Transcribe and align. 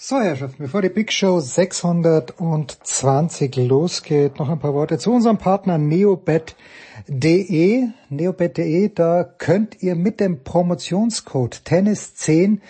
So, 0.00 0.20
Herrschaften, 0.20 0.62
bevor 0.62 0.80
die 0.80 0.90
Big 0.90 1.12
Show 1.12 1.40
620 1.40 3.56
losgeht, 3.56 4.38
noch 4.38 4.48
ein 4.48 4.60
paar 4.60 4.72
Worte 4.72 4.96
zu 4.96 5.12
unserem 5.12 5.38
Partner 5.38 5.76
neobet.de. 5.76 6.54
Neobet.de, 8.08 8.90
da 8.94 9.24
könnt 9.24 9.82
ihr 9.82 9.96
mit 9.96 10.20
dem 10.20 10.44
Promotionscode 10.44 11.62
Tennis10 11.66 12.60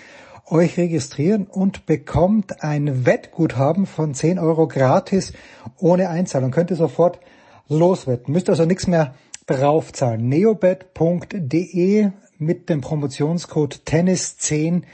euch 0.47 0.79
registrieren 0.79 1.47
und 1.47 1.85
bekommt 1.85 2.65
ein 2.65 3.05
Wettguthaben 3.05 3.85
von 3.85 4.15
10 4.15 4.39
Euro 4.39 4.67
gratis 4.67 5.35
ohne 5.77 6.09
Einzahlung. 6.09 6.51
Könnt 6.51 6.71
ihr 6.71 6.77
sofort 6.77 7.21
loswetten. 7.69 8.33
Müsst 8.33 8.49
also 8.49 8.65
nichts 8.65 8.87
mehr 8.87 9.15
draufzahlen. 9.45 10.31
neobet.de 10.31 12.09
mit 12.39 12.71
dem 12.71 12.81
Promotionscode 12.81 13.83
Tennis10 13.87 14.85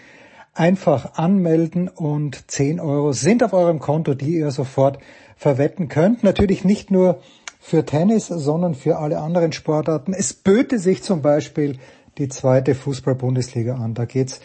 einfach 0.55 1.15
anmelden 1.15 1.89
und 1.89 2.51
10 2.51 2.81
Euro 2.81 3.13
sind 3.13 3.43
auf 3.43 3.53
eurem 3.53 3.81
Konto, 3.81 4.15
die 4.15 4.37
ihr 4.37 4.51
sofort 4.51 4.99
verwetten 5.37 5.89
könnt. 5.89 6.23
Natürlich 6.23 6.65
nicht 6.65 6.91
nur 6.91 7.21
für 7.61 7.85
Tennis, 7.85 8.29
sondern 8.29 8.75
für 8.75 8.99
alle 8.99 9.21
anderen 9.21 9.53
Sportarten. 9.53 10.15
Es 10.15 10.33
böte 10.33 10.79
sich 10.79 11.03
zum 11.03 11.23
Beispiel 11.23 11.79
die 12.19 12.29
zweite 12.29 12.75
Fußball-Bundesliga 12.75 13.75
an. 13.75 13.95
Da 13.95 14.05
geht's 14.05 14.41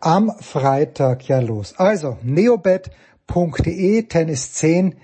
am 0.00 0.32
Freitag 0.38 1.26
ja 1.28 1.40
los. 1.40 1.74
Also 1.76 2.18
neobet.de 2.22 4.02
Tennis 4.04 4.52
10 4.52 4.94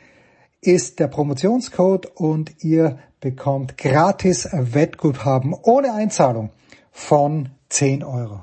ist 0.61 1.01
der 1.01 1.09
Promotionscode 1.09 2.07
und 2.15 2.65
ihr 2.65 2.99
bekommt 3.21 3.79
gratis 3.79 4.49
Wettguthaben 4.53 5.55
ohne 5.55 5.93
Einzahlung 5.93 6.51
von 6.91 7.51
10 7.69 8.05
Euro. 8.05 8.43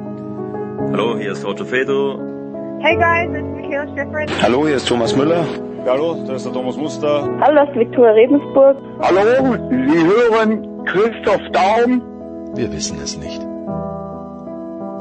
Hallo, 0.89 1.17
hier 1.17 1.31
ist 1.31 1.45
Roger 1.45 1.65
Fedor. 1.65 2.19
Hey 2.81 2.95
guys, 2.97 3.29
it's 3.33 3.47
Michaela 3.55 3.87
Schifrin. 3.95 4.27
Hallo, 4.41 4.65
hier 4.67 4.75
ist 4.75 4.87
Thomas 4.87 5.15
Müller. 5.15 5.45
Hallo, 5.85 6.15
das 6.27 6.37
ist 6.37 6.45
der 6.45 6.53
Thomas 6.53 6.75
Muster. 6.75 7.29
Hallo, 7.39 7.55
das 7.55 7.69
ist 7.69 7.75
Viktoria 7.79 8.11
Rebensburg. 8.11 8.77
Hallo, 9.01 9.55
Sie 9.69 10.03
hören 10.03 10.85
Christoph 10.85 11.41
Daum. 11.53 12.01
Wir 12.55 12.71
wissen 12.73 12.97
es 13.01 13.17
nicht. 13.17 13.41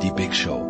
Die 0.03 0.12
Big 0.12 0.34
Show. 0.34 0.61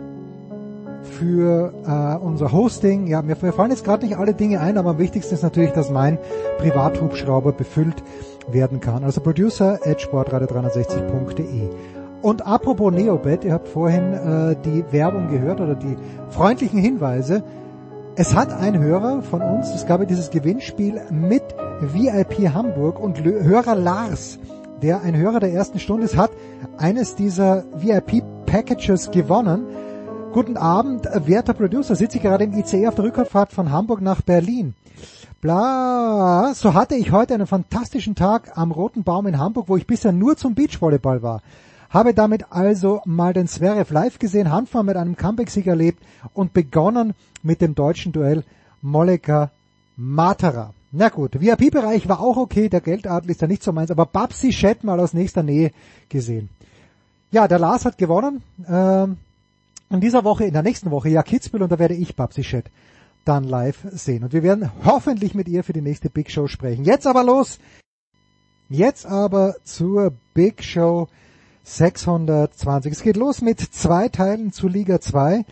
für 1.02 1.72
äh, 1.86 2.24
unser 2.24 2.52
Hosting. 2.52 3.06
Ja, 3.06 3.22
mir, 3.22 3.36
mir 3.40 3.52
fallen 3.52 3.70
jetzt 3.70 3.84
gerade 3.84 4.04
nicht 4.04 4.16
alle 4.16 4.34
Dinge 4.34 4.60
ein, 4.60 4.78
aber 4.78 4.90
am 4.90 4.98
wichtigsten 4.98 5.34
ist 5.34 5.42
natürlich, 5.42 5.72
dass 5.72 5.90
mein 5.90 6.18
Privathubschrauber 6.58 7.52
befüllt 7.52 8.02
werden 8.50 8.80
kann. 8.80 9.04
Also 9.04 9.20
producer 9.20 9.78
at 9.84 10.00
sportradio360.de. 10.00 11.68
Und 12.20 12.46
apropos 12.46 12.92
Neobet, 12.92 13.44
ihr 13.44 13.52
habt 13.52 13.68
vorhin 13.68 14.12
äh, 14.12 14.56
die 14.64 14.84
Werbung 14.90 15.28
gehört 15.30 15.60
oder 15.60 15.74
die 15.74 15.96
freundlichen 16.30 16.80
Hinweise. 16.80 17.44
Es 18.16 18.34
hat 18.34 18.52
ein 18.52 18.76
Hörer 18.76 19.22
von 19.22 19.40
uns, 19.40 19.72
es 19.72 19.86
gab 19.86 20.00
ja 20.00 20.06
dieses 20.06 20.30
Gewinnspiel 20.30 21.00
mit 21.10 21.44
VIP 21.80 22.52
Hamburg 22.52 22.98
und 22.98 23.22
Hörer 23.22 23.76
Lars, 23.76 24.40
der 24.82 25.02
ein 25.02 25.16
Hörer 25.16 25.40
der 25.40 25.52
ersten 25.52 25.78
Stunde 25.78 26.04
ist, 26.04 26.16
hat 26.16 26.30
eines 26.76 27.14
dieser 27.14 27.64
VIP 27.74 28.22
Packages 28.46 29.10
gewonnen. 29.10 29.66
Guten 30.32 30.56
Abend, 30.56 31.08
werter 31.26 31.54
Producer, 31.54 31.96
sitze 31.96 32.18
ich 32.18 32.22
gerade 32.22 32.44
im 32.44 32.52
ICE 32.52 32.88
auf 32.88 32.94
der 32.94 33.04
Rückfahrt 33.04 33.52
von 33.52 33.72
Hamburg 33.72 34.00
nach 34.00 34.22
Berlin. 34.22 34.74
Bla, 35.40 36.52
so 36.54 36.74
hatte 36.74 36.96
ich 36.96 37.12
heute 37.12 37.34
einen 37.34 37.46
fantastischen 37.46 38.14
Tag 38.14 38.56
am 38.56 38.72
Roten 38.72 39.04
Baum 39.04 39.26
in 39.26 39.38
Hamburg, 39.38 39.68
wo 39.68 39.76
ich 39.76 39.86
bisher 39.86 40.12
nur 40.12 40.36
zum 40.36 40.54
Beachvolleyball 40.54 41.22
war. 41.22 41.42
Habe 41.90 42.12
damit 42.12 42.46
also 42.50 43.00
mal 43.04 43.32
den 43.32 43.48
Zverev 43.48 43.92
live 43.92 44.18
gesehen, 44.18 44.50
Handfahren 44.50 44.86
mit 44.86 44.96
einem 44.96 45.16
Comeback-Sieg 45.16 45.66
erlebt 45.66 46.02
und 46.34 46.52
begonnen 46.52 47.14
mit 47.42 47.60
dem 47.60 47.74
deutschen 47.74 48.12
Duell 48.12 48.44
Moleka 48.82 49.50
Matera. 49.96 50.74
Na 50.90 51.10
gut, 51.10 51.38
VIP-Bereich 51.38 52.08
war 52.08 52.20
auch 52.20 52.38
okay, 52.38 52.68
der 52.68 52.80
Geldadel 52.80 53.30
ist 53.30 53.42
ja 53.42 53.46
nicht 53.46 53.62
so 53.62 53.72
meins, 53.72 53.90
aber 53.90 54.06
Babsi 54.06 54.50
Chat 54.50 54.84
mal 54.84 54.98
aus 55.00 55.12
nächster 55.12 55.42
Nähe 55.42 55.70
gesehen. 56.08 56.48
Ja, 57.30 57.46
der 57.46 57.58
Lars 57.58 57.84
hat 57.84 57.98
gewonnen. 57.98 58.42
Ähm, 58.66 59.18
in 59.90 60.00
dieser 60.00 60.24
Woche, 60.24 60.44
in 60.44 60.54
der 60.54 60.62
nächsten 60.62 60.90
Woche, 60.90 61.10
ja 61.10 61.22
Kitzbühel 61.22 61.62
und 61.62 61.72
da 61.72 61.78
werde 61.78 61.94
ich 61.94 62.16
Babsi 62.16 62.42
Chat 62.42 62.70
dann 63.26 63.44
live 63.44 63.86
sehen. 63.92 64.24
Und 64.24 64.32
wir 64.32 64.42
werden 64.42 64.70
hoffentlich 64.84 65.34
mit 65.34 65.48
ihr 65.48 65.62
für 65.62 65.74
die 65.74 65.82
nächste 65.82 66.08
Big 66.08 66.30
Show 66.30 66.46
sprechen. 66.46 66.84
Jetzt 66.84 67.06
aber 67.06 67.22
los! 67.22 67.58
Jetzt 68.70 69.06
aber 69.06 69.56
zur 69.64 70.12
Big 70.32 70.62
Show 70.64 71.08
620. 71.64 72.92
Es 72.92 73.02
geht 73.02 73.16
los 73.16 73.42
mit 73.42 73.60
zwei 73.60 74.08
Teilen 74.08 74.52
zu 74.52 74.68
Liga 74.68 75.00
2. 75.00 75.44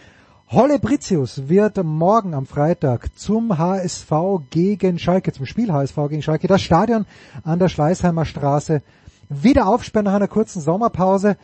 Holle 0.49 0.79
Britius 0.79 1.49
wird 1.49 1.83
morgen 1.83 2.33
am 2.33 2.47
Freitag 2.47 3.19
zum 3.19 3.59
HSV 3.59 4.13
gegen 4.49 5.01
Schalke, 5.01 5.33
zum 5.33 5.45
Spiel 5.45 5.73
HSV 5.73 5.97
gegen 6.09 6.23
Schalke, 6.23 6.47
das 6.47 6.63
Stadion 6.63 7.05
an 7.43 7.59
der 7.59 7.69
Schleißheimer 7.69 8.25
Straße 8.25 8.81
wieder 9.29 9.67
aufsperren 9.67 10.05
nach 10.05 10.15
einer 10.15 10.29
kurzen 10.29 10.63
Sommerpause. 10.63 11.37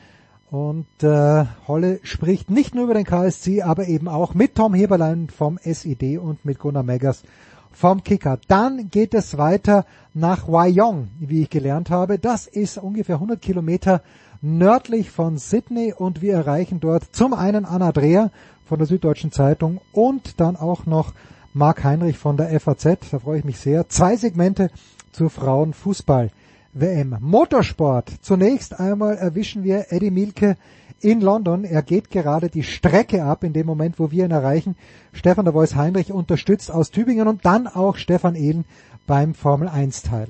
Und 0.53 0.87
äh, 1.03 1.47
Holle 1.67 1.99
spricht 2.05 2.49
nicht 2.49 2.77
nur 2.77 2.85
über 2.85 2.95
den 2.95 3.03
KSC, 3.03 3.63
aber 3.63 3.89
eben 3.89 4.07
auch 4.07 4.35
mit 4.35 4.55
Tom 4.55 4.73
Heberlein 4.73 5.31
vom 5.31 5.59
SID 5.59 6.19
und 6.19 6.45
mit 6.45 6.61
Gunnar 6.61 6.85
Meggers 6.85 7.25
vom 7.73 8.05
Kicker. 8.05 8.39
Dann 8.47 8.89
geht 8.89 9.15
es 9.15 9.37
weiter 9.37 9.85
nach 10.15 10.47
Wyong, 10.47 11.09
wie 11.19 11.43
ich 11.43 11.51
gelernt 11.51 11.91
habe. 11.91 12.21
Das 12.21 12.47
ist 12.47 12.79
ungefähr 12.79 13.17
100 13.17 13.43
Kilometer 13.43 14.01
nördlich 14.43 15.11
von 15.11 15.39
Sydney 15.39 15.93
und 15.93 16.23
wir 16.23 16.35
erreichen 16.35 16.81
dort 16.81 17.05
zum 17.13 17.33
einen 17.33 17.65
Anna 17.65 17.91
Dreher 17.91 18.31
von 18.73 18.79
der 18.79 18.89
Süddeutschen 18.89 19.33
Zeitung 19.33 19.83
und 19.93 20.41
dann 20.41 20.57
auch 20.57 20.87
noch 20.87 21.13
Marc 21.53 21.85
Heinrich 21.85 22.17
von 22.17 22.39
der 22.39 22.59
FAZ. 22.59 23.11
Da 23.11 23.19
freue 23.19 23.41
ich 23.41 23.45
mich 23.45 23.59
sehr. 23.59 23.87
Zwei 23.91 24.17
Segmente 24.17 24.71
zur 25.11 25.29
Frauenfußball. 25.29 26.31
WM. 26.73 27.19
Motorsport. 27.21 28.11
Zunächst 28.23 28.81
einmal 28.81 29.19
erwischen 29.19 29.63
wir 29.63 29.93
Eddie 29.93 30.11
Milke 30.11 30.57
in 31.01 31.21
London. 31.21 31.65
Er 31.65 31.83
geht 31.83 32.11
gerade 32.11 32.49
die 32.49 32.63
Strecke 32.63 33.25
ab 33.25 33.45
in 33.45 33.53
dem 33.53 33.67
Moment, 33.67 33.99
wo 33.99 34.11
wir 34.11 34.25
ihn 34.25 34.31
erreichen. 34.31 34.75
Stefan 35.13 35.45
der 35.45 35.53
Voice 35.53 35.75
Heinrich 35.75 36.11
unterstützt 36.11 36.73
aus 36.73 36.91
Tübingen 36.91 37.29
und 37.29 37.45
dann 37.45 37.67
auch 37.67 37.97
Stefan 37.97 38.37
Ehlen 38.37 38.65
beim 39.07 39.35
Formel 39.35 39.69
1 39.69 40.01
Teil. 40.01 40.29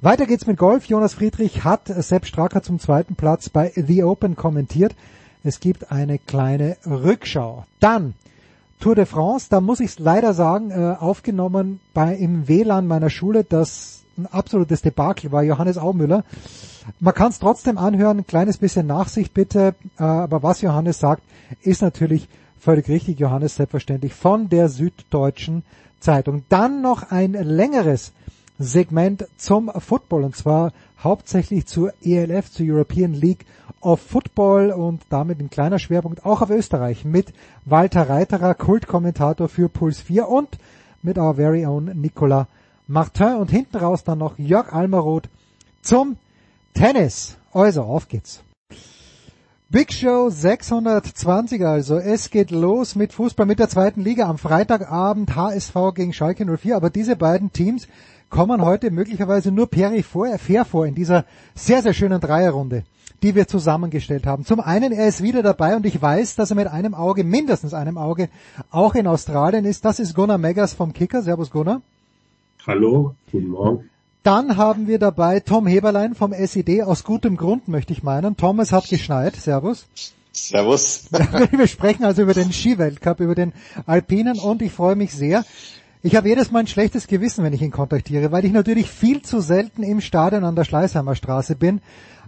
Weiter 0.00 0.26
geht's 0.26 0.48
mit 0.48 0.56
Golf. 0.56 0.86
Jonas 0.86 1.14
Friedrich 1.14 1.62
hat 1.62 1.86
Sepp 1.86 2.26
Stracker 2.26 2.60
zum 2.60 2.80
zweiten 2.80 3.14
Platz 3.14 3.50
bei 3.50 3.70
The 3.76 4.02
Open 4.02 4.34
kommentiert. 4.34 4.96
Es 5.46 5.60
gibt 5.60 5.92
eine 5.92 6.18
kleine 6.18 6.78
Rückschau. 6.86 7.66
Dann 7.78 8.14
Tour 8.80 8.94
de 8.94 9.04
France, 9.04 9.46
da 9.50 9.60
muss 9.60 9.80
ich 9.80 9.98
leider 9.98 10.32
sagen, 10.32 10.70
äh, 10.70 10.96
aufgenommen 10.98 11.80
bei 11.92 12.14
im 12.14 12.48
WLAN 12.48 12.86
meiner 12.86 13.10
Schule, 13.10 13.44
das 13.44 14.02
ein 14.16 14.26
absolutes 14.26 14.80
Debakel 14.80 15.32
war, 15.32 15.42
Johannes 15.42 15.76
Aumüller. 15.76 16.24
Man 16.98 17.14
kann 17.14 17.30
es 17.30 17.40
trotzdem 17.40 17.76
anhören, 17.76 18.18
ein 18.20 18.26
kleines 18.26 18.56
bisschen 18.56 18.86
Nachsicht 18.86 19.34
bitte, 19.34 19.74
äh, 19.98 20.02
aber 20.02 20.42
was 20.42 20.62
Johannes 20.62 20.98
sagt, 20.98 21.22
ist 21.60 21.82
natürlich 21.82 22.26
völlig 22.58 22.88
richtig, 22.88 23.18
Johannes 23.18 23.56
selbstverständlich, 23.56 24.14
von 24.14 24.48
der 24.48 24.70
Süddeutschen 24.70 25.62
Zeitung. 26.00 26.44
Dann 26.48 26.80
noch 26.80 27.10
ein 27.10 27.32
längeres 27.32 28.12
Segment 28.58 29.26
zum 29.36 29.70
Football 29.78 30.24
und 30.24 30.36
zwar 30.36 30.72
hauptsächlich 31.04 31.66
zur 31.66 31.92
ELF, 32.02 32.50
zur 32.50 32.66
European 32.66 33.12
League 33.12 33.46
of 33.80 34.00
Football 34.00 34.70
und 34.70 35.02
damit 35.10 35.40
ein 35.40 35.50
kleiner 35.50 35.78
Schwerpunkt 35.78 36.24
auch 36.24 36.40
auf 36.42 36.50
Österreich 36.50 37.04
mit 37.04 37.32
Walter 37.64 38.08
Reiterer, 38.08 38.54
Kultkommentator 38.54 39.48
für 39.48 39.68
Puls 39.68 40.00
4 40.00 40.28
und 40.28 40.58
mit 41.02 41.18
our 41.18 41.34
very 41.34 41.66
own 41.66 41.84
Nicolas 42.00 42.46
Martin 42.86 43.36
und 43.36 43.50
hinten 43.50 43.76
raus 43.76 44.04
dann 44.04 44.18
noch 44.18 44.38
Jörg 44.38 44.72
Almaroth 44.72 45.28
zum 45.82 46.16
Tennis. 46.74 47.36
Also, 47.52 47.82
auf 47.82 48.08
geht's. 48.08 48.42
Big 49.70 49.92
Show 49.92 50.30
620 50.30 51.64
also. 51.64 51.98
Es 51.98 52.30
geht 52.30 52.50
los 52.50 52.94
mit 52.94 53.12
Fußball 53.12 53.46
mit 53.46 53.58
der 53.58 53.68
zweiten 53.68 54.02
Liga 54.02 54.28
am 54.28 54.38
Freitagabend 54.38 55.34
HSV 55.34 55.74
gegen 55.94 56.12
Schalke 56.12 56.44
04. 56.44 56.76
Aber 56.76 56.90
diese 56.90 57.16
beiden 57.16 57.52
Teams 57.52 57.88
kommen 58.30 58.62
heute 58.62 58.90
möglicherweise 58.90 59.52
nur 59.52 59.68
peripher 59.68 60.64
vor 60.64 60.86
in 60.86 60.94
dieser 60.94 61.24
sehr, 61.54 61.82
sehr 61.82 61.94
schönen 61.94 62.20
Dreierrunde, 62.20 62.84
die 63.22 63.34
wir 63.34 63.46
zusammengestellt 63.46 64.26
haben. 64.26 64.44
Zum 64.44 64.60
einen, 64.60 64.92
er 64.92 65.08
ist 65.08 65.22
wieder 65.22 65.42
dabei 65.42 65.76
und 65.76 65.86
ich 65.86 66.00
weiß, 66.00 66.36
dass 66.36 66.50
er 66.50 66.56
mit 66.56 66.66
einem 66.66 66.94
Auge, 66.94 67.24
mindestens 67.24 67.74
einem 67.74 67.98
Auge, 67.98 68.28
auch 68.70 68.94
in 68.94 69.06
Australien 69.06 69.64
ist. 69.64 69.84
Das 69.84 69.98
ist 69.98 70.14
Gunnar 70.14 70.38
Meggers 70.38 70.74
vom 70.74 70.92
Kicker. 70.92 71.22
Servus 71.22 71.50
Gunnar. 71.50 71.82
Hallo, 72.66 73.14
guten 73.30 73.48
Morgen. 73.48 73.90
Dann 74.24 74.56
haben 74.56 74.86
wir 74.86 74.98
dabei 74.98 75.40
Tom 75.40 75.66
Heberlein 75.66 76.14
vom 76.14 76.32
SED, 76.32 76.82
aus 76.82 77.04
gutem 77.04 77.36
Grund 77.36 77.68
möchte 77.68 77.92
ich 77.92 78.02
meinen. 78.02 78.38
Thomas 78.38 78.72
hat 78.72 78.88
geschneit. 78.88 79.36
Servus. 79.36 79.86
Servus. 80.32 81.08
Wir 81.52 81.66
sprechen 81.68 82.04
also 82.04 82.22
über 82.22 82.34
den 82.34 82.50
Skiweltcup, 82.50 83.20
über 83.20 83.34
den 83.34 83.52
Alpinen 83.86 84.38
und 84.38 84.62
ich 84.62 84.72
freue 84.72 84.96
mich 84.96 85.12
sehr. 85.12 85.44
Ich 86.06 86.16
habe 86.16 86.28
jedes 86.28 86.50
Mal 86.50 86.58
ein 86.58 86.66
schlechtes 86.66 87.06
Gewissen, 87.06 87.42
wenn 87.44 87.54
ich 87.54 87.62
ihn 87.62 87.70
kontaktiere, 87.70 88.30
weil 88.30 88.44
ich 88.44 88.52
natürlich 88.52 88.90
viel 88.90 89.22
zu 89.22 89.40
selten 89.40 89.82
im 89.82 90.02
Stadion 90.02 90.44
an 90.44 90.54
der 90.54 90.64
Schleißheimer 90.64 91.14
Straße 91.14 91.56
bin. 91.56 91.80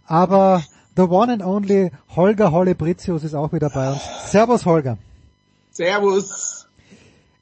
Aber 0.07 0.63
the 0.97 1.03
one 1.03 1.31
and 1.31 1.45
only 1.45 1.91
Holger 2.17 2.53
Holle 2.53 2.75
Britius 2.75 3.23
ist 3.23 3.35
auch 3.35 3.53
wieder 3.53 3.69
bei 3.69 3.91
uns. 3.93 4.01
Servus 4.29 4.65
Holger. 4.65 4.97
Servus. 5.73 6.67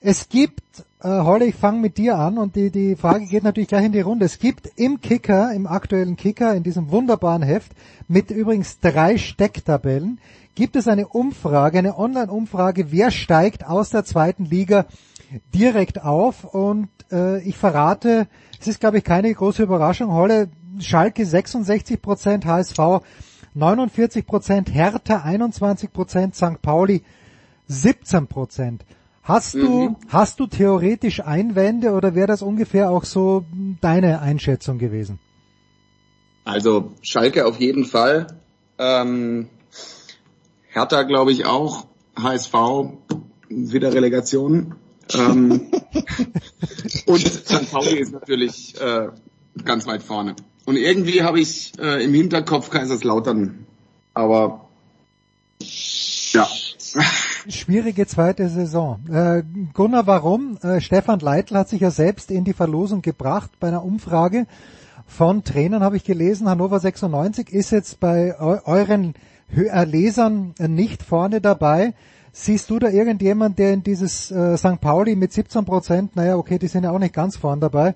Es 0.01 0.29
gibt, 0.29 0.61
äh, 1.05 1.09
Holle, 1.09 1.45
ich 1.45 1.55
fange 1.55 1.79
mit 1.79 1.99
dir 1.99 2.19
an 2.19 2.37
und 2.37 2.57
die, 2.57 2.71
die 2.71 2.97
Frage 2.97 3.27
geht 3.27 3.45
natürlich 3.45 3.69
gleich 3.69 3.85
in 3.85 3.93
die 3.93 4.01
Runde. 4.01 4.27
Es 4.27 4.41
gibt 4.41 4.69
im 4.75 5.01
Kicker, 5.01 5.53
im 5.53 5.69
aktuellen 5.69 6.17
Kicker, 6.17 6.53
in 6.57 6.65
diesem 6.65 6.91
wunderbaren 6.91 7.43
Heft, 7.43 7.71
mit 8.09 8.33
übrigens 8.33 8.81
drei 8.81 9.19
Stecktabellen, 9.19 10.19
gibt 10.57 10.75
es 10.75 10.89
eine 10.89 11.07
Umfrage, 11.07 11.79
eine 11.79 11.97
Online-Umfrage, 11.97 12.91
wer 12.91 13.13
steigt 13.13 13.65
aus 13.65 13.91
der 13.91 14.05
zweiten 14.05 14.47
Liga 14.47 14.87
direkt 15.55 16.03
auf 16.03 16.45
und 16.45 16.89
äh, 17.11 17.43
ich 17.43 17.57
verrate, 17.57 18.29
es 18.61 18.69
ist 18.69 18.81
glaube 18.81 18.99
ich 18.99 19.05
keine 19.05 19.33
große 19.33 19.63
Überraschung, 19.63 20.13
Holle, 20.13 20.49
Schalke 20.81 21.25
66 21.25 22.01
Prozent, 22.01 22.47
HSV 22.47 22.79
49 23.55 24.27
Prozent, 24.27 24.75
Hertha 24.75 25.23
21 25.23 25.93
Prozent, 25.93 26.35
St. 26.35 26.61
Pauli 26.61 27.03
17 27.69 28.27
Prozent. 28.27 28.85
Hast 29.23 29.55
du, 29.55 29.89
mhm. 29.89 29.97
hast 30.09 30.39
du 30.39 30.47
theoretisch 30.47 31.21
Einwände 31.21 31.93
oder 31.93 32.15
wäre 32.15 32.27
das 32.27 32.43
ungefähr 32.43 32.91
auch 32.91 33.05
so 33.05 33.47
deine 33.81 34.21
Einschätzung 34.21 34.79
gewesen? 34.79 35.19
Also 36.45 36.93
Schalke 37.01 37.47
auf 37.47 37.59
jeden 37.59 37.87
Fall. 37.87 38.27
Ähm, 38.79 39.49
Hertha 40.69 41.05
glaube 41.05 41.33
ich 41.33 41.47
auch. 41.47 41.87
HSV 42.17 42.53
wieder 43.49 43.95
Relegation. 43.95 44.75
Ähm, 45.13 45.71
und 47.07 47.21
St. 47.21 47.71
Pauli 47.71 47.99
ist 47.99 48.13
natürlich 48.13 48.81
äh, 48.81 49.09
ganz 49.65 49.87
weit 49.87 50.03
vorne. 50.03 50.35
Und 50.65 50.77
irgendwie 50.77 51.23
habe 51.23 51.41
ich 51.41 51.73
äh, 51.79 52.03
im 52.05 52.15
Hinterkopf 52.15 52.71
Kaiserslautern. 52.71 53.67
Aber 54.15 54.69
ja. 56.33 56.49
Schwierige 57.49 58.07
zweite 58.07 58.49
Saison. 58.49 59.01
Äh, 59.11 59.43
Gunnar, 59.75 60.07
warum? 60.07 60.59
Äh, 60.63 60.81
Stefan 60.81 61.21
Leitl 61.21 61.57
hat 61.57 61.69
sich 61.69 61.81
ja 61.81 61.91
selbst 61.91 62.31
in 62.31 62.45
die 62.45 62.55
Verlosung 62.55 63.03
gebracht 63.03 63.51
bei 63.61 63.69
einer 63.69 63.85
Umfrage 63.85 64.47
von 65.07 65.45
Trainern, 65.45 65.83
habe 65.83 65.97
ich 65.97 66.05
gelesen. 66.05 66.49
Hannover 66.49 66.81
96 66.81 67.51
ist 67.51 67.71
jetzt 67.71 68.01
bei 68.01 68.35
eu 68.39 68.59
euren 68.65 69.15
Lesern 69.51 70.55
nicht 70.59 71.03
vorne 71.03 71.41
dabei. 71.41 71.95
Siehst 72.37 72.69
du 72.69 72.81
da 72.81 72.89
irgendjemand, 72.89 73.61
der 73.61 73.73
in 73.73 73.85
dieses 73.85 74.33
äh, 74.33 74.57
St. 74.57 74.81
Pauli 74.81 75.15
mit 75.15 75.33
17 75.33 75.65
Prozent, 75.65 76.17
naja, 76.17 76.37
okay, 76.37 76.59
die 76.59 76.67
sind 76.67 76.83
ja 76.83 76.91
auch 76.91 76.99
nicht 76.99 77.15
ganz 77.15 77.37
vorne 77.37 77.61
dabei, 77.61 77.95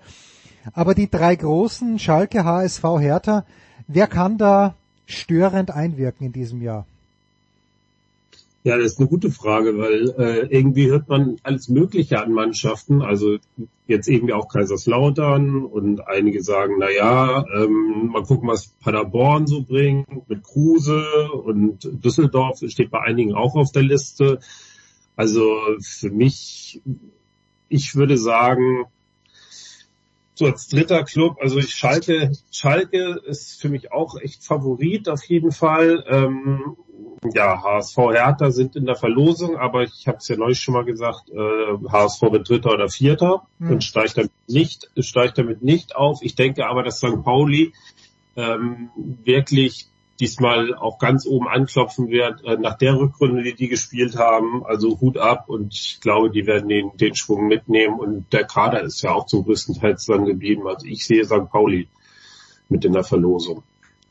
aber 0.72 0.94
die 0.94 1.10
drei 1.10 1.34
großen, 1.34 1.98
Schalke, 1.98 2.44
HSV, 2.44 2.84
Hertha, 3.00 3.44
wer 3.88 4.06
kann 4.06 4.38
da 4.38 4.76
störend 5.06 5.72
einwirken 5.72 6.24
in 6.24 6.32
diesem 6.32 6.62
Jahr? 6.62 6.86
Ja, 8.64 8.76
das 8.76 8.92
ist 8.92 8.98
eine 8.98 9.08
gute 9.08 9.30
Frage, 9.30 9.78
weil 9.78 10.10
äh, 10.18 10.46
irgendwie 10.48 10.88
hört 10.88 11.08
man 11.08 11.36
alles 11.44 11.68
Mögliche 11.68 12.20
an 12.20 12.32
Mannschaften. 12.32 13.02
Also 13.02 13.38
jetzt 13.86 14.08
irgendwie 14.08 14.34
auch 14.34 14.48
Kaiserslautern 14.48 15.64
und 15.64 16.06
einige 16.06 16.42
sagen, 16.42 16.74
na 16.78 16.90
ja, 16.90 17.44
ähm, 17.56 18.10
mal 18.12 18.24
gucken, 18.24 18.48
was 18.48 18.68
Paderborn 18.80 19.46
so 19.46 19.62
bringt 19.62 20.28
mit 20.28 20.42
Kruse 20.42 21.30
und 21.32 21.88
Düsseldorf 22.04 22.58
steht 22.66 22.90
bei 22.90 23.00
einigen 23.00 23.34
auch 23.34 23.54
auf 23.54 23.70
der 23.70 23.84
Liste. 23.84 24.40
Also 25.14 25.56
für 25.80 26.10
mich, 26.10 26.82
ich 27.68 27.94
würde 27.94 28.18
sagen, 28.18 28.86
so 30.34 30.46
als 30.46 30.68
dritter 30.68 31.02
Club, 31.04 31.36
also 31.40 31.58
ich 31.58 31.74
Schalke, 31.74 32.32
Schalke 32.52 33.20
ist 33.26 33.60
für 33.60 33.68
mich 33.68 33.92
auch 33.92 34.20
echt 34.20 34.44
Favorit 34.44 35.08
auf 35.08 35.24
jeden 35.24 35.50
Fall. 35.50 36.04
Ähm, 36.08 36.76
ja, 37.34 37.62
HSV 37.62 37.96
Hertha 37.96 38.50
sind 38.50 38.76
in 38.76 38.86
der 38.86 38.96
Verlosung, 38.96 39.56
aber 39.56 39.82
ich 39.82 40.06
habe 40.06 40.18
es 40.18 40.28
ja 40.28 40.36
neulich 40.36 40.60
schon 40.60 40.74
mal 40.74 40.84
gesagt, 40.84 41.30
äh, 41.30 41.88
HSV 41.90 42.22
wird 42.22 42.48
Dritter 42.48 42.72
oder 42.72 42.88
Vierter 42.88 43.46
hm. 43.58 43.72
und 43.72 43.84
steigt 43.84 44.16
damit 44.16 44.32
nicht, 44.46 44.90
steigt 44.98 45.38
damit 45.38 45.62
nicht 45.62 45.96
auf. 45.96 46.20
Ich 46.22 46.34
denke 46.34 46.66
aber, 46.66 46.82
dass 46.82 46.98
St. 46.98 47.22
Pauli 47.22 47.72
ähm, 48.36 48.90
wirklich 49.24 49.88
diesmal 50.20 50.74
auch 50.74 50.98
ganz 50.98 51.26
oben 51.26 51.48
anklopfen 51.48 52.08
wird, 52.08 52.44
äh, 52.44 52.56
nach 52.56 52.76
der 52.76 52.96
Rückrunde, 52.96 53.42
die 53.42 53.54
die 53.54 53.68
gespielt 53.68 54.16
haben. 54.16 54.64
Also 54.64 55.00
Hut 55.00 55.16
ab 55.16 55.48
und 55.48 55.74
ich 55.74 56.00
glaube, 56.00 56.30
die 56.30 56.46
werden 56.46 56.68
den, 56.68 56.96
den 56.96 57.14
Schwung 57.14 57.46
mitnehmen 57.46 57.98
und 57.98 58.32
der 58.32 58.44
Kader 58.44 58.82
ist 58.82 59.02
ja 59.02 59.12
auch 59.12 59.26
zum 59.26 59.44
größten 59.44 59.76
Teil 59.76 59.96
zusammen 59.96 60.26
geblieben. 60.26 60.66
Also 60.66 60.86
ich 60.86 61.04
sehe 61.04 61.24
St. 61.24 61.50
Pauli 61.50 61.88
mit 62.68 62.84
in 62.84 62.92
der 62.92 63.04
Verlosung. 63.04 63.62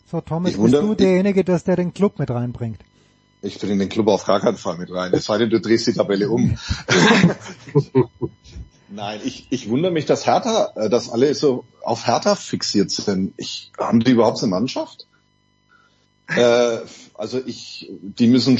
So, 0.10 0.22
Thomas, 0.22 0.56
bist 0.56 0.74
du 0.74 0.96
derjenige, 0.96 1.44
dass 1.44 1.66
der 1.66 1.76
den 1.76 1.94
Club 1.94 2.18
mit 2.18 2.30
reinbringt? 2.30 2.80
Ich 3.42 3.60
bringe 3.60 3.78
den 3.78 3.90
Club 3.90 4.08
auf 4.08 4.26
gar 4.26 4.40
keinen 4.40 4.58
Fall 4.58 4.78
mit 4.78 4.92
rein, 4.92 5.14
es 5.14 5.26
sei 5.26 5.38
denn, 5.38 5.50
du 5.50 5.60
drehst 5.60 5.86
die 5.88 5.94
Tabelle 5.94 6.30
um. 6.30 6.58
Nein, 8.90 9.20
ich, 9.24 9.48
ich 9.50 9.70
wundere 9.70 9.92
mich, 9.92 10.06
dass 10.06 10.26
Hertha, 10.26 10.72
äh, 10.76 10.90
dass 10.90 11.10
alle 11.10 11.34
so 11.36 11.66
auf 11.82 12.08
Hertha 12.08 12.36
fixiert 12.36 12.90
sind. 12.90 13.34
Ich, 13.36 13.72
haben 13.78 14.00
die 14.00 14.12
überhaupt 14.12 14.42
eine 14.42 14.50
Mannschaft? 14.50 15.08
Äh, 16.28 16.78
also 17.14 17.42
ich, 17.46 17.92
die 18.02 18.28
müssen 18.28 18.60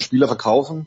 Spieler 0.00 0.26
verkaufen. 0.26 0.86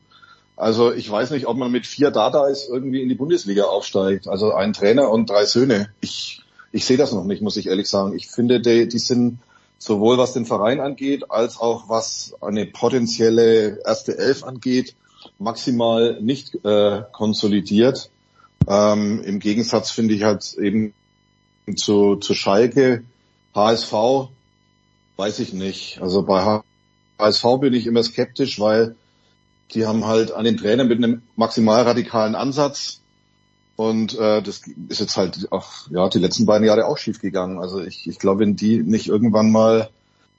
Also 0.56 0.92
ich 0.92 1.10
weiß 1.10 1.30
nicht, 1.30 1.46
ob 1.46 1.58
man 1.58 1.72
mit 1.72 1.86
vier 1.86 2.10
Dada's 2.10 2.68
irgendwie 2.68 3.04
in 3.04 3.10
die 3.10 3.16
Bundesliga 3.16 3.66
aufsteigt. 3.66 4.28
Also 4.28 4.54
ein 4.54 4.74
Trainer 4.74 5.12
und 5.12 5.30
drei 5.30 5.46
Söhne. 5.46 5.94
Ich, 6.02 6.42
ich 6.78 6.86
sehe 6.86 6.96
das 6.98 7.12
noch 7.12 7.24
nicht, 7.24 7.42
muss 7.42 7.58
ich 7.58 7.66
ehrlich 7.66 7.90
sagen. 7.90 8.16
Ich 8.16 8.28
finde, 8.28 8.62
die, 8.62 8.88
die 8.88 9.00
sind 9.00 9.40
sowohl 9.80 10.20
was 10.20 10.34
den 10.34 10.46
Verein 10.46 10.80
angeht, 10.80 11.32
als 11.32 11.60
auch 11.60 11.90
was 11.90 12.36
eine 12.40 12.68
potenzielle 12.68 13.82
erste 13.84 14.16
Elf 14.16 14.44
angeht, 14.44 14.94
maximal 15.40 16.22
nicht 16.22 16.54
äh, 16.64 17.02
konsolidiert. 17.12 18.12
Ähm, 18.68 19.24
Im 19.24 19.40
Gegensatz 19.40 19.90
finde 19.90 20.14
ich 20.14 20.22
halt 20.22 20.54
eben 20.54 20.94
zu, 21.76 22.18
zu 22.18 22.36
Schalke, 22.36 23.04
HSV, 23.56 24.30
weiß 25.16 25.40
ich 25.40 25.54
nicht. 25.54 26.00
Also 26.00 26.22
bei 26.22 26.62
HSV 27.18 27.44
bin 27.60 27.74
ich 27.74 27.88
immer 27.88 28.04
skeptisch, 28.04 28.60
weil 28.60 28.96
die 29.74 29.88
haben 29.88 30.06
halt 30.06 30.32
an 30.32 30.46
den 30.46 30.58
Trainer 30.58 30.84
mit 30.84 31.00
einem 31.00 31.24
maximal 31.38 31.82
radikalen 31.82 32.36
Ansatz 32.36 33.02
und 33.78 34.18
äh, 34.18 34.42
das 34.42 34.64
ist 34.90 35.00
jetzt 35.00 35.18
halt 35.18 35.52
auch 35.52 35.88
ja 35.92 36.10
die 36.10 36.18
letzten 36.18 36.48
beiden 36.48 36.66
Jahre 36.66 36.88
auch 36.88 36.98
schief 36.98 37.22
gegangen. 37.22 37.60
Also 37.60 37.80
ich, 37.80 38.08
ich 38.08 38.18
glaube, 38.18 38.40
wenn 38.40 38.56
die 38.56 38.82
nicht 38.82 39.08
irgendwann 39.08 39.52
mal 39.52 39.90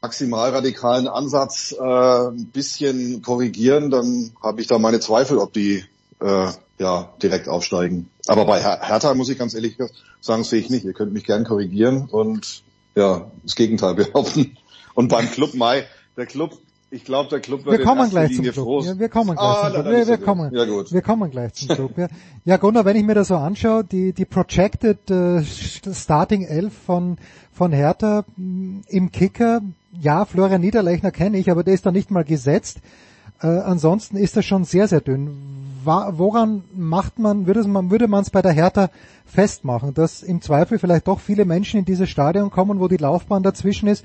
maximal 0.02 0.50
radikalen 0.50 1.06
Ansatz 1.06 1.72
äh, 1.72 1.82
ein 1.82 2.50
bisschen 2.52 3.22
korrigieren, 3.22 3.90
dann 3.90 4.32
habe 4.42 4.60
ich 4.60 4.66
da 4.66 4.80
meine 4.80 4.98
Zweifel, 4.98 5.38
ob 5.38 5.52
die 5.52 5.84
äh, 6.20 6.48
ja 6.80 7.12
direkt 7.22 7.48
aufsteigen. 7.48 8.10
Aber 8.26 8.44
bei 8.44 8.60
Her 8.60 8.80
Hertha 8.82 9.14
muss 9.14 9.28
ich 9.28 9.38
ganz 9.38 9.54
ehrlich 9.54 9.78
sagen, 10.20 10.42
sehe 10.42 10.60
ich 10.60 10.68
nicht. 10.68 10.84
Ihr 10.84 10.92
könnt 10.92 11.12
mich 11.12 11.24
gern 11.24 11.44
korrigieren 11.44 12.08
und 12.10 12.64
ja 12.96 13.30
das 13.44 13.54
Gegenteil 13.54 13.94
behaupten. 13.94 14.56
Und 14.94 15.10
beim 15.10 15.30
Club 15.30 15.54
Mai, 15.54 15.86
der 16.16 16.26
Club 16.26 16.58
ich 16.90 17.04
glaube, 17.04 17.28
der 17.28 17.40
Club 17.40 17.66
wird 17.66 17.78
wir 17.78 17.84
kommen 17.84 18.08
gleich 18.08 18.34
zum 18.34 18.44
Club. 18.44 18.84
Ja, 18.84 18.98
wir 18.98 19.08
kommen 19.08 19.36
gleich 19.36 19.46
ah, 19.46 19.62
zum 19.64 19.72
Club. 19.72 19.86
Wir, 19.86 20.06
wir, 20.06 20.18
kommen, 20.18 20.54
ja, 20.54 20.64
gut. 20.64 20.92
wir 20.92 21.02
kommen 21.02 21.30
gleich 21.30 21.52
zum 21.54 21.68
Club. 21.68 21.98
Ja, 21.98 22.08
ja 22.44 22.56
Gunnar, 22.56 22.84
wenn 22.84 22.96
ich 22.96 23.04
mir 23.04 23.14
das 23.14 23.28
so 23.28 23.36
anschaue, 23.36 23.84
die, 23.84 24.12
die 24.12 24.24
Projected 24.24 25.10
äh, 25.10 25.42
Starting 25.44 26.44
11 26.44 26.72
von, 26.72 27.16
von 27.52 27.72
Hertha 27.72 28.24
mh, 28.36 28.44
mm, 28.44 28.84
im 28.88 29.12
Kicker, 29.12 29.60
ja, 30.00 30.24
Florian 30.24 30.60
Niederlechner 30.60 31.10
kenne 31.10 31.38
ich, 31.38 31.50
aber 31.50 31.62
der 31.62 31.74
ist 31.74 31.84
da 31.84 31.92
nicht 31.92 32.10
mal 32.10 32.24
gesetzt. 32.24 32.78
Äh, 33.42 33.46
ansonsten 33.46 34.16
ist 34.16 34.36
das 34.36 34.46
schon 34.46 34.64
sehr, 34.64 34.88
sehr 34.88 35.00
dünn. 35.00 35.30
Woran 35.84 36.64
macht 36.74 37.18
man, 37.18 37.46
würde 37.46 37.66
man, 37.68 37.90
würde 37.90 38.08
man 38.08 38.22
es 38.22 38.30
bei 38.30 38.42
der 38.42 38.52
Hertha 38.52 38.90
festmachen, 39.26 39.94
dass 39.94 40.22
im 40.22 40.42
Zweifel 40.42 40.78
vielleicht 40.78 41.06
doch 41.06 41.20
viele 41.20 41.44
Menschen 41.44 41.80
in 41.80 41.84
dieses 41.84 42.08
Stadion 42.10 42.50
kommen, 42.50 42.80
wo 42.80 42.88
die 42.88 42.96
Laufbahn 42.96 43.42
dazwischen 43.42 43.88
ist? 43.88 44.04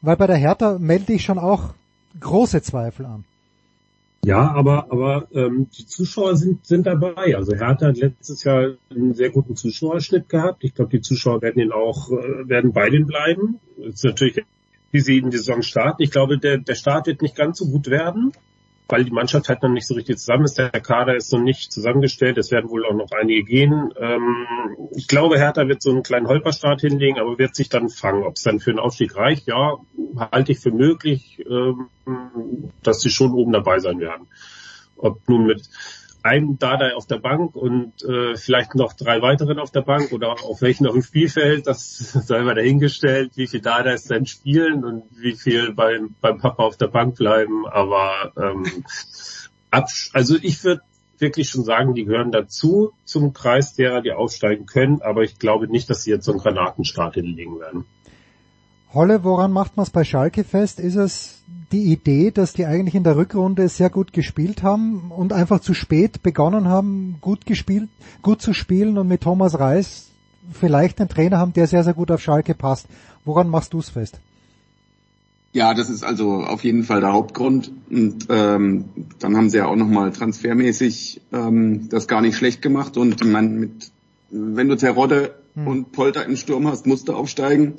Weil 0.00 0.16
bei 0.16 0.26
der 0.26 0.36
Hertha 0.36 0.78
melde 0.78 1.12
ich 1.12 1.24
schon 1.24 1.38
auch 1.38 1.74
große 2.20 2.62
Zweifel 2.62 3.06
an. 3.06 3.24
Ja, 4.24 4.52
aber 4.52 4.86
aber 4.92 5.26
ähm, 5.32 5.68
die 5.76 5.84
Zuschauer 5.84 6.36
sind 6.36 6.64
sind 6.64 6.86
dabei. 6.86 7.34
Also 7.36 7.56
Hertha 7.56 7.88
hat 7.88 7.96
letztes 7.96 8.44
Jahr 8.44 8.74
einen 8.88 9.14
sehr 9.14 9.30
guten 9.30 9.56
Zuschauerschnitt 9.56 10.28
gehabt. 10.28 10.62
Ich 10.62 10.74
glaube, 10.74 10.92
die 10.92 11.00
Zuschauer 11.00 11.42
werden 11.42 11.60
ihn 11.60 11.72
auch 11.72 12.08
äh, 12.10 12.48
werden 12.48 12.72
bei 12.72 12.88
denen 12.88 13.06
bleiben. 13.06 13.58
Das 13.78 13.94
ist 13.94 14.04
natürlich, 14.04 14.44
wie 14.92 15.00
sie 15.00 15.18
in 15.18 15.30
die 15.30 15.38
Saison 15.38 15.62
starten. 15.62 16.02
Ich 16.02 16.12
glaube, 16.12 16.38
der 16.38 16.58
der 16.58 16.76
Start 16.76 17.08
wird 17.08 17.20
nicht 17.20 17.34
ganz 17.34 17.58
so 17.58 17.66
gut 17.66 17.90
werden 17.90 18.32
weil 18.88 19.04
die 19.04 19.10
Mannschaft 19.10 19.48
halt 19.48 19.62
noch 19.62 19.70
nicht 19.70 19.86
so 19.86 19.94
richtig 19.94 20.18
zusammen 20.18 20.44
ist. 20.44 20.58
Der 20.58 20.70
Kader 20.70 21.16
ist 21.16 21.32
noch 21.32 21.40
nicht 21.40 21.72
zusammengestellt. 21.72 22.36
Es 22.38 22.50
werden 22.50 22.70
wohl 22.70 22.84
auch 22.84 22.94
noch 22.94 23.10
einige 23.12 23.44
gehen. 23.44 23.92
Ähm, 23.98 24.46
ich 24.94 25.08
glaube, 25.08 25.38
Hertha 25.38 25.66
wird 25.66 25.82
so 25.82 25.90
einen 25.90 26.02
kleinen 26.02 26.28
Holperstart 26.28 26.80
hinlegen, 26.80 27.18
aber 27.18 27.38
wird 27.38 27.54
sich 27.54 27.68
dann 27.68 27.88
fangen. 27.88 28.24
Ob 28.24 28.36
es 28.36 28.42
dann 28.42 28.60
für 28.60 28.70
einen 28.70 28.80
Aufstieg 28.80 29.16
reicht, 29.16 29.46
ja, 29.46 29.78
halte 30.18 30.52
ich 30.52 30.58
für 30.58 30.72
möglich, 30.72 31.42
ähm, 31.48 31.88
dass 32.82 33.00
sie 33.00 33.10
schon 33.10 33.32
oben 33.32 33.52
dabei 33.52 33.78
sein 33.78 33.98
werden. 34.00 34.26
Ob 34.96 35.26
nun 35.28 35.46
mit 35.46 35.62
einem 36.22 36.58
Dada 36.58 36.94
auf 36.94 37.06
der 37.06 37.18
Bank 37.18 37.56
und 37.56 38.02
äh, 38.04 38.36
vielleicht 38.36 38.74
noch 38.74 38.92
drei 38.92 39.20
weiteren 39.22 39.58
auf 39.58 39.70
der 39.70 39.82
Bank 39.82 40.12
oder 40.12 40.30
auf 40.30 40.62
welchen 40.62 40.86
auf 40.86 40.92
dem 40.92 41.02
Spielfeld, 41.02 41.66
das 41.66 41.98
sei 42.26 42.42
mal 42.42 42.54
dahingestellt, 42.54 43.32
wie 43.36 43.46
viel 43.46 43.60
Dada 43.60 43.92
es 43.92 44.04
dann 44.04 44.26
spielen 44.26 44.84
und 44.84 45.04
wie 45.12 45.34
viel 45.34 45.72
beim, 45.72 46.14
beim 46.20 46.38
Papa 46.38 46.62
auf 46.62 46.76
der 46.76 46.88
Bank 46.88 47.16
bleiben. 47.16 47.66
Aber 47.66 48.32
ähm, 48.36 48.84
also 49.70 50.36
ich 50.40 50.62
würde 50.64 50.82
wirklich 51.18 51.48
schon 51.48 51.64
sagen, 51.64 51.94
die 51.94 52.04
gehören 52.04 52.32
dazu 52.32 52.92
zum 53.04 53.32
Kreis 53.32 53.74
derer, 53.74 54.02
die 54.02 54.12
aufsteigen 54.12 54.66
können, 54.66 55.00
aber 55.02 55.22
ich 55.22 55.38
glaube 55.38 55.68
nicht, 55.68 55.88
dass 55.88 56.02
sie 56.02 56.10
jetzt 56.10 56.24
so 56.24 56.32
einen 56.32 56.40
Granatenstart 56.40 57.14
hinlegen 57.14 57.58
werden. 57.60 57.84
Holle, 58.92 59.24
woran 59.24 59.52
macht 59.52 59.76
man 59.76 59.84
es 59.84 59.90
bei 59.90 60.04
Schalke 60.04 60.44
fest? 60.44 60.78
Ist 60.78 60.96
es 60.96 61.42
die 61.72 61.92
Idee, 61.92 62.30
dass 62.30 62.52
die 62.52 62.66
eigentlich 62.66 62.94
in 62.94 63.04
der 63.04 63.16
Rückrunde 63.16 63.68
sehr 63.68 63.90
gut 63.90 64.12
gespielt 64.12 64.62
haben 64.62 65.10
und 65.10 65.32
einfach 65.32 65.60
zu 65.60 65.74
spät 65.74 66.22
begonnen 66.22 66.68
haben, 66.68 67.16
gut 67.20 67.46
gespielt, 67.46 67.88
gut 68.20 68.42
zu 68.42 68.52
spielen 68.52 68.98
und 68.98 69.08
mit 69.08 69.22
Thomas 69.22 69.58
Reis 69.58 70.10
vielleicht 70.52 71.00
einen 71.00 71.08
Trainer 71.08 71.38
haben, 71.38 71.52
der 71.52 71.66
sehr, 71.66 71.84
sehr 71.84 71.94
gut 71.94 72.10
auf 72.10 72.20
Schalke 72.20 72.54
passt. 72.54 72.86
Woran 73.24 73.48
machst 73.48 73.72
du 73.72 73.78
es 73.78 73.90
fest? 73.90 74.20
Ja, 75.52 75.74
das 75.74 75.90
ist 75.90 76.02
also 76.02 76.42
auf 76.42 76.64
jeden 76.64 76.82
Fall 76.82 77.00
der 77.00 77.12
Hauptgrund. 77.12 77.72
Und 77.90 78.26
ähm, 78.30 78.86
dann 79.18 79.36
haben 79.36 79.50
sie 79.50 79.58
ja 79.58 79.66
auch 79.66 79.76
nochmal 79.76 80.10
transfermäßig 80.12 81.20
ähm, 81.32 81.88
das 81.90 82.08
gar 82.08 82.22
nicht 82.22 82.36
schlecht 82.36 82.62
gemacht. 82.62 82.96
Und 82.96 83.24
man 83.24 83.54
mit, 83.60 83.92
wenn 84.30 84.68
du 84.68 84.76
Terodde 84.76 85.34
hm. 85.54 85.66
und 85.66 85.92
Polter 85.92 86.24
im 86.24 86.36
Sturm 86.36 86.66
hast, 86.68 86.86
musst 86.86 87.08
du 87.08 87.12
aufsteigen. 87.12 87.74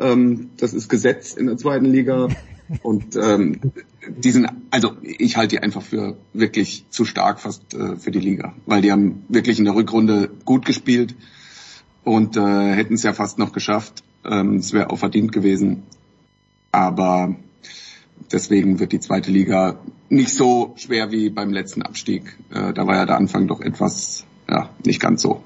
Ähm, 0.00 0.50
das 0.56 0.72
ist 0.72 0.88
Gesetz 0.88 1.34
in 1.34 1.46
der 1.46 1.56
zweiten 1.56 1.86
Liga. 1.86 2.28
Und 2.82 3.16
ähm, 3.16 3.60
die 4.08 4.30
sind, 4.30 4.48
also 4.70 4.96
ich 5.02 5.36
halte 5.36 5.56
die 5.56 5.62
einfach 5.62 5.82
für 5.82 6.16
wirklich 6.32 6.86
zu 6.90 7.04
stark 7.04 7.40
fast 7.40 7.74
äh, 7.74 7.96
für 7.96 8.10
die 8.10 8.20
Liga, 8.20 8.54
weil 8.66 8.80
die 8.80 8.92
haben 8.92 9.24
wirklich 9.28 9.58
in 9.58 9.64
der 9.64 9.74
Rückrunde 9.74 10.30
gut 10.44 10.64
gespielt 10.64 11.14
und 12.04 12.36
äh, 12.36 12.72
hätten 12.74 12.94
es 12.94 13.02
ja 13.02 13.12
fast 13.12 13.38
noch 13.38 13.52
geschafft. 13.52 14.02
Ähm, 14.24 14.56
es 14.56 14.72
wäre 14.72 14.90
auch 14.90 14.98
verdient 14.98 15.32
gewesen, 15.32 15.82
aber 16.72 17.36
deswegen 18.32 18.80
wird 18.80 18.92
die 18.92 19.00
zweite 19.00 19.30
Liga 19.30 19.78
nicht 20.08 20.30
so 20.30 20.74
schwer 20.76 21.10
wie 21.10 21.30
beim 21.30 21.52
letzten 21.52 21.82
Abstieg. 21.82 22.36
Äh, 22.50 22.72
da 22.72 22.86
war 22.86 22.96
ja 22.96 23.06
der 23.06 23.16
Anfang 23.16 23.46
doch 23.46 23.60
etwas, 23.60 24.24
ja, 24.48 24.70
nicht 24.84 25.00
ganz 25.00 25.22
so. 25.22 25.42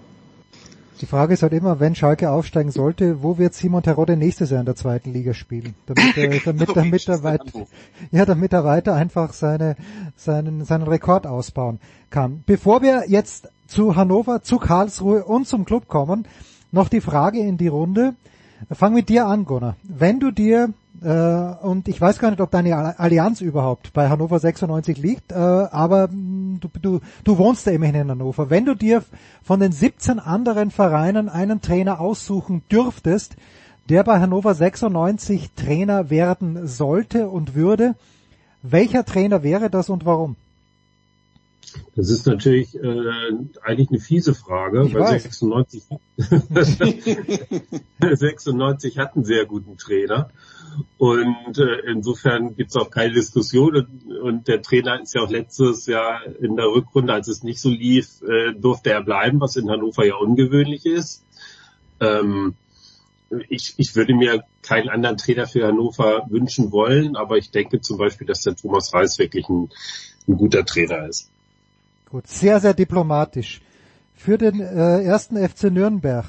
Die 1.00 1.07
Frage 1.07 1.35
ist 1.35 1.43
halt 1.43 1.52
immer, 1.52 1.78
wenn 1.78 1.95
Schalke 1.95 2.31
aufsteigen 2.31 2.73
sollte, 2.73 3.23
wo 3.23 3.38
wird 3.38 3.55
Simon 3.55 3.83
Terodde 3.83 4.17
nächstes 4.17 4.50
Jahr 4.50 4.61
in 4.61 4.67
der 4.67 4.75
zweiten 4.75 5.12
Liga 5.12 5.33
spielen? 5.33 5.75
Damit 5.87 6.17
er, 6.17 6.40
damit, 6.45 6.76
damit 6.76 7.09
er 7.09 7.23
weit, 7.23 7.43
ja, 8.11 8.25
damit 8.25 8.52
er 8.52 8.64
weiter 8.64 8.95
einfach 8.95 9.33
seine, 9.33 9.76
seinen, 10.17 10.64
seinen 10.64 10.88
Rekord 10.88 11.26
ausbauen 11.26 11.78
kann. 12.11 12.43
Bevor 12.47 12.83
wir 12.83 13.05
jetzt 13.07 13.49
zu 13.69 13.95
Hannover, 13.95 14.43
zu 14.43 14.59
Karlsruhe 14.59 15.25
und 15.25 15.47
zum 15.47 15.64
Club 15.64 15.87
kommen, 15.87 16.26
noch 16.73 16.88
die 16.88 17.00
Frage 17.00 17.38
in 17.38 17.59
die 17.59 17.69
Runde. 17.69 18.14
Fang 18.71 18.93
mit 18.93 19.09
dir 19.09 19.26
an, 19.26 19.45
Gunnar. 19.45 19.76
Wenn 19.85 20.19
du 20.19 20.33
dir 20.33 20.64
äh, 20.64 20.69
und 21.07 21.87
ich 21.87 22.00
weiß 22.00 22.19
gar 22.19 22.31
nicht, 22.31 22.40
ob 22.40 22.50
deine 22.50 22.99
Allianz 22.99 23.40
überhaupt 23.40 23.93
bei 23.93 24.09
Hannover 24.09 24.38
96 24.38 24.99
liegt, 24.99 25.33
äh, 25.33 25.37
aber 25.37 26.09
mm, 26.09 26.59
du, 26.61 26.69
du, 26.81 27.00
du 27.25 27.38
wohnst 27.38 27.67
ja 27.67 27.73
immerhin 27.73 27.95
in 27.95 28.11
Hannover. 28.11 28.50
Wenn 28.50 28.64
du 28.64 28.75
dir 28.75 29.05
von 29.43 29.61
den 29.61 29.73
17 29.73 30.19
anderen 30.19 30.71
Vereinen 30.71 31.28
einen 31.28 31.61
Trainer 31.61 32.00
aussuchen 32.00 32.62
dürftest, 32.71 33.37
der 33.88 34.02
bei 34.05 34.19
Hannover 34.21 34.55
96 34.55 35.52
Trainer 35.55 36.11
werden 36.11 36.67
sollte 36.67 37.28
und 37.28 37.55
würde, 37.55 37.95
welcher 38.62 39.05
Trainer 39.05 39.43
wäre 39.43 39.71
das 39.71 39.88
und 39.88 40.05
warum? 40.05 40.37
Das 41.94 42.11
ist 42.11 42.26
natürlich 42.26 42.75
äh, 42.75 43.32
eigentlich 43.62 43.90
eine 43.90 44.00
fiese 44.00 44.35
Frage, 44.35 44.85
ich 44.87 44.94
weil 44.94 45.02
weiß. 45.02 45.23
96, 45.23 45.85
96 48.00 48.99
hat 48.99 49.16
einen 49.16 49.25
sehr 49.25 49.47
guten 49.47 49.76
Trainer. 49.76 50.30
Und 50.97 51.58
äh, 51.58 51.90
insofern 51.90 52.54
gibt 52.56 52.70
es 52.70 52.76
auch 52.76 52.90
keine 52.90 53.12
Diskussion. 53.14 53.76
Und, 53.76 54.18
und, 54.18 54.49
der 54.49 54.62
Trainer 54.62 55.00
ist 55.00 55.14
ja 55.14 55.23
auch 55.23 55.30
letztes 55.30 55.87
Jahr 55.87 56.25
in 56.40 56.56
der 56.56 56.66
Rückrunde, 56.66 57.12
als 57.12 57.28
es 57.28 57.42
nicht 57.42 57.61
so 57.61 57.70
lief, 57.70 58.23
äh, 58.23 58.52
durfte 58.54 58.90
er 58.90 59.02
bleiben, 59.02 59.40
was 59.40 59.56
in 59.56 59.70
Hannover 59.70 60.04
ja 60.04 60.16
ungewöhnlich 60.16 60.87
ist. 60.87 61.25
Ähm, 62.00 62.54
ich, 63.49 63.75
ich 63.76 63.94
würde 63.94 64.14
mir 64.14 64.44
keinen 64.62 64.88
anderen 64.88 65.16
Trainer 65.16 65.47
für 65.47 65.66
Hannover 65.66 66.26
wünschen 66.30 66.73
wollen, 66.73 67.16
aber 67.16 67.37
ich 67.37 67.50
denke 67.50 67.80
zum 67.80 67.99
Beispiel, 67.99 68.26
dass 68.26 68.42
der 68.42 68.56
Thomas 68.56 68.92
Reis 68.94 69.18
wirklich 69.18 69.49
ein, 69.49 69.70
ein 70.26 70.37
guter 70.37 70.64
Trainer 70.64 71.06
ist. 71.08 71.30
Gut, 72.11 72.27
sehr, 72.27 72.59
sehr 72.61 72.75
diplomatisch. 72.75 73.61
Für 74.15 74.38
den 74.38 74.61
äh, 74.61 75.03
ersten 75.03 75.37
FC 75.37 75.65
Nürnberg, 75.65 76.25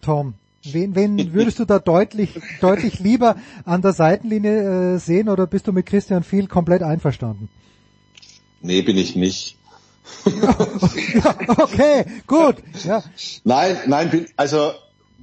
Tom, 0.00 0.34
wen, 0.62 0.94
wen 0.94 1.32
würdest 1.34 1.58
du 1.58 1.64
da 1.64 1.78
deutlich, 1.78 2.40
deutlich 2.60 3.00
lieber 3.00 3.36
an 3.64 3.82
der 3.82 3.92
Seitenlinie 3.92 4.94
äh, 4.94 4.98
sehen 4.98 5.28
oder 5.28 5.46
bist 5.46 5.66
du 5.66 5.72
mit 5.72 5.86
Christian 5.86 6.22
Viel 6.22 6.46
komplett 6.46 6.82
einverstanden? 6.82 7.48
Nee, 8.62 8.82
bin 8.82 8.96
ich 8.96 9.16
nicht. 9.16 9.58
okay, 11.58 12.04
gut. 12.26 12.56
Ja. 12.84 13.02
Nein, 13.42 13.76
nein, 13.86 14.26
also 14.36 14.72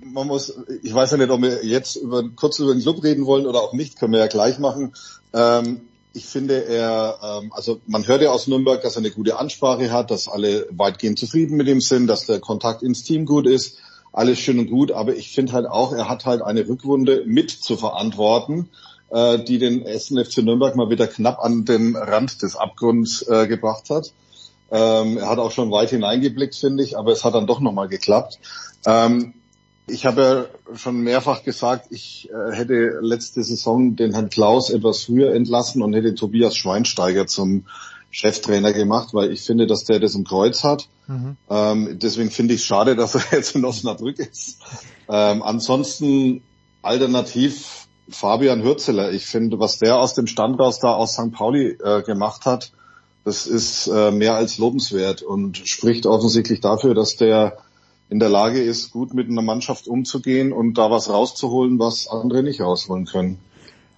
man 0.03 0.27
muss, 0.27 0.53
ich 0.83 0.93
weiß 0.93 1.11
ja 1.11 1.17
nicht, 1.17 1.29
ob 1.29 1.41
wir 1.41 1.65
jetzt 1.65 1.95
über, 1.95 2.23
kurz 2.35 2.59
über 2.59 2.73
den 2.73 2.81
Club 2.81 3.03
reden 3.03 3.25
wollen 3.25 3.45
oder 3.45 3.61
auch 3.61 3.73
nicht, 3.73 3.97
können 3.97 4.13
wir 4.13 4.19
ja 4.19 4.27
gleich 4.27 4.59
machen. 4.59 4.93
Ähm, 5.33 5.81
ich 6.13 6.25
finde, 6.25 6.65
er, 6.65 7.19
ähm, 7.23 7.53
also 7.53 7.79
man 7.87 8.05
hört 8.05 8.21
ja 8.21 8.31
aus 8.31 8.47
Nürnberg, 8.47 8.81
dass 8.81 8.95
er 8.95 8.99
eine 8.99 9.11
gute 9.11 9.37
Ansprache 9.37 9.91
hat, 9.91 10.11
dass 10.11 10.27
alle 10.27 10.67
weitgehend 10.71 11.17
zufrieden 11.17 11.57
mit 11.57 11.67
ihm 11.67 11.81
sind, 11.81 12.07
dass 12.07 12.25
der 12.25 12.39
Kontakt 12.39 12.83
ins 12.83 13.03
Team 13.03 13.25
gut 13.25 13.47
ist, 13.47 13.77
alles 14.11 14.39
schön 14.39 14.59
und 14.59 14.69
gut. 14.69 14.91
Aber 14.91 15.15
ich 15.15 15.33
finde 15.33 15.53
halt 15.53 15.67
auch, 15.67 15.93
er 15.93 16.09
hat 16.09 16.25
halt 16.25 16.41
eine 16.41 16.67
Rückrunde 16.67 17.23
mit 17.25 17.51
zu 17.51 17.77
verantworten, 17.77 18.69
äh, 19.09 19.39
die 19.39 19.57
den 19.57 19.85
ersten 19.85 20.23
FC 20.23 20.39
Nürnberg 20.39 20.75
mal 20.75 20.89
wieder 20.89 21.07
knapp 21.07 21.39
an 21.39 21.63
den 21.65 21.95
Rand 21.95 22.41
des 22.41 22.55
Abgrunds 22.55 23.25
äh, 23.27 23.47
gebracht 23.47 23.89
hat. 23.89 24.13
Ähm, 24.69 25.17
er 25.17 25.29
hat 25.29 25.39
auch 25.39 25.51
schon 25.51 25.71
weit 25.71 25.89
hineingeblickt, 25.89 26.55
finde 26.55 26.83
ich, 26.83 26.97
aber 26.97 27.11
es 27.11 27.23
hat 27.23 27.35
dann 27.35 27.47
doch 27.47 27.59
nochmal 27.59 27.87
geklappt. 27.87 28.39
Ähm, 28.85 29.33
ich 29.87 30.05
habe 30.05 30.49
ja 30.71 30.75
schon 30.75 31.01
mehrfach 31.01 31.43
gesagt, 31.43 31.87
ich 31.89 32.29
äh, 32.29 32.55
hätte 32.55 32.99
letzte 33.01 33.43
Saison 33.43 33.95
den 33.95 34.13
Herrn 34.13 34.29
Klaus 34.29 34.69
etwas 34.69 35.03
früher 35.03 35.33
entlassen 35.33 35.81
und 35.81 35.93
hätte 35.93 36.15
Tobias 36.15 36.55
Schweinsteiger 36.55 37.27
zum 37.27 37.65
Cheftrainer 38.11 38.73
gemacht, 38.73 39.13
weil 39.13 39.31
ich 39.31 39.41
finde, 39.41 39.67
dass 39.67 39.85
der 39.85 39.99
das 39.99 40.15
im 40.15 40.23
Kreuz 40.23 40.63
hat. 40.63 40.89
Mhm. 41.07 41.37
Ähm, 41.49 41.99
deswegen 41.99 42.29
finde 42.29 42.53
ich 42.53 42.61
es 42.61 42.67
schade, 42.67 42.95
dass 42.97 43.15
er 43.15 43.23
jetzt 43.31 43.55
in 43.55 43.65
Osnabrück 43.65 44.19
ist. 44.19 44.59
Ähm, 45.09 45.41
ansonsten 45.43 46.43
alternativ 46.81 47.87
Fabian 48.09 48.63
Hürzeler. 48.63 49.11
Ich 49.11 49.25
finde, 49.25 49.59
was 49.59 49.79
der 49.79 49.97
aus 49.97 50.13
dem 50.13 50.27
Stand 50.27 50.59
raus 50.59 50.79
da 50.79 50.93
aus 50.93 51.13
St. 51.13 51.31
Pauli 51.31 51.77
äh, 51.83 52.01
gemacht 52.03 52.45
hat, 52.45 52.71
Das 53.23 53.45
ist 53.45 53.87
äh, 53.87 54.11
mehr 54.11 54.35
als 54.35 54.57
lobenswert 54.57 55.21
und 55.21 55.57
spricht 55.57 56.05
offensichtlich 56.05 56.59
dafür, 56.59 56.95
dass 56.95 57.15
der 57.17 57.57
in 58.11 58.19
der 58.19 58.27
Lage 58.27 58.61
ist, 58.61 58.91
gut 58.91 59.13
mit 59.13 59.29
einer 59.29 59.41
Mannschaft 59.41 59.87
umzugehen 59.87 60.51
und 60.51 60.77
da 60.77 60.91
was 60.91 61.09
rauszuholen, 61.09 61.79
was 61.79 62.09
andere 62.09 62.43
nicht 62.43 62.59
rausholen 62.59 63.05
können. 63.05 63.39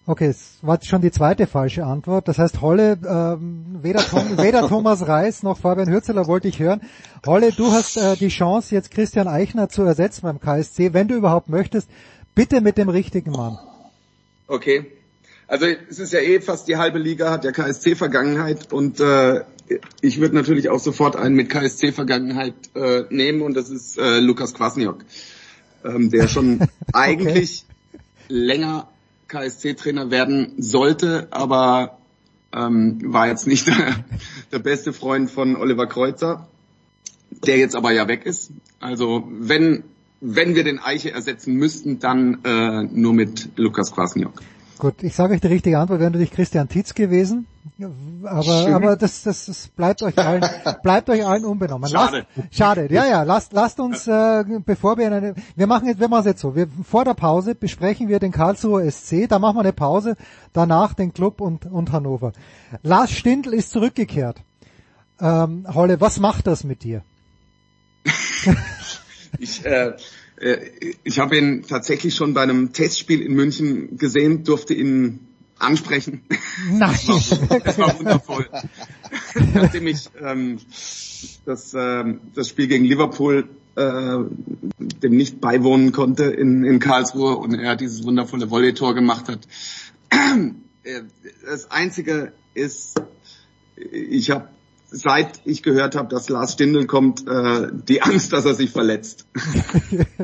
Okay, 0.05 0.27
es 0.27 0.59
war 0.61 0.77
schon 0.83 1.01
die 1.01 1.09
zweite 1.09 1.47
falsche 1.47 1.83
Antwort. 1.83 2.27
Das 2.27 2.37
heißt, 2.37 2.61
Holle, 2.61 2.99
ähm, 3.09 3.79
weder, 3.81 4.01
Tom, 4.01 4.37
weder 4.37 4.67
Thomas 4.67 5.07
Reis 5.07 5.41
noch 5.41 5.57
Fabian 5.57 5.89
Hürzeler 5.89 6.27
wollte 6.27 6.47
ich 6.47 6.59
hören. 6.59 6.81
Holle, 7.25 7.53
du 7.53 7.71
hast 7.71 7.97
äh, 7.97 8.15
die 8.15 8.27
Chance, 8.27 8.75
jetzt 8.75 8.91
Christian 8.91 9.27
Eichner 9.27 9.67
zu 9.67 9.81
ersetzen 9.81 10.21
beim 10.21 10.39
KSC, 10.39 10.93
wenn 10.93 11.07
du 11.07 11.15
überhaupt 11.15 11.49
möchtest. 11.49 11.89
Bitte 12.35 12.61
mit 12.61 12.77
dem 12.77 12.89
richtigen 12.89 13.31
Mann. 13.31 13.57
Okay. 14.47 14.85
Also 15.47 15.65
es 15.89 15.97
ist 15.97 16.13
ja 16.13 16.19
eh 16.19 16.39
fast 16.39 16.67
die 16.67 16.77
halbe 16.77 16.99
Liga 16.99 17.31
hat 17.31 17.45
der 17.45 17.51
KSC 17.51 17.95
Vergangenheit 17.95 18.71
und 18.71 18.99
äh, 18.99 19.41
ich 20.01 20.19
würde 20.19 20.35
natürlich 20.35 20.69
auch 20.69 20.79
sofort 20.79 21.15
einen 21.15 21.35
mit 21.35 21.49
KSC 21.49 21.91
Vergangenheit 21.91 22.53
äh, 22.75 23.03
nehmen 23.09 23.41
und 23.41 23.55
das 23.55 23.69
ist 23.69 23.97
äh, 23.97 24.19
Lukas 24.19 24.53
Kwasniok, 24.53 25.03
ähm, 25.83 26.09
der 26.09 26.27
schon 26.27 26.55
okay. 26.61 26.69
eigentlich 26.93 27.65
länger 28.27 28.87
KSC-Trainer 29.27 30.11
werden 30.11 30.53
sollte, 30.57 31.27
aber 31.31 31.97
ähm, 32.53 32.99
war 33.05 33.27
jetzt 33.27 33.47
nicht 33.47 33.67
der, 33.67 34.03
der 34.51 34.59
beste 34.59 34.93
Freund 34.93 35.31
von 35.31 35.55
Oliver 35.55 35.87
Kreuzer, 35.87 36.47
der 37.45 37.57
jetzt 37.57 37.75
aber 37.75 37.91
ja 37.91 38.07
weg 38.07 38.25
ist. 38.25 38.51
Also 38.79 39.27
wenn 39.31 39.83
wenn 40.25 40.55
wir 40.55 40.63
den 40.63 40.79
Eiche 40.79 41.11
ersetzen 41.11 41.55
müssten, 41.55 41.99
dann 41.99 42.39
äh, 42.45 42.83
nur 42.83 43.13
mit 43.13 43.49
Lukas 43.57 43.91
Kwasniok. 43.91 44.41
Gut, 44.77 45.03
ich 45.03 45.15
sage 45.15 45.33
euch 45.33 45.41
die 45.41 45.47
richtige 45.47 45.79
Antwort, 45.79 45.99
wäre 45.99 46.11
natürlich 46.11 46.31
Christian 46.31 46.67
Titz 46.67 46.93
gewesen. 46.93 47.47
Aber, 48.23 48.67
aber 48.75 48.95
das, 48.97 49.23
das, 49.23 49.45
das 49.45 49.67
bleibt 49.69 50.03
euch 50.03 50.17
allen, 50.17 50.43
bleibt 50.83 51.09
euch 51.09 51.25
allen 51.25 51.45
unbenommen. 51.45 51.89
Schade. 51.89 52.25
Lasst, 52.35 52.55
schade. 52.55 52.87
Ja, 52.91 53.05
ja, 53.05 53.23
lasst, 53.23 53.53
lasst 53.53 53.79
uns, 53.79 54.07
äh, 54.07 54.43
bevor 54.65 54.97
wir 54.97 55.07
in 55.07 55.13
eine, 55.13 55.35
wir 55.55 55.67
machen 55.67 55.87
jetzt, 55.87 55.99
wir 55.99 56.07
machen 56.07 56.21
es 56.21 56.25
jetzt 56.27 56.41
so. 56.41 56.55
Wir, 56.55 56.67
vor 56.83 57.05
der 57.05 57.13
Pause 57.13 57.55
besprechen 57.55 58.09
wir 58.09 58.19
den 58.19 58.31
Karlsruher 58.31 58.89
SC, 58.89 59.27
da 59.27 59.39
machen 59.39 59.55
wir 59.55 59.61
eine 59.61 59.73
Pause, 59.73 60.15
danach 60.51 60.93
den 60.93 61.13
Club 61.13 61.41
und, 61.41 61.65
und 61.65 61.91
Hannover. 61.91 62.33
Lars 62.81 63.11
Stindl 63.11 63.53
ist 63.53 63.71
zurückgekehrt. 63.71 64.41
Ähm, 65.19 65.65
Holle, 65.73 66.01
was 66.01 66.19
macht 66.19 66.47
das 66.47 66.63
mit 66.63 66.83
dir? 66.83 67.03
ich, 69.39 69.65
äh, 69.65 69.93
ich 71.03 71.19
habe 71.19 71.37
ihn 71.37 71.63
tatsächlich 71.67 72.15
schon 72.15 72.33
bei 72.33 72.41
einem 72.41 72.73
Testspiel 72.73 73.21
in 73.21 73.33
München 73.33 73.97
gesehen, 73.97 74.43
durfte 74.43 74.73
ihn 74.73 75.19
ansprechen. 75.57 76.23
Nein. 76.71 76.99
Das 77.07 77.49
war, 77.49 77.59
das 77.59 77.77
war 77.77 77.99
wundervoll. 77.99 78.49
Nachdem 79.53 79.87
ich 79.87 80.09
ähm, 80.19 80.59
das, 81.45 81.73
ähm, 81.73 82.19
das 82.35 82.49
Spiel 82.49 82.67
gegen 82.67 82.85
Liverpool 82.85 83.47
äh, 83.75 84.17
dem 84.77 85.15
nicht 85.15 85.39
beiwohnen 85.39 85.91
konnte 85.91 86.25
in, 86.25 86.63
in 86.63 86.79
Karlsruhe 86.79 87.37
und 87.37 87.53
er 87.55 87.75
dieses 87.75 88.03
wundervolle 88.03 88.51
Volley-Tor 88.51 88.93
gemacht 88.93 89.29
hat. 89.29 89.47
Das 91.45 91.71
Einzige 91.71 92.33
ist, 92.53 93.01
ich 93.75 94.29
habe 94.29 94.49
seit 94.93 95.41
ich 95.45 95.63
gehört 95.63 95.95
habe, 95.95 96.07
dass 96.07 96.29
Lars 96.29 96.53
Stindl 96.53 96.85
kommt, 96.85 97.27
äh, 97.27 97.67
die 97.71 98.01
Angst, 98.01 98.31
dass 98.31 98.45
er 98.45 98.53
sich 98.53 98.69
verletzt. 98.69 99.27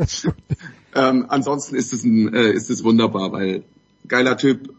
ähm, 0.95 1.25
ansonsten 1.27 1.75
ist 1.75 1.91
es 1.91 2.03
ein, 2.03 2.33
äh, 2.33 2.51
ist 2.51 2.69
es 2.69 2.83
wunderbar, 2.83 3.31
weil 3.31 3.63
geiler 4.07 4.37
Typ, 4.37 4.73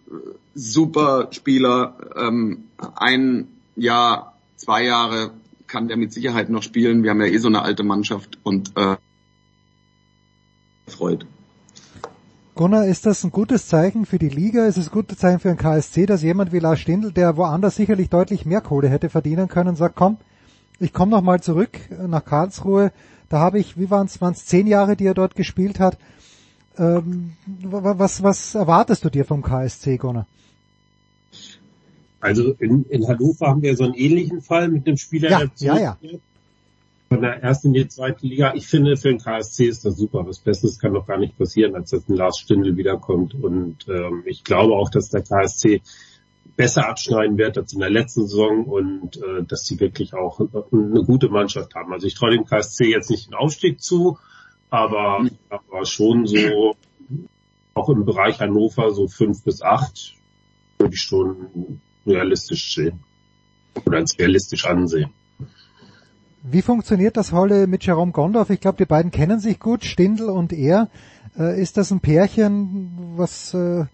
super 0.55 1.29
Spieler, 1.33 1.97
ähm, 2.17 2.65
ein 2.97 3.49
Jahr, 3.77 4.39
zwei 4.57 4.85
Jahre 4.85 5.33
kann 5.67 5.89
der 5.89 5.97
mit 5.97 6.13
Sicherheit 6.13 6.51
noch 6.51 6.63
spielen. 6.63 7.03
Wir 7.03 7.11
haben 7.11 7.21
ja 7.21 7.27
eh 7.27 7.39
so 7.39 7.49
eine 7.49 7.63
alte 7.63 7.83
Mannschaft 7.83 8.39
und 8.43 8.77
äh, 8.77 8.97
freut. 10.87 11.27
Gunnar, 12.55 12.87
ist 12.87 13.07
das 13.07 13.25
ein 13.25 13.31
gutes 13.31 13.69
Zeichen 13.69 14.07
für 14.07 14.19
die 14.19 14.29
Liga? 14.29 14.67
Ist 14.67 14.77
es 14.77 14.89
ein 14.89 14.93
gutes 14.93 15.19
Zeichen 15.19 15.39
für 15.39 15.49
den 15.49 15.57
KSC, 15.57 16.07
dass 16.07 16.23
jemand 16.23 16.53
wie 16.53 16.59
Lars 16.59 16.81
Stindl, 16.81 17.13
der 17.13 17.37
woanders 17.37 17.77
sicherlich 17.77 18.11
deutlich 18.11 18.45
mehr 18.45 18.61
Kohle 18.61 18.89
hätte 18.89 19.09
verdienen 19.09 19.49
können, 19.49 19.77
sagt, 19.77 19.97
komm, 19.97 20.19
ich 20.79 20.93
komme 20.93 21.11
noch 21.11 21.23
mal 21.23 21.41
zurück 21.41 21.79
nach 22.07 22.25
Karlsruhe. 22.25 22.93
Da 23.29 23.39
habe 23.39 23.59
ich, 23.59 23.79
wie 23.79 23.91
waren 23.91 24.07
es, 24.07 24.21
waren 24.21 24.33
es 24.33 24.47
zehn 24.47 24.67
Jahre, 24.67 24.97
die 24.97 25.07
er 25.07 25.15
dort 25.15 25.37
gespielt 25.37 25.79
hat. 25.79 25.99
Ähm, 26.77 27.33
was, 27.47 28.23
was 28.23 28.55
erwartest 28.55 29.05
du 29.05 29.11
dir 29.11 29.25
vom 29.25 29.43
KSC, 29.43 29.99
Gunnar? 29.99 30.27
Also 32.21 32.53
in, 32.59 32.85
in 32.91 33.07
Hannover 33.07 33.47
haben 33.47 33.63
wir 33.63 33.77
so 33.77 33.85
einen 33.85 33.95
ähnlichen 33.95 34.43
Fall 34.43 34.69
mit 34.69 34.87
einem 34.87 34.97
Spieler, 34.97 35.31
ja, 35.31 35.39
der 35.39 35.51
ja, 35.59 35.79
ja 35.79 36.19
von 37.11 37.23
der 37.23 37.43
ersten 37.43 37.69
in 37.69 37.75
die 37.75 37.89
zweite 37.89 38.25
Liga. 38.25 38.55
Ich 38.55 38.69
finde, 38.69 38.97
für 38.97 39.09
den 39.09 39.19
KSC 39.19 39.67
ist 39.67 39.85
das 39.85 39.97
super. 39.97 40.25
Was 40.27 40.39
Besseres 40.39 40.79
kann 40.79 40.95
doch 40.95 41.07
gar 41.07 41.19
nicht 41.19 41.37
passieren, 41.37 41.75
als 41.75 41.91
dass 41.91 42.09
ein 42.09 42.15
Lars 42.15 42.39
Stindl 42.39 42.77
wiederkommt. 42.77 43.35
Und 43.35 43.89
ähm, 43.89 44.23
ich 44.27 44.45
glaube 44.45 44.75
auch, 44.75 44.91
dass 44.91 45.11
der 45.11 45.23
KSC 45.23 45.83
besser 46.57 46.89
abschneiden 46.89 47.37
wird 47.37 47.59
als 47.59 47.73
in 47.73 47.81
der 47.81 47.91
letzten 47.91 48.29
Saison 48.29 48.65
und 48.65 49.17
äh, 49.17 49.43
dass 49.43 49.65
sie 49.65 49.81
wirklich 49.81 50.15
auch 50.15 50.39
eine 50.39 51.03
gute 51.05 51.29
Mannschaft 51.31 51.75
haben. 51.75 51.93
Also 51.93 52.07
ich 52.07 52.15
traue 52.15 52.31
dem 52.31 52.45
KSC 52.45 52.85
jetzt 52.85 53.11
nicht 53.11 53.27
den 53.27 53.35
Aufstieg 53.35 53.83
zu, 53.83 54.19
aber, 54.69 55.27
aber 55.49 55.85
schon 55.87 56.27
so 56.27 56.77
auch 57.75 57.89
im 57.89 58.05
Bereich 58.05 58.39
Hannover 58.39 58.93
so 58.93 59.09
fünf 59.09 59.43
bis 59.43 59.63
acht 59.63 60.15
würde 60.79 60.95
ich 60.95 61.01
schon 61.01 61.81
realistisch 62.07 62.75
sehen 62.75 63.01
oder 63.85 63.99
als 63.99 64.17
realistisch 64.17 64.65
ansehen. 64.65 65.11
Wie 66.43 66.63
funktioniert 66.63 67.17
das 67.17 67.33
Holle 67.33 67.67
mit 67.67 67.85
Jerome 67.85 68.13
Gondorf? 68.13 68.51
Ich 68.51 68.61
glaube, 68.61 68.79
die 68.79 68.87
beiden 68.87 69.11
kennen 69.11 69.41
sich 69.41 69.61
gut, 69.61 69.85
Stindl 69.85 70.31
und 70.31 70.53
er. 70.53 70.89
Äh, 71.39 71.61
ist 71.61 71.77
das 71.77 71.91
ein 71.91 72.01
Pärchen, 72.01 73.13
was, 73.17 73.53
äh, 73.53 73.85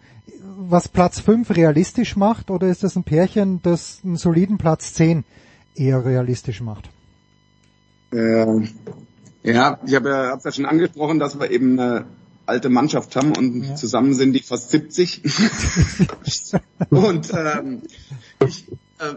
was 0.56 0.88
Platz 0.88 1.18
5 1.20 1.50
realistisch 1.56 2.16
macht 2.16 2.50
oder 2.50 2.68
ist 2.68 2.84
das 2.84 2.94
ein 2.96 3.02
Pärchen, 3.02 3.60
das 3.62 4.00
einen 4.04 4.16
soliden 4.16 4.58
Platz 4.58 4.94
10 4.94 5.24
eher 5.74 6.04
realistisch 6.04 6.60
macht? 6.60 6.88
Ähm, 8.12 8.68
ja, 9.42 9.80
ich 9.84 9.94
habe 9.94 10.08
ja, 10.08 10.30
hab's 10.30 10.44
ja 10.44 10.52
schon 10.52 10.66
angesprochen, 10.66 11.18
dass 11.18 11.38
wir 11.40 11.50
eben 11.50 11.78
eine 11.78 12.06
alte 12.46 12.68
Mannschaft 12.68 13.16
haben 13.16 13.36
und 13.36 13.64
ja. 13.64 13.74
zusammen 13.74 14.14
sind 14.14 14.32
die 14.32 14.42
fast 14.42 14.70
70. 14.70 15.22
und 16.90 17.32
ähm, 17.34 17.82
ich, 18.46 18.68
äh, 19.00 19.14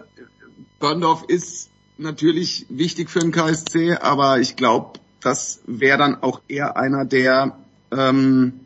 Gondorf 0.80 1.26
ist 1.28 1.69
natürlich 2.00 2.66
wichtig 2.70 3.10
für 3.10 3.20
den 3.20 3.32
KSC, 3.32 3.94
aber 3.96 4.40
ich 4.40 4.56
glaube, 4.56 5.00
das 5.22 5.62
wäre 5.66 5.98
dann 5.98 6.22
auch 6.22 6.42
eher 6.48 6.78
einer, 6.78 7.06
der 7.06 7.58
ähm, 7.92 8.62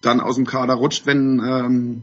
dann 0.00 0.20
aus 0.20 0.36
dem 0.36 0.46
Kader 0.46 0.74
rutscht, 0.74 1.06
wenn 1.06 2.02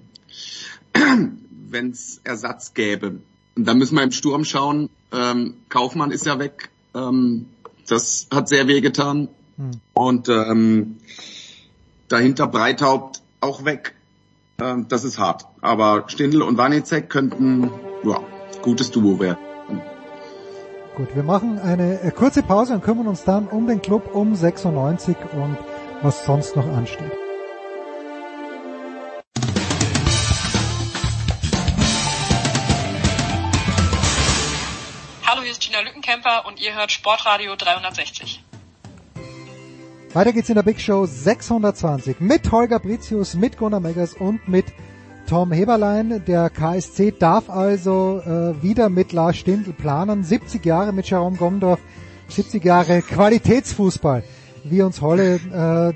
ähm, 0.93 1.39
es 1.91 2.21
Ersatz 2.23 2.73
gäbe. 2.73 3.19
Und 3.55 3.65
da 3.65 3.73
müssen 3.73 3.95
wir 3.95 4.03
im 4.03 4.11
Sturm 4.11 4.45
schauen. 4.45 4.89
Ähm, 5.11 5.55
Kaufmann 5.69 6.11
ist 6.11 6.25
ja 6.25 6.37
weg. 6.37 6.69
Ähm, 6.93 7.47
das 7.87 8.27
hat 8.31 8.47
sehr 8.49 8.67
weh 8.67 8.81
getan. 8.81 9.29
Hm. 9.57 9.71
Und 9.93 10.29
ähm, 10.29 10.97
dahinter 12.07 12.47
Breithaupt 12.47 13.21
auch 13.41 13.65
weg. 13.65 13.95
Ähm, 14.61 14.87
das 14.89 15.03
ist 15.03 15.17
hart. 15.17 15.45
Aber 15.61 16.05
Stindl 16.07 16.43
und 16.43 16.57
Wanizek 16.57 17.09
könnten 17.09 17.71
ja, 18.03 18.21
gutes 18.61 18.91
Duo 18.91 19.19
werden. 19.19 19.46
Gut, 20.97 21.15
wir 21.15 21.21
machen 21.21 21.60
eine 21.60 22.01
äh, 22.01 22.10
kurze 22.10 22.41
Pause 22.41 22.73
und 22.73 22.83
kümmern 22.83 23.05
uns 23.05 23.23
dann 23.23 23.47
um 23.47 23.67
den 23.67 23.83
Club 23.83 24.15
um 24.15 24.33
96 24.33 25.15
und 25.33 25.55
was 26.01 26.25
sonst 26.25 26.55
noch 26.55 26.65
ansteht. 26.65 27.12
Hallo, 35.23 35.43
hier 35.43 35.51
ist 35.51 35.62
Gina 35.62 35.81
Lückenkämper 35.81 36.47
und 36.47 36.60
ihr 36.60 36.73
hört 36.73 36.91
Sportradio 36.91 37.55
360. 37.55 38.43
Weiter 40.13 40.33
geht's 40.33 40.49
in 40.49 40.55
der 40.55 40.63
Big 40.63 40.81
Show 40.81 41.05
620 41.05 42.21
mit 42.21 42.51
Holger 42.51 42.79
Britius, 42.79 43.36
mit 43.36 43.60
Gunnar 43.60 43.81
Meggers 43.81 44.15
und 44.15 44.47
mit 44.47 44.65
Tom 45.27 45.51
Heberlein. 45.51 46.23
Der 46.25 46.49
KSC 46.49 47.11
darf 47.11 47.49
also 47.49 48.21
äh, 48.25 48.63
wieder 48.63 48.89
mit 48.89 49.11
Lars 49.11 49.35
Stindl 49.35 49.73
planen. 49.73 50.23
70 50.23 50.65
Jahre 50.65 50.93
mit 50.93 51.09
Jerome 51.09 51.35
Gomdorf, 51.35 51.79
70 52.29 52.63
Jahre 52.63 53.01
Qualitätsfußball, 53.01 54.23
wie 54.63 54.81
uns 54.81 55.01
Holle, 55.01 55.35
äh, 55.35 55.93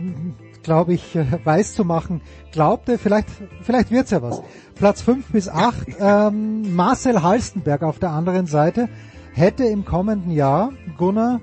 glaube 0.63 0.93
ich, 0.93 1.15
äh, 1.15 1.25
weiß 1.43 1.73
zu 1.73 1.85
machen 1.85 2.21
glaubte. 2.51 2.97
Vielleicht, 2.97 3.29
vielleicht 3.63 3.89
wird's 3.89 4.11
ja 4.11 4.21
was. 4.21 4.41
Platz 4.75 5.01
5 5.01 5.25
bis 5.31 5.47
8. 5.47 5.87
Ähm, 5.99 6.75
Marcel 6.75 7.23
Halstenberg 7.23 7.83
auf 7.83 7.99
der 7.99 8.11
anderen 8.11 8.47
Seite 8.47 8.89
hätte 9.33 9.63
im 9.63 9.85
kommenden 9.85 10.31
Jahr 10.31 10.73
Gunnar, 10.97 11.39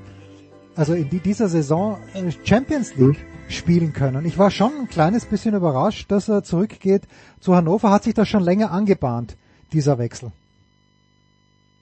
also 0.77 0.93
in 0.93 1.09
dieser 1.09 1.49
Saison 1.49 1.99
äh, 2.13 2.31
Champions 2.45 2.95
League 2.97 3.25
spielen 3.49 3.93
können. 3.93 4.25
Ich 4.25 4.39
war 4.39 4.51
schon 4.51 4.73
ein 4.81 4.89
kleines 4.89 5.27
bisschen 5.27 5.55
überrascht, 5.55 6.11
dass 6.11 6.29
er 6.29 6.45
zurückgeht 6.45 7.03
zu 7.41 7.55
Hannover. 7.55 7.91
Hat 7.91 8.05
sich 8.05 8.15
das 8.15 8.29
schon 8.29 8.43
länger 8.43 8.71
angebahnt, 8.71 9.37
dieser 9.73 9.99
Wechsel? 9.99 10.33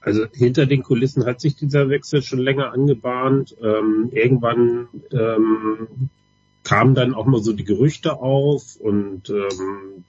Also 0.01 0.25
hinter 0.33 0.65
den 0.65 0.83
Kulissen 0.83 1.25
hat 1.25 1.41
sich 1.41 1.55
dieser 1.55 1.89
Wechsel 1.89 2.21
schon 2.21 2.39
länger 2.39 2.71
angebahnt. 2.71 3.55
Ähm, 3.61 4.09
irgendwann 4.13 4.87
ähm, 5.11 6.09
kamen 6.63 6.95
dann 6.95 7.13
auch 7.13 7.25
mal 7.25 7.41
so 7.41 7.53
die 7.53 7.65
Gerüchte 7.65 8.13
auf 8.13 8.77
und 8.77 9.29
ähm, 9.29 10.05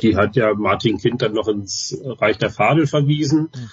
die 0.00 0.16
hat 0.16 0.36
ja 0.36 0.54
Martin 0.54 0.98
Kind 0.98 1.22
dann 1.22 1.34
noch 1.34 1.48
ins 1.48 1.96
Reich 2.04 2.38
der 2.38 2.50
Fabel 2.50 2.86
verwiesen. 2.86 3.48
Mhm. 3.54 3.70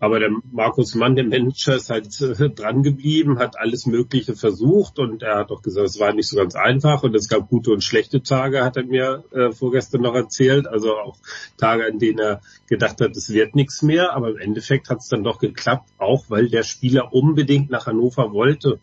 Aber 0.00 0.18
der 0.18 0.30
Markus 0.52 0.94
Mann, 0.94 1.16
der 1.16 1.24
Manager, 1.24 1.76
ist 1.76 1.88
halt 1.88 2.08
dran 2.58 2.82
geblieben, 2.82 3.38
hat 3.38 3.58
alles 3.58 3.86
Mögliche 3.86 4.34
versucht 4.34 4.98
und 4.98 5.22
er 5.22 5.38
hat 5.38 5.50
auch 5.50 5.62
gesagt, 5.62 5.88
es 5.88 6.00
war 6.00 6.12
nicht 6.12 6.28
so 6.28 6.36
ganz 6.36 6.54
einfach 6.54 7.02
und 7.04 7.14
es 7.14 7.28
gab 7.28 7.48
gute 7.48 7.70
und 7.70 7.82
schlechte 7.82 8.22
Tage, 8.22 8.64
hat 8.64 8.76
er 8.76 8.84
mir 8.84 9.24
äh, 9.32 9.52
vorgestern 9.52 10.02
noch 10.02 10.14
erzählt. 10.14 10.66
Also 10.66 10.96
auch 10.96 11.16
Tage, 11.56 11.86
an 11.86 11.98
denen 11.98 12.18
er 12.18 12.40
gedacht 12.66 13.00
hat, 13.00 13.16
es 13.16 13.30
wird 13.30 13.54
nichts 13.54 13.82
mehr. 13.82 14.14
Aber 14.14 14.30
im 14.30 14.38
Endeffekt 14.38 14.90
hat 14.90 14.98
es 14.98 15.08
dann 15.08 15.24
doch 15.24 15.38
geklappt, 15.38 15.88
auch 15.98 16.24
weil 16.28 16.48
der 16.48 16.64
Spieler 16.64 17.12
unbedingt 17.12 17.70
nach 17.70 17.86
Hannover 17.86 18.32
wollte. 18.32 18.80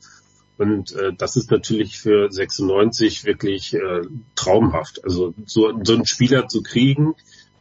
Und 0.58 0.93
äh, 0.93 1.12
das 1.17 1.38
ist 1.38 1.50
natürlich 1.50 2.00
für 2.00 2.32
96 2.32 3.26
wirklich 3.26 3.74
äh, 3.74 4.02
traumhaft. 4.36 5.04
Also 5.04 5.34
so, 5.45 5.74
so 5.84 5.93
einen 5.95 6.06
Spieler 6.06 6.47
zu 6.47 6.62
kriegen, 6.62 7.15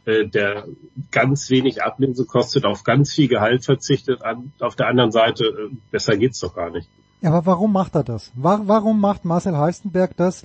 der 0.05 0.65
ganz 1.11 1.49
wenig 1.49 1.83
Ablöse 1.83 2.25
kostet, 2.25 2.65
auf 2.65 2.83
ganz 2.83 3.11
viel 3.11 3.27
Gehalt 3.27 3.65
verzichtet, 3.65 4.21
auf 4.59 4.75
der 4.75 4.87
anderen 4.87 5.11
Seite, 5.11 5.45
äh, 5.45 5.75
besser 5.91 6.17
geht's 6.17 6.39
doch 6.39 6.55
gar 6.55 6.71
nicht. 6.71 6.89
Ja, 7.21 7.29
aber 7.29 7.45
warum 7.45 7.71
macht 7.71 7.95
er 7.95 8.03
das? 8.03 8.31
Warum 8.35 8.99
macht 8.99 9.25
Marcel 9.25 9.55
Halstenberg 9.55 10.17
das 10.17 10.43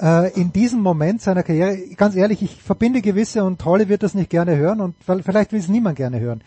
äh, 0.00 0.32
in 0.40 0.52
diesem 0.52 0.80
Moment 0.80 1.20
seiner 1.20 1.42
Karriere? 1.42 1.76
Ganz 1.96 2.14
ehrlich, 2.14 2.42
ich 2.42 2.62
verbinde 2.62 3.02
gewisse, 3.02 3.42
und 3.42 3.60
Trolle 3.60 3.88
wird 3.88 4.04
das 4.04 4.14
nicht 4.14 4.30
gerne 4.30 4.56
hören, 4.56 4.80
und 4.80 4.94
vielleicht 5.04 5.50
will 5.50 5.58
es 5.58 5.68
niemand 5.68 5.96
gerne 5.96 6.20
hören. 6.20 6.42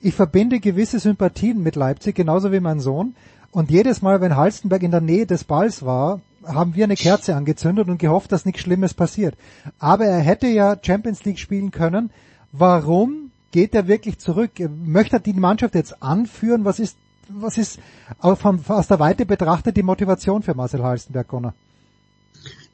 Ich 0.00 0.14
verbinde 0.14 0.60
gewisse 0.60 1.00
Sympathien 1.00 1.60
mit 1.62 1.74
Leipzig, 1.74 2.14
genauso 2.14 2.52
wie 2.52 2.60
mein 2.60 2.78
Sohn. 2.78 3.16
Und 3.50 3.70
jedes 3.70 4.02
Mal, 4.02 4.20
wenn 4.20 4.36
Halstenberg 4.36 4.82
in 4.82 4.90
der 4.92 5.00
Nähe 5.00 5.26
des 5.26 5.42
Balls 5.42 5.84
war, 5.84 6.20
haben 6.46 6.74
wir 6.74 6.84
eine 6.84 6.96
Kerze 6.96 7.34
angezündet 7.34 7.88
und 7.88 7.98
gehofft, 7.98 8.32
dass 8.32 8.44
nichts 8.44 8.62
Schlimmes 8.62 8.94
passiert. 8.94 9.36
Aber 9.78 10.04
er 10.04 10.20
hätte 10.20 10.46
ja 10.46 10.76
Champions 10.80 11.24
League 11.24 11.38
spielen 11.38 11.70
können. 11.70 12.10
Warum 12.52 13.30
geht 13.50 13.74
er 13.74 13.88
wirklich 13.88 14.18
zurück? 14.18 14.52
Möchte 14.84 15.16
er 15.16 15.20
die 15.20 15.32
Mannschaft 15.32 15.74
jetzt 15.74 16.02
anführen? 16.02 16.64
Was 16.64 16.78
ist, 16.78 16.96
was 17.28 17.58
ist 17.58 17.80
aus 18.20 18.88
der 18.88 18.98
Weite 18.98 19.26
betrachtet 19.26 19.76
die 19.76 19.82
Motivation 19.82 20.42
für 20.42 20.54
Marcel 20.54 20.82
Halstenberg, 20.82 21.28
Connor? 21.28 21.54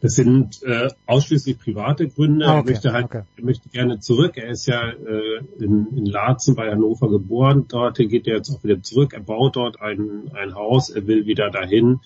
Das 0.03 0.15
sind 0.15 0.65
äh, 0.65 0.89
ausschließlich 1.07 1.61
private 1.61 2.09
Gründe. 2.09 2.45
Ah, 2.45 2.59
okay, 2.59 2.71
er 2.71 2.73
möchte 2.73 2.93
halt, 2.93 3.05
okay. 3.05 3.23
er 3.37 3.45
möchte 3.45 3.69
gerne 3.69 4.01
zurück. 4.01 4.37
Er 4.37 4.49
ist 4.49 4.67
ja 4.67 4.91
äh, 4.91 5.45
in, 5.61 5.87
in 5.97 6.07
Laatzen 6.07 6.57
bei 6.57 6.69
Hannover 6.69 7.09
geboren. 7.09 7.67
Dort 7.69 7.99
geht 7.99 8.27
er 8.27 8.39
jetzt 8.39 8.51
auch 8.51 8.65
wieder 8.65 8.83
zurück. 8.83 9.13
Er 9.15 9.21
baut 9.21 9.55
dort 9.55 9.81
ein, 9.81 10.33
ein 10.35 10.57
Haus. 10.57 10.91
Er 10.91 11.07
will 11.07 11.27
wieder 11.27 11.51
dahin. 11.51 12.01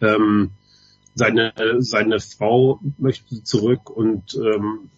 Ähm, 0.00 0.52
seine, 1.14 1.52
seine 1.78 2.20
Frau 2.20 2.80
möchte 2.98 3.42
zurück 3.44 3.90
und 3.90 4.34
ähm, 4.34 4.90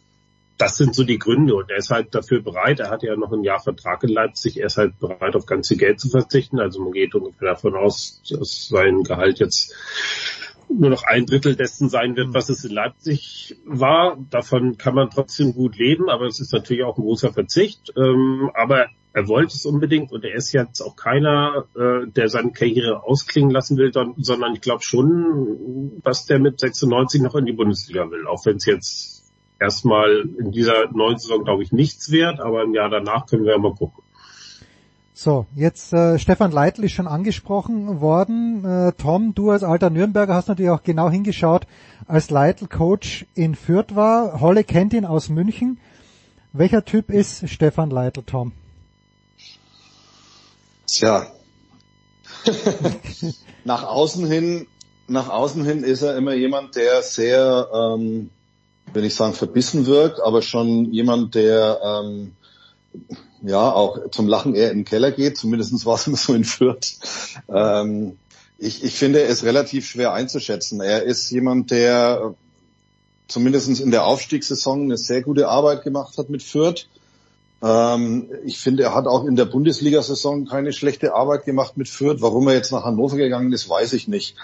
das 0.57 0.77
sind 0.77 0.95
so 0.95 1.03
die 1.03 1.19
Gründe 1.19 1.55
und 1.55 1.71
er 1.71 1.79
ist 1.79 1.91
halt 1.91 2.15
dafür 2.15 2.41
bereit, 2.41 2.79
er 2.79 2.91
hat 2.91 3.03
ja 3.03 3.17
noch 3.17 3.33
ein 3.33 3.43
Jahr 3.43 3.61
Vertrag 3.61 4.05
in 4.05 4.11
Leipzig, 4.11 4.59
er 4.59 4.67
ist 4.67 4.77
halt 4.77 4.99
bereit, 5.01 5.35
auf 5.35 5.47
ganz 5.47 5.69
viel 5.69 5.79
Geld 5.79 5.99
zu 5.99 6.09
verzichten. 6.09 6.61
Also 6.61 6.81
man 6.81 6.93
geht 6.93 7.15
ungefähr 7.15 7.51
davon 7.51 7.75
aus, 7.75 8.23
dass 8.31 8.69
sein 8.69 9.03
Gehalt 9.03 9.41
jetzt 9.41 9.75
nur 10.69 10.91
noch 10.91 11.03
ein 11.05 11.27
Drittel 11.27 11.57
dessen 11.57 11.89
sein 11.89 12.17
wird, 12.17 12.35
was 12.35 12.49
es 12.49 12.65
in 12.65 12.73
Leipzig 12.73 13.57
war. 13.65 14.17
Davon 14.31 14.79
kann 14.79 14.95
man 14.95 15.11
trotzdem 15.11 15.55
gut 15.55 15.77
leben, 15.77 16.09
aber 16.09 16.27
es 16.27 16.41
ist 16.41 16.53
natürlich 16.53 16.85
auch 16.85 16.97
ein 16.97 17.05
großer 17.05 17.33
Verzicht. 17.33 17.93
Ähm, 17.97 18.51
aber 18.55 18.87
er 19.15 19.29
wollte 19.29 19.55
es 19.55 19.65
unbedingt 19.65 20.11
und 20.11 20.25
er 20.25 20.35
ist 20.35 20.53
jetzt 20.53 20.81
auch 20.81 20.97
keiner, 20.97 21.67
äh, 21.77 22.09
der 22.09 22.29
seine 22.29 22.51
Karriere 22.51 23.05
ausklingen 23.05 23.51
lassen 23.51 23.79
will, 23.79 23.93
sondern 23.93 24.55
ich 24.55 24.61
glaube 24.61 24.83
schon, 24.83 26.01
dass 26.03 26.27
der 26.27 26.41
mit 26.41 26.59
96 26.59 27.23
noch 27.23 27.37
in 27.37 27.47
die 27.47 27.53
Bundesliga 27.53 28.11
will, 28.11 28.27
auch 28.27 28.45
wenn 28.45 28.57
es 28.57 28.67
jetzt 28.67 29.33
erstmal 29.61 30.29
in 30.39 30.51
dieser 30.51 30.91
neuen 30.93 31.19
Saison, 31.19 31.45
glaube 31.45 31.63
ich, 31.63 31.71
nichts 31.71 32.11
wert, 32.11 32.41
aber 32.41 32.65
im 32.65 32.75
Jahr 32.75 32.91
danach 32.91 33.27
können 33.27 33.45
wir 33.45 33.53
ja 33.53 33.59
mal 33.59 33.75
gucken. 33.75 34.03
So, 35.17 35.47
jetzt 35.55 35.93
äh, 35.93 36.19
Stefan 36.19 36.51
Leitl 36.51 36.83
ist 36.83 36.93
schon 36.93 37.07
angesprochen 37.07 38.01
worden. 38.01 38.65
Äh, 38.65 38.93
Tom, 38.99 39.33
du 39.33 39.51
als 39.51 39.63
alter 39.63 39.91
Nürnberger 39.91 40.35
hast 40.35 40.49
natürlich 40.49 40.73
auch 40.73 40.83
genau 40.83 41.09
hingeschaut, 41.09 41.69
als 42.09 42.31
Leitl 42.31 42.67
Coach 42.67 43.27
in 43.37 43.55
Fürth 43.55 43.95
war. 43.95 44.41
Holle 44.41 44.65
kennt 44.65 44.93
ihn 44.93 45.05
aus 45.05 45.29
München. 45.29 45.79
Welcher 46.53 46.85
Typ 46.85 47.11
ist 47.11 47.49
Stefan 47.49 47.91
Leitl, 47.91 48.25
Tom? 48.25 48.51
Tja. 50.95 51.27
nach 53.65 53.83
außen 53.83 54.27
hin, 54.27 54.69
nach 55.09 55.29
außen 55.29 55.65
hin 55.65 55.83
ist 55.83 56.03
er 56.03 56.17
immer 56.17 56.35
jemand, 56.35 56.77
der 56.77 57.03
sehr, 57.03 57.69
ähm, 57.75 58.31
will 58.93 59.05
ich 59.05 59.15
sagen, 59.15 59.35
verbissen 59.35 59.87
wirkt, 59.87 60.21
aber 60.21 60.41
schon 60.41 60.93
jemand, 60.93 61.35
der 61.35 61.81
ähm, 61.83 62.37
ja 63.43 63.73
auch 63.73 64.11
zum 64.11 64.29
Lachen 64.29 64.55
eher 64.55 64.71
im 64.71 64.85
Keller 64.85 65.11
geht. 65.11 65.37
Zumindest 65.37 65.85
war 65.85 65.97
es 65.97 66.07
immer 66.07 66.17
so 66.17 66.33
in 66.33 66.45
Fürth. 66.45 66.99
Ähm, 67.49 68.17
ich, 68.59 68.85
ich 68.85 68.95
finde 68.95 69.23
es 69.23 69.43
relativ 69.43 69.87
schwer 69.87 70.13
einzuschätzen. 70.13 70.81
Er 70.81 71.03
ist 71.03 71.29
jemand, 71.31 71.73
der 71.73 72.35
zumindest 73.27 73.81
in 73.81 73.91
der 73.91 74.07
Aufstiegssaison 74.07 74.83
eine 74.83 74.97
sehr 74.97 75.23
gute 75.23 75.49
Arbeit 75.49 75.83
gemacht 75.83 76.19
hat 76.19 76.31
mit 76.31 76.43
Fürth. 76.43 76.87
Ähm, 77.65 78.29
ich 78.45 78.59
finde, 78.59 78.83
er 78.83 78.95
hat 78.95 79.07
auch 79.07 79.25
in 79.25 79.37
der 79.37 79.47
Bundesliga-Saison 79.47 80.45
keine 80.45 80.75
schlechte 80.75 81.15
Arbeit 81.15 81.47
gemacht 81.47 81.79
mit 81.79 81.89
Fürth. 81.89 82.21
Warum 82.21 82.47
er 82.47 82.55
jetzt 82.55 82.73
nach 82.73 82.85
Hannover 82.85 83.17
gegangen 83.17 83.53
ist, 83.53 83.71
weiß 83.71 83.95
ich 83.95 84.07
nicht. 84.07 84.37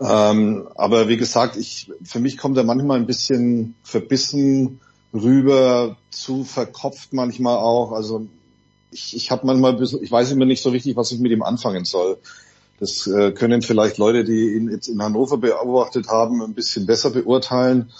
Ähm, 0.00 0.66
aber 0.74 1.08
wie 1.08 1.16
gesagt, 1.16 1.56
ich, 1.56 1.92
für 2.02 2.18
mich 2.18 2.36
kommt 2.36 2.56
er 2.56 2.64
manchmal 2.64 2.98
ein 2.98 3.06
bisschen 3.06 3.76
verbissen 3.84 4.80
rüber, 5.12 5.96
zu 6.10 6.42
verkopft 6.42 7.12
manchmal 7.12 7.58
auch. 7.58 7.92
Also 7.92 8.26
ich, 8.90 9.14
ich 9.14 9.30
habe 9.30 9.46
manchmal, 9.46 9.80
ich 9.80 10.10
weiß 10.10 10.32
immer 10.32 10.44
nicht 10.44 10.62
so 10.62 10.70
richtig, 10.70 10.96
was 10.96 11.12
ich 11.12 11.20
mit 11.20 11.30
ihm 11.30 11.44
anfangen 11.44 11.84
soll. 11.84 12.18
Das 12.80 13.06
äh, 13.06 13.30
können 13.30 13.62
vielleicht 13.62 13.98
Leute, 13.98 14.24
die 14.24 14.56
ihn 14.56 14.68
jetzt 14.68 14.88
in 14.88 15.00
Hannover 15.00 15.36
beobachtet 15.36 16.08
haben, 16.08 16.42
ein 16.42 16.54
bisschen 16.54 16.86
besser 16.86 17.10
beurteilen 17.10 17.92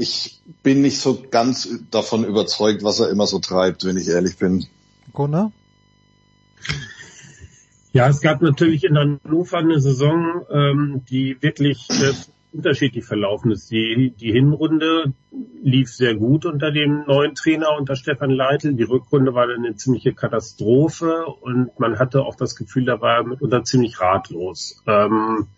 ich 0.00 0.40
bin 0.62 0.80
nicht 0.80 0.98
so 0.98 1.22
ganz 1.30 1.68
davon 1.90 2.24
überzeugt, 2.24 2.82
was 2.82 3.00
er 3.00 3.10
immer 3.10 3.26
so 3.26 3.38
treibt, 3.38 3.84
wenn 3.84 3.98
ich 3.98 4.08
ehrlich 4.08 4.38
bin. 4.38 4.64
Gunnar? 5.12 5.52
Ja, 7.92 8.08
es 8.08 8.22
gab 8.22 8.40
natürlich 8.40 8.84
in 8.84 8.96
Hannover 8.96 9.58
eine 9.58 9.78
Saison, 9.78 10.46
ähm, 10.50 11.02
die 11.10 11.36
wirklich 11.42 11.86
äh, 11.90 12.14
unterschiedlich 12.52 13.04
verlaufen 13.04 13.50
ist. 13.50 13.70
Die, 13.70 14.14
die 14.18 14.32
Hinrunde 14.32 15.12
lief 15.62 15.92
sehr 15.92 16.14
gut 16.14 16.46
unter 16.46 16.70
dem 16.70 17.04
neuen 17.06 17.34
Trainer, 17.34 17.76
unter 17.78 17.94
Stefan 17.94 18.30
Leitl. 18.30 18.72
Die 18.72 18.84
Rückrunde 18.84 19.34
war 19.34 19.48
dann 19.48 19.64
eine 19.64 19.76
ziemliche 19.76 20.14
Katastrophe 20.14 21.26
und 21.26 21.78
man 21.78 21.98
hatte 21.98 22.22
auch 22.22 22.36
das 22.36 22.56
Gefühl, 22.56 22.86
da 22.86 23.02
war 23.02 23.16
er 23.16 23.24
mitunter 23.24 23.64
ziemlich 23.64 24.00
ratlos. 24.00 24.82
Ähm, 24.86 25.48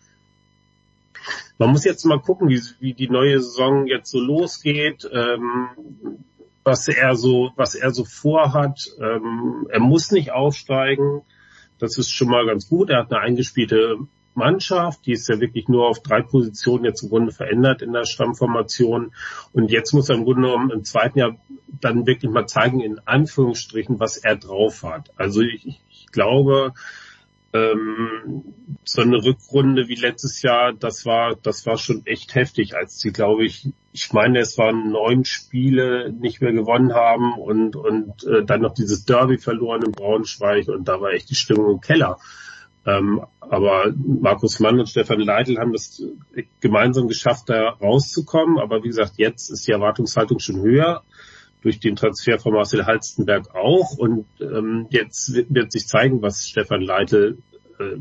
man 1.58 1.70
muss 1.70 1.84
jetzt 1.84 2.04
mal 2.04 2.20
gucken, 2.20 2.48
wie, 2.48 2.60
wie 2.80 2.94
die 2.94 3.08
neue 3.08 3.40
Saison 3.40 3.86
jetzt 3.86 4.10
so 4.10 4.20
losgeht, 4.20 5.08
ähm, 5.12 5.68
was 6.64 6.88
er 6.88 7.16
so, 7.16 7.50
was 7.56 7.74
er 7.74 7.90
so 7.92 8.04
vorhat. 8.04 8.90
Ähm, 9.00 9.66
er 9.70 9.80
muss 9.80 10.10
nicht 10.12 10.32
aufsteigen. 10.32 11.22
Das 11.78 11.98
ist 11.98 12.10
schon 12.10 12.28
mal 12.28 12.46
ganz 12.46 12.68
gut. 12.68 12.90
Er 12.90 12.98
hat 12.98 13.12
eine 13.12 13.20
eingespielte 13.20 13.98
Mannschaft, 14.34 15.04
die 15.06 15.12
ist 15.12 15.28
ja 15.28 15.40
wirklich 15.40 15.68
nur 15.68 15.88
auf 15.88 16.00
drei 16.00 16.22
Positionen 16.22 16.84
jetzt 16.84 17.02
im 17.02 17.10
Grunde 17.10 17.32
verändert 17.32 17.82
in 17.82 17.92
der 17.92 18.04
Stammformation. 18.04 19.12
Und 19.52 19.70
jetzt 19.70 19.92
muss 19.92 20.08
er 20.08 20.16
im 20.16 20.24
Grunde 20.24 20.42
genommen 20.42 20.70
im 20.70 20.84
zweiten 20.84 21.18
Jahr 21.18 21.36
dann 21.80 22.06
wirklich 22.06 22.30
mal 22.30 22.46
zeigen, 22.46 22.80
in 22.80 22.98
Anführungsstrichen, 23.04 24.00
was 24.00 24.16
er 24.16 24.36
drauf 24.36 24.82
hat. 24.84 25.10
Also 25.16 25.42
ich, 25.42 25.80
ich 25.90 26.06
glaube, 26.12 26.72
ähm, 27.52 28.54
so 28.84 29.02
eine 29.02 29.22
Rückrunde 29.22 29.88
wie 29.88 29.94
letztes 29.94 30.42
Jahr, 30.42 30.72
das 30.72 31.04
war, 31.04 31.36
das 31.36 31.66
war 31.66 31.76
schon 31.76 32.06
echt 32.06 32.34
heftig, 32.34 32.74
als 32.74 32.98
sie, 32.98 33.12
glaube 33.12 33.44
ich, 33.44 33.68
ich 33.92 34.12
meine, 34.12 34.40
es 34.40 34.56
waren 34.56 34.90
neun 34.90 35.24
Spiele 35.24 36.12
nicht 36.12 36.40
mehr 36.40 36.52
gewonnen 36.52 36.94
haben 36.94 37.34
und, 37.34 37.76
und 37.76 38.24
äh, 38.24 38.44
dann 38.44 38.62
noch 38.62 38.74
dieses 38.74 39.04
Derby 39.04 39.38
verloren 39.38 39.82
in 39.82 39.92
Braunschweig 39.92 40.68
und 40.68 40.88
da 40.88 41.00
war 41.00 41.12
echt 41.12 41.30
die 41.30 41.34
Stimmung 41.34 41.72
im 41.72 41.80
Keller. 41.80 42.18
Ähm, 42.84 43.24
aber 43.40 43.92
Markus 43.94 44.58
Mann 44.58 44.80
und 44.80 44.88
Stefan 44.88 45.20
Leitl 45.20 45.58
haben 45.58 45.74
es 45.74 46.02
gemeinsam 46.60 47.06
geschafft, 47.06 47.48
da 47.48 47.68
rauszukommen. 47.68 48.58
Aber 48.58 48.82
wie 48.82 48.88
gesagt, 48.88 49.12
jetzt 49.18 49.50
ist 49.50 49.68
die 49.68 49.72
Erwartungshaltung 49.72 50.40
schon 50.40 50.60
höher 50.62 51.04
durch 51.62 51.80
den 51.80 51.96
Transfer 51.96 52.38
von 52.38 52.52
Marcel 52.52 52.86
Halstenberg 52.86 53.54
auch. 53.54 53.96
Und 53.96 54.26
ähm, 54.40 54.86
jetzt 54.90 55.32
wird 55.48 55.72
sich 55.72 55.86
zeigen, 55.86 56.22
was 56.22 56.48
Stefan 56.48 56.82
Leitl, 56.82 57.38
äh, 57.78 57.96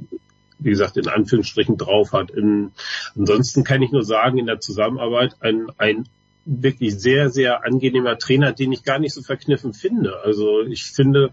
wie 0.59 0.69
gesagt, 0.69 0.97
in 0.97 1.07
Anführungsstrichen 1.07 1.77
drauf 1.77 2.11
hat. 2.11 2.31
In, 2.31 2.71
ansonsten 3.15 3.63
kann 3.63 3.81
ich 3.81 3.91
nur 3.91 4.03
sagen, 4.03 4.37
in 4.37 4.47
der 4.47 4.59
Zusammenarbeit 4.59 5.35
ein, 5.39 5.67
ein 5.77 6.05
wirklich 6.45 6.99
sehr, 6.99 7.29
sehr 7.29 7.63
angenehmer 7.65 8.17
Trainer, 8.17 8.51
den 8.51 8.71
ich 8.71 8.83
gar 8.83 8.99
nicht 8.99 9.13
so 9.13 9.21
verkniffen 9.21 9.73
finde. 9.73 10.21
Also 10.23 10.61
ich 10.63 10.85
finde, 10.85 11.31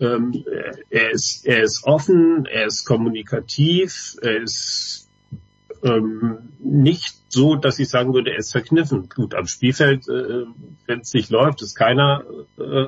ähm, 0.00 0.44
er 0.90 1.10
ist, 1.10 1.46
er 1.46 1.62
ist 1.62 1.84
offen, 1.84 2.46
er 2.46 2.66
ist 2.66 2.84
kommunikativ, 2.84 4.16
er 4.20 4.42
ist 4.42 5.03
ähm, 5.84 6.38
nicht 6.58 7.14
so, 7.28 7.56
dass 7.56 7.78
ich 7.78 7.88
sagen 7.88 8.14
würde, 8.14 8.30
er 8.30 8.38
ist 8.38 8.52
verkniffen. 8.52 9.08
Gut, 9.14 9.34
am 9.34 9.46
Spielfeld, 9.46 10.08
äh, 10.08 10.44
wenn 10.86 11.00
es 11.00 11.12
nicht 11.12 11.30
läuft, 11.30 11.62
ist 11.62 11.74
keiner 11.74 12.24
äh, 12.58 12.86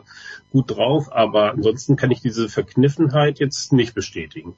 gut 0.51 0.71
drauf, 0.71 1.13
aber 1.13 1.51
ansonsten 1.53 1.97
kann 1.97 2.11
ich 2.11 2.21
diese 2.21 2.49
Verkniffenheit 2.49 3.39
jetzt 3.39 3.73
nicht 3.73 3.95
bestätigen. 3.95 4.57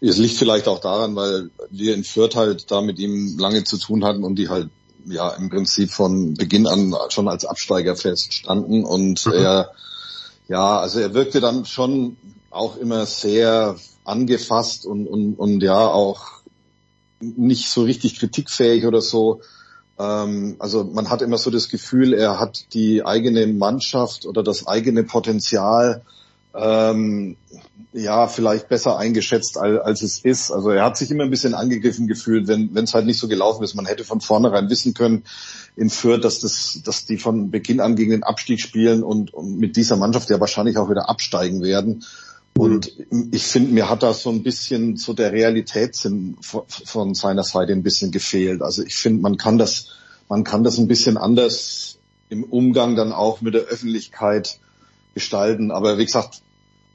Es 0.00 0.18
liegt 0.18 0.36
vielleicht 0.36 0.66
auch 0.66 0.80
daran, 0.80 1.14
weil 1.14 1.50
wir 1.70 1.94
in 1.94 2.04
Fürth 2.04 2.34
halt 2.34 2.70
da 2.70 2.80
mit 2.80 2.98
ihm 2.98 3.38
lange 3.38 3.64
zu 3.64 3.78
tun 3.78 4.04
hatten 4.04 4.24
und 4.24 4.36
die 4.36 4.48
halt 4.48 4.70
ja 5.04 5.30
im 5.30 5.50
Prinzip 5.50 5.90
von 5.90 6.34
Beginn 6.34 6.66
an 6.66 6.94
schon 7.10 7.28
als 7.28 7.44
Absteiger 7.44 7.96
feststanden 7.96 8.84
und 8.84 9.26
mhm. 9.26 9.32
er 9.32 9.70
ja, 10.48 10.78
also 10.78 11.00
er 11.00 11.14
wirkte 11.14 11.40
dann 11.40 11.64
schon 11.64 12.16
auch 12.50 12.76
immer 12.76 13.06
sehr 13.06 13.76
angefasst 14.04 14.84
und, 14.86 15.06
und, 15.06 15.34
und 15.34 15.62
ja 15.62 15.78
auch 15.78 16.41
nicht 17.22 17.68
so 17.68 17.82
richtig 17.82 18.18
kritikfähig 18.18 18.86
oder 18.86 19.00
so. 19.00 19.40
Ähm, 19.98 20.56
also 20.58 20.84
man 20.84 21.10
hat 21.10 21.22
immer 21.22 21.38
so 21.38 21.50
das 21.50 21.68
Gefühl, 21.68 22.12
er 22.12 22.38
hat 22.38 22.74
die 22.74 23.04
eigene 23.04 23.46
Mannschaft 23.46 24.26
oder 24.26 24.42
das 24.42 24.66
eigene 24.66 25.04
Potenzial 25.04 26.02
ähm, 26.54 27.36
ja 27.92 28.26
vielleicht 28.26 28.68
besser 28.68 28.98
eingeschätzt 28.98 29.58
als, 29.58 29.80
als 29.80 30.02
es 30.02 30.18
ist. 30.18 30.50
Also 30.50 30.70
er 30.70 30.84
hat 30.84 30.96
sich 30.96 31.10
immer 31.10 31.24
ein 31.24 31.30
bisschen 31.30 31.54
angegriffen 31.54 32.06
gefühlt, 32.06 32.48
wenn 32.48 32.74
es 32.76 32.94
halt 32.94 33.06
nicht 33.06 33.18
so 33.18 33.28
gelaufen 33.28 33.62
ist. 33.62 33.74
Man 33.74 33.86
hätte 33.86 34.04
von 34.04 34.20
vornherein 34.20 34.70
wissen 34.70 34.94
können 34.94 35.24
in 35.76 35.90
Fürth, 35.90 36.24
dass 36.24 36.40
das, 36.40 36.80
dass 36.84 37.06
die 37.06 37.18
von 37.18 37.50
Beginn 37.50 37.80
an 37.80 37.96
gegen 37.96 38.10
den 38.10 38.22
Abstieg 38.22 38.60
spielen 38.60 39.02
und, 39.02 39.32
und 39.32 39.58
mit 39.58 39.76
dieser 39.76 39.96
Mannschaft 39.96 40.30
ja 40.30 40.40
wahrscheinlich 40.40 40.76
auch 40.76 40.90
wieder 40.90 41.08
absteigen 41.08 41.62
werden. 41.62 42.04
Und 42.54 42.92
ich 43.32 43.44
finde, 43.44 43.72
mir 43.72 43.88
hat 43.88 44.02
da 44.02 44.12
so 44.12 44.30
ein 44.30 44.42
bisschen 44.42 44.96
so 44.96 45.14
der 45.14 45.32
Realitätssinn 45.32 46.36
von, 46.40 46.62
von 46.66 47.14
seiner 47.14 47.44
Seite 47.44 47.72
ein 47.72 47.82
bisschen 47.82 48.10
gefehlt. 48.10 48.62
Also 48.62 48.82
ich 48.82 48.94
finde, 48.94 49.22
man 49.22 49.36
kann 49.36 49.58
das, 49.58 49.88
man 50.28 50.44
kann 50.44 50.62
das 50.62 50.78
ein 50.78 50.88
bisschen 50.88 51.16
anders 51.16 51.98
im 52.28 52.44
Umgang 52.44 52.94
dann 52.94 53.12
auch 53.12 53.40
mit 53.40 53.54
der 53.54 53.62
Öffentlichkeit 53.62 54.58
gestalten. 55.14 55.70
Aber 55.70 55.98
wie 55.98 56.04
gesagt, 56.04 56.42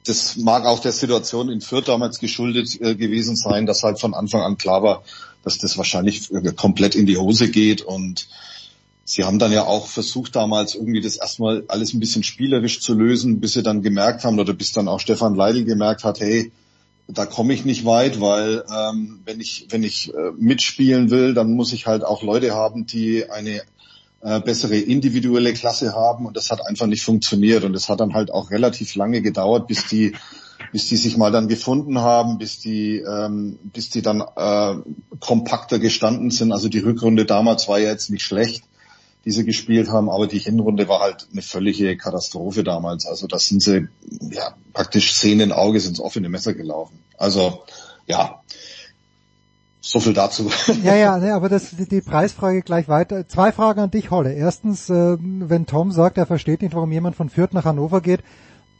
das 0.05 0.37
mag 0.37 0.65
auch 0.65 0.79
der 0.79 0.91
Situation 0.91 1.49
in 1.49 1.61
Fürth 1.61 1.87
damals 1.87 2.19
geschuldet 2.19 2.79
äh, 2.79 2.95
gewesen 2.95 3.35
sein, 3.35 3.65
dass 3.65 3.83
halt 3.83 3.99
von 3.99 4.13
Anfang 4.13 4.41
an 4.41 4.57
klar 4.57 4.83
war, 4.83 5.03
dass 5.43 5.57
das 5.57 5.77
wahrscheinlich 5.77 6.31
äh, 6.31 6.53
komplett 6.53 6.95
in 6.95 7.05
die 7.05 7.17
Hose 7.17 7.49
geht 7.49 7.81
und 7.81 8.27
Sie 9.09 9.23
haben 9.23 9.39
dann 9.39 9.53
ja 9.53 9.63
auch 9.63 9.87
versucht 9.87 10.35
damals 10.35 10.75
irgendwie 10.75 10.99
das 10.99 11.15
erstmal 11.15 11.63
alles 11.69 11.93
ein 11.93 12.01
bisschen 12.01 12.23
spielerisch 12.23 12.81
zu 12.81 12.93
lösen, 12.93 13.39
bis 13.39 13.53
sie 13.53 13.63
dann 13.63 13.81
gemerkt 13.81 14.25
haben 14.25 14.37
oder 14.37 14.51
bis 14.51 14.73
dann 14.73 14.89
auch 14.89 14.99
Stefan 14.99 15.33
Leidl 15.33 15.63
gemerkt 15.63 16.03
hat, 16.03 16.19
hey, 16.19 16.51
da 17.07 17.25
komme 17.25 17.53
ich 17.53 17.63
nicht 17.63 17.85
weit, 17.85 18.19
weil 18.19 18.65
ähm, 18.69 19.21
wenn 19.23 19.39
ich 19.39 19.67
wenn 19.69 19.83
ich 19.83 20.13
äh, 20.13 20.31
mitspielen 20.37 21.09
will, 21.09 21.33
dann 21.33 21.53
muss 21.53 21.71
ich 21.71 21.87
halt 21.87 22.03
auch 22.03 22.21
Leute 22.21 22.53
haben, 22.53 22.85
die 22.85 23.29
eine 23.29 23.61
äh, 24.19 24.41
bessere 24.41 24.75
individuelle 24.75 25.53
Klasse 25.53 25.93
haben. 25.93 26.25
Und 26.25 26.35
das 26.35 26.51
hat 26.51 26.67
einfach 26.67 26.87
nicht 26.87 27.03
funktioniert. 27.03 27.63
Und 27.63 27.75
es 27.75 27.87
hat 27.87 28.01
dann 28.01 28.13
halt 28.13 28.29
auch 28.29 28.51
relativ 28.51 28.95
lange 28.95 29.21
gedauert, 29.21 29.67
bis 29.67 29.87
die 29.87 30.15
bis 30.73 30.89
die 30.89 30.97
sich 30.97 31.15
mal 31.15 31.31
dann 31.31 31.47
gefunden 31.47 31.99
haben, 31.99 32.39
bis 32.39 32.59
die 32.59 32.97
ähm, 32.97 33.57
bis 33.63 33.89
die 33.89 34.01
dann 34.01 34.19
äh, 34.35 34.75
kompakter 35.21 35.79
gestanden 35.79 36.29
sind. 36.29 36.51
Also 36.51 36.67
die 36.67 36.79
Rückrunde 36.79 37.23
damals 37.23 37.69
war 37.69 37.79
ja 37.79 37.89
jetzt 37.89 38.09
nicht 38.09 38.23
schlecht 38.23 38.66
die 39.25 39.31
sie 39.31 39.45
gespielt 39.45 39.89
haben, 39.89 40.09
aber 40.09 40.27
die 40.27 40.39
Hinrunde 40.39 40.87
war 40.87 41.01
halt 41.01 41.27
eine 41.31 41.41
völlige 41.41 41.97
Katastrophe 41.97 42.63
damals. 42.63 43.05
Also 43.05 43.27
da 43.27 43.39
sind 43.39 43.61
sie 43.61 43.87
ja 44.31 44.55
praktisch 44.73 45.13
sehenden 45.13 45.51
Auges 45.51 45.85
ins 45.85 45.99
offene 45.99 46.29
Messer 46.29 46.53
gelaufen. 46.53 46.99
Also 47.17 47.63
ja, 48.05 48.41
so 49.81 49.99
viel 49.99 50.13
dazu. 50.13 50.49
Ja, 50.83 50.95
ja, 50.95 51.17
ne, 51.17 51.33
aber 51.33 51.49
das 51.49 51.71
die 51.71 52.01
Preisfrage 52.01 52.61
gleich 52.61 52.87
weiter. 52.87 53.27
Zwei 53.27 53.51
Fragen 53.51 53.79
an 53.79 53.91
dich, 53.91 54.11
Holle. 54.11 54.33
Erstens, 54.33 54.89
äh, 54.89 55.17
wenn 55.19 55.65
Tom 55.65 55.91
sagt, 55.91 56.17
er 56.17 56.25
versteht 56.25 56.61
nicht, 56.61 56.75
warum 56.75 56.91
jemand 56.91 57.15
von 57.15 57.29
Fürth 57.29 57.53
nach 57.53 57.65
Hannover 57.65 58.01
geht, 58.01 58.21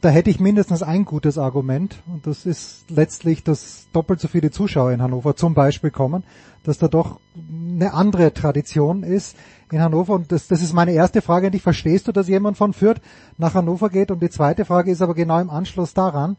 da 0.00 0.10
hätte 0.10 0.30
ich 0.30 0.38
mindestens 0.38 0.82
ein 0.82 1.04
gutes 1.04 1.38
Argument 1.38 1.96
und 2.06 2.26
das 2.26 2.46
ist 2.46 2.84
letztlich, 2.88 3.42
dass 3.42 3.88
doppelt 3.92 4.20
so 4.20 4.28
viele 4.28 4.50
Zuschauer 4.52 4.92
in 4.92 5.02
Hannover 5.02 5.34
zum 5.34 5.54
Beispiel 5.54 5.90
kommen, 5.90 6.22
dass 6.62 6.78
da 6.78 6.86
doch 6.86 7.18
eine 7.34 7.92
andere 7.94 8.32
Tradition 8.32 9.02
ist 9.02 9.36
in 9.72 9.80
Hannover. 9.80 10.14
Und 10.14 10.32
das, 10.32 10.48
das 10.48 10.62
ist 10.62 10.72
meine 10.72 10.92
erste 10.92 11.22
Frage 11.22 11.46
an 11.46 11.52
dich. 11.52 11.62
Verstehst 11.62 12.08
du, 12.08 12.12
dass 12.12 12.28
jemand 12.28 12.56
von 12.56 12.72
Fürth 12.72 13.00
nach 13.36 13.54
Hannover 13.54 13.88
geht? 13.90 14.10
Und 14.10 14.22
die 14.22 14.30
zweite 14.30 14.64
Frage 14.64 14.90
ist 14.90 15.02
aber 15.02 15.14
genau 15.14 15.40
im 15.40 15.50
Anschluss 15.50 15.94
daran. 15.94 16.36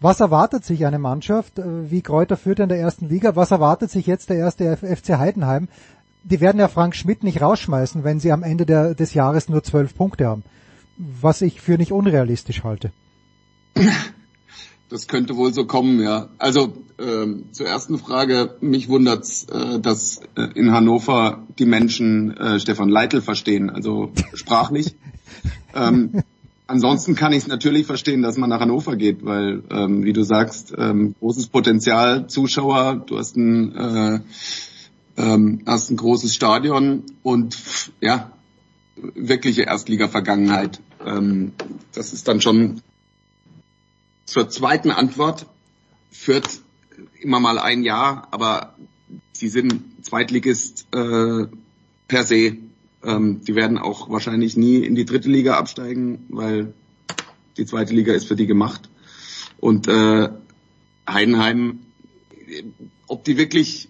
Was 0.00 0.20
erwartet 0.20 0.64
sich 0.64 0.86
eine 0.86 0.98
Mannschaft 0.98 1.58
äh, 1.58 1.90
wie 1.90 2.00
Kräuter 2.00 2.36
Fürth 2.36 2.60
in 2.60 2.68
der 2.70 2.78
ersten 2.78 3.08
Liga? 3.08 3.36
Was 3.36 3.50
erwartet 3.50 3.90
sich 3.90 4.06
jetzt 4.06 4.30
der 4.30 4.38
erste 4.38 4.76
FC 4.76 5.18
Heidenheim? 5.18 5.68
Die 6.22 6.40
werden 6.40 6.58
ja 6.58 6.68
Frank 6.68 6.96
Schmidt 6.96 7.22
nicht 7.22 7.40
rausschmeißen, 7.40 8.04
wenn 8.04 8.20
sie 8.20 8.32
am 8.32 8.42
Ende 8.42 8.66
der, 8.66 8.94
des 8.94 9.14
Jahres 9.14 9.48
nur 9.48 9.62
zwölf 9.62 9.94
Punkte 9.94 10.26
haben. 10.26 10.42
Was 10.98 11.42
ich 11.42 11.60
für 11.60 11.78
nicht 11.78 11.92
unrealistisch 11.92 12.64
halte. 12.64 12.92
Das 14.90 15.06
könnte 15.06 15.36
wohl 15.36 15.54
so 15.54 15.66
kommen, 15.66 16.00
ja. 16.02 16.28
Also 16.38 16.72
ähm, 16.98 17.44
zur 17.52 17.66
ersten 17.66 17.96
Frage, 17.96 18.56
mich 18.60 18.88
wundert's, 18.88 19.44
äh, 19.44 19.78
dass 19.78 20.20
äh, 20.34 20.48
in 20.56 20.72
Hannover 20.72 21.46
die 21.60 21.64
Menschen 21.64 22.36
äh, 22.36 22.58
Stefan 22.58 22.88
Leitl 22.88 23.22
verstehen, 23.22 23.70
also 23.70 24.10
sprachlich. 24.34 24.96
ähm, 25.76 26.24
ansonsten 26.66 27.14
kann 27.14 27.32
ich 27.32 27.44
es 27.44 27.46
natürlich 27.46 27.86
verstehen, 27.86 28.20
dass 28.20 28.36
man 28.36 28.50
nach 28.50 28.58
Hannover 28.58 28.96
geht, 28.96 29.24
weil, 29.24 29.62
ähm, 29.70 30.02
wie 30.02 30.12
du 30.12 30.24
sagst, 30.24 30.74
ähm, 30.76 31.14
großes 31.20 31.46
Potenzial, 31.46 32.26
Zuschauer, 32.26 33.04
du 33.06 33.16
hast 33.16 33.36
ein, 33.36 33.76
äh, 33.76 34.20
ähm, 35.16 35.62
hast 35.66 35.90
ein 35.90 35.96
großes 35.98 36.34
Stadion 36.34 37.04
und 37.22 37.56
ja, 38.00 38.32
wirkliche 38.96 39.62
Erstliga-Vergangenheit. 39.62 40.80
Ähm, 41.06 41.52
das 41.94 42.12
ist 42.12 42.26
dann 42.26 42.40
schon 42.40 42.82
zur 44.30 44.48
zweiten 44.48 44.92
Antwort 44.92 45.46
führt 46.12 46.60
immer 47.20 47.40
mal 47.40 47.58
ein 47.58 47.82
Jahr, 47.82 48.28
aber 48.30 48.76
sie 49.32 49.48
sind 49.48 50.04
Zweitligist 50.04 50.86
äh, 50.94 51.46
per 52.06 52.24
se. 52.24 52.58
Ähm, 53.02 53.40
die 53.44 53.56
werden 53.56 53.76
auch 53.76 54.08
wahrscheinlich 54.08 54.56
nie 54.56 54.84
in 54.84 54.94
die 54.94 55.04
dritte 55.04 55.28
Liga 55.28 55.58
absteigen, 55.58 56.26
weil 56.28 56.74
die 57.56 57.66
zweite 57.66 57.92
Liga 57.92 58.12
ist 58.12 58.28
für 58.28 58.36
die 58.36 58.46
gemacht. 58.46 58.88
Und 59.58 59.88
äh, 59.88 60.28
Heidenheim, 61.08 61.80
ob 63.08 63.24
die 63.24 63.36
wirklich 63.36 63.88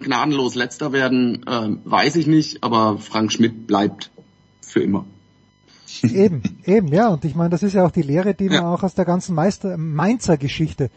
gnadenlos 0.00 0.56
letzter 0.56 0.92
werden, 0.92 1.46
äh, 1.46 1.76
weiß 1.84 2.16
ich 2.16 2.26
nicht, 2.26 2.64
aber 2.64 2.98
Frank 2.98 3.32
Schmidt 3.32 3.68
bleibt 3.68 4.10
für 4.60 4.80
immer. 4.80 5.06
Eben, 6.02 6.42
eben, 6.64 6.88
ja. 6.88 7.08
Und 7.08 7.24
ich 7.24 7.34
meine, 7.34 7.50
das 7.50 7.62
ist 7.62 7.74
ja 7.74 7.84
auch 7.84 7.90
die 7.90 8.02
Lehre, 8.02 8.34
die 8.34 8.48
man 8.48 8.64
auch 8.64 8.82
aus 8.82 8.94
der 8.94 9.04
ganzen 9.04 9.34
Meister, 9.34 9.76
Mainzer 9.76 10.36
Geschichte 10.36 10.90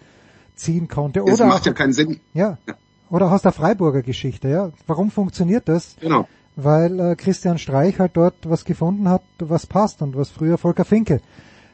ziehen 0.56 0.88
konnte. 0.88 1.24
Oder 1.24 1.32
das 1.32 1.48
macht 1.48 1.62
auch, 1.62 1.66
ja 1.68 1.74
keinen 1.74 1.94
Sinn. 1.94 2.20
Ja. 2.34 2.58
ja. 2.68 2.76
Oder 3.10 3.28
auch 3.28 3.32
aus 3.32 3.42
der 3.42 3.52
Freiburger 3.52 4.02
Geschichte, 4.02 4.50
ja. 4.50 4.72
Warum 4.88 5.12
funktioniert 5.12 5.68
das? 5.68 5.96
Genau. 6.00 6.28
Weil 6.56 7.00
äh, 7.00 7.16
Christian 7.16 7.58
Streich 7.58 8.00
halt 8.00 8.12
dort 8.16 8.36
was 8.44 8.66
gefunden 8.66 9.10
hat, 9.10 9.24
was 9.40 9.66
passt 9.66 10.02
und 10.02 10.16
was 10.16 10.30
früher 10.30 10.58
Volker 10.58 10.86
Finke 10.86 11.22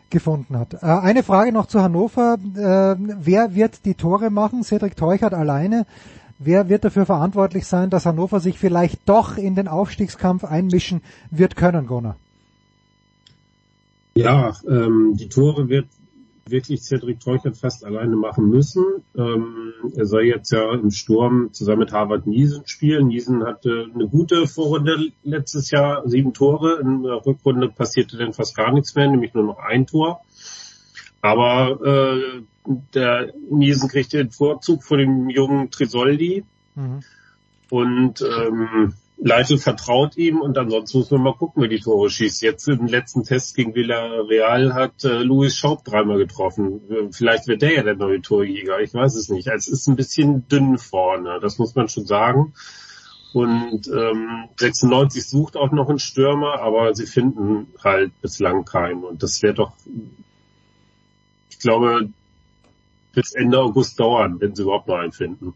gefunden 0.09 0.57
hat. 0.57 0.75
Äh, 0.75 0.85
eine 0.85 1.23
Frage 1.23 1.51
noch 1.51 1.65
zu 1.67 1.81
Hannover. 1.81 2.37
Äh, 2.55 2.95
wer 2.99 3.55
wird 3.55 3.85
die 3.85 3.95
Tore 3.95 4.29
machen? 4.29 4.63
Cedric 4.63 4.95
Teuchert 4.95 5.33
alleine. 5.33 5.85
Wer 6.39 6.69
wird 6.69 6.85
dafür 6.85 7.07
verantwortlich 7.07 7.65
sein, 7.65 7.89
dass 7.89 8.05
Hannover 8.05 8.39
sich 8.39 8.59
vielleicht 8.59 9.09
doch 9.09 9.37
in 9.37 9.55
den 9.55 9.67
Aufstiegskampf 9.67 10.43
einmischen 10.43 11.01
wird 11.31 11.55
können, 11.55 11.87
Gunnar? 11.87 12.15
Ja, 14.17 14.55
ähm, 14.67 15.15
die 15.15 15.29
Tore 15.29 15.69
wird 15.69 15.87
wirklich 16.49 16.81
Cedric 16.81 17.19
Teuchert 17.19 17.57
fast 17.57 17.85
alleine 17.85 18.15
machen 18.15 18.49
müssen. 18.49 18.83
Ähm, 19.15 19.73
er 19.95 20.05
soll 20.05 20.23
jetzt 20.23 20.51
ja 20.51 20.73
im 20.73 20.91
Sturm 20.91 21.53
zusammen 21.53 21.79
mit 21.79 21.91
Harvard 21.91 22.25
Niesen 22.25 22.65
spielen. 22.65 23.07
Niesen 23.07 23.43
hatte 23.43 23.87
eine 23.93 24.07
gute 24.07 24.47
Vorrunde 24.47 25.11
letztes 25.23 25.71
Jahr, 25.71 26.07
sieben 26.07 26.33
Tore. 26.33 26.79
In 26.81 27.03
der 27.03 27.25
Rückrunde 27.25 27.69
passierte 27.69 28.17
dann 28.17 28.33
fast 28.33 28.55
gar 28.55 28.71
nichts 28.71 28.95
mehr, 28.95 29.07
nämlich 29.07 29.33
nur 29.33 29.43
noch 29.43 29.59
ein 29.59 29.85
Tor. 29.85 30.21
Aber 31.21 31.79
äh, 31.85 32.41
der 32.93 33.33
Niesen 33.51 33.89
kriegte 33.89 34.17
den 34.17 34.31
Vorzug 34.31 34.83
vor 34.83 34.97
dem 34.97 35.29
jungen 35.29 35.69
Trisoldi. 35.69 36.43
Mhm. 36.75 37.01
Und 37.69 38.21
ähm, 38.21 38.93
Leitl 39.19 39.57
vertraut 39.57 40.15
ihm 40.15 40.41
und 40.41 40.57
ansonsten 40.57 40.99
muss 40.99 41.11
man 41.11 41.23
mal 41.23 41.33
gucken, 41.33 41.61
wer 41.61 41.69
die 41.69 41.79
Tore 41.79 42.09
schießt. 42.09 42.41
Jetzt 42.41 42.67
im 42.67 42.87
letzten 42.87 43.23
Test 43.23 43.55
gegen 43.55 43.73
Villarreal 43.73 44.73
hat 44.73 45.03
äh, 45.03 45.23
Luis 45.23 45.55
Schaub 45.55 45.83
dreimal 45.83 46.17
getroffen. 46.17 47.09
Vielleicht 47.11 47.47
wird 47.47 47.63
der 47.63 47.73
ja 47.73 47.83
der 47.83 47.95
neue 47.95 48.21
Torjäger, 48.21 48.79
ich 48.79 48.93
weiß 48.93 49.15
es 49.15 49.29
nicht. 49.29 49.49
Also 49.49 49.71
es 49.71 49.81
ist 49.81 49.87
ein 49.87 49.95
bisschen 49.95 50.47
dünn 50.47 50.77
vorne, 50.77 51.39
das 51.41 51.57
muss 51.57 51.75
man 51.75 51.89
schon 51.89 52.05
sagen. 52.05 52.53
Und 53.33 53.87
ähm, 53.87 54.49
96 54.57 55.27
sucht 55.27 55.57
auch 55.57 55.71
noch 55.71 55.89
einen 55.89 55.99
Stürmer, 55.99 56.61
aber 56.61 56.95
sie 56.95 57.05
finden 57.05 57.67
halt 57.83 58.11
bislang 58.21 58.65
keinen. 58.65 59.03
Und 59.03 59.23
das 59.23 59.41
wäre 59.41 59.53
doch 59.53 59.73
ich 61.57 61.63
glaube, 61.63 62.09
bis 63.17 63.33
Ende 63.33 63.59
August 63.59 63.99
dauern, 63.99 64.39
wenn 64.39 64.53
sie 64.53 64.61
überhaupt 64.61 64.87
noch 64.87 64.97
einen 64.97 65.11
finden. 65.11 65.55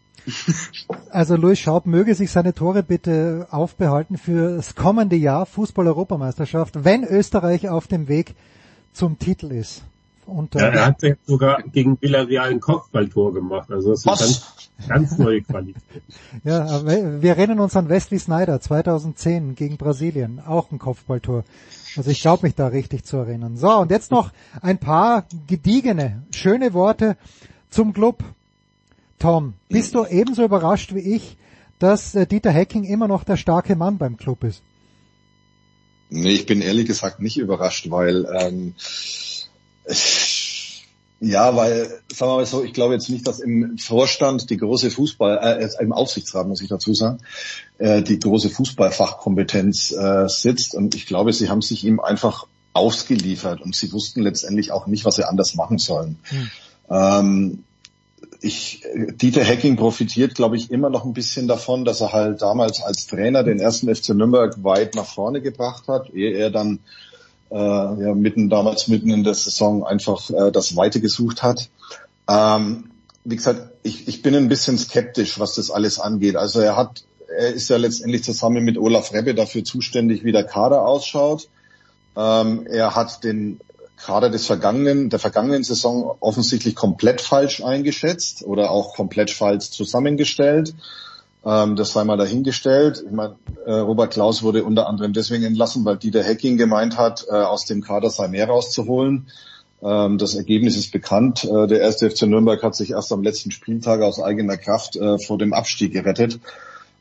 Also 1.11 1.35
Louis 1.35 1.59
Schaub 1.59 1.85
möge 1.85 2.15
sich 2.15 2.31
seine 2.31 2.55
Tore 2.55 2.81
bitte 2.81 3.47
aufbehalten 3.51 4.17
für 4.17 4.55
das 4.55 4.73
kommende 4.73 5.15
Jahr 5.15 5.45
Fußball-Europameisterschaft, 5.45 6.83
wenn 6.83 7.03
Österreich 7.03 7.69
auf 7.69 7.87
dem 7.87 8.07
Weg 8.07 8.33
zum 8.93 9.19
Titel 9.19 9.51
ist. 9.51 9.83
Und, 10.25 10.55
ja, 10.55 10.69
er 10.69 10.85
hat 10.87 11.01
sogar 11.25 11.61
gegen 11.61 12.01
Villarreal 12.01 12.49
ein 12.49 12.59
Kopfballtor 12.59 13.31
gemacht. 13.33 13.69
Also 13.69 13.91
das 13.91 13.99
ist 13.99 14.05
ganz, 14.05 14.69
ganz 14.87 15.17
neue 15.19 15.41
Qualität. 15.43 15.83
ja, 16.43 16.83
wir 16.83 17.29
erinnern 17.29 17.59
uns 17.59 17.75
an 17.75 17.89
Wesley 17.89 18.17
Snyder 18.17 18.59
2010 18.59 19.53
gegen 19.53 19.77
Brasilien, 19.77 20.39
auch 20.39 20.71
ein 20.71 20.79
Kopfballtor. 20.79 21.43
Also 21.95 22.09
ich 22.09 22.21
glaube 22.21 22.47
mich 22.47 22.55
da 22.55 22.67
richtig 22.67 23.03
zu 23.03 23.17
erinnern. 23.17 23.57
So, 23.57 23.69
und 23.77 23.91
jetzt 23.91 24.09
noch 24.09 24.31
ein 24.61 24.79
paar 24.79 25.25
gediegene, 25.47 26.23
schöne 26.31 26.73
Worte 26.73 27.17
zum 27.71 27.93
Club. 27.93 28.23
Tom, 29.17 29.55
bist 29.69 29.95
du 29.95 30.05
ebenso 30.05 30.43
überrascht 30.43 30.93
wie 30.93 31.15
ich, 31.15 31.37
dass 31.79 32.13
äh, 32.13 32.27
Dieter 32.27 32.51
Hecking 32.51 32.83
immer 32.83 33.07
noch 33.07 33.23
der 33.23 33.37
starke 33.37 33.75
Mann 33.75 33.97
beim 33.97 34.17
Club 34.17 34.43
ist? 34.43 34.61
Nee, 36.09 36.33
ich 36.33 36.45
bin 36.45 36.61
ehrlich 36.61 36.85
gesagt 36.85 37.21
nicht 37.21 37.37
überrascht, 37.37 37.89
weil 37.89 38.27
ähm, 38.39 38.75
ja, 41.23 41.55
weil, 41.55 41.87
sagen 42.11 42.31
wir 42.31 42.37
mal 42.37 42.45
so, 42.47 42.63
ich 42.63 42.73
glaube 42.73 42.95
jetzt 42.95 43.09
nicht, 43.09 43.27
dass 43.27 43.39
im 43.39 43.77
Vorstand 43.77 44.49
die 44.49 44.57
große 44.57 44.89
Fußball, 44.89 45.37
äh, 45.61 45.83
im 45.83 45.93
Aufsichtsrat 45.93 46.47
muss 46.47 46.61
ich 46.61 46.67
dazu 46.67 46.95
sagen, 46.95 47.19
äh, 47.77 48.01
die 48.01 48.17
große 48.17 48.49
Fußballfachkompetenz 48.49 49.91
äh, 49.91 50.27
sitzt. 50.27 50.73
Und 50.73 50.95
ich 50.95 51.05
glaube, 51.05 51.31
sie 51.31 51.47
haben 51.47 51.61
sich 51.61 51.83
ihm 51.83 51.99
einfach 51.99 52.47
ausgeliefert 52.73 53.61
und 53.61 53.75
sie 53.75 53.93
wussten 53.93 54.23
letztendlich 54.23 54.71
auch 54.71 54.87
nicht, 54.87 55.05
was 55.05 55.17
sie 55.17 55.27
anders 55.27 55.53
machen 55.53 55.77
sollen. 55.77 56.17
Hm. 56.23 56.49
Ähm, 56.91 57.63
ich, 58.41 58.83
Dieter 58.95 59.43
Hecking 59.43 59.77
profitiert, 59.77 60.35
glaube 60.35 60.57
ich, 60.57 60.71
immer 60.71 60.89
noch 60.89 61.05
ein 61.05 61.13
bisschen 61.13 61.47
davon, 61.47 61.85
dass 61.85 62.01
er 62.01 62.11
halt 62.11 62.41
damals 62.41 62.81
als 62.81 63.07
Trainer 63.07 63.43
den 63.43 63.59
ersten 63.59 63.93
FC 63.93 64.09
Nürnberg 64.09 64.63
weit 64.63 64.95
nach 64.95 65.05
vorne 65.05 65.41
gebracht 65.41 65.87
hat, 65.87 66.09
ehe 66.09 66.33
er 66.33 66.49
dann 66.49 66.79
äh, 67.51 67.55
ja, 67.55 68.15
mitten 68.15 68.49
damals 68.49 68.87
mitten 68.87 69.11
in 69.11 69.23
der 69.23 69.35
Saison 69.35 69.85
einfach 69.85 70.29
äh, 70.31 70.51
das 70.51 70.75
Weite 70.75 71.01
gesucht 71.01 71.43
hat. 71.43 71.69
Ähm, 72.27 72.91
wie 73.23 73.35
gesagt, 73.35 73.61
ich, 73.83 74.07
ich 74.07 74.23
bin 74.23 74.35
ein 74.35 74.49
bisschen 74.49 74.77
skeptisch, 74.77 75.39
was 75.39 75.55
das 75.55 75.69
alles 75.69 75.99
angeht. 75.99 76.35
Also 76.35 76.61
er 76.61 76.75
hat, 76.75 77.03
er 77.27 77.53
ist 77.53 77.69
ja 77.69 77.77
letztendlich 77.77 78.23
zusammen 78.23 78.63
mit 78.63 78.77
Olaf 78.77 79.13
Rebbe 79.13 79.35
dafür 79.35 79.63
zuständig, 79.63 80.23
wie 80.23 80.31
der 80.31 80.45
Kader 80.45 80.85
ausschaut. 80.85 81.47
Ähm, 82.17 82.65
er 82.67 82.95
hat 82.95 83.23
den 83.23 83.59
Kader 84.03 84.29
des 84.29 84.47
vergangenen, 84.47 85.09
der 85.09 85.19
vergangenen 85.19 85.63
Saison 85.63 86.15
offensichtlich 86.19 86.75
komplett 86.75 87.21
falsch 87.21 87.63
eingeschätzt 87.63 88.43
oder 88.43 88.71
auch 88.71 88.95
komplett 88.95 89.31
falsch 89.31 89.71
zusammengestellt. 89.71 90.73
Ähm, 91.45 91.75
das 91.75 91.93
sei 91.93 92.03
mal 92.03 92.17
dahingestellt. 92.17 93.03
Ich 93.05 93.11
meine, 93.11 93.35
äh, 93.65 93.73
Robert 93.73 94.13
Klaus 94.13 94.43
wurde 94.43 94.63
unter 94.63 94.87
anderem 94.87 95.13
deswegen 95.13 95.43
entlassen, 95.43 95.85
weil 95.85 95.97
Dieter 95.97 96.23
Hecking 96.23 96.57
gemeint 96.57 96.97
hat, 96.97 97.25
äh, 97.29 97.33
aus 97.33 97.65
dem 97.65 97.81
Kader 97.81 98.09
sei 98.09 98.27
mehr 98.27 98.47
rauszuholen. 98.47 99.27
Ähm, 99.83 100.17
das 100.17 100.35
Ergebnis 100.35 100.77
ist 100.77 100.91
bekannt. 100.91 101.43
Äh, 101.43 101.67
der 101.67 101.81
erste 101.81 102.09
FC 102.09 102.23
Nürnberg 102.23 102.61
hat 102.61 102.75
sich 102.75 102.91
erst 102.91 103.11
am 103.11 103.23
letzten 103.23 103.51
Spieltag 103.51 104.01
aus 104.01 104.21
eigener 104.21 104.57
Kraft 104.57 104.95
äh, 104.95 105.17
vor 105.17 105.37
dem 105.37 105.53
Abstieg 105.53 105.93
gerettet. 105.93 106.39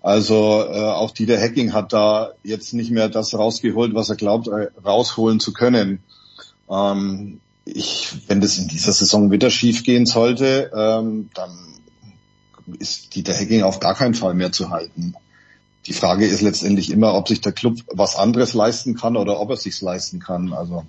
Also 0.03 0.65
äh, 0.67 0.79
auch 0.79 1.11
Dieter 1.11 1.37
Hecking 1.37 1.75
hat 1.75 1.93
da 1.93 2.33
jetzt 2.43 2.73
nicht 2.73 2.91
mehr 2.91 3.11
das 3.11 3.35
rausgeholt, 3.35 3.95
was 3.95 4.09
er 4.09 4.17
glaubt, 4.17 4.49
äh, 4.49 4.69
rausholen 4.83 5.41
zu 5.41 5.53
können. 5.53 6.03
Ähm, 6.71 7.41
ich, 7.65 8.15
wenn 8.29 8.41
das 8.41 8.59
in 8.59 8.69
dieser 8.69 8.93
Saison 8.93 9.31
wieder 9.31 9.51
schief 9.51 9.85
gehen 9.85 10.07
sollte, 10.07 10.71
ähm, 10.75 11.31
dann 11.35 11.51
ist 12.79 13.15
Dieter 13.15 13.35
Hecking 13.35 13.63
auf 13.63 13.81
gar 13.81 13.95
keinen 13.95 14.15
Fall 14.15 14.35
mehr 14.35 14.53
zu 14.53 14.71
halten. 14.71 15.15
Die 15.87 15.93
Frage 15.93 16.27
ist 16.27 16.43
letztendlich 16.43 16.91
immer, 16.91 17.15
ob 17.15 17.29
sich 17.29 17.41
der 17.41 17.53
Club 17.53 17.79
was 17.93 18.17
anderes 18.17 18.55
leisten 18.55 18.95
kann 18.95 19.17
oder 19.17 19.41
ob 19.41 19.51
er 19.51 19.57
sich's 19.57 19.81
leisten 19.81 20.21
kann. 20.21 20.53
Also 20.53 20.85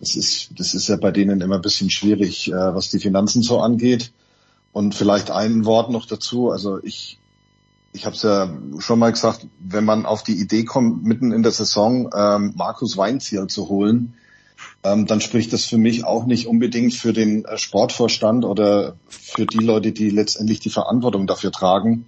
das 0.00 0.16
ist, 0.16 0.50
das 0.58 0.74
ist 0.74 0.88
ja 0.88 0.96
bei 0.96 1.10
denen 1.10 1.40
immer 1.40 1.56
ein 1.56 1.62
bisschen 1.62 1.90
schwierig, 1.90 2.48
äh, 2.48 2.74
was 2.74 2.90
die 2.90 3.00
Finanzen 3.00 3.42
so 3.42 3.60
angeht. 3.60 4.12
Und 4.72 4.94
vielleicht 4.94 5.30
ein 5.30 5.64
Wort 5.64 5.90
noch 5.90 6.06
dazu. 6.06 6.50
Also 6.50 6.82
ich, 6.82 7.18
ich 7.92 8.06
habe 8.06 8.14
es 8.14 8.22
ja 8.22 8.52
schon 8.78 8.98
mal 8.98 9.12
gesagt, 9.12 9.46
wenn 9.58 9.84
man 9.84 10.04
auf 10.04 10.22
die 10.22 10.38
Idee 10.38 10.64
kommt, 10.64 11.04
mitten 11.04 11.32
in 11.32 11.42
der 11.42 11.52
Saison 11.52 12.10
ähm, 12.14 12.52
Markus 12.56 12.96
Weinzierl 12.96 13.46
zu 13.46 13.68
holen, 13.68 14.14
ähm, 14.84 15.06
dann 15.06 15.20
spricht 15.20 15.52
das 15.52 15.64
für 15.64 15.78
mich 15.78 16.04
auch 16.04 16.26
nicht 16.26 16.46
unbedingt 16.46 16.94
für 16.94 17.12
den 17.12 17.44
äh, 17.44 17.58
Sportvorstand 17.58 18.44
oder 18.44 18.96
für 19.08 19.46
die 19.46 19.64
Leute, 19.64 19.92
die 19.92 20.10
letztendlich 20.10 20.60
die 20.60 20.70
Verantwortung 20.70 21.26
dafür 21.26 21.50
tragen, 21.50 22.06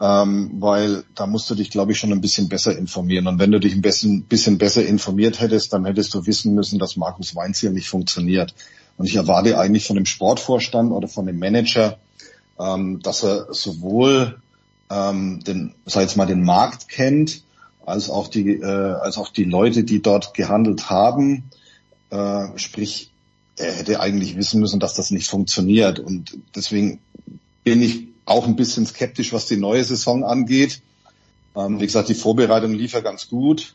ähm, 0.00 0.50
weil 0.54 1.04
da 1.14 1.26
musst 1.26 1.50
du 1.50 1.54
dich, 1.54 1.70
glaube 1.70 1.92
ich, 1.92 1.98
schon 1.98 2.12
ein 2.12 2.20
bisschen 2.20 2.48
besser 2.48 2.76
informieren. 2.76 3.26
Und 3.26 3.38
wenn 3.38 3.52
du 3.52 3.60
dich 3.60 3.74
ein 3.74 3.82
bisschen, 3.82 4.22
bisschen 4.24 4.58
besser 4.58 4.84
informiert 4.84 5.40
hättest, 5.40 5.72
dann 5.72 5.84
hättest 5.84 6.14
du 6.14 6.26
wissen 6.26 6.54
müssen, 6.54 6.78
dass 6.78 6.96
Markus 6.96 7.36
Weinz 7.36 7.60
hier 7.60 7.70
nicht 7.70 7.88
funktioniert. 7.88 8.54
Und 8.96 9.06
ich 9.06 9.16
erwarte 9.16 9.58
eigentlich 9.58 9.86
von 9.86 9.96
dem 9.96 10.06
Sportvorstand 10.06 10.92
oder 10.92 11.08
von 11.08 11.26
dem 11.26 11.38
Manager, 11.38 11.98
ähm, 12.58 13.00
dass 13.02 13.24
er 13.24 13.52
sowohl 13.52 14.40
ähm, 14.90 15.40
den, 15.44 15.74
sag 15.86 16.02
jetzt 16.02 16.16
mal, 16.16 16.26
den 16.26 16.44
Markt 16.44 16.88
kennt, 16.88 17.42
als 17.84 18.10
auch 18.10 18.28
die, 18.28 18.56
äh, 18.56 18.64
als 18.64 19.18
auch 19.18 19.30
die 19.30 19.44
Leute, 19.44 19.84
die 19.84 20.02
dort 20.02 20.34
gehandelt 20.34 20.90
haben, 20.90 21.44
äh, 22.10 22.58
sprich, 22.58 23.10
er 23.56 23.72
hätte 23.72 24.00
eigentlich 24.00 24.36
wissen 24.36 24.60
müssen, 24.60 24.80
dass 24.80 24.94
das 24.94 25.10
nicht 25.10 25.28
funktioniert. 25.28 25.98
Und 25.98 26.38
deswegen 26.54 27.00
bin 27.64 27.82
ich 27.82 28.08
auch 28.24 28.46
ein 28.46 28.56
bisschen 28.56 28.86
skeptisch, 28.86 29.32
was 29.32 29.46
die 29.46 29.56
neue 29.56 29.84
Saison 29.84 30.24
angeht. 30.24 30.82
Ähm, 31.56 31.80
wie 31.80 31.86
gesagt, 31.86 32.08
die 32.08 32.14
Vorbereitung 32.14 32.72
lief 32.72 32.92
ja 32.92 33.00
ganz 33.00 33.28
gut, 33.28 33.74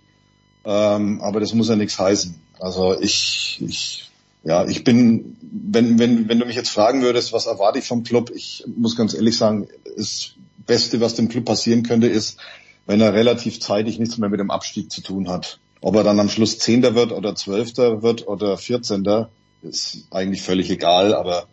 ähm, 0.64 1.22
aber 1.22 1.40
das 1.40 1.54
muss 1.54 1.70
ja 1.70 1.76
nichts 1.76 2.00
heißen. 2.00 2.36
Also 2.60 3.00
ich, 3.00 3.62
ich, 3.66 4.10
ja, 4.44 4.66
ich 4.66 4.84
bin, 4.84 5.38
wenn, 5.42 6.00
wenn, 6.00 6.30
wenn 6.30 6.40
du 6.40 6.46
mich 6.46 6.56
jetzt 6.56 6.70
fragen 6.70 7.02
würdest, 7.02 7.34
was 7.34 7.48
erwarte 7.48 7.80
ich 7.80 7.86
vom 7.86 8.04
Club, 8.04 8.32
ich 8.34 8.64
muss 8.78 8.96
ganz 8.96 9.14
ehrlich 9.14 9.38
sagen, 9.38 9.68
das 9.98 10.32
Beste, 10.66 11.02
was 11.02 11.16
dem 11.16 11.28
Club 11.28 11.46
passieren 11.46 11.84
könnte, 11.84 12.08
ist, 12.08 12.38
wenn 12.86 13.02
er 13.02 13.14
relativ 13.14 13.60
zeitig 13.60 14.00
nichts 14.00 14.18
mehr 14.18 14.30
mit 14.30 14.40
dem 14.40 14.52
Abstieg 14.52 14.92
zu 14.92 15.02
tun 15.02 15.28
hat. 15.28 15.60
Ob 15.86 15.94
er 15.94 16.04
dann 16.04 16.20
am 16.20 16.30
Schluss 16.30 16.58
Zehnter 16.58 16.96
wird 16.96 17.12
oder 17.12 17.36
Zwölfter 17.36 18.02
wird 18.02 18.28
oder 18.28 18.58
Vierzehnter, 18.58 19.30
ist 19.62 20.08
eigentlich 20.10 20.42
völlig 20.42 20.72
egal. 20.72 21.14
Aber 21.14 21.46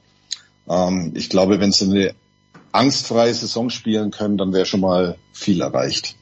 ähm, 0.66 1.12
ich 1.14 1.29
glaube, 1.29 1.61
wenn 1.61 1.71
sie 1.71 1.85
eine 1.85 2.14
angstfreie 2.73 3.35
Saison 3.35 3.68
spielen 3.68 4.11
können, 4.11 4.38
dann 4.38 4.55
wäre 4.55 4.64
schon 4.64 4.81
mal 4.81 5.18
viel 5.35 5.61
erreicht. 5.61 6.16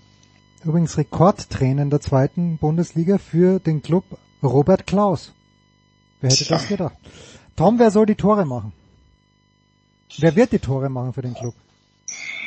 Übrigens 0.65 0.99
Rekordtrainer 0.99 1.83
in 1.83 1.91
der 1.91 2.01
zweiten 2.01 2.59
Bundesliga 2.59 3.19
für 3.19 3.61
den 3.61 3.81
Club 3.81 4.03
Robert 4.43 4.89
Klaus. 4.89 5.31
Wer 6.21 6.31
hätte 6.31 6.45
Tja. 6.47 6.57
das 6.57 6.67
gedacht? 6.67 6.97
Tom, 7.55 7.79
wer 7.79 7.93
soll 7.93 8.07
die 8.07 8.17
Tore 8.17 8.45
machen? 8.45 8.73
Wer 10.19 10.35
wird 10.35 10.51
die 10.51 10.59
Tore 10.59 10.89
machen 10.89 11.13
für 11.13 11.23
den 11.23 11.35
Club? 11.35 11.55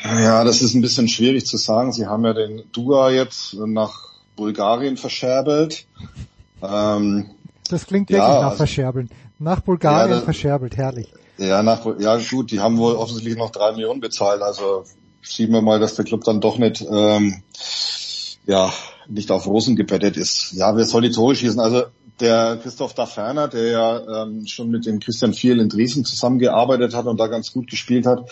Ja, 0.03 0.43
das 0.43 0.61
ist 0.61 0.73
ein 0.73 0.81
bisschen 0.81 1.07
schwierig 1.07 1.45
zu 1.45 1.55
sagen. 1.55 1.93
Sie 1.93 2.05
haben 2.05 2.25
ja 2.25 2.33
den 2.33 2.63
Dua 2.73 3.11
jetzt 3.11 3.53
nach 3.53 4.12
Bulgarien 4.35 4.97
verscherbelt. 4.97 5.85
Ähm, 6.61 7.31
das 7.69 7.85
klingt 7.85 8.09
wirklich 8.09 8.27
ja, 8.27 8.41
nach 8.41 8.43
also, 8.45 8.57
Verscherbeln. 8.57 9.09
Nach 9.39 9.61
Bulgarien 9.61 10.09
ja, 10.09 10.15
das, 10.15 10.23
verscherbelt, 10.23 10.77
herrlich. 10.77 11.07
Ja, 11.37 11.63
nach, 11.63 11.85
ja 11.99 12.17
gut, 12.17 12.51
die 12.51 12.59
haben 12.59 12.77
wohl 12.77 12.95
offensichtlich 12.95 13.37
noch 13.37 13.51
drei 13.51 13.71
Millionen 13.71 13.99
bezahlt. 13.99 14.41
Also 14.41 14.83
schieben 15.21 15.55
wir 15.55 15.61
mal, 15.61 15.79
dass 15.79 15.95
der 15.95 16.05
Club 16.05 16.23
dann 16.23 16.41
doch 16.41 16.57
nicht, 16.57 16.85
ähm, 16.89 17.41
ja, 18.45 18.71
nicht 19.07 19.31
auf 19.31 19.47
Rosen 19.47 19.75
gebettet 19.75 20.17
ist. 20.17 20.51
Ja, 20.53 20.75
wer 20.75 20.85
soll 20.85 21.01
die 21.01 21.11
Tore 21.11 21.35
schießen? 21.35 21.59
Also 21.59 21.83
der 22.19 22.57
Christoph 22.61 22.93
Daferner, 22.93 23.47
der 23.47 23.67
ja 23.71 24.23
ähm, 24.23 24.45
schon 24.45 24.69
mit 24.69 24.85
dem 24.85 24.99
Christian 24.99 25.33
Fiel 25.33 25.59
in 25.59 25.69
Dresden 25.69 26.05
zusammengearbeitet 26.05 26.95
hat 26.95 27.05
und 27.05 27.19
da 27.19 27.27
ganz 27.27 27.51
gut 27.51 27.69
gespielt 27.69 28.05
hat, 28.05 28.29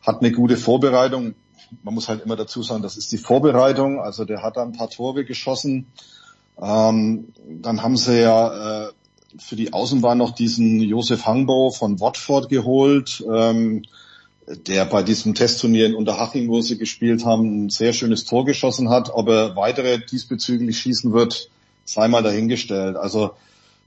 hat 0.00 0.20
eine 0.20 0.32
gute 0.32 0.56
Vorbereitung 0.56 1.34
man 1.82 1.94
muss 1.94 2.08
halt 2.08 2.24
immer 2.24 2.36
dazu 2.36 2.62
sagen, 2.62 2.82
das 2.82 2.96
ist 2.96 3.12
die 3.12 3.18
Vorbereitung. 3.18 4.00
Also 4.00 4.24
der 4.24 4.42
hat 4.42 4.56
da 4.56 4.62
ein 4.62 4.72
paar 4.72 4.90
Tore 4.90 5.24
geschossen. 5.24 5.86
Ähm, 6.60 7.32
dann 7.60 7.82
haben 7.82 7.96
sie 7.96 8.20
ja 8.20 8.86
äh, 8.86 8.92
für 9.38 9.56
die 9.56 9.72
Außenbahn 9.72 10.18
noch 10.18 10.30
diesen 10.30 10.80
Josef 10.80 11.26
Hangbo 11.26 11.70
von 11.70 12.00
Watford 12.00 12.48
geholt, 12.48 13.24
ähm, 13.30 13.82
der 14.46 14.84
bei 14.86 15.02
diesem 15.02 15.34
Testturnier 15.34 15.86
in 15.86 15.94
Unterhaching, 15.94 16.48
wo 16.48 16.60
sie 16.60 16.78
gespielt 16.78 17.24
haben, 17.24 17.66
ein 17.66 17.70
sehr 17.70 17.92
schönes 17.92 18.24
Tor 18.24 18.44
geschossen 18.44 18.90
hat. 18.90 19.10
Ob 19.12 19.28
er 19.28 19.56
weitere 19.56 19.98
diesbezüglich 19.98 20.78
schießen 20.78 21.12
wird, 21.12 21.50
sei 21.84 22.08
mal 22.08 22.22
dahingestellt. 22.22 22.96
Also 22.96 23.32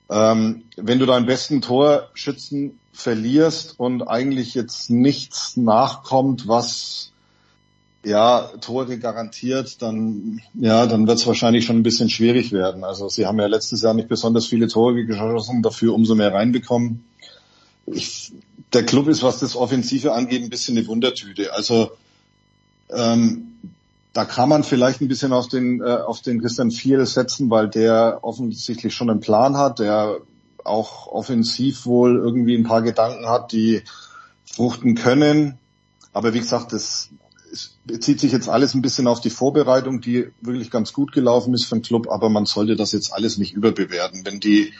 ähm, 0.09 0.63
wenn 0.75 0.99
du 0.99 1.05
deinen 1.05 1.25
besten 1.25 1.61
Torschützen 1.61 2.79
verlierst 2.91 3.79
und 3.79 4.03
eigentlich 4.03 4.53
jetzt 4.53 4.89
nichts 4.89 5.55
nachkommt, 5.55 6.47
was 6.47 7.08
ja, 8.03 8.49
Tore 8.61 8.97
garantiert, 8.97 9.81
dann, 9.81 10.41
ja, 10.53 10.85
dann 10.85 11.07
wird 11.07 11.19
es 11.19 11.27
wahrscheinlich 11.27 11.65
schon 11.65 11.77
ein 11.77 11.83
bisschen 11.83 12.09
schwierig 12.09 12.51
werden. 12.51 12.83
Also 12.83 13.09
sie 13.09 13.25
haben 13.25 13.39
ja 13.39 13.47
letztes 13.47 13.81
Jahr 13.81 13.93
nicht 13.93 14.07
besonders 14.07 14.47
viele 14.47 14.67
Tore 14.67 15.05
geschossen, 15.05 15.61
dafür 15.61 15.93
umso 15.93 16.15
mehr 16.15 16.33
reinbekommen. 16.33 17.03
ich, 17.85 18.31
der 18.73 18.85
Club 18.85 19.07
ist, 19.07 19.23
was 19.23 19.39
das 19.39 19.55
Offensive 19.55 20.13
angeht, 20.13 20.43
ein 20.43 20.49
bisschen 20.49 20.77
eine 20.77 20.87
Wundertüte. 20.87 21.53
Also 21.53 21.91
ähm, 22.89 23.55
da 24.13 24.25
kann 24.25 24.49
man 24.49 24.63
vielleicht 24.63 25.01
ein 25.01 25.07
bisschen 25.07 25.33
auf 25.33 25.47
den, 25.47 25.81
äh, 25.81 25.85
auf 25.85 26.21
den 26.21 26.41
Christian 26.41 26.71
Fiel 26.71 27.05
setzen, 27.05 27.49
weil 27.49 27.67
der 27.67 28.19
offensichtlich 28.21 28.93
schon 28.93 29.09
einen 29.09 29.19
Plan 29.19 29.57
hat, 29.57 29.79
der 29.79 30.17
auch 30.63 31.07
offensiv 31.07 31.85
wohl 31.85 32.17
irgendwie 32.17 32.55
ein 32.55 32.63
paar 32.63 32.81
Gedanken 32.81 33.27
hat, 33.27 33.51
die 33.51 33.81
fruchten 34.45 34.95
können. 34.95 35.57
Aber 36.13 36.33
wie 36.33 36.39
gesagt, 36.39 36.73
das 36.73 37.09
bezieht 37.85 38.19
sich 38.19 38.31
jetzt 38.31 38.49
alles 38.49 38.73
ein 38.73 38.81
bisschen 38.81 39.07
auf 39.07 39.21
die 39.21 39.29
Vorbereitung, 39.29 40.01
die 40.01 40.27
wirklich 40.41 40.71
ganz 40.71 40.93
gut 40.93 41.11
gelaufen 41.11 41.53
ist 41.53 41.65
für 41.65 41.75
den 41.75 41.81
Club, 41.81 42.07
aber 42.09 42.29
man 42.29 42.45
sollte 42.45 42.75
das 42.75 42.91
jetzt 42.91 43.13
alles 43.13 43.37
nicht 43.37 43.53
überbewerten. 43.53 44.21
Wenn 44.25 44.39
die, 44.39 44.73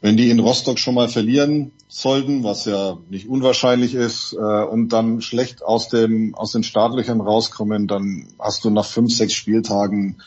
wenn 0.00 0.16
die 0.16 0.30
in 0.30 0.40
Rostock 0.40 0.78
schon 0.78 0.94
mal 0.94 1.08
verlieren 1.08 1.72
sollten, 1.88 2.44
was 2.44 2.64
ja 2.64 2.98
nicht 3.08 3.28
unwahrscheinlich 3.28 3.94
ist, 3.94 4.34
äh, 4.34 4.36
und 4.36 4.90
dann 4.90 5.22
schlecht 5.22 5.62
aus 5.62 5.88
dem, 5.88 6.34
aus 6.34 6.52
den 6.52 6.64
Startlöchern 6.64 7.20
rauskommen, 7.20 7.86
dann 7.86 8.28
hast 8.38 8.64
du 8.64 8.70
nach 8.70 8.86
fünf, 8.86 9.14
sechs 9.14 9.34
Spieltagen 9.34 10.22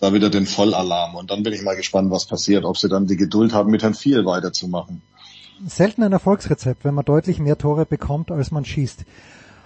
da 0.00 0.12
wieder 0.12 0.30
den 0.30 0.46
Vollalarm. 0.46 1.14
Und 1.14 1.30
dann 1.30 1.42
bin 1.42 1.52
ich 1.52 1.62
mal 1.62 1.76
gespannt, 1.76 2.10
was 2.10 2.26
passiert, 2.26 2.64
ob 2.64 2.78
sie 2.78 2.88
dann 2.88 3.06
die 3.06 3.16
Geduld 3.16 3.52
haben, 3.52 3.70
mit 3.70 3.82
Herrn 3.82 3.94
Viel 3.94 4.24
weiterzumachen. 4.24 5.02
Selten 5.66 6.02
ein 6.02 6.12
Erfolgsrezept, 6.12 6.84
wenn 6.84 6.94
man 6.94 7.04
deutlich 7.04 7.38
mehr 7.38 7.58
Tore 7.58 7.84
bekommt, 7.84 8.30
als 8.30 8.50
man 8.50 8.64
schießt. 8.64 9.04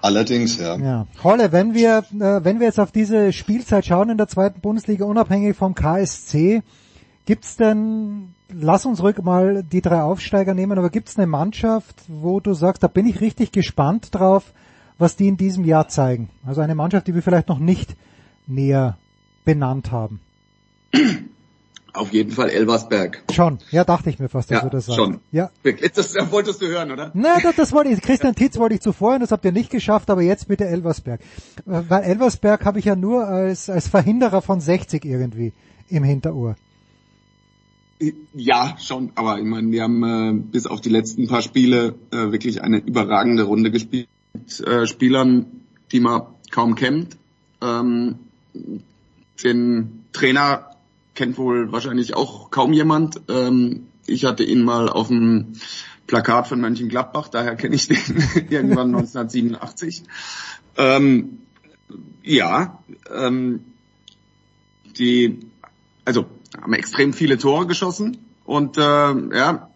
Allerdings, 0.05 0.59
ja. 0.59 0.77
Ja. 0.77 1.07
Holle, 1.23 1.51
wenn 1.51 1.73
wir, 1.73 2.05
äh, 2.13 2.45
wenn 2.45 2.61
wir 2.61 2.67
jetzt 2.67 2.79
auf 2.79 2.93
diese 2.93 3.33
Spielzeit 3.33 3.87
schauen 3.87 4.11
in 4.11 4.19
der 4.19 4.29
zweiten 4.29 4.61
Bundesliga, 4.61 5.07
unabhängig 5.07 5.57
vom 5.57 5.75
KSC, 5.75 6.63
gibt's 7.25 7.57
denn, 7.57 8.35
lass 8.53 8.85
uns 8.85 9.03
ruhig 9.03 9.17
mal 9.23 9.63
die 9.63 9.81
drei 9.81 10.03
Aufsteiger 10.03 10.53
nehmen, 10.53 10.77
aber 10.77 10.91
gibt's 10.91 11.17
eine 11.17 11.27
Mannschaft, 11.27 12.03
wo 12.09 12.39
du 12.39 12.53
sagst, 12.53 12.83
da 12.83 12.87
bin 12.87 13.07
ich 13.07 13.23
richtig 13.23 13.51
gespannt 13.51 14.15
drauf, 14.15 14.53
was 14.99 15.17
die 15.17 15.27
in 15.27 15.39
diesem 15.39 15.65
Jahr 15.65 15.89
zeigen? 15.89 16.29
Also 16.45 16.61
eine 16.61 16.75
Mannschaft, 16.75 17.07
die 17.07 17.15
wir 17.15 17.23
vielleicht 17.23 17.49
noch 17.49 17.59
nicht 17.59 17.97
näher 18.47 18.99
benannt 19.47 19.91
haben. 19.91 20.21
Auf 21.95 22.13
jeden 22.13 22.33
Fall 22.33 22.51
Elversberg. 22.51 23.23
Schon, 23.33 23.59
ja, 23.71 23.85
dachte 23.85 24.11
ich 24.11 24.19
mir 24.19 24.29
fast, 24.29 24.51
dass 24.51 24.59
Ja, 24.59 24.65
du 24.65 24.71
das 24.71 24.87
sagst. 24.87 24.99
schon. 24.99 25.21
Ja. 25.31 25.51
Das, 25.95 26.13
das 26.13 26.33
wolltest 26.33 26.61
du 26.61 26.67
hören, 26.67 26.91
oder? 26.91 27.13
Na, 27.15 27.39
das, 27.41 27.55
das 27.55 27.73
wollte 27.73 27.91
ich, 27.91 28.01
Christian 28.03 28.35
Titz 28.35 28.59
wollte 28.59 28.75
ich 28.75 28.81
zuvor 28.81 29.15
und 29.15 29.21
das 29.21 29.31
habt 29.31 29.45
ihr 29.45 29.53
nicht 29.53 29.71
geschafft, 29.71 30.11
aber 30.11 30.21
jetzt 30.23 30.49
bitte 30.49 30.67
Elversberg. 30.67 31.21
Äh, 31.21 31.83
Weil 31.89 32.03
Elversberg 32.03 32.65
habe 32.65 32.81
ich 32.81 32.85
ja 32.87 32.97
nur 32.97 33.27
als, 33.29 33.71
als 33.71 33.87
Verhinderer 33.87 34.43
von 34.43 34.61
60 34.61 35.05
irgendwie 35.05 35.53
im 35.89 36.03
Hinterohr. 36.03 36.57
Ja, 38.35 38.77
schon, 38.81 39.13
aber 39.15 39.39
ich 39.39 39.45
meine, 39.45 39.71
wir 39.71 39.85
haben 39.85 40.03
äh, 40.03 40.33
bis 40.51 40.67
auf 40.67 40.81
die 40.81 40.89
letzten 40.91 41.29
paar 41.29 41.43
Spiele 41.43 41.95
äh, 42.11 42.33
wirklich 42.33 42.61
eine 42.63 42.79
überragende 42.79 43.45
Runde 43.45 43.71
gespielt 43.71 44.09
mit 44.33 44.61
äh, 44.67 44.87
Spielern, 44.89 45.47
die 45.93 46.01
man 46.01 46.23
kaum 46.51 46.75
kennt. 46.75 47.17
Ähm, 47.63 48.17
den 49.43 50.05
Trainer 50.13 50.71
kennt 51.15 51.39
wohl 51.39 51.73
wahrscheinlich 51.73 52.15
auch 52.15 52.51
kaum 52.51 52.73
jemand. 52.73 53.21
Ähm, 53.29 53.87
ich 54.07 54.25
hatte 54.25 54.45
ihn 54.45 54.63
mal 54.63 54.89
auf 54.89 55.09
dem 55.09 55.55
Plakat 56.07 56.49
von 56.49 56.61
Mönchengladbach, 56.61 57.29
daher 57.29 57.57
kenne 57.57 57.77
ich 57.77 57.89
den 57.89 57.97
irgendwann 58.51 58.95
1987. 58.95 60.05
Ähm, 60.77 61.39
ja, 62.23 62.79
ähm, 63.15 63.65
die, 64.99 65.41
also 66.05 66.27
haben 66.61 66.73
extrem 66.75 67.13
viele 67.13 67.39
Tore 67.39 67.67
geschossen 67.67 68.19
und 68.45 68.77
äh, 68.77 68.81
ja, 68.81 69.71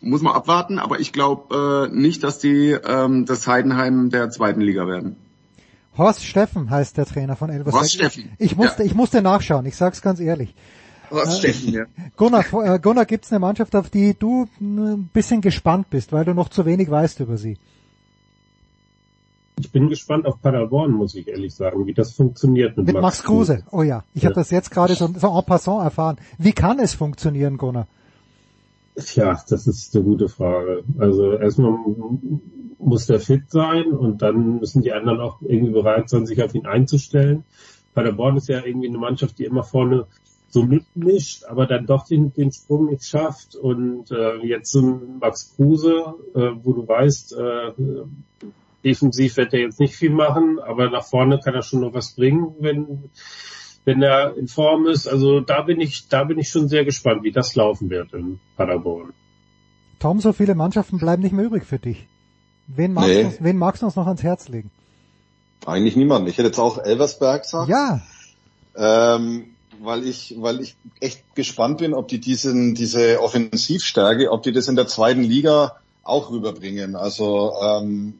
muss 0.00 0.22
man 0.22 0.34
abwarten, 0.34 0.78
aber 0.78 1.00
ich 1.00 1.12
glaube 1.12 1.88
äh, 1.90 1.94
nicht, 1.94 2.22
dass 2.24 2.38
die 2.38 2.70
ähm, 2.70 3.24
das 3.24 3.46
Heidenheim 3.46 4.10
der 4.10 4.30
zweiten 4.30 4.60
Liga 4.60 4.86
werden. 4.86 5.16
Horst 5.96 6.24
Steffen 6.24 6.70
heißt 6.70 6.96
der 6.96 7.04
Trainer 7.06 7.36
von 7.36 7.50
Elversberg. 7.50 7.82
Horst 7.82 7.94
Steffen, 7.94 8.30
Ich 8.38 8.56
musste, 8.56 8.82
ja. 8.82 8.86
ich 8.86 8.94
musste 8.94 9.20
nachschauen, 9.22 9.66
ich 9.66 9.76
sag's 9.76 10.00
ganz 10.02 10.20
ehrlich. 10.20 10.54
Horst 11.10 11.38
Steffen, 11.38 11.72
ja. 11.72 11.84
Gunnar, 12.16 12.44
äh, 12.64 12.78
Gunnar 12.78 13.04
gibt's 13.04 13.30
eine 13.30 13.40
Mannschaft, 13.40 13.76
auf 13.76 13.90
die 13.90 14.14
du 14.18 14.46
ein 14.60 15.10
bisschen 15.12 15.40
gespannt 15.42 15.90
bist, 15.90 16.12
weil 16.12 16.24
du 16.24 16.32
noch 16.32 16.48
zu 16.48 16.64
wenig 16.64 16.90
weißt 16.90 17.20
über 17.20 17.36
sie. 17.36 17.58
Ich 19.58 19.70
bin 19.70 19.88
gespannt 19.88 20.26
auf 20.26 20.40
Paderborn, 20.40 20.92
muss 20.92 21.14
ich 21.14 21.28
ehrlich 21.28 21.54
sagen, 21.54 21.86
wie 21.86 21.92
das 21.92 22.12
funktioniert 22.12 22.76
mit, 22.76 22.86
Mit 22.86 23.00
Max 23.00 23.22
Kruse. 23.22 23.62
Oh 23.70 23.82
ja, 23.82 24.02
ich 24.14 24.22
Ja. 24.22 24.30
habe 24.30 24.34
das 24.40 24.50
jetzt 24.50 24.70
gerade 24.70 24.94
so, 24.94 25.08
so 25.14 25.38
en 25.38 25.44
passant 25.44 25.84
erfahren. 25.84 26.16
Wie 26.38 26.52
kann 26.52 26.78
es 26.78 26.94
funktionieren, 26.94 27.58
Gunnar? 27.58 27.86
Tja, 28.96 29.40
das 29.48 29.66
ist 29.66 29.94
eine 29.94 30.04
gute 30.04 30.28
Frage. 30.28 30.84
Also 30.98 31.32
erstmal 31.32 31.78
muss 32.78 33.06
der 33.06 33.20
fit 33.20 33.50
sein 33.50 33.92
und 33.92 34.20
dann 34.20 34.58
müssen 34.58 34.82
die 34.82 34.92
anderen 34.92 35.20
auch 35.20 35.40
irgendwie 35.40 35.72
bereit 35.72 36.10
sein, 36.10 36.26
sich 36.26 36.42
auf 36.42 36.54
ihn 36.54 36.66
einzustellen. 36.66 37.44
Paderborn 37.94 38.36
ist 38.36 38.48
ja 38.48 38.64
irgendwie 38.64 38.88
eine 38.88 38.98
Mannschaft, 38.98 39.38
die 39.38 39.44
immer 39.44 39.62
vorne 39.62 40.06
so 40.48 40.64
mitmischt, 40.64 41.44
aber 41.44 41.66
dann 41.66 41.86
doch 41.86 42.06
den, 42.06 42.34
den 42.34 42.52
Sprung 42.52 42.86
nicht 42.86 43.04
schafft. 43.04 43.56
Und 43.56 44.10
äh, 44.10 44.36
jetzt 44.44 44.74
Max 44.74 45.54
Kruse, 45.56 46.14
äh, 46.34 46.50
wo 46.62 46.74
du 46.74 46.86
weißt, 46.86 47.34
äh, 47.34 47.72
defensiv 48.84 49.36
wird 49.38 49.54
er 49.54 49.60
jetzt 49.60 49.80
nicht 49.80 49.94
viel 49.94 50.10
machen, 50.10 50.58
aber 50.58 50.90
nach 50.90 51.04
vorne 51.04 51.40
kann 51.42 51.54
er 51.54 51.62
schon 51.62 51.80
noch 51.80 51.94
was 51.94 52.14
bringen, 52.14 52.54
wenn 52.58 53.10
wenn 53.84 54.02
er 54.02 54.36
in 54.36 54.48
Form 54.48 54.86
ist. 54.86 55.06
Also 55.06 55.40
da 55.40 55.62
bin 55.62 55.80
ich, 55.80 56.08
da 56.08 56.24
bin 56.24 56.38
ich 56.38 56.48
schon 56.48 56.68
sehr 56.68 56.84
gespannt, 56.84 57.22
wie 57.24 57.32
das 57.32 57.54
laufen 57.54 57.90
wird 57.90 58.12
in 58.12 58.38
Paderborn. 58.56 59.12
Tom, 59.98 60.20
so 60.20 60.32
viele 60.32 60.54
Mannschaften 60.54 60.98
bleiben 60.98 61.22
nicht 61.22 61.32
mehr 61.32 61.44
übrig 61.44 61.64
für 61.64 61.78
dich. 61.78 62.06
Wen 62.68 62.92
magst, 62.92 63.08
Nee. 63.08 63.22
du, 63.22 63.28
uns- 63.28 63.36
wen 63.40 63.56
magst 63.58 63.82
du 63.82 63.86
uns 63.86 63.96
noch 63.96 64.06
ans 64.06 64.22
Herz 64.22 64.48
legen? 64.48 64.70
Eigentlich 65.66 65.96
niemand. 65.96 66.28
Ich 66.28 66.38
hätte 66.38 66.48
jetzt 66.48 66.58
auch 66.58 66.78
Elversberg 66.78 67.42
gesagt. 67.42 67.68
Ja, 67.68 68.00
ähm, 68.76 69.46
weil 69.80 70.04
ich, 70.06 70.34
weil 70.38 70.60
ich 70.60 70.76
echt 71.00 71.34
gespannt 71.34 71.78
bin, 71.78 71.92
ob 71.94 72.08
die 72.08 72.20
diesen, 72.20 72.74
diese 72.74 73.20
Offensivstärke, 73.20 74.30
ob 74.30 74.42
die 74.42 74.52
das 74.52 74.68
in 74.68 74.76
der 74.76 74.86
zweiten 74.86 75.22
Liga 75.22 75.76
auch 76.04 76.30
rüberbringen. 76.30 76.94
Also 76.96 77.52
ähm, 77.62 78.14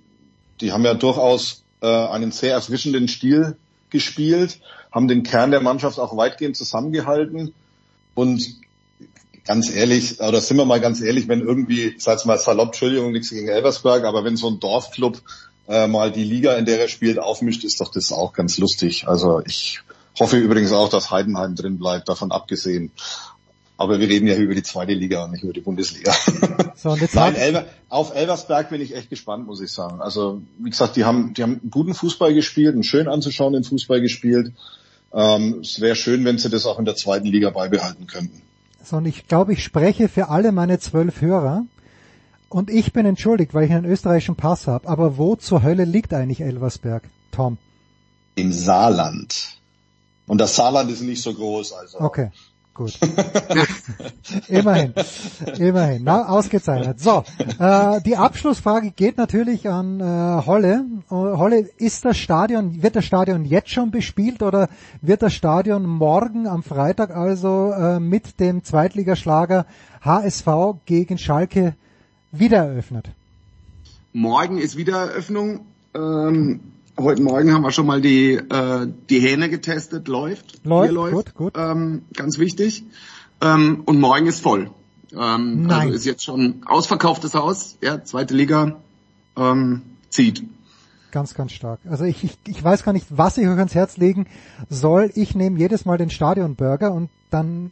die 0.61 0.73
haben 0.73 0.85
ja 0.85 0.95
durchaus 0.95 1.65
äh, 1.81 1.87
einen 1.87 2.33
sehr 2.33 2.55
erfrischenden 2.55 3.09
Stil 3.09 3.57
gespielt, 3.91 4.61
haben 4.93 5.09
den 5.09 5.22
Kern 5.22 5.51
der 5.51 5.61
Mannschaft 5.61 5.99
auch 5.99 6.16
weitgehend 6.16 6.57
zusammengehalten 6.57 7.55
und 8.14 8.57
ganz 9.45 9.70
ehrlich, 9.70 10.20
oder 10.20 10.40
sind 10.40 10.57
wir 10.57 10.64
mal 10.64 10.80
ganz 10.80 11.01
ehrlich, 11.01 11.28
wenn 11.28 11.40
irgendwie, 11.40 11.95
sag's 11.99 12.24
mal 12.24 12.38
salopp, 12.38 12.68
Entschuldigung, 12.68 13.12
nichts 13.12 13.30
gegen 13.30 13.49
Elversberg, 13.49 14.05
aber 14.05 14.24
wenn 14.24 14.36
so 14.36 14.49
ein 14.49 14.61
Dorfclub 14.61 15.20
äh, 15.68 15.86
mal 15.86 16.12
die 16.12 16.24
Liga, 16.24 16.55
in 16.55 16.66
der 16.66 16.80
er 16.80 16.88
spielt, 16.88 17.18
aufmischt, 17.18 17.64
ist 17.64 17.80
doch 17.80 17.90
das 17.90 18.12
auch 18.12 18.32
ganz 18.32 18.59
lustig. 18.59 19.09
Also 19.09 19.43
ich 19.45 19.80
hoffe 20.18 20.36
übrigens 20.36 20.72
auch, 20.72 20.88
dass 20.88 21.11
Heidenheim 21.11 21.55
drin 21.55 21.78
bleibt, 21.78 22.09
davon 22.09 22.32
abgesehen. 22.32 22.93
Aber 23.78 23.99
wir 23.99 24.09
reden 24.09 24.28
ja 24.28 24.36
über 24.36 24.55
die 24.55 24.62
zweite 24.62 24.93
Liga 24.93 25.24
und 25.24 25.32
nicht 25.32 25.43
über 25.43 25.53
die 25.53 25.61
Bundesliga. 25.61 26.12
so 26.76 26.90
und 26.90 27.01
jetzt 27.01 27.14
Nein, 27.14 27.32
hat, 27.32 27.40
Elver, 27.40 27.64
auf 27.88 28.14
Elversberg 28.14 28.70
bin 28.70 28.80
ich 28.80 28.95
echt 28.95 29.11
gespannt, 29.11 29.47
muss 29.47 29.61
ich 29.61 29.72
sagen. 29.72 30.01
Also 30.01 30.40
wie 30.59 30.70
gesagt, 30.70 30.97
die 30.97 31.05
haben, 31.05 31.34
die 31.34 31.43
haben 31.43 31.61
guten 31.68 31.95
Fußball 31.95 32.32
gespielt, 32.34 32.74
einen 32.74 32.84
schön 32.84 33.09
anzuschauenden 33.09 33.64
Fußball 33.64 34.01
gespielt. 34.01 34.53
Ähm, 35.15 35.61
es 35.61 35.81
wäre 35.81 35.97
schön, 35.97 36.25
wenn 36.25 36.39
sie 36.39 36.49
das 36.49 36.67
auch 36.67 36.79
in 36.79 36.85
der 36.85 36.97
zweiten 36.97 37.27
Liga 37.27 37.51
beibehalten 37.51 38.07
könnten. 38.07 38.43
so 38.83 38.97
und 38.97 39.07
ich 39.07 39.29
glaube, 39.29 39.53
ich 39.53 39.63
spreche 39.63 40.09
für 40.09 40.29
alle 40.29 40.53
meine 40.53 40.79
zwölf 40.79 41.21
Hörer. 41.21 41.65
Und 42.49 42.69
ich 42.69 42.93
bin 42.93 43.07
entschuldigt, 43.07 43.55
weil 43.55 43.65
ich 43.65 43.73
einen 43.73 43.87
österreichischen 43.87 44.37
Pass 44.37 44.67
habe. 44.67 44.87
Aber 44.87 45.17
wo 45.17 45.37
zur 45.37 45.63
Hölle 45.63 45.85
liegt 45.85 46.13
eigentlich 46.13 46.43
Elversberg, 46.43 47.05
Tom? 47.31 47.57
Im 48.35 48.53
Saarland. 48.53 49.59
Und 50.27 50.39
das 50.39 50.55
Saarland 50.57 50.91
ist 50.91 51.01
nicht 51.01 51.23
so 51.23 51.33
groß, 51.33 51.73
also. 51.73 52.01
Okay, 52.01 52.31
gut. 52.75 52.99
immerhin, 54.49 54.95
immerhin. 55.59 56.05
Na, 56.05 56.29
ausgezeichnet. 56.29 57.01
So, 57.01 57.25
äh, 57.59 58.01
die 58.03 58.16
Abschlussfrage 58.16 58.91
geht 58.91 59.16
natürlich 59.16 59.68
an 59.68 60.01
äh, 60.01 60.47
Holle. 60.47 60.85
Äh, 61.11 61.14
Holle, 61.14 61.68
ist 61.79 62.05
das 62.05 62.16
Stadion, 62.16 62.83
wird 62.83 62.97
das 62.97 63.05
Stadion 63.05 63.45
jetzt 63.45 63.70
schon 63.70 63.91
bespielt 63.91 64.43
oder 64.43 64.68
wird 65.01 65.23
das 65.23 65.35
Stadion 65.35 65.87
morgen 65.87 66.47
am 66.47 66.62
Freitag 66.62 67.14
also 67.14 67.73
äh, 67.73 68.01
mit 68.01 68.41
dem 68.41 68.64
Zweitligaschlager 68.64 69.66
HSV 70.01 70.47
gegen 70.87 71.18
Schalke 71.18 71.75
wieder 72.33 72.64
eröffnet? 72.64 73.11
Morgen 74.12 74.59
ist 74.59 74.77
Wiedereröffnung. 74.77 75.61
Ähm, 75.95 76.72
heute 77.03 77.22
Morgen 77.22 77.53
haben 77.53 77.62
wir 77.62 77.72
schon 77.72 77.86
mal 77.86 78.00
die, 78.00 78.34
äh, 78.34 78.86
die 79.11 79.20
Hähne 79.20 79.48
getestet. 79.48 80.09
Läuft. 80.09 80.64
Läuft, 80.64 80.92
läuft. 80.92 81.14
gut, 81.14 81.34
gut. 81.34 81.53
Ähm, 81.57 82.03
ganz 82.14 82.38
wichtig. 82.38 82.84
Ähm, 83.40 83.82
und 83.86 84.00
morgen 84.00 84.26
ist 84.26 84.40
voll. 84.40 84.70
Ähm, 85.12 85.64
Nein. 85.64 85.70
also 85.70 85.94
ist 85.94 86.07
jetzt 86.07 86.24
schon 86.24 86.62
ausverkauftes 86.64 87.34
Haus. 87.34 87.76
Ja, 87.82 88.03
zweite 88.05 88.34
Liga 88.34 88.76
ähm, 89.36 89.82
zieht. 90.09 90.44
Ganz, 91.11 91.34
ganz 91.34 91.53
stark. 91.53 91.80
Also 91.88 92.05
ich, 92.05 92.24
ich, 92.24 92.38
ich 92.46 92.64
weiß 92.64 92.84
gar 92.84 92.92
nicht, 92.94 93.07
was 93.11 93.36
ich 93.36 93.46
euch 93.46 93.59
ans 93.59 93.74
Herz 93.74 93.98
legen 93.98 94.26
soll. 94.70 95.11
Ich 95.14 95.34
nehme 95.34 95.59
jedes 95.59 95.84
Mal 95.84 95.98
den 95.98 96.09
Stadionburger 96.09 96.92
und 96.92 97.11
dann 97.28 97.70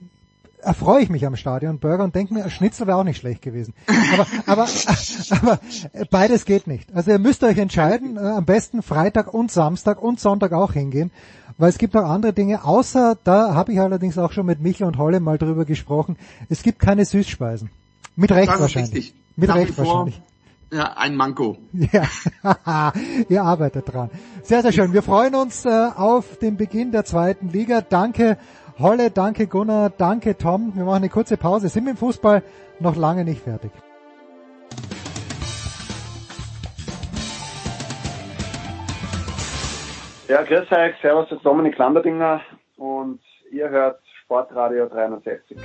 erfreue 0.62 1.02
ich 1.02 1.08
mich 1.08 1.26
am 1.26 1.36
Stadion 1.36 1.78
Burger 1.78 2.04
und 2.04 2.14
denke 2.14 2.34
mir, 2.34 2.48
Schnitzel 2.50 2.86
wäre 2.86 2.96
auch 2.96 3.04
nicht 3.04 3.18
schlecht 3.18 3.42
gewesen. 3.42 3.74
Aber, 4.12 4.26
aber, 4.46 4.68
aber 5.30 5.60
beides 6.10 6.44
geht 6.44 6.66
nicht. 6.66 6.94
Also 6.94 7.10
ihr 7.10 7.18
müsst 7.18 7.42
euch 7.44 7.58
entscheiden, 7.58 8.16
äh, 8.16 8.20
am 8.20 8.44
besten 8.44 8.82
Freitag 8.82 9.32
und 9.32 9.50
Samstag 9.50 10.02
und 10.02 10.20
Sonntag 10.20 10.52
auch 10.52 10.72
hingehen, 10.72 11.10
weil 11.58 11.70
es 11.70 11.78
gibt 11.78 11.94
noch 11.94 12.04
andere 12.04 12.32
Dinge, 12.32 12.64
außer, 12.64 13.18
da 13.24 13.54
habe 13.54 13.72
ich 13.72 13.80
allerdings 13.80 14.16
auch 14.18 14.32
schon 14.32 14.46
mit 14.46 14.60
Michel 14.60 14.86
und 14.86 14.98
Holle 14.98 15.20
mal 15.20 15.38
drüber 15.38 15.64
gesprochen, 15.64 16.16
es 16.48 16.62
gibt 16.62 16.78
keine 16.78 17.04
Süßspeisen. 17.04 17.70
Mit 18.16 18.32
Recht 18.32 18.48
wahrscheinlich. 18.48 18.94
richtig. 18.94 19.14
Mit 19.36 19.48
Nach 19.48 19.56
Recht 19.56 19.76
wahrscheinlich. 19.78 20.20
Ja, 20.72 20.92
ein 20.96 21.16
Manko. 21.16 21.56
Ja, 21.72 22.04
ihr 23.28 23.42
arbeitet 23.42 23.92
dran. 23.92 24.08
Sehr, 24.44 24.62
sehr 24.62 24.72
schön. 24.72 24.92
Wir 24.92 25.02
freuen 25.02 25.34
uns 25.34 25.64
äh, 25.64 25.88
auf 25.96 26.36
den 26.38 26.56
Beginn 26.56 26.92
der 26.92 27.04
zweiten 27.04 27.48
Liga. 27.48 27.80
Danke 27.80 28.38
Holle, 28.80 29.10
danke 29.10 29.46
Gunnar, 29.46 29.90
danke 29.90 30.38
Tom. 30.38 30.72
Wir 30.74 30.84
machen 30.84 30.96
eine 30.96 31.10
kurze 31.10 31.36
Pause. 31.36 31.68
Sind 31.68 31.84
wir 31.84 31.90
im 31.90 31.98
Fußball 31.98 32.42
noch 32.78 32.96
lange 32.96 33.24
nicht 33.24 33.42
fertig. 33.42 33.70
Ja, 40.28 40.42
grüß 40.42 40.72
euch, 40.72 40.94
servus, 41.02 41.26
das 41.28 41.38
ist 41.38 41.44
Dominik 41.44 41.76
Lamberdinger 41.76 42.40
und 42.76 43.20
ihr 43.50 43.68
hört 43.68 44.00
Sportradio 44.22 44.86
360. 44.86 45.58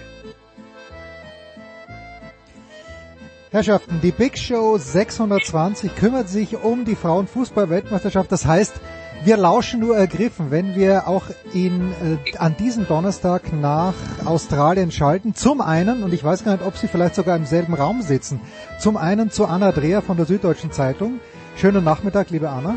Herrschaften, 3.51 4.01
die 4.01 4.11
Big 4.11 4.37
Show 4.37 4.75
620 4.77 5.95
kümmert 5.95 6.27
sich 6.27 6.61
um 6.61 6.83
die 6.83 6.95
Frauenfußball-Weltmeisterschaft. 6.95 8.29
Das 8.29 8.45
heißt, 8.45 8.81
wir 9.25 9.37
lauschen 9.37 9.79
nur 9.79 9.97
ergriffen, 9.97 10.51
wenn 10.51 10.75
wir 10.75 11.07
auch 11.07 11.23
in, 11.53 11.91
äh, 11.91 12.37
an 12.37 12.55
diesem 12.57 12.87
Donnerstag 12.87 13.51
nach 13.53 13.95
Australien 14.23 14.91
schalten. 14.91 15.33
Zum 15.33 15.61
einen, 15.61 16.03
und 16.03 16.13
ich 16.13 16.23
weiß 16.23 16.43
gar 16.43 16.53
nicht, 16.53 16.65
ob 16.65 16.77
Sie 16.77 16.87
vielleicht 16.87 17.15
sogar 17.15 17.35
im 17.35 17.45
selben 17.45 17.73
Raum 17.73 18.03
sitzen, 18.03 18.39
zum 18.79 18.97
einen 18.97 19.31
zu 19.31 19.45
Anna 19.45 19.71
Dreher 19.71 20.03
von 20.03 20.17
der 20.17 20.27
Süddeutschen 20.27 20.71
Zeitung. 20.71 21.19
Schönen 21.57 21.83
Nachmittag, 21.83 22.29
liebe 22.29 22.49
Anna. 22.49 22.75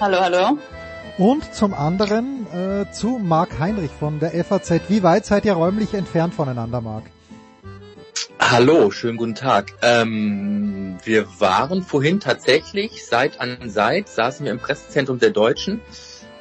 Hallo, 0.00 0.18
hallo. 0.20 0.58
Und 1.16 1.54
zum 1.54 1.72
anderen 1.72 2.46
äh, 2.52 2.90
zu 2.92 3.18
Marc 3.22 3.58
Heinrich 3.58 3.92
von 3.98 4.18
der 4.18 4.32
FAZ. 4.44 4.88
Wie 4.88 5.02
weit 5.02 5.24
seid 5.24 5.44
ihr 5.44 5.54
räumlich 5.54 5.94
entfernt 5.94 6.34
voneinander, 6.34 6.80
Marc? 6.80 7.04
Hallo, 8.50 8.90
schönen 8.90 9.16
guten 9.16 9.34
Tag. 9.36 9.72
Ähm, 9.82 10.98
wir 11.04 11.26
waren 11.40 11.80
vorhin 11.82 12.20
tatsächlich 12.20 13.06
Seit 13.06 13.40
an 13.40 13.70
Seit, 13.70 14.08
saßen 14.08 14.44
wir 14.44 14.52
im 14.52 14.58
Pressezentrum 14.58 15.20
der 15.20 15.30
Deutschen. 15.30 15.80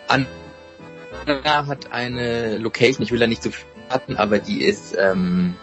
Anna 0.07 1.67
hat 1.67 1.93
eine 1.93 2.57
Location, 2.57 3.03
ich 3.03 3.11
will 3.11 3.19
da 3.19 3.27
nicht 3.27 3.43
zu 3.43 3.51
viel 3.51 3.65
hatten, 3.87 4.17
aber 4.17 4.39
die 4.39 4.63
ist 4.63 4.95
ähm, 4.97 5.55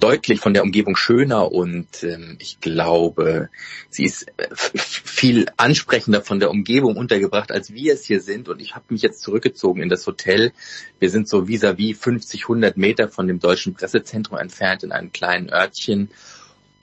deutlich 0.00 0.40
von 0.40 0.54
der 0.54 0.62
Umgebung 0.62 0.96
schöner 0.96 1.52
und 1.52 2.02
ähm, 2.02 2.36
ich 2.40 2.60
glaube, 2.60 3.48
sie 3.88 4.04
ist 4.04 4.28
äh, 4.36 4.48
viel 4.54 5.46
ansprechender 5.56 6.22
von 6.22 6.40
der 6.40 6.50
Umgebung 6.50 6.96
untergebracht, 6.96 7.52
als 7.52 7.72
wir 7.72 7.94
es 7.94 8.04
hier 8.04 8.20
sind. 8.20 8.48
Und 8.48 8.60
ich 8.60 8.74
habe 8.74 8.86
mich 8.88 9.02
jetzt 9.02 9.22
zurückgezogen 9.22 9.82
in 9.82 9.88
das 9.88 10.06
Hotel. 10.06 10.52
Wir 10.98 11.10
sind 11.10 11.28
so 11.28 11.46
vis-à-vis 11.46 11.98
50, 11.98 12.42
100 12.42 12.76
Meter 12.76 13.08
von 13.08 13.26
dem 13.26 13.40
deutschen 13.40 13.74
Pressezentrum 13.74 14.38
entfernt 14.38 14.82
in 14.82 14.92
einem 14.92 15.12
kleinen 15.12 15.50
Örtchen. 15.50 16.10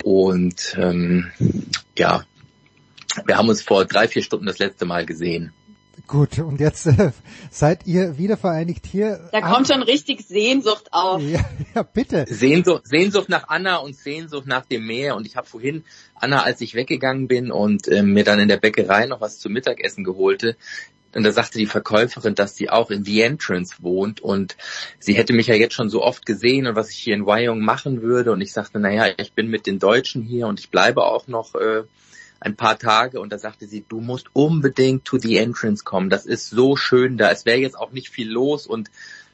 Und 0.03 0.75
ähm, 0.77 1.31
ja, 1.97 2.25
wir 3.25 3.37
haben 3.37 3.49
uns 3.49 3.61
vor 3.61 3.85
drei, 3.85 4.07
vier 4.07 4.23
Stunden 4.23 4.45
das 4.45 4.59
letzte 4.59 4.85
Mal 4.85 5.05
gesehen. 5.05 5.53
Gut, 6.07 6.37
und 6.39 6.59
jetzt 6.59 6.85
äh, 6.85 7.11
seid 7.49 7.87
ihr 7.87 8.17
wieder 8.17 8.37
vereinigt 8.37 8.85
hier. 8.85 9.29
Da 9.31 9.41
kommt 9.41 9.67
schon 9.67 9.81
richtig 9.81 10.25
Sehnsucht 10.27 10.89
auf. 10.91 11.21
Ja, 11.21 11.39
ja 11.75 11.83
bitte. 11.83 12.25
Sehnsucht, 12.27 12.87
Sehnsucht 12.87 13.29
nach 13.29 13.47
Anna 13.47 13.77
und 13.77 13.95
Sehnsucht 13.95 14.45
nach 14.45 14.65
dem 14.65 14.85
Meer. 14.85 15.15
Und 15.15 15.25
ich 15.25 15.37
habe 15.37 15.47
vorhin 15.47 15.83
Anna, 16.15 16.43
als 16.43 16.61
ich 16.61 16.75
weggegangen 16.75 17.27
bin 17.27 17.51
und 17.51 17.87
ähm, 17.87 18.13
mir 18.13 18.23
dann 18.23 18.39
in 18.39 18.47
der 18.47 18.57
Bäckerei 18.57 19.05
noch 19.05 19.21
was 19.21 19.39
zum 19.39 19.53
Mittagessen 19.53 20.03
geholte, 20.03 20.57
und 21.15 21.23
da 21.23 21.31
sagte 21.31 21.59
die 21.59 21.67
Verkäuferin, 21.67 22.35
dass 22.35 22.55
sie 22.55 22.69
auch 22.69 22.89
in 22.89 23.03
The 23.05 23.21
Entrance 23.21 23.75
wohnt 23.79 24.21
und 24.21 24.57
sie 24.99 25.13
hätte 25.13 25.33
mich 25.33 25.47
ja 25.47 25.55
jetzt 25.55 25.75
schon 25.75 25.89
so 25.89 26.01
oft 26.01 26.25
gesehen 26.25 26.65
und 26.65 26.75
was 26.75 26.89
ich 26.89 26.97
hier 26.97 27.13
in 27.13 27.25
Wyong 27.25 27.61
machen 27.61 28.01
würde. 28.01 28.31
Und 28.31 28.41
ich 28.41 28.51
sagte, 28.51 28.79
naja, 28.79 29.13
ich 29.17 29.33
bin 29.33 29.47
mit 29.47 29.67
den 29.67 29.79
Deutschen 29.79 30.23
hier 30.23 30.47
und 30.47 30.59
ich 30.59 30.71
bleibe 30.71 31.03
auch 31.03 31.27
noch 31.27 31.53
äh, 31.55 31.83
ein 32.43 32.55
paar 32.55 32.77
Tage. 32.77 33.19
Und 33.19 33.31
da 33.31 33.37
sagte 33.37 33.67
sie, 33.67 33.85
du 33.87 34.01
musst 34.01 34.27
unbedingt 34.33 35.05
to 35.05 35.17
The 35.17 35.37
Entrance 35.37 35.83
kommen. 35.83 36.09
Das 36.09 36.25
ist 36.25 36.49
so 36.49 36.75
schön 36.75 37.17
da. 37.17 37.31
Es 37.31 37.45
wäre 37.45 37.59
jetzt 37.59 37.77
auch 37.77 37.91
nicht 37.91 38.09
viel 38.09 38.29
los 38.29 38.67
und 38.67 38.91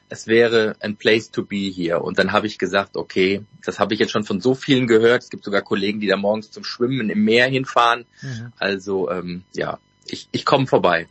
es 0.08 0.26
wäre 0.26 0.76
ein 0.80 0.96
place 0.96 1.30
to 1.30 1.44
be 1.44 1.56
hier. 1.56 2.02
Und 2.02 2.18
dann 2.18 2.32
habe 2.32 2.46
ich 2.46 2.58
gesagt, 2.58 2.96
okay, 2.96 3.42
das 3.64 3.78
habe 3.78 3.94
ich 3.94 4.00
jetzt 4.00 4.10
schon 4.10 4.24
von 4.24 4.40
so 4.40 4.54
vielen 4.54 4.86
gehört. 4.86 5.22
Es 5.22 5.30
gibt 5.30 5.44
sogar 5.44 5.62
Kollegen, 5.62 6.00
die 6.00 6.08
da 6.08 6.16
morgens 6.16 6.50
zum 6.50 6.64
Schwimmen 6.64 7.10
im 7.10 7.24
Meer 7.24 7.48
hinfahren. 7.48 8.06
Mhm. 8.22 8.52
Also 8.58 9.10
ähm, 9.10 9.44
ja, 9.54 9.78
ich, 10.06 10.28
ich 10.32 10.44
komme 10.44 10.66
vorbei. 10.66 11.06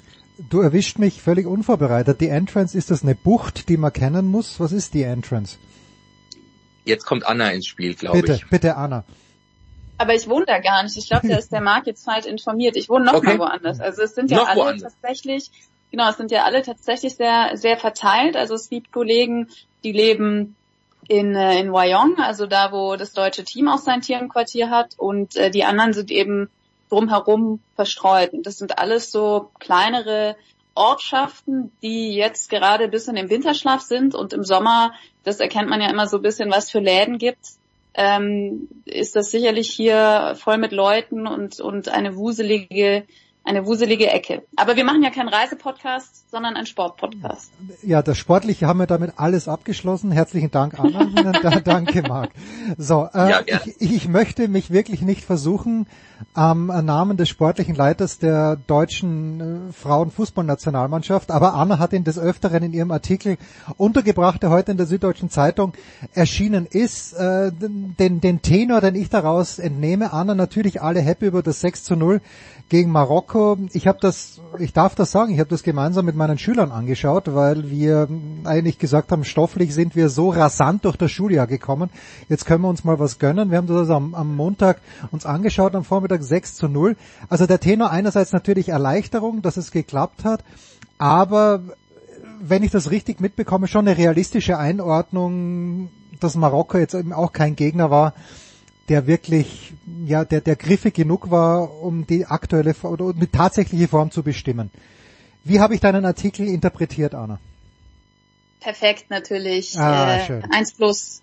Du 0.50 0.62
erwischt 0.62 1.00
mich 1.00 1.22
völlig 1.22 1.46
unvorbereitet. 1.46 2.22
Die 2.22 2.30
Entrance, 2.30 2.78
ist 2.78 2.92
das 2.92 3.04
eine 3.04 3.16
Bucht, 3.16 3.70
die 3.70 3.78
man 3.78 3.92
kennen 3.92 4.26
muss? 4.26 4.60
Was 4.60 4.72
ist 4.72 4.94
die 4.94 5.04
Entrance? 5.04 5.58
Jetzt 6.86 7.06
kommt 7.06 7.26
Anna 7.26 7.52
ins 7.52 7.68
Spiel, 7.68 7.94
glaube 7.94 8.22
Bitte, 8.22 8.34
ich. 8.34 8.50
bitte 8.50 8.76
Anna. 8.76 9.04
Aber 10.00 10.16
ich 10.16 10.30
wohne 10.30 10.46
da 10.46 10.60
gar 10.60 10.82
nicht. 10.82 10.98
Ich 10.98 11.08
glaube, 11.10 11.28
da 11.28 11.36
ist 11.38 11.52
der 11.52 11.60
Marc 11.62 11.86
jetzt 11.86 12.06
falsch 12.06 12.26
informiert. 12.26 12.76
Ich 12.78 12.88
wohne 12.90 13.06
noch 13.06 13.16
Okay. 13.16 13.38
mal 13.38 13.40
woanders. 13.40 13.80
Also 13.82 14.02
es 14.02 14.16
sind 14.16 14.32
ja 14.32 14.38
Noch 14.38 14.48
alle 14.48 14.60
woanders. 14.62 14.94
tatsächlich, 14.94 15.52
genau, 15.92 16.10
es 16.10 16.18
sind 16.18 16.32
ja 16.32 16.46
alle 16.46 16.62
tatsächlich 16.62 17.16
sehr, 17.16 17.52
sehr 17.58 17.78
verteilt. 17.78 18.38
Also 18.38 18.56
es 18.56 18.70
gibt 18.70 18.94
Kollegen, 18.94 19.50
die 19.84 19.92
leben 19.92 20.56
in, 21.10 21.36
äh, 21.36 21.60
in 21.60 21.72
Wyong, 21.74 22.18
also 22.20 22.46
da, 22.46 22.72
wo 22.72 22.96
das 22.96 23.12
deutsche 23.12 23.44
Team 23.44 23.68
auch 23.68 23.78
sein 23.80 24.00
Tiernquartier 24.02 24.70
hat. 24.70 24.94
Und 24.98 25.36
äh, 25.36 25.52
die 25.52 25.66
anderen 25.66 25.92
sind 25.92 26.12
eben 26.12 26.50
drumherum 26.90 27.60
verstreut. 27.76 28.32
Und 28.32 28.48
das 28.48 28.58
sind 28.58 28.80
alles 28.80 29.12
so 29.12 29.52
kleinere 29.60 30.38
Ortschaften, 30.76 31.72
die 31.84 32.14
jetzt 32.16 32.50
gerade 32.50 32.86
ein 32.86 32.92
bisschen 32.92 33.18
im 33.18 33.30
Winterschlaf 33.30 33.82
sind 33.82 34.16
und 34.16 34.32
im 34.32 34.46
Sommer, 34.46 34.94
das 35.26 35.42
erkennt 35.42 35.70
man 35.70 35.82
ja 35.82 35.90
immer 35.90 36.08
so 36.08 36.18
ein 36.18 36.24
bisschen, 36.24 36.50
was 36.52 36.72
für 36.72 36.80
Läden 36.80 37.18
gibt, 37.18 37.40
ähm, 38.02 38.70
ist 38.86 39.18
das 39.18 39.30
sicherlich 39.30 39.70
hier 39.70 40.36
voll 40.40 40.58
mit 40.58 40.72
Leuten 40.72 41.28
und, 41.28 41.60
und 41.60 41.90
eine 41.90 42.16
wuselige, 42.16 43.04
eine 43.44 43.66
wuselige 43.66 44.08
Ecke. 44.08 44.44
Aber 44.56 44.78
wir 44.78 44.86
machen 44.86 45.04
ja 45.04 45.10
keinen 45.10 45.28
Reisepodcast, 45.28 46.32
sondern 46.32 46.56
einen 46.56 46.66
Sportpodcast. 46.66 47.52
Ja, 47.84 48.02
das 48.02 48.18
Sportliche 48.18 48.68
haben 48.68 48.80
wir 48.80 48.88
damit 48.88 49.14
alles 49.18 49.50
abgeschlossen. 49.50 50.12
Herzlichen 50.12 50.50
Dank, 50.50 50.80
Anna. 50.80 51.34
Da- 51.44 51.60
Danke, 51.60 52.02
Marc. 52.04 52.30
So, 52.78 53.10
äh, 53.14 53.30
Ja, 53.30 53.42
ich, 53.46 53.82
ich 53.82 54.08
möchte 54.08 54.48
mich 54.48 54.72
wirklich 54.72 55.02
nicht 55.02 55.26
versuchen, 55.26 55.86
am 56.34 56.68
Namen 56.68 57.18
des 57.18 57.30
sportlichen 57.30 57.76
Leiters 57.76 58.20
der 58.20 58.56
deutschen 58.56 59.70
äh, 59.70 59.74
Frauenfußballnationalmannschaft, 59.74 61.32
aber 61.32 61.54
Anna 61.54 61.80
hat 61.80 61.94
ihn 61.94 62.04
des 62.04 62.20
Öfteren 62.20 62.64
in 62.64 62.74
ihrem 62.74 62.92
Artikel 62.92 63.38
untergebracht, 63.78 64.44
der 64.44 64.50
heute 64.50 64.72
in 64.72 64.78
der 64.78 64.86
Süddeutschen 64.86 65.30
Zeitung 65.30 65.74
erschienen 66.14 66.66
ist, 66.66 67.14
äh, 67.14 67.52
den, 67.52 68.22
den 68.22 68.42
Tenor, 68.42 68.82
den 68.82 68.96
ich 68.96 69.10
daraus 69.10 69.60
entnehme. 69.60 70.14
Anna 70.14 70.36
natürlich 70.36 70.82
alle 70.82 71.02
happy 71.02 71.28
über 71.28 71.44
das 71.44 71.62
6 71.62 71.84
zu 71.84 71.96
0 71.96 72.22
gegen 72.70 72.92
Marokko. 72.92 73.58
Ich 73.74 73.88
habe 73.88 73.98
das, 74.00 74.40
ich 74.60 74.74
darf 74.74 74.96
das 74.96 75.12
sagen, 75.12 75.34
ich 75.34 75.40
habe 75.40 75.50
das 75.50 75.64
gemeinsam 75.64 76.06
mit 76.06 76.16
meinen 76.16 76.38
Schülern 76.38 76.72
angeschaut, 76.72 77.34
weil 77.34 77.70
wir 77.70 78.08
eigentlich 78.44 78.78
gesagt 78.78 79.12
haben, 79.12 79.24
stofflich 79.24 79.74
sind 79.74 79.96
wir 79.96 80.10
so 80.10 80.30
rasant 80.30 80.86
durch 80.86 80.96
das 80.96 81.12
Schuljahr 81.12 81.48
gekommen. 81.48 81.90
Jetzt 82.30 82.46
können 82.46 82.62
wir 82.62 82.70
uns 82.70 82.84
mal 82.84 83.00
was 83.00 83.20
gönnen. 83.20 83.50
Wir 83.50 83.58
haben 83.58 83.68
das 83.68 83.78
also 83.78 83.96
am, 83.96 84.14
am 84.14 84.36
Montag 84.36 84.82
uns 85.12 85.26
angeschaut, 85.26 85.76
am 85.76 85.84
Vormittag 85.84 86.09
6 86.18 86.56
zu 86.56 86.68
0. 86.68 86.96
Also 87.30 87.46
der 87.46 87.60
Tenor 87.60 87.92
einerseits 87.92 88.34
natürlich 88.34 88.70
Erleichterung, 88.70 89.42
dass 89.42 89.58
es 89.58 89.72
geklappt 89.72 90.24
hat, 90.24 90.44
aber 90.98 91.62
wenn 92.42 92.64
ich 92.64 92.72
das 92.72 92.92
richtig 92.92 93.20
mitbekomme, 93.20 93.68
schon 93.68 93.88
eine 93.88 93.98
realistische 93.98 94.58
Einordnung, 94.58 95.90
dass 96.20 96.36
Marokko 96.36 96.78
jetzt 96.78 96.94
eben 96.94 97.14
auch 97.14 97.34
kein 97.34 97.56
Gegner 97.56 97.92
war, 97.92 98.14
der 98.88 99.08
wirklich, 99.08 99.74
ja, 100.06 100.26
der, 100.26 100.42
der 100.42 100.56
griffig 100.56 100.96
genug 100.96 101.30
war, 101.30 101.82
um 101.82 102.08
die 102.08 102.26
aktuelle 102.26 102.74
oder 102.84 103.06
um 103.06 103.20
die 103.20 103.28
tatsächliche 103.28 103.88
Form 103.88 104.12
zu 104.12 104.24
bestimmen. 104.24 104.72
Wie 105.44 105.60
habe 105.60 105.76
ich 105.76 105.82
deinen 105.82 106.06
Artikel 106.06 106.48
interpretiert, 106.48 107.14
Anna? 107.14 107.40
Perfekt 108.60 109.10
natürlich. 109.10 109.78
Ah, 109.80 110.16
äh, 110.16 110.26
schön. 110.26 110.44
Eins 110.52 110.74
plus 110.74 111.22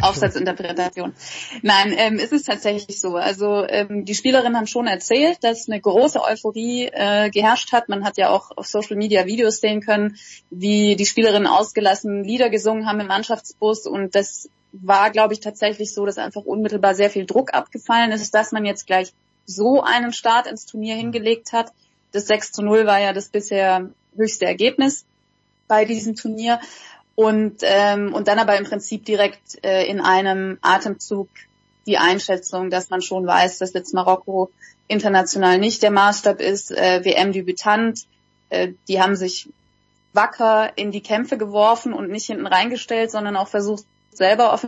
Aufsatzinterpretation. 0.00 1.14
Nein, 1.62 1.94
ähm, 1.96 2.18
es 2.18 2.32
ist 2.32 2.46
tatsächlich 2.46 3.00
so. 3.00 3.16
Also 3.16 3.64
ähm, 3.66 4.04
die 4.04 4.14
Spielerinnen 4.14 4.56
haben 4.56 4.66
schon 4.66 4.86
erzählt, 4.86 5.38
dass 5.42 5.68
eine 5.68 5.80
große 5.80 6.22
Euphorie 6.22 6.88
äh, 6.92 7.30
geherrscht 7.30 7.72
hat. 7.72 7.88
Man 7.88 8.04
hat 8.04 8.16
ja 8.16 8.30
auch 8.30 8.50
auf 8.56 8.66
Social 8.66 8.96
Media 8.96 9.26
Videos 9.26 9.60
sehen 9.60 9.80
können, 9.80 10.16
wie 10.50 10.96
die 10.96 11.06
Spielerinnen 11.06 11.46
ausgelassen 11.46 12.24
Lieder 12.24 12.50
gesungen 12.50 12.86
haben 12.86 13.00
im 13.00 13.06
Mannschaftsbus 13.06 13.86
und 13.86 14.14
das 14.14 14.48
war, 14.72 15.10
glaube 15.10 15.34
ich, 15.34 15.40
tatsächlich 15.40 15.92
so, 15.92 16.06
dass 16.06 16.18
einfach 16.18 16.42
unmittelbar 16.42 16.94
sehr 16.94 17.10
viel 17.10 17.26
Druck 17.26 17.54
abgefallen 17.54 18.10
ist, 18.10 18.34
dass 18.34 18.52
man 18.52 18.64
jetzt 18.64 18.86
gleich 18.86 19.12
so 19.44 19.82
einen 19.82 20.12
Start 20.12 20.46
ins 20.46 20.66
Turnier 20.66 20.96
hingelegt 20.96 21.52
hat. 21.52 21.72
Das 22.10 22.26
6 22.26 22.52
zu 22.52 22.62
0 22.62 22.86
war 22.86 22.98
ja 22.98 23.12
das 23.12 23.28
bisher 23.28 23.90
höchste 24.16 24.46
Ergebnis 24.46 25.04
bei 25.68 25.84
diesem 25.84 26.16
Turnier. 26.16 26.60
Und, 27.22 27.58
ähm, 27.62 28.12
und 28.12 28.26
dann 28.26 28.40
aber 28.40 28.58
im 28.58 28.64
Prinzip 28.64 29.04
direkt 29.04 29.64
äh, 29.64 29.84
in 29.86 30.00
einem 30.00 30.58
Atemzug 30.60 31.28
die 31.86 31.98
Einschätzung, 31.98 32.68
dass 32.68 32.90
man 32.90 33.00
schon 33.00 33.26
weiß, 33.26 33.58
dass 33.58 33.72
jetzt 33.74 33.94
Marokko 33.94 34.50
international 34.88 35.58
nicht 35.58 35.84
der 35.84 35.92
Maßstab 35.92 36.40
ist, 36.40 36.72
äh, 36.72 37.04
WM-Debütant. 37.04 38.06
Äh, 38.50 38.72
die 38.88 39.00
haben 39.00 39.14
sich 39.14 39.48
wacker 40.12 40.76
in 40.76 40.90
die 40.90 41.00
Kämpfe 41.00 41.38
geworfen 41.38 41.92
und 41.92 42.10
nicht 42.10 42.26
hinten 42.26 42.46
reingestellt, 42.46 43.12
sondern 43.12 43.36
auch 43.36 43.48
versucht, 43.48 43.84
selber 44.10 44.60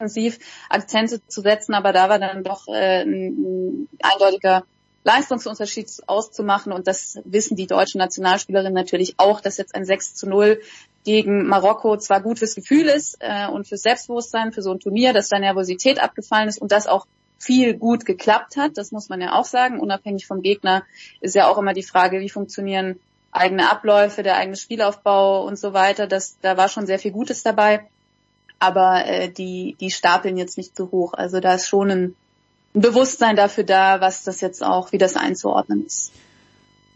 offensiv 0.00 0.40
Akzente 0.68 1.24
zu 1.28 1.42
setzen. 1.42 1.74
Aber 1.74 1.92
da 1.92 2.08
war 2.08 2.18
dann 2.18 2.42
doch 2.42 2.66
äh, 2.66 3.02
ein, 3.02 3.28
ein 3.28 3.88
eindeutiger 4.02 4.64
Leistungsunterschied 5.08 5.90
auszumachen. 6.06 6.70
Und 6.70 6.86
das 6.86 7.18
wissen 7.24 7.56
die 7.56 7.66
deutschen 7.66 7.98
Nationalspielerinnen 7.98 8.74
natürlich 8.74 9.14
auch, 9.16 9.40
dass 9.40 9.56
jetzt 9.56 9.74
ein 9.74 9.86
6 9.86 10.14
zu 10.14 10.28
0 10.28 10.60
gegen 11.04 11.46
Marokko 11.46 11.96
zwar 11.96 12.20
gut 12.20 12.38
fürs 12.38 12.54
Gefühl 12.54 12.86
ist 12.86 13.16
äh, 13.20 13.48
und 13.48 13.66
fürs 13.66 13.82
Selbstbewusstsein, 13.82 14.52
für 14.52 14.60
so 14.60 14.70
ein 14.70 14.80
Turnier, 14.80 15.14
dass 15.14 15.30
da 15.30 15.38
Nervosität 15.38 16.02
abgefallen 16.02 16.48
ist 16.48 16.60
und 16.60 16.72
das 16.72 16.86
auch 16.86 17.06
viel 17.38 17.74
gut 17.74 18.04
geklappt 18.04 18.58
hat. 18.58 18.76
Das 18.76 18.92
muss 18.92 19.08
man 19.08 19.22
ja 19.22 19.32
auch 19.32 19.46
sagen. 19.46 19.80
Unabhängig 19.80 20.26
vom 20.26 20.42
Gegner 20.42 20.84
ist 21.22 21.34
ja 21.34 21.48
auch 21.48 21.56
immer 21.56 21.72
die 21.72 21.82
Frage, 21.82 22.20
wie 22.20 22.28
funktionieren 22.28 23.00
eigene 23.30 23.70
Abläufe, 23.70 24.22
der 24.22 24.36
eigene 24.36 24.56
Spielaufbau 24.56 25.46
und 25.46 25.58
so 25.58 25.72
weiter. 25.72 26.06
Das, 26.06 26.38
da 26.42 26.58
war 26.58 26.68
schon 26.68 26.86
sehr 26.86 26.98
viel 26.98 27.12
Gutes 27.12 27.42
dabei. 27.42 27.88
Aber 28.58 29.06
äh, 29.06 29.30
die, 29.30 29.74
die 29.80 29.90
stapeln 29.90 30.36
jetzt 30.36 30.58
nicht 30.58 30.76
so 30.76 30.90
hoch. 30.90 31.14
Also 31.14 31.40
da 31.40 31.54
ist 31.54 31.68
schon 31.68 31.90
ein, 31.90 32.16
ein 32.78 32.82
Bewusstsein 32.82 33.36
dafür 33.36 33.64
da, 33.64 34.00
was 34.00 34.24
das 34.24 34.40
jetzt 34.40 34.64
auch, 34.64 34.92
wie 34.92 34.98
das 34.98 35.16
einzuordnen 35.16 35.84
ist. 35.86 36.12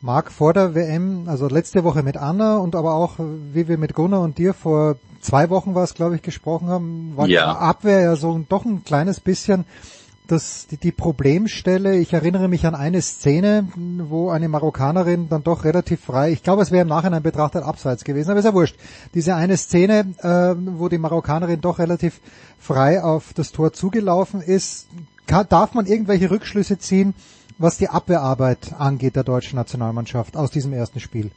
Marc, 0.00 0.32
vor 0.32 0.52
der 0.52 0.74
WM, 0.74 1.28
also 1.28 1.46
letzte 1.46 1.84
Woche 1.84 2.02
mit 2.02 2.16
Anna 2.16 2.56
und 2.56 2.74
aber 2.74 2.94
auch, 2.94 3.14
wie 3.52 3.68
wir 3.68 3.78
mit 3.78 3.94
Gunnar 3.94 4.20
und 4.20 4.36
dir 4.38 4.52
vor 4.52 4.96
zwei 5.20 5.48
Wochen 5.48 5.74
war 5.76 5.84
es, 5.84 5.94
glaube 5.94 6.16
ich, 6.16 6.22
gesprochen 6.22 6.68
haben, 6.68 7.12
war 7.16 7.28
Ja. 7.28 7.52
die 7.52 7.58
Abwehr 7.60 8.00
ja 8.00 8.16
so 8.16 8.44
doch 8.48 8.64
ein 8.64 8.82
kleines 8.84 9.20
bisschen 9.20 9.64
das, 10.26 10.66
die, 10.68 10.76
die 10.76 10.92
Problemstelle. 10.92 11.96
Ich 11.96 12.12
erinnere 12.12 12.48
mich 12.48 12.66
an 12.66 12.74
eine 12.74 13.00
Szene, 13.02 13.68
wo 13.76 14.30
eine 14.30 14.48
Marokkanerin 14.48 15.28
dann 15.28 15.44
doch 15.44 15.64
relativ 15.64 16.00
frei, 16.04 16.32
ich 16.32 16.42
glaube, 16.42 16.62
es 16.62 16.70
wäre 16.72 16.82
im 16.82 16.88
Nachhinein 16.88 17.22
betrachtet 17.22 17.62
abseits 17.62 18.02
gewesen, 18.02 18.30
aber 18.30 18.40
ist 18.40 18.46
ja 18.46 18.54
wurscht. 18.54 18.76
Diese 19.14 19.34
eine 19.34 19.56
Szene, 19.56 20.14
äh, 20.18 20.54
wo 20.78 20.88
die 20.88 20.98
Marokkanerin 20.98 21.60
doch 21.60 21.78
relativ 21.78 22.20
frei 22.58 23.02
auf 23.02 23.32
das 23.34 23.52
Tor 23.52 23.72
zugelaufen 23.72 24.40
ist, 24.40 24.88
kann, 25.26 25.46
darf 25.48 25.74
man 25.74 25.86
irgendwelche 25.86 26.30
Rückschlüsse 26.30 26.78
ziehen, 26.78 27.14
was 27.58 27.78
die 27.78 27.88
Abwehrarbeit 27.88 28.72
angeht 28.78 29.16
der 29.16 29.24
deutschen 29.24 29.56
Nationalmannschaft 29.56 30.36
aus 30.36 30.50
diesem 30.50 30.72
ersten 30.72 31.00
Spiel? 31.00 31.30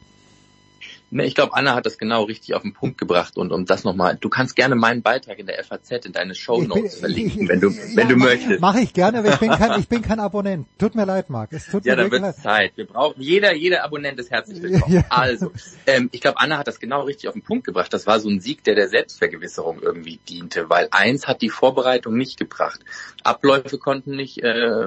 Ne, 1.08 1.24
ich 1.24 1.36
glaube, 1.36 1.54
Anna 1.54 1.76
hat 1.76 1.86
das 1.86 1.98
genau 1.98 2.24
richtig 2.24 2.54
auf 2.56 2.62
den 2.62 2.72
Punkt 2.72 2.98
gebracht 2.98 3.36
und 3.36 3.52
um 3.52 3.64
das 3.64 3.84
nochmal, 3.84 4.18
du 4.20 4.28
kannst 4.28 4.56
gerne 4.56 4.74
meinen 4.74 5.02
Beitrag 5.02 5.38
in 5.38 5.46
der 5.46 5.62
FAZ 5.62 6.04
in 6.04 6.12
deine 6.12 6.34
Show 6.34 6.60
Notes 6.62 6.96
verlinken, 6.98 7.48
wenn 7.48 7.60
du, 7.60 7.70
wenn 7.94 8.08
du 8.08 8.16
mach- 8.16 8.26
möchtest. 8.26 8.60
Mache 8.60 8.80
ich 8.80 8.92
gerne, 8.92 9.18
aber 9.20 9.28
ich 9.28 9.36
bin 9.38 9.50
kein, 9.50 9.78
ich 9.80 9.88
bin 9.88 10.02
kein 10.02 10.18
Abonnent. 10.18 10.66
Tut 10.78 10.96
mir 10.96 11.04
leid, 11.04 11.30
Marc. 11.30 11.52
Es 11.52 11.66
tut 11.66 11.84
Ja, 11.84 11.94
mir 11.94 12.02
dann 12.02 12.10
wird 12.10 12.22
leid. 12.22 12.36
Zeit. 12.36 12.72
Wir 12.76 12.86
brauchen 12.86 13.22
jeder, 13.22 13.54
jeder 13.54 13.84
Abonnent 13.84 14.18
ist 14.18 14.32
herzlich 14.32 14.60
willkommen. 14.60 14.92
Ja. 14.94 15.04
Also, 15.08 15.52
ähm, 15.86 16.08
ich 16.10 16.20
glaube, 16.20 16.40
Anna 16.40 16.58
hat 16.58 16.66
das 16.66 16.80
genau 16.80 17.02
richtig 17.02 17.28
auf 17.28 17.34
den 17.34 17.42
Punkt 17.42 17.64
gebracht. 17.66 17.92
Das 17.94 18.08
war 18.08 18.18
so 18.18 18.28
ein 18.28 18.40
Sieg, 18.40 18.64
der 18.64 18.74
der 18.74 18.88
Selbstvergewisserung 18.88 19.80
irgendwie 19.82 20.18
diente, 20.28 20.68
weil 20.68 20.88
eins 20.90 21.28
hat 21.28 21.40
die 21.40 21.50
Vorbereitung 21.50 22.16
nicht 22.16 22.36
gebracht. 22.36 22.80
Abläufe 23.22 23.78
konnten 23.78 24.16
nicht 24.16 24.42
äh, 24.42 24.86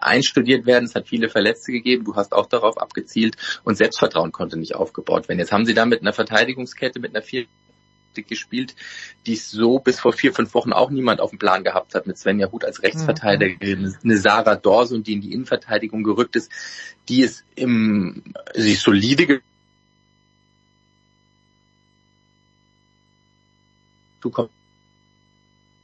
einstudiert 0.00 0.66
werden. 0.66 0.84
Es 0.84 0.94
hat 0.94 1.08
viele 1.08 1.28
Verletzte 1.28 1.72
gegeben. 1.72 2.04
Du 2.04 2.14
hast 2.16 2.32
auch 2.32 2.46
darauf 2.46 2.78
abgezielt 2.78 3.36
und 3.64 3.76
Selbstvertrauen 3.76 4.30
konnte 4.32 4.56
nicht 4.56 4.74
aufgebaut 4.76 5.28
werden. 5.28 5.47
Jetzt 5.48 5.54
haben 5.54 5.64
sie 5.64 5.72
da 5.72 5.86
mit 5.86 6.02
einer 6.02 6.12
Verteidigungskette, 6.12 7.00
mit 7.00 7.16
einer 7.16 7.24
vier 7.24 7.46
gespielt, 8.28 8.74
die 9.24 9.32
es 9.32 9.50
so 9.50 9.78
bis 9.78 9.98
vor 9.98 10.12
vier, 10.12 10.34
fünf 10.34 10.52
Wochen 10.52 10.74
auch 10.74 10.90
niemand 10.90 11.22
auf 11.22 11.30
dem 11.30 11.38
Plan 11.38 11.64
gehabt 11.64 11.94
hat, 11.94 12.06
mit 12.06 12.18
Svenja 12.18 12.52
Huth 12.52 12.66
als 12.66 12.82
Rechtsverteidigerin, 12.82 13.96
eine 14.02 14.18
Sarah 14.18 14.56
Dorsun, 14.56 15.04
die 15.04 15.14
in 15.14 15.20
die 15.22 15.32
Innenverteidigung 15.32 16.02
gerückt 16.02 16.36
ist, 16.36 16.52
die 17.08 17.22
ist 17.22 17.44
im, 17.54 18.34
sie 18.54 18.72
ist 18.72 18.82
solide 18.82 19.40
zukommt 24.20 24.50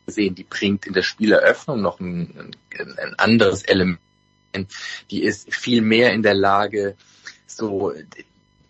sehen, 0.06 0.34
die 0.34 0.44
bringt 0.44 0.86
in 0.86 0.92
der 0.92 1.02
Spieleröffnung 1.02 1.80
noch 1.80 2.00
ein, 2.00 2.54
ein, 2.78 2.98
ein 2.98 3.14
anderes 3.14 3.62
Element. 3.62 3.98
Die 5.10 5.22
ist 5.22 5.54
viel 5.54 5.80
mehr 5.80 6.12
in 6.12 6.22
der 6.22 6.34
Lage, 6.34 6.96
so 7.46 7.94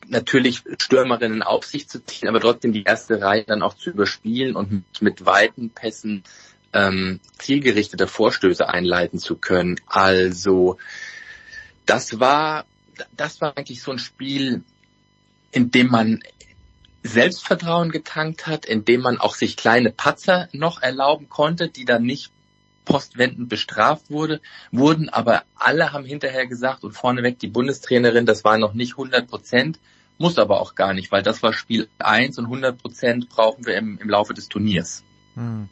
natürlich 0.09 0.63
Stürmerinnen 0.81 1.43
auf 1.43 1.65
sich 1.65 1.89
zu 1.89 2.05
ziehen, 2.05 2.29
aber 2.29 2.41
trotzdem 2.41 2.73
die 2.73 2.85
erste 2.85 3.21
Reihe 3.21 3.45
dann 3.45 3.63
auch 3.63 3.75
zu 3.75 3.91
überspielen 3.91 4.57
und 4.57 4.85
mit, 5.01 5.27
weiten 5.27 5.71
Pässen 5.71 6.25
ähm, 6.73 7.21
zielgerichtete 7.39 8.07
Vorstöße 8.07 8.69
einleiten 8.69 9.19
zu 9.19 9.37
können. 9.37 9.81
Also 9.87 10.79
das 11.87 12.21
war 12.21 12.67
das 13.17 13.41
war 13.41 13.57
eigentlich 13.57 13.83
so 13.83 13.91
ein 13.93 13.99
Spiel, 13.99 14.63
in 15.53 15.71
dem 15.71 15.89
man 15.89 16.21
Selbstvertrauen 17.03 17.91
getankt 17.91 18.47
hat, 18.47 18.65
in 18.65 18.85
dem 18.85 19.03
man 19.03 19.19
auch 19.19 19.35
sich 19.35 19.57
kleine 19.57 19.91
Patzer 19.91 20.49
noch 20.53 20.81
erlauben 20.81 21.29
konnte, 21.29 21.69
die 21.69 21.85
dann 21.85 22.03
nicht 22.03 22.33
postwendend 22.85 23.49
bestraft 23.49 24.11
wurde, 24.11 24.41
wurden, 24.71 25.09
aber 25.09 25.43
alle 25.57 25.93
haben 25.93 26.05
hinterher 26.05 26.47
gesagt 26.47 26.85
und 26.85 26.93
vorneweg 26.93 27.39
die 27.39 27.49
Bundestrainerin, 27.49 28.27
das 28.27 28.45
war 28.45 28.59
noch 28.59 28.75
nicht 28.75 28.93
100 28.93 29.27
Prozent, 29.27 29.79
muss 30.19 30.39
aber 30.39 30.61
auch 30.61 30.75
gar 30.75 30.95
nicht, 30.95 31.11
weil 31.11 31.23
das 31.23 31.43
war 31.43 31.53
Spiel 31.53 31.89
1 31.99 32.39
und 32.39 32.45
100 32.45 32.81
Prozent 32.81 33.29
brauchen 33.29 33.67
wir 33.67 33.77
im, 33.77 33.99
im 33.99 34.09
Laufe 34.09 34.35
des 34.35 34.49
Turniers. 34.49 35.03
Hm. 35.35 35.69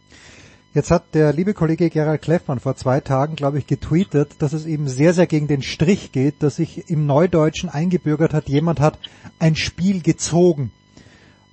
Jetzt 0.75 0.91
hat 0.91 1.15
der 1.15 1.35
liebe 1.35 1.53
Kollege 1.53 1.91
Gerald 1.91 2.23
Kleffmann 2.23 2.59
vor 2.59 2.77
zwei 2.77 3.01
Tagen, 3.01 3.37
glaube 3.37 3.59
ich, 3.59 3.67
getweetet, 3.67 4.37
dass 4.39 4.55
es 4.55 4.65
eben 4.65 4.89
sehr, 4.89 5.13
sehr 5.13 5.27
gegen 5.27 5.47
den 5.47 5.61
Strich 5.61 6.13
geht, 6.13 6.43
dass 6.43 6.57
sich 6.57 6.89
im 6.89 7.05
Neudeutschen 7.05 7.69
eingebürgert 7.69 8.33
hat, 8.33 8.49
jemand 8.49 8.81
hat 8.81 8.99
ein 9.39 9.55
Spiel 9.55 10.01
gezogen. 10.01 10.73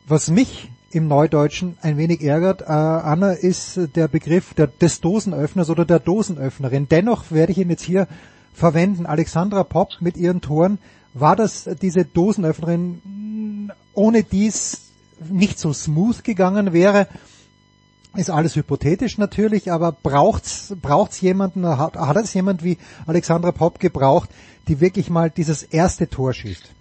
Was 0.07 0.29
mich 0.29 0.69
im 0.91 1.07
Neudeutschen 1.07 1.77
ein 1.81 1.97
wenig 1.97 2.21
ärgert, 2.21 2.61
äh, 2.61 2.65
Anna, 2.65 3.31
ist 3.31 3.79
der 3.95 4.07
Begriff 4.07 4.53
der, 4.53 4.67
des 4.67 5.01
Dosenöffners 5.01 5.69
oder 5.69 5.85
der 5.85 5.99
Dosenöffnerin. 5.99 6.87
Dennoch 6.89 7.31
werde 7.31 7.51
ich 7.51 7.57
ihn 7.57 7.69
jetzt 7.69 7.83
hier 7.83 8.07
verwenden. 8.53 9.05
Alexandra 9.05 9.63
Popp 9.63 10.01
mit 10.01 10.17
ihren 10.17 10.41
Toren, 10.41 10.79
war 11.13 11.35
das 11.35 11.69
diese 11.81 12.05
Dosenöffnerin, 12.05 13.71
ohne 13.93 14.23
dies 14.23 14.91
nicht 15.29 15.59
so 15.59 15.73
smooth 15.73 16.23
gegangen 16.23 16.73
wäre? 16.73 17.07
Ist 18.15 18.31
alles 18.31 18.55
hypothetisch 18.55 19.17
natürlich, 19.17 19.71
aber 19.71 19.91
braucht's 19.91 20.75
braucht's 20.81 21.21
jemanden, 21.21 21.65
hat, 21.65 21.95
hat 21.95 22.17
es 22.17 22.33
jemand 22.33 22.63
wie 22.63 22.77
Alexandra 23.05 23.51
Popp 23.51 23.79
gebraucht, 23.79 24.29
die 24.67 24.79
wirklich 24.79 25.09
mal 25.09 25.29
dieses 25.29 25.61
erste 25.63 26.09
Tor 26.09 26.33
schießt? 26.33 26.71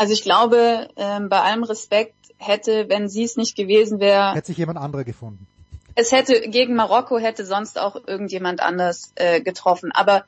Also 0.00 0.14
ich 0.14 0.22
glaube, 0.22 0.88
ähm, 0.96 1.28
bei 1.28 1.42
allem 1.42 1.62
Respekt 1.62 2.14
hätte, 2.38 2.88
wenn 2.88 3.10
sie 3.10 3.22
es 3.24 3.36
nicht 3.36 3.54
gewesen 3.54 4.00
wäre, 4.00 4.32
Hätte 4.32 4.46
sich 4.46 4.56
jemand 4.56 4.78
anderer 4.78 5.04
gefunden. 5.04 5.46
es 5.94 6.10
hätte 6.10 6.40
gegen 6.48 6.74
Marokko 6.74 7.18
hätte 7.18 7.44
sonst 7.44 7.78
auch 7.78 7.96
irgendjemand 8.06 8.62
anders 8.62 9.12
äh, 9.16 9.42
getroffen. 9.42 9.92
Aber 9.92 10.24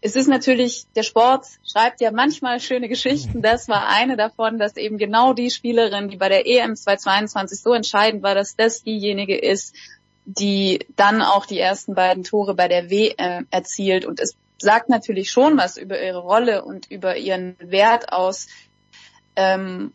es 0.00 0.16
ist 0.16 0.26
natürlich, 0.26 0.86
der 0.96 1.04
Sport 1.04 1.46
schreibt 1.64 2.00
ja 2.00 2.10
manchmal 2.10 2.58
schöne 2.58 2.88
Geschichten. 2.88 3.40
Das 3.50 3.68
war 3.68 3.86
eine 3.86 4.16
davon, 4.16 4.58
dass 4.58 4.76
eben 4.76 4.98
genau 4.98 5.32
die 5.32 5.52
Spielerin, 5.52 6.08
die 6.08 6.16
bei 6.16 6.28
der 6.28 6.48
EM 6.48 6.74
2022 6.74 7.60
so 7.60 7.72
entscheidend 7.72 8.24
war, 8.24 8.34
dass 8.34 8.56
das 8.56 8.82
diejenige 8.82 9.38
ist, 9.38 9.76
die 10.24 10.80
dann 10.96 11.22
auch 11.22 11.46
die 11.46 11.60
ersten 11.60 11.94
beiden 11.94 12.24
Tore 12.24 12.56
bei 12.56 12.66
der 12.66 12.90
WM 12.90 13.46
erzielt. 13.52 14.06
Und 14.06 14.18
es 14.18 14.34
sagt 14.58 14.88
natürlich 14.88 15.30
schon 15.30 15.56
was 15.56 15.76
über 15.76 16.02
ihre 16.02 16.18
Rolle 16.18 16.64
und 16.64 16.90
über 16.90 17.16
ihren 17.16 17.56
Wert 17.60 18.12
aus, 18.12 18.48
ähm, 19.36 19.92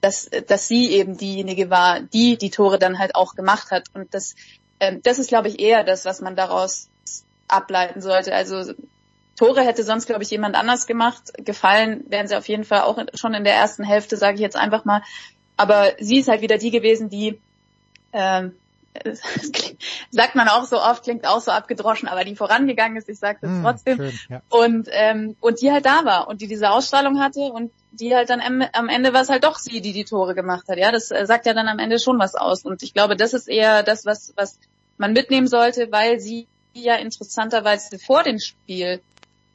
dass, 0.00 0.30
dass 0.46 0.68
sie 0.68 0.92
eben 0.92 1.16
diejenige 1.16 1.70
war, 1.70 2.00
die 2.00 2.36
die 2.36 2.50
Tore 2.50 2.78
dann 2.78 2.98
halt 2.98 3.14
auch 3.14 3.34
gemacht 3.34 3.70
hat. 3.70 3.84
Und 3.94 4.14
das, 4.14 4.36
ähm, 4.80 5.00
das 5.02 5.18
ist, 5.18 5.28
glaube 5.28 5.48
ich, 5.48 5.60
eher 5.60 5.84
das, 5.84 6.04
was 6.04 6.20
man 6.20 6.36
daraus 6.36 6.88
ableiten 7.48 8.00
sollte. 8.00 8.34
Also 8.34 8.74
Tore 9.36 9.62
hätte 9.62 9.82
sonst, 9.82 10.06
glaube 10.06 10.22
ich, 10.22 10.30
jemand 10.30 10.54
anders 10.54 10.86
gemacht. 10.86 11.32
Gefallen 11.44 12.04
wären 12.08 12.28
sie 12.28 12.36
auf 12.36 12.48
jeden 12.48 12.64
Fall 12.64 12.82
auch 12.82 12.98
schon 13.14 13.34
in 13.34 13.44
der 13.44 13.54
ersten 13.54 13.84
Hälfte, 13.84 14.16
sage 14.16 14.34
ich 14.34 14.40
jetzt 14.40 14.56
einfach 14.56 14.84
mal. 14.84 15.02
Aber 15.56 15.92
sie 15.98 16.18
ist 16.18 16.28
halt 16.28 16.42
wieder 16.42 16.58
die 16.58 16.70
gewesen, 16.70 17.08
die 17.08 17.40
ähm, 18.12 18.54
klingt- 19.52 19.82
sagt 20.10 20.34
man 20.34 20.48
auch 20.48 20.64
so 20.64 20.80
oft, 20.80 21.02
klingt 21.04 21.26
auch 21.26 21.40
so 21.40 21.50
abgedroschen, 21.50 22.08
aber 22.08 22.24
die 22.24 22.36
vorangegangen 22.36 22.96
ist, 22.96 23.08
ich 23.08 23.18
sage 23.18 23.38
das 23.42 23.50
Hm, 23.50 23.62
trotzdem. 23.62 23.96
schön, 23.96 24.18
ja. 24.28 24.42
Und, 24.48 24.88
ähm, 24.90 25.36
und 25.40 25.60
die 25.60 25.70
halt 25.72 25.86
da 25.86 26.04
war 26.04 26.28
und 26.28 26.40
die 26.40 26.46
diese 26.48 26.70
Ausstrahlung 26.70 27.20
hatte 27.20 27.40
und 27.40 27.72
die 27.90 28.14
halt 28.14 28.30
dann 28.30 28.40
am, 28.40 28.62
am 28.72 28.88
Ende 28.88 29.12
war 29.12 29.22
es 29.22 29.28
halt 29.28 29.44
doch 29.44 29.58
sie, 29.58 29.80
die 29.80 29.92
die 29.92 30.04
Tore 30.04 30.34
gemacht 30.34 30.68
hat. 30.68 30.78
Ja, 30.78 30.92
das 30.92 31.10
äh, 31.10 31.26
sagt 31.26 31.46
ja 31.46 31.54
dann 31.54 31.68
am 31.68 31.78
Ende 31.78 31.98
schon 31.98 32.18
was 32.18 32.34
aus. 32.34 32.64
Und 32.64 32.82
ich 32.82 32.92
glaube, 32.94 33.16
das 33.16 33.34
ist 33.34 33.48
eher 33.48 33.82
das, 33.82 34.04
was, 34.04 34.32
was 34.36 34.58
man 34.98 35.12
mitnehmen 35.12 35.46
sollte, 35.48 35.88
weil 35.90 36.20
sie 36.20 36.48
ja 36.74 36.96
interessanterweise 36.96 37.98
vor 37.98 38.22
dem 38.22 38.38
Spiel 38.38 39.00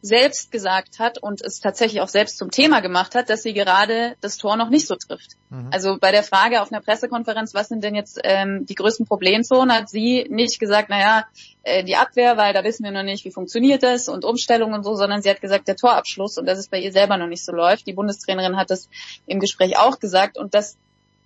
selbst 0.03 0.51
gesagt 0.51 0.99
hat 0.99 1.17
und 1.17 1.41
es 1.41 1.61
tatsächlich 1.61 2.01
auch 2.01 2.09
selbst 2.09 2.37
zum 2.37 2.51
Thema 2.51 2.81
gemacht 2.81 3.15
hat, 3.15 3.29
dass 3.29 3.41
sie 3.41 3.53
gerade 3.53 4.17
das 4.19 4.37
Tor 4.37 4.57
noch 4.57 4.69
nicht 4.69 4.85
so 4.85 4.95
trifft. 4.95 5.37
Mhm. 5.49 5.69
Also 5.71 5.97
bei 5.97 6.11
der 6.11 6.23
Frage 6.23 6.61
auf 6.61 6.73
einer 6.73 6.81
Pressekonferenz, 6.81 7.53
was 7.53 7.69
sind 7.69 7.85
denn 7.85 7.95
jetzt 7.95 8.19
ähm, 8.25 8.65
die 8.65 8.75
größten 8.75 9.05
Problemzonen, 9.05 9.73
hat 9.73 9.89
sie 9.89 10.27
nicht 10.29 10.59
gesagt, 10.59 10.89
naja, 10.89 11.25
äh, 11.63 11.85
die 11.85 11.95
Abwehr, 11.95 12.35
weil 12.35 12.53
da 12.53 12.65
wissen 12.65 12.83
wir 12.83 12.91
noch 12.91 13.03
nicht, 13.03 13.23
wie 13.23 13.31
funktioniert 13.31 13.81
das 13.81 14.09
und 14.09 14.25
Umstellung 14.25 14.73
und 14.73 14.83
so, 14.83 14.93
sondern 14.95 15.21
sie 15.21 15.29
hat 15.29 15.39
gesagt, 15.39 15.69
der 15.69 15.77
Torabschluss 15.77 16.37
und 16.37 16.47
dass 16.47 16.59
es 16.59 16.67
bei 16.67 16.79
ihr 16.79 16.91
selber 16.91 17.15
noch 17.15 17.27
nicht 17.27 17.45
so 17.45 17.53
läuft. 17.53 17.87
Die 17.87 17.93
Bundestrainerin 17.93 18.57
hat 18.57 18.71
das 18.71 18.89
im 19.25 19.39
Gespräch 19.39 19.77
auch 19.77 19.99
gesagt 19.99 20.37
und 20.37 20.53
das 20.53 20.75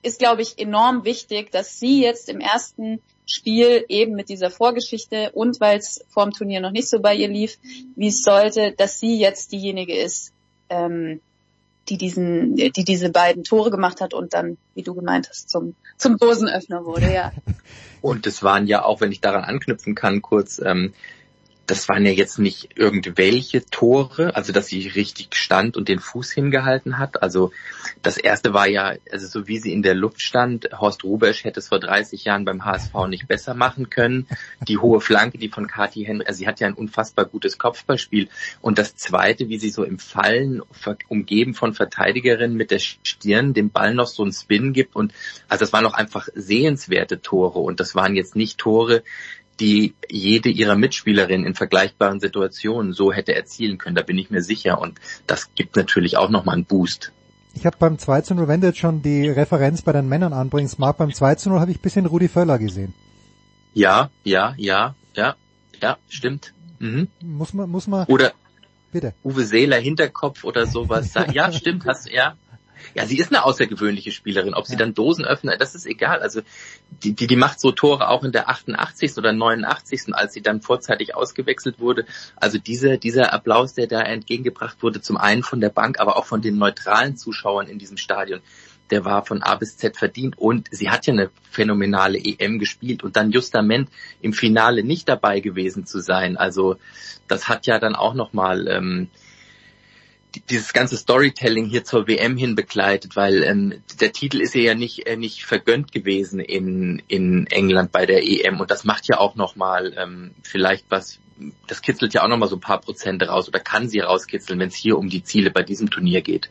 ist, 0.03 0.19
glaube 0.19 0.43
ich, 0.43 0.59
enorm 0.59 1.03
wichtig, 1.03 1.51
dass 1.51 1.79
sie 1.79 2.03
jetzt 2.03 2.29
im 2.29 2.41
ersten 2.41 3.01
Spiel 3.27 3.85
eben 3.89 4.15
mit 4.15 4.29
dieser 4.29 4.49
Vorgeschichte 4.49 5.31
und 5.33 5.59
weil 5.59 5.77
es 5.77 6.03
vor 6.09 6.23
dem 6.23 6.33
Turnier 6.33 6.61
noch 6.61 6.71
nicht 6.71 6.89
so 6.89 6.99
bei 6.99 7.13
ihr 7.13 7.27
lief, 7.27 7.57
wie 7.95 8.07
es 8.07 8.23
sollte, 8.23 8.71
dass 8.71 8.99
sie 8.99 9.19
jetzt 9.19 9.51
diejenige 9.51 9.95
ist, 9.95 10.31
ähm, 10.69 11.19
die 11.89 11.97
diesen, 11.97 12.55
die 12.55 12.83
diese 12.83 13.09
beiden 13.09 13.43
Tore 13.43 13.71
gemacht 13.71 14.01
hat 14.01 14.13
und 14.13 14.33
dann, 14.33 14.57
wie 14.75 14.83
du 14.83 14.93
gemeint 14.93 15.29
hast, 15.29 15.49
zum 15.49 15.75
zum 15.97 16.17
Dosenöffner 16.17 16.85
wurde, 16.85 17.13
ja. 17.13 17.31
Und 18.01 18.27
es 18.27 18.43
waren 18.43 18.67
ja 18.67 18.85
auch, 18.85 19.01
wenn 19.01 19.11
ich 19.11 19.21
daran 19.21 19.43
anknüpfen 19.43 19.95
kann, 19.95 20.21
kurz 20.21 20.61
ähm, 20.63 20.93
das 21.67 21.89
waren 21.89 22.05
ja 22.05 22.11
jetzt 22.11 22.39
nicht 22.39 22.69
irgendwelche 22.75 23.65
Tore, 23.65 24.35
also 24.35 24.53
dass 24.53 24.67
sie 24.67 24.87
richtig 24.87 25.35
stand 25.35 25.75
und 25.75 25.89
den 25.89 25.99
Fuß 25.99 26.31
hingehalten 26.31 26.97
hat. 26.97 27.21
Also 27.21 27.51
das 28.01 28.17
erste 28.17 28.53
war 28.53 28.67
ja, 28.67 28.93
also 29.11 29.27
so 29.27 29.47
wie 29.47 29.59
sie 29.59 29.73
in 29.73 29.83
der 29.83 29.93
Luft 29.93 30.21
stand, 30.21 30.69
Horst 30.79 31.03
Rubesch 31.03 31.43
hätte 31.43 31.59
es 31.59 31.67
vor 31.67 31.79
30 31.79 32.23
Jahren 32.23 32.45
beim 32.45 32.63
HSV 32.63 32.93
nicht 33.09 33.27
besser 33.27 33.53
machen 33.53 33.89
können. 33.89 34.27
Die 34.65 34.77
hohe 34.77 35.01
Flanke, 35.01 35.37
die 35.37 35.49
von 35.49 35.67
Kathi 35.67 36.05
Henry, 36.05 36.25
also 36.25 36.37
sie 36.37 36.47
hat 36.47 36.61
ja 36.61 36.67
ein 36.67 36.73
unfassbar 36.73 37.25
gutes 37.25 37.57
Kopfballspiel. 37.57 38.29
Und 38.61 38.77
das 38.77 38.95
zweite, 38.95 39.49
wie 39.49 39.59
sie 39.59 39.69
so 39.69 39.83
im 39.83 39.99
Fallen 39.99 40.61
umgeben 41.09 41.53
von 41.53 41.73
Verteidigerinnen 41.73 42.55
mit 42.55 42.71
der 42.71 42.79
Stirn 42.79 43.53
dem 43.53 43.71
Ball 43.71 43.93
noch 43.93 44.07
so 44.07 44.23
einen 44.23 44.31
Spin 44.31 44.71
gibt 44.71 44.95
und 44.95 45.13
also 45.49 45.65
das 45.65 45.73
waren 45.73 45.83
noch 45.83 45.95
einfach 45.95 46.29
sehenswerte 46.33 47.21
Tore 47.21 47.59
und 47.59 47.81
das 47.81 47.93
waren 47.93 48.15
jetzt 48.15 48.37
nicht 48.37 48.57
Tore, 48.57 49.03
die 49.59 49.95
jede 50.09 50.49
ihrer 50.49 50.75
Mitspielerinnen 50.75 51.45
in 51.45 51.55
vergleichbaren 51.55 52.19
Situationen 52.19 52.93
so 52.93 53.11
hätte 53.11 53.35
erzielen 53.35 53.77
können. 53.77 53.95
Da 53.95 54.03
bin 54.03 54.17
ich 54.17 54.29
mir 54.29 54.41
sicher. 54.41 54.79
Und 54.79 54.99
das 55.25 55.53
gibt 55.55 55.75
natürlich 55.75 56.17
auch 56.17 56.29
nochmal 56.29 56.55
einen 56.55 56.65
Boost. 56.65 57.11
Ich 57.53 57.65
habe 57.65 57.77
beim 57.79 57.97
2 57.97 58.21
zu 58.21 58.35
0, 58.35 58.47
wenn 58.47 58.61
du 58.61 58.67
jetzt 58.67 58.79
schon 58.79 59.01
die 59.01 59.27
Referenz 59.27 59.81
bei 59.81 59.91
den 59.91 60.07
Männern 60.07 60.33
anbringst, 60.33 60.77
Marc, 60.77 60.97
beim 60.97 61.13
2 61.13 61.35
zu 61.35 61.49
0 61.49 61.59
habe 61.59 61.71
ich 61.71 61.81
bisschen 61.81 62.05
Rudi 62.05 62.27
Völler 62.27 62.59
gesehen. 62.59 62.93
Ja, 63.73 64.11
ja, 64.23 64.53
ja, 64.57 64.95
ja, 65.15 65.35
ja, 65.81 65.97
stimmt. 66.07 66.53
Mhm. 66.79 67.07
Muss 67.21 67.53
man, 67.53 67.69
muss 67.69 67.87
man. 67.87 68.05
Oder 68.05 68.33
Bitte. 68.91 69.13
Uwe 69.23 69.43
Seeler 69.43 69.77
Hinterkopf 69.77 70.43
oder 70.43 70.65
sowas. 70.65 71.13
ja, 71.33 71.51
stimmt, 71.51 71.85
hast 71.85 72.09
ja. 72.09 72.35
Ja, 72.93 73.05
sie 73.05 73.17
ist 73.17 73.31
eine 73.31 73.43
außergewöhnliche 73.43 74.11
Spielerin. 74.11 74.53
Ob 74.53 74.65
sie 74.65 74.73
ja. 74.73 74.79
dann 74.79 74.93
Dosen 74.93 75.25
öffnet, 75.25 75.61
das 75.61 75.75
ist 75.75 75.85
egal. 75.85 76.19
Also 76.19 76.41
die, 77.03 77.13
die, 77.13 77.27
die 77.27 77.35
macht 77.35 77.59
so 77.59 77.71
Tore 77.71 78.09
auch 78.09 78.23
in 78.23 78.31
der 78.31 78.49
88. 78.49 79.17
oder 79.17 79.33
89. 79.33 80.13
als 80.13 80.33
sie 80.33 80.41
dann 80.41 80.61
vorzeitig 80.61 81.15
ausgewechselt 81.15 81.79
wurde. 81.79 82.05
Also 82.35 82.57
dieser, 82.57 82.97
dieser 82.97 83.33
Applaus, 83.33 83.73
der 83.73 83.87
da 83.87 84.01
entgegengebracht 84.01 84.81
wurde, 84.81 85.01
zum 85.01 85.17
einen 85.17 85.43
von 85.43 85.61
der 85.61 85.69
Bank, 85.69 85.99
aber 85.99 86.17
auch 86.17 86.25
von 86.25 86.41
den 86.41 86.57
neutralen 86.57 87.17
Zuschauern 87.17 87.67
in 87.67 87.79
diesem 87.79 87.97
Stadion, 87.97 88.41
der 88.89 89.05
war 89.05 89.25
von 89.25 89.41
A 89.41 89.55
bis 89.55 89.77
Z 89.77 89.97
verdient 89.97 90.37
und 90.37 90.69
sie 90.71 90.89
hat 90.89 91.05
ja 91.07 91.13
eine 91.13 91.29
phänomenale 91.49 92.17
EM 92.17 92.59
gespielt 92.59 93.03
und 93.03 93.15
dann 93.15 93.31
justament 93.31 93.89
im 94.21 94.33
Finale 94.33 94.83
nicht 94.83 95.09
dabei 95.09 95.39
gewesen 95.39 95.85
zu 95.85 95.99
sein. 95.99 96.37
Also 96.37 96.77
das 97.27 97.49
hat 97.49 97.67
ja 97.67 97.79
dann 97.79 97.95
auch 97.95 98.13
nochmal 98.13 98.67
ähm, 98.67 99.09
dieses 100.49 100.73
ganze 100.73 100.97
Storytelling 100.97 101.65
hier 101.65 101.83
zur 101.83 102.07
WM 102.07 102.37
hin 102.37 102.55
begleitet, 102.55 103.15
weil 103.15 103.43
ähm, 103.43 103.81
der 103.99 104.11
Titel 104.11 104.41
ist 104.41 104.55
ja 104.55 104.75
nicht 104.75 105.07
äh, 105.07 105.15
nicht 105.15 105.45
vergönnt 105.45 105.91
gewesen 105.91 106.39
in 106.39 107.01
in 107.07 107.47
England 107.47 107.91
bei 107.91 108.05
der 108.05 108.23
EM 108.23 108.59
und 108.59 108.69
das 108.69 108.83
macht 108.83 109.07
ja 109.07 109.19
auch 109.19 109.35
noch 109.35 109.55
mal 109.55 109.93
ähm, 109.97 110.31
vielleicht 110.43 110.85
was. 110.89 111.19
Das 111.67 111.83
kitzelt 111.83 112.15
ja 112.15 112.23
auch 112.23 112.27
noch 112.27 112.37
mal 112.37 112.47
so 112.47 112.55
ein 112.55 112.61
paar 112.61 112.81
Prozente 112.81 113.27
raus 113.27 113.47
oder 113.47 113.59
kann 113.59 113.89
sie 113.89 113.99
rauskitzeln, 113.99 114.59
wenn 114.59 114.69
es 114.69 114.75
hier 114.75 114.97
um 114.97 115.07
die 115.07 115.23
Ziele 115.23 115.51
bei 115.51 115.61
diesem 115.61 115.91
Turnier 115.91 116.21
geht. 116.21 116.49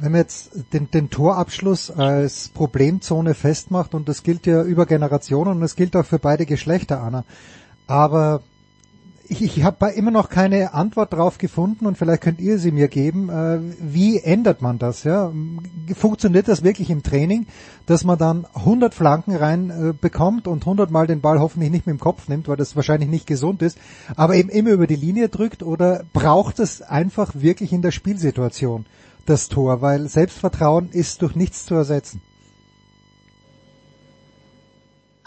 Wenn 0.00 0.12
man 0.12 0.22
jetzt 0.22 0.50
den, 0.72 0.90
den 0.90 1.08
Torabschluss 1.08 1.90
als 1.90 2.48
Problemzone 2.48 3.34
festmacht 3.34 3.94
und 3.94 4.08
das 4.08 4.24
gilt 4.24 4.46
ja 4.46 4.62
über 4.64 4.86
Generationen 4.86 5.52
und 5.52 5.60
das 5.60 5.76
gilt 5.76 5.94
auch 5.94 6.04
für 6.04 6.18
beide 6.18 6.46
Geschlechter, 6.46 7.00
Anna. 7.00 7.24
Aber 7.86 8.42
ich, 9.28 9.42
ich 9.42 9.62
habe 9.62 9.90
immer 9.90 10.10
noch 10.10 10.30
keine 10.30 10.74
Antwort 10.74 11.12
drauf 11.12 11.38
gefunden 11.38 11.86
und 11.86 11.98
vielleicht 11.98 12.22
könnt 12.22 12.40
ihr 12.40 12.58
sie 12.58 12.70
mir 12.70 12.88
geben. 12.88 13.28
Äh, 13.28 13.60
wie 13.80 14.20
ändert 14.20 14.62
man 14.62 14.78
das? 14.78 15.04
Ja? 15.04 15.32
Funktioniert 15.94 16.48
das 16.48 16.62
wirklich 16.62 16.90
im 16.90 17.02
Training, 17.02 17.46
dass 17.86 18.04
man 18.04 18.18
dann 18.18 18.46
100 18.54 18.94
Flanken 18.94 19.36
rein 19.36 19.70
äh, 19.70 19.92
bekommt 19.92 20.48
und 20.48 20.62
100 20.62 20.90
Mal 20.90 21.06
den 21.06 21.20
Ball 21.20 21.40
hoffentlich 21.40 21.70
nicht 21.70 21.86
mit 21.86 21.96
dem 21.96 22.00
Kopf 22.00 22.28
nimmt, 22.28 22.48
weil 22.48 22.56
das 22.56 22.76
wahrscheinlich 22.76 23.10
nicht 23.10 23.26
gesund 23.26 23.62
ist, 23.62 23.78
aber 24.16 24.34
eben 24.36 24.48
immer 24.48 24.70
über 24.70 24.86
die 24.86 24.96
Linie 24.96 25.28
drückt 25.28 25.62
oder 25.62 26.04
braucht 26.12 26.58
es 26.58 26.82
einfach 26.82 27.32
wirklich 27.34 27.72
in 27.72 27.82
der 27.82 27.90
Spielsituation 27.92 28.86
das 29.26 29.48
Tor, 29.48 29.82
weil 29.82 30.08
Selbstvertrauen 30.08 30.88
ist 30.90 31.20
durch 31.20 31.36
nichts 31.36 31.66
zu 31.66 31.74
ersetzen. 31.74 32.22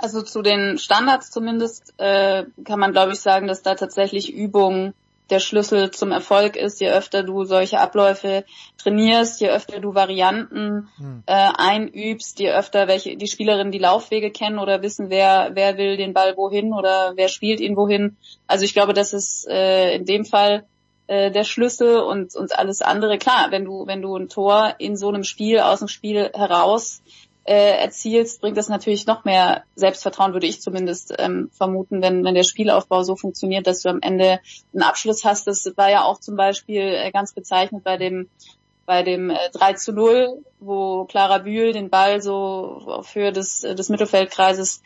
Also 0.01 0.23
zu 0.23 0.41
den 0.41 0.79
Standards 0.79 1.29
zumindest 1.29 1.93
äh, 1.97 2.45
kann 2.65 2.79
man, 2.79 2.91
glaube 2.91 3.11
ich, 3.11 3.19
sagen, 3.19 3.47
dass 3.47 3.61
da 3.61 3.75
tatsächlich 3.75 4.33
Übung 4.33 4.93
der 5.29 5.39
Schlüssel 5.39 5.91
zum 5.91 6.11
Erfolg 6.11 6.55
ist. 6.55 6.81
Je 6.81 6.89
öfter 6.89 7.21
du 7.21 7.43
solche 7.43 7.79
Abläufe 7.79 8.43
trainierst, 8.81 9.39
je 9.39 9.49
öfter 9.49 9.79
du 9.79 9.93
Varianten 9.93 10.89
hm. 10.97 11.23
äh, 11.27 11.49
einübst, 11.55 12.39
je 12.39 12.51
öfter 12.51 12.87
welche 12.87 13.15
die 13.15 13.27
Spielerinnen 13.27 13.71
die 13.71 13.77
Laufwege 13.77 14.31
kennen 14.31 14.57
oder 14.57 14.81
wissen, 14.81 15.11
wer 15.11 15.51
wer 15.53 15.77
will 15.77 15.97
den 15.97 16.13
Ball 16.13 16.35
wohin 16.35 16.73
oder 16.73 17.13
wer 17.15 17.27
spielt 17.27 17.59
ihn 17.59 17.77
wohin. 17.77 18.17
Also 18.47 18.65
ich 18.65 18.73
glaube, 18.73 18.93
das 18.93 19.13
ist 19.13 19.47
äh, 19.47 19.95
in 19.95 20.05
dem 20.05 20.25
Fall 20.25 20.65
äh, 21.07 21.31
der 21.31 21.43
Schlüssel 21.43 21.99
und 21.99 22.35
und 22.35 22.57
alles 22.57 22.81
andere. 22.81 23.17
Klar, 23.19 23.47
wenn 23.51 23.65
du 23.65 23.85
wenn 23.85 24.01
du 24.01 24.15
ein 24.17 24.29
Tor 24.29 24.75
in 24.79 24.97
so 24.97 25.09
einem 25.09 25.23
Spiel 25.23 25.59
aus 25.59 25.79
dem 25.79 25.87
Spiel 25.87 26.31
heraus 26.33 27.01
äh, 27.43 27.77
erzielst, 27.79 28.41
bringt 28.41 28.57
das 28.57 28.69
natürlich 28.69 29.07
noch 29.07 29.25
mehr 29.25 29.63
Selbstvertrauen, 29.75 30.33
würde 30.33 30.47
ich 30.47 30.61
zumindest 30.61 31.13
ähm, 31.17 31.49
vermuten, 31.53 32.01
wenn, 32.01 32.23
wenn 32.23 32.35
der 32.35 32.43
Spielaufbau 32.43 33.03
so 33.03 33.15
funktioniert, 33.15 33.65
dass 33.65 33.81
du 33.81 33.89
am 33.89 34.01
Ende 34.01 34.39
einen 34.73 34.83
Abschluss 34.83 35.25
hast. 35.25 35.47
Das 35.47 35.65
war 35.75 35.89
ja 35.89 36.03
auch 36.03 36.19
zum 36.19 36.35
Beispiel 36.35 36.81
äh, 36.81 37.11
ganz 37.11 37.33
bezeichnet 37.33 37.83
bei 37.83 37.97
dem 37.97 38.29
bei 38.85 39.03
dem 39.03 39.29
äh, 39.29 39.37
3 39.53 39.73
zu 39.73 39.93
0, 39.93 40.43
wo 40.59 41.05
Clara 41.05 41.39
Bühl 41.39 41.71
den 41.71 41.89
Ball 41.89 42.21
so 42.21 42.81
auf 42.85 43.15
Höhe 43.15 43.31
des, 43.31 43.61
des 43.61 43.89
Mittelfeldkreises 43.89 44.81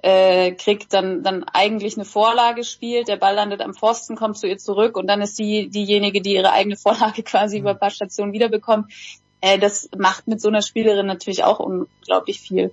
äh, 0.00 0.52
kriegt, 0.52 0.92
dann, 0.92 1.22
dann 1.22 1.44
eigentlich 1.44 1.96
eine 1.96 2.04
Vorlage 2.04 2.62
spielt, 2.62 3.08
der 3.08 3.16
Ball 3.16 3.34
landet 3.34 3.60
am 3.60 3.74
Pfosten, 3.74 4.16
kommt 4.16 4.38
zu 4.38 4.46
ihr 4.46 4.58
zurück 4.58 4.96
und 4.96 5.08
dann 5.08 5.20
ist 5.20 5.36
sie 5.36 5.68
diejenige, 5.68 6.20
die 6.20 6.34
ihre 6.34 6.52
eigene 6.52 6.76
Vorlage 6.76 7.22
quasi 7.24 7.56
mhm. 7.56 7.62
über 7.62 7.70
ein 7.70 7.78
paar 7.80 7.90
Stationen 7.90 8.32
wiederbekommt 8.32 8.92
äh, 9.40 9.58
das 9.58 9.88
macht 9.96 10.28
mit 10.28 10.40
so 10.40 10.48
einer 10.48 10.62
Spielerin 10.62 11.06
natürlich 11.06 11.44
auch 11.44 11.60
unglaublich 11.60 12.40
viel. 12.40 12.72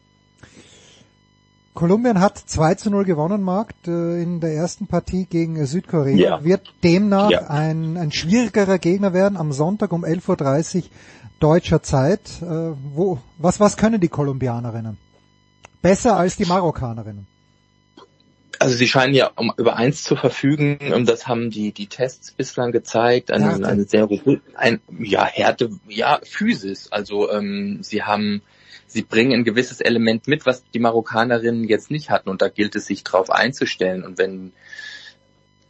Kolumbien 1.74 2.22
hat 2.22 2.38
2 2.38 2.76
zu 2.76 2.90
0 2.90 3.04
gewonnen, 3.04 3.44
Marc, 3.44 3.74
äh, 3.86 4.24
in 4.24 4.40
der 4.40 4.54
ersten 4.54 4.88
Partie 4.88 5.26
gegen 5.26 5.66
Südkorea. 5.66 6.16
Ja. 6.16 6.44
Wird 6.44 6.74
demnach 6.84 7.30
ja. 7.30 7.48
ein, 7.48 7.98
ein 7.98 8.14
schwierigerer 8.14 8.80
Gegner 8.80 9.14
werden 9.14 9.38
am 9.38 9.52
Sonntag 9.52 9.92
um 9.92 10.06
11.30 10.06 10.78
Uhr 10.78 10.84
deutscher 11.40 11.84
Zeit. 11.84 12.42
Äh, 12.42 12.72
wo, 12.94 13.20
was, 13.38 13.60
was 13.60 13.76
können 13.76 14.00
die 14.00 14.08
Kolumbianerinnen? 14.08 14.98
Besser 15.82 16.16
als 16.16 16.38
die 16.38 16.46
Marokkanerinnen? 16.46 17.28
Also 18.60 18.76
sie 18.76 18.88
scheinen 18.88 19.14
ja 19.14 19.32
um 19.36 19.54
über 19.58 19.76
eins 19.76 20.04
zu 20.04 20.16
verfügen, 20.16 20.78
ähm, 20.82 21.06
das 21.06 21.28
haben 21.28 21.50
die 21.50 21.72
die 21.72 21.88
Tests 21.88 22.32
bislang 22.32 22.72
gezeigt, 22.72 23.32
eine, 23.32 23.52
Härte. 23.52 23.68
eine 23.68 23.84
sehr 23.84 24.08
ein 24.56 24.82
ja 25.00 25.26
Härte, 25.26 25.70
ja 25.88 26.20
Physis. 26.24 26.92
Also 26.92 27.32
ähm, 27.32 27.80
sie 27.82 28.04
haben 28.04 28.42
sie 28.88 29.02
bringen 29.02 29.34
ein 29.34 29.44
gewisses 29.44 29.82
Element 29.82 30.28
mit, 30.28 30.46
was 30.46 30.64
die 30.74 30.80
Marokkanerinnen 30.80 31.66
jetzt 31.66 31.92
nicht 31.92 32.10
hatten 32.10 32.30
und 32.30 32.42
da 32.42 32.50
gilt 32.50 32.76
es 32.76 32.86
sich 32.86 33.04
darauf 33.04 33.30
einzustellen 33.30 34.04
und 34.04 34.18
wenn 34.18 34.54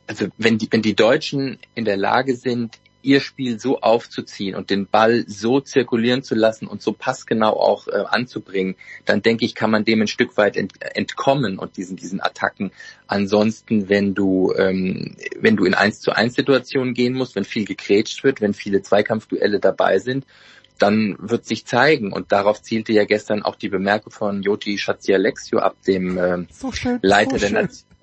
also 0.07 0.27
wenn 0.38 0.57
die 0.57 0.67
wenn 0.71 0.81
die 0.81 0.95
Deutschen 0.95 1.57
in 1.73 1.86
der 1.86 1.97
Lage 1.97 2.36
sind 2.36 2.79
ihr 3.05 3.19
Spiel 3.19 3.59
so 3.59 3.79
aufzuziehen 3.81 4.55
und 4.55 4.69
den 4.69 4.87
Ball 4.87 5.23
so 5.27 5.61
zirkulieren 5.61 6.23
zu 6.23 6.35
lassen 6.35 6.67
und 6.67 6.81
so 6.81 6.91
passgenau 6.91 7.53
auch 7.53 7.87
äh, 7.87 8.03
anzubringen, 8.07 8.75
dann 9.05 9.21
denke 9.21 9.45
ich, 9.45 9.55
kann 9.55 9.71
man 9.71 9.85
dem 9.85 10.01
ein 10.01 10.07
Stück 10.07 10.35
weit 10.37 10.57
ent 10.57 10.73
entkommen 10.95 11.59
und 11.59 11.77
diesen, 11.77 11.95
diesen 11.95 12.21
Attacken. 12.21 12.71
Ansonsten, 13.07 13.87
wenn 13.89 14.15
du, 14.15 14.53
ähm, 14.57 15.15
wenn 15.39 15.55
du 15.55 15.65
in 15.65 15.75
eins 15.75 15.99
zu 16.01 16.11
eins 16.11 16.33
Situationen 16.33 16.93
gehen 16.93 17.13
musst, 17.13 17.35
wenn 17.35 17.45
viel 17.45 17.65
gekrätscht 17.65 18.23
wird, 18.23 18.41
wenn 18.41 18.53
viele 18.53 18.81
Zweikampfduelle 18.81 19.59
dabei 19.59 19.99
sind, 19.99 20.25
dann 20.79 21.15
wird 21.19 21.45
sich 21.45 21.65
zeigen. 21.65 22.11
Und 22.11 22.31
darauf 22.31 22.61
zielte 22.61 22.91
ja 22.91 23.05
gestern 23.05 23.43
auch 23.43 23.55
die 23.55 23.69
Bemerkung 23.69 24.11
von 24.11 24.41
Joti 24.41 24.77
Schatzialexio 24.77 25.59
ab, 25.59 25.75
dem 25.87 26.17
äh, 26.17 26.45
so 26.51 26.71
schön, 26.71 26.99
Leiter 27.01 27.39
so 27.39 27.47
der 27.47 27.51
Nation 27.51 27.94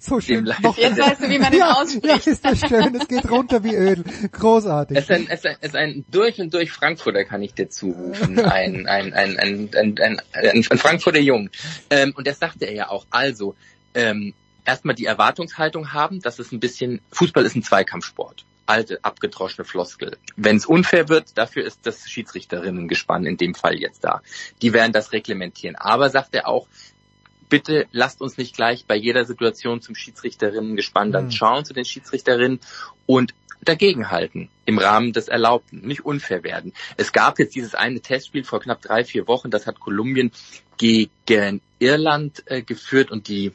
So 0.00 0.20
schön. 0.20 0.44
Noch, 0.62 0.76
Jetzt 0.76 0.98
weißt 0.98 1.22
du, 1.22 1.28
wie 1.28 1.38
man 1.38 1.52
ihn 1.52 1.58
ja, 1.58 1.72
ausspricht. 1.72 2.26
ja, 2.26 2.32
ist 2.32 2.44
das 2.44 2.60
schön. 2.60 2.94
Es 2.94 3.08
geht 3.08 3.28
runter 3.30 3.64
wie 3.64 3.74
Öl. 3.74 4.04
Großartig. 4.32 4.96
Es 4.96 5.04
ist 5.04 5.10
ein, 5.10 5.26
es 5.28 5.40
ist 5.40 5.46
ein, 5.46 5.56
es 5.60 5.68
ist 5.68 5.76
ein 5.76 6.04
durch 6.10 6.40
und 6.40 6.54
durch 6.54 6.70
Frankfurter, 6.70 7.24
kann 7.24 7.42
ich 7.42 7.54
dir 7.54 7.68
zurufen. 7.68 8.38
Ein, 8.38 8.86
ein, 8.86 9.12
ein, 9.12 9.38
ein, 9.38 9.70
ein, 9.74 9.98
ein, 9.98 9.98
ein, 9.98 10.20
ein 10.70 10.78
Frankfurter 10.78 11.20
Jung. 11.20 11.50
Ähm, 11.90 12.12
und 12.16 12.26
das 12.26 12.38
sagte 12.38 12.66
er 12.66 12.72
ja 12.74 12.88
auch. 12.90 13.06
Also, 13.10 13.54
ähm, 13.94 14.34
erstmal 14.64 14.94
die 14.94 15.06
Erwartungshaltung 15.06 15.92
haben, 15.92 16.20
dass 16.20 16.38
es 16.38 16.52
ein 16.52 16.60
bisschen, 16.60 17.00
Fußball 17.10 17.44
ist 17.44 17.56
ein 17.56 17.62
Zweikampfsport. 17.62 18.44
Alte, 18.66 19.02
abgedroschene 19.02 19.64
Floskel. 19.64 20.18
Wenn 20.36 20.56
es 20.56 20.66
unfair 20.66 21.08
wird, 21.08 21.38
dafür 21.38 21.64
ist 21.64 21.80
das 21.84 22.06
Schiedsrichterinnengespann 22.08 23.24
in 23.24 23.38
dem 23.38 23.54
Fall 23.54 23.78
jetzt 23.78 24.04
da. 24.04 24.20
Die 24.60 24.74
werden 24.74 24.92
das 24.92 25.12
reglementieren. 25.12 25.74
Aber 25.74 26.10
sagt 26.10 26.34
er 26.34 26.46
auch, 26.46 26.68
bitte 27.48 27.86
lasst 27.92 28.20
uns 28.20 28.36
nicht 28.36 28.54
gleich 28.54 28.84
bei 28.86 28.96
jeder 28.96 29.24
Situation 29.24 29.80
zum 29.80 29.94
Schiedsrichterinnengespann 29.94 31.12
dann 31.12 31.26
Mhm. 31.26 31.30
schauen, 31.32 31.64
zu 31.64 31.74
den 31.74 31.84
Schiedsrichterinnen 31.84 32.60
und 33.06 33.34
dagegenhalten 33.62 34.48
im 34.66 34.78
Rahmen 34.78 35.12
des 35.12 35.28
Erlaubten, 35.28 35.80
nicht 35.80 36.04
unfair 36.04 36.44
werden. 36.44 36.72
Es 36.96 37.12
gab 37.12 37.38
jetzt 37.38 37.54
dieses 37.54 37.74
eine 37.74 38.00
Testspiel 38.00 38.44
vor 38.44 38.60
knapp 38.60 38.80
drei, 38.82 39.04
vier 39.04 39.26
Wochen, 39.26 39.50
das 39.50 39.66
hat 39.66 39.80
Kolumbien 39.80 40.30
gegen 40.76 41.60
Irland 41.78 42.44
äh, 42.46 42.62
geführt 42.62 43.10
und 43.10 43.28
die, 43.28 43.52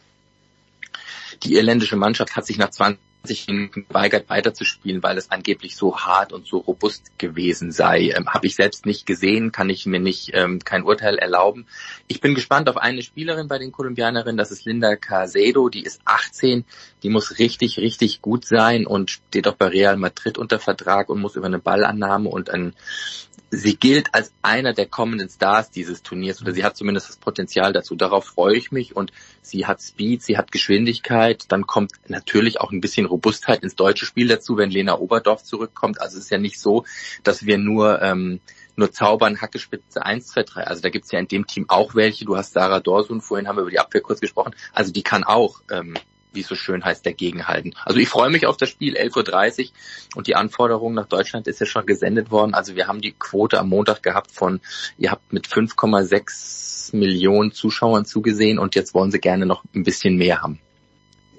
die 1.44 1.56
irländische 1.56 1.96
Mannschaft 1.96 2.36
hat 2.36 2.46
sich 2.46 2.58
nach 2.58 2.70
20 2.70 3.00
Minuten 3.26 3.86
geweigert 3.88 4.30
weiterzuspielen, 4.30 5.02
weil 5.02 5.18
es 5.18 5.32
angeblich 5.32 5.78
so 5.78 5.98
hart 5.98 6.34
und 6.34 6.46
so 6.46 6.58
robust 6.58 7.18
gewesen 7.18 7.72
sei. 7.72 8.10
Ähm, 8.10 8.28
Habe 8.28 8.48
ich 8.48 8.56
selbst 8.56 8.86
nicht 8.86 9.06
gesehen, 9.06 9.54
kann 9.54 9.70
ich 9.70 9.86
mir 9.86 10.02
nicht 10.02 10.32
ähm, 10.34 10.60
kein 10.60 10.84
Urteil 10.84 11.18
erlauben. 11.18 11.66
Ich 12.08 12.20
bin 12.20 12.36
gespannt 12.36 12.68
auf 12.68 12.76
eine 12.76 13.02
Spielerin 13.02 13.48
bei 13.48 13.60
den 13.60 13.72
Kolumbianerinnen, 13.72 14.36
das 14.36 14.52
ist 14.52 14.66
Linda 14.66 14.98
Casedo, 14.98 15.70
die 15.70 15.84
ist 15.84 16.02
18, 16.04 16.66
die 17.02 17.10
muss 17.10 17.40
richtig, 17.40 17.78
richtig 17.78 18.22
gut 18.22 18.46
sein 18.46 18.86
und 18.86 19.12
steht 19.12 19.48
auch 19.48 19.56
bei 19.56 19.68
Real 19.68 19.96
Madrid 19.96 20.38
unter 20.38 20.60
Vertrag 20.60 21.10
und 21.10 21.22
muss 21.22 21.38
über 21.38 21.48
eine 21.48 21.60
Ballannahme 21.60 22.28
und 22.30 22.50
ein 22.50 22.74
sie 23.56 23.76
gilt 23.76 24.14
als 24.14 24.34
einer 24.42 24.74
der 24.74 24.88
kommenden 24.88 25.30
Stars 25.30 25.70
dieses 25.70 26.02
Turniers 26.02 26.42
oder 26.42 26.54
sie 26.54 26.64
hat 26.64 26.76
zumindest 26.76 27.10
das 27.10 27.18
Potenzial 27.18 27.72
dazu. 27.72 27.96
Darauf 27.96 28.26
freue 28.26 28.56
ich 28.58 28.72
mich 28.72 28.96
und 28.96 29.12
sie 29.42 29.68
hat 29.68 29.82
Speed, 29.82 30.24
sie 30.24 30.38
hat 30.38 30.52
Geschwindigkeit. 30.52 31.46
Dann 31.50 31.68
kommt 31.68 31.92
natürlich 32.08 32.60
auch 32.60 32.72
ein 32.72 32.82
bisschen 32.82 33.06
Robustheit 33.06 33.64
ins 33.64 33.76
deutsche 33.76 34.06
Spiel 34.06 34.28
dazu, 34.28 34.58
wenn 34.58 34.72
Lena 34.72 34.98
Oberdorf 34.98 35.44
zurückkommt. 35.44 36.02
Also 36.02 36.18
es 36.18 36.26
ist 36.26 36.32
ja 36.32 36.40
nicht 36.40 36.60
so, 36.60 36.84
dass 37.24 37.46
wir 37.46 37.58
nur 37.60 38.02
ähm, 38.02 38.40
nur 38.76 38.92
zaubern, 38.92 39.40
Hackespitze 39.40 40.04
1, 40.04 40.28
2, 40.28 40.44
3. 40.44 40.64
Also 40.64 40.82
da 40.82 40.90
gibt's 40.90 41.12
ja 41.12 41.20
in 41.20 41.28
dem 41.28 41.46
Team 41.46 41.66
auch 41.68 41.94
welche. 41.94 42.26
Du 42.26 42.36
hast 42.36 42.54
Sarah 42.54 42.80
Dorsun, 42.80 43.22
vorhin 43.22 43.48
haben 43.48 43.58
wir 43.58 43.62
über 43.62 43.70
die 43.70 43.80
Abwehr 43.80 44.02
kurz 44.02 44.20
gesprochen. 44.20 44.56
Also 44.74 44.92
die 44.92 45.04
kann 45.04 45.24
auch 45.24 45.62
ähm, 45.70 45.94
wie 46.34 46.42
es 46.42 46.48
so 46.48 46.56
schön 46.56 46.84
heißt, 46.84 47.06
dagegenhalten. 47.06 47.76
Also 47.86 48.00
ich 48.00 48.10
freue 48.10 48.30
mich 48.30 48.46
auf 48.46 48.58
das 48.58 48.70
Spiel 48.70 48.96
11.30 48.96 49.66
Uhr 49.66 49.72
und 50.16 50.28
die 50.28 50.36
Anforderung 50.36 50.94
nach 50.94 51.08
Deutschland 51.08 51.48
ist 51.48 51.60
ja 51.60 51.66
schon 51.66 51.86
gesendet 51.86 52.32
worden. 52.32 52.54
Also 52.54 52.76
wir 52.76 52.88
haben 52.88 53.02
die 53.02 53.12
Quote 53.12 53.60
am 53.60 53.70
Montag 53.70 54.04
gehabt 54.04 54.32
von, 54.32 54.60
ihr 54.98 55.12
habt 55.12 55.34
mit 55.34 55.48
5,6 55.48 56.96
Millionen 56.96 57.52
Zuschauern 57.52 58.06
zugesehen 58.06 58.60
und 58.60 58.76
jetzt 58.76 58.94
wollen 58.94 59.12
sie 59.12 59.20
gerne 59.20 59.46
noch 59.46 59.64
ein 59.74 59.84
bisschen 59.84 60.18
mehr 60.18 60.42
haben. 60.42 60.60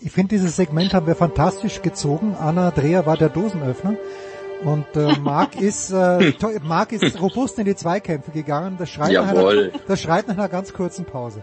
Ich 0.01 0.13
finde, 0.13 0.35
dieses 0.35 0.57
Segment 0.57 0.93
haben 0.93 1.07
wir 1.07 1.15
fantastisch 1.15 1.81
gezogen. 1.81 2.37
Anna 2.39 2.71
Dreher 2.71 3.07
war 3.07 3.17
der 3.17 3.31
Dosenöffner. 3.31 3.97
Und 4.63 4.87
äh, 4.97 5.19
Marc 5.21 5.61
ist 5.61 5.91
äh, 5.91 6.33
Marc 6.63 6.93
ist 6.93 7.21
robust 7.21 7.59
in 7.59 7.65
die 7.65 7.75
Zweikämpfe 7.75 8.31
gegangen. 8.31 8.77
Das 8.79 8.91
schreit, 8.91 9.13
nach 9.13 9.29
einer, 9.29 9.69
das 9.87 10.03
schreit 10.03 10.29
nach 10.29 10.37
einer 10.37 10.49
ganz 10.49 10.73
kurzen 10.73 11.05
Pause. 11.05 11.43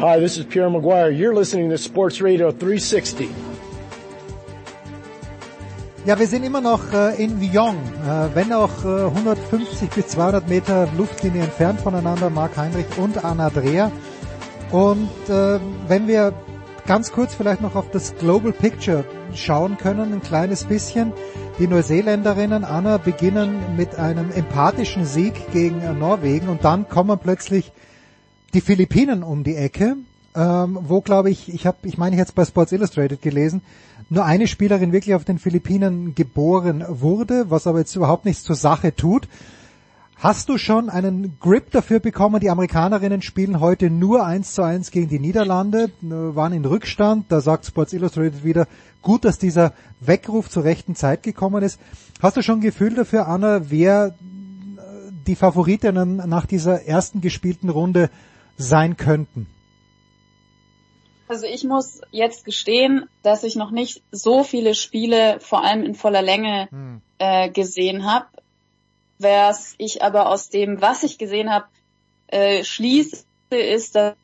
Hi, 0.00 0.18
this 0.18 0.38
is 0.38 0.46
Pierre 0.46 0.70
Maguire. 0.70 1.10
You're 1.10 1.34
listening 1.34 1.68
to 1.68 1.76
Sports 1.76 2.22
Radio 2.22 2.52
360. 2.52 3.28
Ja, 6.06 6.18
wir 6.18 6.26
sind 6.26 6.42
immer 6.42 6.62
noch 6.62 6.90
äh, 6.94 7.22
in 7.22 7.38
Lyon, 7.38 7.76
äh, 7.76 8.34
wenn 8.34 8.50
auch 8.54 8.82
äh, 8.82 9.04
150 9.08 9.90
bis 9.90 10.06
200 10.06 10.48
Meter 10.48 10.88
Luftlinie 10.96 11.42
entfernt 11.42 11.82
voneinander, 11.82 12.30
Marc 12.30 12.56
Heinrich 12.56 12.86
und 12.96 13.22
Anna 13.22 13.50
Dreher. 13.50 13.92
Und 14.70 15.10
äh, 15.28 15.60
wenn 15.86 16.08
wir 16.08 16.32
ganz 16.86 17.12
kurz 17.12 17.34
vielleicht 17.34 17.60
noch 17.60 17.74
auf 17.74 17.90
das 17.90 18.16
Global 18.16 18.52
Picture 18.52 19.04
schauen 19.34 19.76
können, 19.76 20.14
ein 20.14 20.22
kleines 20.22 20.64
bisschen. 20.64 21.12
Die 21.58 21.66
Neuseeländerinnen, 21.66 22.64
Anna, 22.64 22.96
beginnen 22.96 23.76
mit 23.76 23.96
einem 23.96 24.30
empathischen 24.32 25.04
Sieg 25.04 25.52
gegen 25.52 25.98
Norwegen 25.98 26.48
und 26.48 26.64
dann 26.64 26.88
kommen 26.88 27.18
plötzlich 27.18 27.70
die 28.54 28.60
Philippinen 28.60 29.22
um 29.22 29.44
die 29.44 29.56
Ecke, 29.56 29.96
ähm, 30.34 30.78
wo 30.82 31.00
glaube 31.00 31.30
ich, 31.30 31.52
ich 31.52 31.66
habe, 31.66 31.78
ich 31.82 31.98
meine, 31.98 32.16
jetzt 32.16 32.34
bei 32.34 32.44
Sports 32.44 32.72
Illustrated 32.72 33.22
gelesen, 33.22 33.62
nur 34.08 34.24
eine 34.24 34.46
Spielerin 34.46 34.92
wirklich 34.92 35.14
auf 35.14 35.24
den 35.24 35.38
Philippinen 35.38 36.14
geboren 36.14 36.84
wurde, 36.88 37.50
was 37.50 37.66
aber 37.66 37.78
jetzt 37.78 37.94
überhaupt 37.94 38.24
nichts 38.24 38.42
zur 38.42 38.56
Sache 38.56 38.94
tut. 38.94 39.28
Hast 40.16 40.50
du 40.50 40.58
schon 40.58 40.90
einen 40.90 41.38
Grip 41.40 41.70
dafür 41.70 41.98
bekommen? 41.98 42.40
Die 42.40 42.50
Amerikanerinnen 42.50 43.22
spielen 43.22 43.58
heute 43.58 43.88
nur 43.88 44.26
eins 44.26 44.52
zu 44.52 44.62
eins 44.62 44.90
gegen 44.90 45.08
die 45.08 45.18
Niederlande, 45.18 45.90
äh, 46.02 46.10
waren 46.10 46.52
in 46.52 46.64
Rückstand. 46.64 47.26
Da 47.30 47.40
sagt 47.40 47.64
Sports 47.64 47.94
Illustrated 47.94 48.44
wieder, 48.44 48.66
gut, 49.00 49.24
dass 49.24 49.38
dieser 49.38 49.72
Weckruf 50.00 50.50
zur 50.50 50.64
rechten 50.64 50.94
Zeit 50.94 51.22
gekommen 51.22 51.62
ist. 51.62 51.80
Hast 52.20 52.36
du 52.36 52.42
schon 52.42 52.58
ein 52.58 52.62
Gefühl 52.62 52.94
dafür, 52.94 53.28
Anna, 53.28 53.70
wer 53.70 54.08
äh, 54.08 54.12
die 55.26 55.36
Favoritinnen 55.36 56.16
nach 56.28 56.44
dieser 56.44 56.84
ersten 56.84 57.22
gespielten 57.22 57.70
Runde 57.70 58.10
sein 58.62 58.96
könnten? 58.96 59.46
Also 61.28 61.46
ich 61.46 61.62
muss 61.62 62.00
jetzt 62.10 62.44
gestehen, 62.44 63.08
dass 63.22 63.44
ich 63.44 63.54
noch 63.54 63.70
nicht 63.70 64.02
so 64.10 64.42
viele 64.42 64.74
Spiele, 64.74 65.38
vor 65.38 65.62
allem 65.62 65.84
in 65.84 65.94
voller 65.94 66.22
Länge, 66.22 66.68
Hm. 66.70 67.02
äh, 67.18 67.50
gesehen 67.50 68.04
habe. 68.04 68.26
Was 69.18 69.74
ich 69.78 70.02
aber 70.02 70.28
aus 70.28 70.48
dem, 70.48 70.80
was 70.80 71.02
ich 71.04 71.18
gesehen 71.18 71.50
habe, 71.50 71.66
äh, 72.28 72.64
schließe, 72.64 73.24
ist, 73.50 73.94
dass 73.94 74.14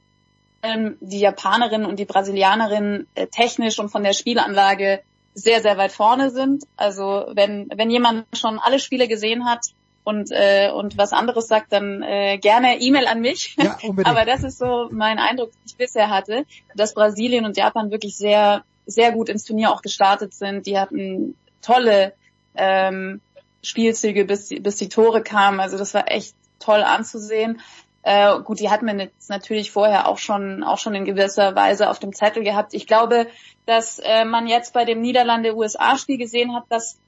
ähm, 0.63 0.97
die 1.01 1.21
Japanerinnen 1.21 1.87
und 1.87 1.99
die 1.99 2.05
Brasilianerinnen 2.07 3.07
äh, 3.15 3.27
technisch 3.29 3.79
und 3.79 3.91
von 3.91 4.03
der 4.03 4.13
Spielanlage 4.13 5.03
sehr, 5.35 5.61
sehr 5.61 5.77
weit 5.77 5.93
vorne 5.93 6.31
sind. 6.31 6.65
Also 6.77 7.27
wenn, 7.35 7.69
wenn 7.77 7.91
jemand 7.91 8.27
schon 8.37 8.59
alle 8.59 8.79
Spiele 8.79 9.07
gesehen 9.07 9.45
hat 9.45 9.67
und, 10.07 10.31
äh, 10.31 10.71
und 10.71 10.97
was 10.97 11.13
anderes 11.13 11.49
sagt, 11.49 11.73
dann 11.73 12.01
äh, 12.03 12.39
gerne 12.39 12.81
E-Mail 12.81 13.09
an 13.09 13.21
mich. 13.21 13.57
Ja, 13.59 13.77
unbedingt. 13.83 14.07
Aber 14.07 14.25
das 14.25 14.45
ist 14.45 14.59
so 14.59 14.89
mein 14.93 15.19
Eindruck, 15.19 15.51
den 15.51 15.61
ich 15.67 15.77
bisher 15.77 16.11
hatte, 16.11 16.45
dass 16.77 16.95
Brasilien 16.95 17.45
und 17.45 17.57
Japan 17.57 17.91
wirklich 17.91 18.17
sehr, 18.17 18.63
sehr 18.87 19.11
gut 19.11 19.29
ins 19.29 19.43
Turnier 19.45 19.73
auch 19.73 19.83
gestartet 19.83 20.33
sind. 20.33 20.67
Die 20.67 20.79
hatten 20.79 21.35
tolle 21.61 22.13
ähm, 22.55 23.21
Spielzüge, 23.63 24.25
bis, 24.25 24.47
die- 24.47 24.61
bis 24.61 24.77
die 24.77 24.89
Tore 24.89 25.23
kamen. 25.23 25.59
Also 25.59 25.77
das 25.77 25.93
war 25.93 26.09
echt 26.09 26.37
toll 26.61 26.85
anzusehen. 26.85 27.61
Äh, 28.03 28.39
gut, 28.45 28.61
die 28.61 28.71
hat 28.71 28.83
man 28.83 29.01
jetzt 29.01 29.29
natürlich 29.29 29.73
vorher 29.73 30.07
auch 30.07 30.19
schon, 30.19 30.63
auch 30.63 30.79
schon 30.79 30.95
in 30.95 31.05
gewisser 31.05 31.57
Weise 31.57 31.91
auf 31.91 31.99
dem 31.99 32.13
Zettel 32.13 32.45
gehabt. 32.45 32.75
Ich 32.75 32.87
glaube, 32.87 33.27
dass 33.67 33.99
äh, 33.99 34.25
man 34.25 34.47
jetzt 34.47 34.73
bei 34.73 34.85
dem 34.85 35.01
Niederlande-USA-Spiel 35.01 36.17
gesehen 36.17 36.55
hat, 36.55 36.63
dass 36.69 37.01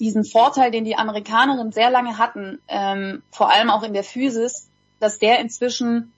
diesen 0.00 0.24
Vorteil, 0.24 0.70
den 0.70 0.84
die 0.84 0.96
Amerikanerinnen 0.96 1.72
sehr 1.72 1.90
lange 1.90 2.18
hatten, 2.18 2.60
ähm, 2.68 3.22
vor 3.30 3.50
allem 3.50 3.70
auch 3.70 3.82
in 3.82 3.92
der 3.92 4.04
Physis, 4.04 4.68
dass 5.00 5.18
der 5.18 5.40
inzwischen 5.40 6.12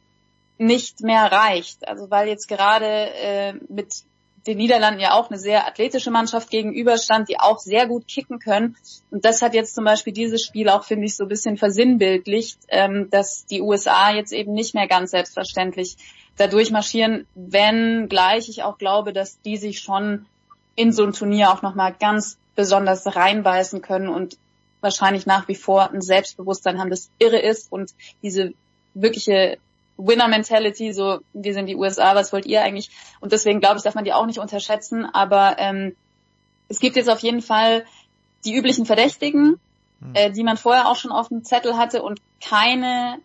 nicht 0.59 1.01
mehr 1.03 1.31
reicht. 1.31 1.87
Also 1.87 2.11
weil 2.11 2.29
jetzt 2.29 2.49
gerade 2.49 2.87
äh, 2.87 3.55
mit 3.69 4.05
den 4.47 4.59
Niederlanden 4.59 5.01
ja 5.01 5.13
auch 5.13 5.29
eine 5.29 5.39
sehr 5.39 5.67
athletische 5.67 6.11
Mannschaft 6.11 6.51
gegenüberstand, 6.51 7.29
die 7.29 7.41
auch 7.41 7.59
sehr 7.59 7.87
gut 7.87 8.07
kicken 8.07 8.39
können. 8.39 8.77
Und 9.11 9.25
das 9.25 9.43
hat 9.43 9.55
jetzt 9.55 9.75
zum 9.75 9.85
Beispiel 9.85 10.13
dieses 10.13 10.43
Spiel 10.43 10.69
auch, 10.69 10.85
finde 10.85 11.07
ich, 11.07 11.17
so 11.17 11.25
ein 11.25 11.29
bisschen 11.29 11.57
versinnbildlicht, 11.57 12.61
ähm, 12.69 13.09
dass 13.11 13.45
die 13.47 13.61
USA 13.61 14.13
jetzt 14.13 14.33
eben 14.33 14.53
nicht 14.53 14.75
mehr 14.75 14.87
ganz 14.87 15.11
selbstverständlich 15.11 15.97
dadurch 16.37 16.71
marschieren, 16.71 17.27
wenn 17.35 18.09
gleich 18.09 18.49
ich 18.49 18.63
auch 18.63 18.79
glaube, 18.79 19.13
dass 19.13 19.41
die 19.41 19.57
sich 19.57 19.81
schon 19.81 20.27
in 20.77 20.93
so 20.93 21.05
ein 21.05 21.13
Turnier 21.13 21.51
auch 21.51 21.63
nochmal 21.63 21.95
ganz 21.99 22.39
besonders 22.57 23.15
reinbeißen 23.15 23.83
können 23.83 24.09
und 24.09 24.37
wahrscheinlich 24.81 25.27
nach 25.27 25.49
wie 25.49 25.55
vor 25.55 25.91
ein 25.91 26.01
Selbstbewusstsein 26.01 26.79
haben, 26.79 26.91
das 26.91 27.11
irre 27.19 27.39
ist 27.39 27.71
und 27.71 27.95
diese 28.23 28.53
wirkliche 28.95 29.59
Winner-Mentality, 29.99 30.93
so 30.93 31.21
wir 31.33 31.55
sind 31.55 31.67
die 31.67 31.77
USA, 31.77 32.15
was 32.15 32.33
wollt 32.33 32.47
ihr 32.47 32.63
eigentlich? 32.63 32.91
Und 33.21 33.33
deswegen 33.33 33.61
glaube 33.61 33.77
ich, 33.79 33.83
darf 33.83 33.95
man 33.95 34.05
die 34.05 34.13
auch 34.13 34.27
nicht 34.27 34.39
unterschätzen. 34.39 35.07
Aber 35.07 35.57
ähm, 35.59 35.97
es 36.69 36.81
gibt 36.81 36.97
jetzt 36.97 37.09
auf 37.09 37.21
jeden 37.21 37.43
Fall 37.43 37.85
die 38.45 38.55
üblichen 38.55 38.87
Verdächtigen, 38.87 39.59
äh, 40.15 40.31
die 40.31 40.43
man 40.43 40.57
vorher 40.57 40.89
auch 40.89 40.97
schon 40.97 41.13
auf 41.13 41.29
dem 41.29 41.45
Zettel 41.45 41.77
hatte 41.77 42.03
und 42.03 42.21
keine 42.45 43.19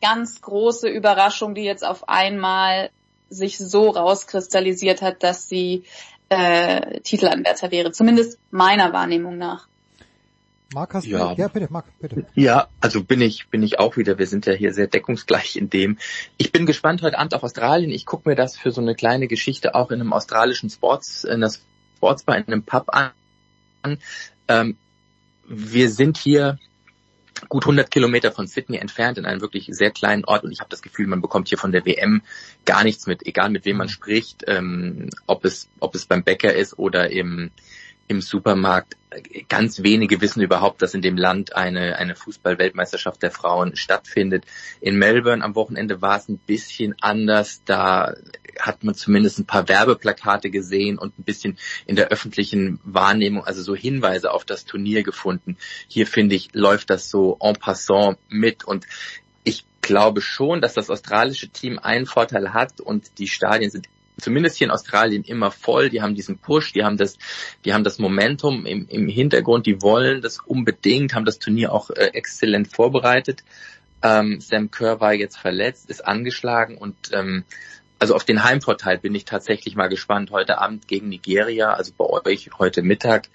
ganz 0.00 0.40
große 0.40 0.88
Überraschung, 0.88 1.54
die 1.54 1.62
jetzt 1.62 1.84
auf 1.84 2.08
einmal 2.08 2.90
sich 3.30 3.58
so 3.58 3.90
rauskristallisiert 3.90 5.02
hat, 5.02 5.22
dass 5.22 5.48
sie 5.48 5.84
äh, 6.28 7.00
Titelanwärter 7.00 7.70
wäre. 7.70 7.92
Zumindest 7.92 8.38
meiner 8.50 8.92
Wahrnehmung 8.92 9.38
nach. 9.38 9.68
Marc, 10.74 10.92
hast 10.94 11.06
Ja. 11.06 11.34
du? 11.34 11.40
Ja, 11.40 11.48
bitte, 11.48 11.68
Marc, 11.70 11.86
bitte. 11.98 12.26
Ja, 12.34 12.68
also 12.80 13.02
bin 13.02 13.22
ich, 13.22 13.48
bin 13.48 13.62
ich 13.62 13.78
auch 13.78 13.96
wieder. 13.96 14.18
Wir 14.18 14.26
sind 14.26 14.44
ja 14.44 14.52
hier 14.52 14.74
sehr 14.74 14.86
deckungsgleich 14.86 15.56
in 15.56 15.70
dem. 15.70 15.98
Ich 16.36 16.52
bin 16.52 16.66
gespannt 16.66 17.00
heute 17.00 17.18
Abend 17.18 17.34
auf 17.34 17.42
Australien. 17.42 17.90
Ich 17.90 18.04
gucke 18.04 18.28
mir 18.28 18.36
das 18.36 18.56
für 18.58 18.70
so 18.70 18.82
eine 18.82 18.94
kleine 18.94 19.28
Geschichte 19.28 19.74
auch 19.74 19.90
in 19.90 20.00
einem 20.00 20.12
australischen 20.12 20.68
Sports, 20.68 21.24
in 21.24 21.40
der 21.40 21.50
Sportsbar, 21.96 22.36
in 22.36 22.46
einem 22.46 22.62
Pub 22.64 22.90
an. 22.92 23.98
Ähm, 24.46 24.76
wir 25.46 25.88
sind 25.90 26.18
hier 26.18 26.58
gut 27.48 27.64
100 27.64 27.90
Kilometer 27.90 28.32
von 28.32 28.46
Sydney 28.46 28.78
entfernt 28.78 29.18
in 29.18 29.26
einem 29.26 29.40
wirklich 29.40 29.68
sehr 29.70 29.90
kleinen 29.90 30.24
Ort. 30.24 30.44
Und 30.44 30.52
ich 30.52 30.60
habe 30.60 30.70
das 30.70 30.82
Gefühl, 30.82 31.06
man 31.06 31.20
bekommt 31.20 31.48
hier 31.48 31.58
von 31.58 31.72
der 31.72 31.84
WM 31.84 32.22
gar 32.64 32.84
nichts 32.84 33.06
mit, 33.06 33.26
egal 33.26 33.50
mit 33.50 33.64
wem 33.64 33.76
man 33.76 33.88
spricht, 33.88 34.44
ähm, 34.46 35.10
ob 35.26 35.44
es 35.44 35.68
ob 35.80 35.94
es 35.94 36.06
beim 36.06 36.24
Bäcker 36.24 36.54
ist 36.54 36.78
oder 36.78 37.10
im 37.10 37.50
im 38.08 38.20
Supermarkt. 38.20 38.96
Ganz 39.48 39.82
wenige 39.82 40.20
wissen 40.20 40.42
überhaupt, 40.42 40.82
dass 40.82 40.94
in 40.94 41.02
dem 41.02 41.16
Land 41.16 41.54
eine, 41.54 41.96
eine 41.96 42.14
Fußball-Weltmeisterschaft 42.14 43.22
der 43.22 43.30
Frauen 43.30 43.76
stattfindet. 43.76 44.44
In 44.80 44.98
Melbourne 44.98 45.44
am 45.44 45.54
Wochenende 45.54 46.02
war 46.02 46.16
es 46.16 46.28
ein 46.28 46.38
bisschen 46.38 46.94
anders. 47.00 47.62
Da 47.64 48.14
hat 48.58 48.84
man 48.84 48.94
zumindest 48.94 49.38
ein 49.38 49.46
paar 49.46 49.68
Werbeplakate 49.68 50.50
gesehen 50.50 50.98
und 50.98 51.18
ein 51.18 51.24
bisschen 51.24 51.58
in 51.86 51.96
der 51.96 52.08
öffentlichen 52.08 52.80
Wahrnehmung, 52.82 53.44
also 53.44 53.62
so 53.62 53.74
Hinweise 53.74 54.32
auf 54.32 54.44
das 54.44 54.64
Turnier 54.64 55.02
gefunden. 55.02 55.56
Hier 55.86 56.06
finde 56.06 56.34
ich, 56.34 56.50
läuft 56.54 56.90
das 56.90 57.08
so 57.08 57.36
en 57.40 57.56
passant 57.56 58.18
mit 58.28 58.64
und 58.64 58.86
ich 59.44 59.64
glaube 59.80 60.20
schon, 60.20 60.60
dass 60.60 60.74
das 60.74 60.90
australische 60.90 61.48
Team 61.48 61.78
einen 61.78 62.06
Vorteil 62.06 62.52
hat 62.52 62.80
und 62.80 63.18
die 63.18 63.28
Stadien 63.28 63.70
sind 63.70 63.88
zumindest 64.20 64.56
hier 64.58 64.66
in 64.66 64.70
Australien 64.70 65.24
immer 65.24 65.50
voll. 65.50 65.90
Die 65.90 66.02
haben 66.02 66.14
diesen 66.14 66.38
Push, 66.38 66.72
die 66.72 66.84
haben 66.84 66.96
das, 66.96 67.18
die 67.64 67.72
haben 67.72 67.84
das 67.84 67.98
Momentum 67.98 68.66
im, 68.66 68.86
im 68.88 69.08
Hintergrund, 69.08 69.66
die 69.66 69.82
wollen 69.82 70.22
das 70.22 70.38
unbedingt, 70.44 71.14
haben 71.14 71.24
das 71.24 71.38
Turnier 71.38 71.72
auch 71.72 71.90
äh, 71.90 72.10
exzellent 72.12 72.68
vorbereitet. 72.68 73.44
Ähm, 74.02 74.40
Sam 74.40 74.70
Kerr 74.70 75.00
war 75.00 75.12
jetzt 75.12 75.38
verletzt, 75.38 75.90
ist 75.90 76.06
angeschlagen 76.06 76.78
und 76.78 76.96
ähm, 77.12 77.44
also 77.98 78.14
auf 78.14 78.24
den 78.24 78.44
Heimvorteil 78.44 78.98
bin 78.98 79.14
ich 79.14 79.24
tatsächlich 79.24 79.74
mal 79.74 79.88
gespannt. 79.88 80.30
Heute 80.30 80.58
Abend 80.58 80.86
gegen 80.86 81.08
Nigeria, 81.08 81.72
also 81.72 81.92
bei 81.96 82.04
euch 82.04 82.50
heute 82.58 82.82
Mittag. 82.82 83.28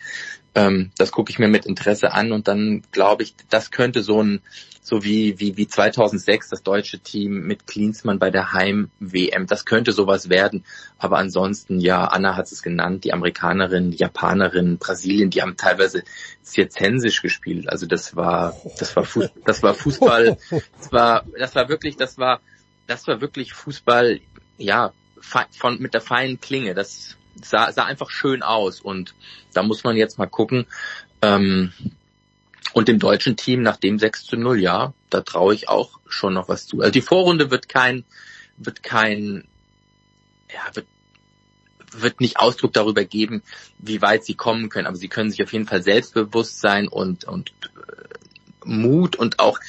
Ähm, 0.55 0.91
das 0.97 1.11
gucke 1.11 1.31
ich 1.31 1.39
mir 1.39 1.47
mit 1.47 1.65
Interesse 1.65 2.13
an 2.13 2.31
und 2.31 2.47
dann 2.47 2.83
glaube 2.91 3.23
ich, 3.23 3.35
das 3.49 3.71
könnte 3.71 4.03
so 4.03 4.21
ein 4.21 4.41
so 4.83 5.03
wie, 5.03 5.39
wie, 5.39 5.55
wie 5.55 5.67
2006 5.67 6.49
das 6.49 6.61
deutsche 6.61 6.99
Team 6.99 7.47
mit 7.47 7.67
Klinsmann 7.67 8.19
bei 8.19 8.29
der 8.29 8.51
Heim-WM. 8.51 9.47
Das 9.47 9.65
könnte 9.65 9.93
sowas 9.93 10.29
werden. 10.29 10.65
Aber 10.97 11.17
ansonsten, 11.17 11.79
ja, 11.79 12.03
Anna 12.03 12.35
hat 12.35 12.51
es 12.51 12.61
genannt, 12.61 13.05
die 13.05 13.13
Amerikanerin, 13.13 13.91
die 13.91 13.97
Japanerin, 13.97 14.77
Brasilien, 14.77 15.29
die 15.29 15.41
haben 15.41 15.55
teilweise 15.55 16.03
zirzensisch 16.41 17.21
gespielt. 17.21 17.69
Also 17.69 17.85
das 17.85 18.17
war, 18.17 18.57
das 18.77 18.93
war, 18.97 19.05
Fuß, 19.05 19.29
das 19.45 19.63
war 19.63 19.73
Fußball, 19.73 20.37
das 20.77 20.91
war, 20.91 21.25
das 21.39 21.55
war 21.55 21.69
wirklich, 21.69 21.95
das 21.95 22.17
war, 22.17 22.41
das 22.85 23.07
war 23.07 23.21
wirklich 23.21 23.53
Fußball, 23.53 24.19
ja, 24.57 24.91
von, 25.21 25.79
mit 25.79 25.93
der 25.93 26.01
feinen 26.01 26.41
Klinge. 26.41 26.73
Das 26.73 27.15
sah, 27.41 27.71
sah 27.71 27.85
einfach 27.85 28.09
schön 28.09 28.43
aus. 28.43 28.81
Und 28.81 29.13
da 29.53 29.63
muss 29.63 29.83
man 29.83 29.95
jetzt 29.95 30.17
mal 30.17 30.27
gucken, 30.27 30.65
ähm, 31.21 31.71
und 32.73 32.87
dem 32.87 32.99
deutschen 32.99 33.35
Team 33.35 33.61
nach 33.61 33.77
dem 33.77 33.99
6 33.99 34.25
zu 34.25 34.35
0, 34.35 34.59
ja, 34.59 34.93
da 35.09 35.21
traue 35.21 35.53
ich 35.53 35.69
auch 35.69 35.99
schon 36.07 36.33
noch 36.33 36.49
was 36.49 36.65
zu. 36.65 36.79
Also 36.79 36.91
die 36.91 37.01
Vorrunde 37.01 37.51
wird 37.51 37.69
kein, 37.69 38.03
wird 38.57 38.81
kein, 38.81 39.47
ja, 40.51 40.75
wird, 40.75 40.87
wird 41.91 42.19
nicht 42.19 42.37
Ausdruck 42.37 42.73
darüber 42.73 43.05
geben, 43.05 43.43
wie 43.77 44.01
weit 44.01 44.25
sie 44.25 44.33
kommen 44.33 44.69
können, 44.69 44.87
aber 44.87 44.97
sie 44.97 45.07
können 45.07 45.29
sich 45.29 45.43
auf 45.43 45.53
jeden 45.53 45.67
Fall 45.67 45.83
selbstbewusst 45.83 46.59
sein 46.59 46.87
und, 46.87 47.25
und 47.25 47.51
äh, 47.75 48.65
Mut 48.65 49.15
und 49.15 49.39
auch 49.39 49.59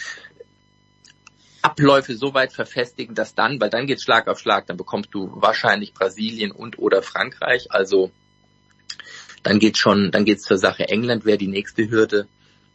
Abläufe 1.65 2.15
so 2.15 2.35
weit 2.35 2.53
verfestigen, 2.53 3.15
dass 3.15 3.35
dann, 3.35 3.59
weil 3.59 3.71
dann 3.71 3.87
geht's 3.87 4.03
Schlag 4.03 4.29
auf 4.29 4.39
Schlag, 4.39 4.67
dann 4.67 4.77
bekommst 4.77 5.09
du 5.13 5.31
wahrscheinlich 5.35 5.95
Brasilien 5.95 6.53
und 6.53 6.79
oder 6.79 7.03
Frankreich, 7.03 7.69
also 7.71 8.11
dann 9.43 9.59
geht's 9.59 9.79
schon, 9.79 10.11
dann 10.11 10.27
geht's 10.27 10.43
zur 10.43 10.59
Sache. 10.59 10.89
England 10.89 11.25
wäre 11.25 11.39
die 11.39 11.49
nächste 11.49 11.89
Hürde. 11.89 12.27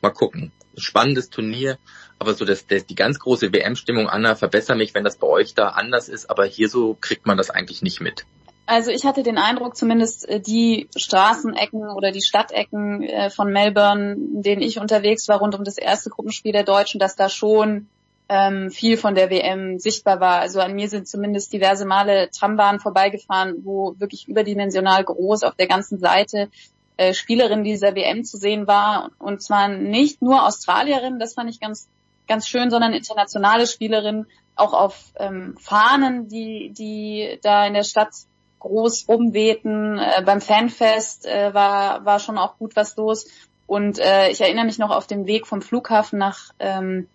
Mal 0.02 0.12
gucken. 0.12 0.52
Spannendes 0.76 1.30
Turnier, 1.30 1.78
aber 2.20 2.34
so 2.34 2.46
das, 2.46 2.66
das, 2.66 2.86
die 2.86 2.96
ganz 2.96 3.20
große 3.20 3.54
WM-Stimmung, 3.54 4.08
Anna, 4.08 4.36
verbessere 4.36 4.78
mich, 4.78 4.94
wenn 4.96 5.04
das 5.04 5.18
bei 5.18 5.28
euch 5.28 5.54
da 5.54 5.70
anders 5.70 6.10
ist, 6.10 6.30
aber 6.30 6.46
hier 6.46 6.70
so 6.70 6.98
kriegt 7.00 7.28
man 7.28 7.38
das 7.38 7.50
eigentlich 7.50 7.82
nicht 7.82 8.02
mit. 8.02 8.26
Also 8.66 8.92
ich 8.92 9.06
hatte 9.06 9.24
den 9.24 9.38
Eindruck, 9.38 9.76
zumindest 9.76 10.28
äh, 10.30 10.40
die 10.40 10.90
Straßenecken 10.96 11.90
oder 11.90 12.12
die 12.12 12.22
Stadtecken 12.22 13.04
äh, 13.04 13.30
von 13.30 13.52
Melbourne, 13.52 14.14
in 14.14 14.42
denen 14.42 14.62
ich 14.62 14.80
unterwegs 14.80 15.28
war, 15.28 15.40
rund 15.40 15.56
um 15.56 15.64
das 15.64 15.78
erste 15.78 16.10
Gruppenspiel 16.10 16.54
der 16.54 16.64
Deutschen, 16.64 17.00
dass 17.00 17.16
da 17.16 17.30
schon 17.30 17.88
ähm, 18.30 18.69
viel 18.69 18.95
von 18.95 19.15
der 19.15 19.32
WM 19.32 19.80
sichtbar 19.80 20.19
war. 20.19 20.39
Also 20.39 20.61
an 20.61 20.75
mir 20.75 20.88
sind 20.88 21.07
zumindest 21.07 21.51
diverse 21.51 21.86
Male 21.86 22.30
Trambahnen 22.30 22.80
vorbeigefahren, 22.80 23.65
wo 23.65 23.95
wirklich 23.97 24.27
überdimensional 24.27 25.03
groß 25.03 25.43
auf 25.43 25.55
der 25.55 25.67
ganzen 25.67 25.97
Seite 25.97 26.49
äh, 26.97 27.13
Spielerin 27.13 27.63
dieser 27.63 27.95
WM 27.95 28.23
zu 28.23 28.38
sehen 28.38 28.67
war. 28.67 29.09
Und 29.17 29.41
zwar 29.41 29.67
nicht 29.67 30.21
nur 30.21 30.45
Australierin, 30.45 31.17
das 31.17 31.34
fand 31.34 31.49
ich 31.49 31.59
ganz, 31.59 31.89
ganz 32.27 32.47
schön, 32.47 32.69
sondern 32.69 32.93
internationale 32.93 33.65
Spielerin, 33.65 34.27
auch 34.55 34.73
auf 34.73 35.05
ähm, 35.15 35.55
Fahnen, 35.57 36.27
die, 36.27 36.71
die 36.71 37.39
da 37.41 37.65
in 37.65 37.73
der 37.73 37.84
Stadt 37.84 38.13
groß 38.59 39.07
rumwehten. 39.07 39.97
Äh, 39.97 40.21
beim 40.23 40.41
Fanfest 40.41 41.25
äh, 41.25 41.53
war, 41.53 42.05
war 42.05 42.19
schon 42.19 42.38
auch 42.38 42.57
gut 42.57 42.75
was 42.75 42.95
los. 42.95 43.27
Und 43.65 43.97
äh, 43.99 44.30
ich 44.30 44.41
erinnere 44.41 44.65
mich 44.65 44.77
noch 44.77 44.91
auf 44.91 45.07
dem 45.07 45.25
Weg 45.25 45.47
vom 45.47 45.61
Flughafen 45.61 46.19
nach, 46.19 46.51
ähm, 46.59 47.07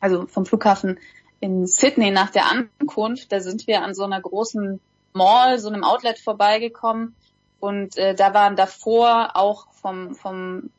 also 0.00 0.26
vom 0.26 0.46
Flughafen 0.46 0.98
in 1.40 1.66
Sydney 1.66 2.10
nach 2.10 2.30
der 2.30 2.46
Ankunft, 2.46 3.32
da 3.32 3.40
sind 3.40 3.66
wir 3.66 3.82
an 3.82 3.94
so 3.94 4.04
einer 4.04 4.20
großen 4.20 4.80
Mall, 5.12 5.58
so 5.58 5.68
einem 5.68 5.84
Outlet 5.84 6.18
vorbeigekommen 6.18 7.14
und 7.60 7.96
äh, 7.96 8.14
da 8.14 8.34
waren 8.34 8.56
davor 8.56 9.30
auch 9.34 9.66
vom, 9.72 10.14
vom 10.14 10.70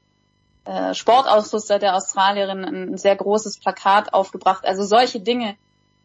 äh, 0.65 0.93
Sportausrüster 0.93 1.79
der 1.79 1.95
Australierin 1.95 2.63
ein 2.63 2.97
sehr 2.97 3.15
großes 3.15 3.59
Plakat 3.59 4.13
aufgebracht. 4.13 4.65
Also 4.65 4.83
solche 4.83 5.19
Dinge 5.19 5.55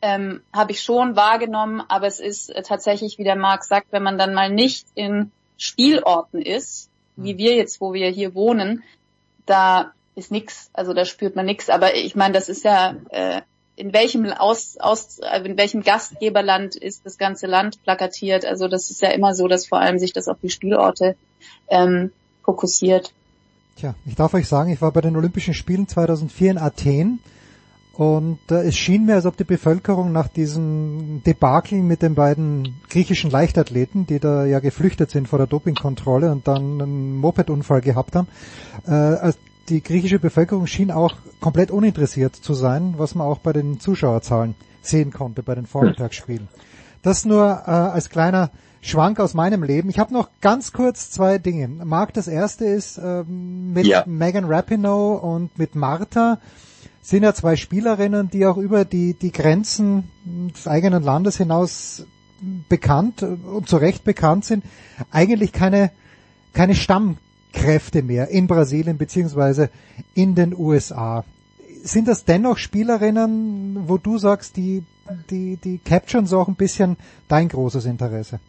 ähm, 0.02 0.42
habe 0.52 0.72
ich 0.72 0.82
schon 0.82 1.16
wahrgenommen, 1.16 1.82
aber 1.88 2.06
es 2.06 2.20
ist 2.20 2.50
äh, 2.50 2.62
tatsächlich, 2.62 3.18
wie 3.18 3.24
der 3.24 3.36
Marc 3.36 3.64
sagt, 3.64 3.88
wenn 3.90 4.02
man 4.02 4.18
dann 4.18 4.34
mal 4.34 4.50
nicht 4.50 4.86
in 4.94 5.32
Spielorten 5.58 6.40
ist, 6.40 6.90
wie 7.16 7.38
wir 7.38 7.54
jetzt, 7.54 7.80
wo 7.80 7.92
wir 7.92 8.10
hier 8.10 8.34
wohnen, 8.34 8.82
da 9.46 9.92
ist 10.16 10.32
nix, 10.32 10.70
also 10.72 10.92
da 10.94 11.04
spürt 11.04 11.36
man 11.36 11.46
nix. 11.46 11.70
Aber 11.70 11.94
ich 11.94 12.16
meine, 12.16 12.34
das 12.34 12.48
ist 12.48 12.64
ja 12.64 12.96
äh, 13.10 13.42
in 13.76 13.92
welchem 13.92 14.26
aus, 14.32 14.76
aus 14.78 15.20
in 15.44 15.56
welchem 15.56 15.82
Gastgeberland 15.82 16.74
ist 16.74 17.04
das 17.04 17.18
ganze 17.18 17.46
Land 17.46 17.82
plakatiert. 17.84 18.44
Also 18.44 18.66
das 18.66 18.90
ist 18.90 19.02
ja 19.02 19.10
immer 19.10 19.34
so, 19.34 19.46
dass 19.46 19.66
vor 19.66 19.78
allem 19.78 19.98
sich 19.98 20.12
das 20.12 20.26
auf 20.26 20.38
die 20.42 20.50
Spielorte 20.50 21.16
ähm, 21.68 22.10
fokussiert. 22.42 23.12
Tja, 23.76 23.94
ich 24.06 24.14
darf 24.14 24.32
euch 24.32 24.48
sagen, 24.48 24.72
ich 24.72 24.80
war 24.80 24.90
bei 24.90 25.02
den 25.02 25.16
Olympischen 25.16 25.52
Spielen 25.52 25.86
2004 25.86 26.52
in 26.52 26.58
Athen 26.58 27.20
und 27.92 28.38
äh, 28.50 28.62
es 28.62 28.76
schien 28.76 29.04
mir, 29.04 29.14
als 29.14 29.26
ob 29.26 29.36
die 29.36 29.44
Bevölkerung 29.44 30.12
nach 30.12 30.28
diesem 30.28 31.22
Debakel 31.26 31.82
mit 31.82 32.00
den 32.00 32.14
beiden 32.14 32.76
griechischen 32.88 33.30
Leichtathleten, 33.30 34.06
die 34.06 34.18
da 34.18 34.46
ja 34.46 34.60
geflüchtet 34.60 35.10
sind 35.10 35.28
vor 35.28 35.38
der 35.38 35.46
Dopingkontrolle 35.46 36.30
und 36.30 36.48
dann 36.48 36.80
einen 36.80 37.16
Mopedunfall 37.16 37.82
gehabt 37.82 38.14
haben, 38.16 38.28
äh, 38.86 38.90
als 38.90 39.38
die 39.68 39.82
griechische 39.82 40.18
Bevölkerung 40.18 40.66
schien 40.66 40.90
auch 40.90 41.16
komplett 41.40 41.70
uninteressiert 41.70 42.36
zu 42.36 42.54
sein, 42.54 42.94
was 42.96 43.14
man 43.14 43.26
auch 43.26 43.38
bei 43.38 43.52
den 43.52 43.80
Zuschauerzahlen 43.80 44.54
sehen 44.82 45.12
konnte 45.12 45.42
bei 45.42 45.54
den 45.54 45.66
Vormittagsspielen. 45.66 46.48
Das 47.02 47.24
nur 47.24 47.44
äh, 47.44 47.70
als 47.70 48.08
kleiner 48.10 48.50
Schwank 48.80 49.18
aus 49.18 49.34
meinem 49.34 49.62
Leben. 49.62 49.88
Ich 49.90 49.98
habe 49.98 50.14
noch 50.14 50.28
ganz 50.40 50.72
kurz 50.72 51.10
zwei 51.10 51.38
Dinge. 51.38 51.68
Marc, 51.68 52.14
das 52.14 52.28
erste 52.28 52.64
ist 52.64 52.98
ähm, 52.98 53.72
mit 53.72 53.86
Ja. 53.86 54.04
Megan 54.06 54.44
Rapinoe 54.44 55.18
und 55.18 55.58
mit 55.58 55.74
Martha 55.74 56.38
sind 57.02 57.22
ja 57.22 57.34
zwei 57.34 57.56
Spielerinnen, 57.56 58.30
die 58.30 58.46
auch 58.46 58.56
über 58.56 58.84
die, 58.84 59.14
die 59.14 59.32
Grenzen 59.32 60.10
des 60.24 60.66
eigenen 60.66 61.02
Landes 61.02 61.36
hinaus 61.36 62.04
bekannt 62.68 63.22
und 63.22 63.68
zu 63.68 63.76
Recht 63.76 64.04
bekannt 64.04 64.44
sind, 64.44 64.64
eigentlich 65.10 65.52
keine, 65.52 65.90
keine 66.52 66.74
Stammkräfte 67.56 68.02
mehr 68.02 68.28
in 68.28 68.46
Brasilien 68.46 68.98
beziehungsweise 68.98 69.70
in 70.14 70.34
den 70.34 70.54
USA. 70.56 71.24
Sind 71.82 72.08
das 72.08 72.24
dennoch 72.24 72.58
Spielerinnen, 72.58 73.88
wo 73.88 73.96
du 73.98 74.18
sagst, 74.18 74.56
die, 74.56 74.82
die, 75.30 75.56
die 75.56 75.78
capturen 75.78 76.26
so 76.26 76.38
auch 76.40 76.48
ein 76.48 76.56
bisschen 76.56 76.96
dein 77.28 77.48
großes 77.48 77.84
Interesse? 77.86 78.40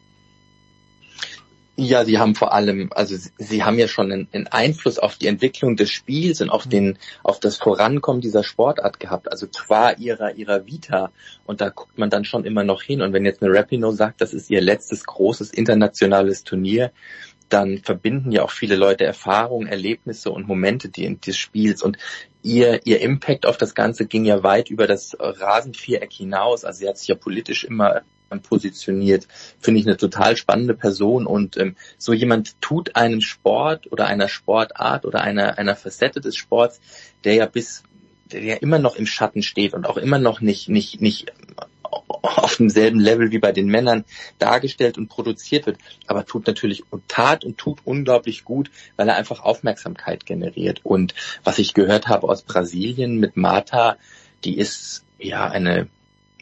Ja, 1.80 2.03
sie 2.05 2.18
haben 2.18 2.34
vor 2.34 2.53
allem, 2.55 2.89
also 2.95 3.16
sie- 3.16 3.30
sie 3.38 3.64
haben 3.64 3.78
ja 3.78 3.88
schon 3.88 4.12
einen, 4.12 4.28
einen 4.32 4.47
Einfluss 4.47 4.97
auf 4.97 5.16
die 5.18 5.28
Entwicklung 5.28 5.76
des 5.76 5.91
Spiels 5.91 6.41
und 6.41 6.49
auf 6.49 6.66
den, 6.68 6.97
auf 7.22 7.39
das 7.39 7.58
Vorankommen 7.58 8.20
dieser 8.20 8.43
Sportart 8.43 8.99
gehabt, 8.99 9.32
also 9.32 9.45
qua 9.45 9.91
ihrer, 9.91 10.34
ihrer 10.34 10.66
Vita. 10.66 11.12
Und 11.45 11.62
da 11.62 11.70
guckt 11.70 11.99
man 11.99 12.10
dann 12.10 12.26
schon 12.26 12.45
immer 12.45 12.64
noch 12.64 12.82
hin. 12.82 13.03
Und 13.03 13.14
wenn 13.14 13.26
jetzt 13.26 13.43
eine 13.43 13.53
Rapino 13.53 13.91
sagt, 13.91 14.22
das 14.22 14.34
ist 14.34 14.49
ihr 14.49 14.60
letztes 14.60 15.03
großes 15.05 15.51
internationales 15.51 16.43
Turnier, 16.43 16.91
dann 17.50 17.80
verbinden 17.80 18.32
ja 18.32 18.43
auch 18.43 18.52
viele 18.52 18.76
Leute 18.76 19.06
Erfahrungen, 19.06 19.68
Erlebnisse 19.68 20.32
und 20.32 20.48
Momente 20.48 20.89
des 20.89 21.38
Spiels. 21.38 21.82
Und 21.82 21.98
ihr, 22.43 22.86
ihr 22.86 23.02
Impact 23.02 23.45
auf 23.45 23.58
das 23.58 23.76
Ganze 23.76 24.06
ging 24.06 24.26
ja 24.26 24.43
weit 24.43 24.70
über 24.70 24.88
das 24.88 25.16
Rasenviereck 25.20 26.12
hinaus. 26.12 26.66
Also 26.66 26.80
sie 26.80 26.89
hat 26.89 26.98
sich 26.98 27.08
ja 27.08 27.16
politisch 27.16 27.64
immer 27.64 28.02
positioniert, 28.43 29.28
finde 29.60 29.80
ich 29.80 29.88
eine 29.88 29.98
total 29.98 30.36
spannende 30.36 30.74
Person. 30.74 31.26
Und 31.26 31.58
ähm, 31.58 31.76
so 31.98 32.14
jemand 32.14 32.60
tut 32.62 32.95
einen 32.95 33.22
Sport 33.22 33.91
oder 33.91 34.08
einer 34.08 34.28
Sportart 34.28 35.06
oder 35.06 35.22
einer, 35.22 35.58
einer 35.58 35.76
Facette 35.76 36.20
des 36.20 36.36
Sports, 36.36 36.82
der 37.24 37.36
ja 37.36 37.45
bis, 37.45 37.84
der 38.32 38.43
ja 38.43 38.56
immer 38.56 38.80
noch 38.80 38.95
im 38.95 39.06
Schatten 39.06 39.43
steht 39.43 39.74
und 39.74 39.86
auch 39.86 39.98
immer 39.98 40.20
noch 40.20 40.41
nicht, 40.41 40.68
nicht, 40.68 41.02
nicht 41.02 41.32
auf 42.24 42.57
demselben 42.57 42.99
Level 42.99 43.32
wie 43.32 43.39
bei 43.39 43.51
den 43.51 43.68
Männern 43.68 44.05
dargestellt 44.39 44.97
und 44.97 45.07
produziert 45.07 45.65
wird, 45.65 45.78
aber 46.07 46.26
tut 46.26 46.47
natürlich 46.47 46.84
und 46.91 47.07
tat 47.07 47.43
und 47.43 47.57
tut 47.57 47.80
unglaublich 47.86 48.43
gut, 48.43 48.70
weil 48.95 49.09
er 49.09 49.15
einfach 49.15 49.41
Aufmerksamkeit 49.41 50.26
generiert. 50.26 50.82
Und 50.84 51.13
was 51.43 51.59
ich 51.59 51.74
gehört 51.74 52.07
habe 52.07 52.28
aus 52.30 52.43
Brasilien 52.43 53.18
mit 53.18 53.38
Marta, 53.38 53.97
die 54.43 54.57
ist 54.57 55.03
ja 55.20 55.47
eine 55.49 55.88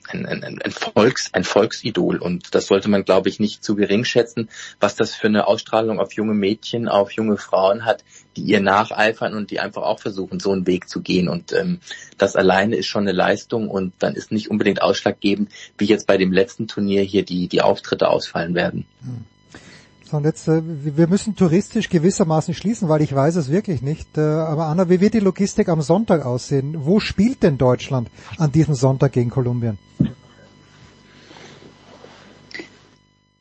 ein, 0.10 0.26
ein, 0.26 0.44
ein, 0.62 0.72
Volks, 0.72 1.34
ein 1.34 1.44
Volksidol 1.44 2.18
und 2.18 2.54
das 2.54 2.68
sollte 2.68 2.90
man, 2.90 3.04
glaube 3.04 3.30
ich, 3.30 3.40
nicht 3.40 3.64
zu 3.64 3.76
gering 3.76 4.06
schätzen, 4.06 4.50
was 4.80 4.96
das 4.96 5.16
für 5.16 5.28
eine 5.28 5.48
Ausstrahlung 5.48 6.00
auf 6.00 6.14
junge 6.14 6.34
Mädchen, 6.34 6.88
auf 6.88 7.12
junge 7.12 7.38
Frauen 7.38 7.86
hat, 7.86 8.04
die 8.36 8.44
ihr 8.44 8.62
nacheifern 8.62 9.34
und 9.34 9.52
die 9.52 9.60
einfach 9.60 9.84
auch 9.84 10.00
versuchen, 10.00 10.40
so 10.40 10.52
einen 10.52 10.68
Weg 10.68 10.90
zu 10.90 11.02
gehen. 11.02 11.30
Und 11.30 11.54
ähm, 11.54 11.80
das 12.18 12.36
alleine 12.36 12.76
ist 12.76 12.88
schon 12.88 13.04
eine 13.04 13.14
Leistung 13.14 13.70
und 13.70 13.94
dann 14.00 14.16
ist 14.16 14.32
nicht 14.32 14.50
unbedingt 14.50 14.82
ausschlaggebend, 14.82 15.52
wie 15.78 15.86
jetzt 15.86 16.08
bei 16.08 16.18
dem 16.18 16.32
letzten 16.32 16.68
Turnier 16.68 17.02
hier 17.02 17.24
die, 17.24 17.48
die 17.48 17.62
Auftritte 17.62 18.10
ausfallen 18.10 18.56
werden. 18.56 18.86
Hm. 19.02 19.26
So, 20.10 20.18
und 20.18 20.26
jetzt, 20.26 20.48
äh, 20.48 20.62
wir 20.64 21.08
müssen 21.08 21.36
touristisch 21.36 21.90
gewissermaßen 21.90 22.54
schließen, 22.54 22.90
weil 22.90 23.02
ich 23.02 23.14
weiß 23.14 23.36
es 23.38 23.50
wirklich 23.50 23.82
nicht. 23.82 24.18
Äh, 24.18 24.22
aber 24.22 24.66
Anna, 24.66 24.88
wie 24.88 25.02
wird 25.02 25.16
die 25.16 25.20
Logistik 25.20 25.68
am 25.68 25.82
Sonntag 25.82 26.26
aussehen? 26.26 26.86
Wo 26.86 27.00
spielt 27.00 27.42
denn 27.42 27.58
Deutschland 27.58 28.10
an 28.38 28.52
diesem 28.52 28.76
Sonntag 28.76 29.14
gegen 29.14 29.32
Kolumbien? 29.32 29.80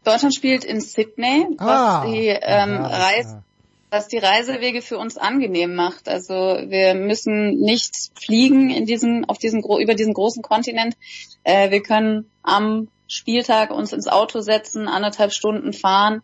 Deutschland 0.04 0.34
spielt 0.34 0.64
in 0.64 0.80
Sydney, 0.80 1.46
ah, 1.58 2.02
was 2.02 2.10
die 2.10 2.28
ähm, 2.28 2.74
ja, 2.74 2.86
Reise 2.86 3.42
was 3.90 4.08
die 4.08 4.18
Reisewege 4.18 4.82
für 4.82 4.98
uns 4.98 5.16
angenehm 5.16 5.76
macht. 5.76 6.08
Also 6.08 6.34
wir 6.34 6.94
müssen 6.94 7.60
nicht 7.60 7.94
fliegen 8.16 8.70
in 8.70 8.86
diesem, 8.86 9.24
auf 9.26 9.38
diesem, 9.38 9.60
über 9.60 9.94
diesen 9.94 10.14
großen 10.14 10.42
Kontinent. 10.42 10.96
Äh, 11.44 11.70
wir 11.70 11.80
können 11.80 12.28
am 12.42 12.88
Spieltag 13.06 13.70
uns 13.70 13.92
ins 13.92 14.08
Auto 14.08 14.40
setzen, 14.40 14.88
anderthalb 14.88 15.32
Stunden 15.32 15.72
fahren 15.72 16.22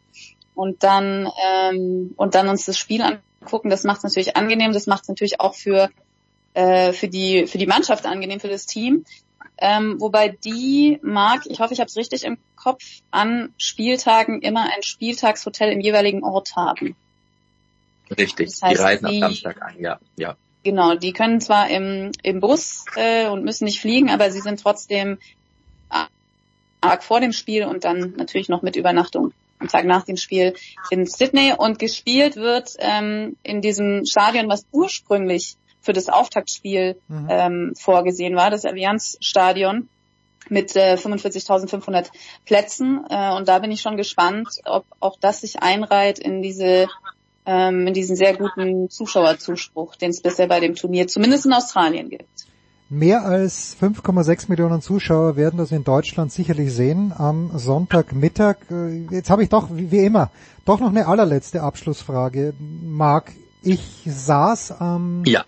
und 0.60 0.82
dann 0.82 1.26
ähm, 1.42 2.12
und 2.16 2.34
dann 2.34 2.48
uns 2.50 2.66
das 2.66 2.76
Spiel 2.76 3.00
angucken. 3.00 3.70
Das 3.70 3.84
macht 3.84 3.98
es 3.98 4.02
natürlich 4.04 4.36
angenehm. 4.36 4.74
Das 4.74 4.86
macht 4.86 5.04
es 5.04 5.08
natürlich 5.08 5.40
auch 5.40 5.54
für 5.54 5.88
äh, 6.52 6.92
für 6.92 7.08
die 7.08 7.46
für 7.46 7.56
die 7.56 7.66
Mannschaft 7.66 8.04
angenehm, 8.04 8.40
für 8.40 8.48
das 8.48 8.66
Team. 8.66 9.06
Ähm, 9.56 9.98
wobei 10.00 10.28
die 10.28 10.98
mag, 11.02 11.46
ich 11.46 11.60
hoffe, 11.60 11.72
ich 11.72 11.80
habe 11.80 11.88
es 11.88 11.96
richtig 11.96 12.24
im 12.24 12.36
Kopf, 12.56 12.82
an 13.10 13.54
Spieltagen 13.56 14.42
immer 14.42 14.64
ein 14.64 14.82
Spieltagshotel 14.82 15.72
im 15.72 15.80
jeweiligen 15.80 16.22
Ort 16.24 16.54
haben. 16.56 16.94
Richtig, 18.18 18.50
das 18.50 18.62
heißt, 18.62 18.78
die 18.78 18.82
reisen 18.82 19.08
die, 19.08 19.22
am 19.22 19.30
Samstag 19.30 19.62
ein, 19.62 19.80
ja, 19.80 19.98
ja. 20.16 20.36
Genau, 20.62 20.94
die 20.94 21.14
können 21.14 21.40
zwar 21.40 21.70
im, 21.70 22.12
im 22.22 22.40
Bus 22.40 22.84
äh, 22.96 23.28
und 23.28 23.44
müssen 23.44 23.64
nicht 23.64 23.80
fliegen, 23.80 24.10
aber 24.10 24.30
sie 24.30 24.40
sind 24.40 24.60
trotzdem 24.60 25.18
arg 26.82 27.02
vor 27.02 27.20
dem 27.20 27.32
Spiel 27.32 27.64
und 27.64 27.84
dann 27.84 28.14
natürlich 28.16 28.48
noch 28.48 28.62
mit 28.62 28.76
Übernachtung 28.76 29.32
am 29.60 29.68
Tag 29.68 29.84
nach 29.84 30.04
dem 30.04 30.16
Spiel 30.16 30.54
in 30.90 31.06
Sydney. 31.06 31.54
Und 31.56 31.78
gespielt 31.78 32.36
wird 32.36 32.74
ähm, 32.78 33.36
in 33.42 33.60
diesem 33.60 34.04
Stadion, 34.06 34.48
was 34.48 34.66
ursprünglich 34.72 35.56
für 35.80 35.92
das 35.92 36.08
Auftaktspiel 36.08 37.00
mhm. 37.08 37.28
ähm, 37.30 37.72
vorgesehen 37.78 38.36
war, 38.36 38.50
das 38.50 38.64
Allianz-Stadion 38.64 39.88
mit 40.48 40.74
äh, 40.76 40.94
45.500 40.94 42.10
Plätzen. 42.44 43.04
Äh, 43.08 43.32
und 43.34 43.48
da 43.48 43.58
bin 43.58 43.70
ich 43.70 43.80
schon 43.80 43.96
gespannt, 43.96 44.48
ob 44.64 44.84
auch 44.98 45.18
das 45.20 45.42
sich 45.42 45.62
einreiht 45.62 46.18
in 46.18 46.42
diese 46.42 46.88
ähm, 47.46 47.86
in 47.86 47.94
diesen 47.94 48.16
sehr 48.16 48.36
guten 48.36 48.90
Zuschauerzuspruch, 48.90 49.96
den 49.96 50.10
es 50.10 50.20
bisher 50.20 50.46
bei 50.46 50.60
dem 50.60 50.74
Turnier 50.74 51.08
zumindest 51.08 51.46
in 51.46 51.52
Australien 51.52 52.10
gibt. 52.10 52.28
Mehr 52.92 53.24
als 53.24 53.76
5,6 53.80 54.48
Millionen 54.48 54.82
Zuschauer 54.82 55.36
werden 55.36 55.58
das 55.58 55.70
in 55.70 55.84
Deutschland 55.84 56.32
sicherlich 56.32 56.74
sehen 56.74 57.12
am 57.16 57.56
Sonntagmittag. 57.56 58.56
Äh, 58.68 59.04
jetzt 59.12 59.30
habe 59.30 59.44
ich 59.44 59.48
doch, 59.48 59.68
wie 59.70 60.04
immer, 60.04 60.32
doch 60.64 60.80
noch 60.80 60.88
eine 60.88 61.06
allerletzte 61.06 61.62
Abschlussfrage. 61.62 62.52
Marc, 62.58 63.30
ich 63.62 64.02
saß 64.06 64.80
am 64.80 65.22
ja. 65.24 65.44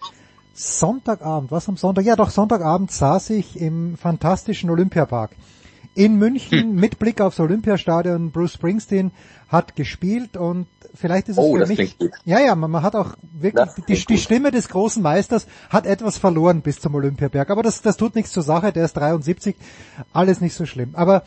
Sonntagabend, 0.54 1.50
was 1.50 1.68
am 1.68 1.76
Sonntag? 1.76 2.04
Ja, 2.04 2.14
doch 2.14 2.30
Sonntagabend 2.30 2.92
saß 2.92 3.30
ich 3.30 3.60
im 3.60 3.96
fantastischen 3.96 4.70
Olympiapark 4.70 5.32
in 5.94 6.16
München 6.16 6.60
hm. 6.60 6.74
mit 6.74 6.98
Blick 6.98 7.20
aufs 7.20 7.40
Olympiastadion. 7.40 8.30
Bruce 8.30 8.54
Springsteen 8.54 9.10
hat 9.48 9.76
gespielt 9.76 10.36
und 10.36 10.66
vielleicht 10.94 11.28
ist 11.28 11.38
es 11.38 11.44
oh, 11.44 11.56
für 11.56 11.66
mich. 11.66 11.96
Ja, 12.24 12.40
ja, 12.40 12.54
man, 12.54 12.70
man, 12.70 12.82
hat 12.82 12.96
auch 12.96 13.14
wirklich 13.32 13.68
die, 13.86 14.06
die, 14.06 14.18
Stimme 14.18 14.50
des 14.50 14.68
großen 14.68 15.02
Meisters 15.02 15.46
hat 15.68 15.86
etwas 15.86 16.16
verloren 16.16 16.62
bis 16.62 16.80
zum 16.80 16.94
Olympiaberg. 16.94 17.50
Aber 17.50 17.62
das, 17.62 17.82
das 17.82 17.96
tut 17.96 18.14
nichts 18.14 18.32
zur 18.32 18.42
Sache. 18.42 18.72
Der 18.72 18.84
ist 18.84 18.94
73, 18.94 19.54
alles 20.12 20.40
nicht 20.40 20.54
so 20.54 20.64
schlimm. 20.64 20.90
Aber 20.94 21.24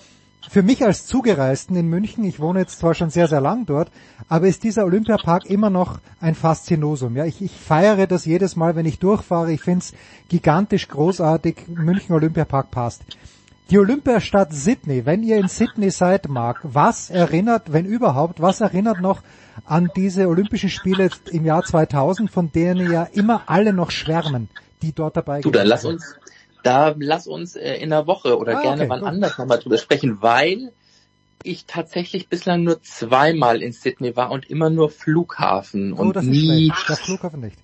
für 0.50 0.64
mich 0.64 0.84
als 0.84 1.06
Zugereisten 1.06 1.76
in 1.76 1.88
München, 1.88 2.24
ich 2.24 2.40
wohne 2.40 2.60
jetzt 2.60 2.80
zwar 2.80 2.94
schon 2.94 3.10
sehr, 3.10 3.28
sehr 3.28 3.42
lang 3.42 3.66
dort, 3.66 3.92
aber 4.30 4.48
ist 4.48 4.64
dieser 4.64 4.86
Olympiapark 4.86 5.46
immer 5.46 5.70
noch 5.70 6.00
ein 6.20 6.36
Faszinosum. 6.36 7.16
Ja, 7.16 7.26
ich, 7.26 7.42
ich 7.42 7.52
feiere 7.52 8.08
das 8.08 8.26
jedes 8.26 8.56
Mal, 8.56 8.76
wenn 8.76 8.86
ich 8.86 9.00
durchfahre. 9.00 9.52
Ich 9.52 9.62
finde 9.62 9.80
es 9.80 9.94
gigantisch 10.30 10.88
großartig. 10.88 11.68
München 11.68 12.16
Olympiapark 12.16 12.72
passt. 12.72 13.04
Die 13.72 13.80
Olympiastadt 13.80 14.54
Sydney, 14.54 15.08
wenn 15.08 15.24
ihr 15.24 15.38
in 15.38 15.48
Sydney 15.48 15.90
seid, 15.90 16.30
Marc, 16.30 16.60
was 16.62 17.10
erinnert, 17.10 17.74
wenn 17.74 17.86
überhaupt, 17.86 18.40
was 18.40 18.62
erinnert 18.62 19.02
noch 19.02 19.24
an 19.66 19.90
diese 19.96 20.28
Olympischen 20.28 20.70
Spiele 20.70 21.10
im 21.32 21.46
Jahr 21.46 21.64
2000, 21.64 22.30
von 22.30 22.52
denen 22.52 22.92
ja 22.92 23.08
immer 23.14 23.42
alle 23.48 23.74
noch 23.74 23.90
schwärmen, 23.90 24.50
die 24.84 24.92
dort 24.92 25.18
dabei 25.18 25.42
sind? 25.42 25.46
Du, 25.46 25.50
dann 25.50 25.66
lass 25.66 25.84
uns, 25.84 26.16
da 26.62 26.94
lass 27.00 27.26
uns 27.26 27.56
äh, 27.56 27.74
in 27.78 27.90
der 27.90 28.06
Woche 28.06 28.38
oder 28.38 28.60
ah, 28.60 28.62
gerne 28.62 28.82
okay, 28.84 28.90
wann 28.90 29.00
gut. 29.00 29.10
anders 29.10 29.38
nochmal 29.40 29.58
drüber 29.58 29.80
sprechen, 29.80 30.22
weil 30.22 30.72
ich 31.42 31.66
tatsächlich 31.66 32.28
bislang 32.28 32.64
nur 32.64 32.84
zweimal 32.84 33.64
in 33.64 33.72
Sydney 33.72 34.16
war 34.16 34.30
und 34.30 34.48
immer 34.48 34.70
nur 34.70 34.92
Flughafen 34.92 35.94
oh, 35.94 36.02
und 36.02 36.16
nie. 36.24 36.72
Der 36.88 36.98
Flughafen 36.98 37.40
nicht. 37.40 37.58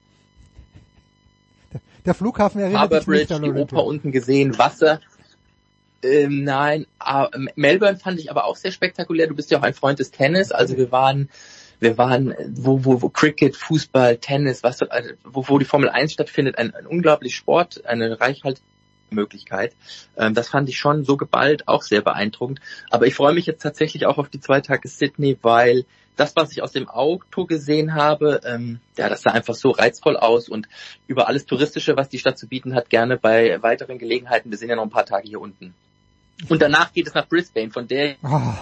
Der, 1.73 1.81
der 2.05 2.13
Flughafen 2.15 2.59
erinnert 2.59 2.81
Harbour 2.81 2.97
mich 2.97 3.07
nicht 3.07 3.31
an 3.31 3.43
Olympia. 3.43 3.65
die 3.65 3.75
Oper 3.75 3.85
unten 3.85 4.11
gesehen, 4.11 4.57
Wasser. 4.57 4.99
Ähm, 6.03 6.43
nein, 6.43 6.87
äh, 7.05 7.27
Melbourne 7.55 7.97
fand 7.97 8.19
ich 8.19 8.31
aber 8.31 8.45
auch 8.45 8.55
sehr 8.55 8.71
spektakulär. 8.71 9.27
Du 9.27 9.35
bist 9.35 9.51
ja 9.51 9.59
auch 9.59 9.63
ein 9.63 9.73
Freund 9.73 9.99
des 9.99 10.11
Tennis, 10.11 10.51
also 10.51 10.77
wir 10.77 10.91
waren 10.91 11.29
wir 11.81 11.97
waren, 11.97 12.35
wo, 12.53 12.85
wo, 12.85 13.01
wo 13.01 13.09
Cricket, 13.09 13.55
Fußball, 13.57 14.17
Tennis, 14.17 14.61
was, 14.61 14.81
wo, 15.23 15.47
wo 15.47 15.57
die 15.57 15.65
Formel 15.65 15.89
1 15.89 16.13
stattfindet, 16.13 16.59
ein, 16.59 16.75
ein 16.75 16.85
unglaublich 16.85 17.35
Sport, 17.35 17.85
eine 17.85 18.21
Reichhaltmöglichkeit. 18.21 19.73
Ähm, 20.15 20.35
das 20.35 20.47
fand 20.47 20.69
ich 20.69 20.77
schon 20.77 21.03
so 21.03 21.17
geballt 21.17 21.67
auch 21.67 21.81
sehr 21.81 22.01
beeindruckend. 22.01 22.61
Aber 22.91 23.07
ich 23.07 23.15
freue 23.15 23.33
mich 23.33 23.47
jetzt 23.47 23.63
tatsächlich 23.63 24.05
auch 24.05 24.19
auf 24.19 24.29
die 24.29 24.39
zwei 24.39 24.61
Tage 24.61 24.87
Sydney, 24.87 25.39
weil 25.41 25.85
das, 26.17 26.35
was 26.35 26.51
ich 26.51 26.61
aus 26.61 26.71
dem 26.71 26.87
Auto 26.87 27.45
gesehen 27.45 27.95
habe, 27.95 28.41
ähm, 28.45 28.79
ja, 28.95 29.09
das 29.09 29.23
sah 29.23 29.31
einfach 29.31 29.55
so 29.55 29.71
reizvoll 29.71 30.17
aus 30.17 30.49
und 30.49 30.69
über 31.07 31.27
alles 31.27 31.47
Touristische, 31.47 31.97
was 31.97 32.09
die 32.09 32.19
Stadt 32.19 32.37
zu 32.37 32.47
bieten 32.47 32.75
hat, 32.75 32.91
gerne 32.91 33.17
bei 33.17 33.59
weiteren 33.63 33.97
Gelegenheiten. 33.97 34.51
Wir 34.51 34.59
sind 34.59 34.69
ja 34.69 34.75
noch 34.75 34.83
ein 34.83 34.91
paar 34.91 35.07
Tage 35.07 35.27
hier 35.27 35.41
unten. 35.41 35.73
Und 36.49 36.61
danach 36.61 36.91
geht 36.93 37.07
es 37.07 37.13
nach 37.13 37.27
Brisbane, 37.27 37.71
von 37.71 37.87
der... 37.87 38.15
Oh. 38.23 38.53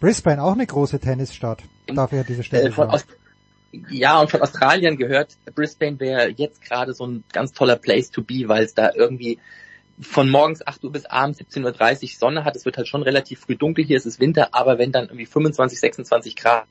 Brisbane, 0.00 0.42
auch 0.42 0.52
eine 0.52 0.66
große 0.66 0.98
Tennisstadt. 0.98 1.62
Dafür 1.86 2.20
hat 2.20 2.28
diese 2.28 2.42
Stelle. 2.42 2.70
Äh, 2.70 2.98
ja, 3.90 4.20
und 4.20 4.30
von 4.30 4.42
Australien 4.42 4.96
gehört, 4.96 5.36
Brisbane 5.54 5.98
wäre 6.00 6.28
jetzt 6.28 6.60
gerade 6.60 6.92
so 6.92 7.06
ein 7.06 7.24
ganz 7.32 7.52
toller 7.52 7.76
Place 7.76 8.10
to 8.10 8.22
be, 8.22 8.48
weil 8.48 8.64
es 8.64 8.74
da 8.74 8.90
irgendwie 8.94 9.38
von 10.00 10.30
morgens 10.30 10.66
8 10.66 10.84
Uhr 10.84 10.92
bis 10.92 11.06
abends 11.06 11.40
17.30 11.40 12.02
Uhr 12.02 12.08
Sonne 12.18 12.44
hat. 12.44 12.56
Es 12.56 12.64
wird 12.64 12.76
halt 12.76 12.88
schon 12.88 13.02
relativ 13.02 13.40
früh 13.40 13.56
dunkel 13.56 13.84
hier, 13.84 13.96
es 13.96 14.06
ist 14.06 14.20
Winter, 14.20 14.48
aber 14.52 14.78
wenn 14.78 14.92
dann 14.92 15.04
irgendwie 15.04 15.26
25, 15.26 15.80
26 15.80 16.36
Grad, 16.36 16.64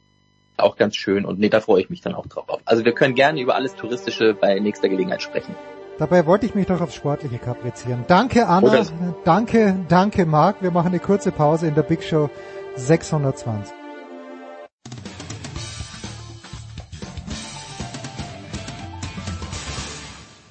auch 0.58 0.76
ganz 0.76 0.96
schön 0.96 1.26
und 1.26 1.40
nee, 1.40 1.50
da 1.50 1.60
freue 1.60 1.82
ich 1.82 1.90
mich 1.90 2.02
dann 2.02 2.14
auch 2.14 2.28
drauf. 2.28 2.62
Also 2.66 2.86
wir 2.86 2.94
können 2.94 3.16
gerne 3.16 3.42
über 3.42 3.56
alles 3.56 3.74
Touristische 3.76 4.34
bei 4.34 4.60
nächster 4.60 4.90
Gelegenheit 4.90 5.22
sprechen. 5.22 5.56
Dabei 6.02 6.26
wollte 6.26 6.48
ich 6.48 6.56
mich 6.56 6.66
doch 6.66 6.82
aufs 6.82 6.96
Sportliche 6.96 7.38
kaprizieren. 7.38 8.06
Danke 8.08 8.48
Anna, 8.48 8.86
danke, 9.24 9.86
danke 9.88 10.26
Marc. 10.26 10.64
Wir 10.64 10.72
machen 10.72 10.88
eine 10.88 10.98
kurze 10.98 11.32
Pause 11.32 11.68
in 11.68 11.76
der 11.76 11.84
Big 11.84 12.02
Show 12.02 12.28
620. 12.76 13.72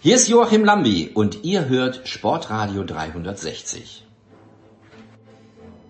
Hier 0.02 0.14
ist 0.14 0.28
Joachim 0.28 0.64
Lambi 0.64 1.10
und 1.12 1.42
ihr 1.42 1.68
hört 1.68 2.02
Sportradio 2.04 2.84
360. 2.84 4.06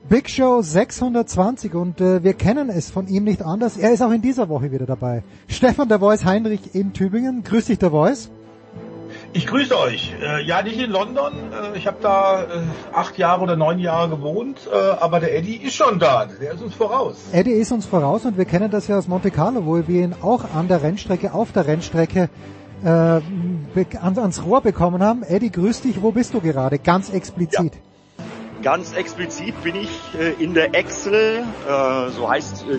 Big 0.09 0.31
Show 0.31 0.63
620 0.63 1.75
und 1.75 2.01
äh, 2.01 2.25
wir 2.25 2.33
kennen 2.33 2.71
es 2.71 2.91
von 2.91 3.09
ihm 3.09 3.25
nicht 3.25 3.43
anders. 3.43 3.77
Er 3.77 3.93
ist 3.93 4.01
auch 4.01 4.11
in 4.11 4.23
dieser 4.23 4.49
Woche 4.49 4.73
wieder 4.73 4.87
dabei. 4.87 5.23
Stefan 5.49 5.91
der 5.91 5.99
Voice 5.99 6.25
Heinrich 6.25 6.75
in 6.75 6.95
Tübingen. 6.95 7.43
Grüß 7.45 7.67
dich 7.67 7.79
der 7.79 7.91
Voice. 7.91 8.31
Ich 9.33 9.47
grüße 9.47 9.79
euch. 9.79 10.13
Äh, 10.21 10.43
ja, 10.43 10.61
nicht 10.63 10.81
in 10.81 10.91
London. 10.91 11.33
Äh, 11.53 11.79
ich 11.79 11.87
habe 11.87 11.99
da 12.01 12.43
äh, 12.43 12.47
acht 12.93 13.17
Jahre 13.17 13.43
oder 13.43 13.55
neun 13.55 13.79
Jahre 13.79 14.09
gewohnt, 14.09 14.69
äh, 14.73 14.77
aber 14.77 15.21
der 15.21 15.37
Eddie 15.37 15.57
ist 15.57 15.75
schon 15.77 16.01
da. 16.01 16.27
Der 16.27 16.55
ist 16.55 16.63
uns 16.63 16.75
voraus. 16.75 17.17
Eddie 17.31 17.53
ist 17.53 17.71
uns 17.71 17.87
voraus 17.87 18.25
und 18.25 18.37
wir 18.37 18.45
kennen 18.45 18.73
das 18.73 18.89
ja 18.89 18.99
aus 18.99 19.07
Monte 19.07 19.31
Carlo, 19.31 19.67
wo 19.67 19.87
wir 19.87 20.03
ihn 20.03 20.17
auch 20.21 20.53
an 20.53 20.67
der 20.67 20.83
Rennstrecke, 20.83 21.33
auf 21.33 21.53
der 21.53 21.69
Rennstrecke 21.69 22.29
äh, 22.83 22.89
ans, 22.89 24.19
ans 24.19 24.45
Rohr 24.45 24.63
bekommen 24.63 25.01
haben. 25.01 25.23
Eddie, 25.23 25.53
grüß 25.53 25.83
dich. 25.83 26.03
Wo 26.03 26.11
bist 26.11 26.35
du 26.35 26.41
gerade? 26.41 26.81
Ganz 26.81 27.11
explizit. 27.11 27.75
Ja. 27.75 28.25
Ganz 28.63 28.93
explizit 28.95 29.63
bin 29.63 29.77
ich 29.77 29.91
äh, 30.19 30.43
in 30.43 30.55
der 30.55 30.75
Excel, 30.75 31.45
äh, 31.69 32.11
so 32.11 32.29
heißt 32.29 32.67
äh, 32.69 32.79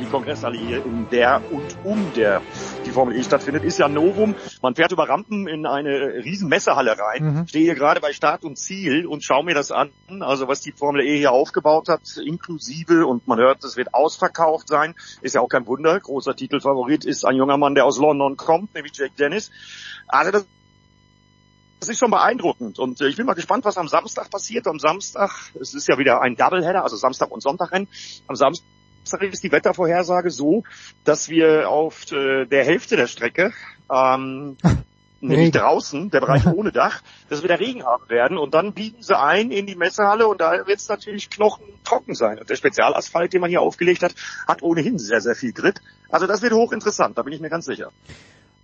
die 0.00 0.06
Kongresshalle 0.06 0.58
hier, 0.58 0.78
in 0.84 1.06
der 1.12 1.42
und 1.50 1.76
um 1.84 1.98
der 2.16 2.40
die 2.86 2.90
Formel 2.90 3.16
E 3.16 3.22
stattfindet, 3.22 3.64
ist 3.64 3.78
ja 3.78 3.88
Novum. 3.88 4.34
Man 4.62 4.74
fährt 4.74 4.92
über 4.92 5.08
Rampen 5.08 5.48
in 5.48 5.66
eine 5.66 6.22
riesen 6.24 6.48
Messehalle 6.48 6.98
rein. 6.98 7.34
Mhm. 7.34 7.48
Stehe 7.48 7.64
hier 7.64 7.74
gerade 7.74 8.00
bei 8.00 8.12
Start 8.12 8.44
und 8.44 8.56
Ziel 8.56 9.06
und 9.06 9.24
schaue 9.24 9.44
mir 9.44 9.54
das 9.54 9.72
an. 9.72 9.90
Also 10.20 10.48
was 10.48 10.60
die 10.60 10.72
Formel 10.72 11.02
E 11.02 11.16
hier 11.18 11.32
aufgebaut 11.32 11.88
hat, 11.88 12.02
inklusive 12.16 13.06
und 13.06 13.26
man 13.26 13.38
hört, 13.38 13.64
es 13.64 13.76
wird 13.76 13.94
ausverkauft 13.94 14.68
sein. 14.68 14.94
Ist 15.22 15.34
ja 15.34 15.40
auch 15.40 15.48
kein 15.48 15.66
Wunder. 15.66 15.98
Großer 15.98 16.36
Titelfavorit 16.36 17.04
ist 17.04 17.24
ein 17.24 17.36
junger 17.36 17.56
Mann, 17.56 17.74
der 17.74 17.86
aus 17.86 17.98
London 17.98 18.36
kommt, 18.36 18.74
nämlich 18.74 18.92
Jake 18.96 19.14
Dennis. 19.18 19.50
Also 20.08 20.30
das 20.30 20.46
das 21.80 21.88
ist 21.88 21.98
schon 21.98 22.10
beeindruckend 22.10 22.78
und 22.78 23.00
äh, 23.00 23.08
ich 23.08 23.16
bin 23.16 23.24
mal 23.24 23.32
gespannt, 23.32 23.64
was 23.64 23.78
am 23.78 23.88
Samstag 23.88 24.30
passiert. 24.30 24.66
Am 24.66 24.78
Samstag, 24.78 25.30
es 25.58 25.72
ist 25.72 25.88
ja 25.88 25.96
wieder 25.96 26.20
ein 26.20 26.36
Doubleheader, 26.36 26.82
also 26.82 26.96
Samstag 26.96 27.30
und 27.30 27.42
Sonntagrennen. 27.42 27.88
Am 28.26 28.36
Samstag 28.36 28.66
ist 29.04 29.44
die 29.44 29.52
Wettervorhersage 29.52 30.30
so, 30.30 30.64
dass 31.04 31.28
wir 31.28 31.68
auf 31.68 32.10
äh, 32.12 32.46
der 32.46 32.64
Hälfte 32.64 32.96
der 32.96 33.06
Strecke, 33.06 33.52
ähm, 33.92 34.56
nämlich 35.20 35.50
draußen, 35.50 36.10
der 36.10 36.20
Bereich 36.20 36.46
ohne 36.54 36.72
Dach, 36.72 37.02
dass 37.28 37.42
wir 37.42 37.48
da 37.48 37.56
Regen 37.56 37.84
haben 37.84 38.08
werden 38.08 38.38
und 38.38 38.54
dann 38.54 38.72
biegen 38.72 39.02
sie 39.02 39.18
ein 39.18 39.50
in 39.50 39.66
die 39.66 39.74
Messehalle 39.74 40.26
und 40.26 40.40
da 40.40 40.52
wird 40.66 40.78
es 40.78 40.88
natürlich 40.88 41.30
knochentrocken 41.30 42.14
sein. 42.14 42.38
Und 42.38 42.48
der 42.48 42.56
Spezialasphalt, 42.56 43.32
den 43.32 43.40
man 43.40 43.50
hier 43.50 43.60
aufgelegt 43.60 44.02
hat, 44.02 44.14
hat 44.46 44.62
ohnehin 44.62 44.98
sehr, 44.98 45.20
sehr 45.20 45.34
viel 45.34 45.52
Grip. 45.52 45.80
Also 46.08 46.26
das 46.26 46.42
wird 46.42 46.52
hochinteressant, 46.52 47.18
da 47.18 47.22
bin 47.22 47.32
ich 47.32 47.40
mir 47.40 47.50
ganz 47.50 47.66
sicher. 47.66 47.90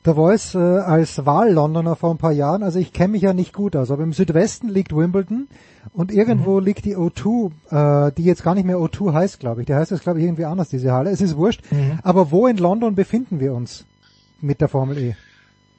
The 0.06 0.14
Voice 0.14 0.54
äh, 0.54 0.58
als 0.58 1.26
Wahl-Londoner 1.26 1.96
vor 1.96 2.12
ein 2.12 2.16
paar 2.16 2.30
Jahren, 2.30 2.62
also 2.62 2.78
ich 2.78 2.92
kenne 2.92 3.12
mich 3.12 3.22
ja 3.22 3.34
nicht 3.34 3.52
gut 3.52 3.74
aus, 3.74 3.90
aber 3.90 4.04
im 4.04 4.12
Südwesten 4.12 4.68
liegt 4.68 4.94
Wimbledon 4.94 5.48
und 5.92 6.12
irgendwo 6.12 6.60
mhm. 6.60 6.64
liegt 6.64 6.84
die 6.84 6.96
O2, 6.96 8.08
äh, 8.08 8.12
die 8.12 8.22
jetzt 8.22 8.44
gar 8.44 8.54
nicht 8.54 8.66
mehr 8.66 8.76
O2 8.76 9.12
heißt, 9.12 9.40
glaube 9.40 9.62
ich. 9.62 9.66
Der 9.66 9.78
heißt 9.78 9.90
jetzt, 9.90 10.04
glaube 10.04 10.20
ich, 10.20 10.24
irgendwie 10.24 10.44
anders, 10.44 10.68
diese 10.68 10.92
Halle. 10.92 11.10
Es 11.10 11.20
ist 11.20 11.36
wurscht. 11.36 11.60
Mhm. 11.72 11.98
Aber 12.04 12.30
wo 12.30 12.46
in 12.46 12.56
London 12.56 12.94
befinden 12.94 13.40
wir 13.40 13.52
uns 13.52 13.84
mit 14.40 14.60
der 14.60 14.68
Formel 14.68 14.96
E? 14.96 15.16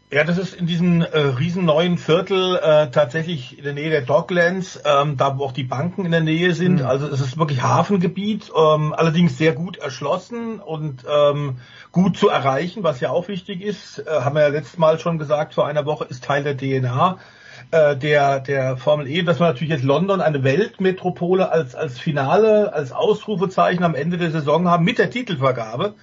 Ja, 0.09 0.23
das 0.23 0.38
ist 0.38 0.53
in 0.53 0.67
diesem 0.67 1.01
äh, 1.01 1.05
riesen 1.17 1.65
neuen 1.65 1.97
Viertel 1.97 2.55
äh, 2.55 2.89
tatsächlich 2.91 3.57
in 3.57 3.65
der 3.65 3.73
Nähe 3.73 3.89
der 3.89 4.03
Docklands, 4.03 4.79
ähm, 4.85 5.17
da 5.17 5.38
wo 5.38 5.43
auch 5.43 5.51
die 5.51 5.65
Banken 5.65 6.05
in 6.05 6.11
der 6.11 6.21
Nähe 6.21 6.53
sind. 6.53 6.79
Mhm. 6.79 6.85
Also 6.85 7.07
es 7.07 7.19
ist 7.19 7.38
wirklich 7.38 7.61
Hafengebiet, 7.61 8.49
ähm, 8.55 8.93
allerdings 8.93 9.38
sehr 9.38 9.51
gut 9.51 9.75
erschlossen 9.75 10.61
und 10.61 11.03
ähm, 11.13 11.57
gut 11.91 12.15
zu 12.15 12.29
erreichen, 12.29 12.84
was 12.84 13.01
ja 13.01 13.09
auch 13.09 13.27
wichtig 13.27 13.61
ist. 13.61 13.99
Äh, 13.99 14.21
haben 14.21 14.35
wir 14.35 14.43
ja 14.43 14.47
letztes 14.47 14.77
Mal 14.77 14.97
schon 14.97 15.17
gesagt, 15.17 15.53
vor 15.53 15.67
einer 15.67 15.85
Woche 15.85 16.05
ist 16.05 16.23
Teil 16.23 16.43
der 16.43 16.55
DNA 16.55 17.17
äh, 17.71 17.97
der 17.97 18.39
der 18.39 18.77
Formel 18.77 19.07
E, 19.07 19.23
dass 19.23 19.39
man 19.39 19.49
natürlich 19.49 19.73
jetzt 19.73 19.84
London 19.84 20.21
eine 20.21 20.41
Weltmetropole 20.41 21.51
als 21.51 21.75
als 21.75 21.99
Finale, 21.99 22.71
als 22.71 22.93
Ausrufezeichen 22.93 23.84
am 23.84 23.93
Ende 23.93 24.17
der 24.17 24.31
Saison 24.31 24.69
haben 24.69 24.85
mit 24.85 24.99
der 24.99 25.09
Titelvergabe 25.09 25.95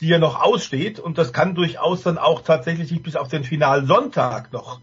die 0.00 0.08
ja 0.08 0.18
noch 0.18 0.40
aussteht. 0.40 0.98
Und 0.98 1.18
das 1.18 1.32
kann 1.32 1.54
durchaus 1.54 2.02
dann 2.02 2.18
auch 2.18 2.42
tatsächlich 2.42 3.02
bis 3.02 3.16
auf 3.16 3.28
den 3.28 3.44
Finalsonntag 3.44 4.52
noch 4.52 4.80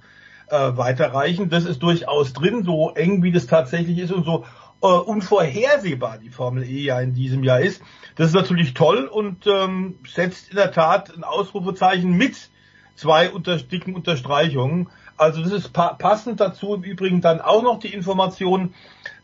äh, 0.48 0.78
weiterreichen. 0.78 1.50
Das 1.50 1.66
ist 1.66 1.82
durchaus 1.84 2.34
drin, 2.34 2.64
so 2.64 2.92
eng 2.92 3.24
wie 3.24 3.32
das 3.32 3.48
tatsächlich 3.48 4.00
ist 4.00 4.12
und 4.12 4.26
so 4.26 4.46
äh, 4.82 4.88
unvorhersehbar 4.88 6.18
die 6.18 6.30
Formel 6.30 6.64
E 6.64 6.84
ja 6.84 7.00
in 7.00 7.14
diesem 7.14 7.44
Jahr 7.44 7.62
ist. 7.62 7.82
Das 8.16 8.28
ist 8.28 8.36
natürlich 8.36 8.74
toll 8.74 9.06
und 9.06 9.48
ähm, 9.48 9.96
setzt 10.08 10.50
in 10.50 10.58
der 10.58 10.72
Tat 10.72 11.16
ein 11.16 11.24
Ausrufezeichen 11.24 12.12
mit 12.12 12.50
zwei 12.96 13.32
unter, 13.32 13.58
dicken 13.58 13.96
Unterstreichungen. 13.96 14.90
Also 15.16 15.42
das 15.42 15.52
ist 15.52 15.74
pa 15.74 15.94
passend 15.94 16.40
dazu 16.40 16.74
im 16.74 16.84
Übrigen 16.84 17.22
dann 17.22 17.40
auch 17.40 17.64
noch 17.64 17.80
die 17.80 17.94
Information, 17.94 18.74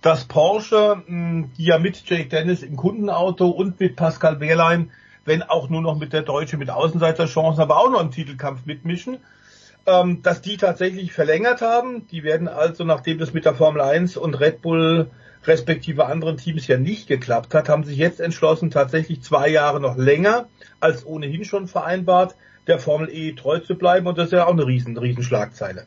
dass 0.02 0.26
Porsche, 0.26 1.04
mh, 1.06 1.50
die 1.58 1.66
ja 1.66 1.78
mit 1.78 2.08
Jake 2.10 2.30
Dennis 2.30 2.64
im 2.64 2.76
Kundenauto 2.76 3.50
und 3.50 3.80
mit 3.80 3.96
Pascal 3.96 4.40
Wehrlein 4.40 4.92
wenn 5.30 5.44
auch 5.44 5.70
nur 5.70 5.82
noch 5.82 5.98
mit 5.98 6.12
der 6.12 6.24
Deutsche 6.24 6.58
mit 6.58 6.70
Außenseiterchancen, 6.70 7.62
aber 7.62 7.78
auch 7.78 7.90
noch 7.90 8.02
im 8.02 8.12
Titelkampf 8.12 8.66
mitmischen, 8.66 9.20
ähm, 9.86 10.22
dass 10.24 10.42
die 10.42 10.58
tatsächlich 10.58 11.14
verlängert 11.14 11.62
haben. 11.62 12.08
Die 12.08 12.24
werden 12.24 12.48
also, 12.48 12.84
nachdem 12.84 13.20
das 13.20 13.32
mit 13.32 13.46
der 13.46 13.54
Formel 13.54 13.80
1 13.80 14.18
und 14.18 14.34
Red 14.34 14.62
Bull 14.62 15.10
respektive 15.46 16.08
anderen 16.08 16.38
Teams 16.38 16.68
ja 16.68 16.78
nicht 16.78 17.08
geklappt 17.08 17.54
hat, 17.54 17.70
haben 17.70 17.84
sich 17.84 17.98
jetzt 17.98 18.20
entschlossen, 18.20 18.72
tatsächlich 18.72 19.22
zwei 19.22 19.48
Jahre 19.48 19.80
noch 19.80 19.96
länger 19.98 20.50
als 20.80 21.06
ohnehin 21.06 21.46
schon 21.46 21.68
vereinbart, 21.68 22.36
der 22.68 22.80
Formel 22.80 23.10
E 23.10 23.34
treu 23.34 23.60
zu 23.60 23.76
bleiben 23.76 24.08
und 24.08 24.18
das 24.18 24.26
ist 24.26 24.34
ja 24.34 24.48
auch 24.48 24.52
eine 24.52 24.66
riesen, 24.66 24.98
riesen 24.98 25.24
Schlagzeile. 25.24 25.86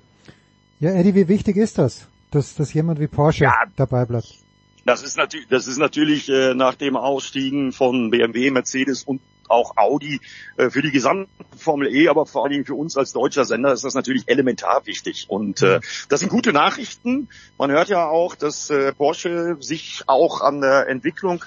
Ja, 0.80 0.90
Eddie, 0.92 1.14
wie 1.14 1.28
wichtig 1.28 1.56
ist 1.56 1.78
das, 1.78 2.06
dass, 2.30 2.54
dass 2.54 2.72
jemand 2.72 2.98
wie 3.00 3.08
Porsche 3.08 3.44
ja, 3.44 3.54
dabei 3.76 4.04
bleibt? 4.04 4.38
Das 4.84 5.02
ist 5.02 5.16
natürlich, 5.16 5.48
das 5.48 5.66
ist 5.66 5.78
natürlich 5.78 6.28
äh, 6.28 6.54
nach 6.54 6.74
dem 6.74 6.96
Ausstiegen 6.96 7.72
von 7.72 8.10
BMW, 8.10 8.50
Mercedes 8.50 9.04
und 9.04 9.20
auch 9.52 9.76
Audi 9.76 10.20
äh, 10.56 10.70
für 10.70 10.82
die 10.82 10.90
gesamte 10.90 11.30
Formel 11.56 11.94
E, 11.94 12.08
aber 12.08 12.26
vor 12.26 12.42
allen 12.42 12.52
Dingen 12.52 12.64
für 12.64 12.74
uns 12.74 12.96
als 12.96 13.12
deutscher 13.12 13.44
Sender 13.44 13.72
ist 13.72 13.84
das 13.84 13.94
natürlich 13.94 14.24
elementar 14.26 14.86
wichtig. 14.86 15.26
Und 15.28 15.62
äh, 15.62 15.80
das 16.08 16.20
sind 16.20 16.30
gute 16.30 16.52
Nachrichten. 16.52 17.28
Man 17.58 17.70
hört 17.70 17.88
ja 17.88 18.08
auch, 18.08 18.34
dass 18.34 18.70
äh, 18.70 18.92
Porsche 18.92 19.56
sich 19.60 20.02
auch 20.06 20.40
an 20.40 20.60
der 20.60 20.88
Entwicklung 20.88 21.44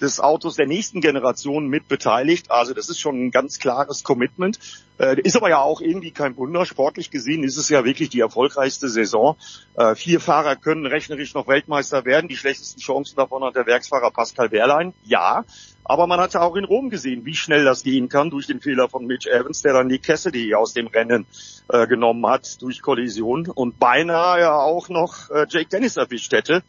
des 0.00 0.20
Autos 0.20 0.56
der 0.56 0.66
nächsten 0.66 1.00
Generation 1.00 1.66
mit 1.68 1.88
beteiligt. 1.88 2.50
Also 2.50 2.74
das 2.74 2.88
ist 2.88 2.98
schon 2.98 3.26
ein 3.26 3.30
ganz 3.30 3.58
klares 3.58 4.04
Commitment. 4.04 4.58
Äh, 4.98 5.20
ist 5.20 5.36
aber 5.36 5.48
ja 5.48 5.60
auch 5.60 5.80
irgendwie 5.80 6.10
kein 6.10 6.36
Wunder. 6.36 6.66
Sportlich 6.66 7.10
gesehen 7.10 7.44
ist 7.44 7.56
es 7.56 7.68
ja 7.68 7.84
wirklich 7.84 8.08
die 8.08 8.20
erfolgreichste 8.20 8.88
Saison. 8.88 9.36
Äh, 9.76 9.94
vier 9.94 10.20
Fahrer 10.20 10.56
können 10.56 10.86
rechnerisch 10.86 11.34
noch 11.34 11.46
Weltmeister 11.46 12.04
werden. 12.04 12.28
Die 12.28 12.36
schlechtesten 12.36 12.80
Chancen 12.80 13.16
davon 13.16 13.44
hat 13.44 13.54
der 13.54 13.66
Werksfahrer 13.66 14.10
Pascal 14.10 14.50
Wehrlein. 14.50 14.94
Ja, 15.04 15.44
aber 15.84 16.06
man 16.06 16.20
hat 16.20 16.34
ja 16.34 16.42
auch 16.42 16.56
in 16.56 16.64
Rom 16.64 16.90
gesehen, 16.90 17.24
wie 17.24 17.34
schnell 17.34 17.64
das 17.64 17.82
gehen 17.82 18.08
kann 18.08 18.30
durch 18.30 18.46
den 18.46 18.60
Fehler 18.60 18.88
von 18.88 19.06
Mitch 19.06 19.30
Evans, 19.30 19.62
der 19.62 19.72
dann 19.72 19.88
die 19.88 19.98
Cassidy 19.98 20.54
aus 20.54 20.74
dem 20.74 20.88
Rennen 20.88 21.26
äh, 21.68 21.86
genommen 21.86 22.26
hat 22.26 22.60
durch 22.60 22.82
Kollision 22.82 23.48
und 23.48 23.78
beinahe 23.78 24.40
ja 24.40 24.58
auch 24.58 24.88
noch 24.88 25.30
äh, 25.30 25.46
Jake 25.48 25.68
Dennis 25.68 25.96
erwischt 25.96 26.32
hätte. 26.32 26.62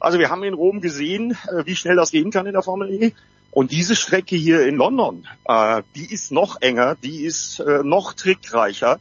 Also 0.00 0.18
wir 0.18 0.30
haben 0.30 0.42
in 0.42 0.54
Rom 0.54 0.80
gesehen, 0.80 1.36
äh, 1.46 1.66
wie 1.66 1.76
schnell 1.76 1.96
das 1.96 2.10
gehen 2.10 2.30
kann 2.30 2.46
in 2.46 2.54
der 2.54 2.62
Formel 2.62 2.90
E. 2.90 3.12
Und 3.52 3.72
diese 3.72 3.96
Strecke 3.96 4.36
hier 4.36 4.66
in 4.66 4.76
London, 4.76 5.26
äh, 5.44 5.82
die 5.94 6.12
ist 6.12 6.30
noch 6.32 6.60
enger, 6.60 6.94
die 6.94 7.24
ist 7.24 7.60
äh, 7.60 7.82
noch 7.82 8.14
trickreicher 8.14 9.00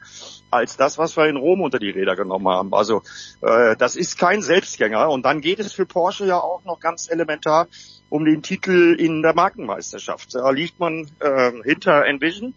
als 0.51 0.76
das, 0.76 0.97
was 0.97 1.15
wir 1.15 1.27
in 1.27 1.38
Rom 1.38 1.61
unter 1.61 1.77
die 1.77 1.91
Räder 1.91 2.15
genommen 2.15 2.47
haben. 2.47 2.73
Also 2.73 3.03
äh, 3.41 3.76
das 3.77 3.95
ist 3.95 4.17
kein 4.17 4.41
Selbstgänger. 4.41 5.09
Und 5.09 5.23
dann 5.23 5.41
geht 5.41 5.59
es 5.59 5.73
für 5.73 5.85
Porsche 5.85 6.26
ja 6.26 6.39
auch 6.39 6.63
noch 6.65 6.80
ganz 6.80 7.09
elementar 7.09 7.67
um 8.09 8.26
den 8.26 8.41
Titel 8.41 8.95
in 8.99 9.21
der 9.21 9.35
Markenmeisterschaft. 9.35 10.34
Da 10.34 10.49
liegt 10.49 10.80
man 10.80 11.07
äh, 11.19 11.51
hinter 11.63 12.05
Envision 12.05 12.55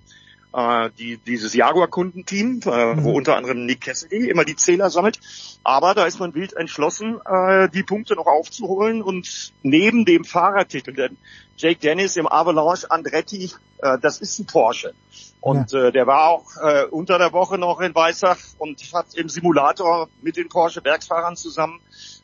äh, 0.52 0.90
die, 0.98 1.18
dieses 1.18 1.54
Jaguar-Kundenteam, 1.54 2.60
äh, 2.64 2.94
mhm. 2.94 3.04
wo 3.04 3.12
unter 3.12 3.36
anderem 3.36 3.64
Nick 3.66 3.82
Cassidy 3.82 4.28
immer 4.28 4.44
die 4.44 4.56
Zähler 4.56 4.90
sammelt. 4.90 5.20
Aber 5.64 5.94
da 5.94 6.06
ist 6.06 6.18
man 6.18 6.34
wild 6.34 6.54
entschlossen, 6.54 7.20
äh, 7.24 7.68
die 7.68 7.82
Punkte 7.82 8.14
noch 8.14 8.26
aufzuholen 8.26 9.02
und 9.02 9.52
neben 9.62 10.04
dem 10.04 10.24
Fahrertitel, 10.24 10.92
denn 10.92 11.16
Jake 11.56 11.80
Dennis 11.80 12.16
im 12.16 12.26
Avalanche 12.26 12.90
Andretti, 12.90 13.50
äh, 13.78 13.98
das 14.00 14.20
ist 14.20 14.38
ein 14.38 14.46
Porsche. 14.46 14.94
Und 15.40 15.72
ja. 15.72 15.88
äh, 15.88 15.92
der 15.92 16.06
war 16.06 16.28
auch 16.28 16.46
äh, 16.62 16.84
unter 16.84 17.18
der 17.18 17.32
Woche 17.32 17.58
noch 17.58 17.80
in 17.80 17.94
Weissach 17.94 18.38
und 18.58 18.80
hat 18.94 19.14
im 19.14 19.28
Simulator 19.28 20.08
mit 20.22 20.36
den 20.36 20.48
Porsche 20.48 20.84
Werksfahrern 20.84 21.36
zusammen 21.36 21.80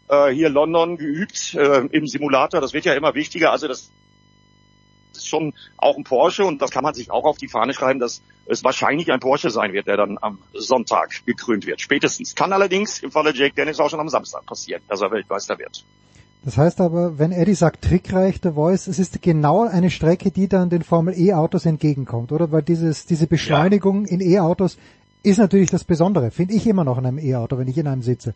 äh, 0.09 0.31
hier 0.31 0.49
London 0.49 0.97
geübt 0.97 1.55
äh, 1.55 1.87
im 1.91 2.07
Simulator. 2.07 2.61
Das 2.61 2.73
wird 2.73 2.85
ja 2.85 2.95
immer 2.95 3.15
wichtiger. 3.15 3.53
Also 3.53 3.69
das 3.69 3.91
ist 5.19 5.29
schon 5.29 5.55
auch 5.77 5.97
ein 5.97 6.05
Porsche 6.05 6.45
und 6.45 6.61
das 6.63 6.71
kann 6.71 6.83
man 6.83 6.95
sich 6.95 7.11
auch 7.11 7.25
auf 7.25 7.39
die 7.39 7.49
Fahne 7.49 7.75
schreiben, 7.75 8.01
dass 8.01 8.23
es 8.47 8.65
wahrscheinlich 8.65 9.13
ein 9.13 9.21
Porsche 9.21 9.51
sein 9.51 9.73
wird, 9.73 9.87
der 9.87 9.97
dann 9.97 10.19
am 10.21 10.39
Sonntag 10.55 11.25
gekrönt 11.27 11.67
wird. 11.67 11.81
Spätestens. 11.81 12.35
Kann 12.35 12.53
allerdings 12.53 13.03
im 13.03 13.11
Falle 13.11 13.33
Jake 13.35 13.55
Dennis 13.55 13.79
auch 13.79 13.91
schon 13.91 14.01
am 14.01 14.09
Samstag 14.09 14.47
passieren, 14.47 14.83
dass 14.89 15.03
er 15.03 15.11
Weltmeister 15.11 15.59
wird. 15.59 15.85
Das 16.45 16.57
heißt 16.57 16.81
aber, 16.81 17.19
wenn 17.19 17.33
Eddie 17.33 17.55
sagt 17.55 17.85
trickreich, 17.85 18.41
der 18.41 18.55
Voice, 18.55 18.87
es 18.87 18.99
ist 18.99 19.21
genau 19.21 19.67
eine 19.67 19.91
Strecke, 19.91 20.31
die 20.31 20.49
dann 20.49 20.71
den 20.71 20.83
Formel 20.83 21.19
E 21.19 21.35
Autos 21.35 21.67
entgegenkommt, 21.67 22.33
oder? 22.33 22.53
Weil 22.53 22.63
dieses, 22.63 23.07
diese 23.07 23.27
Beschleunigung 23.27 24.07
ja. 24.07 24.13
in 24.13 24.21
E-Autos 24.21 24.79
ist 25.23 25.39
natürlich 25.39 25.71
das 25.71 25.85
Besondere, 25.85 26.31
finde 26.31 26.55
ich 26.55 26.67
immer 26.67 26.85
noch 26.85 26.97
in 26.99 27.07
einem 27.07 27.19
E-Auto, 27.19 27.59
wenn 27.59 27.69
ich 27.69 27.77
in 27.77 27.89
einem 27.89 28.03
sitze. 28.03 28.35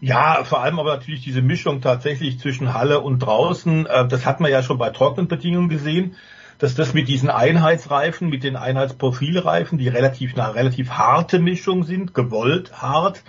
Ja, 0.00 0.44
vor 0.44 0.62
allem 0.62 0.78
aber 0.78 0.96
natürlich 0.96 1.24
diese 1.24 1.42
Mischung 1.42 1.80
tatsächlich 1.80 2.38
zwischen 2.38 2.72
Halle 2.72 3.00
und 3.00 3.18
draußen. 3.18 3.86
Äh, 3.86 4.08
das 4.08 4.26
hat 4.26 4.40
man 4.40 4.50
ja 4.50 4.62
schon 4.62 4.78
bei 4.78 4.90
trockenen 4.90 5.28
Bedingungen 5.28 5.68
gesehen, 5.68 6.16
dass 6.58 6.74
das 6.74 6.94
mit 6.94 7.08
diesen 7.08 7.30
Einheitsreifen, 7.30 8.28
mit 8.28 8.44
den 8.44 8.56
Einheitsprofilreifen, 8.56 9.78
die 9.78 9.88
relativ 9.88 10.36
eine 10.36 10.54
relativ 10.54 10.90
harte 10.90 11.38
Mischung 11.38 11.84
sind, 11.84 12.14
gewollt 12.14 12.80
hart, 12.80 13.22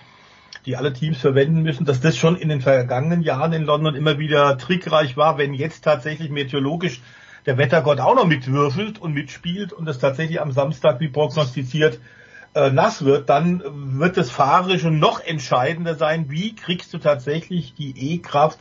die 0.65 0.75
alle 0.75 0.93
Teams 0.93 1.17
verwenden 1.19 1.61
müssen, 1.61 1.85
dass 1.85 2.01
das 2.01 2.17
schon 2.17 2.35
in 2.35 2.49
den 2.49 2.61
vergangenen 2.61 3.21
Jahren 3.21 3.53
in 3.53 3.63
London 3.63 3.95
immer 3.95 4.19
wieder 4.19 4.57
trickreich 4.57 5.17
war, 5.17 5.37
wenn 5.37 5.53
jetzt 5.53 5.83
tatsächlich 5.83 6.29
meteorologisch 6.29 7.01
der 7.45 7.57
Wettergott 7.57 7.99
auch 7.99 8.15
noch 8.15 8.25
mitwürfelt 8.25 8.99
und 8.99 9.13
mitspielt 9.13 9.73
und 9.73 9.87
es 9.87 9.97
tatsächlich 9.97 10.41
am 10.41 10.51
Samstag 10.51 10.99
wie 10.99 11.07
prognostiziert 11.07 11.99
äh, 12.59 12.71
nass 12.71 13.05
wird, 13.05 13.29
dann 13.29 13.63
wird 13.99 14.17
das 14.17 14.29
Fahrische 14.29 14.91
noch 14.91 15.21
entscheidender 15.21 15.95
sein, 15.95 16.29
wie 16.29 16.55
kriegst 16.55 16.93
du 16.93 16.97
tatsächlich 16.97 17.73
die 17.73 18.13
E-Kraft, 18.15 18.59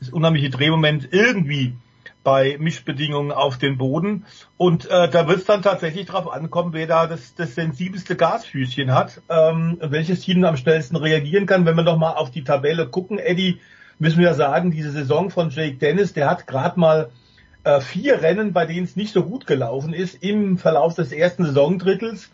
das 0.00 0.10
unheimliche 0.10 0.50
Drehmoment 0.50 1.08
irgendwie 1.12 1.74
bei 2.22 2.58
Mischbedingungen 2.58 3.32
auf 3.32 3.56
den 3.56 3.78
Boden. 3.78 4.26
Und 4.58 4.84
äh, 4.90 5.08
da 5.08 5.26
wird 5.28 5.38
es 5.38 5.44
dann 5.46 5.62
tatsächlich 5.62 6.06
darauf 6.06 6.30
ankommen, 6.30 6.74
wer 6.74 6.86
da 6.86 7.06
das, 7.06 7.34
das 7.34 7.54
sensibelste 7.54 8.16
Gasfüßchen 8.16 8.92
hat, 8.92 9.22
ähm, 9.30 9.78
welches 9.80 10.20
Team 10.20 10.44
am 10.44 10.58
schnellsten 10.58 10.96
reagieren 10.96 11.46
kann. 11.46 11.64
Wenn 11.64 11.76
wir 11.76 11.84
noch 11.84 11.96
mal 11.96 12.12
auf 12.12 12.30
die 12.30 12.44
Tabelle 12.44 12.86
gucken, 12.86 13.18
Eddie, 13.18 13.60
müssen 13.98 14.20
wir 14.20 14.34
sagen, 14.34 14.72
diese 14.72 14.90
Saison 14.90 15.30
von 15.30 15.48
Jake 15.48 15.76
Dennis, 15.76 16.12
der 16.12 16.28
hat 16.28 16.46
gerade 16.46 16.78
mal 16.78 17.08
äh, 17.64 17.80
vier 17.80 18.20
Rennen, 18.20 18.52
bei 18.52 18.66
denen 18.66 18.84
es 18.84 18.94
nicht 18.94 19.14
so 19.14 19.22
gut 19.22 19.46
gelaufen 19.46 19.94
ist, 19.94 20.22
im 20.22 20.58
Verlauf 20.58 20.94
des 20.94 21.12
ersten 21.12 21.46
Saisondrittels. 21.46 22.30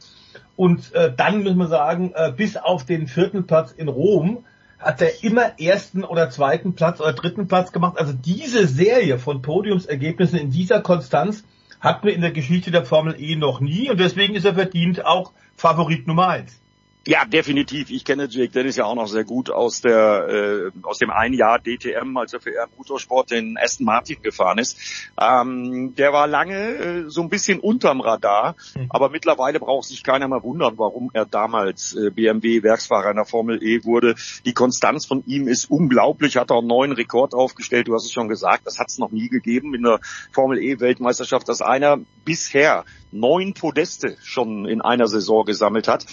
Und 0.56 0.94
äh, 0.94 1.12
dann 1.14 1.43
müssen 1.43 1.59
wir 1.59 1.68
sagen, 1.68 2.12
äh, 2.14 2.32
bis 2.36 2.56
auf 2.56 2.85
den 2.85 3.09
vierten 3.09 3.47
Platz 3.47 3.72
in 3.72 3.89
Rom 3.89 4.44
hat 4.78 5.01
er 5.01 5.24
immer 5.24 5.59
ersten 5.59 6.05
oder 6.05 6.31
zweiten 6.31 6.74
Platz 6.74 7.01
oder 7.01 7.12
dritten 7.12 7.48
Platz 7.48 7.72
gemacht. 7.72 7.98
Also 7.98 8.12
diese 8.12 8.66
Serie 8.66 9.18
von 9.18 9.43
Podiumsergebnissen 9.43 10.39
in 10.39 10.51
dieser 10.51 10.81
Konstanz 10.81 11.44
hatten 11.81 12.06
wir 12.06 12.14
in 12.14 12.20
der 12.20 12.32
Geschichte 12.32 12.70
der 12.70 12.85
Formel 12.85 13.16
E 13.18 13.36
noch 13.36 13.60
nie 13.60 13.90
und 13.90 13.98
deswegen 13.98 14.35
ist 14.35 14.44
er 14.44 14.55
verdient 14.55 15.05
auch 15.05 15.32
Favorit 15.56 16.06
Nummer 16.06 16.28
eins. 16.28 16.60
Ja, 17.06 17.26
definitiv. 17.26 17.90
Ich 17.90 18.05
kenne 18.05 18.28
Jake 18.31 18.51
Dennis 18.51 18.76
ja 18.76 18.86
auch 18.86 18.94
noch 18.94 19.09
sehr 19.09 19.24
gut 19.24 19.51
aus 19.51 19.82
der 19.82 20.28
äh, 20.28 20.70
aus 20.82 20.98
dem 20.98 21.10
einen 21.10 21.35
Jahr 21.35 21.59
DTM, 21.59 22.16
als 22.16 22.32
er 22.32 22.40
für 22.40 22.55
R 22.55 22.66
Motorsport 22.78 23.31
den 23.31 23.59
Aston 23.59 23.85
Martin 23.85 24.22
gefahren 24.22 24.56
ist. 24.56 25.12
Ähm, 25.20 25.94
der 25.97 26.14
war 26.14 26.26
lange 26.26 26.55
äh, 26.55 27.05
so 27.09 27.20
ein 27.20 27.28
bisschen 27.28 27.60
unterm 27.60 28.01
Radar, 28.01 28.56
mhm. 28.74 28.86
aber 28.89 29.10
mittlerweile 29.10 29.60
braucht 29.60 29.86
sich 29.86 30.02
keiner 30.02 30.28
mehr 30.28 30.43
wundern, 30.43 30.78
warum 30.78 31.10
er 31.12 31.26
damals 31.26 31.94
äh, 31.94 32.10
BMW 32.10 32.62
Werksfahrer 32.62 33.10
in 33.10 33.16
der 33.16 33.26
Formel 33.26 33.62
E 33.62 33.85
wurde. 33.85 34.14
Die 34.47 34.55
Konstanz 34.55 35.05
von 35.05 35.22
ihm 35.26 35.47
ist 35.47 35.70
unglaublich. 35.70 36.39
Hat 36.39 36.51
auch 36.51 36.60
einen 36.60 36.68
neuen 36.68 36.93
Rekord 36.93 37.35
aufgestellt. 37.35 37.86
Du 37.86 37.94
hast 37.94 38.06
es 38.06 38.12
schon 38.12 38.28
gesagt, 38.28 38.66
das 38.66 38.78
hat 38.78 38.89
es 38.89 38.98
noch 38.98 39.10
nie 39.10 39.28
gegeben 39.28 39.74
in 39.74 39.82
der 39.82 40.01
Formel 40.32 40.59
E 40.59 40.81
Weltmeisterschaft, 40.81 41.51
dass 41.51 41.60
einer 41.60 41.98
bisher 42.24 42.86
neun 43.14 43.55
Podeste 43.55 44.16
schon 44.22 44.66
in 44.66 44.81
einer 44.81 45.06
Saison 45.06 45.44
gesammelt 45.44 45.86
hat. 45.86 46.06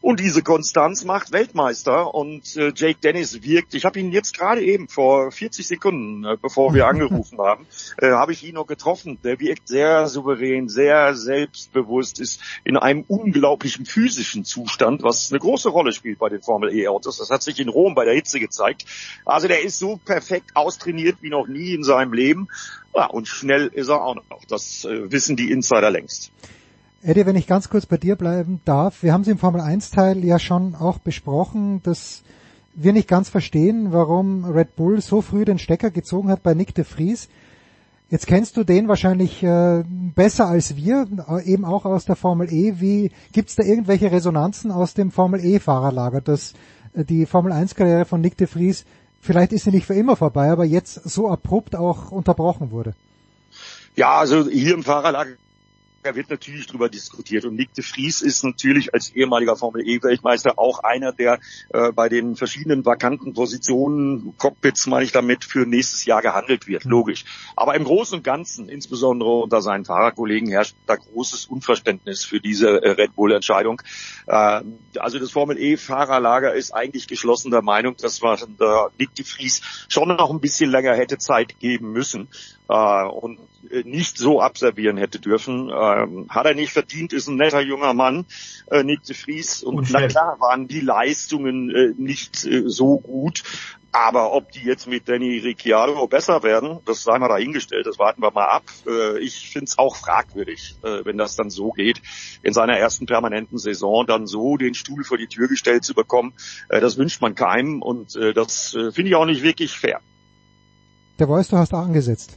Und 0.00 0.20
diese 0.20 0.42
Konstanz 0.42 1.04
macht 1.04 1.32
Weltmeister 1.32 2.14
und 2.14 2.56
äh, 2.56 2.72
Jake 2.74 3.00
Dennis 3.02 3.42
wirkt, 3.42 3.74
ich 3.74 3.84
habe 3.84 3.98
ihn 3.98 4.12
jetzt 4.12 4.36
gerade 4.36 4.62
eben 4.62 4.88
vor 4.88 5.32
40 5.32 5.66
Sekunden, 5.66 6.24
äh, 6.24 6.36
bevor 6.40 6.72
wir 6.72 6.86
angerufen 6.88 7.38
haben, 7.38 7.66
äh, 7.96 8.10
habe 8.10 8.32
ich 8.32 8.44
ihn 8.44 8.54
noch 8.54 8.66
getroffen. 8.66 9.18
Der 9.24 9.40
wirkt 9.40 9.66
sehr 9.66 10.06
souverän, 10.06 10.68
sehr 10.68 11.14
selbstbewusst, 11.14 12.20
ist 12.20 12.40
in 12.62 12.76
einem 12.76 13.04
unglaublichen 13.08 13.86
physischen 13.86 14.44
Zustand, 14.44 15.02
was 15.02 15.32
eine 15.32 15.40
große 15.40 15.68
Rolle 15.68 15.92
spielt 15.92 16.20
bei 16.20 16.28
den 16.28 16.42
Formel 16.42 16.72
E 16.72 16.86
Autos. 16.86 17.18
Das 17.18 17.30
hat 17.30 17.42
sich 17.42 17.58
in 17.58 17.68
Rom 17.68 17.96
bei 17.96 18.04
der 18.04 18.14
Hitze 18.14 18.38
gezeigt. 18.38 18.84
Also 19.24 19.48
der 19.48 19.62
ist 19.62 19.80
so 19.80 19.96
perfekt 19.96 20.54
austrainiert 20.54 21.16
wie 21.22 21.30
noch 21.30 21.48
nie 21.48 21.74
in 21.74 21.82
seinem 21.82 22.12
Leben. 22.12 22.48
Ja, 22.94 23.06
und 23.06 23.26
schnell 23.26 23.66
ist 23.66 23.88
er 23.88 24.02
auch 24.02 24.14
noch. 24.14 24.44
Das 24.48 24.84
äh, 24.84 25.10
wissen 25.10 25.36
die 25.36 25.50
Insider 25.50 25.90
längst. 25.90 26.30
Eddie, 27.00 27.26
wenn 27.26 27.36
ich 27.36 27.46
ganz 27.46 27.68
kurz 27.68 27.86
bei 27.86 27.96
dir 27.96 28.16
bleiben 28.16 28.60
darf, 28.64 29.04
wir 29.04 29.12
haben 29.12 29.20
es 29.20 29.28
im 29.28 29.38
Formel 29.38 29.60
1 29.60 29.92
Teil 29.92 30.24
ja 30.24 30.40
schon 30.40 30.74
auch 30.74 30.98
besprochen, 30.98 31.80
dass 31.84 32.24
wir 32.74 32.92
nicht 32.92 33.06
ganz 33.06 33.28
verstehen, 33.28 33.92
warum 33.92 34.44
Red 34.44 34.74
Bull 34.74 35.00
so 35.00 35.22
früh 35.22 35.44
den 35.44 35.60
Stecker 35.60 35.90
gezogen 35.90 36.28
hat 36.28 36.42
bei 36.42 36.54
Nick 36.54 36.74
de 36.74 36.84
Vries. 36.84 37.28
Jetzt 38.10 38.26
kennst 38.26 38.56
du 38.56 38.64
den 38.64 38.88
wahrscheinlich 38.88 39.44
äh, 39.44 39.84
besser 39.86 40.48
als 40.48 40.74
wir, 40.74 41.06
eben 41.44 41.64
auch 41.64 41.84
aus 41.84 42.04
der 42.04 42.16
Formel 42.16 42.52
E. 42.52 42.80
Wie 42.80 43.12
gibt's 43.32 43.54
da 43.54 43.62
irgendwelche 43.62 44.10
Resonanzen 44.10 44.72
aus 44.72 44.94
dem 44.94 45.12
Formel 45.12 45.44
E 45.44 45.60
Fahrerlager, 45.60 46.20
dass 46.20 46.54
äh, 46.94 47.04
die 47.04 47.26
Formel 47.26 47.52
1 47.52 47.76
Karriere 47.76 48.06
von 48.06 48.20
Nick 48.20 48.36
de 48.38 48.48
Vries 48.48 48.84
vielleicht 49.20 49.52
ist 49.52 49.64
sie 49.64 49.70
nicht 49.70 49.86
für 49.86 49.94
immer 49.94 50.16
vorbei, 50.16 50.50
aber 50.50 50.64
jetzt 50.64 50.94
so 51.08 51.28
abrupt 51.28 51.76
auch 51.76 52.10
unterbrochen 52.10 52.72
wurde? 52.72 52.94
Ja, 53.94 54.18
also 54.18 54.48
hier 54.48 54.74
im 54.74 54.82
Fahrerlager 54.82 55.32
da 56.02 56.14
wird 56.14 56.30
natürlich 56.30 56.66
drüber 56.66 56.88
diskutiert. 56.88 57.44
Und 57.44 57.56
Nick 57.56 57.74
de 57.74 57.84
Vries 57.84 58.22
ist 58.22 58.44
natürlich 58.44 58.94
als 58.94 59.10
ehemaliger 59.10 59.56
Formel 59.56 59.86
E-Weltmeister 59.86 60.58
auch 60.58 60.80
einer, 60.80 61.12
der 61.12 61.40
äh, 61.70 61.92
bei 61.92 62.08
den 62.08 62.36
verschiedenen 62.36 62.84
vakanten 62.84 63.34
Positionen, 63.34 64.34
Cockpits 64.38 64.86
meine 64.86 65.04
ich 65.04 65.12
damit, 65.12 65.44
für 65.44 65.66
nächstes 65.66 66.04
Jahr 66.04 66.22
gehandelt 66.22 66.66
wird, 66.68 66.84
logisch. 66.84 67.24
Aber 67.56 67.74
im 67.74 67.84
Großen 67.84 68.18
und 68.18 68.24
Ganzen, 68.24 68.68
insbesondere 68.68 69.30
unter 69.40 69.60
seinen 69.60 69.84
Fahrerkollegen, 69.84 70.48
herrscht 70.48 70.76
da 70.86 70.96
großes 70.96 71.46
Unverständnis 71.46 72.24
für 72.24 72.40
diese 72.40 72.82
äh, 72.82 72.90
Red 72.90 73.16
Bull-Entscheidung. 73.16 73.82
Äh, 74.26 74.62
also 74.98 75.18
das 75.18 75.30
Formel 75.30 75.58
E-Fahrerlager 75.58 76.54
ist 76.54 76.72
eigentlich 76.72 77.08
geschlossen 77.08 77.50
der 77.50 77.62
Meinung, 77.62 77.96
dass 77.96 78.22
man 78.22 78.38
äh, 78.38 78.64
Nick 78.98 79.14
de 79.14 79.24
Vries 79.24 79.86
schon 79.88 80.08
noch 80.08 80.30
ein 80.30 80.40
bisschen 80.40 80.70
länger 80.70 80.94
hätte 80.94 81.18
Zeit 81.18 81.58
geben 81.58 81.92
müssen 81.92 82.28
äh, 82.68 83.04
und 83.04 83.40
äh, 83.70 83.82
nicht 83.84 84.18
so 84.18 84.40
abservieren 84.40 84.96
hätte 84.96 85.18
dürfen. 85.18 85.70
Ähm, 85.74 86.26
hat 86.28 86.46
er 86.46 86.54
nicht 86.54 86.72
verdient, 86.72 87.12
ist 87.12 87.28
ein 87.28 87.36
netter 87.36 87.60
junger 87.60 87.94
Mann, 87.94 88.26
äh, 88.70 88.82
Nick 88.82 89.02
de 89.04 89.16
Vries. 89.16 89.62
Und, 89.62 89.78
und 89.78 89.90
na 89.90 90.06
klar 90.06 90.38
waren 90.40 90.68
die 90.68 90.80
Leistungen 90.80 91.70
äh, 91.74 91.94
nicht 91.96 92.44
äh, 92.44 92.64
so 92.66 92.98
gut. 92.98 93.42
Aber 93.90 94.34
ob 94.34 94.52
die 94.52 94.60
jetzt 94.60 94.86
mit 94.86 95.08
Danny 95.08 95.38
Ricciardo 95.38 96.06
besser 96.06 96.42
werden, 96.42 96.78
das 96.84 97.04
sei 97.04 97.18
mal 97.18 97.28
dahingestellt, 97.28 97.86
das 97.86 97.98
warten 97.98 98.20
wir 98.20 98.30
mal 98.30 98.44
ab. 98.44 98.64
Äh, 98.86 99.18
ich 99.20 99.48
finde 99.48 99.64
es 99.64 99.78
auch 99.78 99.96
fragwürdig, 99.96 100.76
äh, 100.82 101.06
wenn 101.06 101.16
das 101.16 101.36
dann 101.36 101.48
so 101.48 101.70
geht, 101.70 102.02
in 102.42 102.52
seiner 102.52 102.76
ersten 102.76 103.06
permanenten 103.06 103.56
Saison 103.56 104.06
dann 104.06 104.26
so 104.26 104.58
den 104.58 104.74
Stuhl 104.74 105.04
vor 105.04 105.16
die 105.16 105.26
Tür 105.26 105.48
gestellt 105.48 105.84
zu 105.84 105.94
bekommen. 105.94 106.34
Das 106.68 106.98
wünscht 106.98 107.22
man 107.22 107.34
keinem 107.34 107.80
und 107.80 108.14
das 108.14 108.70
finde 108.70 109.08
ich 109.08 109.14
auch 109.14 109.24
nicht 109.24 109.42
wirklich 109.42 109.76
fair. 109.76 110.00
Der 111.18 111.26
Voice, 111.26 111.48
du 111.48 111.56
hast 111.56 111.72
angesetzt. 111.72 112.36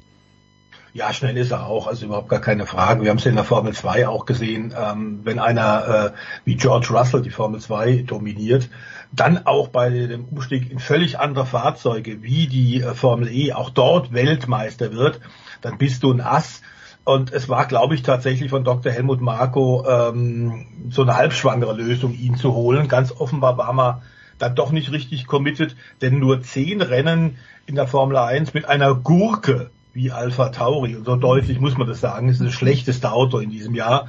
Ja, 0.93 1.13
schnell 1.13 1.37
ist 1.37 1.51
er 1.51 1.67
auch, 1.67 1.87
also 1.87 2.05
überhaupt 2.05 2.27
gar 2.27 2.41
keine 2.41 2.65
Frage. 2.65 3.03
Wir 3.03 3.11
haben 3.11 3.17
es 3.17 3.25
in 3.25 3.35
der 3.35 3.45
Formel 3.45 3.71
2 3.71 4.09
auch 4.09 4.25
gesehen, 4.25 4.73
ähm, 4.77 5.21
wenn 5.23 5.39
einer 5.39 5.87
äh, 5.87 6.11
wie 6.43 6.55
George 6.55 6.89
Russell 6.91 7.21
die 7.21 7.29
Formel 7.29 7.61
2 7.61 8.03
dominiert, 8.05 8.67
dann 9.13 9.45
auch 9.45 9.69
bei 9.69 9.89
dem 9.89 10.25
Umstieg 10.25 10.69
in 10.69 10.79
völlig 10.79 11.17
andere 11.17 11.45
Fahrzeuge 11.45 12.23
wie 12.23 12.47
die 12.47 12.81
äh, 12.81 12.93
Formel 12.93 13.29
E 13.29 13.53
auch 13.53 13.69
dort 13.69 14.11
Weltmeister 14.11 14.91
wird, 14.91 15.21
dann 15.61 15.77
bist 15.77 16.03
du 16.03 16.11
ein 16.11 16.19
Ass. 16.19 16.61
Und 17.05 17.31
es 17.31 17.47
war, 17.47 17.67
glaube 17.67 17.95
ich, 17.95 18.03
tatsächlich 18.03 18.49
von 18.49 18.65
Dr. 18.65 18.91
Helmut 18.91 19.21
Marko 19.21 19.85
ähm, 19.87 20.89
so 20.89 21.03
eine 21.03 21.15
halbschwangere 21.15 21.73
Lösung, 21.73 22.13
ihn 22.13 22.35
zu 22.35 22.53
holen. 22.53 22.89
Ganz 22.89 23.13
offenbar 23.17 23.57
war 23.57 23.71
man 23.71 24.01
dann 24.39 24.55
doch 24.55 24.71
nicht 24.71 24.91
richtig 24.91 25.25
committed, 25.25 25.77
denn 26.01 26.19
nur 26.19 26.41
zehn 26.41 26.81
Rennen 26.81 27.37
in 27.65 27.75
der 27.75 27.87
Formel 27.87 28.17
1 28.17 28.53
mit 28.53 28.65
einer 28.65 28.93
Gurke 28.93 29.71
wie 29.93 30.11
Alpha 30.11 30.49
Tauri. 30.49 30.95
Und 30.95 31.05
so 31.05 31.15
deutlich 31.15 31.59
muss 31.59 31.77
man 31.77 31.87
das 31.87 32.01
sagen. 32.01 32.29
Es 32.29 32.39
ist 32.39 32.47
das 32.47 32.53
schlechteste 32.53 33.11
Auto 33.11 33.39
in 33.39 33.49
diesem 33.49 33.75
Jahr. 33.75 34.07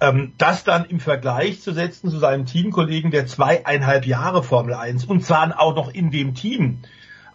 Ähm, 0.00 0.32
das 0.38 0.64
dann 0.64 0.84
im 0.84 1.00
Vergleich 1.00 1.60
zu 1.60 1.72
setzen 1.72 2.10
zu 2.10 2.18
seinem 2.18 2.46
Teamkollegen, 2.46 3.10
der 3.10 3.26
zweieinhalb 3.26 4.06
Jahre 4.06 4.42
Formel 4.42 4.74
1 4.74 5.04
und 5.04 5.24
zwar 5.24 5.60
auch 5.60 5.76
noch 5.76 5.92
in 5.92 6.10
dem 6.10 6.34
Team 6.34 6.78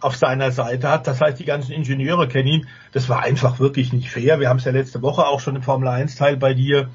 auf 0.00 0.16
seiner 0.16 0.52
Seite 0.52 0.88
hat. 0.88 1.06
Das 1.06 1.20
heißt, 1.20 1.38
die 1.38 1.44
ganzen 1.44 1.72
Ingenieure 1.72 2.28
kennen 2.28 2.48
ihn. 2.48 2.68
Das 2.92 3.08
war 3.08 3.22
einfach 3.22 3.58
wirklich 3.58 3.92
nicht 3.92 4.10
fair. 4.10 4.38
Wir 4.38 4.48
haben 4.48 4.58
es 4.58 4.64
ja 4.64 4.72
letzte 4.72 5.02
Woche 5.02 5.26
auch 5.26 5.40
schon 5.40 5.56
im 5.56 5.62
Formel 5.62 5.88
1 5.88 6.16
Teil 6.16 6.36
bei 6.36 6.54
dir 6.54 6.90